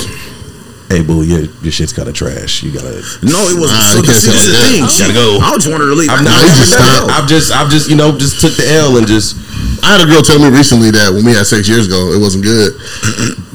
"Hey, 0.89 1.01
boo, 1.01 1.23
your 1.25 1.49
your 1.65 1.71
shit's 1.73 1.91
kind 1.93 2.07
of 2.07 2.13
trash. 2.13 2.61
You 2.61 2.69
gotta." 2.71 3.01
No, 3.25 3.49
it 3.49 3.57
was. 3.57 3.71
Nah, 3.73 3.81
so 3.81 3.97
you 3.97 4.01
the, 4.05 4.13
can't 4.13 4.21
say 4.21 4.29
see, 4.29 4.37
this 4.37 4.45
is 4.45 4.53
the 4.53 4.61
thing. 4.61 4.81
You 4.85 4.99
gotta 5.01 5.17
go. 5.17 5.27
I 5.41 5.57
just 5.57 5.69
wanted 5.73 5.89
to 5.89 5.97
leave. 5.97 6.09
I've, 6.13 6.21
I, 6.21 6.23
not, 6.23 6.37
you 6.37 6.53
I've, 6.53 6.57
just. 6.61 6.77
I've 6.77 7.27
just, 7.27 7.47
I've 7.51 7.69
just, 7.73 7.85
you 7.89 7.97
know, 7.97 8.13
just 8.13 8.37
took 8.41 8.53
the 8.55 8.69
L 8.77 8.97
and 9.01 9.07
just. 9.09 9.35
I 9.81 9.97
had 9.97 10.01
a 10.05 10.07
girl 10.07 10.21
tell 10.21 10.37
me 10.39 10.47
recently 10.53 10.91
that 10.93 11.11
when 11.11 11.25
we 11.25 11.33
had 11.33 11.45
sex 11.49 11.67
years 11.67 11.87
ago, 11.89 12.13
it 12.13 12.19
wasn't 12.21 12.43
good. 12.45 12.77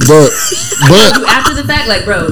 But, 0.02 0.28
but 0.90 1.08
after 1.30 1.54
the 1.56 1.64
fact, 1.64 1.88
like, 1.88 2.04
bro, 2.04 2.28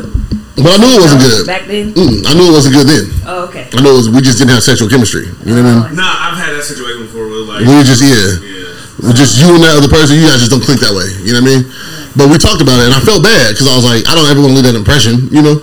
But 0.57 0.69
I 0.69 0.77
knew 0.81 0.91
it 0.97 1.01
wasn't 1.01 1.23
good. 1.23 1.47
Back 1.47 1.65
then. 1.65 1.93
Mm, 1.95 2.25
I 2.29 2.33
knew 2.37 2.49
it 2.49 2.55
wasn't 2.57 2.75
good 2.77 2.87
then. 2.89 3.05
Oh, 3.25 3.49
okay. 3.49 3.69
I 3.73 3.81
knew 3.81 3.93
it 3.93 3.97
was, 3.97 4.09
we 4.13 4.21
just 4.21 4.37
didn't 4.39 4.53
have 4.53 4.63
sexual 4.63 4.89
chemistry. 4.89 5.29
You 5.45 5.57
know 5.57 5.63
what 5.65 5.73
I 5.73 5.89
mean? 5.89 5.97
Nah, 5.97 6.29
I've 6.29 6.37
had 6.37 6.53
that 6.57 6.65
situation 6.65 7.09
before. 7.09 7.29
Where 7.29 7.41
like, 7.45 7.65
We 7.65 7.73
were 7.77 7.85
just 7.85 8.01
yeah, 8.05 8.13
yeah. 8.41 8.56
With 9.03 9.17
just 9.17 9.37
you 9.37 9.53
and 9.53 9.61
that 9.65 9.77
other 9.77 9.89
person. 9.93 10.17
You 10.17 10.25
guys 10.25 10.41
just 10.41 10.51
don't 10.51 10.65
click 10.65 10.81
that 10.81 10.93
way. 10.97 11.05
You 11.21 11.37
know 11.37 11.45
what 11.45 11.53
I 11.53 11.61
mean? 11.61 11.63
But 12.17 12.33
we 12.33 12.41
talked 12.41 12.65
about 12.65 12.81
it, 12.81 12.89
and 12.89 12.95
I 12.97 13.01
felt 13.05 13.21
bad 13.21 13.53
because 13.53 13.69
I 13.69 13.77
was 13.77 13.85
like, 13.85 14.09
I 14.09 14.17
don't 14.17 14.25
ever 14.25 14.41
want 14.41 14.57
to 14.57 14.57
leave 14.57 14.69
that 14.73 14.79
impression. 14.79 15.29
You 15.29 15.43
know? 15.45 15.57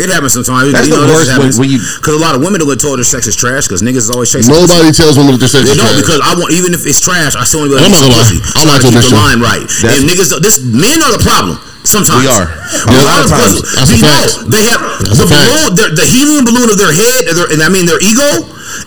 It 0.00 0.08
happens 0.08 0.32
sometimes. 0.32 0.72
That's 0.72 0.86
you 0.88 0.96
the 0.96 1.02
know, 1.04 1.12
worst 1.12 1.28
when- 1.36 1.52
when 1.60 1.68
you- 1.68 1.82
Because 2.00 2.14
a 2.16 2.22
lot 2.22 2.32
of 2.32 2.40
women 2.40 2.56
don't 2.62 2.70
get 2.72 2.80
told 2.80 2.96
their 2.96 3.04
sex 3.04 3.26
is 3.26 3.36
trash 3.36 3.66
because 3.68 3.82
niggas 3.84 4.08
is 4.08 4.10
always 4.14 4.30
chasing. 4.32 4.48
Nobody 4.48 4.94
tells 4.96 5.18
women 5.18 5.34
that 5.36 5.44
they're 5.44 5.50
sex 5.52 5.66
They 5.68 5.74
is 5.74 5.82
don't 5.82 5.92
trash. 5.92 6.00
because 6.00 6.20
I 6.24 6.32
want 6.40 6.54
even 6.56 6.72
if 6.72 6.86
it's 6.88 7.02
trash, 7.04 7.36
I 7.36 7.44
still 7.44 7.60
want 7.66 7.74
to 7.74 7.76
be 7.76 7.82
like, 7.82 7.84
I'm 7.84 7.92
not 7.92 8.00
gonna 8.00 8.16
lie. 8.16 8.24
pussy. 8.24 8.40
I 8.40 8.60
So 8.64 8.64
like 8.64 8.70
I 8.70 8.78
to 8.78 8.84
keep 8.88 8.94
the 8.96 9.04
listen. 9.04 9.18
line 9.20 9.38
right. 9.44 9.66
That's- 9.68 9.98
and 10.00 10.08
niggas, 10.08 10.28
don't- 10.32 10.40
this 10.46 10.56
men 10.64 11.02
are 11.04 11.12
the 11.12 11.20
problem. 11.20 11.58
Sometimes, 11.84 12.22
We 12.24 12.28
are. 12.32 12.48
A 12.48 12.48
Yeah, 12.48 12.96
lot 12.96 13.04
lot 13.04 13.18
of 13.18 13.24
of 13.24 13.30
times. 13.36 13.60
pussy. 13.60 13.76
That's 13.76 13.90
a 13.90 13.96
You 13.96 14.00
fact. 14.00 14.24
know, 14.24 14.48
they 14.56 14.62
have 14.72 14.80
That's 15.04 15.18
the 15.20 15.26
balloon, 15.28 15.68
the, 15.76 15.86
the 16.00 16.06
helium 16.06 16.44
balloon 16.48 16.68
of 16.70 16.78
their 16.78 16.92
head, 16.92 17.20
their, 17.36 17.46
and 17.52 17.60
I 17.62 17.68
mean 17.68 17.84
their 17.84 18.00
ego, 18.00 18.24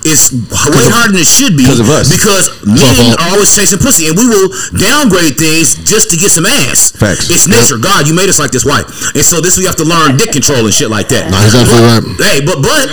is 0.06 0.32
way 0.34 0.88
harder 0.90 1.14
than 1.14 1.22
it 1.22 1.28
should 1.28 1.56
be 1.58 1.66
'cause 1.66 1.80
of 1.80 1.90
us. 1.90 2.10
because 2.10 2.50
men 2.66 3.14
are 3.20 3.30
always 3.34 3.54
chasing 3.54 3.80
pussy, 3.80 4.08
and 4.08 4.18
we 4.18 4.26
will 4.28 4.50
downgrade 4.78 5.38
things 5.38 5.76
just 5.86 6.10
to 6.12 6.18
get 6.18 6.32
some 6.32 6.46
ass. 6.46 6.92
Facts. 6.96 7.30
It's 7.30 7.48
nature. 7.48 7.78
God, 7.78 8.08
you 8.08 8.14
made 8.14 8.30
us 8.30 8.40
like 8.40 8.52
this. 8.52 8.66
Why? 8.66 8.84
And 9.16 9.26
so 9.26 9.42
this 9.42 9.58
we 9.58 9.66
have 9.66 9.78
to 9.78 9.86
learn 9.86 10.18
dick 10.18 10.32
control 10.32 10.66
and 10.66 10.74
shit 10.74 10.90
like 10.90 11.10
that. 11.10 11.30
Nah, 11.30 11.42
he's 11.44 11.56
absolutely 11.56 11.88
right. 11.88 12.04
Hey, 12.34 12.40
but 12.42 12.62
but 12.62 12.90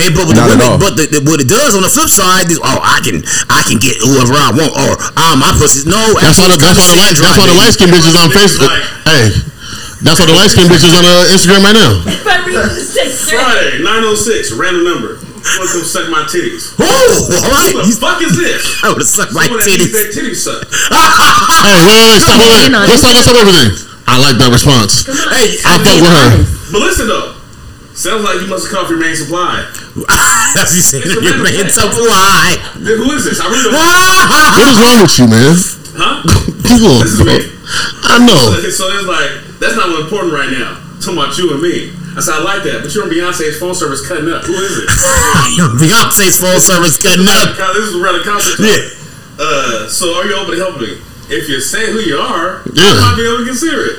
Hey, 0.00 0.08
but 0.08 0.26
with 0.26 0.36
Not 0.36 0.48
at 0.50 0.56
women, 0.56 0.80
but 0.80 0.96
the, 0.96 1.04
the, 1.06 1.20
what 1.28 1.40
it 1.40 1.48
does 1.48 1.74
on 1.76 1.82
the 1.82 1.92
flip 1.92 2.08
side 2.08 2.50
is, 2.50 2.58
oh, 2.58 2.80
I 2.80 3.00
can, 3.04 3.20
I 3.52 3.60
can 3.68 3.76
get 3.76 4.00
whoever 4.00 4.32
I 4.32 4.48
want, 4.50 4.72
or 4.72 4.96
ah, 5.16 5.36
my 5.36 5.52
pussy. 5.60 5.84
No, 5.84 6.00
That's 6.20 6.38
why 6.40 6.48
the, 6.48 6.56
that's 6.56 6.78
why 6.80 6.88
the 6.88 6.96
light 6.96 7.16
that's 7.20 7.36
why 7.36 7.46
the 7.46 7.54
light 7.60 7.72
skin 7.76 7.90
bitches 7.92 8.16
on 8.16 8.30
Facebook. 8.32 8.72
Hey, 9.04 9.28
that's 10.00 10.18
why 10.18 10.26
the 10.26 10.32
light 10.32 10.50
skin 10.50 10.66
bitches 10.72 10.96
on 10.96 11.04
uh, 11.04 11.28
Instagram 11.36 11.62
right 11.64 11.76
now. 11.76 11.92
If 12.08 12.26
I 12.26 12.40
read 12.46 12.64
this 12.72 12.94
text, 12.96 13.28
Friday, 13.30 13.82
906, 13.84 14.52
random 14.52 14.84
number. 14.84 15.18
Want 15.40 15.70
to 15.72 15.80
suck 15.84 16.08
my 16.12 16.22
titties? 16.28 16.74
Oh, 16.78 16.84
all 16.84 17.50
right. 17.50 17.72
What 17.74 17.86
the 17.88 17.96
fuck 17.96 18.18
is 18.22 18.36
this? 18.36 18.60
I 18.84 18.88
would 18.92 19.00
have 19.00 19.08
sucked 19.08 19.32
my 19.32 19.44
Someone 19.48 19.60
that 19.64 19.68
needs 19.72 19.88
titties. 19.88 19.96
their 19.96 20.08
titties 20.12 20.40
sucked. 20.44 20.68
Hey, 21.60 21.76
wait, 21.76 21.84
wait, 21.86 22.06
wait, 22.08 22.22
stop, 22.24 22.38
wait, 22.40 22.50
wait. 22.50 22.66
in 22.68 22.74
on 22.74 22.84
Let's 22.88 23.02
it. 23.04 23.12
talk, 23.12 23.14
let's 23.16 23.28
everything. 23.28 23.70
I 24.08 24.14
like 24.20 24.36
that 24.40 24.50
response. 24.50 25.06
Hey, 25.30 25.54
I 25.64 25.78
fuck 25.80 26.00
with 26.00 26.10
her. 26.12 26.28
But 26.72 26.80
listen 26.82 27.06
though, 27.06 27.36
sounds 27.94 28.24
like 28.24 28.40
you 28.42 28.48
must 28.50 28.66
have 28.66 28.72
come 28.74 28.80
off 28.84 28.90
your 28.90 28.98
main 29.00 29.14
supply. 29.14 29.64
as 30.60 30.70
you 30.74 30.82
said, 30.82 31.02
It's 31.04 31.14
a 31.14 31.22
your 31.22 31.36
random 31.40 31.46
man 31.46 31.68
text. 31.68 31.76
so 31.78 31.86
fly. 31.94 32.56
Then 32.80 32.96
Who 33.00 33.12
is 33.14 33.24
this? 33.28 33.38
I 33.40 33.46
really 33.52 33.70
don't. 33.70 33.76
What 33.76 34.66
is 34.66 34.78
wrong 34.80 34.98
with 35.04 35.14
you, 35.20 35.26
man? 35.30 35.52
Huh? 35.94 36.22
Come 36.66 36.82
on, 36.90 36.98
This 37.04 37.12
is 37.18 37.22
bro. 37.22 37.34
me. 37.38 37.38
I 38.10 38.16
know. 38.24 38.38
So, 38.38 38.70
so 38.70 38.84
it's 38.98 39.06
like 39.06 39.30
that's 39.62 39.76
not 39.78 39.90
what's 39.94 40.08
important 40.10 40.32
right 40.34 40.50
now. 40.50 40.80
talking 40.98 41.18
about 41.20 41.36
you 41.38 41.52
and 41.54 41.60
me. 41.62 41.92
I 42.16 42.20
said 42.20 42.34
I 42.34 42.42
like 42.42 42.62
that, 42.64 42.82
but 42.82 42.90
you're 42.94 43.04
on 43.04 43.10
Beyonce's 43.10 43.58
phone 43.58 43.74
service 43.74 44.02
cutting 44.06 44.28
up. 44.28 44.42
Who 44.44 44.52
is 44.54 44.78
it? 44.82 44.88
Beyonce's 45.78 46.40
phone 46.40 46.58
service 46.60 46.98
cutting 47.00 47.26
up. 47.28 47.54
this 47.74 47.86
is 47.86 47.94
a 47.94 48.02
rather 48.02 48.22
concept. 48.22 48.58
Yeah. 48.60 48.76
Uh, 49.38 49.88
so 49.88 50.14
are 50.18 50.26
you 50.26 50.34
open 50.34 50.58
to 50.58 50.60
helping 50.60 50.82
me? 50.82 50.98
If 51.30 51.48
you 51.48 51.60
say 51.60 51.92
who 51.92 52.00
you 52.00 52.18
are, 52.18 52.62
Yeah. 52.74 52.82
I 52.90 52.94
might 52.98 53.16
be 53.16 53.26
able 53.26 53.38
to 53.38 53.44
consider 53.46 53.80
it. 53.86 53.98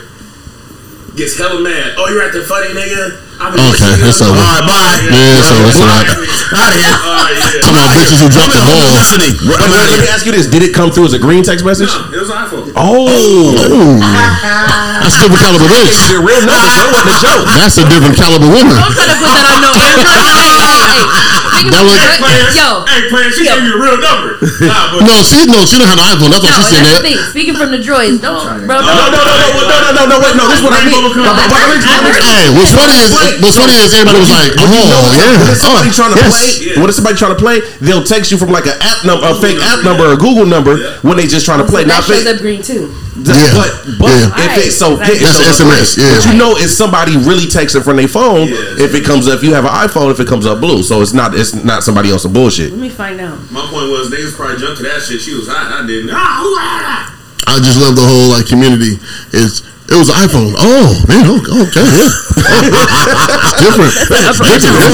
Gets 1.15 1.38
hella 1.38 1.61
mad. 1.61 1.95
Oh, 1.97 2.07
you're 2.09 2.21
acting 2.23 2.43
funny, 2.43 2.73
nigga. 2.75 3.15
I've 3.41 3.57
been 3.57 3.65
Okay, 3.73 3.89
listening 3.97 4.05
that's 4.05 4.22
over. 4.22 4.38
All 4.38 4.53
right, 4.53 4.65
bye. 4.69 5.01
Yeah, 5.09 5.41
so 5.41 5.53
it's 5.65 5.81
Bye. 5.81 5.89
alright. 5.89 6.09
Out 6.61 6.72
of 6.72 6.77
here. 6.77 6.93
All 6.93 7.26
right, 7.26 7.34
yeah. 7.34 7.63
Come 7.65 7.73
on, 7.81 7.89
bitches 7.97 8.22
who 8.22 8.30
dropped 8.30 8.53
the 8.53 8.61
ball. 8.61 8.93
But 9.57 9.69
let, 9.73 9.97
me 9.97 10.07
ask 10.13 10.26
you 10.30 10.34
this: 10.35 10.45
Did 10.45 10.61
it 10.61 10.73
come 10.77 10.91
through 10.93 11.09
as 11.09 11.13
a 11.18 11.22
green 11.22 11.41
text 11.41 11.65
message? 11.65 11.89
No, 11.89 12.13
it 12.13 12.22
was 12.22 12.30
an 12.30 12.38
iPhone. 12.45 12.69
Oh, 12.77 13.09
That's 15.01 15.18
a 15.18 15.26
different 15.26 15.41
caliber 15.41 15.65
bitch. 15.73 15.97
the 16.13 16.22
real 16.22 16.41
number, 16.45 16.69
so 16.69 16.85
it 16.85 16.93
wasn't 16.93 17.18
a 17.18 17.19
joke. 17.26 17.43
That's 17.57 17.77
a 17.81 17.85
different 17.89 18.15
caliber 18.15 18.45
woman. 18.47 18.77
I'm 18.77 18.93
trying 18.93 19.09
to 19.09 19.18
put 19.18 19.31
that 19.34 19.45
on 19.49 19.59
no 19.65 19.72
AirPods. 19.81 20.22
Hey, 20.38 20.53
hey, 20.61 20.77
hey. 20.77 21.01
Nigga, 21.51 21.69
That 21.73 21.84
was- 21.84 22.22
Players, 22.22 22.53
Yo. 22.55 22.85
hey, 22.88 23.01
players, 23.09 23.34
she 23.38 23.43
Yo. 23.45 23.53
gave 23.57 23.65
you 23.65 23.73
a 23.76 23.81
real 23.81 23.97
number. 23.97 24.38
Nah, 24.61 24.93
but 24.93 25.01
No, 25.05 25.15
she 25.26 25.41
no, 25.49 25.65
she 25.65 25.77
don't 25.81 25.89
have 25.89 25.97
an 25.97 26.05
iPhone. 26.13 26.30
That's 26.30 26.45
why 26.45 26.53
No, 26.53 26.61
she's 26.61 26.77
and 26.77 26.85
saying 26.85 26.85
that's 26.85 27.01
the 27.01 27.18
that. 27.18 27.18
thing. 27.26 27.34
Speaking 27.34 27.55
from 27.57 27.69
the 27.73 27.81
droids, 27.81 28.22
don't, 28.22 28.65
bro. 28.69 28.77
No, 28.77 28.93
no, 28.93 29.09
no, 29.09 29.22
no, 29.26 29.34
no, 29.34 29.65
no, 29.65 29.89
no, 29.89 30.03
no, 30.05 30.18
wait, 30.22 30.34
no. 30.38 30.45
This 30.49 30.61
is 30.61 30.65
what 30.65 30.73
I 30.77 30.85
me- 30.85 30.93
Hey, 32.22 32.45
what's 32.53 32.73
funny 32.77 32.93
is 33.01 33.09
what's 33.39 33.55
funny 33.55 33.77
is 33.79 33.95
everybody 33.95 34.19
was 34.19 34.33
like, 34.33 34.51
When 34.59 34.67
you 34.67 34.83
know 34.91 34.99
oh 34.99 35.15
yeah, 35.15 35.39
when 35.39 35.55
somebody 35.55 35.89
oh, 35.89 35.95
trying 35.95 36.13
to 36.13 36.19
yes. 36.19 36.31
play, 36.33 36.81
when 36.81 36.87
it's 36.91 36.99
somebody 36.99 37.15
trying 37.15 37.35
to 37.35 37.41
play, 37.41 37.57
they'll 37.79 38.03
text 38.03 38.31
you 38.31 38.37
from 38.37 38.51
like 38.51 38.67
an 38.67 38.75
app 38.83 39.07
number, 39.07 39.23
a 39.27 39.35
fake 39.37 39.61
app 39.63 39.85
number, 39.85 40.11
or 40.11 40.13
a 40.13 40.19
Google 40.19 40.45
number 40.45 40.75
when 41.05 41.15
they 41.15 41.27
just 41.27 41.45
trying 41.45 41.63
to 41.63 41.69
play. 41.69 41.85
Now, 41.85 42.01
That 42.01 42.25
shows 42.25 42.27
up 42.27 42.41
green 42.41 42.61
too. 42.61 42.91
Yeah. 43.19 43.35
But 43.53 43.71
but 43.99 44.11
Yeah. 44.11 44.45
if 44.47 44.71
it's 44.71 44.77
so 44.79 44.95
Alright, 44.95 45.15
it 45.15 45.21
That's 45.21 45.37
shows 45.37 45.61
SMS, 45.63 45.99
yeah. 45.99 46.15
But 46.15 46.31
you 46.31 46.35
know 46.39 46.55
if 46.57 46.71
somebody 46.71 47.15
really 47.19 47.45
texting 47.47 47.83
from 47.83 47.97
their 47.97 48.07
phone. 48.07 48.47
Yeah. 48.47 48.83
If 48.87 48.95
it 48.95 49.03
comes 49.03 49.27
up, 49.27 49.39
if 49.39 49.43
you 49.43 49.53
have 49.53 49.65
an 49.65 49.71
iPhone, 49.71 50.11
if 50.11 50.19
it 50.19 50.27
comes 50.27 50.45
up 50.45 50.59
blue, 50.59 50.83
so 50.83 51.01
it's 51.01 51.13
not 51.13 51.35
it's 51.35 51.53
not 51.53 51.83
somebody 51.83 52.09
else 52.09 52.23
some 52.23 52.33
bullshit. 52.33 52.71
Let 52.71 52.79
me 52.79 52.89
find 52.89 53.19
out. 53.19 53.39
my 53.51 53.61
point 53.67 53.89
was 53.91 54.09
they 54.09 54.17
niggas 54.17 54.35
probably 54.35 54.57
jumped 54.57 54.77
to 54.77 54.83
that 54.83 55.01
shit. 55.01 55.21
She 55.21 55.33
was 55.33 55.47
hot. 55.47 55.83
I 55.83 55.87
didn't. 55.87 56.09
Who 56.09 56.15
ah, 56.15 57.17
I 57.47 57.57
just 57.59 57.79
love 57.79 57.95
the 57.95 58.05
whole 58.05 58.29
like 58.29 58.47
community. 58.47 58.95
It's 59.33 59.61
it 59.91 59.99
was 59.99 60.07
an 60.07 60.15
iPhone. 60.23 60.55
Oh 60.55 60.88
man, 61.11 61.27
oh, 61.27 61.68
okay, 61.68 61.84
yeah. 61.84 62.07
different. 63.59 63.91
different. 64.23 64.63
Different. 64.63 64.88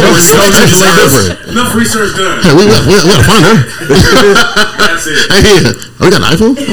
different. 0.74 1.54
Enough 1.54 1.76
research 1.78 2.18
done. 2.18 2.42
Hey, 2.42 2.54
we, 2.58 2.66
we, 2.66 2.74
we 2.82 3.14
gotta 3.14 3.22
find 3.30 3.46
her. 3.46 3.58
That's 4.82 5.06
it. 5.06 5.30
Hey, 5.30 5.46
yeah. 5.46 5.70
Oh, 6.02 6.06
we 6.06 6.10
got 6.10 6.26
an 6.26 6.34
iPhone? 6.34 6.58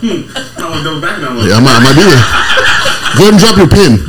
I 0.00 0.66
want 0.66 0.82
to 0.82 0.84
double 0.84 1.00
back 1.00 1.20
now. 1.20 1.38
Yeah, 1.46 1.56
I 1.56 1.60
might, 1.62 1.78
I 1.78 1.80
might 1.80 1.94
be 1.94 2.02
there. 2.02 2.66
Go 3.20 3.28
ahead 3.28 3.36
and 3.36 3.44
drop 3.44 3.60
your 3.60 3.68
pin. 3.68 4.00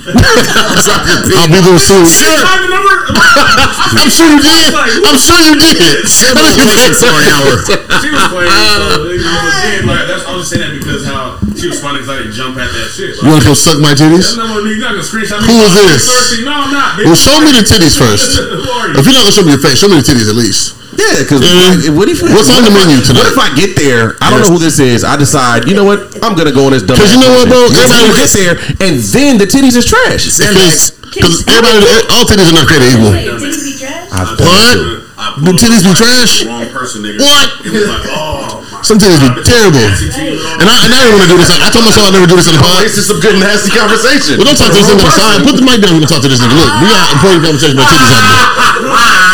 I'll 1.35 1.51
be 1.51 1.59
there 1.59 1.75
soon. 1.83 2.07
Sure. 2.07 2.31
Find 2.47 2.63
the 2.63 2.71
number. 2.71 2.95
I'm 3.99 4.07
sure 4.07 4.23
you 4.31 4.39
did. 4.39 4.71
I'm 4.71 5.19
sure 5.19 5.35
you 5.35 5.59
did. 5.59 6.07
Sure, 6.07 6.31
How 6.31 6.47
but 6.47 6.55
did 6.55 6.63
you 6.63 6.71
waiting 6.71 6.95
get 6.95 7.03
for 7.03 7.11
an 7.11 7.27
hour. 7.27 7.51
She 7.99 8.07
was 8.07 8.23
playing. 8.31 8.47
So, 8.47 9.11
you 9.11 9.19
know, 9.19 9.35
uh, 9.35 9.83
but 9.83 9.99
like, 9.99 10.07
that's, 10.07 10.23
I 10.23 10.31
was 10.31 10.47
saying 10.47 10.63
that 10.63 10.79
because 10.79 11.03
how 11.03 11.35
she 11.59 11.67
was 11.67 11.83
funny 11.83 11.99
because 11.99 12.07
I 12.07 12.17
didn't 12.23 12.39
jump 12.39 12.55
at 12.55 12.71
that 12.71 12.87
shit. 12.87 13.19
You 13.19 13.35
want 13.35 13.43
to 13.43 13.51
come 13.51 13.59
suck 13.59 13.83
my 13.83 13.91
titties? 13.91 14.39
No, 14.39 14.47
no, 14.47 14.63
you're 14.63 14.79
not 14.79 14.95
gonna 14.95 15.03
screenshot 15.03 15.43
me. 15.43 15.59
Who 15.59 15.59
is 15.59 15.75
this? 15.75 16.47
No, 16.47 16.55
I'm 16.55 16.71
not. 16.71 16.95
Bitch. 16.95 17.11
Well, 17.11 17.19
show 17.19 17.35
me 17.43 17.51
the 17.51 17.67
titties 17.67 17.99
first. 17.99 18.39
If 18.95 19.03
you're 19.03 19.11
not 19.11 19.27
gonna 19.27 19.35
show 19.35 19.43
me 19.43 19.51
your 19.51 19.59
face, 19.59 19.75
show 19.75 19.91
me 19.91 19.99
the 19.99 20.07
titties 20.07 20.31
at 20.31 20.39
least. 20.39 20.80
Yeah, 21.01 21.17
because 21.25 21.41
Mhm. 21.41 21.95
what 21.97 22.07
if 22.09 22.21
What's 22.21 22.49
on 22.49 22.61
the 22.63 22.69
what 22.69 22.81
if 22.81 22.85
I- 22.85 22.85
menu 22.85 23.01
tonight? 23.01 23.23
What 23.23 23.31
if 23.33 23.39
I 23.39 23.49
get 23.57 23.75
there? 23.75 24.15
I 24.21 24.29
don't 24.29 24.41
know 24.41 24.51
who 24.53 24.59
this 24.59 24.77
is. 24.79 25.03
I 25.03 25.15
decide, 25.17 25.67
you 25.67 25.73
know 25.73 25.83
what? 25.83 25.99
I'm 26.21 26.35
gonna 26.35 26.51
go 26.51 26.65
on 26.67 26.73
this 26.73 26.83
dumb. 26.83 26.97
'Cause 26.97 27.11
you 27.11 27.17
know 27.19 27.31
what, 27.33 27.49
bro? 27.49 27.57
Everybody 27.65 27.81
Everybody- 28.05 28.19
gets 28.21 28.33
there, 28.33 28.59
and 28.85 29.01
then 29.01 29.37
the 29.39 29.47
titties 29.47 29.75
is 29.75 29.85
trash. 29.85 30.25
Because 30.25 30.91
because 31.11 31.43
everybody, 31.47 32.05
all 32.13 32.23
titties 32.25 32.47
are 32.47 32.53
not 32.53 32.67
created 32.67 32.93
equal. 32.93 33.11
Wait, 33.11 33.25
be 33.25 33.73
trash? 33.79 34.07
I- 34.13 34.23
What? 34.39 34.77
I 35.21 35.33
Do 35.43 35.51
titties 35.53 35.83
be 35.83 35.93
trash? 35.93 36.45
Wrong 36.45 36.65
person, 36.73 37.03
nigga. 37.03 37.19
What? 37.21 37.49
It 37.65 37.71
was 37.73 37.87
like, 37.87 38.07
oh, 38.09 38.63
my 38.71 38.81
Some 38.81 38.97
titties 38.97 39.21
be 39.21 39.29
terrible. 39.45 39.77
And 39.77 40.65
I, 40.69 40.85
and 40.85 40.89
I 40.93 40.99
didn't 41.05 41.13
want 41.13 41.29
to 41.29 41.29
do 41.29 41.37
this. 41.37 41.49
I 41.53 41.69
told 41.69 41.85
myself 41.85 42.07
I'd 42.09 42.13
never 42.17 42.25
do 42.25 42.35
this 42.35 42.47
in 42.49 42.53
the 42.57 42.63
pod. 42.65 42.81
This 42.83 42.97
is 42.97 43.05
some 43.05 43.19
good 43.21 43.37
nasty 43.37 43.69
conversation. 43.69 44.37
Well, 44.41 44.45
don't 44.49 44.57
talk 44.57 44.73
to 44.73 44.77
this 44.81 44.89
nigga 44.89 44.97
on 44.97 45.05
the 45.05 45.11
side. 45.13 45.43
Put 45.45 45.55
the 45.57 45.61
mic 45.61 45.77
down. 45.81 45.93
We're 45.93 46.01
gonna 46.01 46.09
talk 46.09 46.21
to 46.25 46.27
this 46.29 46.39
nigga. 46.41 46.55
Look, 46.57 46.71
we 46.81 46.87
got 46.89 47.11
important 47.13 47.43
conversation 47.45 47.77
about 47.77 47.91
titties 47.93 48.09
happening. 48.09 48.41
I 48.41 48.65
pulled 48.81 48.97
up 48.97 49.30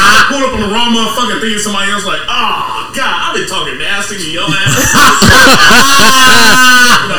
on 0.58 0.66
the 0.66 0.72
wrong 0.74 0.90
motherfucking 0.98 1.38
thing 1.40 1.54
and 1.54 1.62
somebody 1.62 1.94
else 1.94 2.02
like, 2.06 2.22
oh, 2.26 2.90
God, 2.98 3.14
I've 3.30 3.36
been 3.38 3.46
talking 3.46 3.78
nasty 3.78 4.18
to 4.18 4.28
your 4.34 4.50
ass. 4.50 4.74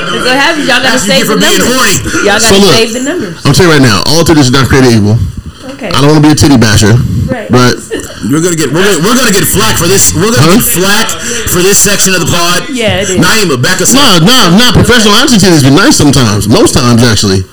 So 0.08 0.24
what 0.24 0.36
happens? 0.36 0.66
Y'all 0.68 0.82
gotta 0.82 0.98
save 1.00 1.28
the 1.28 1.36
numbers. 1.38 1.64
Horny. 1.68 1.94
Y'all 2.26 2.40
gotta 2.40 2.48
so 2.48 2.56
look, 2.60 2.74
save 2.74 2.92
the 2.96 3.02
numbers. 3.04 3.38
I'm 3.44 3.52
telling 3.54 3.70
you 3.70 3.76
right 3.78 3.84
now, 3.86 3.98
all 4.12 4.24
titties 4.24 4.48
are 4.50 4.56
not 4.56 4.66
created 4.68 4.98
equal. 5.00 5.16
Okay. 5.78 5.88
I 5.92 6.00
don't 6.00 6.10
want 6.12 6.20
to 6.24 6.26
be 6.26 6.32
a 6.32 6.38
titty 6.38 6.56
basher, 6.58 6.96
Right. 7.28 7.48
but 7.52 7.76
We're 8.32 8.42
gonna 8.42 8.56
get 8.58 8.72
we're 8.74 8.82
gonna, 8.84 8.98
we're 9.04 9.14
gonna 9.16 9.30
get 9.32 9.46
flack 9.46 9.76
for 9.78 9.86
this. 9.86 10.10
We're 10.16 10.32
gonna 10.34 10.58
get 10.58 10.64
flack 10.64 11.06
for 11.52 11.60
this 11.62 11.78
section 11.78 12.12
of 12.16 12.20
the 12.24 12.30
pod. 12.32 12.66
Yeah, 12.72 13.04
it 13.04 13.08
is. 13.14 13.20
Naima, 13.20 13.60
back 13.62 13.78
us 13.80 13.94
up. 13.94 14.24
nah, 14.26 14.50
nah, 14.50 14.58
nah. 14.58 14.70
Professional 14.74 15.14
auntie 15.14 15.38
titties 15.38 15.62
be 15.62 15.70
nice 15.70 15.94
sometimes. 15.96 16.48
Most 16.50 16.74
times, 16.74 17.04
actually. 17.04 17.44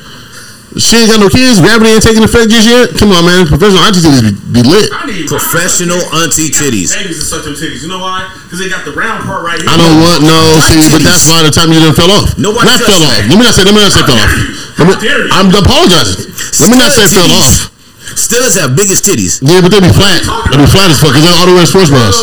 She 0.76 1.00
ain't 1.00 1.08
got 1.08 1.24
no 1.24 1.32
kids. 1.32 1.64
Gravity 1.64 1.96
ain't 1.96 2.04
taking 2.04 2.24
effect 2.24 2.52
just 2.52 2.68
yet. 2.68 2.92
Come 3.00 3.16
on, 3.16 3.24
man. 3.24 3.48
Professional 3.48 3.80
auntie 3.88 4.04
titties 4.04 4.28
be, 4.28 4.60
be 4.60 4.62
lit. 4.68 4.92
I 4.92 5.08
need 5.08 5.24
Professional 5.24 6.04
auntie 6.20 6.52
titties. 6.52 6.92
Babies 6.92 7.24
to 7.24 7.26
suck 7.26 7.48
them 7.48 7.56
titties. 7.56 7.80
You 7.80 7.88
know 7.88 8.04
why? 8.04 8.28
Because 8.44 8.60
they 8.60 8.68
got 8.68 8.84
the 8.84 8.92
round 8.92 9.24
part 9.24 9.48
right 9.48 9.56
here. 9.56 9.72
I 9.72 9.80
don't 9.80 10.04
want 10.04 10.28
no. 10.28 10.36
See, 10.68 10.84
but 10.92 11.00
that's 11.00 11.32
why 11.32 11.48
the 11.48 11.52
time 11.52 11.72
you 11.72 11.80
done 11.80 11.96
fell 11.96 12.12
off. 12.12 12.36
Nobody 12.36 12.68
not 12.68 12.84
says 12.84 12.92
fell 12.92 13.02
that. 13.08 13.24
off. 13.24 13.32
Let 13.32 13.38
me 13.40 13.44
not 13.48 13.56
say. 13.56 13.64
Let 13.64 13.74
me 13.76 13.82
not 13.82 13.94
say 13.96 14.04
fell 14.04 14.20
off. 14.20 14.32
Let 14.76 14.86
me, 14.92 14.94
dare 15.00 15.24
you. 15.24 15.32
I'm 15.32 15.48
apologizing. 15.48 16.28
Let 16.60 16.68
me 16.72 16.78
not 16.78 16.92
say 16.92 17.08
Still 17.08 17.24
fell 17.24 17.40
off. 17.40 17.75
Steelers 18.16 18.56
have 18.60 18.76
biggest 18.80 19.04
titties. 19.04 19.44
Yeah, 19.44 19.60
but 19.62 19.70
they 19.76 19.80
be 19.84 19.92
flat. 19.92 20.24
They 20.52 20.58
be 20.58 20.66
flat 20.66 20.88
as 20.90 21.00
fuck. 21.04 21.12
Cause 21.14 21.24
they 21.24 21.32
all 21.36 21.46
the 21.46 21.54
wear 21.54 21.68
sports 21.68 21.92
bras. 21.92 22.16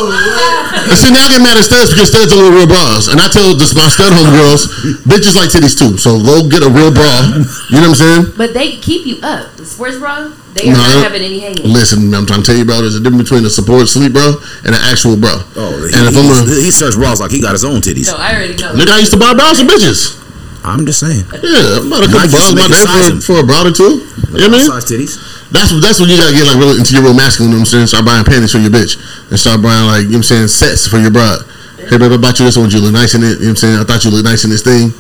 And 0.89 0.97
see, 0.99 1.13
now 1.13 1.29
I 1.29 1.29
get 1.31 1.41
mad 1.45 1.57
at 1.61 1.69
studs 1.69 1.93
because 1.93 2.09
studs 2.09 2.33
don't 2.33 2.41
wear 2.43 2.65
real 2.65 2.67
bras. 2.67 3.13
And 3.13 3.21
I 3.21 3.29
tell 3.29 3.53
this 3.55 3.77
my 3.77 3.87
stud 3.93 4.11
homegirls, 4.13 5.05
bitches 5.05 5.37
like 5.37 5.53
titties 5.53 5.77
too. 5.77 6.01
So 6.01 6.17
go 6.19 6.49
get 6.49 6.65
a 6.65 6.71
real 6.73 6.91
bra. 6.91 7.45
You 7.69 7.81
know 7.85 7.93
what 7.93 8.01
I'm 8.01 8.01
saying? 8.01 8.23
But 8.41 8.57
they 8.57 8.81
keep 8.81 9.05
you 9.07 9.21
up. 9.23 9.53
The 9.61 9.69
sports 9.69 10.01
bra, 10.01 10.33
they 10.57 10.73
are 10.73 10.75
No, 10.75 10.81
not 10.81 11.13
having 11.13 11.23
any 11.23 11.39
hanging. 11.45 11.69
Listen, 11.69 12.09
I'm 12.17 12.25
trying 12.27 12.41
to 12.41 12.47
tell 12.49 12.57
you, 12.57 12.65
bro. 12.65 12.81
There's 12.81 12.97
a 12.97 13.01
difference 13.05 13.29
between 13.29 13.45
a 13.45 13.53
support 13.53 13.87
sleep 13.87 14.17
bra 14.17 14.33
and 14.65 14.73
an 14.75 14.83
actual 14.89 15.21
bra. 15.21 15.45
Oh, 15.61 15.77
he, 15.87 15.93
and 15.93 16.09
if 16.09 16.17
I'm 16.17 16.25
a 16.25 16.35
he, 16.49 16.67
he 16.67 16.71
searched 16.73 16.97
bras 16.97 17.21
like 17.21 17.31
he 17.31 17.41
got 17.41 17.53
his 17.53 17.65
own 17.69 17.85
titties. 17.85 18.09
No, 18.09 18.17
I 18.17 18.33
already 18.33 18.57
know. 18.57 18.73
nigga, 18.73 18.97
I 18.97 18.99
used 19.05 19.13
to 19.13 19.21
buy 19.21 19.37
bras 19.37 19.61
for 19.61 19.69
bitches. 19.69 20.19
I'm 20.65 20.87
just 20.87 21.01
saying. 21.01 21.27
Yeah, 21.43 21.83
I'm 21.83 21.91
about 21.91 22.07
to 22.07 22.11
come 22.11 22.23
Nike 22.23 22.33
bro, 22.33 22.55
make 22.55 22.65
it 22.65 22.71
that 22.71 22.87
size 22.87 23.11
'em. 23.11 23.21
for, 23.21 23.35
for 23.35 23.41
a 23.43 23.47
broad 23.47 23.67
or 23.67 23.75
two. 23.75 24.07
You 24.33 24.47
know 24.47 24.47
what 24.47 24.47
I 24.47 24.49
mean? 24.49 24.67
Size 24.71 24.85
titties. 24.87 25.15
That's 25.53 25.69
that's 25.85 26.01
when 26.01 26.09
you 26.09 26.17
gotta 26.17 26.33
get 26.33 26.49
like 26.49 26.57
real 26.57 26.75
into 26.81 26.97
your 26.97 27.05
real 27.05 27.15
masculine. 27.15 27.53
You 27.53 27.61
know 27.61 27.69
what 27.69 27.77
I'm 27.77 27.85
saying? 27.85 27.93
Start 27.93 28.05
buying 28.09 28.25
panties 28.25 28.53
for 28.53 28.59
your 28.59 28.73
bitch 28.73 28.97
and 29.29 29.37
start 29.39 29.61
buying 29.61 29.85
like 29.87 30.09
you 30.09 30.17
know 30.17 30.25
what 30.25 30.33
I'm 30.33 30.49
saying 30.49 30.49
sets 30.49 30.89
for 30.89 30.97
your 30.99 31.13
bride. 31.13 31.45
Hey 31.93 31.99
baby, 32.01 32.15
I 32.15 32.19
bought 32.19 32.39
you 32.41 32.47
this 32.49 32.57
one. 32.57 32.71
You 32.73 32.81
look 32.81 32.97
nice 32.97 33.13
in 33.15 33.21
it. 33.23 33.39
You 33.43 33.53
know 33.53 33.53
what 33.53 33.61
I'm 33.61 33.63
saying? 33.63 33.77
I 33.81 33.85
thought 33.85 34.01
you 34.05 34.11
looked 34.11 34.25
nice 34.25 34.45
in 34.45 34.51
this 34.51 34.65
thing. 34.65 34.95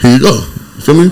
Here 0.00 0.14
you 0.14 0.22
go. 0.22 0.46
You 0.78 0.82
feel 0.84 0.94
me? 0.94 1.06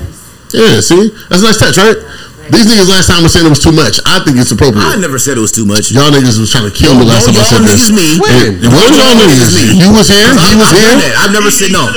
Yeah. 0.54 0.78
See, 0.78 1.10
that's 1.26 1.42
a 1.42 1.46
nice 1.50 1.58
touch, 1.58 1.74
right? 1.80 1.96
These 2.44 2.68
niggas 2.68 2.86
last 2.92 3.08
time 3.08 3.24
was 3.24 3.32
saying 3.32 3.48
it 3.48 3.50
was 3.56 3.64
too 3.64 3.72
much. 3.72 3.96
I 4.04 4.20
think 4.20 4.36
it's 4.36 4.52
appropriate. 4.52 4.84
I 4.84 5.00
never 5.00 5.16
said 5.16 5.40
it 5.40 5.40
was 5.40 5.50
too 5.50 5.64
much. 5.64 5.88
Y'all 5.90 6.12
niggas 6.12 6.36
was 6.36 6.52
trying 6.52 6.68
to 6.68 6.74
kill 6.76 6.92
me 6.92 7.08
last 7.08 7.24
No, 7.26 7.32
time 7.32 7.40
I 7.40 7.48
said 7.48 7.64
this. 7.64 7.88
y'all 7.88 7.88
said 7.88 7.88
this. 7.88 7.88
niggas 7.88 7.96
me. 7.96 8.08
When? 8.20 8.68
What 8.68 8.84
was 8.92 9.00
y'all 9.00 9.16
niggas? 9.16 9.80
You 9.80 9.88
was 9.96 10.06
here. 10.12 10.28
I, 10.28 10.52
You 10.52 10.58
was 10.60 10.70
here. 10.76 10.92
I've 11.24 11.32
never 11.32 11.48
said 11.50 11.72
no. 11.72 11.88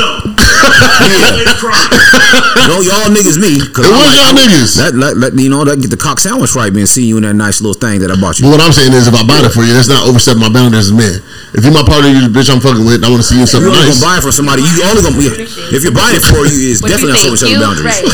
No, 2.67 2.81
y'all 2.85 3.07
niggas 3.07 3.39
me. 3.39 3.59
Cause 3.71 3.87
It 3.87 3.93
I'm 3.93 4.03
was 4.03 4.15
y'all 4.17 4.33
I'm- 4.33 4.37
niggas. 4.37 4.75
That, 4.77 4.91
let, 4.95 5.15
let, 5.17 5.33
you 5.39 5.49
know, 5.49 5.63
that 5.63 5.79
get 5.79 5.89
the 5.91 5.97
cock 5.99 6.19
sandwich 6.19 6.53
right, 6.55 6.73
man. 6.73 6.85
Seeing 6.87 7.07
you 7.07 7.17
in 7.17 7.23
that 7.23 7.35
nice 7.35 7.61
little 7.61 7.77
thing 7.77 7.99
that 8.03 8.11
I 8.11 8.19
bought 8.19 8.39
you. 8.39 8.45
But 8.49 8.59
what 8.59 8.65
I'm 8.67 8.73
saying 8.75 8.91
is, 8.93 9.07
if 9.07 9.15
I 9.15 9.23
buy 9.25 9.39
it 9.45 9.51
for 9.55 9.63
you, 9.63 9.71
that's 9.73 9.87
not 9.87 10.03
overstepping 10.07 10.41
my 10.43 10.49
boundaries 10.51 10.91
as 10.91 10.95
men. 10.95 11.21
If 11.55 11.63
you're 11.63 11.73
my 11.73 11.83
partner, 11.87 12.09
you 12.11 12.27
the 12.27 12.33
bitch 12.33 12.49
I'm 12.51 12.59
fucking 12.59 12.83
with, 12.83 13.03
I 13.03 13.07
want 13.09 13.21
to 13.23 13.27
see 13.27 13.35
you 13.39 13.45
in 13.45 13.47
You're 13.47 13.63
something 13.63 13.71
only 13.71 13.87
nice. 13.87 13.95
gonna 13.99 14.07
buy 14.11 14.15
it 14.19 14.23
for 14.27 14.31
somebody. 14.35 14.61
You 14.67 14.83
only 14.91 15.01
gonna 15.05 15.15
be 15.17 15.27
if 15.71 15.83
you're 15.87 15.95
buying 15.95 16.17
it 16.19 16.25
for 16.27 16.43
you. 16.43 16.75
It's 16.75 16.81
What 16.83 16.91
you 16.91 16.99
definitely 16.99 17.15
not 17.15 17.23
think? 17.23 17.37
social 17.39 17.55
You? 17.55 17.59
boundaries. 17.63 17.87
Right. 17.87 18.03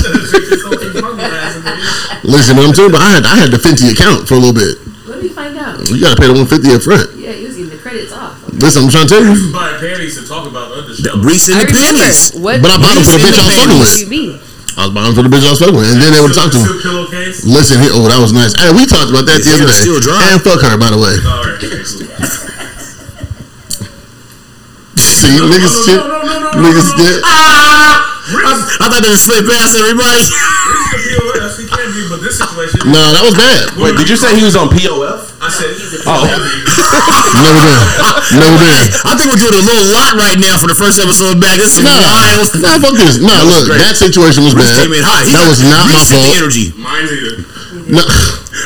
Listen, 2.23 2.55
what 2.55 2.67
I'm 2.69 2.73
saying, 2.77 2.91
but 2.93 3.01
I 3.01 3.09
had 3.19 3.25
I 3.25 3.35
had 3.35 3.49
the 3.51 3.57
Fenty 3.59 3.91
account 3.91 4.27
for 4.29 4.35
a 4.35 4.41
little 4.41 4.53
bit. 4.55 4.77
Let 5.09 5.19
me 5.21 5.27
find 5.29 5.57
out. 5.57 5.81
You 5.89 5.99
gotta 5.99 6.15
pay 6.19 6.27
the 6.29 6.33
150 6.37 6.75
up 6.77 6.81
front. 6.85 7.09
Yeah, 7.19 7.31
he 7.35 7.43
was 7.45 7.55
getting 7.57 7.71
the 7.73 7.77
credits 7.81 8.13
off. 8.13 8.39
Listen, 8.59 8.85
I'm 8.85 8.91
trying 8.93 9.07
to 9.07 9.11
tell 9.13 9.23
you. 9.25 9.51
Buy 9.51 9.77
panties 9.79 10.15
to 10.19 10.27
talk 10.27 10.45
about 10.47 10.71
other 10.71 10.93
The 10.93 10.95
stuff. 10.95 11.19
Reese 11.25 11.47
and 11.49 11.59
the 11.61 11.65
remember. 11.67 11.99
pennies. 12.05 12.31
What? 12.37 12.61
But 12.61 12.71
I 12.71 12.77
bought 12.81 12.95
them 12.95 13.03
for 13.05 13.15
the 13.17 13.23
bitch 13.23 13.37
I 13.37 13.43
was 13.45 13.55
fucking 13.57 13.79
with. 13.81 14.51
I 14.73 14.81
was 14.85 14.91
buying 14.93 15.05
them 15.09 15.15
for 15.17 15.25
the 15.25 15.31
bitch 15.33 15.45
I 15.45 15.51
was 15.53 15.59
fucking 15.61 15.75
with, 15.77 15.89
and 15.91 15.99
then 16.01 16.11
they 16.13 16.21
would 16.21 16.33
talk 16.33 16.49
to 16.53 16.59
me. 16.61 16.65
Pillowcase. 16.81 17.45
Listen, 17.45 17.77
here, 17.81 17.91
oh, 17.93 18.05
that 18.09 18.17
was 18.21 18.33
nice. 18.33 18.53
Hey, 18.57 18.69
we 18.73 18.85
talked 18.89 19.09
about 19.13 19.25
that 19.29 19.41
His 19.41 19.45
the 19.49 19.53
other 19.61 19.69
day. 19.69 19.81
still 19.85 19.99
dry. 20.01 20.33
And 20.33 20.41
fuck 20.41 20.61
her, 20.65 20.77
by 20.77 20.89
the 20.93 20.97
way. 21.01 21.13
All 21.25 21.45
right. 21.45 21.61
excellent. 21.61 22.09
See, 24.97 25.33
niggas 25.39 25.75
shit. 25.87 26.01
Niggas 26.57 26.89
shit. 26.97 27.17
I 27.25 28.85
thought 28.89 29.01
they 29.01 29.09
just 29.13 29.25
slid 29.25 29.45
past 29.49 29.75
everybody. 29.77 30.23
This 32.33 32.41
situation. 32.41 32.89
Nah, 32.89 33.13
that 33.13 33.21
was 33.21 33.37
bad. 33.37 33.77
Wait, 33.77 33.93
did 33.95 34.09
you 34.09 34.17
say 34.17 34.33
he 34.33 34.41
was 34.43 34.57
on 34.57 34.73
POF? 34.73 35.29
I 35.37 35.49
said, 35.53 35.69
he's 35.77 35.93
a. 35.93 36.09
Oh, 36.09 36.23
Never 36.25 37.61
been. 37.61 37.79
Never 38.39 38.57
been. 38.57 38.85
I 39.05 39.13
think 39.19 39.29
we're 39.29 39.41
doing 39.41 39.57
a 39.59 39.65
little 39.65 39.87
lot 39.93 40.15
right 40.17 40.39
now 40.39 40.55
for 40.57 40.65
the 40.71 40.77
first 40.77 40.97
episode 40.97 41.37
back. 41.41 41.59
This 41.61 41.77
is 41.77 41.83
Nah, 41.83 41.93
wild. 41.93 42.47
nah, 42.63 42.79
fuck 42.81 42.95
this. 42.97 43.19
Nah, 43.21 43.43
look, 43.45 43.67
great. 43.69 43.81
that 43.83 43.95
situation 43.99 44.43
was 44.47 44.55
Reese 44.55 44.65
bad. 44.71 44.87
came 44.87 44.93
in 44.97 45.03
hot. 45.05 45.23
He 45.27 45.35
That 45.35 45.45
was 45.45 45.59
not 45.61 45.85
my 45.85 45.99
Reese 45.99 46.09
set 46.09 46.21
the 46.23 46.33
energy. 46.39 46.65
mine's 46.79 47.11
either. 47.11 47.35
No, 47.83 47.99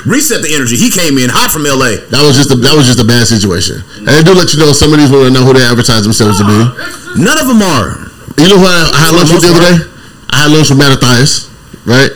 Reset 0.06 0.44
the 0.46 0.52
energy. 0.54 0.78
He 0.78 0.92
came 0.94 1.18
in 1.18 1.32
hot 1.34 1.50
from 1.50 1.64
LA. 1.66 1.98
that 2.14 2.22
was 2.22 2.38
just 2.38 2.52
a 2.54 2.58
that 2.62 2.76
was 2.78 2.86
just 2.86 3.00
a 3.02 3.08
bad 3.08 3.26
situation. 3.26 3.82
And 4.06 4.12
I 4.14 4.22
do 4.22 4.36
let 4.38 4.54
you 4.54 4.60
know 4.62 4.70
some 4.76 4.94
of 4.94 5.00
these 5.02 5.10
women 5.10 5.34
know 5.34 5.42
who 5.48 5.56
they 5.58 5.64
advertise 5.66 6.04
themselves 6.04 6.38
to 6.38 6.46
be. 6.46 6.60
None 7.18 7.40
of 7.40 7.48
them 7.50 7.64
are. 7.66 8.06
You 8.38 8.46
know 8.52 8.60
who 8.62 8.68
I, 8.70 8.86
I 8.94 9.00
had 9.08 9.10
For 9.10 9.18
the 9.18 9.18
lunch 9.26 9.32
with 9.34 9.42
the 9.42 9.52
other 9.58 9.64
day? 9.66 9.76
I 10.30 10.36
had 10.46 10.52
lunch 10.54 10.70
with 10.70 10.78
Mattathias, 10.78 11.47
right? 11.88 12.12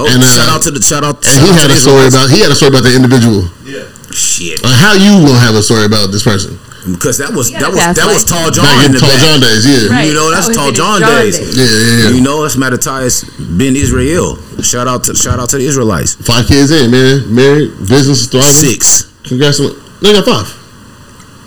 Oh, 0.00 0.08
And, 0.08 0.24
uh, 0.24 0.26
shout 0.26 0.48
out 0.48 0.62
to 0.66 0.70
the 0.72 0.80
shout 0.80 1.04
out. 1.04 1.16
And 1.20 1.24
shout 1.28 1.44
he 1.44 1.50
out 1.52 1.60
had 1.62 1.70
a 1.70 1.76
story 1.76 2.08
about 2.08 2.26
he 2.32 2.40
had 2.40 2.50
a 2.50 2.56
story 2.56 2.72
about 2.72 2.84
the 2.88 2.94
individual. 2.96 3.44
Yeah. 3.68 3.86
Shit 4.12 4.60
Like 4.64 4.76
how 4.76 4.92
you 4.96 5.24
gonna 5.24 5.38
have 5.40 5.54
a 5.54 5.62
story 5.62 5.84
about 5.84 6.10
this 6.12 6.24
person? 6.24 6.58
because 6.82 7.16
that 7.22 7.30
was 7.30 7.46
that 7.54 7.70
was 7.70 7.78
pass 7.78 7.94
that 7.94 8.10
was. 8.10 8.24
Tall 8.26 8.50
John 8.50 8.66
Back 8.66 8.82
in 8.82 8.90
in 8.90 8.92
the 8.98 8.98
Tall 8.98 9.14
back. 9.14 9.22
John 9.22 9.38
days, 9.38 9.62
yeah. 9.62 9.86
Right. 9.88 10.08
You 10.10 10.14
know 10.18 10.30
that's 10.34 10.48
That 10.50 10.54
Tall 10.58 10.72
John, 10.74 10.98
John 11.00 11.14
days. 11.22 11.38
days. 11.38 11.54
Yeah, 11.54 11.62
yeah, 11.62 12.08
You 12.10 12.14
yeah. 12.18 12.26
know 12.26 12.42
that's 12.42 12.56
Mattathias 12.58 13.22
Ben 13.38 13.76
Israel. 13.76 14.34
Shout 14.60 14.88
out 14.90 15.04
to 15.06 15.14
shout 15.14 15.38
out 15.38 15.48
to 15.54 15.58
the 15.62 15.64
Israelites. 15.64 16.16
Five 16.18 16.48
kids 16.50 16.72
in, 16.74 16.90
man. 16.90 17.22
Married, 17.32 17.70
business 17.86 18.26
thriving. 18.26 18.50
Six. 18.50 19.06
Congrats 19.22 19.60
on 19.60 19.78
They 20.02 20.12
got 20.12 20.26
five. 20.26 20.48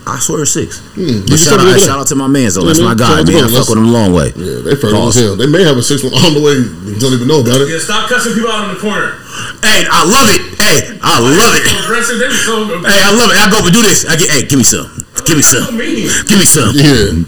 I 0.05 0.19
swear 0.21 0.45
six. 0.45 0.79
Hmm. 0.93 1.25
But 1.25 1.41
shout 1.41 1.57
out, 1.57 1.65
the 1.65 1.79
shout 1.81 1.97
out 1.97 2.07
to 2.13 2.15
my 2.15 2.29
man 2.29 2.45
though. 2.53 2.61
That's 2.69 2.77
Yeah, 2.77 2.85
my 2.85 2.95
guy, 2.95 3.09
Shout 3.09 3.19
out 3.19 3.25
to 3.25 3.33
man. 3.33 3.41
I 3.41 3.47
both. 3.49 3.57
fuck 3.57 3.69
with 3.73 3.79
him 3.81 3.89
a 3.89 3.95
long 3.97 4.13
way. 4.13 4.29
day. 4.31 4.37
Yeah, 4.45 4.59
they 4.61 4.75
fertile 4.77 5.09
as 5.09 5.17
hell. 5.17 5.33
They 5.35 5.49
may 5.49 5.65
have 5.65 5.77
a 5.77 5.81
six 5.81 6.05
one 6.05 6.13
on 6.13 6.37
the 6.37 6.41
way. 6.45 6.53
You 6.61 6.93
don't 7.01 7.13
even 7.17 7.25
know 7.25 7.41
about 7.41 7.57
it. 7.65 7.73
Yeah, 7.73 7.81
stop 7.81 8.05
cussing 8.05 8.37
people 8.37 8.53
out 8.53 8.69
in 8.69 8.77
the 8.77 8.81
corner. 8.81 9.17
Hey, 9.65 9.81
I 9.89 10.05
love 10.05 10.29
it. 10.29 10.41
Hey, 10.61 10.93
I 11.01 11.17
love 11.17 11.53
it. 11.57 11.65
Aggressive, 11.65 12.21
they 12.21 12.29
be 12.29 12.37
so. 12.37 12.69
Hey, 12.85 13.01
I 13.01 13.09
love 13.17 13.33
it. 13.33 13.37
I 13.41 13.49
go 13.49 13.65
and 13.65 13.73
do 13.73 13.81
this. 13.81 14.05
I 14.05 14.13
get. 14.15 14.29
Hey, 14.29 14.45
give 14.45 14.61
me 14.61 14.67
some. 14.67 14.85
Give 15.25 15.37
me 15.37 15.43
some. 15.43 15.73
Give 15.73 16.37
me 16.37 16.45
some. 16.45 16.69
Yeah. 16.77 17.25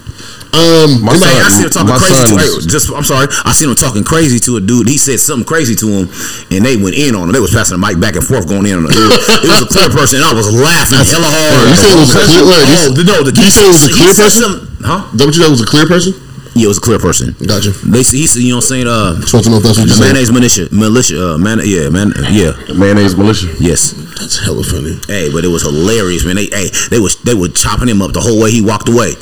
Um, 0.53 1.03
My 1.03 1.11
anybody- 1.13 1.33
Hey, 1.33 1.41
I 1.43 1.49
son- 1.49 1.51
seen 1.51 1.65
him 1.67 1.73
talking 1.75 1.95
crazy. 1.99 2.23
To, 2.23 2.27
son- 2.27 2.39
hey, 2.39 2.67
just, 2.71 2.85
I'm 2.93 3.03
sorry. 3.03 3.27
I 3.43 3.51
seen 3.53 3.69
him 3.69 3.75
talking 3.75 4.03
crazy 4.03 4.39
to 4.47 4.57
a 4.57 4.61
dude. 4.61 4.87
He 4.87 4.97
said 4.97 5.19
something 5.19 5.45
crazy 5.45 5.75
to 5.75 5.87
him, 5.87 6.05
and 6.51 6.65
they 6.65 6.77
went 6.77 6.95
in 6.95 7.15
on 7.15 7.27
him. 7.29 7.33
They 7.33 7.39
was 7.43 7.51
passing 7.51 7.79
the 7.79 7.83
mic 7.85 7.99
back 7.99 8.15
and 8.15 8.23
forth, 8.25 8.47
going 8.47 8.65
in 8.65 8.79
on 8.79 8.85
him. 8.85 8.91
It 8.91 9.05
was, 9.05 9.19
it 9.43 9.49
was 9.51 9.61
a 9.63 9.69
clear 9.69 9.89
person. 9.97 10.23
And 10.23 10.25
I 10.25 10.33
was 10.33 10.47
laughing 10.53 11.03
hella 11.03 11.27
hard. 11.29 11.67
You 11.69 11.75
said 11.75 11.91
it 11.91 11.99
was 11.99 12.11
a 12.15 12.21
clear- 12.23 12.45
wait, 12.47 12.65
you- 12.71 12.75
Oh, 12.87 13.03
no, 13.03 13.17
the, 13.27 13.31
you 13.35 13.51
said 13.51 13.65
it 13.65 13.75
was 13.75 13.83
a 13.85 13.93
clear 13.93 14.13
person? 14.15 14.49
Huh? 14.81 15.03
What 15.13 15.35
you 15.35 15.41
thought 15.43 15.51
was 15.51 15.61
a 15.61 15.65
clear 15.67 15.85
person? 15.87 16.13
Yeah, 16.55 16.65
it 16.65 16.67
was 16.73 16.77
a 16.79 16.81
clear 16.81 16.97
person. 16.97 17.35
Gotcha. 17.45 17.69
They 17.85 18.01
he 18.01 18.25
said, 18.25 18.41
you 18.41 18.49
know 18.49 18.63
what 18.63 18.71
I'm 18.73 18.81
saying? 18.81 18.87
Uh, 18.87 19.13
want 19.31 19.45
to 19.45 19.49
know 19.51 19.57
if 19.57 19.63
that's 19.63 19.77
what 19.77 19.87
you 19.93 19.99
mayonnaise 20.01 20.31
militia, 20.31 20.67
militia, 20.71 21.33
uh, 21.33 21.37
man, 21.37 21.59
yeah, 21.63 21.89
man, 21.89 22.13
yeah, 22.33 22.57
mayonnaise 22.73 23.15
militia. 23.15 23.53
yes. 23.59 23.91
That's 24.17 24.41
hella 24.43 24.63
funny. 24.63 24.97
Hey, 25.05 25.29
but 25.31 25.45
it 25.45 25.49
was 25.53 25.61
hilarious, 25.61 26.25
man. 26.25 26.35
They, 26.35 26.47
hey, 26.49 26.69
they 26.89 26.97
was 26.97 27.15
they 27.21 27.35
were 27.35 27.49
chopping 27.49 27.87
him 27.89 28.01
up 28.01 28.13
the 28.13 28.21
whole 28.21 28.41
way 28.41 28.49
he 28.49 28.61
walked 28.65 28.89
away. 28.89 29.13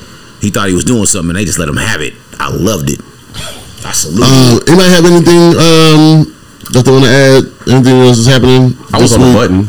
He 0.45 0.51
thought 0.53 0.69
he 0.69 0.77
was 0.77 0.85
doing 0.85 1.09
something, 1.09 1.33
and 1.33 1.37
they 1.41 1.45
just 1.45 1.57
let 1.57 1.65
him 1.67 1.77
have 1.81 2.01
it. 2.05 2.13
I 2.37 2.53
loved 2.53 2.93
it. 2.93 3.01
I 3.81 3.89
salute. 3.97 4.21
Um, 4.21 4.61
anybody 4.69 4.89
have 4.93 5.05
anything 5.09 5.41
um, 5.57 6.29
that 6.69 6.85
they 6.85 6.93
want 6.93 7.05
to 7.09 7.09
add? 7.09 7.41
Anything 7.65 7.97
else 8.05 8.21
is 8.21 8.29
happening? 8.29 8.77
I 8.93 9.01
was 9.01 9.09
this 9.09 9.17
on 9.17 9.25
the 9.25 9.33
button. 9.33 9.59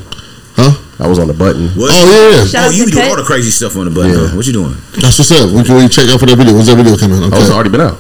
Huh? 0.61 0.73
I 1.01 1.09
was 1.09 1.17
on 1.19 1.29
the 1.29 1.37
button. 1.37 1.69
What? 1.73 1.89
Oh 1.89 2.05
yeah, 2.05 2.41
yeah. 2.41 2.45
Shout 2.45 2.69
Oh, 2.69 2.77
you 2.77 2.85
to 2.85 2.93
do 2.93 3.01
all 3.09 3.17
the 3.17 3.25
crazy 3.25 3.49
stuff 3.49 3.73
on 3.81 3.89
the 3.89 3.91
button. 3.93 4.13
Yeah. 4.13 4.29
huh? 4.29 4.37
What 4.37 4.45
you 4.45 4.53
doing? 4.53 4.77
That's 5.01 5.17
what's 5.17 5.33
up. 5.33 5.49
We 5.49 5.65
can 5.65 5.77
we 5.81 5.89
check 5.89 6.09
out 6.13 6.21
for 6.21 6.29
that 6.29 6.37
video. 6.37 6.53
When's 6.53 6.69
that 6.69 6.77
video 6.77 6.97
coming? 7.01 7.25
I 7.25 7.33
Okay. 7.33 7.41
was 7.41 7.49
already 7.53 7.73
been 7.73 7.81
out. 7.85 7.97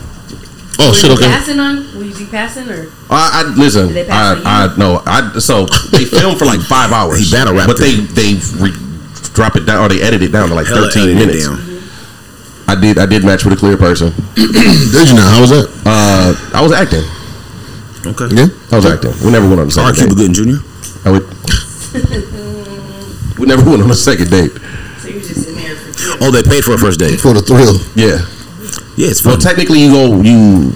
Oh 0.81 0.93
Were 0.93 0.95
shit. 0.97 1.09
you 1.09 1.17
Okay. 1.17 1.29
passing 1.33 1.57
on? 1.61 1.81
Were 1.97 2.05
you 2.05 2.13
be 2.17 2.25
passing 2.29 2.69
or? 2.69 2.93
I, 3.09 3.41
I 3.41 3.57
listen. 3.57 3.89
Did 3.89 4.05
they 4.05 4.13
I, 4.13 4.37
pass 4.37 4.77
I 4.77 4.77
no. 4.77 5.01
I 5.09 5.39
so 5.41 5.65
they 5.97 6.05
filmed 6.21 6.37
for 6.37 6.45
like 6.45 6.61
five 6.61 6.93
hours. 6.93 7.21
He 7.21 7.29
battle 7.33 7.57
rapped 7.57 7.73
but 7.73 7.81
they 7.81 8.01
they 8.13 8.37
re, 8.61 8.73
drop 9.33 9.57
it 9.57 9.65
down 9.65 9.85
or 9.85 9.89
they 9.89 10.01
edit 10.05 10.21
it 10.25 10.33
down 10.33 10.49
to 10.49 10.55
like 10.57 10.69
Hella 10.69 10.89
thirteen 10.93 11.17
minutes. 11.17 11.49
down. 11.49 11.61
I 12.69 12.75
did. 12.75 12.99
I 12.99 13.07
did 13.07 13.25
match 13.25 13.45
with 13.45 13.55
a 13.55 13.57
clear 13.57 13.77
person. 13.77 14.11
Did 14.35 15.09
you 15.09 15.15
know? 15.15 15.23
How 15.23 15.41
was 15.41 15.51
that? 15.51 15.69
Uh, 15.87 16.35
I 16.53 16.61
was 16.63 16.73
acting. 16.73 17.05
Okay. 18.07 18.27
Yeah. 18.35 18.49
I 18.73 18.77
was 18.77 18.87
acting. 18.87 19.13
We 19.25 19.31
never 19.31 19.47
went 19.49 19.61
on 19.61 19.69
a 19.69 19.71
Sorry, 19.71 19.95
second 19.95 20.17
Cuba 20.17 20.27
date. 20.27 20.35
Gooding 20.37 20.59
Jr. 20.59 20.63
I 21.07 21.11
would. 21.15 21.23
we 23.39 23.47
never 23.47 23.63
went 23.69 23.83
on 23.83 23.91
a 23.91 23.95
second 23.95 24.31
date. 24.31 24.51
So 24.99 25.09
you 25.09 25.21
just 25.21 25.47
in 25.49 25.55
there 25.55 25.77
for 25.77 26.25
Oh, 26.25 26.31
they 26.31 26.43
paid 26.43 26.65
for 26.65 26.75
a 26.75 26.79
first 26.79 26.99
date. 26.99 27.21
For 27.21 27.33
the 27.33 27.43
thrill. 27.43 27.79
Yeah. 27.95 28.19
Yeah, 28.97 29.11
it's 29.15 29.23
Well, 29.25 29.39
technically, 29.39 29.81
you 29.87 29.91
go 29.93 30.21
you 30.23 30.73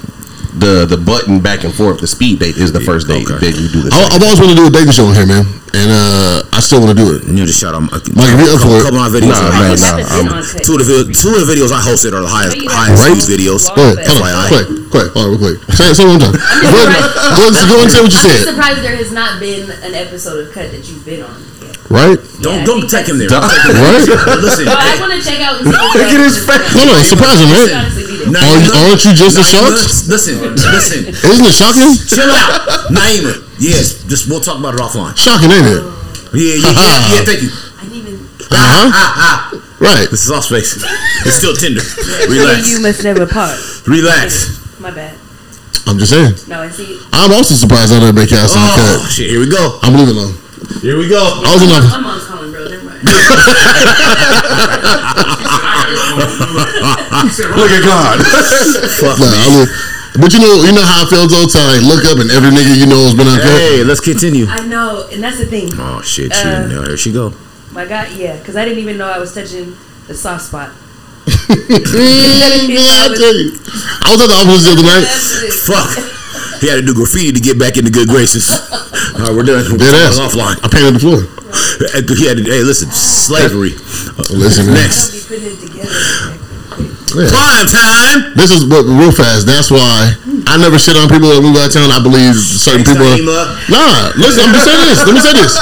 the 0.56 0.86
the 0.86 0.96
button 0.98 1.40
back 1.40 1.64
and 1.64 1.72
forth. 1.74 2.00
The 2.00 2.06
speed 2.10 2.40
date 2.40 2.56
is 2.56 2.72
the 2.72 2.80
first 2.80 3.06
date. 3.06 3.26
Okay. 3.28 3.38
Then 3.50 3.54
you 3.60 3.68
do 3.70 3.80
the. 3.86 3.90
I, 3.94 4.02
second. 4.02 4.12
I've 4.18 4.22
always 4.24 4.38
wanted 4.40 4.54
to 4.56 4.60
do 4.62 4.66
a 4.66 4.72
dating 4.74 4.92
show 4.96 5.06
on 5.06 5.14
here, 5.14 5.26
man, 5.26 5.46
and 5.76 5.88
uh, 5.94 6.42
I 6.50 6.58
still 6.58 6.82
want 6.82 6.96
to 6.96 6.98
do 6.98 7.14
it. 7.14 7.24
you 7.30 7.38
know, 7.38 7.46
just 7.46 7.60
shout 7.62 7.74
out. 7.76 7.86
A 7.86 7.98
Mike, 8.16 8.34
if 8.34 8.38
you're 8.42 8.54
up 8.56 8.62
for 8.64 8.74
it. 8.78 8.82
couple 8.82 8.98
of 8.98 9.06
my 9.06 9.12
videos. 9.12 9.36
Nah, 9.36 9.46
are 9.46 9.54
man, 9.54 9.70
highest- 9.70 9.86
nah. 9.86 10.02
Haven't 10.02 10.32
on 10.34 10.42
Two 10.66 10.74
of 10.74 10.80
the 10.82 10.88
vid- 10.90 11.14
two 11.14 11.30
of 11.36 11.40
the 11.44 11.48
videos 11.48 11.70
I 11.70 11.80
hosted 11.80 12.12
are 12.16 12.24
the 12.24 12.30
highest 12.30 12.58
highest 12.66 12.98
Right? 13.02 13.14
views 13.14 13.28
videos. 13.30 13.62
Go 13.76 13.82
ahead. 13.94 14.02
Hold 14.10 14.22
on. 14.26 14.48
Quick, 14.50 14.66
quick. 14.90 15.08
Hold 15.14 15.24
on, 15.24 15.28
real 15.36 15.40
quick. 15.40 15.56
Say, 15.78 15.92
say 15.94 16.04
one 16.08 16.18
time. 16.18 16.34
Go 16.34 16.76
ahead. 16.82 16.90
Go 17.38 17.42
ahead, 17.46 17.54
go 17.70 17.74
ahead 17.78 17.86
and 17.86 17.92
say 17.94 18.00
what 18.02 18.10
you 18.10 18.18
I'm 18.18 18.26
just 18.26 18.26
said. 18.26 18.50
surprised 18.50 18.80
there 18.82 18.96
has 18.98 19.10
not 19.14 19.38
been 19.38 19.70
an 19.86 19.94
episode 19.94 20.42
of 20.42 20.50
Cut 20.50 20.70
that 20.74 20.82
you've 20.90 21.04
been 21.06 21.22
on. 21.22 21.38
Right? 21.90 22.14
Don't 22.38 22.62
Yeah, 22.62 22.70
don't 22.70 22.86
take 22.86 23.10
him 23.10 23.18
there. 23.18 23.26
Don't 23.26 23.42
take 23.50 23.66
him 23.66 23.74
there. 23.74 23.82
Right? 23.98 24.38
Listen, 24.46 24.66
No, 24.70 24.78
I 24.78 24.94
hey, 24.94 25.00
want 25.02 25.10
to 25.10 25.18
check 25.26 25.42
out 25.42 25.58
and 25.58 25.66
see. 25.66 25.74
what 25.74 25.90
Look 25.98 26.06
at 26.14 26.22
his 26.22 26.38
face. 26.38 26.62
No, 26.78 26.86
no, 26.86 26.94
it's 27.02 27.10
surprising, 27.10 27.50
there. 27.50 27.66
right? 27.66 27.82
Honestly, 28.20 28.26
be 28.26 28.32
there. 28.32 28.34
Naima, 28.36 28.50
Aren't 28.50 28.66
you- 28.66 28.74
aren't 28.76 29.04
you 29.04 29.12
just 29.14 29.36
as 29.38 29.46
Naima, 29.46 29.50
shocked? 29.50 30.08
Listen, 30.08 30.34
listen. 30.54 31.06
Isn't 31.30 31.46
it 31.46 31.54
shocking? 31.54 31.94
Chill 32.06 32.30
out, 32.30 32.68
Naima. 32.92 33.32
Yes, 33.58 34.02
just 34.04 34.26
we'll 34.28 34.40
talk 34.40 34.58
about 34.58 34.74
it 34.74 34.80
offline. 34.80 35.16
Shocking, 35.16 35.50
ain't 35.50 35.66
it? 35.66 35.82
Yeah, 36.32 36.54
yeah, 36.54 36.70
yeah. 36.70 37.08
yeah 37.16 37.24
thank 37.24 37.42
you. 37.42 37.50
I 37.50 37.52
didn't 37.84 37.96
even. 37.96 38.20
Uh 38.50 38.56
huh. 38.56 38.90
Ah, 38.92 39.14
ah. 39.16 39.50
Right. 39.80 40.08
This 40.10 40.24
is 40.24 40.30
off 40.30 40.44
space. 40.44 40.76
It's 41.24 41.36
still 41.36 41.54
Tinder. 41.56 41.82
Relax. 42.28 42.68
you 42.68 42.80
must 42.80 43.02
never 43.02 43.26
part. 43.26 43.58
Relax. 43.86 44.58
My 44.78 44.90
bad. 44.90 45.14
I'm 45.86 45.98
just 45.98 46.12
saying. 46.12 46.34
No, 46.48 46.60
I 46.62 46.68
see. 46.70 47.00
I'm 47.12 47.32
also 47.32 47.54
surprised 47.54 47.92
I 47.92 47.98
didn't 48.00 48.14
make 48.14 48.30
y'all 48.30 48.46
see 48.46 48.58
Oh 48.60 48.98
cut. 49.02 49.10
shit! 49.10 49.30
Here 49.30 49.40
we 49.40 49.48
go. 49.50 49.78
I'm 49.82 49.94
leaving 49.94 50.14
them. 50.14 50.36
Here 50.82 50.96
we 50.98 51.08
go. 51.08 51.18
I 51.18 51.52
was 51.54 51.62
in 51.62 51.68
my. 51.68 51.80
My 51.80 51.98
mom's 52.00 52.24
calling, 52.26 52.50
bro. 52.52 52.64
Never 52.68 52.84
mind. 52.84 53.00
Look 57.56 57.70
at 57.74 57.82
God. 57.84 58.18
Fuck 59.00 59.18
Nah. 59.18 59.26
I 59.26 59.48
was- 59.60 59.70
but 60.18 60.32
you 60.34 60.40
know, 60.40 60.54
you 60.66 60.72
know 60.74 60.82
how 60.84 61.02
it 61.06 61.08
feels 61.08 61.32
all 61.32 61.46
to 61.46 61.58
like 61.70 61.82
look 61.86 62.04
up 62.04 62.18
and 62.18 62.30
every 62.34 62.50
nigga 62.50 62.74
you 62.76 62.84
know 62.86 62.98
has 63.06 63.14
been 63.14 63.28
uncut. 63.28 63.46
Hey, 63.46 63.84
let's 63.84 64.00
continue. 64.00 64.44
I 64.48 64.66
know, 64.66 65.06
and 65.12 65.22
that's 65.22 65.38
the 65.38 65.46
thing. 65.46 65.70
Oh 65.78 66.02
shit! 66.02 66.34
She, 66.34 66.42
Uh, 66.48 66.66
there 66.66 66.96
she 66.96 67.12
go. 67.12 67.32
My 67.70 67.86
God, 67.86 68.10
yeah, 68.18 68.36
because 68.36 68.56
I 68.56 68.64
didn't 68.64 68.80
even 68.80 68.98
know 68.98 69.06
I 69.08 69.18
was 69.18 69.32
touching 69.32 69.76
the 70.08 70.14
soft 70.14 70.46
spot. 70.46 70.70
yeah, 71.48 73.06
I 73.06 73.14
tell 73.14 73.36
you. 73.38 73.54
I 74.02 74.10
was 74.10 74.18
at 74.20 74.26
the 74.26 74.34
office 74.34 74.64
the 74.66 74.72
other 74.74 74.82
night. 74.82 75.06
Fuck. 75.70 76.19
He 76.60 76.68
had 76.68 76.76
to 76.76 76.82
do 76.86 76.94
graffiti 76.94 77.32
to 77.32 77.40
get 77.40 77.58
back 77.58 77.76
into 77.76 77.90
good 77.90 78.08
graces. 78.08 78.50
All 78.50 79.26
right, 79.26 79.34
we're 79.34 79.42
done. 79.42 79.64
We're 79.70 79.78
Dead 79.78 79.94
ass. 80.08 80.18
offline. 80.20 80.56
I 80.62 80.68
painted 80.68 80.94
the 80.94 81.02
floor. 81.02 81.20
He 82.16 82.26
had 82.28 82.36
to, 82.38 82.44
hey, 82.44 82.62
listen, 82.62 82.90
slavery. 82.92 83.74
Listen, 84.30 84.66
man. 84.66 84.74
Next. 84.86 85.28
Be 85.28 85.34
it 85.36 85.58
together. 85.58 85.90
Yeah. 87.10 87.26
Prime 87.26 87.66
time. 87.66 88.38
This 88.38 88.54
is 88.54 88.62
but 88.62 88.86
real 88.86 89.10
fast. 89.10 89.42
That's 89.42 89.66
why 89.66 90.14
I 90.46 90.54
never 90.62 90.78
shit 90.78 90.94
on 90.94 91.10
people 91.10 91.26
that 91.34 91.42
move 91.42 91.58
out 91.58 91.66
of 91.66 91.74
town. 91.74 91.90
I 91.90 91.98
believe 91.98 92.38
certain 92.38 92.86
people. 92.86 93.02
Are, 93.02 93.50
nah, 93.66 94.14
listen. 94.14 94.46
I'm 94.46 94.54
just 94.54 94.70
saying 94.70 94.78
this. 94.86 95.02
Let 95.02 95.14
me 95.18 95.22
say 95.22 95.34
this. 95.34 95.58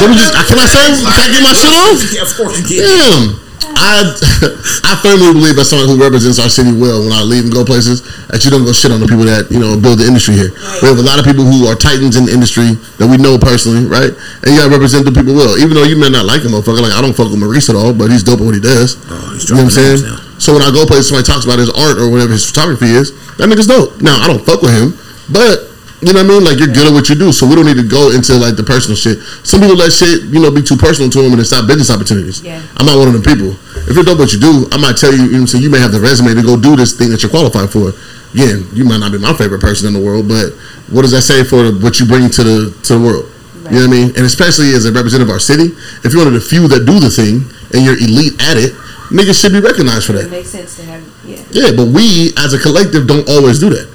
Let 0.00 0.08
me 0.08 0.16
just. 0.16 0.32
Can 0.48 0.56
I 0.56 0.64
say? 0.64 0.96
Can 0.96 1.12
I 1.12 1.28
get 1.28 1.42
my 1.44 1.52
shit 1.52 1.74
off? 1.76 2.00
Yeah, 2.16 2.24
of 2.24 2.32
course 2.32 2.56
you 2.56 2.64
can. 2.64 2.88
Damn. 2.88 3.49
I 3.80 4.04
I 4.92 4.92
firmly 5.00 5.32
believe 5.32 5.56
as 5.56 5.72
someone 5.72 5.88
who 5.88 5.96
represents 5.96 6.36
our 6.36 6.52
city 6.52 6.68
well 6.68 7.00
when 7.00 7.16
I 7.16 7.24
leave 7.24 7.48
and 7.48 7.52
go 7.52 7.64
places 7.64 8.04
that 8.28 8.44
you 8.44 8.52
don't 8.52 8.68
go 8.68 8.76
shit 8.76 8.92
on 8.92 9.00
the 9.00 9.08
people 9.08 9.24
that 9.24 9.48
you 9.48 9.56
know 9.56 9.80
build 9.80 10.04
the 10.04 10.06
industry 10.06 10.36
here. 10.36 10.52
We 10.84 10.92
have 10.92 11.00
a 11.00 11.06
lot 11.06 11.16
of 11.16 11.24
people 11.24 11.48
who 11.48 11.64
are 11.64 11.72
titans 11.72 12.20
in 12.20 12.28
the 12.28 12.34
industry 12.36 12.76
that 13.00 13.08
we 13.08 13.16
know 13.16 13.40
personally, 13.40 13.88
right? 13.88 14.12
And 14.44 14.48
you 14.52 14.60
gotta 14.60 14.70
represent 14.70 15.08
the 15.08 15.14
people 15.16 15.32
well. 15.32 15.56
Even 15.56 15.72
though 15.72 15.88
you 15.88 15.96
may 15.96 16.12
not 16.12 16.28
like 16.28 16.44
him, 16.44 16.52
motherfucker. 16.52 16.84
Like 16.84 16.92
I 16.92 17.00
don't 17.00 17.16
fuck 17.16 17.32
with 17.32 17.40
Maurice 17.40 17.72
at 17.72 17.76
all, 17.76 17.96
but 17.96 18.12
he's 18.12 18.20
dope 18.20 18.44
at 18.44 18.46
what 18.46 18.54
he 18.54 18.60
does. 18.60 19.00
Oh, 19.08 19.16
he's 19.32 19.48
you 19.48 19.56
know 19.56 19.64
what 19.64 19.72
I'm 19.72 19.80
saying? 19.80 20.00
now. 20.04 20.20
So 20.36 20.52
when 20.52 20.60
I 20.60 20.68
go 20.68 20.84
places, 20.84 21.08
somebody 21.08 21.24
talks 21.24 21.48
about 21.48 21.60
his 21.60 21.72
art 21.72 21.96
or 21.96 22.12
whatever 22.12 22.36
his 22.36 22.44
photography 22.44 22.92
is, 22.92 23.16
that 23.40 23.48
nigga's 23.48 23.68
dope. 23.68 24.00
Now 24.04 24.20
I 24.20 24.28
don't 24.28 24.44
fuck 24.44 24.60
with 24.60 24.76
him, 24.76 24.92
but 25.32 25.69
you 26.00 26.12
know 26.16 26.24
what 26.24 26.32
I 26.32 26.32
mean? 26.32 26.44
Like 26.44 26.56
you're 26.58 26.72
good 26.72 26.88
at 26.88 26.94
what 26.96 27.08
you 27.08 27.14
do, 27.14 27.28
so 27.32 27.44
we 27.46 27.54
don't 27.54 27.66
need 27.68 27.76
to 27.76 27.84
go 27.84 28.08
into 28.10 28.32
like 28.40 28.56
the 28.56 28.64
personal 28.64 28.96
shit. 28.96 29.20
Some 29.44 29.60
people 29.60 29.76
let 29.76 29.92
shit, 29.92 30.32
you 30.32 30.40
know, 30.40 30.48
be 30.48 30.64
too 30.64 30.76
personal 30.76 31.12
to 31.12 31.18
them 31.20 31.32
and 31.36 31.40
it 31.40 31.44
stop 31.44 31.68
business 31.68 31.92
opportunities. 31.92 32.40
Yeah. 32.40 32.56
I'm 32.80 32.86
not 32.88 32.96
one 32.96 33.12
of 33.12 33.14
them 33.14 33.20
people. 33.24 33.52
If 33.84 33.92
you're 33.92 34.04
dope 34.04 34.16
at 34.16 34.24
what 34.24 34.32
you 34.32 34.40
do, 34.40 34.64
I 34.72 34.80
might 34.80 34.96
tell 34.96 35.12
you, 35.12 35.28
you 35.28 35.44
know, 35.44 35.46
so 35.46 35.60
you 35.60 35.68
may 35.68 35.78
have 35.78 35.92
the 35.92 36.00
resume 36.00 36.32
to 36.32 36.40
go 36.40 36.56
do 36.56 36.72
this 36.72 36.96
thing 36.96 37.12
that 37.12 37.20
you're 37.20 37.28
qualified 37.30 37.68
for. 37.68 37.92
Again, 38.32 38.64
you 38.72 38.88
might 38.88 39.04
not 39.04 39.12
be 39.12 39.18
my 39.18 39.34
favorite 39.36 39.60
person 39.60 39.88
in 39.88 39.92
the 39.92 40.00
world, 40.00 40.24
but 40.24 40.56
what 40.88 41.02
does 41.02 41.12
that 41.12 41.22
say 41.22 41.44
for 41.44 41.68
what 41.84 42.00
you 42.00 42.06
bring 42.06 42.30
to 42.30 42.42
the 42.44 42.56
to 42.88 42.96
the 42.96 43.02
world? 43.02 43.28
You 43.68 43.84
know 43.84 43.86
what 43.86 43.92
I 43.92 44.00
mean? 44.00 44.08
And 44.16 44.24
especially 44.24 44.72
as 44.72 44.86
a 44.86 44.92
representative 44.92 45.28
of 45.28 45.34
our 45.36 45.42
city, 45.42 45.76
if 46.02 46.10
you're 46.16 46.24
one 46.24 46.32
of 46.32 46.34
the 46.34 46.42
few 46.42 46.66
that 46.68 46.86
do 46.86 46.98
the 46.98 47.10
thing 47.10 47.44
and 47.76 47.84
you're 47.84 47.98
elite 47.98 48.40
at 48.40 48.56
it, 48.56 48.72
niggas 49.12 49.36
should 49.36 49.52
be 49.52 49.60
recognized 49.60 50.06
for 50.06 50.14
that. 50.14 50.26
It 50.26 50.30
makes 50.30 50.48
sense 50.50 50.76
to 50.78 50.82
have. 50.86 51.02
Yeah. 51.26 51.42
Yeah, 51.50 51.70
but 51.76 51.92
we 51.92 52.32
as 52.38 52.54
a 52.54 52.58
collective 52.58 53.06
don't 53.06 53.28
always 53.28 53.60
do 53.60 53.68
that. 53.70 53.89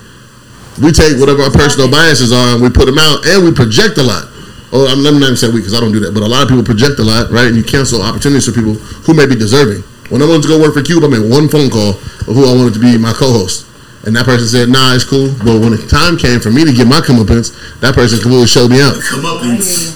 We 0.82 0.92
take 0.92 1.16
whatever 1.20 1.44
our 1.44 1.52
personal 1.52 1.90
biases 1.90 2.32
are 2.36 2.56
and 2.56 2.62
we 2.62 2.70
put 2.70 2.86
them 2.86 3.00
out 3.00 3.24
and 3.26 3.44
we 3.46 3.52
project 3.56 3.98
a 3.98 4.04
lot. 4.04 4.28
Oh, 4.76 4.88
I'm, 4.92 5.00
let 5.04 5.14
me 5.16 5.20
not 5.24 5.32
even 5.32 5.38
say 5.40 5.48
we 5.48 5.64
because 5.64 5.74
I 5.74 5.80
don't 5.80 5.94
do 5.96 6.02
that, 6.04 6.12
but 6.12 6.20
a 6.24 6.28
lot 6.28 6.44
of 6.44 6.50
people 6.52 6.64
project 6.68 7.00
a 7.00 7.06
lot, 7.06 7.32
right? 7.32 7.48
And 7.48 7.56
you 7.56 7.64
cancel 7.64 8.02
opportunities 8.04 8.44
for 8.46 8.52
people 8.52 8.76
who 9.08 9.14
may 9.16 9.24
be 9.26 9.36
deserving. 9.40 9.84
When 10.12 10.20
I 10.22 10.28
wanted 10.28 10.44
to 10.44 10.52
go 10.52 10.60
work 10.60 10.74
for 10.76 10.84
Cube, 10.84 11.04
I 11.04 11.08
made 11.08 11.24
one 11.24 11.48
phone 11.48 11.72
call 11.72 11.96
of 12.28 12.34
who 12.36 12.44
I 12.44 12.52
wanted 12.54 12.76
to 12.76 12.84
be 12.84 12.98
my 13.00 13.14
co-host. 13.16 13.64
And 14.04 14.14
that 14.20 14.26
person 14.28 14.46
said, 14.52 14.68
nah, 14.70 14.94
it's 14.94 15.08
cool. 15.08 15.32
But 15.42 15.64
when 15.64 15.72
the 15.74 15.82
time 15.88 16.14
came 16.20 16.38
for 16.44 16.52
me 16.52 16.62
to 16.68 16.74
get 16.76 16.86
my 16.86 17.00
comeuppance, 17.02 17.56
that 17.80 17.96
person 17.96 18.20
completely 18.20 18.46
showed 18.52 18.70
me 18.70 18.84
out. 18.84 19.00
Come 19.02 19.26
up 19.26 19.42
I 19.42 19.56
and 19.56 19.64
hear 19.64 19.96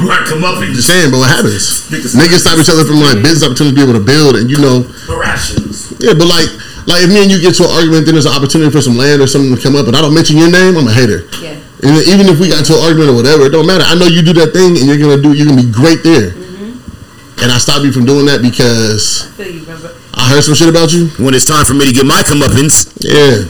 you. 0.00 0.06
like 0.08 0.24
come 0.30 0.40
up 0.46 0.62
and 0.62 0.70
Just 0.72 0.86
saying, 0.88 1.10
but 1.10 1.18
what 1.20 1.28
happens? 1.28 1.90
Niggas- 1.90 2.14
Niggas 2.16 2.46
stop 2.46 2.56
each 2.62 2.70
other 2.72 2.86
from 2.86 3.02
like 3.02 3.20
business 3.20 3.42
opportunities 3.44 3.74
to 3.74 3.80
be 3.82 3.84
able 3.84 3.98
to 3.98 4.06
build, 4.06 4.38
and 4.40 4.46
you 4.48 4.56
know, 4.62 4.86
rations. 5.18 5.92
yeah, 6.00 6.14
but 6.16 6.30
like, 6.30 6.48
like 6.90 7.06
if 7.06 7.10
me 7.10 7.22
and 7.22 7.30
you 7.30 7.40
get 7.40 7.54
to 7.56 7.64
an 7.64 7.70
argument, 7.70 8.04
then 8.06 8.14
there's 8.18 8.26
an 8.26 8.34
opportunity 8.34 8.70
for 8.70 8.82
some 8.82 8.96
land 8.96 9.22
or 9.22 9.26
something 9.26 9.54
to 9.54 9.60
come 9.60 9.76
up, 9.76 9.86
and 9.86 9.94
I 9.96 10.00
don't 10.02 10.14
mention 10.14 10.36
your 10.36 10.50
name, 10.50 10.76
I'm 10.76 10.86
a 10.86 10.92
hater. 10.92 11.26
Yeah. 11.40 11.56
And 11.80 11.96
even 12.10 12.28
if 12.28 12.36
we 12.38 12.50
got 12.50 12.66
to 12.68 12.74
an 12.76 12.82
argument 12.84 13.10
or 13.10 13.16
whatever, 13.16 13.46
it 13.46 13.54
don't 13.56 13.66
matter. 13.66 13.84
I 13.86 13.94
know 13.96 14.06
you 14.06 14.20
do 14.20 14.34
that 14.36 14.52
thing, 14.52 14.76
and 14.76 14.84
you're 14.84 15.00
gonna 15.00 15.20
do, 15.22 15.32
you're 15.32 15.48
gonna 15.48 15.62
be 15.62 15.70
great 15.70 16.02
there. 16.02 16.36
Mm-hmm. 16.36 17.40
And 17.42 17.48
I 17.52 17.56
stopped 17.56 17.84
you 17.88 17.92
from 17.92 18.04
doing 18.04 18.26
that 18.26 18.42
because 18.42 19.24
I 19.24 19.30
feel 19.40 19.54
you, 19.54 19.64
bro. 19.64 19.80
bro. 19.80 19.94
I 20.12 20.28
heard 20.28 20.42
some 20.44 20.54
shit 20.54 20.68
about 20.68 20.92
you. 20.92 21.08
When 21.16 21.32
it's 21.32 21.46
time 21.48 21.64
for 21.64 21.72
me 21.72 21.86
to 21.88 21.94
get 21.94 22.04
my 22.04 22.20
comeuppance, 22.20 22.92
Yeah. 23.00 23.48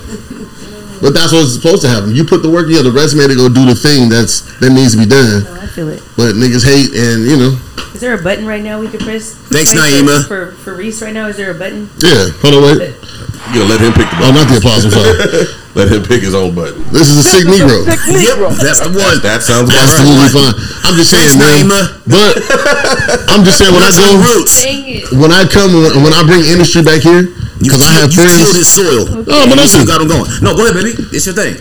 But 1.00 1.14
that's 1.16 1.32
what's 1.32 1.54
supposed 1.54 1.80
to 1.82 1.88
happen. 1.88 2.14
You 2.14 2.24
put 2.24 2.42
the 2.42 2.50
work, 2.50 2.68
you 2.68 2.76
have 2.76 2.84
the 2.84 2.92
resume 2.92 3.26
to 3.28 3.34
go 3.34 3.48
do 3.48 3.64
the 3.64 3.74
thing 3.74 4.08
that's 4.08 4.42
that 4.60 4.70
needs 4.70 4.92
to 4.92 4.98
be 5.00 5.06
done. 5.08 5.44
No, 5.44 5.54
I 5.56 5.66
feel 5.66 5.88
it. 5.88 6.02
But 6.16 6.36
niggas 6.36 6.64
hate, 6.64 6.92
and 6.92 7.24
you 7.24 7.36
know, 7.40 7.52
Is 7.94 8.00
there 8.00 8.12
a 8.12 8.22
button 8.22 8.44
right 8.44 8.62
now 8.62 8.78
we 8.80 8.88
could 8.88 9.00
press? 9.00 9.32
Thanks, 9.48 9.72
Naima. 9.72 10.26
For, 10.28 10.52
for 10.52 10.56
for 10.60 10.74
Reese 10.76 11.00
right 11.00 11.14
now, 11.14 11.28
is 11.28 11.36
there 11.36 11.50
a 11.50 11.58
button? 11.58 11.88
yeah. 11.98 12.28
Hold 12.44 12.54
on, 12.60 12.62
wait. 12.78 12.92
You 13.56 13.64
gotta 13.64 13.72
let 13.72 13.80
him 13.80 13.92
pick 13.96 14.08
the 14.12 14.16
Oh, 14.20 14.30
not 14.32 14.46
the 14.48 14.58
applause. 14.60 14.84
I'm 14.84 14.92
sorry. 14.92 15.56
Let 15.78 15.86
him 15.86 16.02
pick 16.02 16.18
his 16.26 16.34
own 16.34 16.50
button. 16.54 16.82
This 16.90 17.06
is 17.10 17.22
a 17.22 17.26
sick 17.26 17.46
Negro. 17.46 17.86
yep, 17.86 18.42
that's 18.58 18.82
the 18.82 18.90
one. 18.90 19.22
That 19.22 19.38
sounds 19.38 19.70
about 19.70 19.86
Absolutely 19.86 20.18
right. 20.18 20.34
fine. 20.34 20.54
I'm 20.82 20.94
just 20.98 21.14
Thanks, 21.14 21.38
saying, 21.38 21.70
man. 21.70 21.86
Naima. 22.02 22.10
But 22.10 22.30
I'm 23.30 23.46
just 23.46 23.62
saying 23.62 23.70
when 23.70 23.86
I 23.86 23.94
go, 23.94 24.18
roots. 24.18 24.66
When 25.14 25.30
I 25.30 25.46
come, 25.46 25.70
when 26.02 26.10
I 26.10 26.26
bring 26.26 26.42
industry 26.42 26.82
back 26.82 27.06
here, 27.06 27.30
because 27.62 27.86
I 27.86 28.02
have 28.02 28.10
you 28.10 28.18
tilled 28.18 28.50
friends. 28.50 28.58
his 28.58 28.68
soil. 28.68 29.04
No, 29.22 29.46
but 29.46 29.54
And 29.54 29.62
listen. 29.62 29.80
you 29.82 29.86
got 29.86 30.02
him 30.02 30.08
going. 30.10 30.26
No, 30.42 30.58
go 30.58 30.66
ahead, 30.66 30.74
baby. 30.74 30.90
It's 31.14 31.26
your 31.30 31.38
thing. 31.38 31.54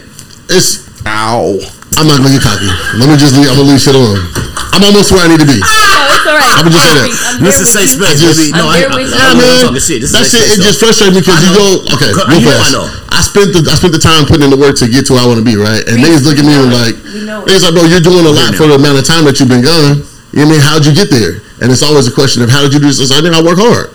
It's 0.49 0.89
Ow. 1.05 1.61
I'm 1.99 2.07
not 2.07 2.23
gonna 2.23 2.31
get 2.31 2.43
cocky. 2.47 2.71
Let 2.95 3.11
me 3.11 3.15
just 3.19 3.35
leave. 3.35 3.51
I'm 3.51 3.59
gonna 3.59 3.75
leave 3.75 3.83
shit 3.83 3.93
alone. 3.95 4.23
I'm 4.71 4.83
almost 4.87 5.11
where 5.11 5.19
I 5.19 5.27
need 5.27 5.43
to 5.43 5.49
be. 5.49 5.59
No, 5.59 5.67
it's 5.67 6.23
all 6.23 6.39
right. 6.39 6.55
I'ma 6.55 6.69
just 6.71 6.87
say 6.87 6.95
that. 6.95 7.11
I'm 7.11 7.43
This 7.43 7.59
there 7.59 7.67
is 7.67 7.67
with 7.67 7.75
safe 7.75 7.91
space, 7.99 8.19
baby. 8.23 8.55
No, 8.55 8.63
I'm 8.63 8.71
I, 8.71 8.77
there 8.79 8.89
I, 8.89 8.95
with 8.95 9.11
I, 9.11 9.11
you. 9.11 9.19
Yeah, 9.19 9.27
I'm 9.27 9.37
man. 9.39 9.59
talking 9.67 9.83
shit. 9.83 9.99
This 9.99 10.11
that 10.15 10.23
shit 10.29 10.45
it 10.47 10.59
just 10.63 10.79
frustrates 10.79 11.11
me 11.11 11.19
because 11.19 11.41
you 11.43 11.51
go 11.51 11.67
okay, 11.99 12.11
I 12.15 12.23
real 12.31 12.39
know, 12.39 12.51
fast. 12.55 12.63
I 12.63 12.69
know. 12.71 12.85
I 13.11 13.19
spent 13.19 13.49
the 13.51 13.61
I 13.67 13.75
spent 13.75 13.91
the 13.91 13.99
time 13.99 14.23
putting 14.29 14.47
in 14.47 14.51
the 14.53 14.61
work 14.61 14.79
to 14.79 14.87
get 14.87 15.03
to 15.11 15.19
where 15.19 15.23
I 15.23 15.27
want 15.27 15.43
to 15.43 15.47
be, 15.47 15.59
right? 15.59 15.83
And 15.91 15.99
niggas 15.99 16.23
look 16.23 16.39
at 16.39 16.45
me 16.47 16.55
and 16.55 16.71
like, 16.71 16.95
We 17.11 17.27
know. 17.27 17.43
niggas 17.43 17.67
like, 17.67 17.75
bro, 17.75 17.83
you're 17.89 17.99
doing 18.03 18.23
a 18.23 18.31
lot 18.31 18.55
for 18.55 18.69
the 18.71 18.79
amount 18.79 18.95
of 18.95 19.03
time 19.03 19.27
that 19.27 19.41
you've 19.43 19.51
been 19.51 19.65
gone. 19.65 20.07
You 20.31 20.45
know 20.45 20.55
what 20.55 20.55
I 20.55 20.55
mean? 20.55 20.61
How'd 20.63 20.85
you 20.87 20.93
get 20.95 21.11
there? 21.11 21.43
And 21.59 21.67
it's 21.73 21.83
always 21.83 22.07
a 22.07 22.13
question 22.15 22.39
of 22.45 22.53
how 22.53 22.63
did 22.63 22.71
you 22.71 22.79
do 22.79 22.87
this? 22.87 23.11
I 23.11 23.19
think 23.19 23.35
I 23.35 23.41
work 23.43 23.59
hard. 23.59 23.91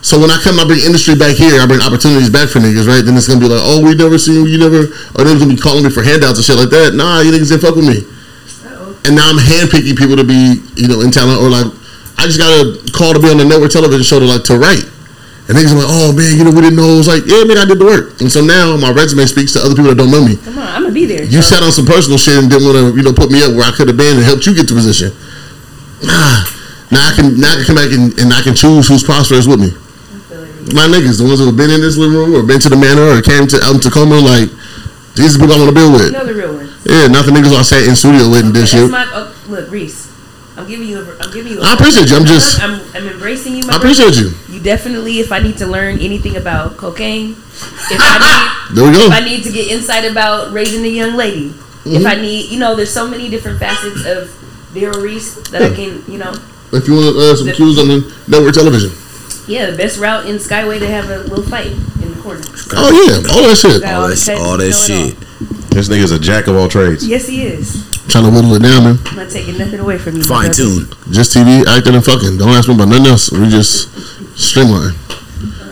So 0.00 0.18
when 0.18 0.30
I 0.30 0.38
come, 0.38 0.58
I 0.60 0.64
bring 0.64 0.78
industry 0.80 1.18
back 1.18 1.34
here. 1.34 1.60
I 1.60 1.66
bring 1.66 1.82
opportunities 1.82 2.30
back 2.30 2.48
for 2.48 2.60
niggas, 2.62 2.86
right? 2.86 3.02
Then 3.02 3.16
it's 3.18 3.26
gonna 3.26 3.40
be 3.42 3.50
like, 3.50 3.60
oh, 3.60 3.82
we 3.82 3.94
never 3.98 4.16
seen 4.16 4.46
you, 4.46 4.46
you 4.46 4.58
never, 4.58 4.86
or 5.18 5.20
niggas 5.26 5.42
gonna 5.42 5.54
be 5.54 5.60
calling 5.60 5.82
me 5.82 5.90
for 5.90 6.02
handouts 6.06 6.38
and 6.38 6.46
shit 6.46 6.56
like 6.56 6.70
that. 6.70 6.94
Nah, 6.94 7.20
you 7.20 7.34
niggas 7.34 7.50
didn't 7.50 7.66
fuck 7.66 7.74
with 7.74 7.86
me. 7.86 8.06
And 9.06 9.16
now 9.16 9.26
I'm 9.30 9.38
handpicking 9.40 9.96
people 9.98 10.16
to 10.16 10.24
be, 10.24 10.62
you 10.76 10.86
know, 10.86 11.00
in 11.02 11.10
talent 11.10 11.40
or 11.42 11.48
like, 11.50 11.66
I 12.18 12.26
just 12.26 12.38
got 12.38 12.50
a 12.50 12.78
call 12.94 13.14
to 13.14 13.20
be 13.20 13.30
on 13.30 13.38
the 13.38 13.44
network 13.46 13.70
television 13.70 14.02
show 14.04 14.18
to 14.18 14.26
like 14.26 14.44
to 14.50 14.58
write. 14.58 14.84
And 15.48 15.56
niggas 15.56 15.72
are 15.74 15.80
like, 15.82 15.90
oh 15.90 16.12
man, 16.14 16.36
you 16.36 16.44
know, 16.44 16.52
we 16.54 16.60
didn't 16.62 16.76
know. 16.76 16.94
It 16.94 17.02
was 17.02 17.10
like, 17.10 17.24
yeah, 17.26 17.42
man, 17.42 17.58
I 17.58 17.64
did 17.66 17.78
the 17.82 17.86
work. 17.88 18.20
And 18.20 18.30
so 18.30 18.38
now 18.44 18.76
my 18.76 18.92
resume 18.94 19.24
speaks 19.26 19.52
to 19.56 19.60
other 19.64 19.74
people 19.74 19.90
that 19.90 19.98
don't 19.98 20.10
know 20.14 20.22
me. 20.22 20.36
Come 20.36 20.58
on, 20.62 20.68
I'm 20.68 20.82
gonna 20.86 20.94
be 20.94 21.06
there. 21.06 21.24
You 21.24 21.42
so- 21.42 21.56
sat 21.58 21.62
on 21.66 21.72
some 21.72 21.86
personal 21.86 22.18
shit 22.18 22.36
and 22.38 22.46
didn't 22.50 22.68
want 22.68 22.76
to, 22.78 22.84
you 22.94 23.02
know, 23.02 23.12
put 23.16 23.30
me 23.34 23.42
up 23.42 23.56
where 23.56 23.66
I 23.66 23.72
could 23.74 23.88
have 23.88 23.96
been 23.98 24.14
and 24.20 24.24
helped 24.24 24.46
you 24.46 24.54
get 24.54 24.68
the 24.70 24.74
position. 24.78 25.10
Nah. 26.06 26.46
Now 26.90 27.04
I 27.08 27.12
can 27.16 27.36
now 27.36 27.52
I 27.52 27.56
can 27.60 27.64
come 27.66 27.76
back 27.76 27.90
and, 27.92 28.12
and 28.18 28.32
I 28.32 28.40
can 28.40 28.54
choose 28.54 28.88
who's 28.88 29.02
prosperous 29.02 29.46
with 29.46 29.60
me. 29.60 29.72
My 30.74 30.86
niggas, 30.86 31.18
the 31.18 31.24
ones 31.24 31.40
who 31.40 31.46
have 31.46 31.56
been 31.56 31.70
in 31.70 31.80
this 31.80 31.96
living 31.96 32.16
room 32.16 32.34
or 32.34 32.42
been 32.42 32.60
to 32.60 32.68
the 32.68 32.76
manor 32.76 33.02
or 33.16 33.22
came 33.22 33.46
to 33.48 33.56
out 33.64 33.74
in 33.74 33.80
Tacoma, 33.80 34.16
like 34.20 34.50
these 35.14 35.34
are 35.34 35.38
the 35.38 35.46
people 35.46 35.54
I 35.54 35.58
want 35.58 35.70
to 35.70 35.74
build 35.74 35.92
with. 35.94 36.12
Know 36.12 36.24
the 36.26 36.34
real 36.34 36.54
ones. 36.54 36.70
Yeah, 36.84 37.06
not 37.08 37.24
the 37.26 37.32
niggas 37.32 37.54
I 37.56 37.62
sat 37.62 37.82
in 37.88 37.96
studio 37.96 38.28
with 38.30 38.44
and 38.46 38.54
did 38.54 38.68
shit. 38.68 38.90
my 38.90 39.04
oh, 39.12 39.34
look, 39.48 39.70
Reese. 39.70 40.06
I'm 40.56 40.66
giving 40.66 40.88
you. 40.88 40.98
A, 40.98 41.18
I'm 41.22 41.30
giving 41.32 41.52
you. 41.52 41.60
A 41.60 41.64
I 41.70 41.74
appreciate 41.74 42.10
you. 42.10 42.16
I'm 42.16 42.26
just- 42.26 42.60
I'm, 42.60 42.80
I'm 42.94 43.06
embracing 43.08 43.54
you. 43.54 43.64
My 43.66 43.74
I 43.74 43.76
appreciate 43.76 44.14
brother. 44.18 44.34
you. 44.50 44.54
You 44.54 44.60
definitely. 44.60 45.20
If 45.20 45.30
I 45.30 45.38
need 45.38 45.56
to 45.58 45.66
learn 45.66 46.00
anything 46.00 46.36
about 46.36 46.76
cocaine, 46.76 47.30
if 47.32 47.98
I 48.00 48.68
There 48.74 48.84
we 48.84 48.90
need, 48.90 48.96
go. 48.98 49.06
if 49.06 49.12
I 49.12 49.20
need 49.20 49.44
to 49.44 49.52
get 49.52 49.70
insight 49.70 50.04
about 50.04 50.52
raising 50.52 50.84
a 50.84 50.88
young 50.88 51.14
lady, 51.14 51.54
if 51.86 52.02
Mm-hmm. 52.02 52.06
I 52.06 52.16
need, 52.16 52.50
you 52.50 52.58
know, 52.58 52.74
there's 52.74 52.92
so 52.92 53.08
many 53.08 53.30
different 53.30 53.58
facets 53.60 54.04
of 54.04 54.28
Vera 54.74 54.98
Reese 55.00 55.36
that 55.50 55.62
I 55.62 55.72
can, 55.74 56.02
you 56.10 56.18
know, 56.18 56.34
If 56.72 56.86
you 56.86 56.94
want 56.94 57.16
uh, 57.16 57.34
some 57.36 57.48
cues 57.52 57.78
on 57.78 57.88
the 57.88 58.14
network 58.26 58.52
television. 58.52 58.90
Yeah, 59.48 59.70
the 59.70 59.76
best 59.76 59.98
route 59.98 60.26
in 60.26 60.36
Skyway 60.36 60.78
to 60.78 60.86
have 60.88 61.08
a 61.10 61.18
little 61.24 61.44
fight 61.44 61.72
in 61.72 62.14
the 62.14 62.20
corner. 62.22 62.40
Oh 62.72 62.92
yeah, 62.92 63.34
all 63.34 63.42
that 63.48 63.56
shit. 63.56 63.82
Got 63.82 63.94
All 63.94 64.08
that, 64.08 64.38
all 64.40 64.56
that 64.58 64.72
shit. 64.72 65.18
This 65.70 65.88
nigga's 65.88 66.12
a 66.12 66.18
jack 66.18 66.46
of 66.46 66.56
all 66.56 66.68
trades. 66.68 67.06
Yes, 67.06 67.26
he 67.28 67.46
is. 67.46 67.88
Trying 68.08 68.24
to 68.24 68.30
whittle 68.30 68.54
it 68.54 68.62
down, 68.62 68.84
man. 68.84 68.98
I'm 69.06 69.16
not 69.16 69.30
taking 69.30 69.58
nothing 69.58 69.80
away 69.80 69.98
from 69.98 70.16
you. 70.16 70.24
Fine 70.24 70.48
brother. 70.48 70.86
tune. 70.86 71.12
Just 71.12 71.36
TV, 71.36 71.64
acting, 71.66 71.94
and 71.94 72.04
fucking. 72.04 72.38
Don't 72.38 72.48
ask 72.50 72.68
me 72.68 72.74
about 72.74 72.88
nothing 72.88 73.06
else. 73.06 73.30
We 73.30 73.48
just 73.48 73.88
streamline. 74.38 74.94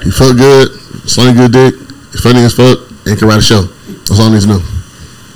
He 0.04 0.10
fuck 0.10 0.36
good, 0.36 0.70
slang 1.08 1.34
good 1.36 1.52
dick, 1.52 1.74
he's 2.12 2.20
funny 2.20 2.40
as 2.44 2.54
fuck, 2.54 2.78
and 3.06 3.18
can 3.18 3.26
write 3.28 3.38
a 3.38 3.42
show. 3.42 3.62
That's 4.06 4.20
all 4.20 4.28
I 4.28 4.34
need 4.34 4.42
to 4.42 4.46
know. 4.48 4.60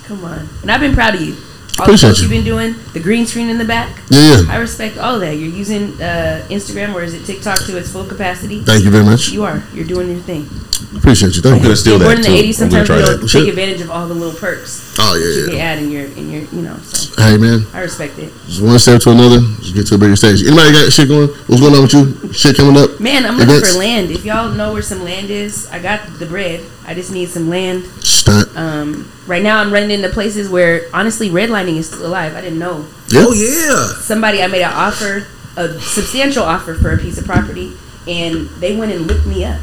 Come 0.05 0.25
on. 0.25 0.49
And 0.62 0.71
I've 0.71 0.81
been 0.81 0.95
proud 0.95 1.15
of 1.15 1.21
you. 1.21 1.35
All 1.79 1.85
Appreciate 1.87 2.11
the 2.11 2.15
posts 2.15 2.23
you. 2.23 2.29
you've 2.29 2.31
been 2.31 2.45
doing, 2.45 2.75
the 2.93 3.01
green 3.01 3.27
screen 3.27 3.49
in 3.49 3.59
the 3.59 3.65
back. 3.65 3.97
Yeah, 4.11 4.43
yeah. 4.43 4.53
I 4.53 4.57
respect 4.59 4.99
all 4.99 5.19
that. 5.21 5.37
You're 5.37 5.49
using 5.51 6.01
uh, 6.03 6.45
Instagram 6.51 6.95
or 6.95 7.03
is 7.03 7.15
it 7.15 7.25
TikTok 7.25 7.65
to 7.67 7.77
its 7.79 7.91
full 7.93 8.05
capacity? 8.05 8.62
Thank 8.62 8.85
you 8.85 8.91
very 8.91 9.05
much. 9.05 9.29
You 9.31 9.45
are. 9.45 9.62
You're 9.75 9.87
doing 9.87 10.09
your 10.11 10.21
thing. 10.21 10.49
Appreciate 10.97 11.37
you. 11.37 11.43
I'm 11.45 11.51
Thank 11.53 11.62
gonna 11.62 11.69
you. 11.71 11.77
steal 11.77 11.99
Born 11.99 12.21
that 12.21 12.27
in 12.27 12.33
the 12.33 12.43
'80s, 12.51 12.55
sometimes 12.55 12.87
try 12.89 12.99
you 12.99 13.05
don't 13.05 13.29
Shit. 13.29 13.43
take 13.43 13.49
advantage 13.51 13.81
of 13.81 13.91
all 13.91 14.09
the 14.09 14.15
little 14.15 14.35
perks 14.39 14.97
Oh 14.99 15.15
you 15.15 15.23
yeah, 15.25 15.47
can 15.47 15.57
yeah. 15.57 15.62
add 15.62 15.79
in 15.79 15.91
your 15.93 16.05
in 16.19 16.31
your 16.33 16.43
you 16.51 16.62
know. 16.62 16.77
So 16.79 17.23
Hey 17.23 17.37
man, 17.37 17.65
I 17.73 17.81
respect 17.83 18.19
it. 18.19 18.33
just 18.47 18.62
one 18.62 18.79
step 18.79 19.01
to 19.03 19.11
another, 19.11 19.39
just 19.61 19.75
get 19.75 19.87
to 19.89 19.95
a 19.95 19.99
bigger 19.99 20.17
stage. 20.17 20.43
Anybody 20.43 20.73
got 20.73 20.91
shit 20.93 21.07
going? 21.07 21.29
What's 21.29 21.61
going 21.61 21.75
on 21.75 21.83
with 21.83 21.93
you? 21.93 22.33
Shit 22.33 22.57
coming 22.57 22.77
up? 22.83 22.99
Man, 22.99 23.25
I'm 23.25 23.37
looking 23.37 23.51
Events? 23.55 23.73
for 23.73 23.79
land. 23.79 24.11
If 24.11 24.25
y'all 24.25 24.51
know 24.51 24.73
where 24.73 24.83
some 24.83 25.05
land 25.05 25.31
is, 25.31 25.69
I 25.71 25.79
got 25.79 26.05
the 26.19 26.27
bread. 26.27 26.65
I 26.87 26.95
just 26.95 27.12
need 27.12 27.29
some 27.29 27.49
land. 27.49 27.85
Stunt. 28.03 28.57
Um, 28.57 29.12
right 29.27 29.43
now, 29.43 29.61
I'm 29.61 29.73
running 29.73 29.91
into 29.93 30.09
places 30.09 30.49
where 30.49 30.87
honestly 30.93 31.29
redlining 31.31 31.77
is 31.77 31.89
still 31.89 32.07
alive. 32.07 32.35
I 32.35 32.41
didn't 32.41 32.59
know. 32.59 32.80
Yeah. 33.11 33.24
Oh 33.27 33.32
yeah. 33.32 34.01
somebody 34.01 34.43
I 34.43 34.47
made 34.47 34.62
an 34.62 34.73
offer, 34.73 35.27
a 35.57 35.81
substantial 35.81 36.45
offer 36.45 36.74
for 36.74 36.93
a 36.93 36.99
piece 36.99 37.19
of 37.19 37.24
property, 37.24 37.73
and 38.07 38.49
they 38.61 38.77
went 38.77 38.93
and 38.93 39.07
looked 39.07 39.27
me 39.27 39.45
up, 39.45 39.61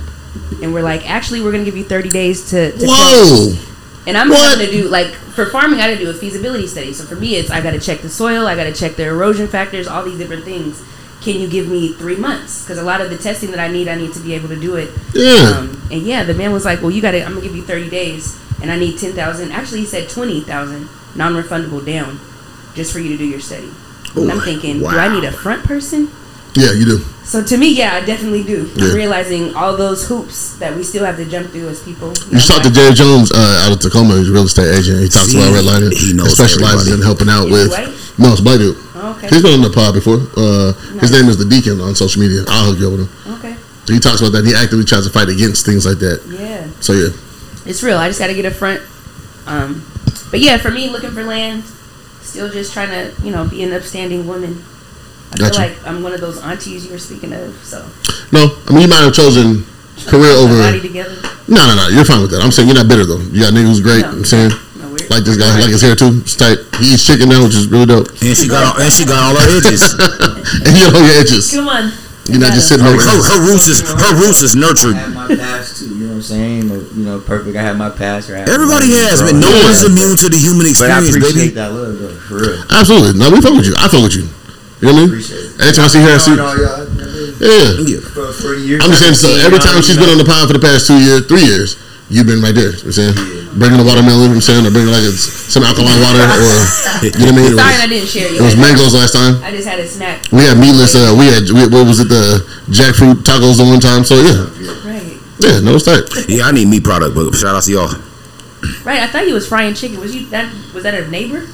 and 0.62 0.74
we're 0.74 0.82
like, 0.84 1.10
actually, 1.10 1.42
we're 1.42 1.52
gonna 1.52 1.66
give 1.66 1.78
you 1.78 1.84
30 1.86 2.10
days 2.10 2.50
to. 2.50 2.72
to 2.78 2.86
Whoa. 2.86 3.52
test." 3.54 3.68
And 4.08 4.18
I'm 4.18 4.30
What? 4.30 4.58
having 4.58 4.66
to 4.68 4.72
do 4.72 4.88
like 4.88 5.14
for 5.36 5.48
farming, 5.48 5.80
I 5.82 5.88
got 5.92 5.98
to 5.98 6.04
do 6.06 6.10
a 6.10 6.14
feasibility 6.14 6.66
study. 6.66 6.94
So 6.94 7.04
for 7.04 7.16
me, 7.18 7.36
it's 7.36 7.52
I 7.52 7.60
got 7.60 7.72
to 7.72 7.80
check 7.80 8.02
the 8.02 8.10
soil, 8.10 8.48
I 8.48 8.56
got 8.56 8.64
to 8.64 8.72
check 8.74 8.96
the 8.96 9.04
erosion 9.06 9.48
factors, 9.50 9.86
all 9.86 10.04
these 10.04 10.18
different 10.18 10.46
things. 10.46 10.82
Can 11.22 11.42
you 11.42 11.48
give 11.50 11.68
me 11.68 11.92
three 11.94 12.16
months? 12.16 12.64
Because 12.64 12.78
a 12.78 12.84
lot 12.84 13.02
of 13.02 13.10
the 13.10 13.18
testing 13.18 13.52
that 13.52 13.60
I 13.60 13.68
need, 13.68 13.90
I 13.90 13.96
need 13.96 14.14
to 14.14 14.20
be 14.22 14.34
able 14.34 14.48
to 14.50 14.56
do 14.56 14.76
it. 14.78 14.92
Yeah. 15.14 15.58
Um, 15.58 15.82
and 15.92 16.04
yeah, 16.04 16.24
the 16.24 16.34
man 16.34 16.54
was 16.54 16.64
like, 16.64 16.82
"Well, 16.82 16.92
you 16.92 17.02
got 17.02 17.12
to. 17.12 17.22
I'm 17.22 17.32
gonna 17.34 17.42
give 17.42 17.56
you 17.56 17.64
30 17.64 17.90
days, 17.90 18.38
and 18.62 18.72
I 18.72 18.78
need 18.80 18.98
10,000. 18.98 19.52
Actually, 19.52 19.82
he 19.82 19.86
said 19.86 20.08
20,000 20.10 20.88
non-refundable 21.16 21.86
down, 21.86 22.18
just 22.78 22.94
for 22.94 23.00
you 23.00 23.10
to 23.10 23.18
do 23.18 23.26
your 23.26 23.42
study." 23.42 23.70
and 24.16 24.32
I'm 24.32 24.38
Ooh, 24.38 24.42
thinking, 24.42 24.80
do. 24.80 24.88
I 24.88 25.10
need 25.14 25.26
a 25.26 25.32
front 25.34 25.64
person? 25.66 26.10
Yeah, 26.56 26.72
you 26.74 26.86
do. 26.86 26.98
So 27.28 27.44
to 27.44 27.58
me, 27.58 27.70
yeah, 27.76 27.94
I 27.94 28.06
definitely 28.06 28.42
do. 28.44 28.72
Yeah. 28.74 28.88
I'm 28.90 28.96
realizing 28.96 29.54
all 29.54 29.76
those 29.78 30.08
hoops 30.08 30.58
that 30.58 30.74
we 30.76 30.82
still 30.82 31.04
have 31.06 31.18
to 31.18 31.26
jump 31.26 31.52
through 31.52 31.68
as 31.70 31.84
people. 31.84 32.10
You 32.32 32.40
should 32.40 32.56
talk 32.56 32.64
to 32.64 32.72
Jerry 32.72 32.96
Jones 32.96 33.30
uh, 33.36 33.66
out 33.68 33.74
of 33.76 33.80
Tacoma. 33.84 34.18
He's 34.18 34.30
a 34.30 34.34
real 34.34 34.46
estate 34.50 34.74
agent. 34.74 35.04
He 35.04 35.10
talks 35.10 35.30
See, 35.30 35.38
about 35.38 35.54
redlining. 35.54 35.92
he 35.94 36.14
knows 36.14 36.34
specializes 36.34 36.90
in 36.94 37.02
helping 37.04 37.30
out 37.30 37.46
Is 37.46 37.52
with. 37.52 37.78
he 37.78 37.84
white? 37.86 37.94
No, 38.18 38.32
it's 38.32 38.40
a 38.40 38.44
black 38.44 38.58
dude. 38.58 38.78
Oh, 38.96 39.14
okay. 39.20 39.28
He's 39.30 39.44
been 39.44 39.54
on 39.54 39.62
the 39.62 39.70
pod 39.70 39.94
before. 39.94 40.18
Uh, 40.34 40.74
His 40.98 41.12
name 41.12 41.28
is 41.30 41.38
the 41.38 41.46
Deacon 41.46 41.78
on 41.82 41.94
social 41.94 42.22
media. 42.24 42.42
I'll 42.48 42.72
hook 42.72 42.80
you 42.80 42.88
up 42.90 42.98
with 42.98 43.06
him. 43.06 43.34
Okay. 43.38 43.54
He 43.94 44.00
talks 44.00 44.22
about 44.22 44.32
that. 44.34 44.46
He 44.48 44.56
actively 44.56 44.86
tries 44.86 45.06
to 45.06 45.12
fight 45.14 45.30
against 45.30 45.62
things 45.68 45.86
like 45.86 46.00
that. 46.00 46.26
Yeah. 46.26 46.66
So 46.82 46.94
yeah, 46.94 47.14
It's 47.70 47.84
real. 47.84 47.98
I 48.02 48.08
just 48.08 48.18
got 48.18 48.28
to 48.28 48.34
get 48.34 48.46
a 48.50 48.52
front. 48.56 48.82
Um, 49.46 49.86
but 50.32 50.40
yeah, 50.40 50.58
for 50.58 50.72
me, 50.72 50.90
looking 50.90 51.12
for 51.12 51.24
land, 51.24 51.62
still 52.28 52.50
just 52.50 52.74
trying 52.74 52.90
to, 52.90 53.14
you 53.24 53.32
know, 53.32 53.48
be 53.48 53.64
an 53.64 53.74
upstanding 53.74 54.28
woman. 54.28 54.64
I 55.34 55.38
Gotcha. 55.38 55.60
feel 55.60 55.70
like 55.70 55.88
I'm 55.88 56.04
one 56.04 56.14
of 56.14 56.22
those 56.22 56.40
aunties 56.44 56.86
you 56.86 56.92
were 56.92 56.98
speaking 57.00 57.34
of. 57.34 57.56
So 57.64 57.84
no, 58.32 58.58
I 58.68 58.72
mean 58.72 58.82
you 58.84 58.88
might 58.88 59.04
have 59.04 59.14
chosen 59.14 59.66
career 60.08 60.32
over. 60.36 60.56
body 60.64 60.80
together. 60.82 61.16
No, 61.48 61.68
no, 61.68 61.76
no. 61.76 61.88
You're 61.90 62.06
fine 62.06 62.22
with 62.22 62.32
that. 62.32 62.42
I'm 62.44 62.52
saying 62.52 62.68
you're 62.68 62.78
not 62.78 62.88
bitter 62.88 63.06
though. 63.06 63.20
You 63.20 63.42
got 63.44 63.54
niggas 63.54 63.68
who's 63.68 63.82
great. 63.84 64.02
No. 64.04 64.12
I'm 64.12 64.26
saying 64.26 64.52
No, 64.80 64.88
we're, 64.88 65.04
like 65.12 65.24
this 65.28 65.36
guy, 65.36 65.52
like 65.60 65.72
his 65.72 65.82
hair 65.82 65.96
too. 65.96 66.24
It's 66.24 66.36
tight. 66.36 66.60
He 66.80 66.94
eats 66.96 67.04
chicken 67.06 67.28
now, 67.30 67.44
which 67.44 67.56
is 67.56 67.68
really 67.68 67.86
dope. 67.88 68.08
And 68.24 68.36
she 68.38 68.48
got 68.48 68.76
all, 68.76 68.82
and 68.82 68.92
she 68.92 69.04
got 69.04 69.20
all 69.20 69.36
her 69.36 69.48
edges. 69.60 69.84
and 70.64 70.72
you 70.76 70.88
know 70.92 71.00
your 71.04 71.16
edges. 71.20 71.52
Come 71.52 71.68
on. 71.68 71.92
You're 72.28 72.44
not 72.44 72.52
just 72.52 72.68
sitting 72.68 72.84
Her, 72.84 72.92
over. 72.92 73.00
her 73.00 73.40
roots 73.48 73.68
is 73.72 73.80
her 73.88 74.14
roots 74.20 74.42
is 74.44 74.56
nurtured. 74.56 74.96
I 74.96 75.00
have 75.00 75.16
my 75.16 75.28
past 75.36 75.80
too. 75.80 75.92
You 76.18 76.24
know 76.24 76.66
what 76.66 76.66
I'm 76.66 76.66
saying? 76.66 76.72
Or, 76.74 76.80
you 76.98 77.06
know, 77.06 77.20
perfect. 77.22 77.54
I 77.58 77.62
have 77.62 77.78
my 77.78 77.90
past. 77.94 78.30
Or 78.30 78.36
I 78.36 78.40
have 78.42 78.50
Everybody 78.50 78.90
my- 78.90 79.06
has, 79.06 79.22
man. 79.22 79.38
No 79.40 79.50
Yeah. 79.54 79.64
one's 79.70 79.84
immune 79.86 80.18
to 80.18 80.30
the 80.34 80.38
human 80.42 80.66
But 80.74 80.90
I 80.90 80.98
experience, 80.98 81.10
appreciate 81.14 81.54
baby. 81.54 81.62
that 81.62 81.72
love, 81.78 81.94
though. 82.02 82.18
For 82.26 82.36
real. 82.42 82.64
Absolutely. 82.74 83.20
No, 83.22 83.30
we 83.30 83.38
fuck 83.42 83.54
with 83.54 83.66
you. 83.70 83.76
I 83.78 83.86
fuck 83.88 84.02
with 84.02 84.16
you. 84.18 84.26
You 84.82 84.90
know 84.90 84.94
what 84.94 84.98
I 84.98 84.98
mean? 84.98 85.10
Appreciate 85.14 85.46
it. 85.46 85.62
Every 85.62 85.74
time 85.78 85.86
I 85.86 85.90
see 85.94 86.02
her, 86.02 86.10
I 86.10 86.18
see. 86.18 86.34
No, 86.34 86.42
no, 86.42 86.54
y'all, 86.58 86.88
Yeah. 87.38 87.86
Yeah. 87.86 88.02
For, 88.02 88.34
for 88.34 88.54
years. 88.58 88.82
I'm 88.82 88.90
just 88.90 89.02
saying, 89.02 89.14
so 89.14 89.30
every 89.46 89.60
time 89.62 89.78
you 89.78 89.84
she's 89.86 89.98
been 89.98 90.10
on 90.10 90.18
the 90.18 90.26
pod 90.26 90.48
for 90.50 90.54
the 90.58 90.64
past 90.64 90.88
two 90.90 90.98
years, 90.98 91.22
three 91.30 91.46
years, 91.46 91.78
you've 92.10 92.26
been 92.26 92.42
right 92.42 92.54
there. 92.58 92.74
You 92.74 92.82
know 92.82 92.90
what 92.90 92.98
I'm 92.98 93.14
saying? 93.14 93.16
Bringing 93.62 93.78
the 93.78 93.86
watermelon, 93.86 94.34
you 94.34 94.38
know 94.38 94.42
what 94.42 94.42
I'm 94.42 94.50
saying? 94.50 94.66
Or 94.66 94.72
bringing 94.74 94.90
like 94.94 95.06
a, 95.06 95.14
some 95.14 95.62
alkaline 95.66 96.02
water, 96.02 96.18
or, 96.22 96.30
you 97.06 97.14
know 97.14 97.30
what 97.30 97.34
I 97.34 97.38
mean? 97.38 97.54
Sorry, 97.58 97.74
was, 97.74 97.82
I 97.82 97.88
didn't 97.90 98.10
share 98.10 98.30
it 98.34 98.42
was 98.42 98.54
mangoes 98.58 98.94
last 98.94 99.14
time. 99.14 99.38
I 99.46 99.50
just 99.54 99.66
had 99.70 99.78
a 99.82 99.86
snack. 99.88 100.26
We 100.34 100.42
had 100.46 100.58
meatless, 100.58 100.94
uh, 100.98 101.14
we 101.18 101.26
had, 101.30 101.46
we, 101.50 101.66
what 101.70 101.86
was 101.90 101.98
it, 102.02 102.10
the 102.10 102.42
jackfruit 102.70 103.22
tacos 103.26 103.58
the 103.58 103.66
one 103.66 103.80
time. 103.82 104.06
So 104.06 104.22
yeah. 104.22 104.46
Right. 104.86 104.87
Yeah, 105.40 105.60
no, 105.60 105.76
it's. 105.76 105.88
Yeah, 106.30 106.46
I 106.46 106.52
need 106.52 106.68
meat 106.68 106.84
product, 106.84 107.16
but 107.16 107.32
shout 107.34 107.56
out 107.56 107.64
to 107.64 107.72
y'all. 107.72 107.94
Right. 108.84 109.00
I 109.02 109.08
thought 109.08 109.28
you 109.28 109.34
was 109.34 109.48
frying 109.48 109.74
chicken. 109.76 110.00
Was 110.00 110.16
you 110.16 110.26
that? 110.30 110.52
Was 110.74 110.84
that 110.84 110.94
a 110.96 111.08
neighbor? 111.10 111.46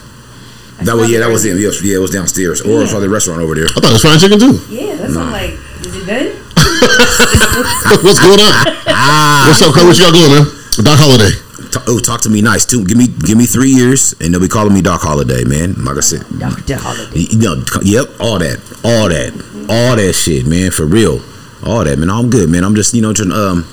I 0.79 0.83
That 0.85 0.95
was 0.95 1.11
yeah, 1.11 1.19
that 1.19 1.29
was 1.29 1.43
him. 1.45 1.53
earlier. 1.53 1.69
Yeah, 1.71 1.79
yeah, 1.83 1.95
it 1.97 1.99
was 1.99 2.11
downstairs, 2.11 2.61
or 2.61 2.81
it's 2.81 2.91
Yeah. 2.91 2.97
for 2.97 3.01
the 3.01 3.09
restaurant 3.09 3.41
over 3.41 3.55
there. 3.55 3.65
I 3.67 3.73
thought 3.79 3.91
it 3.91 3.93
was 3.93 4.01
fried 4.01 4.19
chicken 4.19 4.39
too. 4.39 4.59
Yeah, 4.69 4.95
that's 4.95 5.13
what 5.15 5.25
I'm 5.25 5.31
like. 5.31 5.51
Is 5.85 5.95
it 5.95 6.05
done? 6.07 6.31
What's 8.03 8.19
going 8.23 8.39
on? 8.39 8.53
Ah. 8.87 9.45
What's 9.49 9.61
up, 9.61 9.73
Cole? 9.75 9.85
What 9.87 9.97
you 9.97 10.03
got 10.05 10.13
going, 10.13 10.31
man? 10.31 10.45
Doc 10.83 10.97
Holliday. 10.99 11.35
Ta- 11.71 11.83
Oh, 11.87 11.99
talk 11.99 12.21
to 12.21 12.29
me 12.29 12.41
nice 12.41 12.65
too. 12.65 12.83
Give 12.85 12.97
me 12.97 13.07
give 13.07 13.37
me 13.37 13.45
three 13.45 13.69
years, 13.69 14.13
and 14.21 14.33
they'll 14.33 14.41
be 14.41 14.47
calling 14.47 14.73
me 14.73 14.81
Doc 14.81 15.01
Holliday, 15.01 15.43
man. 15.43 15.73
Like 15.83 15.97
I 15.97 16.01
said, 16.01 16.23
Doctor 16.39 16.77
Holliday. 16.77 17.19
you 17.19 17.37
know, 17.39 17.63
yep, 17.83 18.07
all 18.19 18.39
that, 18.39 18.57
all 18.83 19.09
that, 19.09 19.33
all 19.69 19.95
that 19.95 20.13
shit, 20.13 20.45
man, 20.47 20.71
for 20.71 20.85
real, 20.85 21.19
all 21.65 21.83
that, 21.83 21.97
man. 21.97 22.09
I'm 22.09 22.29
good, 22.29 22.49
man. 22.49 22.63
I'm 22.63 22.75
just 22.75 22.93
you 22.93 23.01
know, 23.01 23.13
trying, 23.13 23.31
um, 23.31 23.65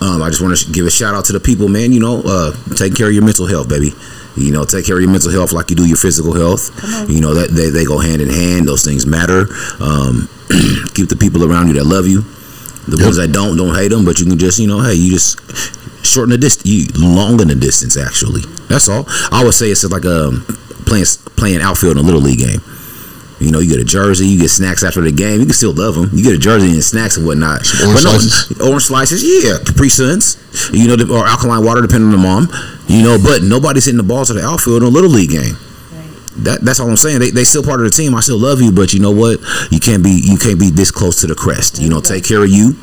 um, 0.00 0.22
I 0.22 0.30
just 0.30 0.40
want 0.42 0.56
to 0.56 0.72
give 0.72 0.86
a 0.86 0.90
shout 0.90 1.14
out 1.14 1.24
to 1.26 1.32
the 1.32 1.40
people, 1.40 1.68
man. 1.68 1.92
You 1.92 2.00
know, 2.00 2.22
uh, 2.24 2.52
taking 2.76 2.96
care 2.96 3.08
of 3.08 3.12
your 3.14 3.24
mental 3.24 3.46
health, 3.46 3.68
baby. 3.68 3.92
You 4.36 4.52
know, 4.52 4.64
take 4.64 4.86
care 4.86 4.96
of 4.96 5.02
your 5.02 5.10
mental 5.10 5.30
health 5.30 5.52
like 5.52 5.70
you 5.70 5.76
do 5.76 5.86
your 5.86 5.96
physical 5.98 6.32
health. 6.32 6.70
You 7.10 7.20
know 7.20 7.34
that 7.34 7.50
they, 7.50 7.68
they 7.68 7.84
go 7.84 7.98
hand 7.98 8.22
in 8.22 8.28
hand. 8.30 8.66
Those 8.66 8.84
things 8.84 9.04
matter. 9.04 9.46
Um, 9.80 10.28
keep 10.94 11.08
the 11.08 11.16
people 11.18 11.44
around 11.44 11.68
you 11.68 11.74
that 11.74 11.84
love 11.84 12.06
you. 12.06 12.22
The 12.88 12.96
Yep. 12.96 13.04
ones 13.04 13.16
that 13.18 13.32
don't, 13.32 13.56
don't 13.56 13.74
hate 13.74 13.88
them, 13.88 14.04
but 14.04 14.18
you 14.18 14.26
can 14.26 14.38
just, 14.38 14.58
you 14.58 14.66
know, 14.66 14.80
hey, 14.80 14.94
you 14.94 15.12
just 15.12 15.38
shorten 16.04 16.30
the 16.30 16.38
distance, 16.38 16.66
you 16.66 16.86
longen 16.96 17.46
the 17.48 17.54
distance. 17.54 17.96
Actually, 17.96 18.40
that's 18.68 18.88
all. 18.88 19.04
I 19.30 19.44
would 19.44 19.52
say 19.54 19.68
it's 19.70 19.84
like 19.84 20.06
um 20.06 20.42
playing 20.86 21.04
playing 21.36 21.60
outfield 21.60 21.98
in 21.98 22.02
a 22.02 22.06
little 22.06 22.20
league 22.22 22.38
game. 22.38 22.60
You 23.40 23.50
know, 23.50 23.58
you 23.60 23.70
get 23.70 23.80
a 23.80 23.84
jersey, 23.84 24.26
you 24.26 24.38
get 24.38 24.50
snacks 24.50 24.84
after 24.84 25.00
the 25.00 25.10
game. 25.10 25.40
You 25.40 25.46
can 25.46 25.54
still 25.54 25.72
love 25.72 25.94
them. 25.94 26.10
You 26.12 26.22
get 26.22 26.34
a 26.34 26.38
jersey 26.38 26.70
and 26.72 26.84
snacks 26.84 27.16
and 27.16 27.24
whatnot. 27.26 27.64
Some 27.64 27.88
orange 27.88 28.04
But 28.04 28.12
no, 28.12 28.18
slices? 28.18 28.60
orange 28.60 28.84
slices, 28.84 29.20
yeah, 29.24 29.56
Capri 29.64 29.88
Suns. 29.88 30.36
You 30.72 30.94
know, 30.94 30.96
or 31.16 31.26
alkaline 31.26 31.64
water, 31.64 31.80
depending 31.80 32.12
on 32.12 32.12
the 32.12 32.18
mom. 32.22 32.48
You 32.86 33.02
know, 33.02 33.16
but 33.22 33.42
nobody's 33.42 33.86
hitting 33.86 33.96
the 33.96 34.04
ball 34.04 34.24
to 34.26 34.34
the 34.34 34.44
outfield 34.44 34.82
in 34.82 34.88
a 34.88 34.92
little 34.92 35.10
league 35.10 35.30
game. 35.30 35.56
That, 36.44 36.60
that's 36.62 36.80
all 36.80 36.88
I'm 36.88 36.96
saying. 36.96 37.18
They, 37.18 37.30
they 37.30 37.44
still 37.44 37.62
part 37.62 37.80
of 37.80 37.84
the 37.84 37.90
team. 37.90 38.14
I 38.14 38.20
still 38.20 38.38
love 38.38 38.60
you, 38.60 38.72
but 38.72 38.92
you 38.92 39.00
know 39.00 39.10
what? 39.10 39.40
You 39.70 39.80
can't 39.80 40.02
be 40.04 40.20
you 40.22 40.36
can't 40.38 40.58
be 40.60 40.70
this 40.70 40.90
close 40.90 41.20
to 41.22 41.26
the 41.26 41.34
crest. 41.34 41.80
You 41.80 41.88
know, 41.88 42.00
take 42.00 42.24
care 42.24 42.42
of 42.44 42.50
you. 42.50 42.76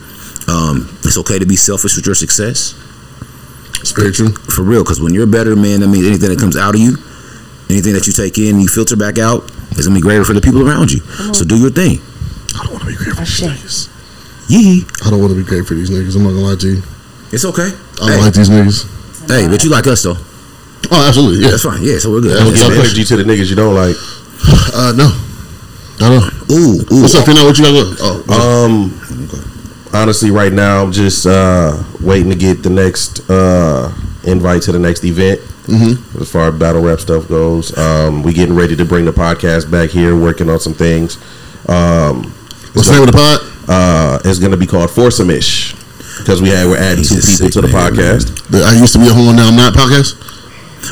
Um, 0.48 0.90
it's 1.04 1.18
okay 1.20 1.40
to 1.40 1.46
be 1.46 1.56
selfish 1.56 1.96
with 1.96 2.06
your 2.06 2.16
success 2.16 2.74
Spiritual, 3.84 4.32
for 4.32 4.64
real. 4.64 4.84
Because 4.84 5.00
when 5.02 5.14
you're 5.14 5.26
a 5.26 5.28
better, 5.28 5.56
man, 5.56 5.80
that 5.82 5.88
means 5.88 6.06
anything 6.08 6.30
that 6.30 6.40
comes 6.40 6.58
out 6.58 6.76
of 6.76 6.82
you, 6.82 6.98
anything 7.70 7.94
that 7.94 8.08
you 8.08 8.14
take 8.14 8.38
in, 8.38 8.60
you 8.60 8.68
filter 8.68 8.96
back 8.96 9.18
out, 9.18 9.50
is 9.76 9.88
gonna 9.88 9.98
be 9.98 10.02
greater 10.02 10.24
for 10.24 10.34
the 10.34 10.42
people 10.42 10.68
around 10.68 10.92
you. 10.92 11.00
So 11.34 11.44
do 11.46 11.58
your 11.58 11.70
thing. 11.72 12.00
I 12.56 12.64
don't 12.64 12.72
want 12.74 12.84
to 12.84 12.90
be 12.90 12.96
great 12.96 13.14
for 13.16 13.22
these 13.26 13.42
niggas. 13.42 14.50
Yee. 14.50 14.86
I 15.06 15.10
don't 15.10 15.20
want 15.20 15.32
to 15.32 15.38
be 15.38 15.44
great 15.44 15.66
for 15.68 15.74
these 15.76 15.90
niggas. 15.90 16.16
I'm 16.16 16.24
not 16.24 16.30
gonna 16.30 16.42
lie 16.42 16.56
to 16.56 16.68
you. 16.76 16.82
It's 17.32 17.44
okay. 17.46 17.68
I 17.68 17.96
don't 17.98 18.10
Hey, 18.10 18.22
like 18.22 18.34
these 18.34 18.50
niggas. 18.50 19.28
hey, 19.28 19.48
but 19.48 19.64
you 19.64 19.70
like 19.70 19.88
us 19.88 20.04
though. 20.04 20.16
Oh, 20.90 21.06
absolutely. 21.08 21.44
Yeah. 21.44 21.52
That's 21.52 21.64
fine. 21.64 21.84
Yeah, 21.84 21.98
so 22.00 22.12
we're 22.12 22.22
good. 22.22 22.32
Yeah, 22.32 22.38
Don't 22.38 22.48
what's 22.48 22.64
give 22.64 22.72
up, 22.72 22.80
energy 22.86 23.04
to 23.04 23.16
the 23.18 23.24
niggas 23.24 23.50
you 23.50 23.56
don't 23.56 23.76
like. 23.76 23.96
Uh, 24.74 24.94
no. 24.96 25.10
I 26.00 26.10
don't. 26.10 26.52
Ooh, 26.52 26.80
ooh. 26.94 27.02
What's 27.02 27.16
up, 27.16 27.26
Fina? 27.26 27.44
What 27.44 27.58
you 27.58 27.64
got 27.66 27.72
going? 27.74 27.96
Oh, 28.00 28.66
Um, 28.66 28.94
honestly, 29.94 30.30
right 30.30 30.54
now 30.54 30.84
I'm 30.84 30.92
just 30.92 31.26
uh, 31.26 31.84
waiting 32.00 32.30
to 32.30 32.36
get 32.36 32.62
the 32.64 32.70
next 32.70 33.28
uh, 33.30 33.92
invite 34.24 34.62
to 34.64 34.72
the 34.72 34.78
next 34.80 35.04
event. 35.04 35.42
Mhm. 35.68 36.22
As 36.22 36.30
far 36.30 36.50
as 36.50 36.56
battle 36.56 36.82
rap 36.82 37.00
stuff 37.00 37.28
goes, 37.28 37.78
um, 37.78 38.24
we 38.24 38.34
getting 38.34 38.56
ready 38.56 38.76
to 38.76 38.86
bring 38.86 39.06
the 39.06 39.12
podcast 39.14 39.70
back 39.70 39.90
here, 39.90 40.16
working 40.16 40.50
on 40.50 40.60
some 40.60 40.74
things. 40.74 41.18
Um, 41.68 42.34
what's 42.74 42.88
the 42.88 42.94
name 42.94 43.04
of 43.04 43.12
the 43.12 43.18
pod? 43.18 43.40
uh, 43.70 44.20
it's 44.24 44.40
going 44.40 44.52
to 44.52 44.58
be 44.58 44.66
called 44.66 44.90
Foursome-ish 44.90 45.76
because 46.20 46.42
we 46.42 46.50
had 46.50 46.68
we're 46.68 46.78
adding 46.78 47.00
He's 47.00 47.10
two 47.10 47.16
people 47.16 47.34
sick 47.36 47.52
to 47.54 47.62
the 47.62 47.68
man, 47.68 47.92
podcast. 47.94 48.48
The 48.50 48.64
I 48.64 48.72
used 48.80 48.94
to 48.94 49.00
be 49.00 49.08
a 49.10 49.14
whole 49.14 49.34
now 49.34 49.50
I'm 49.50 49.56
not 49.58 49.74
podcast. 49.74 50.16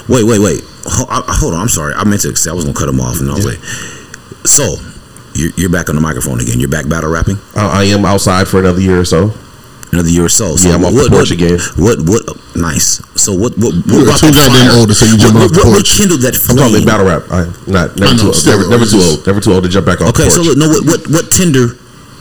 Wait, 0.09 0.25
wait, 0.25 0.39
wait. 0.39 0.61
Ho- 0.85 1.07
I- 1.09 1.23
I- 1.25 1.35
Hold 1.39 1.53
on. 1.53 1.61
I'm 1.61 1.69
sorry. 1.69 1.93
I 1.95 2.03
meant 2.03 2.21
to 2.23 2.35
say 2.35 2.49
I 2.51 2.53
was 2.53 2.65
gonna 2.65 2.77
cut 2.77 2.89
him 2.89 2.99
off, 2.99 3.19
and 3.21 3.31
I 3.31 3.33
was 3.33 3.45
like, 3.45 3.59
so 4.45 4.75
you're, 5.33 5.51
you're 5.55 5.69
back 5.69 5.87
on 5.89 5.95
the 5.95 6.01
microphone 6.01 6.41
again. 6.41 6.59
You're 6.59 6.69
back 6.69 6.87
battle 6.89 7.09
rapping 7.09 7.39
I, 7.55 7.81
I 7.81 7.83
am 7.85 8.03
outside 8.05 8.47
for 8.49 8.59
another 8.59 8.81
year 8.81 8.99
or 8.99 9.05
so. 9.05 9.33
Another 9.91 10.09
year 10.09 10.25
or 10.25 10.29
so. 10.29 10.55
so 10.55 10.69
Yeah, 10.69 10.75
I'm 10.75 10.85
off 10.85 10.93
the 10.93 11.09
porch 11.09 11.31
again. 11.31 11.59
What? 11.77 12.01
What? 12.05 12.23
Nice. 12.55 13.01
So 13.19 13.33
what? 13.33 13.57
What? 13.57 13.73
what 13.73 13.85
You 13.85 13.99
were 13.99 14.05
brought 14.05 14.19
too 14.19 14.31
goddamn 14.31 14.69
fire? 14.71 14.79
old 14.79 14.87
to 14.89 14.95
say 14.95 15.07
you 15.11 15.17
jumping 15.17 15.41
what, 15.41 15.51
off 15.51 15.55
the 15.55 15.63
what, 15.65 15.79
what 15.79 15.85
porch. 15.85 15.97
kindled 15.97 16.21
that 16.21 16.33
I'm 16.49 16.57
talking 16.57 16.85
battle 16.85 17.05
rap. 17.07 17.23
I 17.29 17.45
not 17.69 17.95
never 17.99 18.11
I 18.11 18.17
know, 18.17 18.21
too 18.21 18.27
old. 18.31 18.35
still, 18.35 18.57
Never, 18.57 18.69
never 18.69 18.85
too 18.85 19.01
old. 19.03 19.19
Never 19.27 19.41
too 19.41 19.53
old 19.53 19.63
to 19.63 19.69
jump 19.69 19.85
back 19.85 20.01
off. 20.01 20.09
Okay, 20.15 20.25
the 20.25 20.31
so 20.31 20.41
look, 20.41 20.57
no, 20.57 20.67
what, 20.69 20.83
what, 20.85 21.01
what 21.11 21.25
Tinder, 21.31 21.75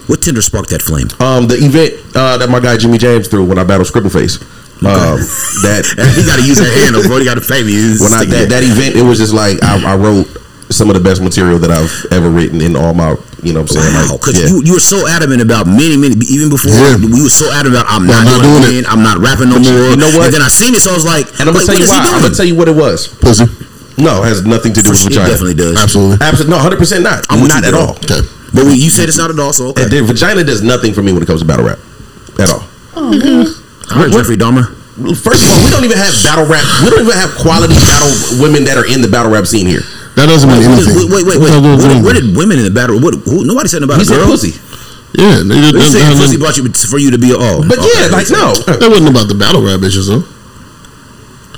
what 0.06 0.20
Tinder 0.22 0.42
sparked 0.42 0.70
that 0.70 0.82
flame? 0.82 1.08
Um, 1.20 1.48
the 1.48 1.56
event 1.58 1.94
uh, 2.14 2.36
that 2.38 2.48
my 2.50 2.60
guy 2.60 2.76
Jimmy 2.76 2.98
James 2.98 3.28
threw 3.28 3.44
when 3.44 3.58
I 3.58 3.64
battled 3.64 3.88
Scribble 3.88 4.10
Face. 4.10 4.38
Um, 4.84 5.22
that 5.64 5.86
you 6.18 6.26
got 6.26 6.36
to 6.36 6.44
use 6.44 6.58
that 6.58 6.68
hand, 6.68 6.98
bro. 7.06 7.16
You 7.16 7.24
got 7.24 7.40
to 7.40 7.46
pay 7.46 7.62
me. 7.62 7.96
when 8.02 8.12
I 8.12 8.26
that, 8.26 8.50
that 8.50 8.62
event, 8.66 8.96
it 8.98 9.06
was 9.06 9.16
just 9.16 9.32
like 9.32 9.62
I, 9.62 9.94
I 9.94 9.96
wrote 9.96 10.26
some 10.74 10.90
of 10.90 10.94
the 10.98 11.02
best 11.02 11.22
material 11.22 11.58
that 11.62 11.70
I've 11.70 11.92
ever 12.12 12.28
written 12.28 12.60
in 12.60 12.74
all 12.76 12.92
my, 12.94 13.14
you 13.42 13.52
know, 13.54 13.62
what 13.62 13.70
I'm 13.74 13.80
saying, 13.80 13.94
Wow, 13.94 14.10
like, 14.12 14.20
because 14.20 14.36
yeah. 14.36 14.48
you, 14.50 14.62
you 14.66 14.72
were 14.74 14.82
so 14.82 15.06
adamant 15.06 15.40
about 15.40 15.66
many, 15.70 15.96
many, 15.96 16.18
even 16.26 16.50
before 16.50 16.74
Yeah. 16.74 16.98
we 16.98 17.22
were 17.22 17.30
so 17.32 17.46
adamant 17.54 17.82
about 17.86 17.92
I'm 17.94 18.06
Well, 18.06 18.18
not, 18.18 18.26
I'm 18.26 18.34
not 18.34 18.42
doing, 18.42 18.62
doing 18.66 18.76
it. 18.82 18.84
I'm 18.90 19.02
not 19.06 19.16
rapping 19.22 19.48
no 19.48 19.62
But 19.62 19.70
more. 19.70 19.88
you 19.94 19.96
know 19.96 20.10
what? 20.18 20.26
And 20.28 20.34
then 20.34 20.42
I 20.42 20.50
seen 20.50 20.74
it, 20.74 20.82
so 20.82 20.90
I 20.92 20.96
was 20.98 21.06
like, 21.06 21.30
and 21.40 21.46
I'm 21.48 21.54
gonna 21.54 21.64
tell 21.66 21.78
you 21.78 21.86
what 21.86 21.88
is 21.88 21.94
he 21.94 21.98
why. 22.02 22.10
I'm 22.10 22.20
gonna 22.22 22.34
tell 22.34 22.48
you 22.50 22.56
what 22.58 22.68
it 22.68 22.76
was. 22.76 23.08
Pussy. 23.22 23.46
No, 23.96 24.26
it 24.26 24.28
has 24.34 24.42
nothing 24.44 24.74
to 24.74 24.82
do 24.82 24.90
with 24.90 25.00
It 25.06 25.14
vagina. 25.14 25.28
definitely 25.30 25.54
does. 25.54 25.78
Absolutely. 25.78 26.18
Absolutely, 26.20 26.50
no, 26.50 26.58
hundred 26.58 26.82
percent 26.82 27.06
not. 27.06 27.22
I'm 27.30 27.46
not 27.46 27.62
you, 27.62 27.68
at 27.68 27.72
bro. 27.78 27.94
all. 27.94 27.96
Okay. 28.02 28.20
But 28.50 28.66
we, 28.66 28.74
you 28.74 28.90
said 28.90 29.06
it's 29.06 29.18
not 29.18 29.30
at 29.30 29.38
all, 29.38 29.52
so 29.54 29.70
okay. 29.70 29.86
And 29.86 29.90
the 29.90 30.02
vagina 30.02 30.42
does 30.42 30.62
nothing 30.62 30.92
for 30.94 31.02
me 31.02 31.12
when 31.14 31.22
it 31.22 31.26
comes 31.26 31.40
to 31.42 31.46
battle 31.46 31.64
rap, 31.66 31.78
at 32.42 32.50
all. 32.50 32.62
Oh, 32.98 33.10
all 33.94 34.02
right, 34.02 34.10
Jeffrey 34.10 34.36
Dahmer. 34.36 34.74
First 35.18 35.42
of 35.42 35.50
all, 35.50 35.58
we 35.62 35.70
don't 35.70 35.82
even 35.84 35.98
have 35.98 36.14
battle 36.22 36.46
rap. 36.46 36.62
We 36.82 36.90
don't 36.90 37.02
even 37.02 37.18
have 37.18 37.34
quality 37.38 37.74
battle 37.74 38.10
women 38.42 38.62
that 38.70 38.78
are 38.78 38.86
in 38.86 39.02
the 39.02 39.08
battle 39.10 39.30
rap 39.30 39.46
scene 39.46 39.66
here. 39.66 39.82
That 40.14 40.26
doesn't 40.30 40.46
mean 40.48 40.62
Wait, 40.62 40.78
anything. 40.78 40.94
wait, 41.10 41.10
wait, 41.10 41.24
wait. 41.26 41.38
Wait. 41.42 41.50
that 41.50 41.62
doing 41.62 41.78
Where, 41.82 41.90
did, 41.90 42.04
where 42.04 42.14
did 42.14 42.26
women 42.38 42.58
in 42.62 42.64
the 42.64 42.74
battle? 42.74 43.00
What, 43.02 43.14
who, 43.26 43.42
nobody 43.44 43.66
said 43.68 43.82
about 43.82 43.98
He 43.98 44.06
a 44.06 44.06
said 44.06 44.22
girl. 44.22 44.30
pussy. 44.30 44.54
Yeah, 45.14 45.42
they, 45.42 45.58
they, 45.58 45.70
They 45.74 45.78
they, 45.78 45.90
say 45.90 46.02
they, 46.06 46.14
pussy 46.18 46.38
brought 46.38 46.56
you 46.58 46.66
for 46.90 46.98
you 47.02 47.10
to 47.10 47.18
be 47.18 47.30
a 47.34 47.38
oh. 47.38 47.62
But 47.66 47.78
okay. 47.82 47.90
yeah, 47.98 48.06
like 48.14 48.30
no, 48.30 48.54
that 48.78 48.86
wasn't 48.90 49.10
about 49.10 49.26
the 49.26 49.34
battle 49.38 49.62
rap 49.62 49.78
bitches 49.82 50.06
though. 50.10 50.22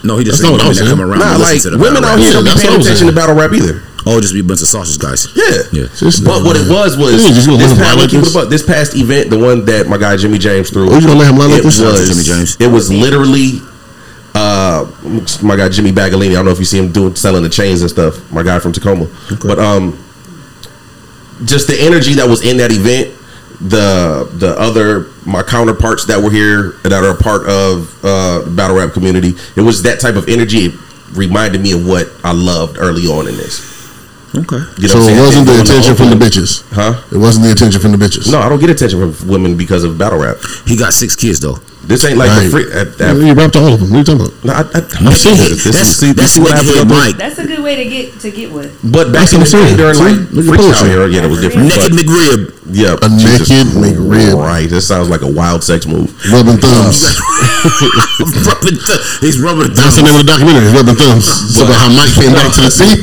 no, 0.05 0.17
he 0.17 0.25
just 0.25 0.41
That's 0.41 0.49
not 0.49 0.61
what 0.61 0.65
I 0.65 0.69
women 0.69 0.73
was 0.73 0.79
that 0.81 0.89
come 0.89 0.99
saying. 1.01 1.09
around. 1.09 1.21
nah, 1.21 1.37
like 1.41 1.61
women 1.81 2.01
out 2.05 2.17
here 2.21 2.33
Yeah, 2.33 2.41
don't 2.41 2.49
be 2.49 2.61
paying 2.65 2.81
attention 2.81 3.07
to 3.09 3.15
battle 3.17 3.37
rap 3.37 3.53
either. 3.53 3.81
Oh, 4.09 4.21
just 4.21 4.33
be 4.33 4.41
a 4.41 4.45
bunch 4.47 4.63
of 4.63 4.69
sausage 4.71 5.03
guys. 5.03 5.27
Yeah. 5.35 5.67
Yeah. 5.73 5.89
Just 5.97 6.23
But 6.25 6.45
what 6.47 6.55
it 6.57 6.65
was 6.71 6.97
was 6.97 7.21
Yeah, 7.27 7.33
this 7.59 7.75
past, 7.77 7.99
like 7.99 8.11
this? 8.15 8.37
a 8.37 8.47
this 8.47 8.63
past 8.63 8.95
event, 8.95 9.31
the 9.35 9.39
one 9.41 9.65
that 9.67 9.89
my 9.89 9.99
guy 9.99 10.17
Jimmy 10.17 10.39
James 10.39 10.71
threw. 10.71 10.89
Oh, 10.89 10.95
you 11.01 11.09
gonna 11.09 11.19
let 11.19 11.29
him 11.33 11.37
lie 11.37 11.47
like 11.51 11.61
it 11.61 11.67
this? 11.67 11.77
was 11.81 11.83
Shout 11.83 11.93
out 11.93 11.99
to 11.99 12.07
Jimmy 12.07 12.23
James. 12.25 12.57
It 12.61 12.69
was 12.71 12.87
literally 12.93 13.61
uh, 14.37 14.85
my 15.43 15.57
guy 15.57 15.69
Jimmy 15.69 15.93
Bagalini. 15.93 16.31
I 16.31 16.35
don't 16.35 16.45
know 16.45 16.51
if 16.51 16.59
you 16.59 16.65
see 16.65 16.79
him 16.79 16.93
doing 16.93 17.15
selling 17.15 17.43
the 17.43 17.49
chains 17.49 17.81
and 17.81 17.91
stuff. 17.91 18.31
My 18.31 18.43
guy 18.43 18.59
from 18.59 18.73
Tacoma, 18.73 19.09
but 19.43 19.59
um, 19.59 19.93
just 21.45 21.67
the 21.69 21.77
energy 21.81 22.15
that 22.15 22.29
was 22.29 22.45
in 22.45 22.59
that 22.59 22.71
event. 22.71 23.15
The 23.59 24.29
the 24.35 24.55
other 24.61 25.07
my 25.25 25.43
counterparts 25.43 26.05
that 26.07 26.23
were 26.23 26.31
here 26.31 26.73
that 26.83 26.93
are 26.93 27.11
a 27.11 27.17
part 27.17 27.49
of 27.49 28.05
uh, 28.05 28.41
the 28.41 28.51
battle 28.51 28.77
rap 28.77 28.93
community. 28.93 29.33
It 29.57 29.63
was 29.63 29.83
that 29.85 29.99
type 29.99 30.17
of 30.17 30.29
energy. 30.29 30.67
It 30.67 30.75
reminded 31.13 31.63
me 31.63 31.73
of 31.73 31.87
what 31.87 32.09
I 32.23 32.33
loved 32.33 32.77
early 32.79 33.07
on 33.07 33.29
in 33.29 33.37
this. 33.37 33.76
Okay. 34.37 34.61
You 34.79 34.89
so 34.89 34.99
it 35.01 35.17
wasn't 35.19 35.47
the 35.47 35.53
Going 35.53 35.65
to 35.65 35.71
attention 35.73 35.95
from 35.97 36.11
the 36.11 36.17
bitches. 36.17 36.63
Huh? 36.73 37.01
It 37.11 37.17
wasn't 37.17 37.47
the 37.47 37.53
attention 37.53 37.81
from 37.81 37.93
the 37.93 37.99
bitches. 37.99 38.31
No, 38.31 38.39
I 38.41 38.49
don't 38.51 38.61
get 38.61 38.69
attention 38.71 39.01
from 39.15 39.29
women 39.29 39.57
because 39.57 39.83
of 39.85 39.97
battle 39.97 40.19
rap. 40.19 40.37
He 40.67 40.77
got 40.77 40.93
six 40.93 41.17
kids 41.17 41.41
though. 41.41 41.59
This 41.87 42.05
ain't 42.05 42.19
like 42.19 42.29
Right. 42.35 42.47
a 42.47 42.51
free. 42.51 42.67
At, 42.75 43.01
at, 43.01 43.15
You 43.17 43.33
rapped 43.33 43.55
all 43.55 43.73
of 43.73 43.79
them. 43.79 43.89
What 43.95 43.97
are 43.97 43.99
you 44.03 44.05
talking 44.19 44.27
about? 44.27 44.45
no, 44.45 44.53
I, 44.53 44.63
I, 44.75 44.81
I'm 45.07 45.15
serious. 45.15 45.63
This, 45.63 45.65
this, 45.65 45.73
That's 45.79 45.89
see, 45.95 46.11
that's 46.13 46.33
see 46.35 46.43
what 46.43 46.59
what 46.59 46.67
happened. 46.67 46.91
Mike. 46.91 47.15
That's 47.17 47.39
a 47.39 47.47
good 47.47 47.63
way 47.63 47.77
to 47.79 47.87
get 47.89 48.19
to 48.27 48.31
get 48.35 48.51
one. 48.51 48.75
But 48.83 49.15
back 49.15 49.31
That's 49.31 49.39
in 49.39 49.41
the 49.41 49.47
day 49.47 49.55
saying. 49.55 49.77
during 49.79 49.95
like 50.03 50.19
Look 50.35 50.51
at 50.51 50.51
freestyle 50.51 50.83
poetry. 50.83 50.91
era, 50.99 51.07
yeah, 51.09 51.23
it 51.25 51.31
was 51.31 51.41
different. 51.41 51.71
Naked 51.71 51.95
but, 51.95 52.03
McRib. 52.03 52.39
yeah, 52.75 52.99
A 52.99 53.09
naked 53.09 53.71
McRib. 53.79 54.35
Right, 54.35 54.67
that 54.69 54.83
sounds 54.83 55.07
like 55.09 55.23
a 55.23 55.31
wild 55.31 55.63
sex 55.63 55.87
move. 55.87 56.11
Rubbing 56.27 56.59
thumbs. 56.59 57.07
rubbing 58.51 58.83
th- 58.83 59.03
he's 59.23 59.39
rubbing 59.39 59.71
That's 59.71 59.95
the 59.95 60.03
name 60.03 60.19
of 60.19 60.27
the 60.27 60.31
documentary. 60.35 60.75
Rubbing 60.75 60.99
thumbs. 60.99 61.31
It's 61.55 61.63
about 61.63 61.87
how 61.87 61.91
Mike 61.95 62.11
came 62.19 62.35
back 62.35 62.51
to 62.51 62.67
the 62.67 62.73
sea. 62.83 62.99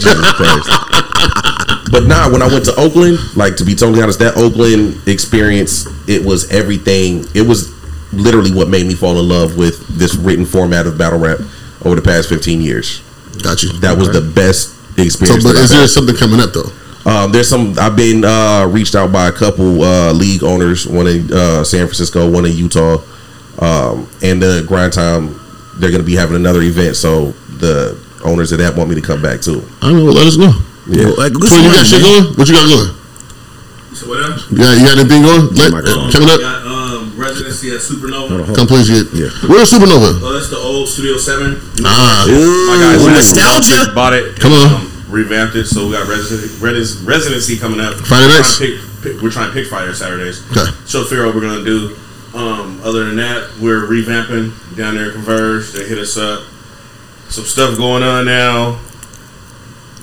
But 1.92 2.08
nah, 2.08 2.32
when 2.32 2.42
I 2.42 2.48
went 2.48 2.66
to 2.66 2.76
Oakland, 2.76 3.20
like 3.36 3.56
to 3.58 3.66
be 3.66 3.76
totally 3.76 4.02
honest, 4.02 4.18
that 4.20 4.36
Oakland 4.38 5.08
experience, 5.08 5.86
it 6.10 6.24
was 6.26 6.50
everything. 6.52 7.26
It 7.36 7.46
was 7.48 7.72
literally 8.14 8.52
what 8.52 8.68
made 8.70 8.86
me 8.88 8.96
fall 8.96 9.20
in 9.20 9.28
love 9.28 9.58
with 9.58 9.86
this 9.98 10.16
written 10.16 10.46
format 10.46 10.88
of 10.88 10.98
battle 10.98 11.20
rap 11.20 11.40
over 11.86 11.96
the 11.96 12.02
past 12.02 12.30
15 12.30 12.62
years. 12.62 13.02
Got 13.44 13.62
you. 13.64 13.74
That 13.80 13.98
was 13.98 14.12
the 14.12 14.22
best 14.22 14.70
So, 14.96 15.04
experience. 15.04 15.44
but 15.44 15.56
is 15.56 15.70
there 15.70 15.88
something 15.88 16.16
coming 16.16 16.40
up 16.40 16.52
though? 16.54 16.72
Um, 17.06 17.32
there's 17.32 17.50
some. 17.50 17.76
I've 17.78 17.96
been 17.98 18.24
uh, 18.24 18.66
reached 18.72 18.96
out 18.96 19.12
by 19.12 19.28
a 19.28 19.32
couple 19.32 19.84
uh, 19.84 20.14
league 20.14 20.42
owners, 20.44 20.88
one 20.88 21.06
in 21.08 21.32
uh, 21.34 21.64
San 21.64 21.86
Francisco, 21.86 22.30
one 22.32 22.46
in 22.46 22.54
Utah, 22.54 22.98
um, 23.60 24.10
and 24.24 24.42
the 24.42 24.64
grind 24.68 24.94
time. 24.94 25.40
They're 25.80 25.90
going 25.92 26.02
to 26.02 26.06
be 26.08 26.16
having 26.16 26.36
another 26.38 26.62
event, 26.62 26.96
so 26.96 27.32
the 27.60 28.00
owners 28.24 28.52
of 28.54 28.60
that 28.60 28.76
want 28.78 28.90
me 28.90 28.96
to 28.96 29.02
come 29.02 29.22
back 29.22 29.42
too. 29.42 29.68
I 29.82 29.92
know. 29.92 30.04
Let 30.06 30.26
us 30.28 30.38
know. 30.38 30.54
Yeah. 30.88 31.16
Like, 31.16 31.32
good 31.34 31.48
Twin, 31.50 31.64
you 31.64 31.72
got 31.72 31.86
song, 31.88 32.00
shit 32.00 32.02
man. 32.04 32.24
going? 32.24 32.36
What 32.36 32.46
you 32.50 32.56
got 32.56 32.68
going? 32.68 32.90
So 33.96 34.10
what 34.10 34.20
else? 34.26 34.50
You 34.52 34.58
got, 34.58 34.74
you 34.78 34.84
got 34.84 34.98
anything 35.00 35.22
going? 35.22 35.44
Let, 35.56 35.72
Microphone. 35.72 36.12
coming 36.12 36.28
We 36.28 36.34
up? 36.34 36.42
got 36.42 36.60
um, 36.66 37.14
residency 37.16 37.70
at 37.72 37.80
Supernova. 37.80 38.56
Come 38.56 38.68
please 38.68 38.90
get. 38.90 39.06
Yeah. 39.14 39.30
Where's 39.48 39.70
Supernova? 39.72 40.18
Oh, 40.20 40.34
that's 40.34 40.50
the 40.50 40.58
old 40.58 40.90
Studio 40.90 41.16
Seven. 41.18 41.62
Ah, 41.86 42.26
My 42.28 42.78
guys 42.82 43.06
nostalgia. 43.06 43.88
and 43.88 43.96
bought 43.96 44.14
it. 44.14 44.40
Come 44.42 44.52
on. 44.54 44.82
um, 44.82 45.06
revamped 45.08 45.56
it. 45.56 45.66
So 45.68 45.86
we 45.88 45.94
got 45.94 46.08
residency, 46.10 46.58
residency 47.06 47.58
coming 47.58 47.80
up. 47.80 47.94
Friday 48.04 48.28
We're 48.28 48.42
trying 48.42 48.58
to 48.58 48.60
pick, 48.60 49.14
pick, 49.14 49.22
we're 49.22 49.32
trying 49.32 49.48
to 49.50 49.54
pick 49.54 49.68
Friday 49.68 49.94
Saturdays. 49.94 50.42
Okay. 50.52 50.66
So 50.86 51.06
figure 51.06 51.24
out 51.24 51.34
what 51.34 51.36
we're 51.36 51.48
gonna 51.48 51.64
do. 51.64 51.96
Um, 52.34 52.82
other 52.84 53.06
than 53.06 53.16
that, 53.18 53.54
we're 53.62 53.86
revamping 53.86 54.76
down 54.76 54.96
there 54.96 55.10
at 55.10 55.14
Converge. 55.14 55.72
They 55.72 55.86
hit 55.88 56.00
us 56.00 56.18
up. 56.18 56.44
Some 57.30 57.46
stuff 57.46 57.78
going 57.78 58.02
on 58.02 58.26
now. 58.26 58.80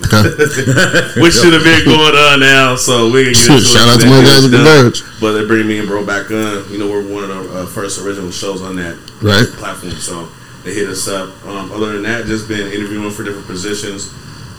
okay. 0.13 1.21
Which 1.21 1.33
should 1.33 1.53
have 1.53 1.63
been 1.63 1.85
going 1.85 2.15
on 2.15 2.39
now, 2.39 2.75
so 2.75 3.09
we 3.11 3.23
can 3.25 3.33
get 3.33 3.49
into 3.49 3.61
Shout 3.65 3.87
out 3.89 3.99
to 4.01 4.09
when 4.09 4.23
my 4.23 4.29
guys 4.29 4.41
gets 4.41 4.45
at 4.45 4.51
done. 4.51 4.91
Converge. 4.91 5.19
But 5.21 5.31
they 5.33 5.45
bring 5.45 5.67
me 5.67 5.79
and 5.79 5.87
bro 5.87 6.05
back 6.05 6.31
on. 6.31 6.65
You 6.71 6.77
know, 6.79 6.89
we're 6.89 7.03
one 7.07 7.23
of 7.23 7.29
the 7.29 7.61
uh, 7.61 7.65
first 7.67 7.99
original 8.01 8.31
shows 8.31 8.61
on 8.61 8.75
that 8.77 8.97
Right. 9.21 9.47
platform. 9.57 9.93
So 9.93 10.27
they 10.63 10.73
hit 10.73 10.89
us 10.89 11.07
up. 11.07 11.29
Um, 11.45 11.71
other 11.71 11.93
than 11.93 12.03
that, 12.03 12.25
just 12.25 12.47
been 12.47 12.71
interviewing 12.71 13.11
for 13.11 13.23
different 13.23 13.47
positions. 13.47 14.11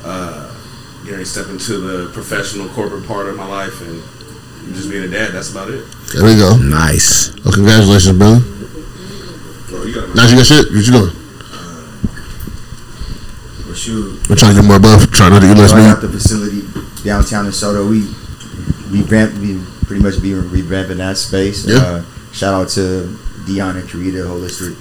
Uh, 0.04 0.48
getting 1.02 1.12
ready 1.18 1.24
to 1.24 1.30
step 1.30 1.48
into 1.48 1.78
the 1.78 2.10
professional 2.12 2.68
corporate 2.70 3.06
part 3.06 3.26
of 3.28 3.36
my 3.36 3.46
life 3.46 3.80
and 3.82 4.02
just 4.74 4.90
being 4.90 5.02
a 5.04 5.08
dad. 5.08 5.32
That's 5.32 5.50
about 5.50 5.70
it. 5.70 5.84
There 6.14 6.24
we 6.24 6.36
go. 6.36 6.56
Nice. 6.56 7.32
Well, 7.44 7.52
congratulations, 7.54 8.16
brother. 8.18 8.40
Bro, 9.68 9.84
you 9.84 9.94
got 9.94 10.14
Now 10.14 10.28
you 10.28 10.36
got 10.36 10.46
shit. 10.46 10.70
What 10.70 10.84
you 10.86 10.92
doing? 10.92 11.10
Well, 13.72 13.78
shoot. 13.78 14.28
We're 14.28 14.36
trying 14.36 14.54
to 14.54 14.60
get 14.60 14.68
more 14.68 14.76
above. 14.76 15.10
Trying 15.12 15.30
not 15.32 15.40
to 15.40 15.50
eat 15.50 15.56
less 15.56 15.70
So 15.70 15.76
I 15.78 15.88
meat. 15.94 16.00
the 16.02 16.08
facility 16.10 16.60
downtown 17.04 17.46
in 17.46 17.52
SoDo. 17.52 17.88
We 17.88 18.00
revamp, 18.94 19.38
we 19.40 19.58
pretty 19.86 20.02
much 20.02 20.20
be 20.20 20.30
revamping 20.32 20.98
that 20.98 21.16
space. 21.16 21.64
Yeah. 21.66 21.76
Uh, 21.78 22.04
shout 22.32 22.52
out 22.52 22.68
to 22.76 23.16
Dion 23.46 23.78
and 23.78 23.88
Karita 23.88 24.26
Holistic 24.28 24.76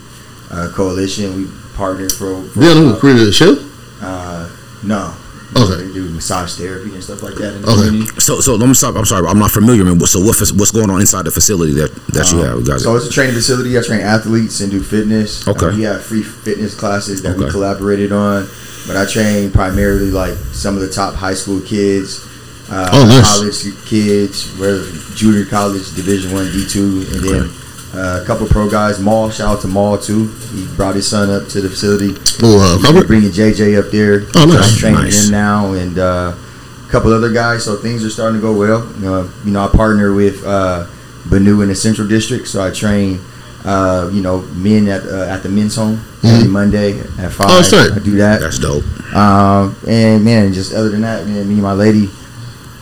uh, 0.51 0.73
Coalition. 0.75 1.37
We 1.37 1.47
partnered 1.75 2.11
for. 2.11 2.43
for 2.49 2.59
Yeah, 2.61 2.73
no, 2.73 2.95
created 2.99 3.29
a 3.29 3.31
show. 3.31 3.55
uh, 4.01 4.49
no. 4.83 5.15
Okay. 5.55 5.83
They 5.87 5.93
do 5.93 6.09
massage 6.09 6.55
therapy 6.55 6.93
and 6.93 7.03
stuff 7.03 7.23
like 7.23 7.35
that 7.35 7.53
in 7.55 7.61
the 7.61 7.67
Okay. 7.71 7.85
community. 7.87 8.19
So, 8.21 8.39
so 8.41 8.55
I'm 8.55 8.73
sorry. 8.75 8.97
I'm 8.97 9.05
sorry. 9.05 9.25
I'm 9.27 9.39
not 9.39 9.51
familiar. 9.51 9.83
Man. 9.85 9.99
So, 10.01 10.19
what, 10.19 10.37
what's 10.55 10.71
going 10.71 10.89
on 10.89 10.99
inside 11.01 11.25
the 11.25 11.31
facility 11.31 11.73
that 11.73 11.93
that 12.13 12.29
you 12.31 12.39
Um, 12.39 12.45
have? 12.45 12.59
You 12.59 12.65
guys. 12.65 12.83
So 12.83 12.95
it's 12.97 13.07
a 13.07 13.09
training 13.09 13.35
facility. 13.35 13.77
I 13.77 13.81
train 13.81 13.99
athletes 14.01 14.59
and 14.61 14.69
do 14.71 14.81
fitness. 14.83 15.47
Okay. 15.47 15.65
Uh, 15.67 15.75
we 15.75 15.83
have 15.83 16.03
free 16.03 16.23
fitness 16.23 16.73
classes 16.75 17.21
that 17.23 17.37
we 17.37 17.49
collaborated 17.51 18.11
on, 18.13 18.47
but 18.87 18.95
I 18.97 19.05
train 19.05 19.51
primarily 19.51 20.11
like 20.11 20.35
some 20.53 20.75
of 20.75 20.81
the 20.81 20.89
top 20.89 21.13
high 21.15 21.33
school 21.33 21.61
kids, 21.61 22.25
uh, 22.69 22.89
Oh, 22.93 23.05
nice. 23.05 23.63
college 23.63 23.85
kids, 23.85 24.57
where 24.57 24.83
junior 25.15 25.45
college, 25.45 25.93
Division 25.95 26.31
One, 26.33 26.45
D 26.51 26.65
two, 26.67 27.05
and 27.11 27.23
then 27.23 27.49
uh, 27.93 28.21
a 28.23 28.25
couple 28.25 28.45
of 28.45 28.51
pro 28.51 28.69
guys. 28.69 28.99
Maul, 28.99 29.29
shout 29.29 29.55
out 29.57 29.61
to 29.61 29.67
Maul 29.67 29.97
too. 29.97 30.27
He 30.53 30.65
brought 30.75 30.95
his 30.95 31.07
son 31.07 31.29
up 31.29 31.47
to 31.49 31.61
the 31.61 31.69
facility. 31.69 32.15
Oh, 32.41 32.79
uh, 32.81 33.03
bringing 33.05 33.29
JJ 33.31 33.77
up 33.77 33.91
there. 33.91 34.23
Oh, 34.35 34.45
nice. 34.45 34.73
I'm 34.73 34.77
training 34.79 35.01
Nice. 35.03 35.25
him 35.25 35.31
now, 35.31 35.73
and 35.73 35.99
uh, 35.99 36.33
a 36.33 36.89
couple 36.89 37.11
other 37.13 37.31
guys. 37.31 37.65
So 37.65 37.75
things 37.75 38.03
are 38.05 38.09
starting 38.09 38.37
to 38.39 38.41
go 38.41 38.57
well. 38.57 38.87
You 38.95 39.01
know, 39.01 39.29
you 39.43 39.51
know 39.51 39.65
I 39.65 39.67
partner 39.75 40.13
with 40.13 40.41
uh, 40.45 40.87
Banu 41.29 41.61
in 41.61 41.67
the 41.67 41.75
Central 41.75 42.07
District, 42.07 42.47
so 42.47 42.65
I 42.65 42.71
train. 42.71 43.19
Uh, 43.63 44.09
you 44.11 44.21
know, 44.21 44.41
men 44.57 44.87
at 44.87 45.05
uh, 45.05 45.29
at 45.29 45.43
the 45.43 45.49
men's 45.49 45.75
home 45.75 46.03
every 46.23 46.47
Monday 46.47 46.99
at 46.99 47.31
five. 47.31 47.47
Mm-hmm. 47.47 47.51
Oh, 47.51 47.61
that's. 47.61 47.73
I 47.73 48.03
do 48.03 48.17
that. 48.17 48.41
That's 48.41 48.57
dope. 48.57 48.83
Um, 49.13 49.77
and 49.87 50.25
man, 50.25 50.51
just 50.53 50.73
other 50.73 50.89
than 50.89 51.01
that, 51.01 51.27
man, 51.27 51.47
me 51.47 51.55
and 51.55 51.63
my 51.63 51.73
lady, 51.73 52.09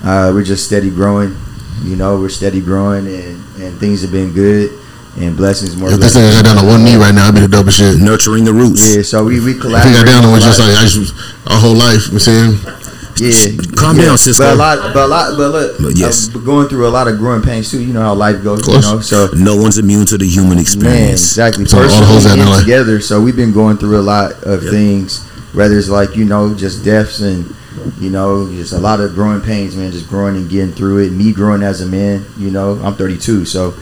uh, 0.04 0.32
we're 0.34 0.44
just 0.44 0.66
steady 0.66 0.90
growing. 0.90 1.36
You 1.84 1.96
know, 1.96 2.20
we're 2.20 2.30
steady 2.30 2.62
growing, 2.62 3.08
and 3.08 3.44
and 3.60 3.78
things 3.80 4.02
have 4.04 4.12
been 4.12 4.32
good, 4.32 4.72
and 5.18 5.36
blessings 5.36 5.76
more. 5.76 5.92
If 5.92 6.00
this 6.00 6.16
nigga 6.16 6.32
got 6.36 6.46
down 6.46 6.58
on 6.60 6.68
one 6.68 6.84
knee 6.84 6.96
right 6.96 7.14
now, 7.14 7.28
I'd 7.28 7.36
be 7.36 7.42
the 7.42 7.48
dopest 7.48 7.80
shit. 7.80 8.00
Nurturing 8.00 8.46
the 8.46 8.54
roots. 8.54 8.96
Yeah, 8.96 9.02
so 9.02 9.26
we 9.26 9.40
we 9.40 9.52
If 9.52 9.64
he 9.64 9.92
got 9.92 10.06
down 10.06 10.24
on 10.24 10.34
a 10.34 10.38
it, 10.38 10.48
just 10.48 10.60
like 10.60 10.76
I 10.78 10.88
just 10.88 11.12
our 11.48 11.60
whole 11.60 11.76
life. 11.76 12.08
You 12.08 12.16
know 12.16 12.24
what 12.24 12.28
I'm 12.28 12.64
saying? 12.64 12.79
Yeah, 13.20 13.62
Calm 13.76 13.98
yeah. 13.98 14.06
down, 14.06 14.18
Cisco. 14.18 14.44
But 14.44 14.54
a 14.54 14.56
lot, 14.56 14.94
but 14.94 15.04
a 15.06 15.08
lot, 15.08 15.38
but 15.38 15.50
look, 15.52 15.78
But 15.82 15.98
yes. 15.98 16.28
I'm 16.34 16.44
going 16.46 16.68
through 16.70 16.88
a 16.88 16.90
lot 16.90 17.08
of 17.08 17.18
growing 17.18 17.42
pains 17.42 17.70
too. 17.70 17.82
You 17.82 17.94
know 17.94 18.02
how 18.02 18.14
life 18.14 18.42
goes. 18.44 18.62
Of 18.68 18.74
You 18.74 18.82
know, 18.82 19.00
so 19.02 19.30
No 19.34 19.56
one's 19.58 19.78
immune 19.78 20.06
to 20.08 20.18
the 20.18 20.26
human 20.28 20.58
experience. 20.60 20.84
man, 20.98 21.12
experience. 21.14 21.22
exactly. 21.32 21.66
So 21.66 21.78
all 21.78 21.84
the 21.84 21.90
hoes 21.90 22.26
out 22.26 22.30
Personally 22.38 22.42
in 22.42 22.48
and 22.54 22.60
together, 22.62 23.00
so 23.02 23.20
we've 23.22 23.36
been 23.36 23.52
going 23.54 23.78
through 23.78 24.00
a 24.00 24.02
lot 24.02 24.32
of 24.44 24.64
things. 24.64 25.26
Whether 25.54 25.78
it's 25.78 25.90
like 25.90 26.16
you 26.16 26.26
know 26.26 26.54
just 26.54 26.86
deaths 26.86 27.20
and 27.22 27.54
you 28.00 28.10
know 28.10 28.48
just 28.52 28.72
a 28.72 28.78
lot 28.78 29.00
of 29.02 29.14
growing 29.16 29.42
pains, 29.42 29.76
man. 29.76 29.92
Just 29.92 30.08
growing 30.08 30.36
and 30.36 30.50
getting 30.50 30.74
through 30.74 31.00
it. 31.00 31.12
Me 31.12 31.34
growing 31.34 31.64
as 31.64 31.82
a 31.82 31.86
man. 31.88 32.26
You 32.38 32.52
know, 32.52 32.80
I'm 32.84 32.96
32, 32.96 33.46
so 33.46 33.74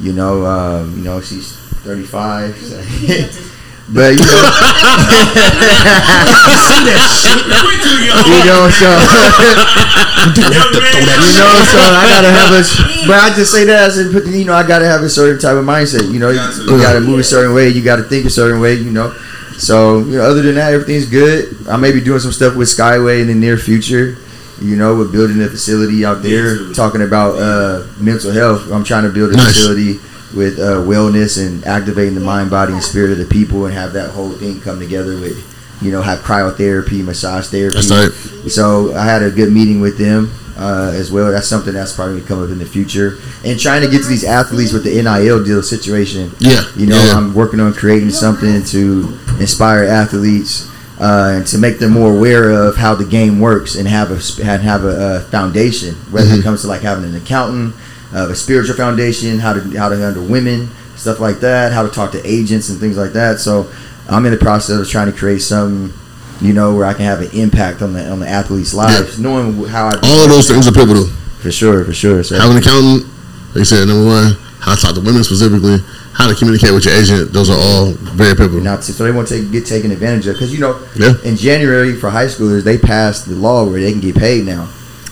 you 0.00 0.12
know, 0.12 0.46
um, 0.46 0.96
you 0.96 1.02
know 1.02 1.20
she's 1.20 1.56
35. 1.82 2.56
so- 2.56 3.44
But 3.90 4.12
you 4.12 4.20
know, 4.20 4.28
you 8.28 8.44
know, 8.44 8.68
so 8.68 8.84
you 10.36 10.44
know, 10.44 10.68
so 11.64 11.80
I 11.80 12.04
gotta 12.12 12.28
have 12.30 12.52
a. 12.52 12.62
But 13.06 13.16
I 13.18 13.32
just 13.34 13.52
say 13.52 13.64
that 13.64 13.88
as 13.88 13.98
a, 13.98 14.28
you 14.30 14.44
know, 14.44 14.52
I 14.54 14.66
gotta 14.66 14.84
have 14.86 15.02
a 15.02 15.08
certain 15.08 15.40
type 15.40 15.56
of 15.56 15.64
mindset. 15.64 16.12
You 16.12 16.18
know, 16.18 16.30
you, 16.30 16.40
you 16.40 16.78
gotta 16.82 17.00
move 17.00 17.18
a 17.20 17.24
certain 17.24 17.54
way. 17.54 17.68
You 17.68 17.82
gotta 17.82 18.02
think 18.02 18.26
a 18.26 18.30
certain 18.30 18.60
way. 18.60 18.74
You 18.74 18.90
know, 18.90 19.12
so 19.56 20.00
you 20.00 20.16
know, 20.18 20.22
other 20.22 20.42
than 20.42 20.56
that, 20.56 20.72
everything's 20.74 21.06
good. 21.06 21.66
I 21.68 21.76
may 21.76 21.92
be 21.92 22.00
doing 22.00 22.20
some 22.20 22.32
stuff 22.32 22.56
with 22.56 22.68
Skyway 22.68 23.20
in 23.22 23.28
the 23.28 23.34
near 23.34 23.56
future. 23.56 24.18
You 24.60 24.76
know, 24.76 24.96
we're 24.96 25.08
building 25.10 25.40
a 25.40 25.48
facility 25.48 26.04
out 26.04 26.22
there, 26.22 26.72
talking 26.74 27.00
about 27.02 27.38
uh, 27.38 27.86
mental 27.98 28.32
health. 28.32 28.70
I'm 28.72 28.82
trying 28.84 29.04
to 29.04 29.10
build 29.10 29.32
a 29.32 29.36
Nice. 29.36 29.54
facility 29.56 29.98
with 30.34 30.58
uh, 30.58 30.76
wellness 30.82 31.44
and 31.44 31.64
activating 31.64 32.14
the 32.14 32.20
mind, 32.20 32.50
body, 32.50 32.72
and 32.72 32.82
spirit 32.82 33.10
of 33.12 33.18
the 33.18 33.26
people, 33.26 33.64
and 33.66 33.74
have 33.74 33.92
that 33.94 34.10
whole 34.10 34.32
thing 34.32 34.60
come 34.60 34.78
together 34.78 35.18
with, 35.20 35.36
you 35.82 35.90
know, 35.90 36.02
have 36.02 36.20
cryotherapy, 36.20 37.02
massage 37.04 37.46
therapy. 37.48 37.74
That's 37.76 37.90
right. 37.90 38.50
So 38.50 38.94
I 38.94 39.04
had 39.04 39.22
a 39.22 39.30
good 39.30 39.52
meeting 39.52 39.80
with 39.80 39.98
them. 39.98 40.30
uh, 40.58 40.90
as 40.92 41.12
well. 41.12 41.30
That's 41.30 41.46
something 41.46 41.72
that's 41.72 41.92
probably 41.92 42.14
going 42.14 42.22
to 42.24 42.28
come 42.28 42.42
up 42.42 42.50
in 42.50 42.58
the 42.58 42.66
future. 42.66 43.18
And 43.44 43.60
trying 43.60 43.80
to 43.82 43.88
get 43.88 44.02
to 44.02 44.08
these 44.08 44.24
athletes 44.24 44.72
with 44.72 44.82
the 44.82 44.90
NIL 45.00 45.44
deal 45.44 45.62
situation. 45.62 46.32
Yeah, 46.40 46.62
You 46.74 46.86
know, 46.86 46.96
yeah. 47.00 47.12
I'm 47.16 47.32
working 47.32 47.60
on 47.60 47.72
creating 47.74 48.10
something 48.10 48.64
to 48.64 49.16
inspire 49.38 49.84
athletes 49.84 50.68
uh, 51.00 51.34
and 51.36 51.46
to 51.46 51.58
make 51.58 51.78
them 51.78 51.92
more 51.92 52.10
aware 52.12 52.50
of 52.50 52.74
how 52.76 52.96
the 52.96 53.04
game 53.04 53.38
works 53.38 53.76
and 53.76 53.86
have 53.86 54.10
a 54.10 54.18
and 54.42 54.60
have 54.64 54.82
a, 54.84 54.88
uh 54.88 55.20
foundation. 55.30 55.94
Whether 56.10 56.30
Mm-hmm. 56.30 56.40
it 56.40 56.42
comes 56.42 56.62
to 56.62 56.66
like 56.66 56.80
having 56.82 57.04
an 57.04 57.14
accountant, 57.14 57.76
uh, 58.14 58.28
a 58.30 58.34
spiritual 58.34 58.76
foundation, 58.76 59.38
how 59.38 59.52
to 59.52 59.60
how 59.78 59.88
to 59.88 59.96
handle 59.96 60.24
women, 60.26 60.68
stuff 60.96 61.20
like 61.20 61.40
that, 61.40 61.72
how 61.72 61.82
to 61.82 61.88
talk 61.90 62.12
to 62.12 62.22
agents 62.26 62.68
and 62.68 62.78
things 62.80 62.96
like 62.96 63.12
that. 63.12 63.38
So 63.38 63.70
I'm 64.08 64.24
in 64.26 64.32
the 64.32 64.38
process 64.38 64.78
of 64.80 64.88
trying 64.88 65.10
to 65.10 65.16
create 65.16 65.40
something. 65.42 65.92
You 66.40 66.52
know, 66.52 66.76
where 66.76 66.86
I 66.86 66.94
can 66.94 67.04
have 67.04 67.20
an 67.20 67.30
impact 67.32 67.82
on 67.82 67.92
the 67.94 68.08
on 68.08 68.20
the 68.20 68.28
athletes' 68.28 68.72
lives, 68.72 69.18
knowing 69.18 69.64
how 69.66 69.88
I 69.88 69.98
All 70.04 70.22
of 70.22 70.30
those 70.30 70.46
things 70.46 70.68
are 70.68 70.72
pivotal. 70.72 71.06
for 71.42 71.50
sure, 71.50 71.84
for 71.84 71.92
sure. 71.92 72.22
So 72.22 72.38
Have 72.38 72.50
an 72.52 72.58
accountant. 72.58 73.06
Like 73.48 73.56
you 73.56 73.64
said, 73.64 73.88
number 73.88 74.06
one, 74.06 74.34
how 74.60 74.76
to 74.76 74.80
talk 74.80 74.94
to 74.94 75.00
women 75.00 75.24
specifically, 75.24 75.78
how 76.12 76.28
to 76.28 76.36
communicate 76.36 76.72
with 76.72 76.84
your 76.84 76.94
agent. 76.94 77.32
Those 77.32 77.50
are 77.50 77.58
all 77.58 77.90
very 78.14 78.36
pivotal. 78.36 78.60
not 78.60 78.82
to, 78.82 78.92
so 78.92 79.02
they 79.02 79.10
won't 79.10 79.26
take, 79.26 79.50
get 79.50 79.66
taken 79.66 79.90
advantage 79.90 80.28
of 80.28 80.34
because 80.36 80.52
you 80.54 80.60
know 80.60 80.78
Yeah. 80.94 81.14
in 81.24 81.34
January 81.34 81.96
for 81.96 82.08
high 82.08 82.26
schoolers 82.26 82.62
they 82.62 82.78
passed 82.78 83.26
the 83.26 83.34
law 83.34 83.64
where 83.68 83.80
they 83.80 83.90
can 83.90 84.00
get 84.00 84.14
paid 84.14 84.46
now. 84.46 84.68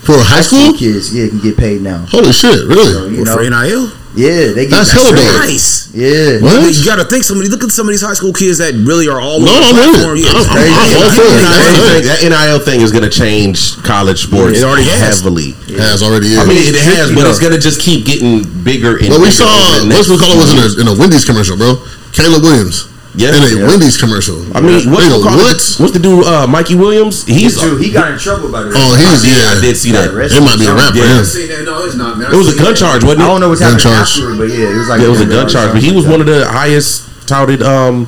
For 0.06 0.14
high 0.22 0.40
school? 0.40 0.72
kids, 0.72 1.12
yeah, 1.14 1.26
can 1.28 1.40
get 1.40 1.56
paid 1.56 1.82
now. 1.82 2.06
Holy 2.08 2.32
shit! 2.32 2.54
So, 2.62 2.66
Really? 2.66 3.18
you 3.18 3.24
know, 3.24 3.34
for 3.34 3.42
NIL. 3.42 3.90
yeah, 4.14 4.54
they 4.54 4.70
get 4.70 4.86
That's 4.86 4.92
hella 4.94 5.10
paid. 5.12 5.26
dope. 5.26 5.42
Nice. 5.50 5.90
Yeah, 5.92 6.38
What? 6.38 6.70
You 6.72 6.84
gotta 6.86 7.04
think 7.04 7.24
somebody. 7.24 7.48
Look 7.50 7.64
at 7.64 7.72
some 7.72 7.88
of 7.88 7.92
these 7.92 8.02
high 8.06 8.14
school 8.14 8.32
kids 8.32 8.58
that 8.58 8.72
really 8.86 9.08
are 9.08 9.18
all 9.20 9.40
No, 9.40 9.50
the 9.50 9.66
I'm 9.66 9.74
with 9.74 10.22
it. 10.22 10.22
Yeah, 10.22 10.30
I'm- 10.30 10.36
it's 10.40 10.46
I'm- 10.46 10.62
I'm 10.62 10.96
all 11.02 11.10
for 11.10 11.26
it. 11.26 12.04
That, 12.06 12.22
it. 12.22 12.30
NIL 12.30 12.58
thing 12.60 12.80
is 12.82 12.92
going 12.92 13.02
to 13.04 13.10
change 13.10 13.74
college 13.82 14.22
sports 14.22 14.58
It 14.58 14.64
already 14.64 14.84
has. 14.86 15.18
heavily. 15.20 15.56
Has 15.76 16.02
already 16.02 16.32
is. 16.34 16.38
I 16.38 16.44
mean, 16.46 16.58
it 16.62 16.76
has, 16.76 17.10
but 17.12 17.26
it's 17.26 17.38
going 17.40 17.52
to 17.52 17.58
just 17.58 17.80
keep 17.80 18.06
getting 18.06 18.44
bigger 18.62 18.96
and 18.96 19.08
But 19.10 19.18
we 19.18 19.28
bigger 19.34 19.42
saw 19.42 19.50
over 19.50 19.88
the 19.88 19.94
what's 19.96 20.06
next 20.06 20.08
we 20.08 20.18
call 20.22 20.32
it 20.32 20.38
was 20.38 20.52
in 20.54 20.60
a, 20.62 20.68
in 20.82 20.86
a 20.88 20.94
Wendy's 20.98 21.24
commercial, 21.24 21.56
bro. 21.56 21.82
Caleb 22.12 22.42
Williams 22.42 22.86
Yeah. 23.16 23.32
in 23.32 23.42
a 23.42 23.48
Yeah. 23.48 23.66
Wendy's 23.66 23.96
commercial. 23.96 24.36
I 24.54 24.60
mean, 24.60 24.84
what's, 24.92 25.08
Nigga, 25.08 25.24
the 25.24 25.32
what? 25.40 25.56
what's 25.80 25.92
the 25.92 25.98
dude, 25.98 26.24
uh, 26.26 26.46
Mikey 26.46 26.74
Williams? 26.76 27.24
He's 27.24 27.56
He's 27.56 27.80
he 27.80 27.90
got 27.90 28.12
in 28.12 28.18
trouble 28.18 28.52
by 28.52 28.62
the. 28.62 28.72
Oh, 28.76 28.92
he's 28.94 29.24
yeah. 29.24 29.56
I 29.56 29.60
did 29.60 29.76
see 29.76 29.92
that. 29.96 30.12
It 30.12 30.42
might 30.44 30.60
be 30.60 30.66
a 30.68 30.74
rap 30.76 30.92
for 30.92 31.00
Yeah. 31.00 31.24
him. 31.24 31.64
No, 31.64 31.80
it's 31.84 31.96
not, 31.96 32.18
man. 32.20 32.28
It 32.32 32.36
was 32.36 32.52
a 32.52 32.58
gun 32.60 32.74
charge, 32.76 33.02
wasn't 33.02 33.22
it? 33.22 33.24
I 33.24 33.28
don't 33.28 33.40
know 33.40 33.48
what's 33.48 33.60
Gun 33.64 33.72
happening 33.80 33.92
charge. 33.96 34.20
afterward, 34.20 34.36
but 34.38 34.48
yeah, 34.52 34.68
it 34.68 34.76
was 34.76 34.88
like 34.92 35.00
Yeah, 35.00 35.06
it 35.08 35.10
was 35.16 35.20
a 35.24 35.26
gun 35.26 35.48
charge, 35.48 35.72
but 35.72 35.82
he 35.82 35.92
was 35.96 36.04
one 36.06 36.20
of 36.20 36.26
the 36.28 36.44
highest 36.46 37.08
touted, 37.26 37.62
um, 37.64 38.06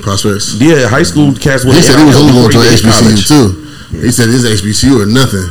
Prospects. 0.00 0.54
yeah, 0.56 0.88
high 0.88 1.02
school 1.04 1.32
cast. 1.36 1.64
with 1.68 1.76
He 1.76 1.82
said 1.82 1.98
he 2.00 2.04
was 2.08 2.16
only 2.16 2.32
going 2.32 2.50
to 2.50 2.58
before 2.58 2.64
he 2.64 2.80
HBCU 2.80 3.28
too. 3.28 3.46
He 4.00 4.10
said 4.10 4.28
his 4.28 4.44
HBCU 4.44 5.02
or 5.02 5.06
nothing, 5.06 5.46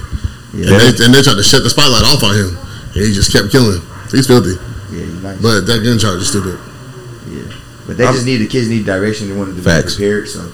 Yeah, 0.54 0.74
and, 0.74 0.76
they, 0.82 1.06
and 1.06 1.14
they 1.14 1.22
tried 1.22 1.38
to 1.38 1.44
shut 1.44 1.64
the 1.64 1.70
spotlight 1.70 2.04
off 2.10 2.24
on 2.24 2.34
him. 2.36 2.58
And 2.94 3.04
he 3.06 3.14
just 3.14 3.32
kept 3.32 3.52
killing. 3.52 3.82
He's 4.12 4.28
filthy, 4.28 4.56
yeah, 4.92 5.06
he's 5.06 5.42
but 5.42 5.66
that 5.70 5.84
gun 5.84 5.98
charge 6.00 6.22
is 6.22 6.30
stupid. 6.30 6.58
But 7.88 7.98
they 7.98 8.06
just 8.06 8.26
need 8.26 8.38
the 8.38 8.48
kids 8.48 8.68
need 8.68 8.86
direction. 8.86 9.30
They 9.30 9.36
wanted 9.38 9.56
to 9.58 9.62
Facts. 9.62 9.96
be 9.96 10.04
prepared. 10.04 10.28
So, 10.30 10.52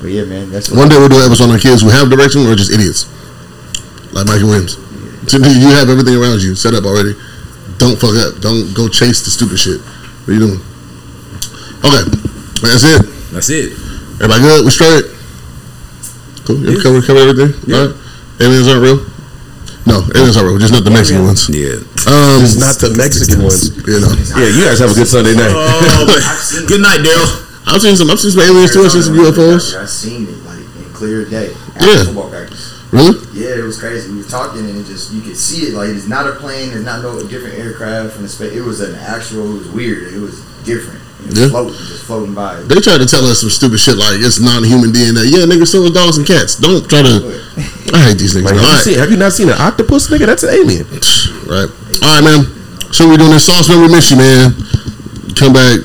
but 0.00 0.10
yeah, 0.10 0.24
man, 0.24 0.50
that's 0.50 0.70
One 0.70 0.88
day 0.88 0.96
we'll 0.98 1.08
do 1.08 1.18
an 1.18 1.26
episode 1.26 1.50
on 1.50 1.58
kids 1.60 1.82
who 1.82 1.88
have 1.90 2.10
direction 2.10 2.46
or 2.46 2.54
just 2.56 2.72
idiots, 2.72 3.06
like 4.12 4.26
Mikey 4.26 4.44
Williams. 4.44 4.74
So 5.30 5.38
You 5.38 5.70
have 5.78 5.88
everything 5.88 6.16
around 6.16 6.42
you 6.42 6.54
set 6.54 6.74
up 6.74 6.84
already. 6.84 7.14
Don't 7.78 7.96
fuck 7.98 8.14
up. 8.16 8.40
Don't 8.42 8.74
go 8.74 8.88
chase 8.88 9.24
the 9.24 9.30
stupid 9.30 9.58
shit. 9.58 9.80
What 9.80 10.28
are 10.28 10.32
you 10.34 10.40
doing? 10.40 10.60
Okay, 11.84 12.02
that's 12.62 12.84
it. 12.84 13.02
That's 13.32 13.50
it. 13.50 13.72
Everybody 14.20 14.40
good? 14.42 14.64
We 14.64 14.70
straight? 14.70 15.04
Cool. 16.44 16.58
You 16.60 16.76
Yeah. 16.76 16.82
cover, 16.82 17.00
cover 17.02 17.20
everything? 17.20 17.54
Yeah. 17.66 17.76
All 17.78 17.86
right. 17.88 17.96
Aliens 18.40 18.68
aren't 18.68 18.82
real? 18.82 18.98
No, 19.86 20.00
aliens 20.16 20.36
aren't 20.36 20.48
real. 20.48 20.58
Just 20.58 20.72
not 20.72 20.84
the 20.84 20.90
Mexican 20.90 21.24
ones. 21.24 21.48
Yeah. 21.48 21.76
Um, 22.08 22.40
It's 22.44 22.56
not 22.56 22.76
the 22.80 22.92
Mexican 22.96 23.42
ones. 23.44 23.68
you 23.86 24.00
know. 24.00 24.12
Yeah, 24.40 24.48
you 24.48 24.64
guys 24.64 24.78
have 24.80 24.90
a 24.90 24.94
good 24.94 25.08
Sunday 25.08 25.34
night. 25.36 25.52
Oh, 25.52 26.64
good 26.68 26.80
night, 26.80 27.00
Daryl. 27.00 27.28
I've 27.66 27.80
seen 27.80 27.96
some. 27.96 28.10
I've 28.10 28.20
seen 28.20 28.30
some 28.32 28.42
aliens 28.44 28.72
too. 28.72 28.84
I've 28.84 28.92
seen 28.92 29.02
some 29.02 29.14
UFOs. 29.16 29.74
I've 29.76 29.88
seen 29.88 30.28
it 30.28 30.36
like 30.44 30.60
in 30.60 30.84
clear 30.92 31.24
day. 31.24 31.48
Yeah. 31.80 31.80
After 31.80 32.04
football 32.12 32.28
practice. 32.30 32.53
Really? 32.94 33.18
Yeah, 33.34 33.58
it 33.58 33.64
was 33.64 33.78
crazy. 33.80 34.10
We 34.12 34.18
were 34.22 34.28
talking 34.28 34.60
and 34.70 34.78
it 34.78 34.84
just 34.86 35.12
you 35.12 35.20
could 35.20 35.36
see 35.36 35.66
it 35.66 35.74
like 35.74 35.88
it's 35.90 36.06
not 36.06 36.26
a 36.28 36.32
plane, 36.38 36.70
it's 36.70 36.84
not 36.84 37.02
no 37.02 37.18
different 37.26 37.58
aircraft 37.58 38.14
from 38.14 38.22
the 38.22 38.28
space. 38.28 38.52
It 38.54 38.62
was 38.62 38.80
an 38.80 38.94
actual. 38.94 39.50
It 39.56 39.58
was 39.58 39.68
weird. 39.70 40.14
It 40.14 40.20
was 40.20 40.40
different. 40.62 41.00
It 41.24 41.26
was 41.30 41.38
Yeah. 41.40 41.48
floating, 41.48 41.74
just 41.74 42.04
floating 42.04 42.34
by. 42.34 42.62
They 42.62 42.78
tried 42.80 42.98
to 42.98 43.06
tell 43.06 43.24
us 43.26 43.40
some 43.40 43.50
stupid 43.50 43.80
shit 43.80 43.96
like 43.96 44.20
it's 44.22 44.38
non-human 44.38 44.92
DNA. 44.92 45.24
Yeah, 45.26 45.42
niggas 45.50 45.68
still 45.74 45.90
dogs 45.90 46.18
and 46.18 46.26
cats. 46.26 46.54
Don't 46.56 46.86
try 46.88 47.02
to. 47.02 47.42
I 47.92 47.98
hate 48.14 48.18
these 48.18 48.34
niggas. 48.36 48.44
Like, 48.44 48.54
man. 48.54 48.62
have, 48.62 48.64
All 48.64 48.76
you 48.76 48.82
seen, 48.82 48.98
have 48.98 49.10
you 49.10 49.16
not 49.16 49.32
seen 49.32 49.48
an 49.48 49.58
octopus, 49.58 50.08
nigga? 50.08 50.26
That's 50.26 50.42
an 50.44 50.50
alien. 50.54 50.86
right, 50.86 51.66
right. 51.66 51.70
All 52.02 52.14
right, 52.14 52.22
man. 52.22 52.46
So 52.92 53.08
we 53.08 53.16
doing 53.16 53.30
this 53.32 53.46
sauce, 53.46 53.68
man. 53.68 53.80
We 53.82 53.88
miss 53.88 54.10
you, 54.10 54.18
man. 54.18 54.54
Come 55.34 55.52
back. 55.52 55.80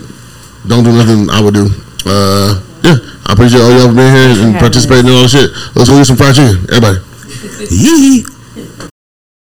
Don't 0.67 0.83
do 0.83 0.91
nothing. 0.93 1.29
I 1.31 1.41
would 1.41 1.55
do. 1.55 1.65
Uh, 2.05 2.61
yeah. 2.83 2.97
I 3.29 3.33
appreciate 3.33 3.61
all 3.61 3.69
y'all 3.69 3.89
for 3.89 3.95
being 3.95 4.09
here 4.09 4.41
and 4.41 4.57
participating 4.57 5.05
in 5.05 5.13
all 5.13 5.21
the 5.21 5.29
shit. 5.29 5.51
Let's 5.75 5.87
go 5.87 5.97
get 6.01 6.05
some 6.05 6.17
fried 6.17 6.33
chicken, 6.33 6.65
everybody. 6.73 6.97
Yee. 7.69 8.25